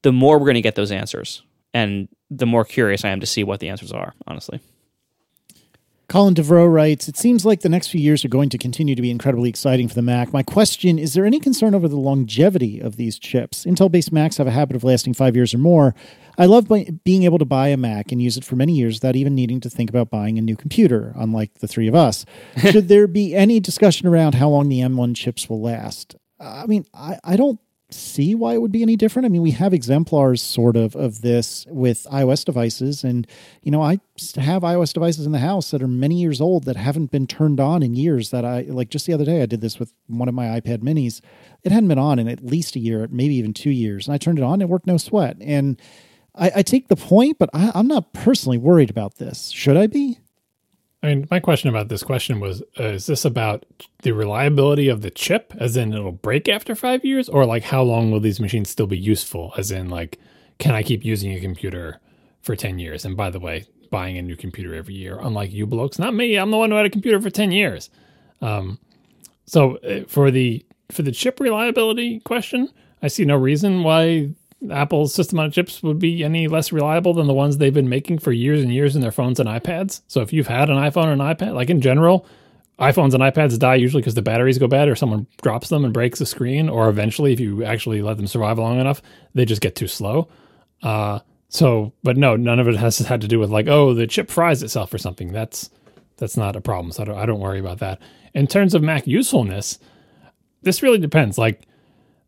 the 0.04 0.12
more 0.12 0.38
we're 0.38 0.46
going 0.46 0.56
to 0.56 0.62
get 0.62 0.76
those 0.76 0.92
answers. 0.92 1.42
And 1.74 2.08
the 2.30 2.46
more 2.46 2.66
curious 2.66 3.04
I 3.04 3.10
am 3.10 3.20
to 3.20 3.26
see 3.26 3.44
what 3.44 3.60
the 3.60 3.70
answers 3.70 3.92
are, 3.92 4.14
honestly. 4.28 4.60
Colin 6.10 6.34
Devroe 6.34 6.72
writes, 6.72 7.10
It 7.10 7.18
seems 7.18 7.46
like 7.46 7.62
the 7.62 7.70
next 7.70 7.88
few 7.88 8.00
years 8.00 8.24
are 8.24 8.30
going 8.30 8.48
to 8.50 8.58
continue 8.58 8.96
to 8.96 9.02
be 9.02 9.12
incredibly 9.12 9.50
exciting 9.50 9.90
for 9.90 9.94
the 9.94 10.02
Mac. 10.02 10.32
My 10.32 10.42
question 10.42 10.98
is 10.98 11.14
there 11.14 11.26
any 11.26 11.38
concern 11.38 11.76
over 11.76 11.90
the 11.90 11.98
longevity 11.98 12.80
of 12.80 12.96
these 12.96 13.20
chips? 13.20 13.66
Intel 13.66 13.92
based 13.92 14.14
Macs 14.14 14.38
have 14.38 14.48
a 14.48 14.52
habit 14.52 14.78
of 14.78 14.86
lasting 14.86 15.16
five 15.16 15.36
years 15.36 15.54
or 15.54 15.58
more. 15.58 15.94
I 16.38 16.46
love 16.46 16.70
being 17.04 17.24
able 17.24 17.40
to 17.40 17.46
buy 17.46 17.70
a 17.70 17.78
Mac 17.78 18.14
and 18.14 18.22
use 18.22 18.38
it 18.38 18.46
for 18.46 18.56
many 18.56 18.74
years 18.74 18.98
without 18.98 19.18
even 19.18 19.36
needing 19.36 19.60
to 19.60 19.70
think 19.70 19.90
about 19.90 20.10
buying 20.10 20.38
a 20.38 20.42
new 20.42 20.56
computer, 20.56 21.12
unlike 21.18 21.56
the 21.56 21.68
three 21.68 21.90
of 21.90 21.96
us. 21.96 22.26
Should 22.58 22.88
there 22.88 23.08
be 23.08 23.36
any 23.36 23.60
discussion 23.60 24.08
around 24.08 24.36
how 24.36 24.48
long 24.48 24.70
the 24.70 24.80
M1 24.80 25.14
chips 25.14 25.50
will 25.50 25.62
last? 25.62 26.16
I 26.40 26.68
mean, 26.68 26.86
I, 26.94 27.20
I 27.24 27.36
don't 27.36 27.60
see 27.90 28.36
why 28.36 28.54
it 28.54 28.62
would 28.62 28.72
be 28.72 28.82
any 28.82 28.96
different. 28.96 29.26
I 29.26 29.30
mean, 29.30 29.42
we 29.42 29.52
have 29.52 29.74
exemplars 29.74 30.42
sort 30.42 30.76
of 30.76 30.96
of 30.96 31.22
this 31.22 31.66
with 31.70 32.06
iOS 32.12 32.44
devices, 32.44 33.04
and 33.04 33.26
you 33.64 33.72
know, 33.72 33.82
I 33.82 34.00
have 34.36 34.64
iOS 34.64 34.94
devices 34.94 35.26
in 35.26 35.32
the 35.32 35.40
house 35.40 35.72
that 35.72 35.82
are 35.82 35.88
many 35.88 36.20
years 36.20 36.42
old 36.42 36.66
that 36.66 36.76
haven't 36.76 37.12
been 37.12 37.28
turned 37.28 37.60
on 37.60 37.84
in 37.84 37.96
years. 37.96 38.32
That 38.32 38.44
I 38.44 38.62
like 38.62 38.90
just 38.90 39.06
the 39.06 39.14
other 39.14 39.26
day, 39.26 39.42
I 39.42 39.46
did 39.46 39.62
this 39.62 39.80
with 39.80 39.94
one 40.08 40.28
of 40.28 40.36
my 40.36 40.60
iPad 40.60 40.80
Minis. 40.80 41.22
It 41.64 41.72
hadn't 41.72 41.90
been 41.90 42.00
on 42.00 42.20
in 42.20 42.28
at 42.28 42.44
least 42.44 42.76
a 42.76 42.80
year, 42.80 43.08
maybe 43.10 43.36
even 43.36 43.54
two 43.54 43.72
years, 43.72 44.08
and 44.08 44.14
I 44.14 44.18
turned 44.18 44.40
it 44.40 44.44
on. 44.44 44.62
It 44.62 44.70
worked 44.70 44.88
no 44.88 44.98
sweat, 44.98 45.38
and 45.40 45.80
I, 46.36 46.52
I 46.58 46.62
take 46.64 46.90
the 46.90 46.96
point, 46.98 47.40
but 47.40 47.50
I, 47.54 47.72
I'm 47.74 47.88
not 47.88 48.14
personally 48.14 48.58
worried 48.58 48.90
about 48.90 49.16
this. 49.16 49.50
Should 49.50 49.78
I 49.78 49.88
be? 49.88 50.20
I 51.04 51.08
mean, 51.08 51.28
my 51.30 51.40
question 51.40 51.70
about 51.70 51.90
this 51.90 52.04
question 52.04 52.40
was: 52.40 52.62
uh, 52.80 52.84
Is 52.84 53.06
this 53.06 53.24
about 53.24 53.66
the 54.02 54.14
reliability 54.14 54.88
of 54.90 55.02
the 55.02 55.12
chip, 55.12 55.54
as 55.60 55.78
in 55.78 55.94
it'll 55.94 56.12
break 56.12 56.50
after 56.50 56.76
five 56.76 57.06
years, 57.06 57.30
or 57.30 57.46
like 57.46 57.64
how 57.64 57.84
long 57.84 58.12
will 58.12 58.20
these 58.20 58.40
machines 58.40 58.70
still 58.70 58.88
be 58.88 58.98
useful, 58.98 59.54
as 59.58 59.72
in 59.72 59.90
like 59.90 60.20
can 60.60 60.74
I 60.74 60.82
keep 60.82 61.06
using 61.06 61.32
a 61.34 61.40
computer 61.40 62.00
for 62.42 62.56
ten 62.56 62.80
years? 62.80 63.06
And 63.06 63.16
by 63.16 63.30
the 63.30 63.40
way, 63.40 63.66
buying 63.92 64.18
a 64.18 64.22
new 64.22 64.36
computer 64.36 64.74
every 64.74 64.96
year, 64.96 65.20
unlike 65.22 65.52
you 65.52 65.68
blokes, 65.68 66.00
not 66.00 66.16
me. 66.16 66.36
I'm 66.36 66.52
the 66.52 66.58
one 66.58 66.72
who 66.72 66.78
had 66.78 66.86
a 66.86 66.90
computer 66.90 67.22
for 67.22 67.30
ten 67.30 67.52
years. 67.52 67.90
Um, 68.42 68.80
so 69.46 69.78
uh, 69.78 70.04
for 70.08 70.32
the 70.32 70.66
for 70.92 71.04
the 71.04 71.12
chip 71.12 71.40
reliability 71.40 72.22
question, 72.22 72.70
I 73.04 73.08
see 73.08 73.24
no 73.24 73.36
reason 73.36 73.84
why 73.84 74.32
Apple's 74.72 75.14
system 75.14 75.40
on 75.40 75.52
chips 75.52 75.84
would 75.84 76.00
be 76.00 76.24
any 76.24 76.48
less 76.48 76.72
reliable 76.72 77.14
than 77.14 77.28
the 77.28 77.34
ones 77.34 77.58
they've 77.58 77.74
been 77.74 77.90
making 77.90 78.20
for 78.20 78.32
years 78.32 78.62
and 78.62 78.74
years 78.74 78.96
in 78.96 79.02
their 79.02 79.12
phones 79.12 79.40
and 79.40 79.48
iPads. 79.48 80.02
So 80.08 80.22
if 80.22 80.34
you've 80.34 80.48
had 80.48 80.70
an 80.70 80.78
iPhone 80.78 81.08
or 81.08 81.12
an 81.12 81.20
iPad, 81.20 81.54
like 81.54 81.70
in 81.70 81.82
general, 81.82 82.26
iPhones 82.80 83.14
and 83.14 83.24
iPads 83.24 83.58
die 83.58 83.76
usually 83.76 84.02
because 84.02 84.16
the 84.16 84.22
batteries 84.22 84.58
go 84.58 84.68
bad 84.68 84.88
or 84.88 84.96
someone 84.96 85.28
drops 85.42 85.70
them 85.70 85.84
and 85.84 85.94
breaks 85.94 86.20
the 86.20 86.26
screen, 86.26 86.70
or 86.70 86.90
eventually, 86.90 87.34
if 87.34 87.40
you 87.40 87.64
actually 87.64 88.02
let 88.02 88.18
them 88.18 88.28
survive 88.28 88.60
long 88.60 88.80
enough, 88.80 89.02
they 89.34 89.46
just 89.46 89.62
get 89.62 89.76
too 89.76 89.88
slow. 89.88 90.28
Uh, 90.84 91.20
so, 91.50 91.94
but 92.04 92.18
no, 92.18 92.36
none 92.36 92.60
of 92.60 92.68
it 92.68 92.76
has 92.76 93.00
had 93.00 93.22
to 93.22 93.28
do 93.28 93.40
with 93.40 93.50
like, 93.50 93.68
oh, 93.68 93.94
the 93.94 94.06
chip 94.06 94.30
fries 94.30 94.62
itself 94.62 94.94
or 94.94 94.98
something. 94.98 95.32
That's 95.32 95.70
that's 96.18 96.38
not 96.38 96.56
a 96.56 96.62
problem. 96.62 96.92
So 96.92 97.04
I 97.04 97.06
don't, 97.06 97.18
I 97.18 97.26
don't 97.26 97.40
worry 97.40 97.60
about 97.60 97.80
that. 97.80 98.00
In 98.34 98.48
terms 98.48 98.74
of 98.74 98.84
Mac 98.84 99.08
usefulness, 99.08 99.80
this 100.62 100.84
really 100.84 100.98
depends. 100.98 101.38
Like 101.38 101.62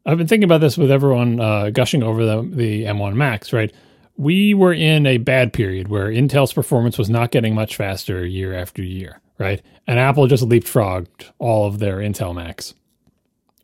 I've 0.06 0.18
been 0.18 0.28
thinking 0.28 0.46
about 0.46 0.62
this 0.62 0.78
with 0.78 0.92
everyone 0.92 1.40
uh, 1.40 1.70
gushing 1.72 2.04
over 2.04 2.26
the, 2.26 2.42
the 2.42 2.84
M1 2.86 3.16
Macs, 3.16 3.54
right? 3.54 3.72
we 4.20 4.54
were 4.54 4.74
in 4.74 5.06
a 5.06 5.18
bad 5.18 5.54
period 5.54 5.88
where 5.88 6.10
Intel's 6.10 6.52
performance 6.52 6.98
was 6.98 7.10
not 7.10 7.32
getting 7.32 7.56
much 7.56 7.78
faster 7.78 8.26
year 8.26 8.54
after 8.54 8.84
year, 8.84 9.22
right? 9.38 9.62
And 9.88 9.98
Apple 9.98 10.28
just 10.28 10.44
leapfrogged 10.44 11.32
all 11.40 11.66
of 11.66 11.80
their 11.80 12.00
Intel 12.00 12.36
Macs 12.36 12.74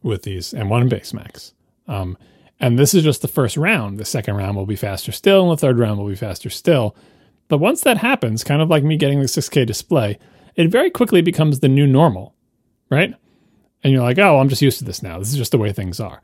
with 0.02 0.24
these 0.24 0.54
M1 0.54 0.88
base 0.88 1.14
Macs. 1.14 1.54
Um, 1.90 2.18
and 2.58 2.80
this 2.80 2.94
is 2.94 3.04
just 3.04 3.22
the 3.22 3.28
first 3.28 3.58
round. 3.58 3.98
The 3.98 4.06
second 4.06 4.38
round 4.38 4.56
will 4.56 4.66
be 4.66 4.78
faster 4.78 5.12
still, 5.12 5.42
and 5.44 5.52
the 5.52 5.60
third 5.60 5.78
round 5.78 6.00
will 6.00 6.08
be 6.08 6.16
faster 6.16 6.50
still. 6.50 6.96
But 7.50 7.58
once 7.58 7.82
that 7.82 7.98
happens, 7.98 8.46
kind 8.46 8.62
of 8.62 8.70
like 8.70 8.86
me 8.86 8.96
getting 8.96 9.20
the 9.20 9.26
6K 9.26 9.68
display, 9.68 10.18
it 10.56 10.72
very 10.72 10.90
quickly 10.90 11.22
becomes 11.22 11.60
the 11.60 11.68
new 11.68 11.86
normal, 11.86 12.34
right? 12.90 13.14
And 13.86 13.94
you're 13.94 14.02
like, 14.02 14.18
oh, 14.18 14.40
I'm 14.40 14.50
just 14.50 14.64
used 14.64 14.80
to 14.80 14.84
this 14.84 15.04
now. 15.04 15.20
This 15.20 15.30
is 15.30 15.38
just 15.38 15.52
the 15.52 15.60
way 15.60 15.72
things 15.72 16.00
are. 16.00 16.20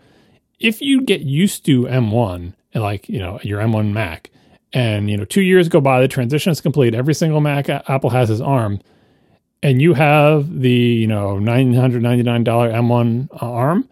If 0.59 0.81
you 0.81 1.01
get 1.01 1.21
used 1.21 1.63
to 1.67 1.83
M1 1.83 2.53
and 2.73 2.83
like, 2.83 3.07
you 3.07 3.19
know, 3.19 3.39
your 3.43 3.61
M1 3.61 3.93
Mac, 3.93 4.31
and, 4.73 5.11
you 5.11 5.15
know, 5.15 5.25
two 5.25 5.43
years 5.43 5.69
go 5.69 5.79
by, 5.79 6.01
the 6.01 6.07
transition 6.07 6.51
is 6.51 6.59
complete, 6.59 6.95
every 6.95 7.13
single 7.13 7.39
Mac 7.39 7.69
Apple 7.69 8.09
has 8.09 8.31
is 8.31 8.41
ARM, 8.41 8.79
and 9.61 9.79
you 9.79 9.93
have 9.93 10.61
the, 10.61 10.71
you 10.71 11.05
know, 11.05 11.35
$999 11.35 12.45
M1 12.45 13.29
uh, 13.31 13.51
ARM, 13.51 13.87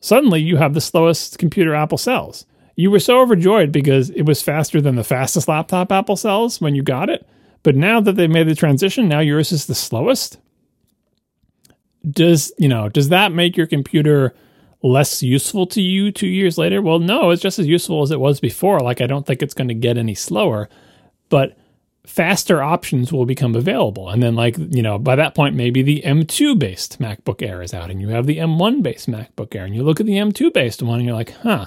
suddenly 0.00 0.40
you 0.40 0.56
have 0.56 0.74
the 0.74 0.80
slowest 0.80 1.38
computer 1.38 1.72
Apple 1.72 1.98
sells. 1.98 2.46
You 2.74 2.90
were 2.90 2.98
so 2.98 3.20
overjoyed 3.20 3.70
because 3.70 4.10
it 4.10 4.22
was 4.22 4.42
faster 4.42 4.80
than 4.80 4.96
the 4.96 5.04
fastest 5.04 5.46
laptop 5.46 5.92
Apple 5.92 6.16
sells 6.16 6.60
when 6.60 6.74
you 6.74 6.82
got 6.82 7.08
it. 7.08 7.24
But 7.62 7.76
now 7.76 8.00
that 8.00 8.16
they 8.16 8.26
made 8.26 8.48
the 8.48 8.56
transition, 8.56 9.06
now 9.06 9.20
yours 9.20 9.52
is 9.52 9.66
the 9.66 9.74
slowest. 9.76 10.38
Does, 12.10 12.52
you 12.58 12.68
know, 12.68 12.88
does 12.88 13.08
that 13.08 13.32
make 13.32 13.56
your 13.56 13.66
computer 13.66 14.34
less 14.82 15.22
useful 15.22 15.66
to 15.68 15.80
you 15.80 16.12
2 16.12 16.26
years 16.26 16.58
later? 16.58 16.82
Well, 16.82 16.98
no, 16.98 17.30
it's 17.30 17.42
just 17.42 17.58
as 17.58 17.66
useful 17.66 18.02
as 18.02 18.10
it 18.10 18.20
was 18.20 18.40
before. 18.40 18.80
Like 18.80 19.00
I 19.00 19.06
don't 19.06 19.26
think 19.26 19.42
it's 19.42 19.54
going 19.54 19.68
to 19.68 19.74
get 19.74 19.96
any 19.96 20.14
slower, 20.14 20.68
but 21.30 21.56
faster 22.06 22.62
options 22.62 23.10
will 23.10 23.24
become 23.24 23.54
available. 23.54 24.10
And 24.10 24.22
then, 24.22 24.34
like, 24.34 24.56
you 24.58 24.82
know, 24.82 24.98
by 24.98 25.16
that 25.16 25.34
point, 25.34 25.54
maybe 25.54 25.82
the 25.82 26.02
M2 26.04 26.58
based 26.58 27.00
MacBook 27.00 27.40
Air 27.42 27.62
is 27.62 27.72
out 27.72 27.90
and 27.90 28.00
you 28.00 28.08
have 28.08 28.26
the 28.26 28.36
M1 28.38 28.82
based 28.82 29.08
MacBook 29.08 29.54
Air. 29.54 29.64
And 29.64 29.74
you 29.74 29.82
look 29.82 30.00
at 30.00 30.06
the 30.06 30.18
M2 30.18 30.52
based 30.52 30.82
one 30.82 30.98
and 30.98 31.06
you're 31.06 31.16
like, 31.16 31.32
huh, 31.38 31.66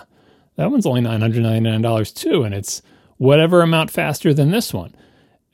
that 0.55 0.69
one's 0.69 0.85
only 0.85 1.01
$999 1.01 2.14
too. 2.14 2.43
And 2.43 2.53
it's 2.53 2.84
whatever 3.18 3.64
amount 3.64 3.89
faster 3.89 4.31
than 4.31 4.51
this 4.51 4.72
one. 4.72 4.93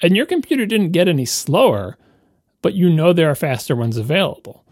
And 0.01 0.17
your 0.17 0.25
computer 0.25 0.65
didn't 0.65 0.91
get 0.91 1.07
any 1.07 1.23
slower, 1.23 1.97
but 2.61 2.73
you 2.73 2.89
know 2.89 3.13
there 3.13 3.31
are 3.31 3.35
faster 3.35 3.77
ones 3.77 3.95
available. 3.95 4.62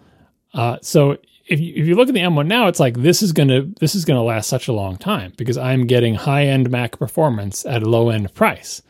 Uh, 0.53 0.77
so 0.81 1.17
if 1.47 1.59
you, 1.59 1.73
if 1.75 1.87
you 1.87 1.95
look 1.95 2.07
at 2.07 2.13
the 2.13 2.21
M1 2.21 2.47
now, 2.47 2.67
it's 2.67 2.79
like 2.79 2.97
this 2.97 3.21
is 3.21 3.31
gonna 3.31 3.63
this 3.79 3.95
is 3.95 4.05
gonna 4.05 4.23
last 4.23 4.47
such 4.47 4.67
a 4.67 4.73
long 4.73 4.97
time 4.97 5.33
because 5.37 5.57
I'm 5.57 5.87
getting 5.87 6.15
high 6.15 6.45
end 6.45 6.69
Mac 6.69 6.97
performance 6.97 7.65
at 7.65 7.83
a 7.83 7.89
low 7.89 8.09
end 8.09 8.33
price. 8.33 8.81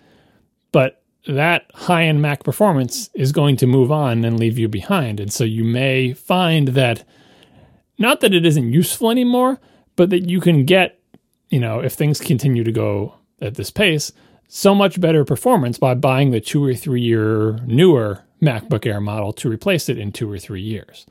But 0.71 1.01
that 1.27 1.65
high 1.73 2.05
end 2.05 2.21
Mac 2.21 2.43
performance 2.43 3.09
is 3.13 3.31
going 3.31 3.57
to 3.57 3.67
move 3.67 3.91
on 3.91 4.23
and 4.25 4.39
leave 4.39 4.57
you 4.57 4.67
behind. 4.67 5.19
And 5.19 5.31
so 5.31 5.43
you 5.43 5.63
may 5.63 6.13
find 6.13 6.69
that 6.69 7.03
not 7.97 8.21
that 8.21 8.33
it 8.33 8.45
isn't 8.45 8.73
useful 8.73 9.11
anymore, 9.11 9.59
but 9.95 10.09
that 10.09 10.27
you 10.27 10.41
can 10.41 10.65
get, 10.65 10.99
you 11.49 11.59
know, 11.59 11.79
if 11.79 11.93
things 11.93 12.19
continue 12.19 12.63
to 12.63 12.71
go 12.71 13.15
at 13.39 13.55
this 13.55 13.69
pace, 13.69 14.11
so 14.47 14.73
much 14.75 14.99
better 14.99 15.23
performance 15.23 15.77
by 15.77 15.93
buying 15.93 16.31
the 16.31 16.41
two 16.41 16.63
or 16.63 16.73
three 16.73 17.01
year 17.01 17.59
newer 17.65 18.23
MacBook 18.41 18.85
Air 18.85 18.99
model 18.99 19.31
to 19.33 19.49
replace 19.49 19.87
it 19.87 19.97
in 19.97 20.11
two 20.11 20.31
or 20.31 20.39
three 20.39 20.61
years. 20.61 21.05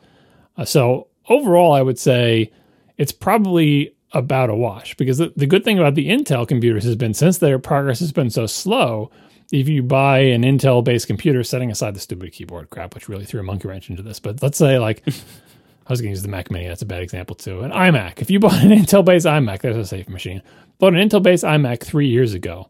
Uh, 0.61 0.65
so 0.67 1.09
overall, 1.29 1.73
I 1.73 1.83
would 1.83 1.99
say 1.99 2.53
it's 2.99 3.13
probably 3.13 3.97
about 4.13 4.51
a 4.51 4.55
wash 4.55 4.95
because 4.97 5.19
the, 5.19 5.33
the 5.37 5.47
good 5.47 5.65
thing 5.65 5.79
about 5.79 5.95
the 5.95 6.09
Intel 6.09 6.47
computers 6.47 6.85
has 6.85 6.97
been 6.97 7.15
since 7.15 7.39
their 7.39 7.59
progress 7.59 8.01
has 8.01 8.13
been 8.13 8.29
so 8.29 8.47
slow 8.47 9.11
if 9.53 9.69
you 9.69 9.83
buy 9.83 10.19
an 10.19 10.43
Intel 10.43 10.85
based 10.85 11.07
computer, 11.07 11.43
setting 11.43 11.71
aside 11.71 11.95
the 11.95 12.01
stupid 12.01 12.33
keyboard 12.33 12.71
crap, 12.71 12.95
which 12.95 13.09
really 13.09 13.25
threw 13.25 13.41
a 13.41 13.43
monkey 13.43 13.69
wrench 13.69 13.89
into 13.89 14.03
this, 14.03 14.21
but 14.21 14.43
let's 14.43 14.59
say 14.59 14.79
like 14.79 15.03
I 15.07 15.93
was 15.93 16.01
going 16.01 16.11
to 16.11 16.17
use 16.17 16.23
the 16.23 16.29
Mac 16.29 16.51
Mini. 16.51 16.69
That's 16.69 16.83
a 16.83 16.87
bad 16.87 17.03
example 17.03 17.35
too. 17.35 17.63
An 17.63 17.73
iMac. 17.73 18.21
If 18.21 18.31
you 18.31 18.39
bought 18.39 18.63
an 18.63 18.71
Intel 18.71 19.05
based 19.05 19.27
iMac, 19.27 19.61
there's 19.61 19.77
a 19.77 19.87
safe 19.87 20.09
machine. 20.09 20.43
Bought 20.79 20.95
an 20.95 21.09
Intel 21.09 21.23
based 21.23 21.43
iMac 21.43 21.83
three 21.83 22.07
years 22.07 22.35
ago. 22.35 22.69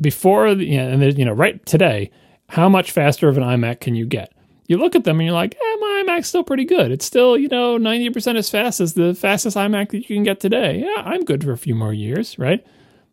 Before 0.00 0.54
the, 0.54 0.64
you 0.64 0.78
know, 0.78 0.88
and 0.88 1.18
you 1.18 1.24
know, 1.24 1.32
right 1.32 1.64
today, 1.64 2.10
how 2.48 2.68
much 2.68 2.90
faster 2.90 3.28
of 3.28 3.36
an 3.36 3.44
iMac 3.44 3.80
can 3.80 3.94
you 3.94 4.06
get? 4.06 4.32
You 4.66 4.78
look 4.78 4.96
at 4.96 5.04
them 5.04 5.20
and 5.20 5.26
you're 5.26 5.34
like, 5.34 5.56
iMac's 6.16 6.28
still 6.28 6.44
pretty 6.44 6.64
good. 6.64 6.90
It's 6.90 7.04
still, 7.04 7.36
you 7.36 7.48
know, 7.48 7.78
90% 7.78 8.36
as 8.36 8.50
fast 8.50 8.80
as 8.80 8.94
the 8.94 9.14
fastest 9.14 9.56
iMac 9.56 9.90
that 9.90 9.98
you 9.98 10.16
can 10.16 10.22
get 10.22 10.40
today. 10.40 10.80
Yeah, 10.80 11.02
I'm 11.02 11.24
good 11.24 11.44
for 11.44 11.52
a 11.52 11.58
few 11.58 11.74
more 11.74 11.92
years, 11.92 12.38
right? 12.38 12.64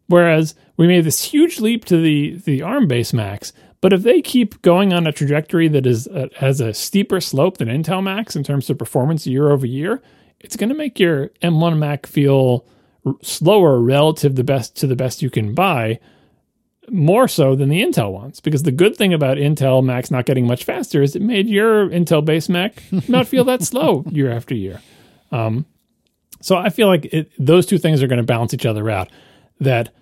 Whereas 0.07 0.55
we 0.77 0.87
made 0.87 1.05
this 1.05 1.23
huge 1.23 1.59
leap 1.59 1.85
to 1.85 2.01
the 2.01 2.35
the 2.45 2.61
ARM 2.61 2.87
based 2.87 3.13
Macs, 3.13 3.53
but 3.81 3.93
if 3.93 4.03
they 4.03 4.21
keep 4.21 4.61
going 4.61 4.93
on 4.93 5.07
a 5.07 5.11
trajectory 5.11 5.67
that 5.69 5.85
is 5.85 6.07
uh, 6.07 6.27
has 6.37 6.59
a 6.59 6.73
steeper 6.73 7.21
slope 7.21 7.57
than 7.57 7.69
Intel 7.69 8.03
Macs 8.03 8.35
in 8.35 8.43
terms 8.43 8.69
of 8.69 8.77
performance 8.77 9.25
year 9.25 9.49
over 9.49 9.65
year, 9.65 10.01
it's 10.41 10.57
going 10.57 10.69
to 10.69 10.75
make 10.75 10.99
your 10.99 11.29
M1 11.41 11.77
Mac 11.77 12.05
feel 12.05 12.65
r- 13.05 13.15
slower 13.21 13.79
relative 13.79 14.35
the 14.35 14.43
best 14.43 14.75
to 14.77 14.87
the 14.87 14.95
best 14.95 15.21
you 15.21 15.29
can 15.29 15.53
buy 15.53 15.99
more 16.89 17.27
so 17.27 17.55
than 17.55 17.69
the 17.69 17.81
Intel 17.81 18.11
ones. 18.11 18.39
Because 18.39 18.63
the 18.63 18.71
good 18.71 18.95
thing 18.95 19.13
about 19.13 19.37
Intel 19.37 19.83
Macs 19.83 20.11
not 20.11 20.25
getting 20.25 20.47
much 20.47 20.63
faster 20.63 21.01
is 21.01 21.15
it 21.15 21.21
made 21.21 21.47
your 21.47 21.89
Intel 21.89 22.23
based 22.23 22.49
Mac 22.49 22.83
not 23.07 23.27
feel 23.27 23.43
that 23.45 23.61
slow 23.61 24.03
year 24.09 24.31
after 24.31 24.55
year. 24.55 24.81
Um, 25.31 25.65
so 26.41 26.57
I 26.57 26.69
feel 26.69 26.87
like 26.87 27.05
it, 27.05 27.31
those 27.39 27.65
two 27.65 27.77
things 27.77 28.03
are 28.03 28.07
going 28.07 28.17
to 28.17 28.23
balance 28.23 28.53
each 28.53 28.65
other 28.65 28.89
out 28.89 29.09
that 29.59 29.93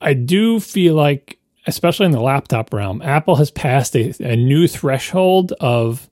I 0.00 0.14
do 0.14 0.58
feel 0.60 0.94
like, 0.94 1.38
especially 1.66 2.06
in 2.06 2.12
the 2.12 2.20
laptop 2.20 2.72
realm, 2.72 3.02
Apple 3.02 3.36
has 3.36 3.50
passed 3.50 3.94
a, 3.94 4.14
a 4.20 4.34
new 4.34 4.66
threshold 4.66 5.52
of 5.60 6.08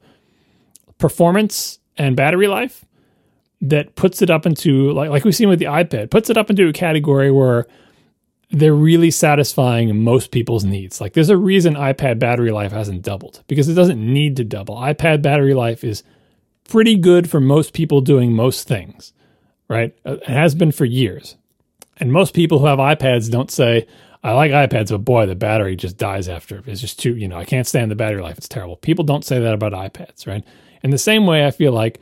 performance 0.98 1.78
and 1.96 2.14
battery 2.14 2.46
life 2.46 2.84
that 3.62 3.94
puts 3.94 4.22
it 4.22 4.30
up 4.30 4.46
into 4.46 4.90
like 4.92 5.10
like 5.10 5.24
we've 5.24 5.34
seen 5.34 5.48
with 5.48 5.58
the 5.58 5.66
iPad, 5.66 6.10
puts 6.10 6.30
it 6.30 6.36
up 6.36 6.50
into 6.50 6.68
a 6.68 6.72
category 6.72 7.30
where 7.30 7.66
they're 8.50 8.74
really 8.74 9.10
satisfying 9.10 10.02
most 10.02 10.32
people's 10.32 10.64
needs. 10.64 11.00
Like 11.00 11.12
there's 11.12 11.30
a 11.30 11.36
reason 11.36 11.74
iPad 11.74 12.18
battery 12.18 12.50
life 12.50 12.72
hasn't 12.72 13.02
doubled 13.02 13.42
because 13.46 13.68
it 13.68 13.74
doesn't 13.74 14.00
need 14.00 14.36
to 14.36 14.44
double. 14.44 14.76
iPad 14.76 15.22
battery 15.22 15.54
life 15.54 15.84
is 15.84 16.02
pretty 16.68 16.96
good 16.96 17.30
for 17.30 17.40
most 17.40 17.72
people 17.72 18.00
doing 18.00 18.32
most 18.32 18.66
things, 18.66 19.12
right? 19.68 19.96
Uh, 20.04 20.14
it 20.14 20.24
has 20.24 20.54
been 20.54 20.72
for 20.72 20.84
years. 20.84 21.36
And 21.98 22.12
most 22.12 22.34
people 22.34 22.58
who 22.58 22.66
have 22.66 22.78
iPads 22.78 23.30
don't 23.30 23.50
say, 23.50 23.86
I 24.22 24.32
like 24.32 24.50
iPads, 24.50 24.90
but 24.90 24.98
boy, 24.98 25.26
the 25.26 25.34
battery 25.34 25.76
just 25.76 25.96
dies 25.96 26.28
after. 26.28 26.62
It's 26.66 26.80
just 26.80 26.98
too, 26.98 27.14
you 27.16 27.28
know, 27.28 27.38
I 27.38 27.44
can't 27.44 27.66
stand 27.66 27.90
the 27.90 27.96
battery 27.96 28.22
life. 28.22 28.38
It's 28.38 28.48
terrible. 28.48 28.76
People 28.76 29.04
don't 29.04 29.24
say 29.24 29.38
that 29.38 29.54
about 29.54 29.72
iPads, 29.72 30.26
right? 30.26 30.44
In 30.82 30.90
the 30.90 30.98
same 30.98 31.26
way, 31.26 31.46
I 31.46 31.50
feel 31.50 31.72
like 31.72 32.00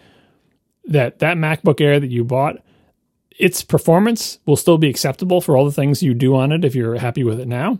that 0.86 1.18
that 1.18 1.36
MacBook 1.36 1.80
Air 1.80 2.00
that 2.00 2.10
you 2.10 2.24
bought, 2.24 2.56
its 3.38 3.62
performance 3.62 4.38
will 4.46 4.56
still 4.56 4.78
be 4.78 4.88
acceptable 4.88 5.40
for 5.40 5.56
all 5.56 5.64
the 5.64 5.72
things 5.72 6.02
you 6.02 6.12
do 6.12 6.34
on 6.34 6.52
it 6.52 6.64
if 6.64 6.74
you're 6.74 6.96
happy 6.96 7.24
with 7.24 7.40
it 7.40 7.48
now. 7.48 7.78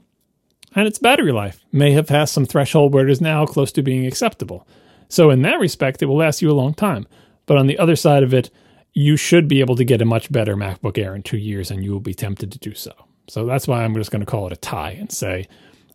And 0.75 0.87
its 0.87 0.99
battery 0.99 1.33
life 1.33 1.65
may 1.73 1.93
have 1.93 2.07
passed 2.07 2.33
some 2.33 2.47
threshold 2.47 2.95
where 2.95 3.07
it 3.07 3.11
is 3.11 3.21
now 3.21 3.45
close 3.45 3.73
to 3.73 3.83
being 3.83 4.07
acceptable. 4.07 4.67
So 5.09 5.31
in 5.31 5.43
that 5.43 5.59
respect, 5.59 6.03
it 6.03 6.07
will 6.07 6.19
last 6.19 6.43
you 6.43 6.51
a 6.51 6.53
long 6.53 6.75
time. 6.75 7.07
But 7.47 7.57
on 7.57 7.67
the 7.67 7.79
other 7.79 7.97
side 7.97 8.23
of 8.23 8.35
it, 8.35 8.51
you 8.93 9.17
should 9.17 9.49
be 9.49 9.61
able 9.61 9.77
to 9.77 9.85
get 9.85 10.03
a 10.03 10.05
much 10.05 10.31
better 10.31 10.57
MacBook 10.57 10.99
Air 10.99 11.15
in 11.15 11.23
two 11.23 11.39
years, 11.39 11.71
and 11.71 11.83
you 11.83 11.93
will 11.93 12.01
be 12.01 12.15
tempted 12.15 12.53
to 12.53 12.59
do 12.59 12.75
so. 12.75 12.93
So 13.29 13.45
that's 13.47 13.67
why 13.67 13.83
I'm 13.83 13.95
just 13.95 14.11
going 14.11 14.21
to 14.21 14.27
call 14.27 14.47
it 14.47 14.53
a 14.53 14.57
tie 14.57 14.93
and 14.93 15.11
say, 15.11 15.49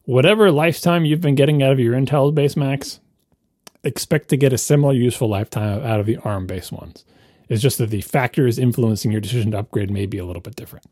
whatever 0.03 0.51
lifetime 0.51 1.05
you've 1.05 1.21
been 1.21 1.35
getting 1.35 1.61
out 1.61 1.71
of 1.71 1.79
your 1.79 1.95
Intel 1.95 2.33
based 2.33 2.57
Macs, 2.57 2.99
expect 3.83 4.29
to 4.29 4.37
get 4.37 4.53
a 4.53 4.57
similar 4.57 4.93
useful 4.93 5.29
lifetime 5.29 5.83
out 5.83 5.99
of 5.99 6.05
the 6.05 6.17
ARM 6.17 6.47
based 6.47 6.71
ones. 6.71 7.05
It's 7.53 7.61
just 7.61 7.77
that 7.77 7.91
the 7.91 8.01
factors 8.01 8.57
influencing 8.57 9.11
your 9.11 9.21
decision 9.21 9.51
to 9.51 9.59
upgrade 9.59 9.91
may 9.91 10.07
be 10.07 10.17
a 10.17 10.25
little 10.25 10.41
bit 10.41 10.55
different. 10.55 10.87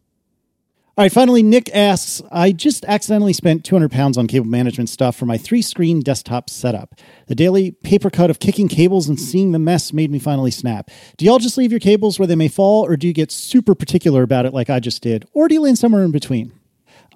All 0.95 1.03
right, 1.03 1.11
finally, 1.11 1.41
Nick 1.41 1.73
asks 1.73 2.21
I 2.31 2.51
just 2.51 2.85
accidentally 2.85 3.33
spent 3.33 3.65
200 3.65 3.89
pounds 3.89 4.15
on 4.15 4.27
cable 4.27 4.45
management 4.45 4.87
stuff 4.87 5.15
for 5.15 5.25
my 5.25 5.39
three 5.39 5.63
screen 5.63 6.01
desktop 6.01 6.51
setup. 6.51 6.93
The 7.25 7.33
daily 7.33 7.71
paper 7.71 8.11
cut 8.11 8.29
of 8.29 8.39
kicking 8.39 8.67
cables 8.67 9.09
and 9.09 9.19
seeing 9.19 9.53
the 9.53 9.57
mess 9.57 9.91
made 9.91 10.11
me 10.11 10.19
finally 10.19 10.51
snap. 10.51 10.91
Do 11.17 11.25
y'all 11.25 11.39
just 11.39 11.57
leave 11.57 11.71
your 11.71 11.79
cables 11.79 12.19
where 12.19 12.27
they 12.27 12.35
may 12.35 12.47
fall, 12.47 12.85
or 12.85 12.95
do 12.95 13.07
you 13.07 13.13
get 13.13 13.31
super 13.31 13.73
particular 13.73 14.21
about 14.21 14.45
it 14.45 14.53
like 14.53 14.69
I 14.69 14.79
just 14.79 15.01
did? 15.01 15.27
Or 15.33 15.47
do 15.47 15.55
you 15.55 15.61
land 15.61 15.79
somewhere 15.79 16.03
in 16.03 16.11
between? 16.11 16.51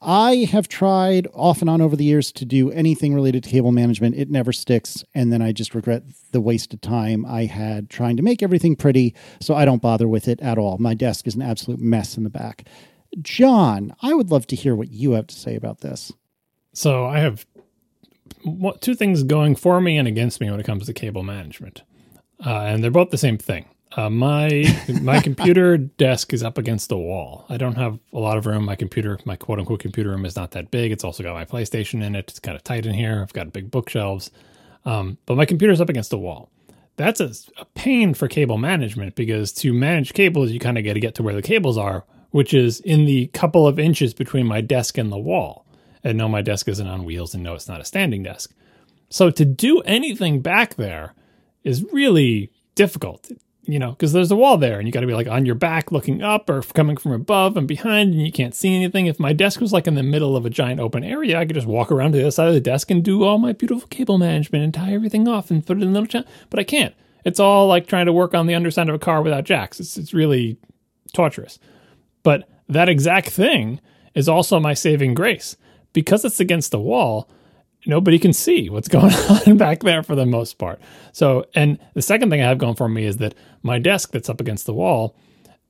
I 0.06 0.48
have 0.52 0.68
tried 0.68 1.28
off 1.34 1.62
and 1.62 1.70
on 1.70 1.82
over 1.82 1.96
the 1.96 2.04
years 2.04 2.32
to 2.34 2.46
do 2.46 2.72
anything 2.72 3.16
related 3.16 3.44
to 3.44 3.50
cable 3.50 3.72
management. 3.72 4.16
It 4.16 4.30
never 4.30 4.54
sticks. 4.54 5.04
And 5.16 5.34
then 5.34 5.42
I 5.42 5.52
just 5.52 5.74
regret 5.74 6.04
the 6.32 6.40
wasted 6.40 6.84
time 6.84 7.26
I 7.26 7.46
had 7.46 7.90
trying 7.90 8.16
to 8.18 8.24
make 8.24 8.44
everything 8.44 8.76
pretty. 8.76 9.16
So 9.42 9.56
I 9.56 9.66
don't 9.66 9.82
bother 9.82 10.08
with 10.08 10.28
it 10.28 10.40
at 10.42 10.60
all. 10.60 10.78
My 10.78 10.94
desk 10.94 11.26
is 11.26 11.34
an 11.34 11.42
absolute 11.42 11.80
mess 11.80 12.18
in 12.18 12.24
the 12.24 12.30
back. 12.30 12.68
John, 13.22 13.96
I 14.02 14.14
would 14.14 14.30
love 14.30 14.46
to 14.48 14.56
hear 14.56 14.76
what 14.76 14.92
you 14.92 15.14
have 15.14 15.28
to 15.28 15.36
say 15.36 15.56
about 15.56 15.82
this. 15.82 16.12
So 16.74 17.06
I 17.06 17.20
have 17.20 17.46
two 18.82 18.96
things 18.96 19.24
going 19.24 19.56
for 19.56 19.82
me 19.82 19.98
and 19.98 20.08
against 20.08 20.40
me 20.40 20.52
when 20.52 20.60
it 20.60 20.66
comes 20.66 20.86
to 20.86 20.94
cable 20.94 21.24
management, 21.24 21.82
uh, 22.46 22.60
and 22.60 22.84
they're 22.84 22.92
both 22.92 23.10
the 23.10 23.18
same 23.18 23.38
thing. 23.38 23.66
Uh, 23.96 24.10
my 24.10 24.66
my 25.02 25.22
computer 25.22 25.78
desk 25.98 26.34
is 26.34 26.44
up 26.44 26.58
against 26.58 26.90
the 26.90 26.98
wall. 26.98 27.46
I 27.48 27.56
don't 27.56 27.78
have 27.78 27.98
a 28.12 28.20
lot 28.20 28.38
of 28.38 28.46
room. 28.46 28.66
My 28.66 28.76
computer, 28.76 29.18
my 29.26 29.38
quote 29.38 29.60
unquote 29.60 29.80
computer 29.80 30.10
room, 30.10 30.26
is 30.26 30.36
not 30.36 30.52
that 30.52 30.70
big. 30.70 30.92
It's 30.92 31.04
also 31.04 31.24
got 31.24 31.34
my 31.34 31.46
PlayStation 31.46 32.04
in 32.04 32.16
it. 32.16 32.30
It's 32.30 32.40
kind 32.40 32.58
of 32.58 32.64
tight 32.64 32.86
in 32.86 32.94
here. 32.94 33.22
I've 33.22 33.34
got 33.34 33.54
big 33.54 33.72
bookshelves, 33.72 34.32
um, 34.84 35.18
but 35.26 35.38
my 35.38 35.46
computer's 35.46 35.80
up 35.80 35.90
against 35.90 36.10
the 36.10 36.18
wall. 36.18 36.50
That's 36.98 37.22
a, 37.22 37.32
a 37.58 37.66
pain 37.74 38.14
for 38.14 38.28
cable 38.28 38.58
management 38.58 39.16
because 39.16 39.54
to 39.54 39.74
manage 39.74 40.14
cables, 40.14 40.52
you 40.52 40.60
kind 40.60 40.78
of 40.78 40.84
got 40.84 40.94
to 40.94 41.00
get 41.00 41.16
to 41.16 41.24
where 41.24 41.36
the 41.36 41.42
cables 41.42 41.78
are, 41.78 42.06
which 42.32 42.54
is 42.54 42.82
in 42.82 43.06
the 43.06 43.28
couple 43.28 43.66
of 43.66 43.80
inches 43.80 44.14
between 44.14 44.46
my 44.46 44.60
desk 44.60 44.98
and 44.98 45.12
the 45.12 45.18
wall. 45.18 45.66
And 46.04 46.18
no, 46.18 46.28
my 46.28 46.42
desk 46.42 46.68
isn't 46.68 46.88
on 46.88 47.06
wheels, 47.06 47.34
and 47.34 47.44
no, 47.44 47.56
it's 47.56 47.68
not 47.68 47.82
a 47.82 47.86
standing 47.86 48.24
desk. 48.24 48.54
So 49.10 49.30
to 49.30 49.46
do 49.46 49.80
anything 49.82 50.42
back 50.42 50.76
there 50.76 51.14
is 51.64 51.84
really 51.92 52.52
difficult 52.76 53.32
you 53.68 53.80
know, 53.80 53.92
because 53.92 54.14
there's 54.14 54.32
a 54.32 54.36
wall 54.36 54.58
there 54.58 54.78
and 54.78 54.88
you 54.88 54.92
got 54.92 55.02
to 55.02 55.08
be 55.08 55.14
like 55.14 55.28
on 55.28 55.46
your 55.46 55.56
back 55.56 55.92
looking 55.92 56.22
up 56.22 56.50
or 56.50 56.62
coming 56.62 56.98
from 56.98 57.12
above 57.12 57.58
and 57.58 57.68
behind 57.68 58.14
and 58.14 58.26
you 58.26 58.32
can't 58.32 58.56
see 58.56 58.76
anything. 58.76 59.06
If 59.08 59.20
my 59.20 59.34
desk 59.34 59.60
was 59.60 59.74
like 59.74 59.88
in 59.88 59.96
the 59.96 60.04
middle 60.04 60.36
of 60.36 60.46
a 60.46 60.50
giant 60.50 60.80
open 60.80 61.04
area, 61.04 61.40
I 61.40 61.46
could 61.46 61.56
just 61.56 61.68
walk 61.68 61.92
around 61.92 62.12
to 62.12 62.18
the 62.18 62.24
other 62.24 62.32
side 62.32 62.48
of 62.48 62.54
the 62.54 62.60
desk 62.60 62.92
and 62.92 63.04
do 63.04 63.24
all 63.24 63.38
my 63.38 63.54
beautiful 63.54 63.88
cable 63.88 64.18
management 64.18 64.64
and 64.64 64.74
tie 64.74 64.94
everything 64.94 65.28
off 65.28 65.50
and 65.50 65.66
put 65.66 65.78
it 65.78 65.84
in 65.84 65.90
a 65.90 65.92
little 65.92 66.08
channel. 66.08 66.28
But 66.50 66.60
I 66.60 66.64
can't. 66.64 66.94
It's 67.24 67.40
all 67.40 67.68
like 67.68 67.88
trying 67.88 68.06
to 68.06 68.14
work 68.14 68.34
on 68.34 68.46
the 68.46 68.56
underside 68.56 68.88
of 68.88 68.96
a 68.96 69.00
car 69.00 69.22
without 69.22 69.46
jacks. 69.46 69.80
It's, 69.80 69.98
it's 69.98 70.14
really 70.14 70.58
torturous. 71.14 71.58
But 72.22 72.48
that 72.70 72.90
exact 72.90 73.30
thing 73.30 73.82
is 74.14 74.30
also 74.30 74.60
my 74.60 74.74
saving 74.74 75.16
grace. 75.16 75.58
Because 75.92 76.26
it's 76.26 76.40
against 76.40 76.72
the 76.72 76.80
wall, 76.80 77.30
nobody 77.88 78.20
can 78.20 78.34
see 78.34 78.70
what's 78.70 78.88
going 78.90 79.14
on 79.14 79.58
back 79.58 79.82
there 79.82 80.04
for 80.04 80.16
the 80.16 80.26
most 80.26 80.58
part. 80.58 80.80
So, 81.12 81.46
and 81.56 81.80
the 81.94 82.02
second 82.02 82.30
thing 82.30 82.42
I 82.42 82.48
have 82.48 82.58
going 82.58 82.76
for 82.76 82.90
me 82.90 83.06
is 83.06 83.18
that 83.18 83.36
my 83.64 83.80
desk 83.80 84.12
that's 84.12 84.30
up 84.30 84.42
against 84.42 84.66
the 84.66 84.74
wall 84.74 85.16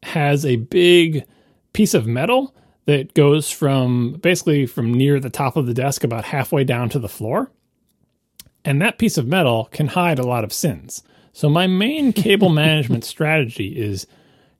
has 0.03 0.45
a 0.45 0.57
big 0.57 1.25
piece 1.73 1.93
of 1.93 2.07
metal 2.07 2.55
that 2.85 3.13
goes 3.13 3.49
from 3.49 4.13
basically 4.13 4.65
from 4.65 4.93
near 4.93 5.19
the 5.19 5.29
top 5.29 5.55
of 5.55 5.65
the 5.65 5.73
desk 5.73 6.03
about 6.03 6.25
halfway 6.25 6.63
down 6.63 6.89
to 6.89 6.99
the 6.99 7.09
floor. 7.09 7.51
And 8.63 8.81
that 8.81 8.97
piece 8.97 9.17
of 9.17 9.27
metal 9.27 9.69
can 9.71 9.87
hide 9.87 10.19
a 10.19 10.25
lot 10.25 10.43
of 10.43 10.53
sins. 10.53 11.03
So, 11.33 11.49
my 11.49 11.67
main 11.67 12.13
cable 12.13 12.49
management 12.63 13.03
strategy 13.03 13.69
is 13.77 14.07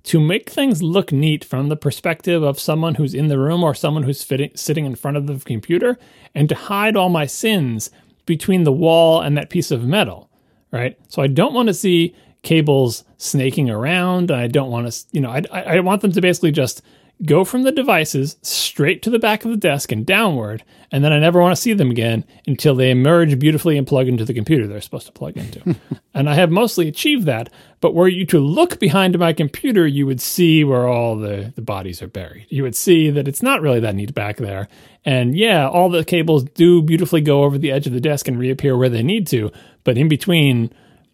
to 0.06 0.20
make 0.20 0.50
things 0.50 0.84
look 0.84 1.12
neat 1.12 1.44
from 1.44 1.70
the 1.70 1.76
perspective 1.76 2.44
of 2.44 2.60
someone 2.60 2.96
who's 2.96 3.16
in 3.16 3.28
the 3.28 3.40
room 3.40 3.64
or 3.64 3.74
someone 3.74 4.04
who's 4.04 4.24
fitting, 4.24 4.52
sitting 4.56 4.86
in 4.86 4.96
front 4.96 5.18
of 5.18 5.26
the 5.26 5.40
computer 5.40 5.98
and 6.36 6.48
to 6.48 6.56
hide 6.56 6.96
all 6.96 7.10
my 7.10 7.26
sins 7.26 7.90
between 8.26 8.64
the 8.64 8.72
wall 8.72 9.22
and 9.22 9.36
that 9.36 9.50
piece 9.50 9.72
of 9.72 9.84
metal, 9.84 10.30
right? 10.72 10.98
So 11.08 11.22
I 11.22 11.28
don't 11.28 11.54
want 11.54 11.68
to 11.68 11.74
see 11.74 12.16
cables 12.44 13.04
snaking 13.18 13.70
around. 13.70 14.30
I 14.30 14.46
don't 14.48 14.70
want 14.70 14.92
to, 14.92 15.06
you 15.12 15.22
know, 15.22 15.32
I, 15.32 15.42
I 15.52 15.80
want 15.80 16.04
them 16.04 16.12
to 16.12 16.22
basically 16.22 16.52
just 16.52 16.84
go 17.24 17.46
from 17.46 17.64
the 17.64 17.72
devices 17.72 18.38
straight 18.42 19.02
to 19.02 19.10
the 19.10 19.20
back 19.20 19.46
of 19.46 19.52
the 19.52 19.58
desk 19.58 19.92
and 19.92 20.06
downward, 20.06 20.64
and 20.92 21.04
then 21.04 21.14
I 21.14 21.20
never 21.20 21.42
want 21.42 21.56
to 21.56 21.62
see 21.62 21.74
them 21.74 21.90
again 21.90 22.26
until 22.46 22.76
they 22.76 22.92
emerge 22.92 23.40
beautifully 23.40 23.78
and 23.78 23.88
plug 23.88 24.08
into 24.08 24.26
the 24.26 24.34
computer 24.34 24.68
they're 24.68 24.82
supposed 24.82 25.06
to 25.06 25.12
plug 25.14 25.38
into. 25.38 25.76
and 26.14 26.30
I 26.30 26.36
have 26.36 26.52
mostly 26.52 26.88
achieved 26.88 27.26
that, 27.26 27.50
but 27.80 27.94
were 27.94 28.08
you 28.08 28.26
to 28.28 28.40
look 28.40 28.80
behind 28.80 29.18
my 29.18 29.32
computer, 29.32 29.88
you 29.88 30.06
would 30.06 30.20
see 30.20 30.64
where 30.64 30.88
all 30.88 31.16
the, 31.16 31.54
the 31.56 31.62
bodies 31.62 32.02
are 32.02 32.08
buried. 32.08 32.48
You 32.50 32.64
would 32.64 32.76
see 32.76 33.10
that 33.10 33.28
it's 33.28 33.44
not 33.44 33.62
really 33.62 33.80
that 33.80 33.96
neat 33.96 34.14
back 34.14 34.38
there. 34.38 34.68
And 35.06 35.36
yeah, 35.36 35.68
all 35.68 35.90
the 35.90 36.04
cables 36.04 36.44
do 36.44 36.82
beautifully 36.82 37.22
go 37.22 37.44
over 37.44 37.58
the 37.58 37.72
edge 37.72 37.88
of 37.88 37.94
the 37.94 38.02
desk 38.02 38.28
and 38.28 38.38
reappear 38.38 38.78
where 38.78 38.90
they 38.90 39.04
need 39.04 39.28
to, 39.28 39.52
but 39.84 39.98
in 39.98 40.10
between, 40.10 40.72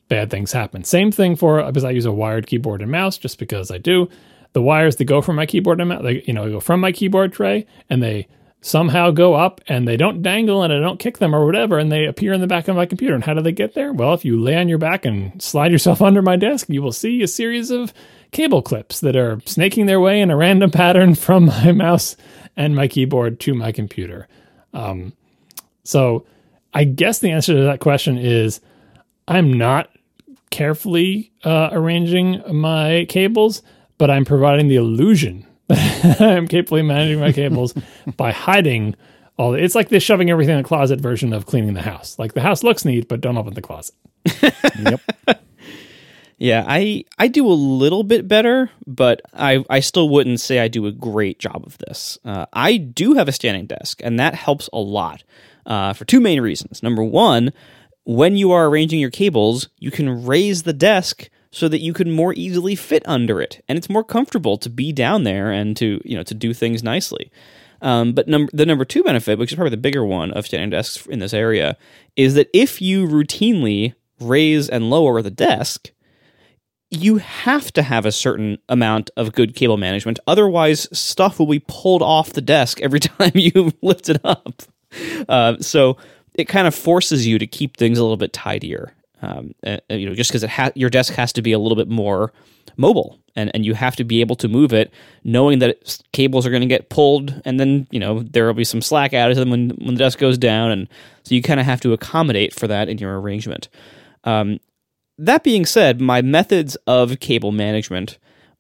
bad 0.08 0.30
things 0.30 0.52
happen. 0.52 0.84
Same 0.84 1.10
thing 1.10 1.38
for 1.38 1.64
because 1.64 1.86
I 1.86 1.92
use 1.92 2.06
a 2.06 2.12
wired 2.12 2.46
keyboard 2.46 2.82
and 2.82 2.92
mouse 2.92 3.18
just 3.18 3.40
because 3.40 3.72
I 3.72 3.78
do 3.78 4.10
the 4.54 4.62
wires 4.62 4.98
that 4.98 5.06
go 5.06 5.22
from 5.22 5.36
my 5.36 5.46
keyboard 5.46 5.80
and 5.80 5.90
mouse, 5.90 6.04
they, 6.04 6.24
you 6.26 6.34
know, 6.34 6.50
go 6.50 6.60
from 6.60 6.80
my 6.80 6.92
keyboard 6.92 7.34
tray 7.34 7.66
and 7.90 8.02
they 8.02 8.28
somehow 8.62 9.10
go 9.10 9.34
up 9.34 9.60
and 9.68 9.88
they 9.88 9.98
don't 9.98 10.22
dangle 10.22 10.62
and 10.62 10.72
I 10.72 10.80
don't 10.80 11.00
kick 11.00 11.18
them 11.18 11.34
or 11.34 11.46
whatever 11.46 11.80
and 11.80 11.92
they 11.92 12.06
appear 12.06 12.32
in 12.32 12.42
the 12.42 12.48
back 12.48 12.68
of 12.68 12.76
my 12.76 12.86
computer. 12.86 13.16
And 13.16 13.24
how 13.24 13.34
do 13.34 13.42
they 13.42 13.52
get 13.52 13.74
there? 13.74 13.92
Well, 13.92 14.14
if 14.14 14.24
you 14.24 14.40
lay 14.40 14.56
on 14.56 14.70
your 14.70 14.78
back 14.78 15.06
and 15.06 15.42
slide 15.42 15.72
yourself 15.72 16.02
under 16.02 16.22
my 16.22 16.36
desk, 16.36 16.70
you 16.70 16.82
will 16.82 16.92
see 16.92 17.22
a 17.24 17.28
series 17.28 17.72
of 17.72 17.94
cable 18.32 18.62
clips 18.62 19.00
that 19.02 19.16
are 19.16 19.42
snaking 19.46 19.88
their 19.88 20.00
way 20.00 20.22
in 20.22 20.30
a 20.30 20.38
random 20.38 20.72
pattern 20.72 21.16
from 21.16 21.46
my 21.46 21.72
mouse 21.72 22.16
and 22.56 22.76
my 22.76 22.88
keyboard 22.88 23.40
to 23.40 23.54
my 23.54 23.72
computer. 23.72 24.28
Um, 24.74 25.14
so 25.84 26.26
I 26.74 26.84
guess 26.84 27.20
the 27.20 27.32
answer 27.32 27.54
to 27.54 27.64
that 27.64 27.80
question 27.80 28.18
is 28.18 28.62
I'm 29.28 29.58
not 29.58 29.90
carefully 30.52 31.32
uh, 31.44 31.70
arranging 31.72 32.44
my 32.54 33.06
cables 33.10 33.64
but 34.02 34.10
I'm 34.10 34.26
providing 34.26 34.68
the 34.68 34.78
illusion 34.78 35.46
that 35.68 36.20
I'm 36.20 36.48
capably 36.48 36.82
managing 36.82 37.20
my 37.20 37.32
cables 37.32 37.76
by 38.18 38.32
hiding 38.32 38.96
all. 39.38 39.52
The, 39.52 39.64
it's 39.64 39.76
like 39.76 39.90
this 39.90 40.02
shoving 40.02 40.32
everything 40.32 40.56
in 40.56 40.62
a 40.62 40.68
closet 40.68 41.00
version 41.00 41.34
of 41.34 41.46
cleaning 41.46 41.76
the 41.76 41.84
house. 41.84 42.18
Like 42.18 42.34
the 42.34 42.42
house 42.42 42.64
looks 42.64 42.84
neat, 42.84 43.08
but 43.08 43.22
don't 43.22 43.38
open 43.38 43.54
the 43.54 43.62
closet. 43.62 43.94
yep. 44.80 45.02
Yeah, 46.40 46.66
I 46.68 47.06
I 47.20 47.28
do 47.28 47.46
a 47.46 47.54
little 47.54 48.02
bit 48.02 48.28
better, 48.28 48.72
but 48.88 49.22
I 49.36 49.64
I 49.70 49.82
still 49.82 50.10
wouldn't 50.10 50.40
say 50.40 50.58
I 50.58 50.68
do 50.68 50.88
a 50.88 50.92
great 50.92 51.38
job 51.38 51.62
of 51.64 51.78
this. 51.78 52.18
Uh, 52.26 52.48
I 52.52 52.78
do 52.78 53.14
have 53.14 53.28
a 53.28 53.32
standing 53.32 53.68
desk, 53.68 54.02
and 54.04 54.20
that 54.20 54.34
helps 54.34 54.68
a 54.74 54.80
lot 54.80 55.24
uh, 55.68 55.94
for 55.94 56.06
two 56.06 56.22
main 56.22 56.42
reasons. 56.42 56.82
Number 56.82 57.04
one, 57.04 57.54
when 58.06 58.36
you 58.36 58.52
are 58.52 58.66
arranging 58.66 59.00
your 59.00 59.12
cables, 59.12 59.70
you 59.78 59.92
can 59.92 60.26
raise 60.26 60.64
the 60.64 60.74
desk 60.74 61.30
so 61.52 61.68
that 61.68 61.80
you 61.80 61.94
can 61.94 62.12
more 62.12 62.34
easily 62.34 62.76
fit 62.76 63.04
under 63.06 63.42
it. 63.42 63.64
And 63.68 63.78
it's 63.78 63.90
more 63.90 64.04
comfortable 64.04 64.58
to 64.58 64.70
be 64.70 64.92
down 64.92 65.24
there 65.24 65.52
and 65.52 65.76
to 65.78 66.02
you 66.04 66.16
know 66.16 66.24
to 66.24 66.34
do 66.34 66.54
things 66.54 66.84
nicely. 66.84 67.32
Um, 67.82 68.14
but 68.14 68.28
number 68.28 68.52
the 68.54 68.66
number 68.66 68.86
two 68.86 69.04
benefit 69.04 69.40
which 69.40 69.52
is 69.52 69.56
probably 69.56 69.72
the 69.72 69.78
bigger 69.78 70.06
one 70.06 70.32
of 70.32 70.46
standing 70.46 70.70
desks 70.70 71.06
in 71.08 71.20
this 71.20 71.34
area 71.34 71.78
is 72.16 72.36
that 72.36 72.48
if 72.54 72.80
you 72.80 73.08
routinely 73.08 73.96
raise 74.20 74.70
and 74.70 74.92
lower 74.92 75.24
the 75.24 75.32
desk 75.32 75.92
you 76.92 77.18
have 77.18 77.72
to 77.72 77.82
have 77.82 78.06
a 78.06 78.12
certain 78.12 78.58
amount 78.68 79.10
of 79.16 79.32
good 79.32 79.56
cable 79.56 79.78
management. 79.78 80.20
Otherwise 80.28 80.88
stuff 80.92 81.40
will 81.40 81.48
be 81.48 81.64
pulled 81.68 82.02
off 82.02 82.34
the 82.34 82.42
desk 82.42 82.82
every 82.82 83.00
time 83.00 83.32
you 83.34 83.72
lift 83.82 84.10
it 84.10 84.20
up. 84.24 84.62
Uh, 85.28 85.58
so 85.60 85.98
it 86.36 86.50
kind 86.50 86.68
of 86.68 86.76
forces 86.76 87.26
you 87.26 87.40
to 87.40 87.48
keep 87.48 87.78
things 87.78 87.98
a 87.98 88.04
little 88.04 88.18
bit 88.18 88.34
tidier 88.34 88.94
um, 89.22 89.54
uh, 89.66 89.78
you 89.90 90.08
know, 90.08 90.16
just 90.16 90.32
because 90.32 90.44
ha- 90.44 90.72
your 90.76 90.90
desk 90.90 91.14
has 91.14 91.32
to 91.34 91.42
be 91.42 91.52
a 91.52 91.60
little 91.60 91.76
bit 91.76 91.88
more 91.88 92.34
mobile, 92.78 93.20
and 93.36 93.52
and 93.54 93.66
you 93.66 93.74
have 93.74 93.96
to 93.98 94.04
be 94.04 94.22
able 94.22 94.36
to 94.38 94.48
move 94.48 94.74
it, 94.74 94.92
knowing 95.24 95.60
that 95.60 96.02
cables 96.12 96.46
are 96.46 96.50
going 96.50 96.62
to 96.62 96.68
get 96.68 96.90
pulled, 96.90 97.42
and 97.46 97.60
then 97.60 97.88
you 97.92 98.00
know 98.00 98.24
there 98.24 98.46
will 98.46 98.54
be 98.54 98.64
some 98.64 98.82
slack 98.82 99.14
added 99.14 99.36
to 99.36 99.40
them 99.40 99.52
when 99.52 99.70
when 99.72 99.96
the 99.96 100.00
desk 100.00 100.20
goes 100.20 100.38
down, 100.38 100.72
and 100.72 100.88
so 101.24 101.36
you 101.36 101.42
kind 101.42 101.60
of 101.60 101.66
have 101.66 101.82
to 101.82 101.94
accommodate 101.94 102.54
for 102.54 102.68
that 102.68 102.90
in 102.90 102.98
your 102.98 103.20
arrangement. 103.20 103.70
Um, 104.24 104.60
that 105.18 105.44
being 105.44 105.66
said, 105.66 106.02
my 106.02 106.22
methods 106.22 106.76
of 106.88 107.20
cable 107.20 107.52
management 107.52 108.18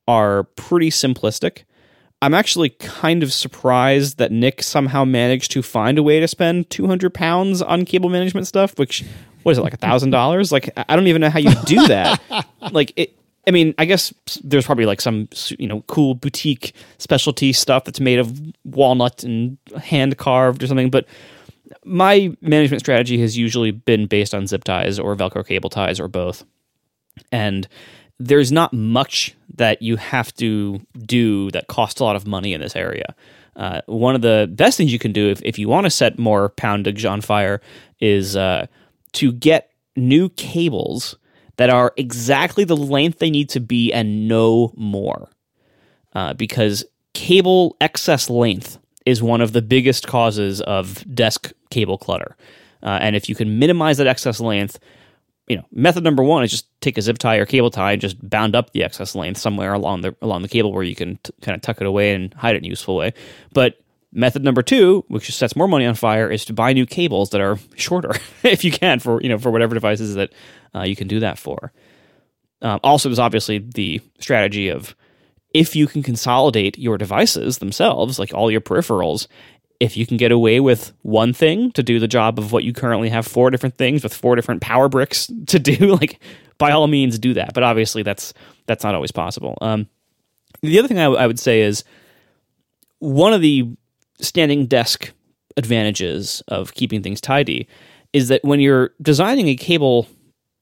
are 0.08 0.44
pretty 0.44 0.90
simplistic. 0.90 1.64
I'm 2.24 2.36
actually 2.36 2.70
kind 2.70 3.24
of 3.24 3.34
surprised 3.34 4.20
that 4.20 4.32
Nick 4.32 4.62
somehow 4.62 5.06
managed 5.06 5.52
to 5.52 5.64
find 5.64 5.98
a 5.98 6.04
way 6.04 6.20
to 6.20 6.28
spend 6.28 6.70
200 6.70 7.12
pounds 7.16 7.64
on 7.64 7.84
cable 7.84 8.10
management 8.10 8.46
stuff, 8.46 8.78
which 8.78 9.04
what 9.44 9.54
is 9.54 9.58
it 9.58 9.62
like 9.62 9.74
a 9.74 9.78
thousand 9.78 10.12
dollars? 10.12 10.52
Like 10.52 10.72
I 10.76 10.96
don't 10.96 11.08
even 11.08 11.22
know 11.22 11.30
how 11.30 11.40
you 11.40 11.54
do 11.66 11.88
that. 11.88 12.22
like 12.72 12.94
it. 12.96 13.18
I 13.48 13.52
mean, 13.52 13.74
I 13.80 13.86
guess 13.86 14.14
there's 14.44 14.66
probably 14.66 14.86
like 14.86 15.02
some 15.02 15.28
you 15.58 15.68
know 15.68 15.82
cool 15.88 16.14
boutique 16.16 16.74
specialty 17.00 17.54
stuff 17.54 17.86
that's 17.86 18.00
made 18.00 18.20
of 18.20 18.40
walnut 18.64 19.24
and 19.24 19.58
hand 19.82 20.18
carved 20.18 20.64
or 20.64 20.68
something, 20.68 20.90
but 20.90 21.08
my 21.86 22.36
management 22.42 22.82
strategy 22.82 23.20
has 23.22 23.38
usually 23.38 23.72
been 23.72 24.06
based 24.06 24.34
on 24.34 24.48
zip 24.48 24.64
ties 24.64 25.00
or 25.00 25.16
velcro 25.16 25.46
cable 25.46 25.70
ties 25.70 26.00
or 26.00 26.08
both 26.08 26.44
and 27.32 27.68
there's 28.20 28.52
not 28.52 28.72
much 28.72 29.36
that 29.56 29.82
you 29.82 29.96
have 29.96 30.34
to 30.36 30.80
do 31.00 31.50
that 31.52 31.68
costs 31.68 32.00
a 32.00 32.04
lot 32.04 32.16
of 32.16 32.28
money 32.28 32.54
in 32.54 32.62
this 32.62 32.76
area 32.76 33.16
uh, 33.56 33.82
one 33.86 34.16
of 34.16 34.22
the 34.22 34.50
best 34.54 34.78
things 34.78 34.94
you 34.94 35.00
can 35.00 35.12
do 35.12 35.30
if, 35.30 35.42
if 35.44 35.60
you 35.60 35.68
want 35.68 35.86
to 35.86 35.90
set 35.90 36.18
more 36.18 36.50
poundage 36.50 37.10
on 37.10 37.20
fire 37.20 37.62
is 38.00 38.36
uh, 38.36 38.66
to 39.14 39.32
get 39.32 39.72
new 39.96 40.30
cables 40.30 41.16
that 41.58 41.70
are 41.70 41.94
exactly 41.98 42.64
the 42.64 42.78
length 42.78 43.20
they 43.20 43.30
need 43.30 43.50
to 43.50 43.60
be 43.60 43.92
and 43.94 44.28
no 44.28 44.74
more. 44.76 45.30
Uh, 46.14 46.34
because 46.34 46.84
cable 47.14 47.76
excess 47.80 48.30
length 48.30 48.78
is 49.06 49.22
one 49.22 49.42
of 49.42 49.54
the 49.54 49.62
biggest 49.62 50.08
causes 50.08 50.62
of 50.62 51.04
desk 51.14 51.52
cable 51.70 51.98
clutter. 51.98 52.36
Uh, 52.84 53.00
and 53.02 53.16
if 53.16 53.30
you 53.30 53.36
can 53.36 53.60
minimize 53.60 53.98
that 53.98 54.08
excess 54.08 54.40
length, 54.40 54.80
you 55.48 55.56
know, 55.56 55.66
method 55.72 56.04
number 56.04 56.24
one 56.24 56.44
is 56.44 56.52
just 56.52 56.68
take 56.82 56.98
a 56.98 57.02
zip 57.02 57.18
tie 57.18 57.36
or 57.36 57.46
cable 57.46 57.70
tie 57.70 57.92
and 57.92 58.02
just 58.02 58.18
bound 58.30 58.56
up 58.56 58.72
the 58.72 58.84
excess 58.84 59.16
length 59.16 59.40
somewhere 59.40 59.74
along 59.74 60.02
the 60.02 60.16
along 60.22 60.44
the 60.44 60.48
cable 60.48 60.72
where 60.72 60.84
you 60.84 60.96
can 60.96 61.20
t- 61.24 61.34
kind 61.42 61.56
of 61.56 61.62
tuck 61.62 61.82
it 61.82 61.88
away 61.88 62.14
and 62.14 62.34
hide 62.36 62.56
it 62.56 62.60
in 62.60 62.66
a 62.66 62.70
useful 62.70 62.96
way. 62.96 63.14
But 63.52 63.80
Method 64.14 64.44
number 64.44 64.62
two, 64.62 65.06
which 65.08 65.34
sets 65.34 65.56
more 65.56 65.68
money 65.68 65.86
on 65.86 65.96
fire, 65.96 66.30
is 66.30 66.44
to 66.46 66.54
buy 66.54 66.74
new 66.74 66.86
cables 66.86 67.30
that 67.30 67.40
are 67.40 67.58
shorter, 67.76 68.12
if 68.44 68.64
you 68.64 68.72
can, 68.72 69.00
for 69.00 69.22
you 69.22 69.30
know 69.30 69.38
for 69.38 69.52
whatever 69.52 69.74
devices 69.74 70.16
that 70.16 70.34
uh, 70.76 70.84
you 70.84 70.96
can 70.96 71.08
do 71.08 71.20
that 71.22 71.38
for. 71.38 71.72
Um, 72.62 72.80
also, 72.84 73.10
there's 73.10 73.20
obviously 73.20 73.60
the 73.60 74.02
strategy 74.20 74.68
of 74.68 74.96
if 75.54 75.76
you 75.76 75.88
can 75.88 76.04
consolidate 76.04 76.78
your 76.78 76.98
devices 76.98 77.58
themselves, 77.58 78.20
like 78.20 78.34
all 78.34 78.52
your 78.52 78.62
peripherals, 78.62 79.28
if 79.80 79.98
you 79.98 80.06
can 80.06 80.18
get 80.18 80.32
away 80.32 80.60
with 80.60 80.94
one 81.02 81.34
thing 81.34 81.72
to 81.72 81.82
do 81.82 82.00
the 82.00 82.08
job 82.08 82.38
of 82.38 82.52
what 82.52 82.64
you 82.64 82.72
currently 82.72 83.10
have 83.10 83.26
four 83.26 83.50
different 83.50 83.78
things 83.78 84.04
with 84.04 84.14
four 84.14 84.36
different 84.36 84.62
power 84.62 84.88
bricks 84.88 85.30
to 85.48 85.58
do, 85.58 85.96
like 85.96 86.20
by 86.58 86.72
all 86.72 86.88
means 86.88 87.18
do 87.18 87.34
that. 87.34 87.54
But 87.54 87.64
obviously, 87.64 88.04
that's 88.04 88.34
that's 88.68 88.84
not 88.84 88.94
always 88.94 89.12
possible. 89.12 89.58
Um, 89.62 89.88
the 90.62 90.78
other 90.78 90.88
thing 90.88 91.00
I, 91.00 91.06
w- 91.06 91.20
I 91.20 91.26
would 91.26 91.40
say 91.40 91.62
is 91.62 91.84
one 93.00 93.34
of 93.34 93.42
the 93.42 93.68
standing 94.22 94.66
desk 94.66 95.12
advantages 95.58 96.42
of 96.48 96.74
keeping 96.74 97.02
things 97.02 97.20
tidy 97.20 97.68
is 98.14 98.28
that 98.28 98.44
when 98.44 98.60
you're 98.60 98.92
designing 99.02 99.48
a 99.48 99.56
cable 99.56 100.08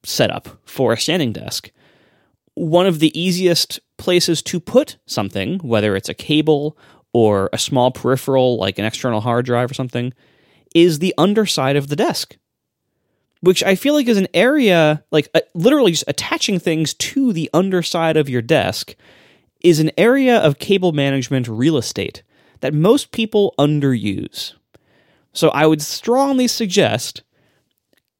setup 0.03 0.47
for 0.65 0.93
a 0.93 0.97
standing 0.97 1.31
desk, 1.31 1.71
one 2.55 2.85
of 2.85 2.99
the 2.99 3.17
easiest 3.19 3.79
places 3.97 4.41
to 4.43 4.59
put 4.59 4.97
something, 5.05 5.59
whether 5.59 5.95
it's 5.95 6.09
a 6.09 6.13
cable 6.13 6.77
or 7.13 7.49
a 7.53 7.57
small 7.57 7.91
peripheral 7.91 8.57
like 8.57 8.77
an 8.77 8.85
external 8.85 9.21
hard 9.21 9.45
drive 9.45 9.71
or 9.71 9.73
something, 9.73 10.13
is 10.75 10.99
the 10.99 11.13
underside 11.17 11.75
of 11.75 11.87
the 11.87 11.95
desk. 11.95 12.37
Which 13.41 13.63
I 13.63 13.75
feel 13.75 13.93
like 13.93 14.07
is 14.07 14.17
an 14.17 14.27
area, 14.33 15.03
like 15.11 15.29
uh, 15.33 15.39
literally 15.53 15.91
just 15.91 16.03
attaching 16.07 16.59
things 16.59 16.93
to 16.95 17.31
the 17.31 17.49
underside 17.53 18.17
of 18.17 18.29
your 18.29 18.41
desk, 18.41 18.95
is 19.61 19.79
an 19.79 19.91
area 19.97 20.37
of 20.39 20.59
cable 20.59 20.91
management 20.91 21.47
real 21.47 21.77
estate 21.77 22.21
that 22.61 22.73
most 22.73 23.11
people 23.11 23.53
underuse. 23.57 24.53
So 25.33 25.49
I 25.49 25.65
would 25.65 25.81
strongly 25.81 26.47
suggest 26.47 27.23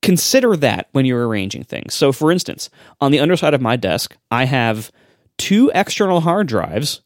consider 0.02 0.56
that 0.56 0.88
when 0.92 1.06
you're 1.06 1.28
arranging 1.28 1.64
things. 1.64 1.94
So, 1.94 2.12
for 2.12 2.32
instance, 2.32 2.70
on 3.02 3.12
the 3.12 3.20
underside 3.20 3.54
of 3.54 3.62
my 3.62 3.76
desk, 3.76 4.16
I 4.32 4.46
have 4.46 4.92
two 5.38 5.72
external 5.74 6.22
hard 6.22 6.48
drives 6.48 7.02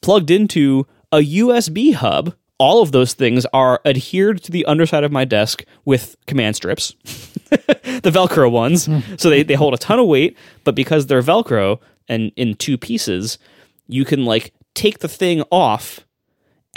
plugged 0.00 0.30
into 0.30 0.86
a 1.12 1.18
USB 1.18 1.94
hub. 1.94 2.34
All 2.58 2.82
of 2.82 2.92
those 2.92 3.14
things 3.14 3.46
are 3.52 3.80
adhered 3.84 4.42
to 4.44 4.52
the 4.52 4.64
underside 4.66 5.04
of 5.04 5.12
my 5.12 5.24
desk 5.24 5.64
with 5.84 6.16
command 6.26 6.56
strips, 6.56 6.94
the 7.50 8.10
Velcro 8.12 8.50
ones. 8.50 8.86
Hmm. 8.86 8.98
So 9.16 9.30
they, 9.30 9.42
they 9.42 9.54
hold 9.54 9.74
a 9.74 9.78
ton 9.78 9.98
of 9.98 10.06
weight, 10.06 10.36
but 10.64 10.74
because 10.74 11.06
they're 11.06 11.22
Velcro 11.22 11.78
and 12.08 12.32
in 12.36 12.54
two 12.54 12.76
pieces, 12.76 13.38
you 13.86 14.04
can 14.04 14.24
like 14.24 14.52
take 14.74 14.98
the 14.98 15.08
thing 15.08 15.42
off 15.50 16.00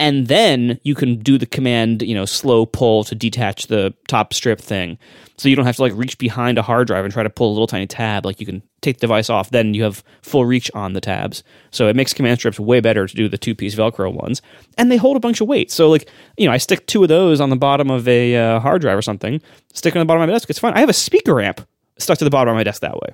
and 0.02 0.26
then 0.26 0.80
you 0.82 0.96
can 0.96 1.20
do 1.20 1.38
the 1.38 1.46
command, 1.46 2.02
you 2.02 2.12
know, 2.12 2.24
slow 2.24 2.66
pull 2.66 3.04
to 3.04 3.14
detach 3.14 3.68
the 3.68 3.94
top 4.08 4.34
strip 4.34 4.60
thing. 4.60 4.98
So 5.36 5.48
you 5.48 5.54
don't 5.54 5.64
have 5.64 5.76
to 5.76 5.82
like 5.82 5.92
reach 5.94 6.18
behind 6.18 6.58
a 6.58 6.62
hard 6.62 6.88
drive 6.88 7.04
and 7.04 7.14
try 7.14 7.22
to 7.22 7.30
pull 7.30 7.50
a 7.50 7.54
little 7.54 7.68
tiny 7.68 7.86
tab. 7.86 8.26
Like 8.26 8.40
you 8.40 8.46
can 8.46 8.64
take 8.80 8.96
the 8.96 9.02
device 9.02 9.30
off, 9.30 9.50
then 9.50 9.74
you 9.74 9.84
have 9.84 10.02
full 10.22 10.44
reach 10.44 10.72
on 10.74 10.94
the 10.94 11.00
tabs. 11.00 11.44
So 11.70 11.86
it 11.86 11.94
makes 11.94 12.12
command 12.12 12.40
strips 12.40 12.58
way 12.58 12.80
better 12.80 13.06
to 13.06 13.14
do 13.14 13.28
the 13.28 13.38
two 13.38 13.54
piece 13.54 13.76
Velcro 13.76 14.12
ones, 14.12 14.42
and 14.76 14.90
they 14.90 14.96
hold 14.96 15.16
a 15.16 15.20
bunch 15.20 15.40
of 15.40 15.46
weight. 15.46 15.70
So 15.70 15.88
like 15.88 16.08
you 16.36 16.48
know, 16.48 16.52
I 16.52 16.56
stick 16.56 16.84
two 16.88 17.04
of 17.04 17.08
those 17.08 17.40
on 17.40 17.50
the 17.50 17.56
bottom 17.56 17.88
of 17.88 18.08
a 18.08 18.34
uh, 18.34 18.58
hard 18.58 18.80
drive 18.80 18.98
or 18.98 19.02
something, 19.02 19.40
stick 19.72 19.94
it 19.94 19.98
on 19.98 20.04
the 20.04 20.08
bottom 20.08 20.20
of 20.20 20.28
my 20.28 20.32
desk. 20.32 20.50
It's 20.50 20.58
fine. 20.58 20.72
I 20.72 20.80
have 20.80 20.88
a 20.88 20.92
speaker 20.92 21.40
amp 21.40 21.60
stuck 21.96 22.18
to 22.18 22.24
the 22.24 22.30
bottom 22.30 22.50
of 22.50 22.56
my 22.56 22.64
desk 22.64 22.82
that 22.82 22.96
way. 22.96 23.10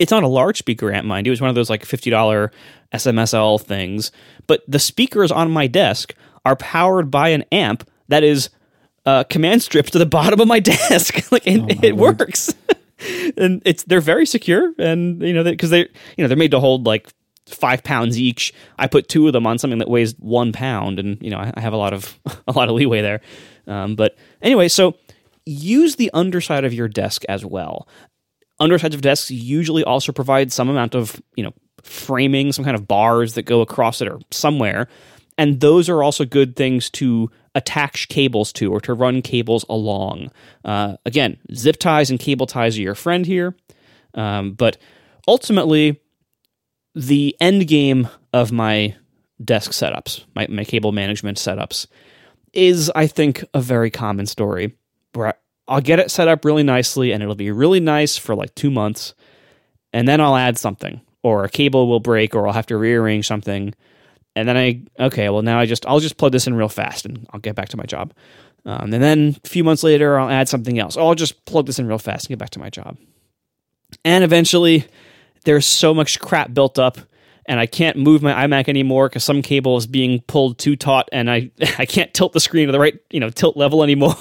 It's 0.00 0.10
not 0.10 0.24
a 0.24 0.28
large 0.28 0.58
speaker 0.58 0.90
amp, 0.92 1.06
mind 1.06 1.26
you. 1.26 1.32
It's 1.32 1.40
one 1.40 1.50
of 1.50 1.54
those 1.54 1.70
like 1.70 1.84
fifty 1.84 2.10
dollar 2.10 2.50
SMSL 2.92 3.60
things, 3.60 4.10
but 4.48 4.62
the 4.66 4.78
speakers 4.78 5.30
on 5.30 5.50
my 5.50 5.66
desk 5.68 6.14
are 6.44 6.56
powered 6.56 7.10
by 7.10 7.28
an 7.28 7.44
amp 7.52 7.88
that 8.08 8.24
is 8.24 8.48
uh, 9.06 9.24
command 9.24 9.62
stripped 9.62 9.92
to 9.92 9.98
the 9.98 10.06
bottom 10.06 10.40
of 10.40 10.48
my 10.48 10.58
desk. 10.60 11.30
like 11.32 11.46
it, 11.46 11.60
Oh 11.60 11.86
it 11.86 11.96
works, 11.96 12.54
and 13.36 13.62
it's 13.64 13.84
they're 13.84 14.00
very 14.00 14.26
secure, 14.26 14.72
and 14.78 15.22
you 15.22 15.34
know 15.34 15.44
because 15.44 15.70
they 15.70 15.80
you 16.16 16.24
know 16.24 16.28
they're 16.28 16.36
made 16.36 16.50
to 16.52 16.60
hold 16.60 16.86
like 16.86 17.08
five 17.46 17.84
pounds 17.84 18.18
each. 18.18 18.54
I 18.78 18.86
put 18.86 19.08
two 19.08 19.26
of 19.26 19.32
them 19.32 19.46
on 19.46 19.58
something 19.58 19.80
that 19.80 19.88
weighs 19.90 20.14
one 20.18 20.52
pound, 20.52 20.98
and 20.98 21.20
you 21.20 21.30
know 21.30 21.38
I, 21.38 21.52
I 21.54 21.60
have 21.60 21.72
a 21.72 21.78
lot 21.78 21.92
of 21.92 22.18
a 22.48 22.52
lot 22.52 22.68
of 22.68 22.74
leeway 22.74 23.02
there. 23.02 23.20
Um, 23.66 23.96
but 23.96 24.16
anyway, 24.42 24.68
so 24.68 24.96
use 25.46 25.96
the 25.96 26.10
underside 26.14 26.64
of 26.64 26.72
your 26.72 26.88
desk 26.88 27.24
as 27.28 27.44
well. 27.44 27.88
Undersides 28.60 28.94
of 28.94 29.00
desks 29.00 29.30
usually 29.30 29.82
also 29.82 30.12
provide 30.12 30.52
some 30.52 30.68
amount 30.68 30.94
of 30.94 31.20
you 31.34 31.42
know 31.42 31.52
framing, 31.82 32.52
some 32.52 32.64
kind 32.64 32.76
of 32.76 32.86
bars 32.86 33.34
that 33.34 33.42
go 33.42 33.62
across 33.62 34.00
it 34.00 34.08
or 34.08 34.20
somewhere, 34.30 34.86
and 35.38 35.60
those 35.60 35.88
are 35.88 36.02
also 36.02 36.24
good 36.24 36.54
things 36.56 36.90
to 36.90 37.30
attach 37.54 38.08
cables 38.08 38.52
to 38.52 38.72
or 38.72 38.80
to 38.82 38.94
run 38.94 39.22
cables 39.22 39.64
along. 39.68 40.30
Uh, 40.64 40.96
again, 41.06 41.38
zip 41.54 41.78
ties 41.78 42.10
and 42.10 42.20
cable 42.20 42.46
ties 42.46 42.78
are 42.78 42.82
your 42.82 42.94
friend 42.94 43.26
here, 43.26 43.56
um, 44.14 44.52
but 44.52 44.76
ultimately, 45.26 46.00
the 46.94 47.36
end 47.40 47.66
game 47.66 48.08
of 48.32 48.52
my 48.52 48.94
desk 49.42 49.72
setups, 49.72 50.24
my, 50.34 50.46
my 50.48 50.64
cable 50.64 50.92
management 50.92 51.38
setups, 51.38 51.86
is 52.52 52.90
I 52.94 53.06
think 53.06 53.44
a 53.54 53.60
very 53.60 53.90
common 53.90 54.26
story. 54.26 54.76
Where 55.12 55.34
I'll 55.70 55.80
get 55.80 55.98
it 55.98 56.10
set 56.10 56.28
up 56.28 56.44
really 56.44 56.62
nicely 56.62 57.12
and 57.12 57.22
it'll 57.22 57.34
be 57.34 57.50
really 57.50 57.80
nice 57.80 58.18
for 58.18 58.34
like 58.34 58.54
two 58.54 58.70
months, 58.70 59.14
and 59.92 60.06
then 60.06 60.20
I'll 60.20 60.36
add 60.36 60.58
something 60.58 61.00
or 61.22 61.44
a 61.44 61.48
cable 61.48 61.88
will 61.88 62.00
break 62.00 62.34
or 62.34 62.46
I'll 62.46 62.52
have 62.52 62.66
to 62.66 62.76
rearrange 62.76 63.26
something 63.26 63.74
and 64.36 64.48
then 64.48 64.56
I 64.56 64.82
okay, 64.98 65.28
well 65.28 65.42
now 65.42 65.58
I 65.58 65.66
just 65.66 65.86
I'll 65.86 66.00
just 66.00 66.16
plug 66.16 66.32
this 66.32 66.46
in 66.46 66.54
real 66.54 66.68
fast 66.68 67.04
and 67.04 67.26
I'll 67.30 67.40
get 67.40 67.54
back 67.54 67.68
to 67.70 67.76
my 67.76 67.84
job. 67.84 68.12
Um, 68.64 68.92
and 68.92 69.02
then 69.02 69.36
a 69.42 69.48
few 69.48 69.64
months 69.64 69.82
later, 69.82 70.18
I'll 70.18 70.28
add 70.28 70.48
something 70.48 70.78
else. 70.78 70.96
I'll 70.96 71.14
just 71.14 71.44
plug 71.46 71.66
this 71.66 71.78
in 71.78 71.86
real 71.86 71.98
fast 71.98 72.26
and 72.26 72.30
get 72.30 72.38
back 72.38 72.50
to 72.50 72.58
my 72.58 72.68
job. 72.68 72.98
And 74.04 74.22
eventually, 74.22 74.84
there's 75.44 75.66
so 75.66 75.94
much 75.94 76.20
crap 76.20 76.52
built 76.52 76.78
up, 76.78 76.98
and 77.46 77.58
I 77.58 77.66
can't 77.66 77.96
move 77.96 78.22
my 78.22 78.46
iMac 78.46 78.68
anymore 78.68 79.08
because 79.08 79.24
some 79.24 79.42
cable 79.42 79.76
is 79.76 79.86
being 79.86 80.20
pulled 80.22 80.58
too 80.58 80.76
taut, 80.76 81.08
and 81.12 81.30
I 81.30 81.50
I 81.78 81.86
can't 81.86 82.12
tilt 82.12 82.32
the 82.32 82.40
screen 82.40 82.66
to 82.66 82.72
the 82.72 82.80
right 82.80 82.98
you 83.10 83.20
know 83.20 83.30
tilt 83.30 83.56
level 83.56 83.82
anymore. 83.82 84.16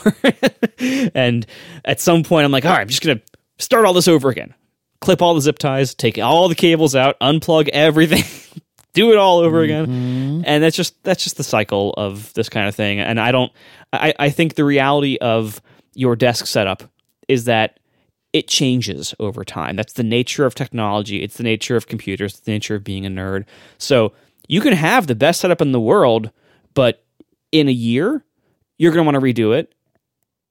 and 1.14 1.46
at 1.86 2.00
some 2.00 2.24
point, 2.24 2.46
I'm 2.46 2.52
like, 2.52 2.66
all 2.66 2.72
right, 2.72 2.82
I'm 2.82 2.88
just 2.88 3.04
gonna 3.04 3.22
start 3.58 3.86
all 3.86 3.94
this 3.94 4.08
over 4.08 4.30
again. 4.30 4.54
Clip 5.02 5.22
all 5.22 5.34
the 5.34 5.42
zip 5.42 5.60
ties, 5.60 5.96
take 5.96 6.18
all 6.18 6.50
the 6.50 6.56
cables 6.56 6.96
out, 6.96 7.20
unplug 7.20 7.70
everything. 7.70 8.24
do 8.94 9.12
it 9.12 9.18
all 9.18 9.38
over 9.38 9.66
mm-hmm. 9.66 9.84
again 9.84 10.44
and 10.48 10.64
that's 10.64 10.76
just 10.76 11.02
that's 11.04 11.24
just 11.24 11.38
the 11.38 11.44
cycle 11.44 11.94
of 11.96 12.34
this 12.34 12.50
kind 12.50 12.68
of 12.68 12.74
thing 12.74 13.00
and 13.00 13.20
i 13.20 13.32
don't 13.32 13.52
i 13.94 14.12
i 14.18 14.30
think 14.32 14.56
the 14.56 14.66
reality 14.66 15.16
of 15.22 15.62
your 15.94 16.16
desk 16.16 16.48
setup 16.48 16.84
is 17.28 17.46
that 17.46 17.79
it 18.34 18.48
changes 18.48 19.14
over 19.20 19.44
time 19.44 19.76
that's 19.76 19.94
the 19.94 20.04
nature 20.04 20.46
of 20.46 20.56
technology 20.56 21.24
it's 21.24 21.38
the 21.38 21.44
nature 21.44 21.76
of 21.76 21.88
computers 21.88 22.34
it's 22.34 22.42
the 22.42 22.52
nature 22.52 22.76
of 22.76 22.84
being 22.84 23.06
a 23.06 23.10
nerd 23.10 23.46
so 23.78 24.14
you 24.48 24.62
can 24.62 24.74
have 24.74 25.08
the 25.08 25.16
best 25.16 25.42
setup 25.42 25.62
in 25.62 25.72
the 25.72 25.80
world 25.80 26.32
but 26.74 27.06
in 27.52 27.68
a 27.68 27.72
year 27.72 28.24
you're 28.78 28.92
going 28.92 29.04
to 29.04 29.12
want 29.12 29.16
to 29.16 29.22
redo 29.22 29.58
it 29.58 29.74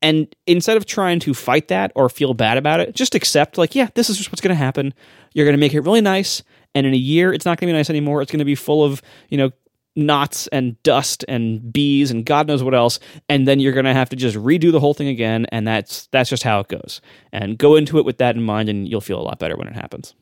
and 0.01 0.35
instead 0.47 0.77
of 0.77 0.87
trying 0.87 1.19
to 1.21 1.35
fight 1.35 1.69
that 1.69 1.91
or 1.95 2.09
feel 2.09 2.35
bad 2.35 2.57
about 2.57 2.81
it, 2.81 2.95
just 2.95 3.15
accept, 3.15 3.59
like, 3.59 3.75
yeah, 3.75 3.89
this 3.95 4.09
is 4.09 4.17
just 4.17 4.31
what's 4.31 4.41
going 4.41 4.51
to 4.51 4.55
happen. 4.55 4.95
You're 5.35 5.45
going 5.45 5.57
to 5.57 5.61
make 5.61 5.75
it 5.75 5.81
really 5.81 6.01
nice. 6.01 6.43
And 6.75 6.87
in 6.87 6.95
a 6.95 6.99
year, 6.99 7.33
it's 7.33 7.45
not 7.45 7.59
going 7.59 7.69
to 7.69 7.73
be 7.73 7.77
nice 7.77 7.91
anymore. 7.91 8.23
It's 8.23 8.31
going 8.31 8.39
to 8.39 8.45
be 8.45 8.55
full 8.55 8.85
of, 8.85 9.03
you 9.29 9.39
know, 9.39 9.51
knots 9.99 10.47
and 10.47 10.83
dust 10.83 11.25
and 11.29 11.73
bees 11.73 12.11
and 12.11 12.25
God 12.25 12.47
knows 12.47 12.62
what 12.62 12.75
else. 12.75 13.01
And 13.29 13.47
then 13.47 13.61
you're 13.61 13.73
going 13.73 13.85
to 13.85 13.93
have 13.93 14.09
to 14.11 14.16
just 14.16 14.37
redo 14.37 14.73
the 14.73 14.81
whole 14.81 14.95
thing 14.95 15.09
again. 15.09 15.47
And 15.51 15.66
that's, 15.66 16.07
that's 16.12 16.31
just 16.31 16.45
how 16.45 16.61
it 16.61 16.69
goes. 16.69 17.01
And 17.33 17.59
go 17.59 17.77
into 17.77 17.99
it 17.99 18.05
with 18.05 18.19
that 18.19 18.37
in 18.37 18.43
mind, 18.43 18.69
and 18.69 18.89
you'll 18.89 19.01
feel 19.01 19.20
a 19.20 19.23
lot 19.23 19.39
better 19.39 19.57
when 19.57 19.69
it 19.69 19.75
happens. 19.75 20.15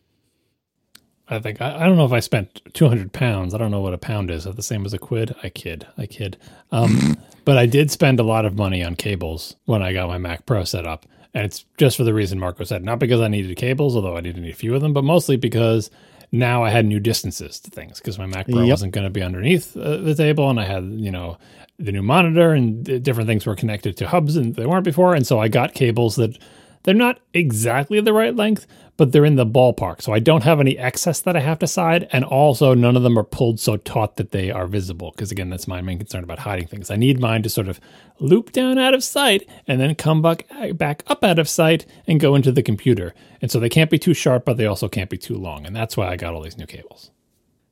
I 1.28 1.38
think 1.40 1.60
I, 1.60 1.82
I 1.82 1.86
don't 1.86 1.96
know 1.96 2.04
if 2.04 2.12
I 2.12 2.20
spent 2.20 2.62
two 2.72 2.88
hundred 2.88 3.12
pounds. 3.12 3.52
I 3.52 3.58
don't 3.58 3.70
know 3.70 3.80
what 3.80 3.94
a 3.94 3.98
pound 3.98 4.30
is. 4.30 4.38
Is 4.38 4.44
that 4.44 4.56
the 4.56 4.62
same 4.62 4.86
as 4.86 4.92
a 4.92 4.98
quid? 4.98 5.34
I 5.42 5.48
kid. 5.48 5.86
I 5.98 6.06
kid. 6.06 6.36
Um, 6.70 7.16
but 7.44 7.58
I 7.58 7.66
did 7.66 7.90
spend 7.90 8.20
a 8.20 8.24
lot 8.24 8.44
of 8.44 8.54
money 8.54 8.82
on 8.82 8.94
cables 8.94 9.56
when 9.64 9.82
I 9.82 9.92
got 9.92 10.08
my 10.08 10.18
Mac 10.18 10.46
Pro 10.46 10.62
set 10.62 10.86
up, 10.86 11.04
and 11.34 11.44
it's 11.44 11.64
just 11.78 11.96
for 11.96 12.04
the 12.04 12.14
reason 12.14 12.38
Marco 12.38 12.64
said. 12.64 12.84
Not 12.84 13.00
because 13.00 13.20
I 13.20 13.28
needed 13.28 13.56
cables, 13.56 13.96
although 13.96 14.16
I 14.16 14.20
did 14.20 14.36
need 14.36 14.50
a 14.50 14.54
few 14.54 14.74
of 14.74 14.82
them, 14.82 14.92
but 14.92 15.02
mostly 15.02 15.36
because 15.36 15.90
now 16.32 16.62
I 16.64 16.70
had 16.70 16.86
new 16.86 17.00
distances 17.00 17.60
to 17.60 17.70
things 17.70 17.98
because 17.98 18.18
my 18.18 18.26
Mac 18.26 18.46
Pro 18.48 18.62
Yep. 18.62 18.70
wasn't 18.70 18.92
going 18.92 19.04
to 19.04 19.10
be 19.10 19.22
underneath 19.22 19.76
uh, 19.76 19.96
the 19.98 20.14
table, 20.14 20.48
and 20.50 20.60
I 20.60 20.64
had 20.64 20.84
you 20.84 21.10
know 21.10 21.38
the 21.78 21.92
new 21.92 22.02
monitor 22.02 22.52
and 22.52 23.02
different 23.04 23.28
things 23.28 23.44
were 23.46 23.54
connected 23.54 23.96
to 23.98 24.08
hubs 24.08 24.36
and 24.36 24.54
they 24.54 24.66
weren't 24.66 24.84
before, 24.84 25.14
and 25.14 25.26
so 25.26 25.38
I 25.38 25.48
got 25.48 25.74
cables 25.74 26.16
that 26.16 26.38
they're 26.84 26.94
not 26.94 27.18
exactly 27.34 28.00
the 28.00 28.12
right 28.12 28.34
length, 28.34 28.66
but 28.96 29.12
they're 29.12 29.24
in 29.24 29.36
the 29.36 29.46
ballpark. 29.46 30.02
So 30.02 30.12
I 30.12 30.18
don't 30.18 30.44
have 30.44 30.60
any 30.60 30.78
excess 30.78 31.20
that 31.20 31.36
I 31.36 31.40
have 31.40 31.58
to 31.60 31.66
side, 31.66 32.08
and 32.12 32.24
also 32.24 32.74
none 32.74 32.96
of 32.96 33.02
them 33.02 33.18
are 33.18 33.24
pulled 33.24 33.60
so 33.60 33.76
taut 33.76 34.16
that 34.16 34.30
they 34.30 34.50
are 34.50 34.66
visible. 34.66 35.12
Because 35.12 35.30
again, 35.30 35.50
that's 35.50 35.68
my 35.68 35.80
main 35.80 35.98
concern 35.98 36.24
about 36.24 36.40
hiding 36.40 36.66
things. 36.66 36.90
I 36.90 36.96
need 36.96 37.20
mine 37.20 37.42
to 37.42 37.50
sort 37.50 37.68
of 37.68 37.80
loop 38.18 38.52
down 38.52 38.78
out 38.78 38.94
of 38.94 39.04
sight 39.04 39.48
and 39.66 39.80
then 39.80 39.94
come 39.94 40.22
back 40.22 40.46
back 40.74 41.02
up 41.06 41.22
out 41.22 41.38
of 41.38 41.48
sight 41.48 41.86
and 42.06 42.20
go 42.20 42.34
into 42.34 42.52
the 42.52 42.62
computer. 42.62 43.14
And 43.42 43.50
so 43.50 43.60
they 43.60 43.68
can't 43.68 43.90
be 43.90 43.98
too 43.98 44.14
sharp, 44.14 44.44
but 44.44 44.56
they 44.56 44.66
also 44.66 44.88
can't 44.88 45.10
be 45.10 45.18
too 45.18 45.36
long. 45.36 45.66
And 45.66 45.76
that's 45.76 45.96
why 45.96 46.08
I 46.08 46.16
got 46.16 46.34
all 46.34 46.42
these 46.42 46.58
new 46.58 46.66
cables. 46.66 47.10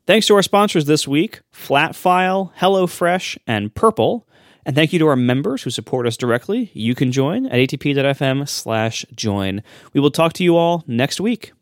Thanks 0.07 0.27
to 0.27 0.35
our 0.35 0.43
sponsors 0.43 0.85
this 0.85 1.09
week 1.09 1.41
Flatfile, 1.53 2.53
HelloFresh, 2.57 3.39
and 3.47 3.75
Purple. 3.75 4.29
And 4.67 4.75
thank 4.75 4.93
you 4.93 4.99
to 5.01 5.07
our 5.09 5.17
members 5.17 5.63
who 5.63 5.71
support 5.71 6.07
us 6.07 6.17
directly. 6.17 6.71
You 6.73 6.95
can 6.95 7.13
join 7.13 7.47
at 7.47 7.53
atp.fm 7.53 8.49
slash 8.49 9.05
join. 9.15 9.63
We 9.93 10.01
will 10.01 10.11
talk 10.11 10.33
to 10.35 10.45
you 10.45 10.57
all 10.57 10.85
next 10.87 11.21
week. 11.21 11.53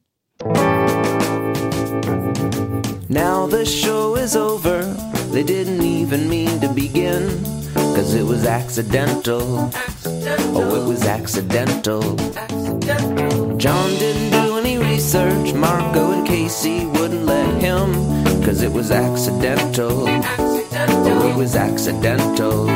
Now 3.09 3.47
the 3.47 3.65
show 3.67 4.17
is 4.17 4.37
over. 4.37 4.83
They 5.33 5.43
didn't 5.43 5.83
even 5.83 6.29
mean 6.29 6.61
to 6.61 6.69
begin. 6.69 7.29
Cause 7.75 8.15
it 8.15 8.23
was 8.23 8.47
accidental. 8.47 9.71
Oh, 10.05 10.83
it 10.83 10.89
was 10.89 11.05
accidental. 11.05 12.03
John 13.57 13.91
didn't 13.99 14.31
do 14.31 14.59
any 14.59 14.79
research. 14.79 15.53
Marco 15.53 16.13
and 16.13 16.27
Casey 16.27 16.87
wouldn't 16.87 17.27
let 17.27 17.61
him. 17.61 17.93
Cause 18.43 18.63
it 18.63 18.73
was 18.73 18.91
accidental. 18.91 20.07
Oh, 20.91 21.29
it 21.29 21.37
was 21.37 21.57
accidental. 21.57 22.69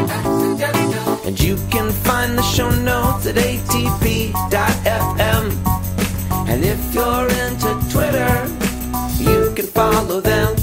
And 1.26 1.40
you 1.40 1.56
can 1.70 1.90
find 1.90 2.38
the 2.38 2.42
show 2.42 2.70
notes 2.70 3.26
at 3.26 3.34
atp.fm. 3.36 4.36
And 6.48 6.64
if 6.64 6.94
you're 6.94 7.28
into 7.44 7.74
Twitter, 7.90 8.46
you 9.18 9.52
can 9.54 9.66
follow 9.66 10.20
them 10.20 10.56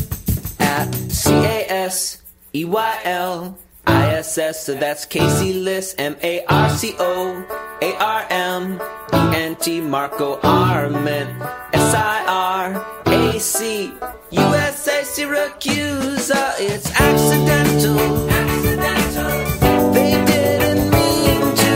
at 0.60 0.94
C 1.12 1.32
A 1.34 1.66
S 1.70 2.22
E 2.54 2.66
Y 2.66 3.00
L 3.04 3.58
I 3.86 4.16
S 4.16 4.38
S. 4.38 4.66
So 4.66 4.76
that's 4.76 5.06
Casey 5.06 5.54
Liss, 5.54 5.96
M 5.98 6.16
A 6.24 6.46
R 6.46 6.70
C 6.70 6.96
O 7.00 7.46
A 7.82 7.96
R 7.98 8.26
M 8.30 8.82
E 9.14 9.36
N 9.36 9.56
T 9.58 9.82
Marco 9.82 10.40
Arment 10.42 11.63
S 11.86 11.94
I 11.96 12.26
R 12.28 13.14
A 13.14 13.40
C 13.40 13.86
U 14.32 14.40
S 14.40 14.88
A 14.88 15.02
Siracusa. 15.02 16.36
Uh, 16.36 16.54
It's 16.60 16.90
accidental. 17.00 18.30
Accidental. 18.30 19.92
They 19.94 20.12
didn't 20.26 20.90
mean 20.90 21.42
to. 21.62 21.74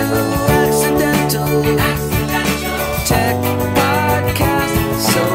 Accidental. 0.64 1.50
Accidental. 1.80 2.78
Tech 3.06 3.36
podcast 3.76 4.96
so 5.14 5.26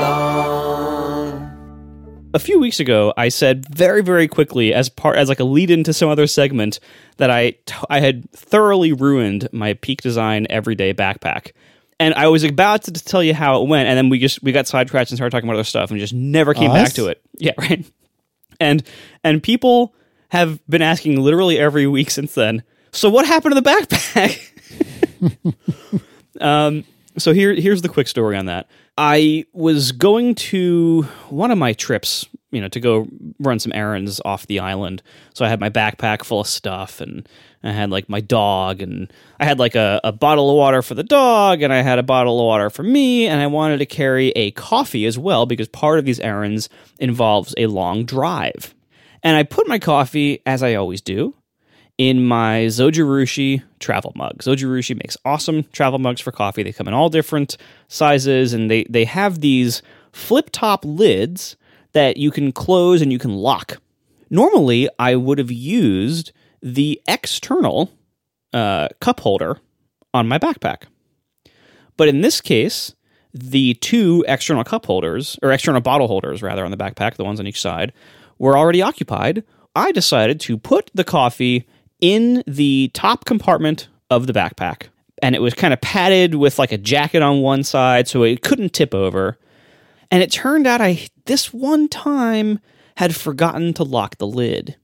long. 0.00 1.50
a 2.34 2.38
few 2.38 2.58
weeks 2.60 2.78
ago 2.78 3.12
i 3.16 3.28
said 3.28 3.66
very 3.74 4.02
very 4.02 4.28
quickly 4.28 4.72
as 4.72 4.88
part 4.88 5.16
as 5.16 5.28
like 5.28 5.40
a 5.40 5.44
lead 5.44 5.68
into 5.70 5.92
some 5.92 6.08
other 6.08 6.26
segment 6.28 6.78
that 7.16 7.28
i 7.30 7.50
t- 7.66 7.74
i 7.88 7.98
had 8.00 8.30
thoroughly 8.30 8.92
ruined 8.92 9.48
my 9.52 9.74
peak 9.74 10.00
design 10.00 10.46
everyday 10.48 10.94
backpack 10.94 11.50
and 12.00 12.12
i 12.14 12.26
was 12.26 12.42
about 12.42 12.82
to 12.82 12.90
tell 12.92 13.22
you 13.22 13.32
how 13.32 13.62
it 13.62 13.68
went 13.68 13.88
and 13.88 13.96
then 13.96 14.08
we 14.08 14.18
just 14.18 14.42
we 14.42 14.50
got 14.50 14.66
sidetracked 14.66 15.10
and 15.10 15.18
started 15.18 15.30
talking 15.30 15.48
about 15.48 15.54
other 15.54 15.62
stuff 15.64 15.92
and 15.92 16.00
just 16.00 16.12
never 16.14 16.52
came 16.54 16.72
back 16.72 16.92
to 16.94 17.06
it. 17.06 17.22
Yeah 17.38 17.52
right. 17.56 17.88
And 18.58 18.82
and 19.22 19.40
people 19.42 19.94
have 20.30 20.58
been 20.66 20.82
asking 20.82 21.20
literally 21.20 21.58
every 21.58 21.86
week 21.86 22.10
since 22.10 22.34
then 22.34 22.64
so 22.90 23.08
what 23.08 23.24
happened 23.26 23.54
to 23.54 23.60
the 23.60 23.70
backpack? 23.70 24.46
Um, 26.40 26.84
so 27.18 27.32
here 27.32 27.52
here's 27.52 27.82
the 27.82 27.88
quick 27.88 28.08
story 28.08 28.36
on 28.36 28.46
that. 28.46 28.68
I 28.96 29.44
was 29.52 29.92
going 29.92 30.34
to 30.36 31.02
one 31.28 31.50
of 31.50 31.58
my 31.58 31.72
trips, 31.74 32.26
you 32.50 32.60
know, 32.60 32.68
to 32.68 32.80
go 32.80 33.08
run 33.38 33.58
some 33.58 33.72
errands 33.72 34.20
off 34.24 34.46
the 34.46 34.58
island. 34.58 35.02
So 35.34 35.44
I 35.44 35.48
had 35.48 35.60
my 35.60 35.70
backpack 35.70 36.24
full 36.24 36.40
of 36.40 36.46
stuff 36.46 37.00
and 37.00 37.28
I 37.62 37.72
had 37.72 37.90
like 37.90 38.08
my 38.08 38.20
dog 38.20 38.80
and 38.82 39.12
I 39.38 39.44
had 39.44 39.58
like 39.58 39.74
a, 39.74 40.00
a 40.02 40.12
bottle 40.12 40.50
of 40.50 40.56
water 40.56 40.82
for 40.82 40.94
the 40.94 41.04
dog 41.04 41.62
and 41.62 41.72
I 41.72 41.82
had 41.82 41.98
a 41.98 42.02
bottle 42.02 42.40
of 42.40 42.44
water 42.44 42.70
for 42.70 42.82
me 42.82 43.26
and 43.26 43.40
I 43.40 43.46
wanted 43.46 43.78
to 43.78 43.86
carry 43.86 44.30
a 44.30 44.50
coffee 44.52 45.06
as 45.06 45.18
well 45.18 45.46
because 45.46 45.68
part 45.68 45.98
of 45.98 46.04
these 46.04 46.20
errands 46.20 46.68
involves 46.98 47.54
a 47.56 47.66
long 47.66 48.04
drive. 48.04 48.74
And 49.22 49.36
I 49.36 49.42
put 49.42 49.68
my 49.68 49.78
coffee, 49.78 50.40
as 50.46 50.62
I 50.62 50.74
always 50.74 51.02
do, 51.02 51.34
in 51.98 52.24
my 52.24 52.64
Zojirushi 52.64 53.62
travel 53.78 54.12
mug. 54.16 54.38
Zojirushi 54.38 54.94
makes 54.96 55.18
awesome 55.26 55.64
travel 55.72 55.98
mugs 55.98 56.22
for 56.22 56.32
coffee. 56.32 56.62
They 56.62 56.72
come 56.72 56.88
in 56.88 56.94
all 56.94 57.10
different 57.10 57.58
sizes 57.88 58.54
and 58.54 58.70
they, 58.70 58.84
they 58.84 59.04
have 59.04 59.40
these 59.40 59.82
flip 60.10 60.48
top 60.50 60.82
lids 60.84 61.56
that 61.92 62.16
you 62.16 62.30
can 62.30 62.52
close 62.52 63.02
and 63.02 63.12
you 63.12 63.18
can 63.18 63.34
lock. 63.34 63.78
Normally, 64.30 64.88
I 64.98 65.16
would 65.16 65.38
have 65.38 65.50
used 65.50 66.32
the 66.62 67.00
external 67.06 67.90
uh, 68.52 68.88
cup 69.00 69.20
holder 69.20 69.58
on 70.14 70.28
my 70.28 70.38
backpack. 70.38 70.82
But 71.96 72.08
in 72.08 72.20
this 72.20 72.40
case, 72.40 72.94
the 73.32 73.74
two 73.74 74.24
external 74.26 74.64
cup 74.64 74.86
holders, 74.86 75.38
or 75.42 75.52
external 75.52 75.80
bottle 75.80 76.08
holders 76.08 76.42
rather, 76.42 76.64
on 76.64 76.70
the 76.70 76.76
backpack, 76.76 77.16
the 77.16 77.24
ones 77.24 77.40
on 77.40 77.46
each 77.46 77.60
side, 77.60 77.92
were 78.38 78.56
already 78.56 78.82
occupied. 78.82 79.44
I 79.74 79.92
decided 79.92 80.40
to 80.40 80.58
put 80.58 80.90
the 80.94 81.04
coffee 81.04 81.66
in 82.00 82.42
the 82.46 82.90
top 82.94 83.24
compartment 83.24 83.88
of 84.08 84.26
the 84.26 84.32
backpack. 84.32 84.88
And 85.22 85.34
it 85.34 85.42
was 85.42 85.54
kind 85.54 85.72
of 85.72 85.80
padded 85.80 86.34
with 86.34 86.58
like 86.58 86.72
a 86.72 86.78
jacket 86.78 87.22
on 87.22 87.42
one 87.42 87.62
side 87.62 88.08
so 88.08 88.22
it 88.22 88.42
couldn't 88.42 88.72
tip 88.72 88.94
over. 88.94 89.38
And 90.10 90.22
it 90.22 90.32
turned 90.32 90.66
out 90.66 90.80
I, 90.80 91.06
this 91.26 91.52
one 91.52 91.88
time, 91.88 92.60
had 92.96 93.16
forgotten 93.16 93.72
to 93.74 93.84
lock 93.84 94.18
the 94.18 94.26
lid. 94.26 94.76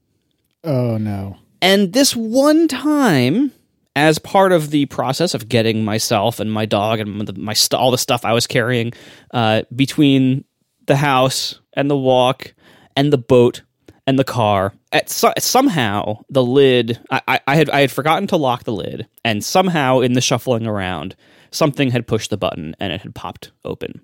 Oh 0.63 0.97
no. 0.97 1.37
And 1.61 1.93
this 1.93 2.15
one 2.15 2.67
time, 2.67 3.51
as 3.95 4.19
part 4.19 4.51
of 4.51 4.69
the 4.69 4.85
process 4.87 5.33
of 5.33 5.49
getting 5.49 5.83
myself 5.83 6.39
and 6.39 6.51
my 6.51 6.65
dog 6.65 6.99
and 6.99 7.27
the, 7.27 7.33
my 7.33 7.53
st- 7.53 7.79
all 7.79 7.91
the 7.91 7.97
stuff 7.97 8.25
I 8.25 8.33
was 8.33 8.47
carrying 8.47 8.93
uh, 9.31 9.63
between 9.75 10.45
the 10.85 10.95
house 10.95 11.59
and 11.73 11.89
the 11.89 11.97
walk 11.97 12.53
and 12.95 13.11
the 13.11 13.17
boat 13.17 13.63
and 14.05 14.17
the 14.17 14.23
car, 14.23 14.73
at 14.91 15.09
so- 15.09 15.33
somehow 15.37 16.19
the 16.29 16.43
lid 16.43 16.99
I, 17.11 17.21
I, 17.27 17.39
I 17.47 17.55
had 17.55 17.69
I 17.69 17.81
had 17.81 17.91
forgotten 17.91 18.27
to 18.27 18.37
lock 18.37 18.63
the 18.63 18.71
lid, 18.71 19.07
and 19.25 19.43
somehow 19.43 19.99
in 19.99 20.13
the 20.13 20.21
shuffling 20.21 20.65
around, 20.65 21.15
something 21.51 21.91
had 21.91 22.07
pushed 22.07 22.29
the 22.29 22.37
button 22.37 22.75
and 22.79 22.93
it 22.93 23.01
had 23.01 23.13
popped 23.13 23.51
open, 23.65 24.01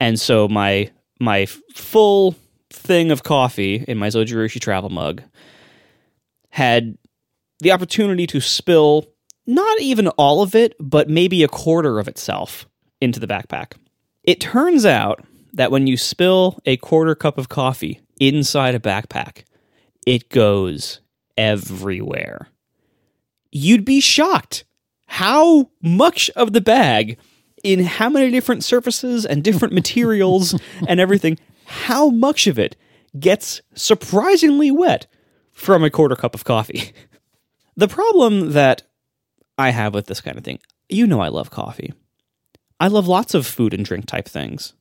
and 0.00 0.18
so 0.18 0.48
my 0.48 0.90
my 1.20 1.46
full 1.46 2.34
thing 2.70 3.10
of 3.10 3.22
coffee 3.22 3.84
in 3.88 3.98
my 3.98 4.08
Zojirushi 4.08 4.60
travel 4.60 4.90
mug 4.90 5.22
had 6.50 6.96
the 7.60 7.72
opportunity 7.72 8.26
to 8.26 8.40
spill 8.40 9.06
not 9.46 9.80
even 9.80 10.08
all 10.08 10.42
of 10.42 10.54
it, 10.54 10.74
but 10.80 11.08
maybe 11.08 11.42
a 11.42 11.48
quarter 11.48 11.98
of 11.98 12.08
itself 12.08 12.66
into 13.00 13.20
the 13.20 13.26
backpack. 13.26 13.74
It 14.24 14.40
turns 14.40 14.84
out 14.84 15.24
that 15.52 15.70
when 15.70 15.86
you 15.86 15.96
spill 15.96 16.58
a 16.66 16.76
quarter 16.76 17.14
cup 17.14 17.38
of 17.38 17.48
coffee 17.48 18.00
inside 18.18 18.74
a 18.74 18.80
backpack, 18.80 19.44
it 20.06 20.28
goes 20.28 21.00
everywhere. 21.36 22.48
You'd 23.52 23.84
be 23.84 24.00
shocked 24.00 24.64
how 25.06 25.70
much 25.80 26.28
of 26.30 26.52
the 26.52 26.60
bag, 26.60 27.18
in 27.66 27.84
how 27.84 28.08
many 28.08 28.30
different 28.30 28.62
surfaces 28.62 29.26
and 29.26 29.42
different 29.42 29.74
materials 29.74 30.58
and 30.88 31.00
everything, 31.00 31.36
how 31.64 32.08
much 32.10 32.46
of 32.46 32.60
it 32.60 32.76
gets 33.18 33.60
surprisingly 33.74 34.70
wet 34.70 35.08
from 35.52 35.82
a 35.82 35.90
quarter 35.90 36.14
cup 36.14 36.34
of 36.34 36.44
coffee. 36.44 36.92
The 37.78 37.88
problem 37.88 38.52
that 38.52 38.84
I 39.58 39.68
have 39.68 39.92
with 39.92 40.06
this 40.06 40.22
kind 40.22 40.38
of 40.38 40.44
thing, 40.44 40.60
you 40.88 41.06
know, 41.06 41.20
I 41.20 41.28
love 41.28 41.50
coffee. 41.50 41.92
I 42.80 42.88
love 42.88 43.06
lots 43.06 43.34
of 43.34 43.46
food 43.46 43.74
and 43.74 43.84
drink 43.84 44.06
type 44.06 44.26
things. 44.26 44.72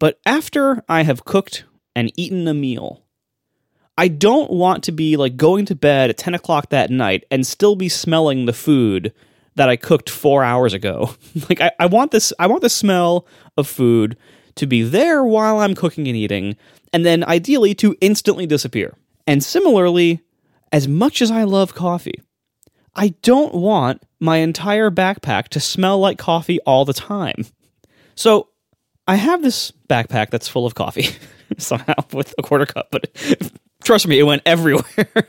But 0.00 0.18
after 0.26 0.82
I 0.88 1.04
have 1.04 1.24
cooked 1.24 1.62
and 1.94 2.10
eaten 2.16 2.48
a 2.48 2.54
meal, 2.54 3.04
I 3.96 4.08
don't 4.08 4.50
want 4.50 4.82
to 4.82 4.90
be 4.90 5.16
like 5.16 5.36
going 5.36 5.64
to 5.66 5.76
bed 5.76 6.10
at 6.10 6.18
10 6.18 6.34
o'clock 6.34 6.70
that 6.70 6.90
night 6.90 7.24
and 7.30 7.46
still 7.46 7.76
be 7.76 7.88
smelling 7.88 8.46
the 8.46 8.52
food 8.52 9.12
that 9.54 9.68
I 9.68 9.76
cooked 9.76 10.08
four 10.10 10.42
hours 10.44 10.72
ago. 10.72 11.14
like 11.48 11.60
I, 11.60 11.72
I 11.78 11.86
want 11.86 12.10
this 12.10 12.32
I 12.38 12.46
want 12.46 12.62
the 12.62 12.68
smell 12.68 13.26
of 13.56 13.66
food 13.66 14.16
to 14.56 14.66
be 14.66 14.82
there 14.82 15.24
while 15.24 15.60
I'm 15.60 15.74
cooking 15.74 16.08
and 16.08 16.16
eating, 16.16 16.56
and 16.92 17.06
then 17.06 17.24
ideally 17.24 17.74
to 17.76 17.96
instantly 18.00 18.46
disappear. 18.46 18.96
And 19.26 19.42
similarly, 19.42 20.20
as 20.72 20.88
much 20.88 21.22
as 21.22 21.30
I 21.30 21.44
love 21.44 21.74
coffee, 21.74 22.20
I 22.94 23.14
don't 23.22 23.54
want 23.54 24.02
my 24.20 24.38
entire 24.38 24.90
backpack 24.90 25.48
to 25.48 25.60
smell 25.60 25.98
like 25.98 26.18
coffee 26.18 26.60
all 26.60 26.84
the 26.84 26.92
time. 26.92 27.46
So 28.14 28.48
I 29.06 29.16
have 29.16 29.42
this 29.42 29.72
backpack 29.88 30.30
that's 30.30 30.48
full 30.48 30.66
of 30.66 30.74
coffee 30.74 31.08
somehow 31.58 31.94
with 32.12 32.34
a 32.38 32.42
quarter 32.42 32.66
cup, 32.66 32.88
but 32.90 33.10
trust 33.84 34.06
me, 34.06 34.18
it 34.18 34.24
went 34.24 34.42
everywhere. 34.44 35.28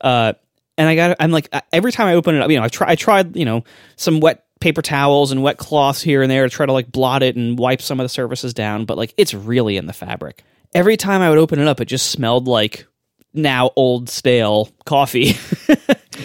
uh, 0.00 0.34
and 0.82 0.88
I 0.88 0.96
got, 0.96 1.16
I'm 1.20 1.30
like, 1.30 1.48
uh, 1.52 1.60
every 1.72 1.92
time 1.92 2.08
I 2.08 2.14
open 2.14 2.34
it 2.34 2.42
up, 2.42 2.50
you 2.50 2.58
know, 2.58 2.64
I 2.64 2.68
try, 2.68 2.90
I 2.90 2.94
tried, 2.96 3.36
you 3.36 3.44
know, 3.44 3.62
some 3.94 4.18
wet 4.18 4.44
paper 4.58 4.82
towels 4.82 5.30
and 5.30 5.44
wet 5.44 5.58
cloths 5.58 6.02
here 6.02 6.22
and 6.22 6.30
there 6.30 6.42
to 6.42 6.50
try 6.50 6.66
to 6.66 6.72
like 6.72 6.90
blot 6.90 7.22
it 7.22 7.36
and 7.36 7.56
wipe 7.56 7.80
some 7.80 8.00
of 8.00 8.04
the 8.04 8.08
surfaces 8.08 8.52
down, 8.52 8.84
but 8.84 8.96
like 8.96 9.14
it's 9.16 9.32
really 9.32 9.76
in 9.76 9.86
the 9.86 9.92
fabric. 9.92 10.42
Every 10.74 10.96
time 10.96 11.22
I 11.22 11.28
would 11.28 11.38
open 11.38 11.60
it 11.60 11.68
up, 11.68 11.80
it 11.80 11.84
just 11.84 12.10
smelled 12.10 12.48
like 12.48 12.84
now 13.32 13.70
old 13.76 14.08
stale 14.08 14.70
coffee. 14.84 15.36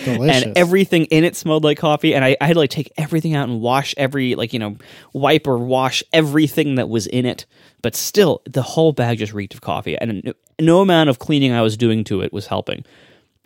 Delicious. 0.04 0.44
and 0.44 0.58
everything 0.58 1.06
in 1.06 1.24
it 1.24 1.36
smelled 1.36 1.64
like 1.64 1.78
coffee 1.78 2.14
and 2.14 2.24
I, 2.24 2.36
I 2.42 2.48
had 2.48 2.54
to 2.54 2.60
like 2.60 2.70
take 2.70 2.92
everything 2.98 3.36
out 3.36 3.48
and 3.48 3.62
wash 3.62 3.94
every 3.96 4.36
like 4.36 4.52
you 4.52 4.60
know 4.60 4.78
wipe 5.14 5.48
or 5.48 5.58
wash 5.58 6.04
everything 6.12 6.76
that 6.76 6.90
was 6.90 7.08
in 7.08 7.26
it 7.26 7.46
but 7.82 7.96
still 7.96 8.42
the 8.46 8.62
whole 8.62 8.92
bag 8.92 9.20
just 9.20 9.34
reeked 9.34 9.54
of 9.54 9.62
coffee 9.62 9.98
and 9.98 10.34
no 10.60 10.82
amount 10.82 11.10
of 11.10 11.20
cleaning 11.20 11.54
i 11.54 11.62
was 11.62 11.78
doing 11.78 12.04
to 12.04 12.22
it 12.22 12.34
was 12.34 12.48
helping 12.48 12.84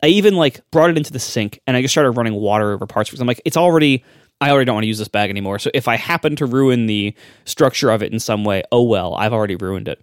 i 0.03 0.07
even 0.07 0.35
like 0.35 0.61
brought 0.71 0.89
it 0.89 0.97
into 0.97 1.11
the 1.11 1.19
sink 1.19 1.59
and 1.67 1.75
i 1.77 1.81
just 1.81 1.93
started 1.93 2.11
running 2.11 2.33
water 2.33 2.71
over 2.73 2.85
parts 2.85 3.09
because 3.09 3.21
i'm 3.21 3.27
like 3.27 3.41
it's 3.45 3.57
already 3.57 4.03
i 4.39 4.49
already 4.49 4.65
don't 4.65 4.75
want 4.75 4.83
to 4.83 4.87
use 4.87 4.99
this 4.99 5.07
bag 5.07 5.29
anymore 5.29 5.59
so 5.59 5.69
if 5.73 5.87
i 5.87 5.95
happen 5.95 6.35
to 6.35 6.45
ruin 6.45 6.85
the 6.87 7.13
structure 7.45 7.89
of 7.89 8.01
it 8.03 8.11
in 8.13 8.19
some 8.19 8.43
way 8.43 8.63
oh 8.71 8.83
well 8.83 9.15
i've 9.15 9.33
already 9.33 9.55
ruined 9.55 9.87
it 9.87 9.99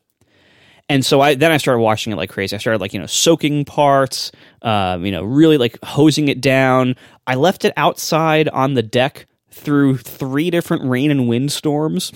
And 0.90 1.04
so 1.04 1.20
I 1.20 1.34
then 1.34 1.52
I 1.52 1.58
started 1.58 1.82
washing 1.82 2.14
it 2.14 2.16
like 2.16 2.30
crazy. 2.30 2.56
I 2.56 2.58
started 2.58 2.80
like 2.80 2.94
you 2.94 3.00
know 3.00 3.06
soaking 3.06 3.66
parts, 3.66 4.32
um, 4.62 5.04
you 5.04 5.12
know, 5.12 5.22
really 5.22 5.58
like 5.58 5.78
hosing 5.84 6.28
it 6.28 6.40
down. 6.40 6.96
I 7.26 7.34
left 7.34 7.66
it 7.66 7.74
outside 7.76 8.48
on 8.48 8.72
the 8.72 8.82
deck 8.82 9.26
through 9.50 9.98
three 9.98 10.50
different 10.50 10.88
rain 10.88 11.10
and 11.10 11.28
wind 11.28 11.52
storms, 11.52 12.10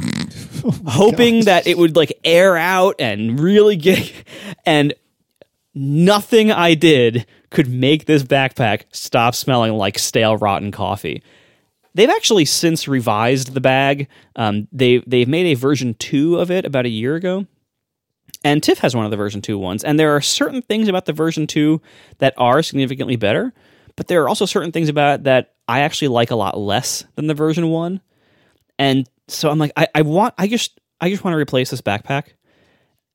hoping 0.86 1.44
that 1.44 1.66
it 1.66 1.76
would 1.76 1.96
like 1.96 2.18
air 2.24 2.56
out 2.56 2.94
and 2.98 3.38
really 3.38 3.76
get. 3.76 4.10
And 4.64 4.94
nothing 5.74 6.50
I 6.50 6.74
did 6.74 7.26
could 7.52 7.68
make 7.68 8.06
this 8.06 8.22
backpack 8.22 8.82
stop 8.92 9.34
smelling 9.34 9.74
like 9.74 9.98
stale 9.98 10.36
rotten 10.36 10.70
coffee. 10.70 11.22
They've 11.94 12.10
actually 12.10 12.46
since 12.46 12.88
revised 12.88 13.52
the 13.54 13.60
bag. 13.60 14.08
Um, 14.36 14.66
they 14.72 14.98
they've 15.06 15.28
made 15.28 15.46
a 15.46 15.54
version 15.54 15.94
two 15.94 16.38
of 16.38 16.50
it 16.50 16.64
about 16.64 16.86
a 16.86 16.90
year 16.90 17.14
ago, 17.14 17.46
and 18.44 18.62
Tiff 18.62 18.78
has 18.78 18.96
one 18.96 19.04
of 19.04 19.10
the 19.10 19.16
version 19.16 19.42
two 19.42 19.58
ones. 19.58 19.84
And 19.84 19.98
there 19.98 20.16
are 20.16 20.20
certain 20.20 20.62
things 20.62 20.88
about 20.88 21.04
the 21.04 21.12
version 21.12 21.46
two 21.46 21.80
that 22.18 22.34
are 22.38 22.62
significantly 22.62 23.16
better, 23.16 23.52
but 23.96 24.08
there 24.08 24.22
are 24.22 24.28
also 24.28 24.46
certain 24.46 24.72
things 24.72 24.88
about 24.88 25.20
it 25.20 25.24
that 25.24 25.54
I 25.68 25.80
actually 25.80 26.08
like 26.08 26.30
a 26.30 26.36
lot 26.36 26.58
less 26.58 27.04
than 27.14 27.26
the 27.26 27.34
version 27.34 27.68
one. 27.68 28.00
And 28.78 29.08
so 29.28 29.50
I'm 29.50 29.58
like, 29.58 29.72
I, 29.76 29.86
I 29.94 30.02
want, 30.02 30.34
I 30.38 30.48
just, 30.48 30.80
I 31.00 31.08
just 31.08 31.24
want 31.24 31.34
to 31.34 31.38
replace 31.38 31.70
this 31.70 31.82
backpack, 31.82 32.28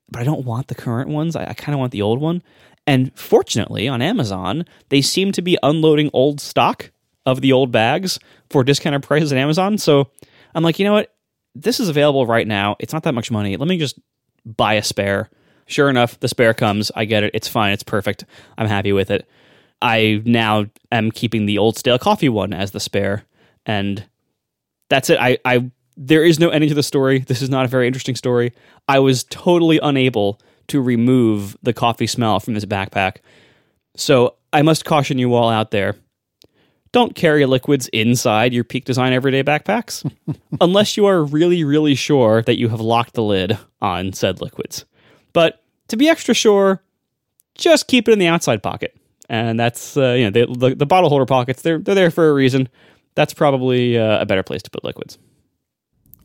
but 0.09 0.22
I 0.22 0.24
don't 0.24 0.45
want 0.45 0.67
the 0.67 0.75
current 0.75 1.09
ones. 1.09 1.35
I, 1.35 1.48
I 1.48 1.53
kind 1.53 1.74
of 1.74 1.80
want 1.80 1.91
the 1.91 2.03
old 2.03 2.22
one. 2.22 2.41
And 2.88 3.11
fortunately, 3.16 3.88
on 3.88 4.01
Amazon, 4.01 4.66
they 4.90 5.01
seem 5.01 5.33
to 5.33 5.41
be 5.41 5.57
unloading 5.61 6.09
old 6.14 6.40
stock 6.40 6.91
of 7.25 7.41
the 7.41 7.51
old 7.51 7.72
bags 7.72 8.17
for 8.49 8.64
discounted 8.64 9.03
prices 9.03 9.33
at 9.33 9.38
Amazon. 9.38 9.77
So 9.77 10.09
I'm 10.56 10.64
like, 10.64 10.80
you 10.80 10.85
know 10.85 10.93
what? 10.93 11.14
This 11.53 11.80
is 11.82 11.90
available 11.90 12.25
right 12.25 12.48
now. 12.48 12.77
It's 12.80 12.93
not 12.93 13.03
that 13.03 13.14
much 13.14 13.30
money. 13.30 13.57
Let 13.57 13.67
me 13.67 13.77
just 13.77 13.99
buy 14.45 14.75
a 14.75 14.83
spare. 14.83 15.30
Sure 15.66 15.90
enough, 15.90 16.17
the 16.22 16.30
spare 16.30 16.53
comes. 16.53 16.91
I 16.95 17.03
get 17.03 17.24
it. 17.24 17.32
It's 17.33 17.49
fine. 17.49 17.74
It's 17.74 17.83
perfect. 17.83 18.24
I'm 18.57 18.67
happy 18.67 18.93
with 18.93 19.11
it. 19.11 19.27
I 19.82 20.22
now 20.25 20.67
am 20.91 21.11
keeping 21.11 21.45
the 21.45 21.57
old 21.57 21.77
stale 21.77 21.99
coffee 21.99 22.30
one 22.30 22.53
as 22.53 22.72
the 22.72 22.80
spare, 22.80 23.25
and 23.66 24.03
that's 24.90 25.09
it. 25.09 25.19
I, 25.19 25.38
I 25.43 25.69
there 25.98 26.24
is 26.24 26.40
no 26.40 26.49
ending 26.49 26.69
to 26.69 26.75
the 26.75 26.83
story. 26.83 27.19
This 27.19 27.41
is 27.41 27.49
not 27.49 27.66
a 27.66 27.67
very 27.67 27.85
interesting 27.85 28.16
story. 28.16 28.53
I 28.88 28.99
was 28.99 29.24
totally 29.25 29.80
unable 29.83 30.40
to 30.67 30.81
remove 30.81 31.57
the 31.63 31.73
coffee 31.73 32.07
smell 32.07 32.39
from 32.39 32.53
this 32.53 32.65
backpack. 32.65 33.17
So 33.95 34.35
I 34.53 34.61
must 34.61 34.85
caution 34.85 35.17
you 35.17 35.33
all 35.33 35.49
out 35.49 35.71
there. 35.71 35.95
Don't 36.91 37.15
carry 37.15 37.45
liquids 37.45 37.89
inside 37.89 38.53
your 38.53 38.63
Peak 38.63 38.85
Design 38.85 39.13
Everyday 39.13 39.43
backpacks 39.43 40.09
unless 40.61 40.97
you 40.97 41.05
are 41.05 41.23
really, 41.23 41.63
really 41.63 41.95
sure 41.95 42.41
that 42.43 42.57
you 42.57 42.69
have 42.69 42.79
locked 42.79 43.13
the 43.13 43.23
lid 43.23 43.57
on 43.81 44.13
said 44.13 44.41
liquids. 44.41 44.85
But 45.33 45.61
to 45.89 45.97
be 45.97 46.09
extra 46.09 46.33
sure, 46.33 46.81
just 47.55 47.87
keep 47.87 48.07
it 48.07 48.13
in 48.13 48.19
the 48.19 48.27
outside 48.27 48.63
pocket. 48.63 48.95
And 49.29 49.59
that's, 49.59 49.97
uh, 49.97 50.13
you 50.13 50.29
know, 50.29 50.45
the, 50.45 50.53
the, 50.53 50.75
the 50.75 50.85
bottle 50.85 51.09
holder 51.09 51.25
pockets, 51.25 51.61
they're, 51.61 51.79
they're 51.79 51.95
there 51.95 52.11
for 52.11 52.29
a 52.29 52.33
reason. 52.33 52.69
That's 53.15 53.33
probably 53.33 53.97
uh, 53.97 54.21
a 54.21 54.25
better 54.25 54.43
place 54.43 54.63
to 54.63 54.69
put 54.69 54.83
liquids. 54.83 55.17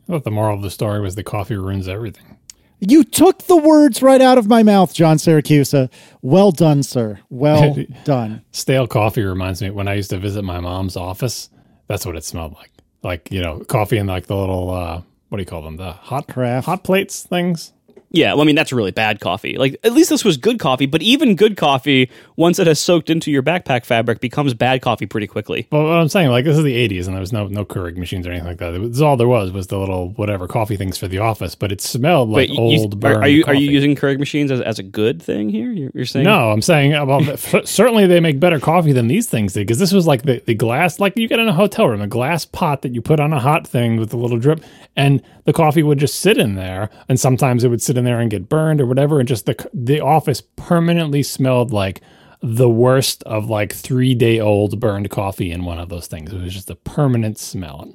I 0.07 0.13
thought 0.13 0.23
the 0.23 0.31
moral 0.31 0.55
of 0.55 0.61
the 0.61 0.71
story 0.71 1.01
was 1.01 1.15
the 1.15 1.23
coffee 1.23 1.55
ruins 1.55 1.87
everything. 1.87 2.37
You 2.79 3.03
took 3.03 3.43
the 3.43 3.55
words 3.55 4.01
right 4.01 4.19
out 4.21 4.37
of 4.37 4.47
my 4.47 4.61
mouth, 4.63 4.93
John 4.93 5.17
Siracusa. 5.17 5.89
Well 6.21 6.51
done, 6.51 6.83
sir. 6.83 7.19
Well 7.29 7.77
done. 8.03 8.43
Stale 8.51 8.87
coffee 8.87 9.23
reminds 9.23 9.61
me 9.61 9.69
when 9.69 9.87
I 9.87 9.93
used 9.93 10.09
to 10.09 10.17
visit 10.17 10.43
my 10.43 10.59
mom's 10.59 10.97
office. 10.97 11.49
That's 11.87 12.05
what 12.05 12.15
it 12.17 12.23
smelled 12.23 12.53
like. 12.55 12.71
Like 13.03 13.31
you 13.31 13.41
know, 13.41 13.59
coffee 13.59 13.97
and 13.97 14.07
like 14.09 14.27
the 14.27 14.35
little 14.35 14.69
uh, 14.69 15.01
what 15.29 15.37
do 15.37 15.41
you 15.41 15.45
call 15.47 15.61
them? 15.61 15.77
The 15.77 15.91
hot 15.93 16.27
Carafe. 16.27 16.65
hot 16.65 16.83
plates 16.83 17.23
things. 17.23 17.73
Yeah, 18.13 18.33
well, 18.33 18.41
I 18.41 18.45
mean 18.45 18.55
that's 18.55 18.71
really 18.71 18.91
bad 18.91 19.19
coffee. 19.19 19.57
Like 19.57 19.75
at 19.83 19.91
least 19.91 20.09
this 20.11 20.23
was 20.23 20.37
good 20.37 20.59
coffee, 20.59 20.85
but 20.85 21.01
even 21.01 21.35
good 21.35 21.57
coffee, 21.57 22.09
once 22.35 22.59
it 22.59 22.67
has 22.67 22.79
soaked 22.79 23.09
into 23.09 23.31
your 23.31 23.41
backpack 23.41 23.85
fabric, 23.85 24.19
becomes 24.21 24.53
bad 24.53 24.81
coffee 24.83 25.07
pretty 25.07 25.25
quickly. 25.25 25.67
But 25.71 25.83
what 25.83 25.93
I'm 25.93 26.07
saying, 26.09 26.29
like 26.29 26.45
this 26.45 26.55
is 26.55 26.63
the 26.63 26.75
80s, 26.87 27.05
and 27.07 27.15
there 27.15 27.19
was 27.21 27.33
no 27.33 27.47
no 27.47 27.65
Keurig 27.65 27.97
machines 27.97 28.27
or 28.27 28.29
anything 28.31 28.47
like 28.47 28.59
that. 28.59 28.75
It 28.75 28.79
was 28.81 29.01
all 29.01 29.17
there 29.17 29.27
was 29.27 29.51
was 29.51 29.67
the 29.67 29.79
little 29.79 30.09
whatever 30.11 30.47
coffee 30.47 30.77
things 30.77 30.97
for 30.97 31.07
the 31.07 31.17
office. 31.17 31.55
But 31.55 31.71
it 31.71 31.81
smelled 31.81 32.29
like 32.29 32.49
you- 32.49 32.57
old. 32.59 33.03
are, 33.03 33.21
are 33.23 33.27
you 33.27 33.43
are 33.47 33.55
you 33.55 33.71
using 33.71 33.95
Keurig 33.95 34.19
machines 34.19 34.51
as, 34.51 34.61
as 34.61 34.77
a 34.77 34.83
good 34.83 35.21
thing 35.21 35.49
here? 35.49 35.71
You're, 35.71 35.91
you're 35.95 36.05
saying 36.05 36.25
No, 36.25 36.51
I'm 36.51 36.61
saying 36.61 36.93
uh, 36.93 37.05
well, 37.05 37.27
f- 37.31 37.65
certainly 37.65 38.05
they 38.05 38.19
make 38.19 38.39
better 38.39 38.59
coffee 38.59 38.91
than 38.93 39.07
these 39.07 39.27
things 39.27 39.53
did 39.53 39.61
because 39.65 39.79
this 39.79 39.91
was 39.91 40.05
like 40.05 40.21
the, 40.21 40.39
the 40.45 40.53
glass, 40.53 40.99
like 40.99 41.17
you 41.17 41.27
get 41.27 41.39
in 41.39 41.47
a 41.47 41.53
hotel 41.53 41.87
room, 41.87 42.01
a 42.01 42.07
glass 42.07 42.45
pot 42.45 42.83
that 42.83 42.93
you 42.93 43.01
put 43.01 43.19
on 43.19 43.33
a 43.33 43.39
hot 43.39 43.65
thing 43.65 43.97
with 43.97 44.13
a 44.13 44.17
little 44.17 44.37
drip, 44.37 44.63
and 44.95 45.19
the 45.45 45.53
coffee 45.53 45.81
would 45.83 45.97
just 45.97 46.19
sit 46.19 46.37
in 46.37 46.53
there, 46.55 46.89
and 47.09 47.19
sometimes 47.19 47.63
it 47.63 47.69
would 47.69 47.81
sit 47.81 47.97
in 47.97 48.02
there 48.03 48.19
and 48.19 48.31
get 48.31 48.49
burned 48.49 48.81
or 48.81 48.85
whatever, 48.85 49.19
and 49.19 49.27
just 49.27 49.45
the 49.45 49.69
the 49.73 49.99
office 49.99 50.41
permanently 50.41 51.23
smelled 51.23 51.71
like 51.71 52.01
the 52.41 52.69
worst 52.69 53.23
of 53.23 53.49
like 53.49 53.73
three 53.73 54.13
day 54.13 54.39
old 54.39 54.79
burned 54.79 55.09
coffee 55.09 55.51
in 55.51 55.63
one 55.63 55.79
of 55.79 55.89
those 55.89 56.07
things. 56.07 56.33
It 56.33 56.41
was 56.41 56.53
just 56.53 56.69
a 56.69 56.75
permanent 56.75 57.37
smell. 57.39 57.93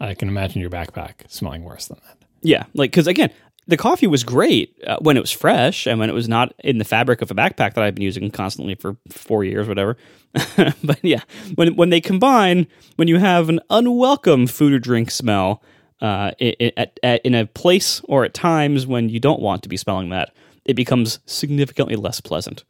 I 0.00 0.14
can 0.14 0.28
imagine 0.28 0.60
your 0.60 0.70
backpack 0.70 1.30
smelling 1.30 1.62
worse 1.62 1.86
than 1.86 1.98
that. 2.06 2.16
Yeah, 2.40 2.64
like 2.74 2.90
because 2.90 3.06
again, 3.06 3.30
the 3.68 3.76
coffee 3.76 4.06
was 4.06 4.24
great 4.24 4.74
uh, 4.86 4.96
when 5.00 5.16
it 5.16 5.20
was 5.20 5.30
fresh 5.30 5.86
and 5.86 6.00
when 6.00 6.08
it 6.08 6.14
was 6.14 6.28
not 6.28 6.52
in 6.58 6.78
the 6.78 6.84
fabric 6.84 7.22
of 7.22 7.30
a 7.30 7.34
backpack 7.34 7.74
that 7.74 7.78
I've 7.78 7.94
been 7.94 8.02
using 8.02 8.30
constantly 8.30 8.74
for 8.74 8.96
four 9.08 9.44
years, 9.44 9.68
whatever. 9.68 9.96
but 10.82 10.98
yeah, 11.02 11.20
when 11.54 11.76
when 11.76 11.90
they 11.90 12.00
combine, 12.00 12.66
when 12.96 13.08
you 13.08 13.18
have 13.18 13.48
an 13.48 13.60
unwelcome 13.70 14.46
food 14.46 14.72
or 14.72 14.78
drink 14.78 15.10
smell 15.10 15.62
uh, 16.02 16.32
at, 16.40 16.98
at, 17.02 17.24
in 17.24 17.34
a 17.34 17.46
place 17.46 18.02
or 18.04 18.24
at 18.24 18.34
times 18.34 18.86
when 18.86 19.08
you 19.08 19.20
don't 19.20 19.40
want 19.40 19.62
to 19.62 19.68
be 19.68 19.76
smelling 19.76 20.10
that, 20.10 20.34
it 20.64 20.74
becomes 20.74 21.20
significantly 21.26 21.96
less 21.96 22.20
pleasant. 22.20 22.64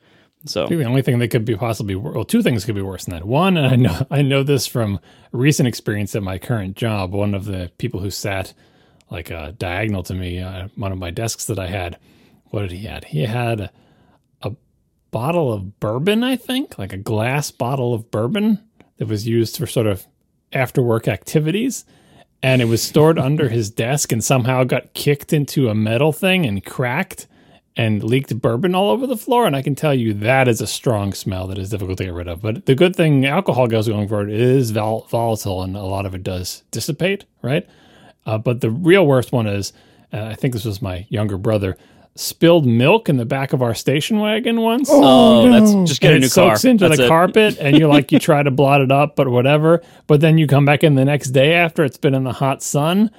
So 0.44 0.66
the 0.66 0.84
only 0.84 1.02
thing 1.02 1.18
that 1.20 1.28
could 1.28 1.44
be 1.44 1.56
possibly 1.56 1.94
well, 1.94 2.24
two 2.24 2.42
things 2.42 2.64
could 2.64 2.74
be 2.74 2.82
worse 2.82 3.04
than 3.04 3.14
that. 3.14 3.24
One, 3.24 3.56
and 3.56 3.66
I 3.66 3.76
know 3.76 4.06
I 4.10 4.22
know 4.22 4.42
this 4.42 4.66
from 4.66 4.98
recent 5.30 5.68
experience 5.68 6.16
at 6.16 6.22
my 6.22 6.38
current 6.38 6.76
job. 6.76 7.12
One 7.12 7.34
of 7.34 7.44
the 7.44 7.70
people 7.78 8.00
who 8.00 8.10
sat 8.10 8.52
like 9.08 9.30
uh, 9.30 9.52
diagonal 9.56 10.02
to 10.04 10.14
me, 10.14 10.40
uh, 10.40 10.68
one 10.74 10.90
of 10.90 10.98
my 10.98 11.10
desks 11.10 11.44
that 11.46 11.58
I 11.58 11.68
had, 11.68 11.98
what 12.46 12.62
did 12.62 12.72
he 12.72 12.86
had? 12.86 13.04
He 13.04 13.24
had 13.24 13.60
a, 13.60 13.70
a 14.42 14.52
bottle 15.10 15.52
of 15.52 15.78
bourbon, 15.78 16.24
I 16.24 16.36
think, 16.36 16.76
like 16.76 16.92
a 16.92 16.98
glass 16.98 17.50
bottle 17.50 17.94
of 17.94 18.10
bourbon 18.10 18.58
that 18.96 19.08
was 19.08 19.28
used 19.28 19.56
for 19.56 19.66
sort 19.66 19.86
of 19.86 20.06
after 20.52 20.82
work 20.82 21.06
activities. 21.06 21.84
And 22.42 22.60
it 22.60 22.66
was 22.66 22.82
stored 22.82 23.18
under 23.18 23.48
his 23.48 23.70
desk 23.70 24.10
and 24.10 24.22
somehow 24.22 24.64
got 24.64 24.94
kicked 24.94 25.32
into 25.32 25.68
a 25.68 25.74
metal 25.74 26.12
thing 26.12 26.44
and 26.44 26.64
cracked 26.64 27.28
and 27.76 28.02
leaked 28.02 28.38
bourbon 28.40 28.74
all 28.74 28.90
over 28.90 29.06
the 29.06 29.16
floor. 29.16 29.46
And 29.46 29.56
I 29.56 29.62
can 29.62 29.74
tell 29.74 29.94
you 29.94 30.12
that 30.14 30.48
is 30.48 30.60
a 30.60 30.66
strong 30.66 31.12
smell 31.12 31.46
that 31.46 31.58
is 31.58 31.70
difficult 31.70 31.98
to 31.98 32.04
get 32.04 32.14
rid 32.14 32.28
of. 32.28 32.42
But 32.42 32.66
the 32.66 32.74
good 32.74 32.94
thing 32.96 33.24
alcohol 33.24 33.66
goes 33.66 33.88
going 33.88 34.08
forward 34.08 34.30
it 34.30 34.40
is 34.40 34.72
vol- 34.72 35.06
volatile 35.08 35.62
and 35.62 35.76
a 35.76 35.82
lot 35.82 36.04
of 36.04 36.14
it 36.14 36.22
does 36.22 36.64
dissipate, 36.70 37.24
right? 37.42 37.66
Uh, 38.26 38.38
but 38.38 38.60
the 38.60 38.70
real 38.70 39.06
worst 39.06 39.32
one 39.32 39.46
is, 39.46 39.72
uh, 40.12 40.24
I 40.24 40.34
think 40.34 40.52
this 40.52 40.64
was 40.64 40.82
my 40.82 41.06
younger 41.08 41.38
brother, 41.38 41.76
spilled 42.14 42.66
milk 42.66 43.08
in 43.08 43.16
the 43.16 43.24
back 43.24 43.52
of 43.52 43.62
our 43.62 43.74
station 43.74 44.18
wagon 44.18 44.60
once. 44.60 44.88
oh, 44.90 45.02
oh 45.02 45.46
no. 45.48 45.60
that's 45.60 45.88
just 45.88 46.00
get 46.00 46.08
and 46.08 46.16
a 46.16 46.20
new 46.20 46.26
it 46.26 46.30
soaks 46.30 46.64
into 46.64 46.88
That's 46.88 46.98
the 46.98 47.06
it. 47.06 47.08
carpet, 47.08 47.56
and 47.58 47.78
you're 47.78 47.88
like, 47.88 48.12
you 48.12 48.18
try 48.18 48.42
to 48.42 48.50
blot 48.50 48.80
it 48.80 48.92
up, 48.92 49.16
but 49.16 49.28
whatever. 49.28 49.82
But 50.06 50.20
then 50.20 50.38
you 50.38 50.46
come 50.46 50.64
back 50.64 50.84
in 50.84 50.94
the 50.94 51.04
next 51.04 51.30
day 51.30 51.54
after 51.54 51.84
it's 51.84 51.96
been 51.96 52.14
in 52.14 52.24
the 52.24 52.32
hot 52.32 52.62
sun, 52.62 53.10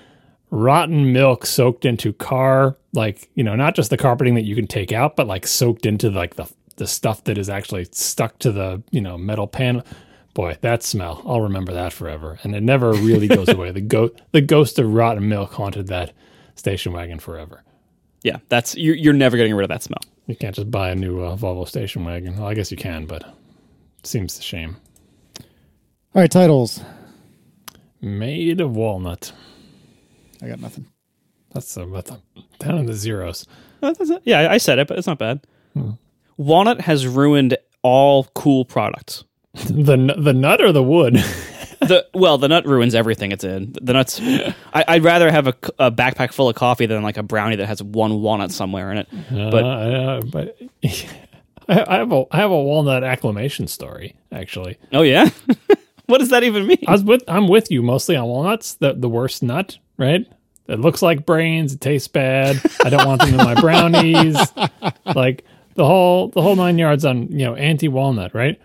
rotten 0.52 1.12
milk 1.12 1.46
soaked 1.46 1.86
into 1.86 2.14
car, 2.14 2.78
like 2.94 3.30
you 3.34 3.44
know, 3.44 3.56
not 3.56 3.76
just 3.76 3.90
the 3.90 3.98
carpeting 3.98 4.36
that 4.36 4.44
you 4.44 4.56
can 4.56 4.68
take 4.68 4.92
out, 4.92 5.16
but 5.16 5.28
like 5.28 5.48
soaked 5.48 5.86
into 5.86 6.10
like 6.10 6.36
the 6.36 6.50
the 6.76 6.88
stuff 6.88 7.24
that 7.26 7.38
is 7.38 7.50
actually 7.50 7.86
stuck 7.92 8.38
to 8.40 8.52
the 8.52 8.82
you 8.92 9.02
know 9.02 9.18
metal 9.18 9.48
panel. 9.48 9.84
Boy, 10.36 10.58
that 10.62 10.82
smell! 10.82 11.22
I'll 11.26 11.42
remember 11.42 11.74
that 11.74 11.94
forever, 11.94 12.40
and 12.44 12.56
it 12.56 12.62
never 12.62 12.92
really 12.92 13.28
goes 13.28 13.50
away. 13.50 13.72
The 13.72 13.82
go 13.82 14.12
the 14.32 14.42
ghost 14.42 14.80
of 14.80 14.94
rotten 14.94 15.28
milk 15.30 15.54
haunted 15.54 15.88
that 15.88 16.14
station 16.56 16.92
wagon 16.92 17.20
forever. 17.20 17.64
Yeah, 18.24 18.38
that's 18.50 18.76
you're, 18.76 18.96
you're 18.96 19.14
never 19.14 19.38
getting 19.38 19.54
rid 19.54 19.64
of 19.64 19.70
that 19.70 19.84
smell. 19.84 20.00
You 20.28 20.36
can't 20.36 20.56
just 20.56 20.72
buy 20.72 20.90
a 20.90 20.96
new 20.96 21.22
uh, 21.22 21.36
Volvo 21.36 21.68
station 21.68 22.06
wagon. 22.06 22.38
Well, 22.38 22.48
I 22.48 22.54
guess 22.54 22.72
you 22.72 22.78
can, 22.78 23.06
but 23.06 23.24
it 23.24 24.08
seems 24.08 24.40
a 24.40 24.42
shame. 24.42 24.78
All 25.40 26.22
right, 26.22 26.32
titles. 26.32 26.82
Made 28.02 28.62
of 28.62 28.76
walnut. 28.76 29.32
I 30.42 30.48
got 30.48 30.60
nothing. 30.60 30.86
That's 31.54 31.76
a, 31.78 31.86
that's 31.86 32.12
a 32.12 32.20
down 32.60 32.78
in 32.80 32.86
the 32.86 32.94
zeros. 32.94 33.46
Uh, 33.82 33.94
that's 33.94 34.10
it. 34.10 34.22
Yeah, 34.26 34.40
I- 34.42 34.54
I 34.54 34.58
said 34.58 34.80
it, 34.80 34.88
but 34.88 34.98
it's 34.98 35.08
not 35.08 35.20
bad. 35.20 35.42
Hmm. 35.74 35.92
Walnut 36.38 36.82
has 36.82 37.06
ruined 37.08 37.58
all 37.82 38.26
cool 38.36 38.66
products. 38.66 39.24
The 39.66 40.16
the 40.18 40.34
nut 40.34 40.62
or 40.62 40.72
the 40.72 40.82
wood? 40.84 41.16
the 41.88 42.08
well, 42.14 42.38
the 42.38 42.48
nut 42.48 42.66
ruins 42.66 42.96
everything 42.96 43.32
it's 43.32 43.44
in. 43.44 43.74
The 43.82 43.94
nuts. 43.94 44.20
I, 44.22 44.86
I'd 44.88 45.04
rather 45.04 45.32
have 45.32 45.48
a 45.48 45.54
backpack 45.92 46.34
full 46.34 46.50
of 46.50 46.56
coffee 46.56 46.86
than 46.86 47.04
like 47.04 47.18
a 47.18 47.24
brownie 47.24 47.56
that 47.58 47.68
has 47.68 47.82
one 47.82 48.22
walnut 48.22 48.52
somewhere 48.52 48.92
in 48.92 48.98
it. 49.00 49.08
But 49.30 49.64
uh, 49.64 49.68
uh, 49.68 50.22
but 50.22 50.58
I, 51.68 51.86
I 51.88 51.96
have 51.98 52.12
a 52.12 52.26
I 52.32 52.38
have 52.38 52.52
a 52.52 52.62
walnut 52.62 53.04
acclamation 53.04 53.68
story 53.68 54.16
actually. 54.32 54.78
oh 54.92 55.02
yeah, 55.02 55.30
what 56.08 56.20
does 56.20 56.30
that 56.30 56.44
even 56.44 56.68
mean? 56.68 56.84
I 56.88 56.92
was 56.92 57.04
with 57.04 57.24
I'm 57.28 57.48
with 57.48 57.72
you 57.72 57.82
mostly 57.82 58.16
on 58.16 58.28
walnuts. 58.28 58.76
The 58.76 58.94
the 58.94 59.10
worst 59.10 59.44
nut, 59.44 59.78
right? 59.98 60.26
It 60.68 60.80
looks 60.80 61.02
like 61.02 61.26
brains. 61.26 61.74
It 61.74 61.82
tastes 61.82 62.08
bad. 62.08 62.62
I 62.84 62.90
don't 62.90 63.06
want 63.06 63.22
them 63.22 63.32
in 63.32 63.38
my 63.38 63.60
brownies. 63.60 64.38
like 65.06 65.44
the 65.76 65.86
whole 65.86 66.30
the 66.30 66.42
whole 66.42 66.56
nine 66.56 66.78
yards 66.78 67.06
on 67.06 67.28
you 67.28 67.46
know 67.46 67.56
anti 67.56 67.88
walnut, 67.88 68.34
right? 68.34 68.60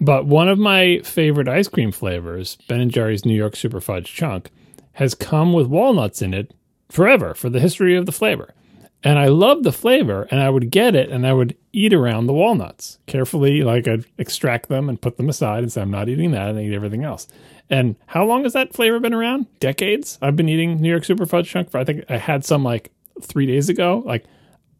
But 0.00 0.26
one 0.26 0.48
of 0.48 0.58
my 0.58 1.00
favorite 1.04 1.48
ice 1.48 1.68
cream 1.68 1.90
flavors, 1.92 2.56
Ben 2.68 2.80
and 2.80 2.90
Jerry's 2.90 3.24
New 3.24 3.34
York 3.34 3.56
Super 3.56 3.80
Fudge 3.80 4.12
Chunk, 4.12 4.50
has 4.92 5.14
come 5.14 5.52
with 5.52 5.66
walnuts 5.66 6.22
in 6.22 6.34
it 6.34 6.54
forever 6.90 7.34
for 7.34 7.48
the 7.48 7.60
history 7.60 7.96
of 7.96 8.06
the 8.06 8.12
flavor. 8.12 8.54
And 9.02 9.18
I 9.18 9.26
love 9.28 9.62
the 9.62 9.72
flavor, 9.72 10.26
and 10.30 10.40
I 10.40 10.50
would 10.50 10.70
get 10.70 10.96
it 10.96 11.10
and 11.10 11.26
I 11.26 11.32
would 11.32 11.56
eat 11.72 11.92
around 11.92 12.26
the 12.26 12.32
walnuts 12.32 12.98
carefully. 13.06 13.62
Like 13.62 13.86
I'd 13.86 14.04
extract 14.18 14.68
them 14.68 14.88
and 14.88 15.00
put 15.00 15.16
them 15.16 15.28
aside 15.28 15.62
and 15.62 15.72
say, 15.72 15.82
I'm 15.82 15.90
not 15.90 16.08
eating 16.08 16.32
that, 16.32 16.48
and 16.48 16.58
I 16.58 16.62
eat 16.62 16.74
everything 16.74 17.04
else. 17.04 17.28
And 17.68 17.96
how 18.06 18.24
long 18.24 18.44
has 18.44 18.52
that 18.54 18.72
flavor 18.72 18.98
been 19.00 19.14
around? 19.14 19.46
Decades. 19.60 20.18
I've 20.22 20.36
been 20.36 20.48
eating 20.48 20.80
New 20.80 20.90
York 20.90 21.04
Super 21.04 21.26
Fudge 21.26 21.48
Chunk 21.50 21.70
for, 21.70 21.78
I 21.78 21.84
think 21.84 22.04
I 22.08 22.16
had 22.16 22.44
some 22.44 22.64
like 22.64 22.90
three 23.22 23.46
days 23.46 23.68
ago. 23.68 24.02
Like 24.04 24.24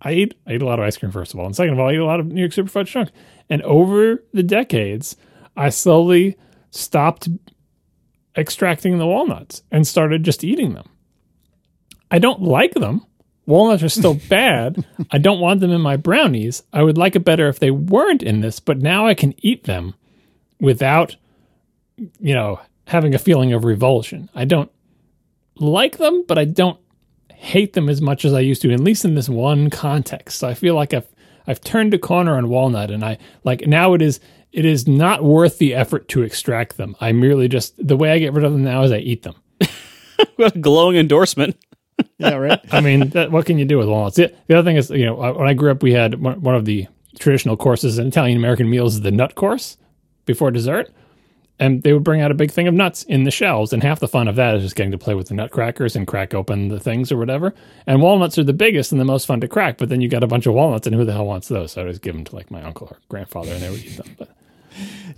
I 0.02 0.12
eat, 0.12 0.34
I 0.46 0.54
eat 0.54 0.62
a 0.62 0.66
lot 0.66 0.78
of 0.78 0.84
ice 0.84 0.96
cream, 0.96 1.12
first 1.12 1.34
of 1.34 1.40
all. 1.40 1.46
And 1.46 1.56
second 1.56 1.74
of 1.74 1.80
all, 1.80 1.88
I 1.88 1.92
eat 1.92 1.98
a 1.98 2.04
lot 2.04 2.20
of 2.20 2.26
New 2.26 2.40
York 2.40 2.52
Super 2.52 2.68
Fudge 2.68 2.90
Chunk. 2.90 3.10
And 3.48 3.62
over 3.62 4.22
the 4.32 4.42
decades, 4.42 5.16
I 5.56 5.70
slowly 5.70 6.36
stopped 6.70 7.28
extracting 8.36 8.98
the 8.98 9.06
walnuts 9.06 9.62
and 9.70 9.86
started 9.86 10.22
just 10.22 10.44
eating 10.44 10.74
them. 10.74 10.88
I 12.10 12.18
don't 12.18 12.42
like 12.42 12.74
them. 12.74 13.04
Walnuts 13.46 13.82
are 13.82 13.88
still 13.88 14.14
bad. 14.28 14.84
I 15.10 15.18
don't 15.18 15.40
want 15.40 15.60
them 15.60 15.72
in 15.72 15.80
my 15.80 15.96
brownies. 15.96 16.62
I 16.72 16.82
would 16.82 16.98
like 16.98 17.16
it 17.16 17.24
better 17.24 17.48
if 17.48 17.58
they 17.58 17.70
weren't 17.70 18.22
in 18.22 18.40
this, 18.40 18.60
but 18.60 18.78
now 18.78 19.06
I 19.06 19.14
can 19.14 19.34
eat 19.38 19.64
them 19.64 19.94
without, 20.60 21.16
you 21.96 22.34
know, 22.34 22.60
having 22.86 23.14
a 23.14 23.18
feeling 23.18 23.52
of 23.52 23.64
revulsion. 23.64 24.28
I 24.34 24.44
don't 24.44 24.70
like 25.56 25.96
them, 25.98 26.24
but 26.26 26.38
I 26.38 26.44
don't 26.44 26.78
hate 27.36 27.74
them 27.74 27.88
as 27.88 28.00
much 28.00 28.24
as 28.24 28.32
I 28.32 28.40
used 28.40 28.62
to, 28.62 28.72
at 28.72 28.80
least 28.80 29.04
in 29.04 29.14
this 29.14 29.28
one 29.28 29.70
context. 29.70 30.38
So 30.38 30.48
I 30.48 30.54
feel 30.54 30.74
like 30.74 30.94
I've 30.94 31.06
I've 31.46 31.60
turned 31.60 31.94
a 31.94 31.98
corner 31.98 32.36
on 32.36 32.48
walnut 32.48 32.90
and 32.90 33.04
I 33.04 33.18
like 33.44 33.66
now 33.66 33.94
it 33.94 34.02
is 34.02 34.20
it 34.52 34.64
is 34.64 34.88
not 34.88 35.22
worth 35.22 35.58
the 35.58 35.74
effort 35.74 36.08
to 36.08 36.22
extract 36.22 36.76
them. 36.76 36.96
I 37.00 37.12
merely 37.12 37.48
just 37.48 37.74
the 37.84 37.96
way 37.96 38.10
I 38.10 38.18
get 38.18 38.32
rid 38.32 38.44
of 38.44 38.52
them 38.52 38.64
now 38.64 38.82
is 38.82 38.92
I 38.92 38.98
eat 38.98 39.22
them. 39.22 39.34
What 40.36 40.56
a 40.56 40.58
glowing 40.58 40.96
endorsement. 40.96 41.56
Yeah, 42.18 42.34
right. 42.34 42.60
I 42.72 42.80
mean, 42.82 43.08
that, 43.10 43.30
what 43.30 43.46
can 43.46 43.58
you 43.58 43.64
do 43.64 43.78
with 43.78 43.88
walnuts? 43.88 44.16
The, 44.16 44.34
the 44.48 44.58
other 44.58 44.68
thing 44.68 44.76
is, 44.76 44.90
you 44.90 45.06
know, 45.06 45.14
when 45.14 45.48
I 45.48 45.54
grew 45.54 45.70
up, 45.70 45.82
we 45.82 45.92
had 45.92 46.20
one, 46.20 46.40
one 46.42 46.54
of 46.54 46.66
the 46.66 46.86
traditional 47.18 47.56
courses 47.56 47.98
in 47.98 48.08
Italian 48.08 48.36
American 48.36 48.68
meals 48.68 48.96
is 48.96 49.00
the 49.00 49.10
nut 49.10 49.34
course 49.34 49.78
before 50.26 50.50
dessert. 50.50 50.92
And 51.58 51.82
they 51.82 51.92
would 51.92 52.04
bring 52.04 52.20
out 52.20 52.30
a 52.30 52.34
big 52.34 52.50
thing 52.50 52.68
of 52.68 52.74
nuts 52.74 53.02
in 53.04 53.24
the 53.24 53.30
shells. 53.30 53.72
And 53.72 53.82
half 53.82 54.00
the 54.00 54.08
fun 54.08 54.28
of 54.28 54.36
that 54.36 54.54
is 54.56 54.62
just 54.62 54.76
getting 54.76 54.92
to 54.92 54.98
play 54.98 55.14
with 55.14 55.28
the 55.28 55.34
nutcrackers 55.34 55.96
and 55.96 56.06
crack 56.06 56.34
open 56.34 56.68
the 56.68 56.80
things 56.80 57.10
or 57.10 57.16
whatever. 57.16 57.54
And 57.86 58.02
walnuts 58.02 58.38
are 58.38 58.44
the 58.44 58.52
biggest 58.52 58.92
and 58.92 59.00
the 59.00 59.04
most 59.04 59.26
fun 59.26 59.40
to 59.40 59.48
crack. 59.48 59.78
But 59.78 59.88
then 59.88 60.00
you 60.00 60.08
got 60.08 60.22
a 60.22 60.26
bunch 60.26 60.46
of 60.46 60.54
walnuts, 60.54 60.86
and 60.86 60.94
who 60.94 61.04
the 61.04 61.12
hell 61.12 61.26
wants 61.26 61.48
those? 61.48 61.72
So 61.72 61.82
I 61.82 61.88
just 61.88 62.02
give 62.02 62.14
them 62.14 62.24
to 62.24 62.36
like 62.36 62.50
my 62.50 62.62
uncle 62.62 62.88
or 62.90 62.98
grandfather, 63.08 63.52
and 63.52 63.62
they 63.62 63.70
would 63.70 63.84
eat 63.84 63.96
them. 63.96 64.16
But 64.18 64.30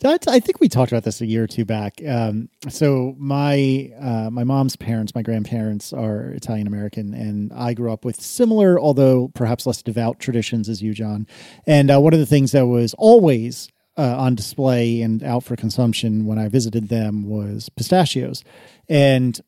That, 0.00 0.28
I 0.28 0.38
think 0.38 0.60
we 0.60 0.68
talked 0.68 0.92
about 0.92 1.02
this 1.02 1.20
a 1.20 1.26
year 1.26 1.44
or 1.44 1.46
two 1.48 1.64
back. 1.64 2.00
Um, 2.06 2.48
so 2.68 3.16
my 3.18 3.90
uh, 4.00 4.30
my 4.30 4.44
mom's 4.44 4.76
parents, 4.76 5.14
my 5.14 5.22
grandparents, 5.22 5.92
are 5.92 6.30
Italian 6.30 6.66
American, 6.66 7.14
and 7.14 7.52
I 7.52 7.74
grew 7.74 7.92
up 7.92 8.04
with 8.04 8.20
similar, 8.20 8.78
although 8.78 9.28
perhaps 9.34 9.66
less 9.66 9.82
devout 9.82 10.20
traditions 10.20 10.68
as 10.68 10.82
you, 10.82 10.94
John. 10.94 11.26
And 11.66 11.90
uh, 11.90 12.00
one 12.00 12.12
of 12.12 12.20
the 12.20 12.26
things 12.26 12.52
that 12.52 12.66
was 12.66 12.94
always 12.94 13.68
uh, 13.98 14.16
on 14.16 14.34
display 14.34 15.02
and 15.02 15.22
out 15.22 15.44
for 15.44 15.56
consumption 15.56 16.24
when 16.24 16.38
I 16.38 16.48
visited 16.48 16.88
them 16.88 17.28
was 17.28 17.68
pistachios, 17.68 18.44
and 18.88 19.40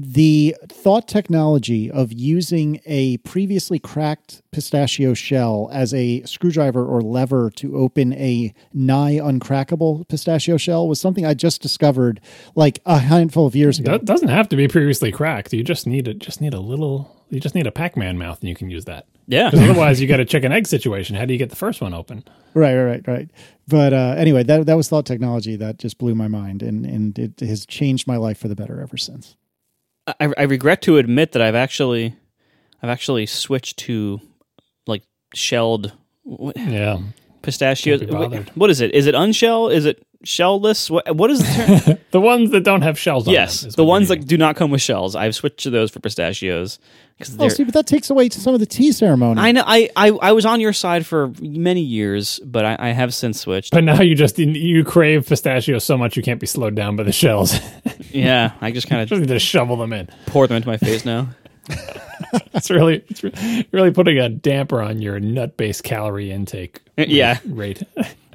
the 0.00 0.54
thought 0.68 1.08
technology 1.08 1.90
of 1.90 2.12
using 2.12 2.80
a 2.86 3.16
previously 3.18 3.80
cracked 3.80 4.42
pistachio 4.52 5.12
shell 5.12 5.68
as 5.72 5.92
a 5.92 6.22
screwdriver 6.22 6.86
or 6.86 7.02
lever 7.02 7.50
to 7.56 7.76
open 7.76 8.12
a 8.12 8.54
nigh 8.72 9.16
uncrackable 9.16 10.06
pistachio 10.06 10.56
shell 10.56 10.86
was 10.86 11.00
something 11.00 11.26
I 11.26 11.34
just 11.34 11.60
discovered 11.60 12.20
like 12.54 12.78
a 12.86 12.98
handful 12.98 13.44
of 13.44 13.56
years 13.56 13.80
ago. 13.80 13.90
that 13.90 14.04
doesn't 14.04 14.28
have 14.28 14.48
to 14.50 14.56
be 14.56 14.68
previously 14.68 15.10
cracked. 15.10 15.52
You 15.52 15.64
just 15.64 15.84
need 15.84 16.06
a 16.06 16.14
just 16.14 16.40
need 16.40 16.54
a 16.54 16.60
little. 16.60 17.24
You 17.28 17.40
just 17.40 17.56
need 17.56 17.66
a 17.66 17.72
Pac-Man 17.72 18.16
mouth, 18.18 18.40
and 18.40 18.48
you 18.48 18.54
can 18.54 18.70
use 18.70 18.84
that. 18.84 19.06
Yeah. 19.28 19.50
Because 19.50 19.68
otherwise, 19.70 20.00
you 20.00 20.08
got 20.08 20.20
a 20.20 20.24
chicken 20.24 20.50
egg 20.52 20.66
situation. 20.66 21.14
How 21.14 21.24
do 21.26 21.32
you 21.34 21.38
get 21.38 21.50
the 21.50 21.56
first 21.56 21.80
one 21.80 21.92
open? 21.94 22.24
Right, 22.54 22.74
right, 22.74 22.84
right, 22.84 23.06
right. 23.08 23.30
But 23.68 23.92
uh, 23.92 24.14
anyway, 24.16 24.42
that 24.44 24.66
that 24.66 24.74
was 24.76 24.88
thought 24.88 25.04
technology 25.06 25.54
that 25.56 25.78
just 25.78 25.98
blew 25.98 26.14
my 26.14 26.28
mind, 26.28 26.62
and 26.62 26.84
and 26.86 27.18
it 27.18 27.38
has 27.40 27.66
changed 27.66 28.06
my 28.06 28.16
life 28.16 28.38
for 28.38 28.48
the 28.48 28.56
better 28.56 28.80
ever 28.80 28.96
since. 28.96 29.36
I, 30.06 30.32
I 30.38 30.42
regret 30.44 30.80
to 30.82 30.96
admit 30.96 31.32
that 31.32 31.42
I've 31.42 31.54
actually, 31.54 32.16
I've 32.82 32.88
actually 32.88 33.26
switched 33.26 33.76
to 33.80 34.20
like 34.86 35.02
shelled 35.34 35.92
what, 36.22 36.56
Yeah. 36.56 36.98
pistachios. 37.42 38.00
Can't 38.00 38.10
be 38.10 38.16
bothered. 38.16 38.48
What 38.54 38.70
is 38.70 38.80
it? 38.80 38.94
Is 38.94 39.06
it 39.06 39.14
unshell? 39.14 39.68
Is 39.68 39.84
it 39.84 40.02
shellless? 40.24 40.90
What 40.90 41.14
what 41.16 41.30
is 41.30 41.40
the 41.40 41.82
term? 41.84 41.98
The 42.10 42.20
ones 42.22 42.52
that 42.52 42.64
don't 42.64 42.80
have 42.80 42.98
shells 42.98 43.28
on 43.28 43.34
yes, 43.34 43.60
them. 43.60 43.70
the 43.72 43.84
ones 43.84 44.08
that 44.08 44.26
do 44.26 44.38
not 44.38 44.56
come 44.56 44.70
with 44.70 44.80
shells. 44.80 45.14
I've 45.14 45.34
switched 45.34 45.60
to 45.64 45.70
those 45.70 45.90
for 45.90 46.00
pistachios 46.00 46.78
because 47.18 47.36
Oh, 47.38 47.48
see, 47.48 47.64
but 47.64 47.74
that 47.74 47.86
takes 47.86 48.08
away 48.08 48.30
some 48.30 48.54
of 48.54 48.60
the 48.60 48.66
tea 48.66 48.92
ceremony. 48.92 49.38
I 49.38 49.52
know. 49.52 49.62
I, 49.66 49.90
I 49.94 50.08
I 50.10 50.32
was 50.32 50.46
on 50.46 50.60
your 50.60 50.72
side 50.72 51.04
for 51.04 51.32
many 51.42 51.82
years, 51.82 52.40
but 52.42 52.64
I, 52.64 52.76
I 52.78 52.88
have 52.92 53.12
since 53.12 53.40
switched. 53.40 53.72
But 53.72 53.84
now 53.84 54.00
you 54.00 54.14
just 54.14 54.38
you 54.38 54.84
crave 54.84 55.26
pistachios 55.28 55.84
so 55.84 55.98
much 55.98 56.16
you 56.16 56.22
can't 56.22 56.40
be 56.40 56.46
slowed 56.46 56.74
down 56.74 56.96
by 56.96 57.02
the 57.02 57.12
shells. 57.12 57.60
yeah, 58.10 58.52
I 58.62 58.70
just 58.70 58.88
kind 58.88 59.02
of 59.02 59.08
just 59.10 59.20
of 59.20 59.28
need 59.28 59.34
to 59.34 59.38
shovel 59.38 59.76
them 59.76 59.92
in. 59.92 60.08
pour 60.26 60.46
them 60.46 60.56
into 60.56 60.68
my 60.68 60.78
face 60.78 61.04
now. 61.04 61.28
It's 62.54 62.70
really 62.70 63.04
it's 63.08 63.22
re- 63.22 63.66
really 63.72 63.90
putting 63.90 64.18
a 64.18 64.30
damper 64.30 64.80
on 64.80 65.02
your 65.02 65.20
nut 65.20 65.58
based 65.58 65.84
calorie 65.84 66.30
intake. 66.32 66.80
Yeah. 66.96 67.38
rate. 67.44 67.82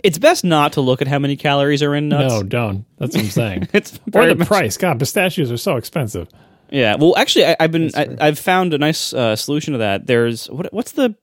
It's 0.04 0.18
best 0.18 0.44
not 0.44 0.74
to 0.74 0.82
look 0.82 1.02
at 1.02 1.08
how 1.08 1.18
many 1.18 1.36
calories 1.36 1.82
are 1.82 1.96
in 1.96 2.10
nuts. 2.10 2.34
No, 2.34 2.44
don't. 2.44 2.86
That's 2.98 3.16
what 3.16 3.24
I'm 3.24 3.32
saying. 3.32 3.70
It's 3.74 4.00
or 4.14 4.26
the 4.28 4.36
much- 4.36 4.48
price. 4.48 4.78
God, 4.78 5.00
pistachios 5.00 5.52
are 5.52 5.58
so 5.58 5.78
expensive. 5.78 6.28
Yeah. 6.70 6.96
Well, 7.00 7.16
actually, 7.18 7.46
I, 7.46 7.56
I've 7.60 7.72
been 7.72 7.92
I, 7.96 8.18
I've 8.20 8.40
found 8.40 8.74
a 8.74 8.78
nice 8.78 9.14
uh, 9.14 9.36
solution 9.36 9.74
to 9.74 9.80
that. 9.80 10.08
There's 10.08 10.50
what 10.50 10.74
what's 10.74 10.92
the 10.94 11.16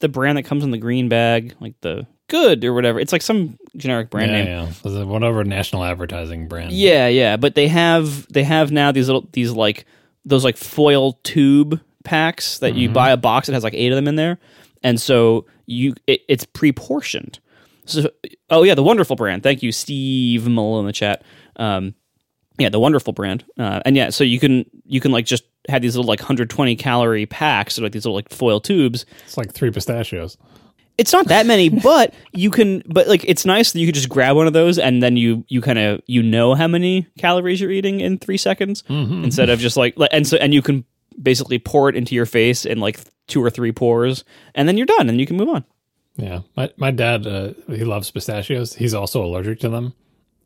the 0.00 0.08
brand 0.08 0.36
that 0.38 0.44
comes 0.44 0.64
in 0.64 0.70
the 0.70 0.78
green 0.78 1.08
bag, 1.08 1.54
like 1.60 1.74
the 1.80 2.06
Good 2.28 2.64
or 2.64 2.72
whatever. 2.72 2.98
It's 2.98 3.12
like 3.12 3.20
some 3.20 3.58
generic 3.76 4.08
brand 4.08 4.32
yeah, 4.32 4.44
name. 4.44 4.74
yeah. 4.82 5.04
Whatever 5.04 5.44
national 5.44 5.84
advertising 5.84 6.48
brand. 6.48 6.72
Yeah, 6.72 7.06
yeah, 7.06 7.36
but 7.36 7.54
they 7.54 7.68
have 7.68 8.26
they 8.32 8.44
have 8.44 8.72
now 8.72 8.92
these 8.92 9.08
little 9.08 9.28
these 9.32 9.52
like 9.52 9.84
those 10.24 10.42
like 10.42 10.56
foil 10.56 11.12
tube 11.22 11.80
packs 12.02 12.60
that 12.60 12.74
you 12.74 12.88
buy 12.88 13.10
a 13.10 13.18
box 13.18 13.46
that 13.46 13.52
has 13.52 13.62
like 13.62 13.74
eight 13.74 13.92
of 13.92 13.96
them 13.96 14.08
in 14.08 14.16
there, 14.16 14.38
and 14.82 14.98
so 14.98 15.44
you 15.66 15.94
it, 16.06 16.22
it's 16.26 16.46
pre-portioned. 16.46 17.40
So 17.86 18.10
oh 18.50 18.62
yeah, 18.62 18.74
the 18.74 18.82
wonderful 18.82 19.16
brand. 19.16 19.42
Thank 19.42 19.62
you, 19.62 19.72
Steve 19.72 20.46
Mull 20.48 20.80
in 20.80 20.86
the 20.86 20.92
chat. 20.92 21.22
Um, 21.56 21.94
yeah, 22.58 22.68
the 22.68 22.78
wonderful 22.80 23.12
brand, 23.12 23.44
uh, 23.58 23.80
and 23.84 23.96
yeah, 23.96 24.10
so 24.10 24.22
you 24.24 24.38
can 24.38 24.64
you 24.84 25.00
can 25.00 25.10
like 25.10 25.26
just 25.26 25.44
have 25.68 25.82
these 25.82 25.96
little 25.96 26.08
like 26.08 26.20
120 26.20 26.76
calorie 26.76 27.26
packs, 27.26 27.78
or 27.78 27.82
like 27.82 27.92
these 27.92 28.04
little 28.04 28.14
like 28.14 28.30
foil 28.30 28.60
tubes, 28.60 29.06
It's 29.24 29.36
like 29.36 29.52
three 29.52 29.70
pistachios. 29.72 30.36
it's 30.96 31.12
not 31.12 31.26
that 31.28 31.46
many, 31.46 31.68
but 31.82 32.14
you 32.32 32.50
can. 32.50 32.82
But 32.86 33.08
like, 33.08 33.24
it's 33.26 33.44
nice 33.44 33.72
that 33.72 33.80
you 33.80 33.86
can 33.86 33.94
just 33.94 34.08
grab 34.08 34.36
one 34.36 34.46
of 34.46 34.52
those 34.52 34.78
and 34.78 35.02
then 35.02 35.16
you 35.16 35.44
you 35.48 35.60
kind 35.60 35.78
of 35.80 36.00
you 36.06 36.22
know 36.22 36.54
how 36.54 36.68
many 36.68 37.08
calories 37.18 37.60
you're 37.60 37.72
eating 37.72 38.00
in 38.00 38.18
three 38.18 38.38
seconds 38.38 38.84
instead 38.88 39.48
of 39.50 39.58
just 39.58 39.76
like 39.76 39.98
like- 39.98 40.10
and 40.12 40.26
so 40.26 40.36
and 40.36 40.54
you 40.54 40.62
can 40.62 40.84
basically 41.20 41.58
pour 41.58 41.88
it 41.88 41.96
into 41.96 42.14
your 42.14 42.26
face 42.26 42.64
in 42.64 42.78
like 42.78 43.00
two 43.26 43.42
or 43.42 43.50
three 43.50 43.72
pours 43.72 44.22
and 44.54 44.68
then 44.68 44.76
you're 44.76 44.86
done 44.86 45.08
and 45.08 45.18
you 45.18 45.26
can 45.26 45.36
move 45.36 45.48
on. 45.48 45.64
Yeah, 46.16 46.40
my 46.56 46.70
my 46.76 46.90
dad 46.90 47.26
uh, 47.26 47.54
he 47.68 47.84
loves 47.84 48.10
pistachios. 48.10 48.74
He's 48.74 48.94
also 48.94 49.24
allergic 49.24 49.60
to 49.60 49.68
them, 49.68 49.94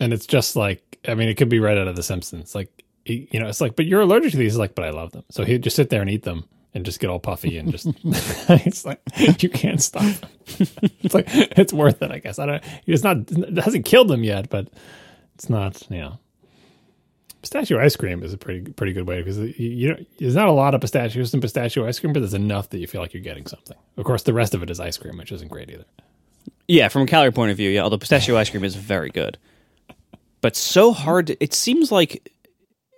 and 0.01 0.13
it's 0.13 0.27
just 0.27 0.57
like 0.57 0.99
I 1.07 1.15
mean, 1.15 1.29
it 1.29 1.35
could 1.35 1.49
be 1.49 1.61
right 1.61 1.77
out 1.77 1.89
of 1.89 1.97
The 1.97 2.03
Simpsons. 2.03 2.55
Like 2.55 2.85
he, 3.05 3.29
you 3.31 3.41
know, 3.41 3.49
it's 3.49 3.61
like, 3.61 3.77
but 3.77 3.87
you're 3.87 4.01
allergic 4.01 4.33
to 4.33 4.37
these. 4.37 4.53
He's 4.53 4.59
like, 4.59 4.75
but 4.75 4.85
I 4.85 4.91
love 4.91 5.13
them. 5.13 5.25
So 5.31 5.45
he'd 5.45 5.63
just 5.63 5.77
sit 5.77 5.91
there 5.91 6.01
and 6.01 6.11
eat 6.11 6.23
them 6.25 6.45
and 6.75 6.85
just 6.85 7.01
get 7.01 7.11
all 7.11 7.19
puffy 7.19 7.59
and 7.59 7.71
just. 7.71 7.87
it's 8.05 8.85
like 8.85 9.01
you 9.43 9.49
can't 9.49 9.83
stop. 9.83 10.05
it's 10.47 11.15
like 11.15 11.27
it's 11.29 11.73
worth 11.73 12.03
it, 12.03 12.11
I 12.11 12.19
guess. 12.19 12.39
I 12.39 12.47
don't. 12.47 12.65
It's 12.87 13.05
not. 13.05 13.31
It 13.31 13.59
hasn't 13.59 13.85
killed 13.85 14.11
him 14.11 14.25
yet, 14.25 14.49
but 14.51 14.69
it's 15.35 15.49
not. 15.51 15.83
You 15.91 15.99
know. 15.99 16.19
Pistachio 17.43 17.79
ice 17.79 17.95
cream 17.95 18.23
is 18.25 18.33
a 18.33 18.39
pretty 18.39 18.73
pretty 18.73 18.93
good 18.93 19.07
way 19.07 19.23
because 19.23 19.39
you, 19.39 19.91
know, 19.91 19.97
there's 20.19 20.35
not 20.35 20.49
a 20.49 20.53
lot 20.53 20.75
of 20.75 20.81
pistachios 20.81 21.33
in 21.33 21.41
pistachio 21.41 21.87
ice 21.87 22.01
cream, 22.01 22.13
but 22.13 22.21
there's 22.21 22.35
enough 22.35 22.71
that 22.71 22.79
you 22.79 22.87
feel 22.89 23.01
like 23.01 23.15
you're 23.15 23.23
getting 23.23 23.47
something. 23.47 23.77
Of 23.97 24.05
course, 24.05 24.25
the 24.25 24.33
rest 24.33 24.55
of 24.55 24.63
it 24.63 24.71
is 24.71 24.81
ice 24.81 24.97
cream, 24.97 25.17
which 25.17 25.31
isn't 25.31 25.49
great 25.49 25.71
either. 25.71 25.85
Yeah, 26.67 26.89
from 26.89 27.03
a 27.03 27.07
calorie 27.07 27.33
point 27.33 27.53
of 27.53 27.57
view, 27.57 27.71
yeah. 27.71 27.83
Although 27.83 27.99
pistachio 27.99 28.37
ice 28.37 28.51
cream 28.51 28.65
is 28.65 28.75
very 28.75 29.11
good, 29.11 29.39
but 30.41 30.57
so 30.57 30.93
hard. 30.93 31.29
To, 31.29 31.43
it 31.43 31.55
seems 31.55 31.93
like 31.93 32.33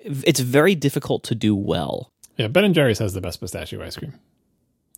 it's 0.03 0.41
very 0.41 0.75
difficult 0.75 1.23
to 1.25 1.35
do 1.35 1.55
well. 1.55 2.11
Yeah, 2.39 2.49
Ben 2.49 2.65
and 2.65 2.75
Jerry's 2.75 2.99
has 3.01 3.13
the 3.13 3.21
best 3.21 3.41
pistachio 3.41 3.85
ice 3.85 3.97
cream. 3.97 4.15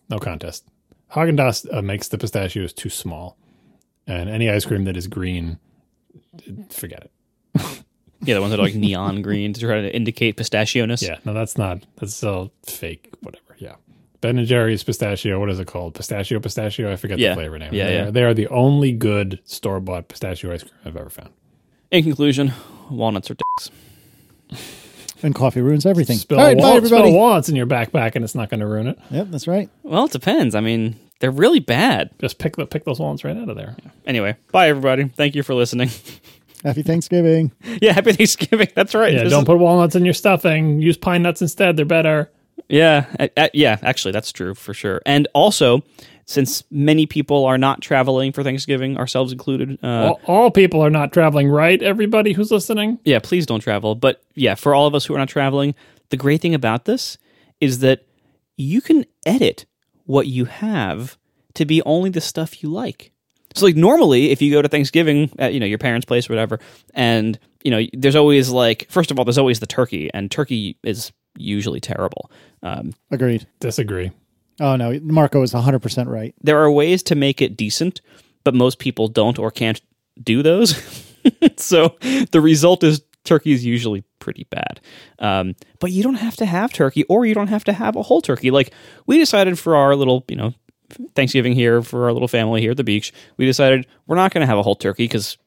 No 0.09 0.19
contest. 0.19 0.65
Haagen 1.13 1.37
Dazs 1.37 1.67
uh, 1.73 1.83
makes 1.83 2.09
the 2.09 2.17
pistachios 2.17 2.73
too 2.73 2.89
small, 2.89 3.37
and 4.07 4.31
any 4.31 4.49
ice 4.49 4.65
cream 4.65 4.85
that 4.85 4.97
is 4.97 5.09
green, 5.09 5.59
forget 6.71 7.03
it. 7.03 7.11
Yeah, 8.23 8.35
the 8.35 8.41
ones 8.41 8.51
that 8.53 8.61
are 8.61 8.63
like 8.63 8.75
neon 8.75 9.23
green 9.27 9.53
to 9.53 9.61
try 9.61 9.81
to 9.81 9.95
indicate 9.95 10.37
pistachio-ness. 10.37 11.03
Yeah, 11.03 11.19
no, 11.25 11.33
that's 11.35 11.59
not. 11.59 11.85
That's 11.97 12.15
still 12.15 12.53
fake. 12.67 13.13
Whatever. 13.21 13.57
Yeah. 13.59 13.75
Ben 14.21 14.39
and 14.39 14.47
Jerry's 14.47 14.85
pistachio. 14.85 15.41
What 15.41 15.51
is 15.51 15.59
it 15.59 15.67
called? 15.67 15.95
Pistachio, 15.95 16.39
pistachio. 16.41 16.93
I 16.93 16.97
forget 16.97 17.19
Yeah. 17.19 17.31
the 17.31 17.35
flavor 17.35 17.59
name. 17.59 17.75
Yeah, 17.75 17.87
they 17.87 17.95
yeah. 17.95 18.03
Are, 18.07 18.11
they 18.13 18.23
are 18.23 18.35
the 18.35 18.47
only 18.49 18.93
good 18.93 19.41
store 19.45 19.81
bought 19.81 20.09
pistachio 20.09 20.53
ice 20.53 20.63
cream 20.63 20.73
I've 20.85 20.97
ever 20.97 21.11
found. 21.11 21.31
In 21.91 22.05
conclusion, 22.05 22.53
walnuts 22.91 23.31
are 23.31 23.35
dicks. 23.35 23.71
And 25.25 25.37
coffee 25.37 25.61
ruins 25.61 25.87
everything. 25.87 26.17
Spill, 26.19 26.41
All 26.41 26.45
right, 26.47 26.59
a 26.59 26.61
bye 26.61 26.71
everybody. 26.73 27.03
spill 27.11 27.17
walnuts 27.17 27.49
in 27.49 27.55
your 27.55 27.65
backpack 27.67 28.17
and 28.17 28.25
it's 28.25 28.35
not 28.35 28.51
going 28.51 28.59
to 28.59 28.67
ruin 28.67 28.89
it. 28.89 28.99
Yep, 29.13 29.29
that's 29.31 29.47
right. 29.47 29.71
Well, 29.85 30.07
it 30.07 30.11
depends. 30.11 30.57
I 30.57 30.61
mean, 30.61 30.97
they're 31.21 31.31
really 31.31 31.61
bad. 31.61 32.11
Just 32.21 32.39
pick 32.41 32.57
the 32.57 32.67
pick 32.67 32.85
those 32.85 32.99
walnuts 32.99 33.23
right 33.23 33.37
out 33.37 33.49
of 33.49 33.55
there. 33.57 33.77
Anyway, 34.05 34.35
bye 34.51 34.69
everybody. 34.69 35.05
Thank 35.07 35.37
you 35.37 35.45
for 35.45 35.55
listening. 35.55 35.91
Happy 36.65 36.83
Thanksgiving. 36.83 37.53
yeah, 37.83 37.93
happy 37.93 38.13
Thanksgiving. 38.13 38.69
That's 38.75 38.95
right. 38.95 39.13
Yeah, 39.13 39.25
This 39.25 39.33
don't 39.33 39.43
is- 39.43 39.47
put 39.47 39.59
walnuts 39.59 39.95
in 39.97 40.05
your 40.05 40.15
stuffing. 40.15 40.81
Use 40.81 40.97
pine 40.97 41.23
nuts 41.23 41.43
instead. 41.43 41.77
They're 41.77 41.85
better. 41.85 42.31
Yeah, 42.69 43.07
a- 43.19 43.31
a- 43.37 43.51
yeah. 43.53 43.79
Actually, 43.83 44.13
that's 44.13 44.31
true 44.33 44.55
for 44.55 44.73
sure. 44.73 45.03
And 45.05 45.27
also, 45.35 45.83
since 46.27 46.63
many 46.71 47.07
people 47.07 47.45
are 47.45 47.59
not 47.59 47.81
traveling 47.83 48.33
for 48.33 48.43
Thanksgiving, 48.45 48.97
ourselves 48.97 49.33
included. 49.33 49.79
Uh, 49.83 49.87
all, 50.09 50.21
all 50.27 50.51
people 50.51 50.81
are 50.81 50.89
not 50.91 51.13
traveling, 51.13 51.49
right? 51.49 51.83
Everybody 51.83 52.33
who's 52.33 52.51
listening. 52.51 52.99
yeah, 53.05 53.19
please 53.19 53.45
don't 53.47 53.61
travel. 53.61 53.95
But 53.95 54.23
yeah, 54.35 54.55
for 54.55 54.75
all 54.75 54.87
of 54.87 54.95
us 54.95 55.05
who 55.05 55.15
are 55.15 55.19
not 55.19 55.29
traveling, 55.29 55.75
the 56.11 56.17
great 56.17 56.41
thing 56.41 56.55
about 56.55 56.85
this 56.85 57.19
is 57.61 57.81
that 57.81 58.07
you 58.57 58.81
can 58.81 59.05
edit 59.27 59.67
what 60.05 60.27
you 60.29 60.45
have 60.47 61.19
to 61.55 61.65
be 61.65 61.83
only 61.83 62.11
the 62.11 62.21
stuff 62.21 62.63
you 62.63 62.69
like. 62.71 63.12
So 63.55 63.67
like 63.67 63.77
normally 63.77 64.31
if 64.31 64.41
you 64.43 64.53
go 64.53 64.63
to 64.63 64.69
Thanksgiving 64.69 65.31
at 65.39 65.55
you 65.55 65.61
know 65.61 65.67
your 65.67 65.79
parents' 65.79 66.05
place 66.05 66.29
or 66.29 66.33
whatever 66.33 66.59
and 66.95 67.39
you 67.63 67.71
know 67.71 67.83
there's 67.93 68.17
always 68.17 68.51
like 68.51 68.87
first 68.91 69.11
of 69.11 69.19
all 69.19 69.25
there's 69.25 69.39
always 69.39 69.61
the 69.61 69.67
turkey 69.67 70.11
and 70.13 70.31
turkey 70.31 70.77
is 70.83 71.13
usually 71.37 71.81
terrible. 71.81 72.31
Um, 72.63 72.95
Agreed. 73.11 73.47
Disagree. 73.61 74.13
Oh, 74.61 74.77
no. 74.77 74.99
Marco 75.03 75.43
is 75.43 75.53
100% 75.53 76.07
right. 76.09 76.35
there 76.43 76.61
are 76.61 76.71
ways 76.71 77.03
to 77.05 77.15
make 77.15 77.41
it 77.41 77.57
decent, 77.57 78.01
but 78.45 78.55
most 78.55 78.79
people 78.79 79.09
don't 79.09 79.39
or 79.39 79.51
can't 79.51 79.81
do 80.23 80.43
those. 80.43 80.77
so 81.57 81.97
the 82.31 82.41
result 82.41 82.85
is 82.85 83.03
turkey 83.25 83.53
is 83.53 83.65
usually 83.65 84.05
pretty 84.19 84.47
bad. 84.51 84.81
Um, 85.19 85.55
but 85.81 85.91
you 85.91 86.03
don't 86.03 86.15
have 86.17 86.37
to 86.37 86.47
have 86.47 86.73
turkey, 86.73 87.05
or 87.05 87.25
you 87.25 87.35
don't 87.35 87.49
have 87.49 87.65
to 87.65 87.73
have 87.73 87.97
a 87.97 88.03
whole 88.03 88.21
turkey. 88.21 88.51
Like 88.51 88.73
we 89.07 89.19
decided 89.19 89.59
for 89.59 89.75
our 89.75 89.97
little, 89.97 90.25
you 90.29 90.37
know, 90.37 90.55
Thanksgiving 91.15 91.53
here 91.53 91.83
for 91.83 92.05
our 92.05 92.13
little 92.13 92.29
family 92.29 92.61
here 92.61 92.73
at 92.73 92.77
the 92.77 92.85
beach, 92.85 93.13
we 93.37 93.45
decided 93.45 93.87
we're 94.07 94.17
not 94.17 94.33
going 94.33 94.43
to 94.43 94.47
have 94.47 94.59
a 94.59 94.63
whole 94.63 94.77
turkey 94.77 95.05
because 95.05 95.39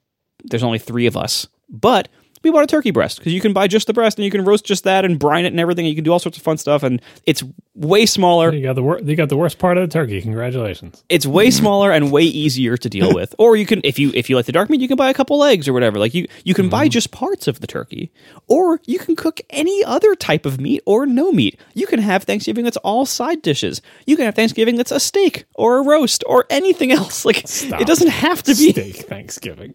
there's 0.43 0.63
only 0.63 0.79
three 0.79 1.07
of 1.07 1.17
us. 1.17 1.47
But 1.69 2.07
we 2.45 2.51
bought 2.51 2.63
a 2.63 2.67
turkey 2.67 2.91
breast 2.91 3.17
because 3.17 3.33
you 3.33 3.41
can 3.41 3.51
buy 3.51 3.67
just 3.67 3.87
the 3.87 3.93
breast 3.93 4.17
and 4.17 4.23
you 4.25 4.31
can 4.31 4.45
roast 4.45 4.65
just 4.65 4.85
that 4.85 5.03
and 5.03 5.19
brine 5.19 5.43
it 5.45 5.49
and 5.49 5.59
everything. 5.59 5.85
And 5.85 5.89
you 5.89 5.95
can 5.95 6.03
do 6.05 6.11
all 6.13 6.19
sorts 6.19 6.37
of 6.37 6.43
fun 6.43 6.57
stuff, 6.57 6.83
and 6.83 7.01
it's 7.25 7.43
way 7.73 8.05
smaller. 8.05 8.53
You 8.53 8.63
got 8.63 8.75
the 8.75 8.83
wor- 8.83 8.99
you 9.01 9.15
got 9.17 9.29
the 9.29 9.35
worst 9.37 9.59
part 9.59 9.77
of 9.77 9.87
the 9.89 9.91
turkey. 9.91 10.21
Congratulations. 10.21 11.03
it's 11.09 11.25
way 11.25 11.51
smaller 11.51 11.91
and 11.91 12.11
way 12.11 12.23
easier 12.23 12.77
to 12.77 12.89
deal 12.89 13.13
with. 13.13 13.35
Or 13.37 13.55
you 13.55 13.65
can, 13.65 13.81
if 13.83 13.99
you 13.99 14.11
if 14.13 14.29
you 14.29 14.35
like 14.37 14.45
the 14.45 14.51
dark 14.53 14.69
meat, 14.69 14.79
you 14.79 14.87
can 14.87 14.95
buy 14.97 15.09
a 15.09 15.13
couple 15.13 15.37
legs 15.37 15.67
or 15.67 15.73
whatever. 15.73 15.99
Like 15.99 16.13
you 16.13 16.27
you 16.43 16.53
can 16.53 16.69
buy 16.69 16.87
just 16.87 17.11
parts 17.11 17.47
of 17.47 17.59
the 17.59 17.67
turkey, 17.67 18.11
or 18.47 18.79
you 18.85 18.99
can 18.99 19.15
cook 19.15 19.41
any 19.49 19.83
other 19.83 20.15
type 20.15 20.45
of 20.45 20.59
meat 20.61 20.81
or 20.85 21.05
no 21.05 21.31
meat. 21.31 21.59
You 21.73 21.87
can 21.87 21.99
have 21.99 22.23
Thanksgiving 22.23 22.63
that's 22.63 22.77
all 22.77 23.05
side 23.05 23.41
dishes. 23.41 23.81
You 24.05 24.15
can 24.15 24.25
have 24.25 24.35
Thanksgiving 24.35 24.75
that's 24.75 24.91
a 24.91 24.99
steak 24.99 25.45
or 25.55 25.77
a 25.79 25.83
roast 25.83 26.23
or 26.27 26.45
anything 26.49 26.91
else. 26.91 27.25
Like 27.25 27.43
it 27.43 27.87
doesn't 27.87 28.09
have 28.09 28.43
to 28.43 28.53
be. 28.55 28.71
Steak 28.71 28.95
Thanksgiving. 29.07 29.73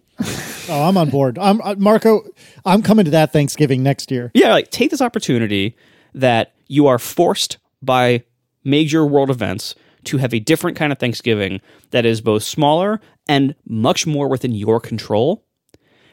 Oh, 0.68 0.84
I'm 0.89 0.97
on 0.97 1.08
board. 1.10 1.39
I'm 1.39 1.60
uh, 1.62 1.74
Marco. 1.78 2.24
I'm 2.64 2.82
coming 2.82 3.05
to 3.05 3.10
that 3.12 3.32
Thanksgiving 3.32 3.82
next 3.82 4.10
year. 4.10 4.30
Yeah, 4.34 4.52
like 4.52 4.70
take 4.70 4.90
this 4.90 5.02
opportunity 5.02 5.76
that 6.14 6.55
you 6.66 6.86
are 6.86 6.98
forced 6.98 7.58
by 7.82 8.24
major 8.64 9.06
world 9.06 9.30
events 9.30 9.74
to 10.05 10.16
have 10.18 10.32
a 10.34 10.40
different 10.40 10.76
kind 10.76 10.92
of 10.92 10.98
Thanksgiving 10.98 11.60
that 11.90 12.06
is 12.06 12.20
both 12.20 12.42
smaller 12.42 13.00
and 13.28 13.55
much 13.66 14.06
more 14.06 14.28
within 14.28 14.52
your 14.52 14.80
control. 14.80 15.44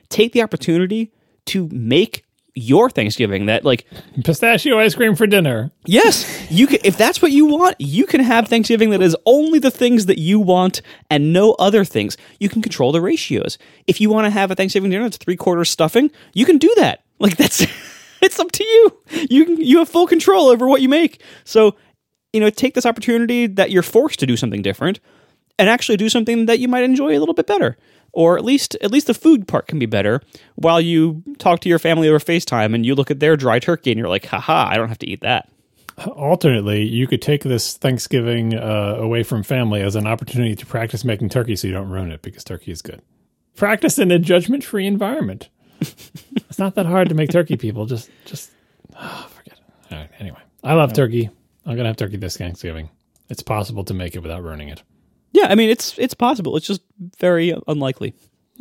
Take 0.09 0.33
the 0.33 0.41
opportunity 0.41 1.11
to 1.47 1.69
make 1.71 2.23
your 2.57 2.89
Thanksgiving 2.89 3.45
that 3.45 3.63
like 3.63 3.85
Pistachio 4.23 4.79
ice 4.79 4.95
cream 4.95 5.15
for 5.15 5.27
dinner. 5.27 5.71
yes, 5.85 6.49
you 6.51 6.67
can 6.67 6.79
if 6.83 6.97
that's 6.97 7.21
what 7.21 7.31
you 7.31 7.45
want, 7.45 7.75
you 7.79 8.05
can 8.05 8.21
have 8.21 8.47
Thanksgiving 8.47 8.89
that 8.89 9.01
is 9.01 9.15
only 9.25 9.59
the 9.59 9.71
things 9.71 10.07
that 10.07 10.17
you 10.17 10.39
want 10.39 10.81
and 11.09 11.31
no 11.31 11.53
other 11.53 11.85
things. 11.85 12.17
You 12.39 12.49
can 12.49 12.61
control 12.61 12.91
the 12.91 13.01
ratios. 13.01 13.57
If 13.85 14.01
you 14.01 14.09
want 14.09 14.25
to 14.25 14.31
have 14.31 14.51
a 14.51 14.55
Thanksgiving 14.55 14.91
dinner 14.91 15.03
that's 15.03 15.17
three 15.17 15.35
quarters 15.35 15.69
stuffing, 15.69 16.11
you 16.33 16.45
can 16.45 16.57
do 16.57 16.73
that. 16.77 17.03
Like 17.19 17.37
that's 17.37 17.65
it's 18.21 18.39
up 18.39 18.51
to 18.51 18.63
you. 18.63 18.97
You 19.29 19.45
can 19.45 19.57
you 19.57 19.79
have 19.79 19.89
full 19.89 20.07
control 20.07 20.47
over 20.47 20.67
what 20.67 20.81
you 20.81 20.89
make. 20.89 21.21
So, 21.43 21.75
you 22.33 22.39
know, 22.39 22.49
take 22.49 22.73
this 22.73 22.85
opportunity 22.85 23.47
that 23.47 23.71
you're 23.71 23.83
forced 23.83 24.19
to 24.19 24.25
do 24.25 24.35
something 24.37 24.61
different 24.61 24.99
and 25.59 25.69
actually 25.69 25.97
do 25.97 26.09
something 26.09 26.45
that 26.45 26.59
you 26.59 26.67
might 26.67 26.83
enjoy 26.83 27.17
a 27.17 27.19
little 27.19 27.33
bit 27.33 27.47
better. 27.47 27.77
Or 28.13 28.37
at 28.37 28.45
least 28.45 28.75
at 28.81 28.91
least 28.91 29.07
the 29.07 29.13
food 29.13 29.47
part 29.47 29.67
can 29.67 29.79
be 29.79 29.85
better 29.85 30.21
while 30.55 30.81
you 30.81 31.23
talk 31.37 31.59
to 31.61 31.69
your 31.69 31.77
family 31.77 32.07
over 32.07 32.19
FaceTime 32.19 32.73
and 32.73 32.85
you 32.85 32.95
look 32.95 33.11
at 33.11 33.19
their 33.19 33.37
dry 33.37 33.59
turkey 33.59 33.91
and 33.91 33.99
you're 33.99 34.07
like, 34.07 34.25
haha, 34.25 34.67
I 34.69 34.77
don't 34.77 34.89
have 34.89 34.99
to 34.99 35.09
eat 35.09 35.21
that. 35.21 35.49
Alternately, 36.05 36.83
you 36.83 37.07
could 37.07 37.21
take 37.21 37.43
this 37.43 37.75
Thanksgiving 37.75 38.55
uh, 38.55 38.95
away 38.99 39.23
from 39.23 39.43
family 39.43 39.81
as 39.81 39.95
an 39.95 40.05
opportunity 40.07 40.55
to 40.55 40.65
practice 40.65 41.03
making 41.03 41.29
turkey 41.29 41.55
so 41.55 41.67
you 41.67 41.73
don't 41.73 41.89
ruin 41.89 42.11
it 42.11 42.21
because 42.21 42.43
turkey 42.43 42.71
is 42.71 42.81
good. 42.81 43.01
Practice 43.55 43.97
in 43.97 44.11
a 44.11 44.19
judgment 44.19 44.63
free 44.63 44.85
environment. 44.85 45.49
it's 45.81 46.59
not 46.59 46.75
that 46.75 46.85
hard 46.85 47.09
to 47.09 47.15
make 47.15 47.31
turkey, 47.31 47.57
people. 47.57 47.87
Just, 47.87 48.11
just 48.25 48.51
oh, 48.95 49.27
forget 49.35 49.57
it. 49.57 49.93
All 49.93 49.97
right, 49.99 50.09
anyway, 50.19 50.39
I 50.63 50.73
love 50.73 50.93
turkey. 50.93 51.31
I'm 51.65 51.73
going 51.73 51.83
to 51.83 51.89
have 51.89 51.97
turkey 51.97 52.17
this 52.17 52.37
Thanksgiving. 52.37 52.89
It's 53.29 53.41
possible 53.41 53.83
to 53.85 53.93
make 53.95 54.15
it 54.15 54.19
without 54.19 54.43
ruining 54.43 54.69
it. 54.69 54.83
Yeah, 55.31 55.47
I 55.47 55.55
mean 55.55 55.69
it's 55.69 55.97
it's 55.97 56.13
possible. 56.13 56.55
It's 56.57 56.67
just 56.67 56.81
very 57.19 57.55
unlikely. 57.67 58.13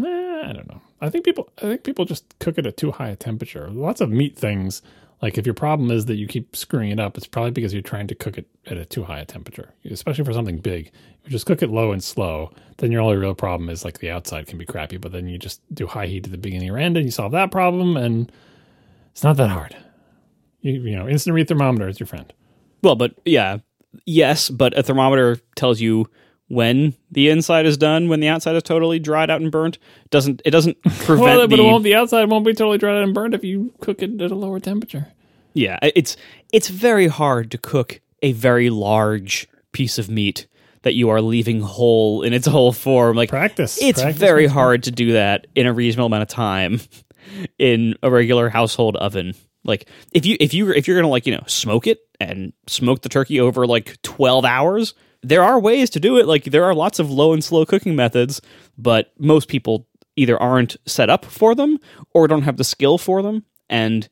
Eh, 0.05 0.43
I 0.45 0.53
don't 0.53 0.69
know. 0.69 0.81
I 1.01 1.11
think 1.11 1.25
people. 1.25 1.49
I 1.59 1.63
think 1.63 1.85
people 1.85 2.05
just 2.05 2.39
cook 2.39 2.59
it 2.59 2.67
at 2.67 2.77
too 2.77 2.93
high 2.93 3.09
a 3.09 3.17
temperature. 3.17 3.69
Lots 3.71 4.01
of 4.01 4.11
meat 4.11 4.37
things. 4.37 4.83
Like 5.23 5.39
if 5.39 5.47
your 5.47 5.55
problem 5.55 5.91
is 5.91 6.07
that 6.07 6.17
you 6.17 6.27
keep 6.27 6.55
screwing 6.55 6.91
it 6.91 7.01
up, 7.01 7.17
it's 7.17 7.27
probably 7.27 7.51
because 7.51 7.73
you're 7.73 7.83
trying 7.83 8.07
to 8.09 8.15
cook 8.15 8.37
it 8.37 8.47
at 8.67 8.77
a 8.77 8.85
too 8.85 9.05
high 9.05 9.21
a 9.21 9.25
temperature. 9.25 9.73
Especially 9.91 10.25
for 10.25 10.33
something 10.33 10.59
big. 10.59 10.89
If 10.89 11.25
you 11.25 11.31
just 11.31 11.47
cook 11.47 11.63
it 11.63 11.71
low 11.71 11.93
and 11.93 12.05
slow, 12.05 12.53
then 12.79 12.93
your 12.93 13.01
only 13.01 13.17
real 13.17 13.35
problem 13.35 13.71
is 13.71 13.85
like 13.85 13.99
the 14.01 14.11
outside 14.11 14.47
can 14.47 14.59
be 14.59 14.67
crappy. 14.67 14.99
But 14.99 15.13
then 15.13 15.27
you 15.27 15.39
just 15.39 15.63
do 15.75 15.87
high 15.87 16.07
heat 16.07 16.27
at 16.27 16.33
the 16.33 16.39
beginning 16.39 16.71
or 16.71 16.79
end, 16.79 16.97
and 16.97 17.07
you 17.07 17.11
solve 17.11 17.33
that 17.33 17.51
problem, 17.51 17.97
and 17.97 18.31
it's 19.13 19.25
not 19.25 19.39
that 19.39 19.49
hard. 19.49 19.75
You, 20.61 20.73
you 20.73 20.97
know, 20.97 21.09
instant 21.09 21.35
read 21.35 21.49
thermometer 21.49 21.89
is 21.89 21.99
your 21.99 22.07
friend. 22.07 22.31
Well, 22.83 22.97
but 22.97 23.15
yeah, 23.25 23.59
yes, 24.05 24.51
but 24.51 24.77
a 24.79 24.83
thermometer 24.83 25.37
tells 25.55 25.81
you 25.81 26.11
when 26.49 26.95
the 27.11 27.29
inside 27.29 27.67
is 27.67 27.77
done, 27.77 28.09
when 28.09 28.21
the 28.21 28.29
outside 28.29 28.55
is 28.57 28.63
totally 28.63 28.99
dried 28.99 29.31
out 29.31 29.41
and 29.41 29.51
burnt. 29.51 29.77
It 30.05 30.11
doesn't 30.11 30.43
it 30.45 30.51
doesn't 30.51 30.81
prevent 30.83 31.21
Well, 31.21 31.49
but 31.49 31.57
the 31.57 31.63
it 31.63 31.67
won't. 31.67 31.85
The 31.85 31.95
outside 31.95 32.31
won't 32.31 32.45
be 32.45 32.55
totally 32.55 32.79
dried 32.79 32.97
out 32.97 33.03
and 33.03 33.15
burned 33.15 33.35
if 33.35 33.45
you 33.45 33.73
cook 33.81 34.03
it 34.03 34.21
at 34.21 34.31
a 34.31 34.35
lower 34.35 34.61
temperature. 34.61 35.13
Yeah, 35.55 35.79
it's 35.83 36.17
it's 36.53 36.69
very 36.69 37.07
hard 37.07 37.51
to 37.53 37.59
cook 37.59 38.01
a 38.23 38.33
very 38.33 38.71
large 38.71 39.49
piece 39.73 39.99
of 39.99 40.09
meat 40.09 40.47
that 40.83 40.95
you 40.95 41.09
are 41.09 41.21
leaving 41.21 41.61
whole 41.61 42.23
in 42.23 42.33
its 42.33 42.47
whole 42.47 42.73
form. 42.73 43.17
Like 43.17 43.31
Practice. 43.31 43.79
it's 43.81 44.01
Practice 44.01 44.21
very 44.21 44.47
hard 44.47 44.85
to 44.85 44.91
do 44.91 45.13
that 45.13 45.47
in 45.55 45.67
a 45.67 45.73
reasonable 45.73 46.07
amount 46.07 46.23
of 46.23 46.29
time 46.29 46.81
in 47.59 47.95
a 48.03 48.11
regular 48.11 48.49
household 48.49 48.97
oven. 48.97 49.35
Like 49.65 49.89
if 50.13 50.25
you 50.25 50.37
if 50.39 50.55
you 50.55 50.71
if 50.71 50.87
you're 50.87 50.97
gonna 50.97 51.09
like 51.09 51.27
you 51.27 51.35
know 51.35 51.43
smoke 51.47 51.87
it 51.87 51.99
and 52.21 52.53
smoke 52.69 53.03
the 53.03 53.09
turkey 53.09 53.41
over 53.41 53.67
like 53.67 54.01
twelve 54.03 54.45
hours, 54.45 54.95
there 55.23 55.43
are 55.43 55.59
ways 55.59 55.91
to 55.91 56.01
do 56.01 56.19
it. 56.19 56.27
Like 56.27 56.45
there 56.45 56.65
are 56.65 56.75
lots 56.75 56.99
of 56.99 57.11
low 57.11 57.33
and 57.33 57.43
slow 57.43 57.65
cooking 57.67 57.97
methods, 57.97 58.41
but 58.79 59.13
most 59.19 59.49
people 59.49 59.87
either 60.17 60.41
aren't 60.41 60.77
set 60.87 61.11
up 61.11 61.25
for 61.25 61.55
them 61.55 61.79
or 62.15 62.27
don't 62.27 62.43
have 62.43 62.57
the 62.57 62.65
skill 62.65 62.99
for 62.99 63.23
them, 63.23 63.45
and 63.69 64.09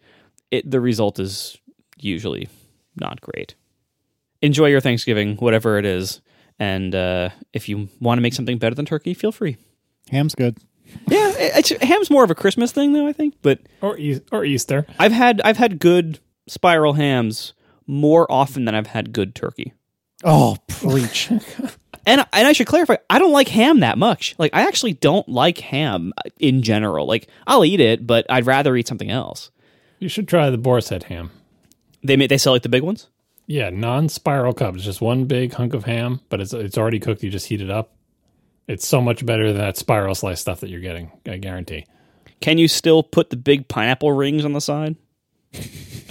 it, 0.51 0.71
the 0.71 0.81
result 0.81 1.19
is 1.19 1.57
usually 1.99 2.49
not 2.97 3.21
great. 3.21 3.55
Enjoy 4.43 4.67
your 4.67 4.81
Thanksgiving, 4.81 5.37
whatever 5.37 5.79
it 5.79 5.87
is, 5.87 6.21
and 6.59 6.95
uh, 6.95 7.31
if 7.53 7.69
you 7.69 7.89
want 8.01 8.19
to 8.19 8.23
make 8.23 8.35
something 8.35 8.59
better 8.59 8.75
than 8.75 8.85
turkey, 8.85 9.15
feel 9.15 9.33
free. 9.33 9.57
Ham's 10.11 10.35
good. 10.35 10.59
Yeah, 11.09 11.31
it, 11.31 11.71
it's, 11.71 11.83
ham's 11.83 12.11
more 12.11 12.25
of 12.25 12.31
a 12.31 12.35
Christmas 12.35 12.71
thing, 12.71 12.93
though. 12.93 13.07
I 13.07 13.13
think, 13.13 13.35
but 13.41 13.61
Or 13.81 13.97
e- 13.99 14.21
or 14.31 14.45
Easter. 14.45 14.87
I've 14.99 15.13
had 15.13 15.41
I've 15.43 15.57
had 15.57 15.79
good 15.79 16.19
spiral 16.47 16.93
hams 16.93 17.55
more 17.87 18.31
often 18.31 18.67
than 18.67 18.75
I've 18.75 18.89
had 18.89 19.13
good 19.13 19.35
turkey. 19.35 19.73
Oh, 20.25 20.57
preach. 20.67 21.31
And 22.07 22.25
and 22.33 22.47
I 22.47 22.53
should 22.53 22.67
clarify, 22.67 22.97
I 23.09 23.19
don't 23.19 23.33
like 23.33 23.49
ham 23.49 23.81
that 23.81 23.97
much. 23.97 24.35
Like 24.39 24.55
I 24.55 24.67
actually 24.67 24.93
don't 24.93 25.27
like 25.29 25.59
ham 25.59 26.13
in 26.39 26.63
general. 26.63 27.07
Like 27.07 27.29
I'll 27.47 27.65
eat 27.65 27.81
it, 27.81 28.07
but 28.07 28.27
I'd 28.29 28.47
rather 28.47 28.77
eat 28.77 28.87
something 28.89 29.11
else. 29.11 29.51
You 30.01 30.09
should 30.09 30.29
try 30.29 30.51
the 30.51 30.59
boar's 30.59 30.91
head 30.91 31.05
ham. 31.05 31.31
They 32.03 32.17
ma- 32.17 32.27
they 32.27 32.37
sell 32.37 32.53
like 32.53 32.63
the 32.63 32.69
big 32.69 32.83
ones. 32.83 33.09
Yeah, 33.47 33.71
non-spiral 33.71 34.55
cup. 34.55 34.75
It's 34.75 34.85
just 34.85 35.01
one 35.01 35.25
big 35.25 35.55
hunk 35.55 35.73
of 35.73 35.85
ham, 35.85 36.21
but 36.29 36.41
it's 36.41 36.53
it's 36.53 36.77
already 36.77 37.01
cooked. 37.01 37.23
You 37.23 37.31
just 37.31 37.47
heat 37.47 37.63
it 37.63 37.71
up. 37.71 37.95
It's 38.69 38.87
so 38.87 39.01
much 39.01 39.25
better 39.25 39.47
than 39.49 39.57
that 39.63 39.79
spiral 39.79 40.15
slice 40.15 40.41
stuff 40.41 40.61
that 40.61 40.69
you're 40.71 40.81
getting. 40.81 41.11
I 41.27 41.39
guarantee. 41.39 41.87
Can 42.41 42.59
you 42.59 42.69
still 42.69 43.03
put 43.03 43.31
the 43.31 43.37
big 43.37 43.69
pineapple 43.69 44.13
rings 44.13 44.45
on 44.45 44.53
the 44.53 44.61
side? 44.61 44.97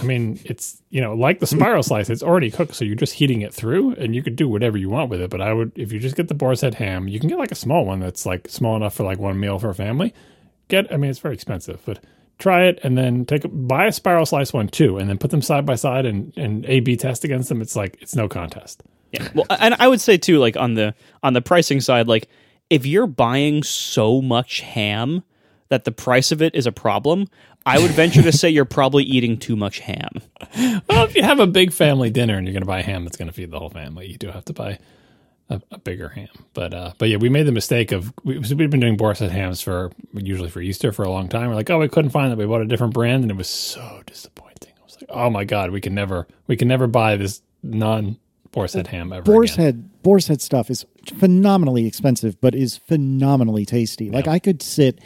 I 0.03 0.05
mean, 0.05 0.39
it's 0.43 0.81
you 0.89 1.01
know 1.01 1.13
like 1.13 1.39
the 1.39 1.47
spiral 1.47 1.81
slice. 1.81 2.09
It's 2.09 2.23
already 2.23 2.51
cooked, 2.51 2.75
so 2.75 2.83
you're 2.83 2.95
just 2.95 3.13
heating 3.13 3.41
it 3.41 3.53
through, 3.53 3.93
and 3.93 4.13
you 4.13 4.21
could 4.21 4.35
do 4.35 4.49
whatever 4.49 4.77
you 4.77 4.89
want 4.89 5.09
with 5.09 5.21
it. 5.21 5.29
But 5.29 5.41
I 5.41 5.53
would, 5.53 5.71
if 5.75 5.91
you 5.91 5.99
just 5.99 6.15
get 6.15 6.27
the 6.27 6.33
boar's 6.33 6.61
head 6.61 6.75
ham, 6.75 7.07
you 7.07 7.19
can 7.19 7.29
get 7.29 7.39
like 7.39 7.51
a 7.51 7.55
small 7.55 7.85
one 7.85 7.99
that's 7.99 8.25
like 8.25 8.49
small 8.49 8.75
enough 8.75 8.93
for 8.93 9.03
like 9.03 9.19
one 9.19 9.39
meal 9.39 9.59
for 9.59 9.69
a 9.69 9.75
family. 9.75 10.13
Get, 10.67 10.91
I 10.93 10.97
mean, 10.97 11.09
it's 11.09 11.19
very 11.19 11.33
expensive, 11.33 11.81
but 11.85 12.03
try 12.39 12.65
it 12.65 12.79
and 12.83 12.97
then 12.97 13.25
take 13.25 13.43
buy 13.45 13.85
a 13.85 13.91
spiral 13.91 14.25
slice 14.25 14.51
one 14.51 14.67
too, 14.67 14.97
and 14.97 15.09
then 15.09 15.17
put 15.17 15.31
them 15.31 15.41
side 15.41 15.65
by 15.65 15.75
side 15.75 16.05
and 16.05 16.33
and 16.35 16.65
A 16.65 16.81
B 16.81 16.97
test 16.97 17.23
against 17.23 17.49
them. 17.49 17.61
It's 17.61 17.75
like 17.75 17.97
it's 18.01 18.15
no 18.15 18.27
contest. 18.27 18.83
Yeah. 19.11 19.29
Well, 19.33 19.45
and 19.49 19.75
I 19.79 19.87
would 19.87 20.01
say 20.01 20.17
too, 20.17 20.39
like 20.39 20.57
on 20.57 20.73
the 20.73 20.93
on 21.21 21.33
the 21.33 21.41
pricing 21.41 21.79
side, 21.79 22.07
like 22.07 22.27
if 22.69 22.85
you're 22.85 23.07
buying 23.07 23.63
so 23.63 24.21
much 24.21 24.61
ham 24.61 25.23
that 25.69 25.85
the 25.85 25.91
price 25.91 26.31
of 26.31 26.41
it 26.41 26.53
is 26.53 26.67
a 26.67 26.71
problem, 26.71 27.27
I 27.65 27.79
would 27.79 27.91
venture 27.91 28.21
to 28.21 28.31
say 28.31 28.49
you're 28.49 28.65
probably 28.65 29.03
eating 29.03 29.37
too 29.37 29.55
much 29.55 29.79
ham. 29.79 30.09
Well, 30.89 31.05
if 31.05 31.15
you 31.15 31.23
have 31.23 31.39
a 31.39 31.47
big 31.47 31.71
family 31.71 32.09
dinner 32.09 32.37
and 32.37 32.45
you're 32.45 32.53
going 32.53 32.63
to 32.63 32.67
buy 32.67 32.81
ham 32.81 33.05
that's 33.05 33.17
going 33.17 33.27
to 33.27 33.33
feed 33.33 33.51
the 33.51 33.59
whole 33.59 33.69
family, 33.69 34.07
you 34.07 34.17
do 34.17 34.29
have 34.29 34.45
to 34.45 34.53
buy 34.53 34.79
a, 35.49 35.61
a 35.71 35.77
bigger 35.79 36.09
ham. 36.09 36.29
But 36.53 36.73
uh, 36.73 36.93
but 36.97 37.09
yeah, 37.09 37.17
we 37.17 37.29
made 37.29 37.43
the 37.43 37.51
mistake 37.51 37.91
of 37.91 38.13
we, 38.23 38.43
so 38.43 38.55
we've 38.55 38.69
been 38.69 38.79
doing 38.79 38.97
boar's 38.97 39.19
head 39.19 39.31
hams 39.31 39.61
for 39.61 39.91
usually 40.13 40.49
for 40.49 40.61
Easter 40.61 40.91
for 40.91 41.03
a 41.03 41.09
long 41.09 41.29
time. 41.29 41.49
We're 41.49 41.55
like, 41.55 41.69
oh, 41.69 41.79
we 41.79 41.89
couldn't 41.89 42.11
find 42.11 42.31
it. 42.31 42.37
We 42.37 42.45
bought 42.45 42.61
a 42.61 42.65
different 42.65 42.93
brand, 42.93 43.23
and 43.23 43.31
it 43.31 43.37
was 43.37 43.49
so 43.49 44.03
disappointing. 44.05 44.73
I 44.79 44.83
was 44.83 44.97
like, 45.01 45.09
oh 45.09 45.29
my 45.29 45.43
god, 45.43 45.71
we 45.71 45.81
can 45.81 45.95
never 45.95 46.27
we 46.47 46.55
can 46.55 46.67
never 46.67 46.87
buy 46.87 47.15
this 47.15 47.41
non 47.61 48.17
boar's 48.51 48.73
head 48.73 48.87
ham 48.87 49.11
ever. 49.13 49.23
Boar's 49.23 49.53
again. 49.53 49.65
head 49.65 50.03
boar's 50.03 50.27
head 50.27 50.41
stuff 50.41 50.69
is 50.69 50.85
phenomenally 51.17 51.85
expensive, 51.85 52.39
but 52.39 52.55
is 52.55 52.77
phenomenally 52.77 53.65
tasty. 53.65 54.09
Like 54.09 54.27
I 54.27 54.39
could 54.39 54.61
sit. 54.61 54.99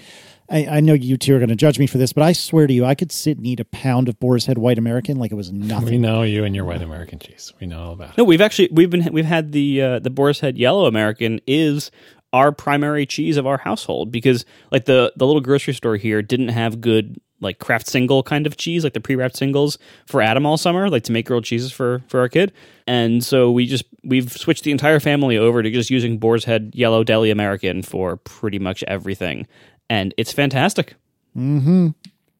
I, 0.50 0.66
I 0.66 0.80
know 0.80 0.94
you 0.94 1.18
two 1.18 1.36
are 1.36 1.40
going 1.40 1.50
to 1.50 1.56
judge 1.56 1.78
me 1.78 1.88
for 1.88 1.98
this, 1.98 2.14
but 2.14 2.24
I 2.24 2.32
swear 2.32 2.68
to 2.68 2.74
you, 2.74 2.86
I 2.86 2.96
could 2.96 3.12
sit 3.12 3.38
and 3.38 3.46
eat 3.46 3.60
a 3.60 3.66
pound 3.66 4.08
of 4.08 4.20
boar's 4.20 4.46
head 4.46 4.58
white 4.58 4.78
American 4.78 5.18
like 5.18 5.32
it 5.32 5.36
was 5.36 5.52
nothing. 5.52 5.90
We 5.90 5.98
know 5.98 6.24
you 6.24 6.44
and 6.46 6.56
your 6.56 6.66
white 6.66 6.82
American 6.82 7.20
cheese. 7.20 7.54
We 7.60 7.68
know 7.68 7.82
all 7.82 7.94
about 7.94 8.12
it. 8.12 8.18
No, 8.18 8.24
we've 8.24 8.42
actually 8.42 8.70
we've 8.72 8.90
been 8.90 9.12
we've 9.12 9.26
had 9.26 9.52
the 9.52 9.82
uh, 9.82 10.00
the 10.00 10.10
Boar's 10.10 10.40
Head 10.40 10.58
Yellow 10.58 10.86
American 10.86 11.42
is 11.46 11.92
our 12.34 12.52
primary 12.52 13.06
cheese 13.06 13.38
of 13.38 13.48
our 13.48 13.58
household 13.58 14.12
because 14.12 14.46
like 14.72 14.86
the 14.86 15.12
the 15.16 15.26
little 15.26 15.42
grocery 15.42 15.74
store 15.74 15.98
here 15.98 16.22
didn't 16.22 16.50
have 16.50 16.82
good 16.82 17.20
like 17.40 17.60
Kraft 17.60 17.88
single 17.88 18.24
kind 18.24 18.48
of 18.48 18.58
cheese 18.58 18.84
like 18.84 18.94
the 18.94 19.00
pre-wrapped 19.00 19.38
singles 19.38 19.78
for 20.08 20.22
Adam 20.22 20.46
all 20.46 20.58
summer 20.58 20.90
like 20.90 21.04
to 21.04 21.12
make 21.12 21.28
grilled 21.28 21.44
cheeses 21.46 21.72
for 21.72 22.04
for 22.08 22.20
our 22.20 22.28
kid 22.28 22.52
and 22.88 23.24
so 23.24 23.52
we 23.52 23.66
just 23.66 23.86
we've 24.04 24.32
switched 24.32 24.64
the 24.64 24.72
entire 24.72 25.00
family 25.00 25.38
over 25.38 25.62
to 25.62 25.70
just 25.70 25.90
using 25.90 26.18
Boar's 26.18 26.46
Head 26.46 26.72
Yellow 26.74 27.04
Deli 27.04 27.30
American 27.30 27.82
for 27.82 28.18
pretty 28.18 28.60
much 28.60 28.84
everything 28.84 29.46
and 29.90 30.14
it's 30.18 30.32
fantastic. 30.32 30.96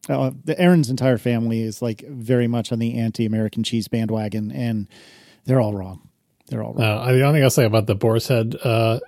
Uh, 0.08 0.30
the 0.44 0.58
Erin's 0.58 0.90
entire 0.90 1.18
family 1.18 1.60
is 1.60 1.82
like 1.82 2.02
very 2.08 2.48
much 2.48 2.72
on 2.72 2.78
the 2.78 2.98
anti-American 2.98 3.62
cheese 3.62 3.88
bandwagon, 3.88 4.50
and 4.50 4.88
they're 5.44 5.60
all 5.60 5.74
wrong. 5.74 6.08
They're 6.48 6.62
all 6.62 6.74
wrong. 6.74 6.82
Uh, 6.84 7.12
the 7.12 7.22
only 7.22 7.38
thing 7.38 7.44
I'll 7.44 7.50
say 7.50 7.64
about 7.66 7.86
the 7.86 7.94
boar's 7.94 8.26
head 8.26 8.56
uh, 8.64 9.00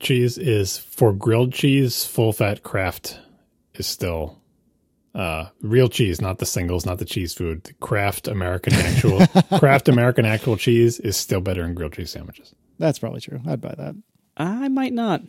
cheese 0.00 0.38
is 0.38 0.78
for 0.78 1.12
grilled 1.12 1.52
cheese, 1.52 2.04
full 2.04 2.32
fat 2.32 2.62
Kraft 2.62 3.20
is 3.74 3.86
still 3.86 4.40
uh, 5.14 5.46
real 5.60 5.88
cheese, 5.88 6.20
not 6.20 6.38
the 6.38 6.46
singles, 6.46 6.86
not 6.86 6.98
the 6.98 7.04
cheese 7.04 7.34
food. 7.34 7.64
The 7.64 7.74
Kraft 7.74 8.28
American 8.28 8.74
actual 8.74 9.26
Kraft 9.58 9.88
American 9.88 10.24
actual 10.24 10.56
cheese 10.56 10.98
is 11.00 11.16
still 11.16 11.40
better 11.40 11.64
in 11.64 11.74
grilled 11.74 11.92
cheese 11.92 12.10
sandwiches. 12.10 12.54
That's 12.78 12.98
probably 12.98 13.20
true. 13.20 13.40
I'd 13.46 13.60
buy 13.60 13.74
that. 13.76 13.94
I 14.36 14.68
might 14.68 14.92
not. 14.92 15.22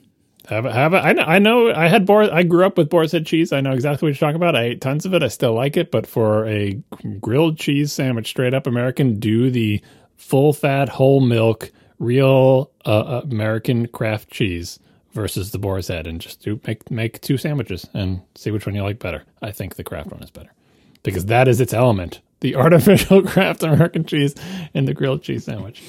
Have 0.48 0.66
a, 0.66 0.72
have 0.72 0.94
a, 0.94 0.98
I 0.98 1.12
know, 1.12 1.24
I 1.24 1.40
know 1.40 1.74
I 1.74 1.88
had 1.90 2.06
boar. 2.06 2.34
I 2.34 2.44
grew 2.44 2.66
up 2.66 2.78
with 2.78 2.90
boar's 2.90 3.12
head 3.12 3.26
cheese. 3.26 3.52
I 3.52 3.60
know 3.60 3.74
exactly 3.74 4.08
what 4.08 4.20
you're 4.20 4.28
talking 4.30 4.38
about. 4.38 4.56
I 4.56 4.64
ate 4.64 4.82
tons 4.82 5.06
of 5.06 5.14
it. 5.14 5.22
I 5.22 5.28
still 5.28 5.54
like 5.54 5.76
it. 5.76 5.92
But 5.92 6.08
for 6.08 6.48
a 6.48 6.82
grilled 7.20 7.58
cheese 7.58 7.92
sandwich, 7.92 8.30
straight 8.30 8.54
up 8.54 8.66
American, 8.66 9.20
do 9.20 9.52
the 9.52 9.82
full 10.16 10.54
fat, 10.54 10.88
whole 10.88 11.20
milk, 11.20 11.70
real 12.00 12.72
uh, 12.86 13.22
American 13.26 13.88
Kraft 13.88 14.32
cheese 14.32 14.80
versus 15.12 15.52
the 15.52 15.60
boar's 15.60 15.90
head, 15.90 16.08
and 16.08 16.22
just 16.22 16.42
do 16.42 16.62
make 16.66 16.90
make 16.90 17.20
two 17.20 17.36
sandwiches 17.36 17.86
and 17.94 18.22
see 18.36 18.50
which 18.52 18.66
one 18.66 18.74
you 18.76 18.84
like 18.84 19.00
better. 19.00 19.24
I 19.42 19.52
think 19.52 19.76
the 19.76 19.84
Kraft 19.84 20.12
one 20.12 20.24
is 20.24 20.32
better 20.32 20.54
because 21.04 21.26
that 21.26 21.50
is 21.50 21.60
its 21.60 21.74
element: 21.74 22.22
the 22.40 22.56
artificial 22.64 23.22
Kraft 23.22 23.64
American 23.64 24.06
cheese 24.06 24.34
and 24.74 24.88
the 24.88 24.94
grilled 24.94 25.24
cheese 25.24 25.44
sandwich. 25.44 25.84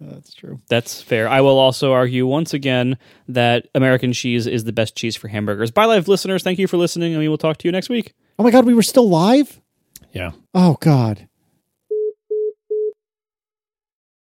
That's 0.00 0.32
true. 0.34 0.60
That's 0.68 1.02
fair. 1.02 1.28
I 1.28 1.40
will 1.40 1.58
also 1.58 1.92
argue 1.92 2.26
once 2.26 2.54
again 2.54 2.98
that 3.28 3.68
American 3.74 4.12
cheese 4.12 4.46
is 4.46 4.64
the 4.64 4.72
best 4.72 4.96
cheese 4.96 5.16
for 5.16 5.28
hamburgers. 5.28 5.70
Bye, 5.70 5.86
live 5.86 6.08
listeners. 6.08 6.42
Thank 6.42 6.58
you 6.58 6.68
for 6.68 6.76
listening, 6.76 7.12
and 7.12 7.20
we 7.20 7.28
will 7.28 7.38
talk 7.38 7.58
to 7.58 7.68
you 7.68 7.72
next 7.72 7.88
week. 7.88 8.14
Oh 8.38 8.44
my 8.44 8.50
God, 8.50 8.64
we 8.64 8.74
were 8.74 8.82
still 8.82 9.08
live. 9.08 9.60
Yeah. 10.12 10.32
Oh 10.54 10.76
God. 10.80 11.27